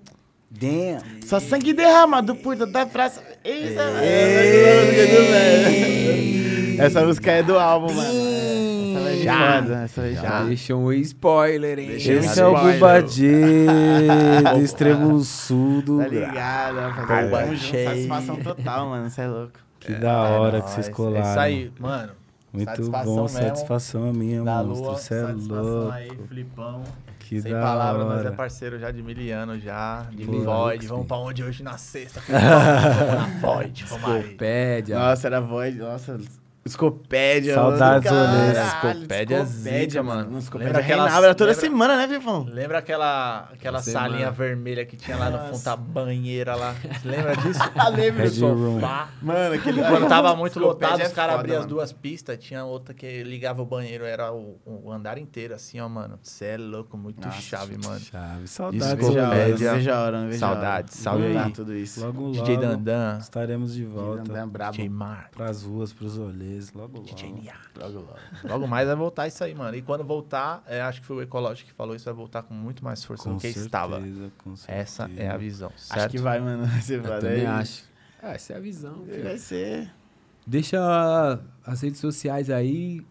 Damn. 0.50 1.22
Só 1.24 1.40
sangue 1.40 1.72
derramado 1.72 2.36
por 2.36 2.58
toda 2.58 2.82
a 2.82 2.86
praça. 2.88 3.24
Essa, 3.44 3.84
Essa 6.80 7.06
música 7.06 7.32
é 7.32 7.44
do 7.44 7.58
álbum, 7.58 7.94
mano. 7.94 8.10
Essa 8.10 9.12
de 9.18 9.28
foda. 9.28 9.84
Essa 9.84 10.02
de 10.04 10.14
Já 10.16 10.44
deixa 10.44 10.76
um 10.76 10.92
spoiler, 10.94 11.80
hein? 11.80 11.88
Deixa 11.90 12.14
Esse 12.14 12.40
é 12.40 12.46
o. 12.46 12.54
Bubadê 12.56 13.66
do 14.56 14.62
extremo 14.62 15.20
sul 15.20 15.82
do 15.82 16.00
Tá 16.00 16.08
ligado, 16.08 16.76
rapaziada. 16.80 17.58
Satisfação 17.58 18.36
total, 18.38 18.90
mano. 18.90 19.10
Você 19.10 19.22
é 19.22 19.28
louco. 19.28 19.54
Que 19.80 19.94
da 19.94 20.18
hora 20.30 20.62
que 20.62 20.70
vocês 20.70 20.88
Nóis. 20.88 20.96
colaram. 20.96 21.26
É 21.28 21.30
isso 21.32 21.40
aí, 21.40 21.72
mano. 21.80 22.12
Muito 22.54 22.70
Satisfação 22.70 23.16
bom, 23.16 23.22
mesmo. 23.24 23.40
satisfação 23.40 24.10
a 24.10 24.14
minha, 24.14 24.44
Da 24.44 24.64
monstro. 24.64 24.86
Lua, 24.86 24.96
Você 24.98 25.14
é 25.16 25.22
satisfação 25.26 25.64
louco. 25.64 25.92
aí, 25.92 26.12
Flipão. 26.28 26.84
Que 27.20 27.42
Sem 27.42 27.52
da 27.52 27.62
palavras, 27.62 28.06
nós 28.06 28.26
é 28.26 28.32
parceiro 28.32 28.78
já 28.78 28.92
de 28.92 29.02
miliano 29.02 29.60
já. 29.60 30.06
De 30.12 30.24
Pô, 30.26 30.42
Void. 30.44 30.86
Vamos 30.88 31.08
pra 31.08 31.18
onde 31.18 31.44
hoje 31.44 31.64
na 31.64 31.78
sexta? 31.80 32.22
Vamos 32.30 33.16
na 33.16 33.40
Void. 33.42 33.86
Vamos 33.86 34.10
aí. 34.12 34.84
Nossa, 34.90 35.28
era 35.28 35.42
voz. 35.42 35.76
Nossa, 35.76 36.20
Escopédia. 36.66 37.54
Saudades, 37.56 38.10
mano. 38.12 38.54
Caralho, 38.54 38.68
Escopédia 38.68 39.36
é 39.38 39.42
Escopédia, 39.42 39.46
zica, 39.86 40.04
mano. 40.04 40.38
Escopédia 40.38 40.68
Lembra 40.74 40.82
reinava, 40.82 41.26
Era 41.26 41.36
toda 41.36 41.50
lembra- 41.52 41.62
semana, 41.62 41.98
né, 41.98 42.08
Vivão? 42.08 42.44
Lembra 42.50 42.78
aquela, 42.80 43.50
aquela 43.54 43.82
salinha 43.82 44.32
vermelha 44.32 44.86
que 44.86 44.96
tinha 44.96 45.18
lá 45.18 45.30
no 45.30 45.40
fundo 45.52 45.64
da 45.64 45.76
banheira 45.76 46.56
lá? 46.56 46.74
Você 46.74 47.08
lembra 47.10 47.36
disso? 47.38 47.60
Ah, 47.76 47.90
lembro. 47.90 48.24
Red 48.24 48.40
Room. 48.40 48.76
Sofá. 48.80 49.10
Mano, 49.22 49.56
aquele... 49.56 49.82
Quando 49.84 50.08
tava 50.08 50.36
muito 50.36 50.58
Escopédia 50.58 50.88
lotado, 50.88 51.02
é 51.02 51.08
os 51.08 51.14
caras 51.14 51.36
abriam 51.40 51.60
as 51.60 51.66
duas 51.66 51.92
pistas, 51.92 52.38
tinha 52.40 52.64
outra 52.64 52.94
que 52.94 53.24
ligava 53.24 53.62
o 53.62 53.66
banheiro, 53.66 54.06
era 54.06 54.32
o, 54.32 54.58
o 54.66 54.92
andar 54.92 55.18
inteiro, 55.18 55.54
assim, 55.54 55.80
ó, 55.82 55.90
mano. 55.90 56.18
Você 56.22 56.46
é 56.46 56.58
louco, 56.58 56.96
muito 56.98 57.26
Nossa, 57.26 57.42
chave, 57.42 57.78
mano. 57.84 58.00
Chave, 58.00 58.48
saudades. 58.48 59.04
Escopédia. 59.06 59.74
vejo 59.76 59.92
a 59.92 60.00
hora, 60.02 60.22
não 60.22 60.30
vejo 60.30 60.46
a 60.46 60.48
hora. 60.50 60.56
Saudades, 60.62 61.04
Voltar 61.04 61.46
aí. 61.46 61.52
tudo 61.52 61.76
isso. 61.76 62.00
Logo, 62.06 62.22
logo 62.28 62.32
DJ 62.44 62.58
Dandan, 62.58 63.18
estaremos 63.20 63.74
de 63.74 63.84
volta 63.86 64.24
Dandan 64.24 64.48
brabo. 64.48 64.72
DJ 64.78 64.90
Mark, 64.90 65.32
pras 65.36 65.64
ruas, 65.64 65.92
pros 65.92 66.18
rolês. 66.54 66.74
Logo, 66.74 66.98
logo. 66.98 67.06
DJ. 67.16 67.52
Logo, 67.78 68.00
logo. 68.00 68.18
Logo 68.44 68.68
mais 68.68 68.88
vai 68.88 68.96
voltar 68.96 69.28
isso 69.28 69.44
aí, 69.44 69.54
mano. 69.54 69.76
E 69.76 69.82
quando 69.82 70.04
voltar, 70.04 70.64
é, 70.68 70.82
acho 70.82 71.02
que 71.02 71.08
foi 71.08 71.18
o 71.18 71.22
Ecológico 71.22 71.70
que 71.70 71.76
falou 71.76 71.96
isso, 71.96 72.06
vai 72.06 72.14
voltar 72.14 72.44
com 72.44 72.54
muito 72.54 72.84
mais 72.84 73.04
força 73.04 73.24
Com 73.24 73.32
do 73.32 73.36
que 73.38 73.48
certeza, 73.48 73.66
estava. 73.66 74.00
com 74.38 74.56
certeza. 74.56 74.68
Essa 74.82 75.12
é 75.18 75.30
a 75.30 75.38
visão, 75.38 75.72
certo? 75.76 76.00
Acho 76.00 76.10
que 76.10 76.18
vai, 76.20 76.40
mano. 76.40 76.66
Você 76.82 76.98
vai. 76.98 77.20
também 77.20 77.46
acho. 77.46 77.84
Ah, 78.22 78.32
essa 78.34 78.54
é 78.54 78.58
a 78.58 78.60
visão. 78.60 79.04
filho. 79.06 79.24
Vai 79.24 79.38
ser. 79.38 79.92
Deixa 80.46 81.40
as 81.66 81.82
redes 81.82 82.00
sociais 82.00 82.50
aí, 82.50 83.02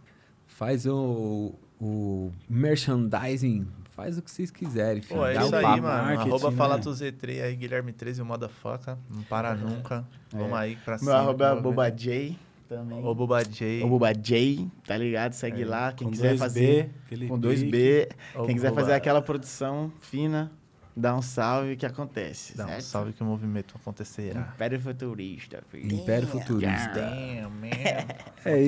faz 0.46 0.86
o, 0.86 1.54
o 1.80 2.30
merchandising, 2.48 3.66
faz 3.90 4.18
o 4.18 4.22
que 4.22 4.30
vocês 4.30 4.50
quiserem. 4.50 5.00
filho. 5.02 5.18
Pô, 5.20 5.26
é 5.26 5.34
Dá 5.34 5.42
isso 5.42 5.54
um 5.54 5.58
aí, 5.58 5.80
mano. 5.80 6.20
Arroba 6.20 6.50
né? 6.50 6.56
fala 6.56 6.78
tu 6.78 6.90
Z3 6.90 7.42
aí, 7.42 7.56
Guilherme 7.56 7.92
13, 7.92 8.20
o 8.20 8.26
motherfucker. 8.26 8.96
Não 9.10 9.22
para 9.22 9.54
nunca. 9.54 10.06
Vamos 10.30 10.52
aí 10.54 10.76
pra 10.76 10.98
cima. 10.98 11.10
Meu 11.10 11.20
arroba 11.20 11.46
é 11.46 11.54
ver. 11.54 11.62
Boba 11.62 11.90
J 11.90 12.38
também. 12.76 13.04
Ô, 13.04 13.14
Boba 13.14 13.42
J. 13.44 13.82
O 13.84 13.88
Boba 13.88 14.12
J, 14.14 14.68
tá 14.86 14.96
ligado? 14.96 15.32
Segue 15.32 15.62
É, 15.62 15.66
lá. 15.66 15.92
Quem 15.92 16.06
Com 16.06 16.10
quiser 16.12 16.28
dois 16.28 16.40
fazer. 16.40 16.90
B, 17.10 17.28
Com 17.28 17.38
2B. 17.38 17.70
pique. 17.70 18.08
Ô, 18.34 18.44
Quem 18.46 18.54
quiser 18.54 18.72
fazer 18.72 18.92
aquela 18.94 19.20
produção 19.22 19.92
fina, 20.00 20.50
dá 20.96 21.14
um 21.16 21.22
salve 21.22 21.76
que 21.76 21.84
acontece. 21.86 22.56
Dá 22.56 22.64
um 22.64 22.68
certo? 22.68 22.82
salve 22.82 23.12
que 23.12 23.22
o 23.22 23.26
movimento 23.26 23.74
acontecerá. 23.80 24.52
Império 24.54 24.80
Futurista, 24.80 25.62
filho. 25.70 25.94
Império 25.94 26.26
Futurista. 26.28 26.92
Damn. 26.94 27.62
É 28.44 28.62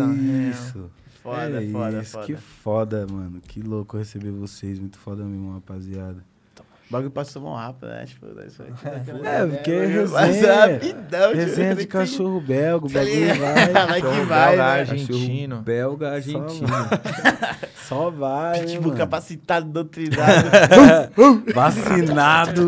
isso. 0.51 0.91
Foda, 1.23 1.63
é 1.65 1.71
foda, 1.71 2.03
isso. 2.03 2.13
foda. 2.13 2.27
Que 2.27 2.37
foda, 2.37 3.07
mano. 3.11 3.41
Que 3.41 3.61
louco 3.63 3.97
receber 3.97 4.31
vocês. 4.31 4.79
Muito 4.79 4.99
foda 4.99 5.25
mesmo, 5.25 5.53
rapaziada. 5.55 6.23
Bagulho 6.95 7.11
passou 7.11 7.43
mó 7.43 7.57
rápido, 7.57 7.89
né? 7.89 8.05
Tipo, 8.07 8.27
isso 8.47 8.63
aí. 8.63 8.73
É, 9.27 9.47
porque 9.47 9.71
é 9.73 9.87
resenha. 9.87 10.73
rapidão, 10.73 11.29
tipo, 11.31 11.35
Resenha 11.35 11.75
de 11.75 11.87
cachorro 11.87 12.41
belga, 12.41 12.87
o 12.87 12.89
Tá 12.89 12.99
bagulho 13.01 13.35
vai. 13.35 13.69
Vai 13.87 14.01
que 14.01 14.25
vai, 14.27 14.49
Belga, 14.57 14.57
né? 14.57 14.81
argentino. 14.81 15.57
Belga, 15.63 16.13
argentino. 16.13 16.69
Só 17.89 18.11
vai, 18.11 18.61
né, 18.61 18.67
Tipo, 18.67 18.85
mano? 18.89 18.97
capacitado, 18.97 19.67
doutrinado. 19.67 20.49
Vacinado. 21.55 22.67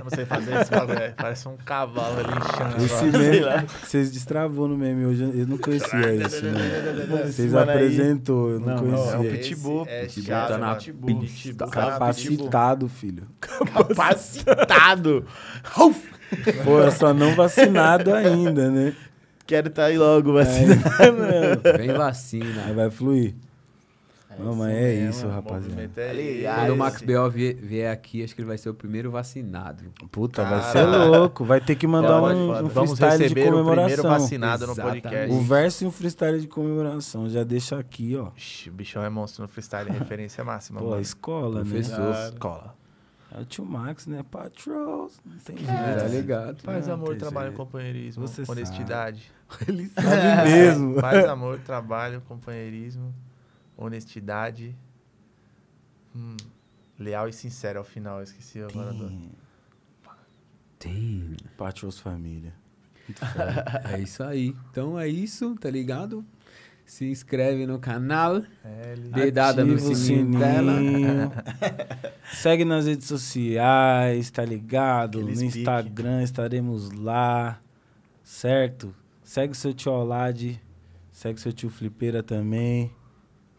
Tamo 0.00 0.10
pra 0.10 0.16
você 0.16 0.26
fazer 0.26 0.60
esse 0.60 0.70
bagulho. 0.70 0.98
É, 0.98 1.08
Parece 1.10 1.48
um 1.48 1.56
cavalo 1.56 2.16
ali 2.18 2.28
inchando. 2.28 2.84
Esse 2.84 3.04
agora. 3.04 3.56
meme, 3.58 3.66
vocês 3.84 4.10
destravou 4.10 4.66
no 4.68 4.76
meme 4.78 5.04
hoje, 5.06 5.22
eu 5.22 5.46
não 5.46 5.58
conhecia 5.58 6.14
isso, 6.14 6.44
né? 6.46 7.26
Vocês 7.26 7.54
apresentou, 7.54 8.50
eu 8.50 8.60
não, 8.60 8.76
Não, 8.76 8.84
Não, 8.84 9.10
é 9.12 9.16
um 9.16 9.18
conhecia. 9.18 9.30
pitbull. 9.38 9.86
É 9.88 10.06
Pitbull 10.06 10.24
chato, 10.24 10.48
tá 10.48 10.58
na 10.58 10.74
pitbull. 10.74 11.20
pitbull. 11.20 11.68
Capacitado, 11.70 12.88
filho. 12.88 13.26
Capacitado. 13.40 15.24
Pô, 16.64 16.80
eu 16.80 16.90
só 16.92 17.12
não 17.12 17.34
vacinado 17.34 18.14
ainda, 18.14 18.70
né? 18.70 18.94
Quero 19.46 19.68
estar 19.68 19.86
aí 19.86 19.98
logo, 19.98 20.32
vacinando. 20.32 20.80
Vem 21.76 21.92
vacina. 21.92 22.64
Aí 22.66 22.72
vai 22.72 22.90
fluir. 22.90 23.34
Não, 24.44 24.54
mas 24.54 24.70
é 24.70 24.80
mesmo, 24.80 25.10
isso, 25.10 25.26
o 25.26 25.30
rapaziada. 25.30 25.82
é. 25.82 26.54
Quando 26.54 26.70
o 26.72 26.76
Max 26.76 27.02
B.O. 27.02 27.30
vier, 27.30 27.54
vier 27.56 27.92
aqui, 27.92 28.22
acho 28.24 28.34
que 28.34 28.40
ele 28.40 28.48
vai 28.48 28.58
ser 28.58 28.68
o 28.70 28.74
primeiro 28.74 29.10
vacinado. 29.10 29.84
Puta, 30.10 30.44
vai 30.44 30.62
ser 30.72 30.82
louco. 30.84 31.44
Vai 31.44 31.60
ter 31.60 31.74
que 31.76 31.86
mandar 31.86 32.20
Foda, 32.20 32.34
um, 32.34 32.50
um 32.64 32.68
Vamos 32.68 32.98
freestyle 32.98 33.16
de 33.18 33.22
receber 33.24 33.40
o 33.40 33.44
primeiro 33.44 33.64
comemoração. 33.64 34.10
vacinado 34.10 34.66
no 34.66 34.72
Exatamente. 34.72 35.02
podcast. 35.02 35.32
O 35.34 35.40
verso 35.42 35.84
e 35.84 35.86
um 35.86 35.90
freestyle 35.90 36.40
de 36.40 36.48
comemoração. 36.48 37.28
Já 37.28 37.44
deixa 37.44 37.78
aqui, 37.78 38.16
ó. 38.16 38.30
Ixi, 38.36 38.70
o 38.70 38.72
bichão 38.72 39.02
é 39.04 39.10
monstro 39.10 39.42
no 39.42 39.48
freestyle, 39.48 39.90
referência 39.90 40.42
máxima, 40.44 40.80
Pô, 40.80 40.90
mano. 40.90 41.00
escola, 41.02 41.62
né? 41.64 41.70
Professor. 41.70 42.14
Escola. 42.32 42.74
É 43.32 43.40
o 43.40 43.44
tio 43.44 43.64
Max, 43.64 44.08
né? 44.08 44.24
Patrols. 44.28 45.20
Não 45.24 45.38
tem 45.38 45.54
Tá 45.56 45.98
jeito. 46.00 46.12
ligado? 46.16 46.62
Paz, 46.64 46.88
Não, 46.88 46.94
amor, 46.94 47.14
trabalho, 47.16 47.46
jeito. 47.50 47.56
companheirismo, 47.58 48.26
Você 48.26 48.42
honestidade. 48.50 49.30
Ele 49.68 49.86
sabe 49.86 50.50
mesmo. 50.50 50.94
Paz, 51.00 51.24
amor, 51.26 51.60
trabalho, 51.60 52.20
companheirismo, 52.26 53.14
honestidade. 53.84 54.76
Hum, 56.14 56.36
leal 56.98 57.28
e 57.28 57.32
sincero 57.32 57.78
ao 57.78 57.84
final, 57.84 58.18
eu 58.18 58.24
esqueci 58.24 58.60
agora. 58.60 58.92
do- 58.92 59.30
Tem. 60.78 61.36
Patrols 61.56 61.98
Família. 61.98 62.52
É 63.92 63.98
isso 64.00 64.22
aí. 64.22 64.54
Então 64.70 64.98
é 64.98 65.08
isso, 65.08 65.54
tá 65.56 65.68
ligado? 65.68 66.24
Se 66.86 67.04
inscreve 67.08 67.66
no 67.66 67.78
canal. 67.78 68.42
L. 68.64 69.08
Dedada 69.10 69.64
no 69.64 69.74
o 69.74 69.94
sininho 69.94 70.38
dela. 70.38 70.76
sininho. 70.76 71.32
Segue 72.34 72.64
nas 72.64 72.86
redes 72.86 73.06
sociais, 73.08 74.30
tá 74.30 74.44
ligado? 74.44 75.20
Aqueles 75.20 75.40
no 75.40 75.46
Instagram 75.46 76.22
estaremos 76.22 76.90
lá, 76.92 77.60
certo? 78.24 78.94
Segue 79.24 79.56
seu 79.56 79.72
tio 79.74 79.92
Olade, 79.92 80.60
segue 81.12 81.40
seu 81.40 81.52
tio 81.52 81.70
Flipeira 81.70 82.22
também. 82.22 82.92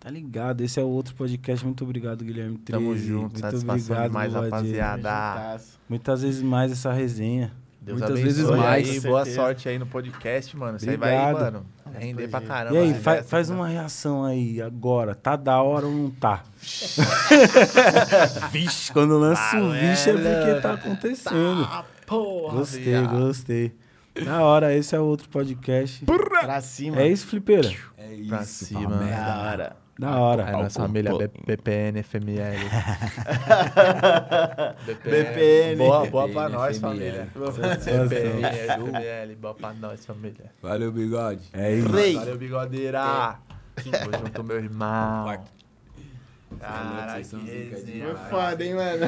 Tá 0.01 0.09
ligado? 0.09 0.61
Esse 0.61 0.79
é 0.79 0.83
o 0.83 0.87
outro 0.87 1.13
podcast. 1.13 1.63
Muito 1.63 1.83
obrigado, 1.83 2.25
Guilherme 2.25 2.57
13. 2.57 2.83
Tamo 2.83 2.97
junto, 2.97 3.39
Muito 3.39 3.45
obrigado, 3.45 4.11
Diego. 4.11 4.33
rapaziada. 4.41 5.61
Muitas 5.87 6.21
vezes 6.23 6.41
mais 6.41 6.71
essa 6.71 6.91
resenha. 6.91 7.51
Deus 7.79 7.99
Muitas 7.99 8.09
abençoe 8.19 8.33
vezes 8.43 8.49
mais. 8.49 8.89
aí, 8.89 9.01
Com 9.01 9.07
boa 9.07 9.19
certeza. 9.25 9.35
sorte 9.41 9.69
aí 9.69 9.77
no 9.79 9.85
podcast, 9.87 10.57
mano. 10.57 10.77
Isso 10.77 10.89
aí 10.89 10.97
vai, 10.97 11.33
mano, 11.33 11.65
render 11.97 12.27
pra 12.27 12.41
caramba. 12.41 12.75
e 12.75 12.79
aí, 12.79 12.93
fa- 12.95 13.15
Essa- 13.17 13.23
faz 13.27 13.49
uma 13.51 13.67
reação 13.67 14.23
aí 14.23 14.59
agora. 14.61 15.13
Tá 15.15 15.35
da 15.35 15.61
hora 15.61 15.85
ou 15.87 15.91
não 15.91 16.09
tá? 16.11 16.43
vixe, 18.51 18.91
quando 18.91 19.17
lança 19.17 19.57
o 19.59 19.71
vixe 19.71 20.09
é 20.09 20.13
porque 20.13 20.61
tá 20.61 20.73
acontecendo. 20.73 21.63
Ah, 21.71 21.83
porra, 22.05 22.57
Gostei, 22.57 22.83
viado. 22.83 23.09
gostei. 23.09 23.71
Da 24.25 24.41
hora, 24.43 24.75
esse 24.75 24.95
é 24.95 24.99
o 24.99 25.03
outro 25.03 25.27
podcast. 25.29 26.05
Pra 26.05 26.59
cima. 26.61 27.01
É 27.01 27.07
isso, 27.07 27.25
Flipeira? 27.27 27.71
É 27.97 28.15
Pra 28.27 28.41
isso, 28.41 28.65
cima. 28.65 28.81
pra 28.89 28.97
Da 28.97 29.03
merda. 29.05 29.37
hora. 29.39 29.80
Da 30.01 30.19
hora. 30.19 30.49
É 30.49 30.51
nossa 30.51 30.81
família 30.81 31.11
BPN, 31.45 32.01
FML. 32.01 32.57
BPN. 35.05 35.77
Boa, 35.77 36.07
boa 36.07 36.27
pra 36.27 36.49
nós, 36.49 36.79
família. 36.79 37.27
BPN, 37.35 38.41
FML, 38.41 39.35
boa 39.35 39.53
pra 39.53 39.73
nós, 39.75 40.03
família. 40.03 40.51
Valeu, 40.59 40.91
bigode. 40.91 41.43
É 41.53 41.75
isso. 41.75 41.87
Valeu, 41.87 42.35
bigodeira. 42.35 43.37
Tamo 43.75 44.17
junto, 44.17 44.43
meu 44.43 44.57
irmão. 44.57 45.25
Quarto. 45.25 45.51
Cara, 46.59 47.13
Vocês 47.13 47.27
são 47.27 47.39
que 47.39 47.69
resenha. 47.69 48.15
Foi 48.15 48.15
foda, 48.29 48.65
hein, 48.65 48.73
mano? 48.73 49.05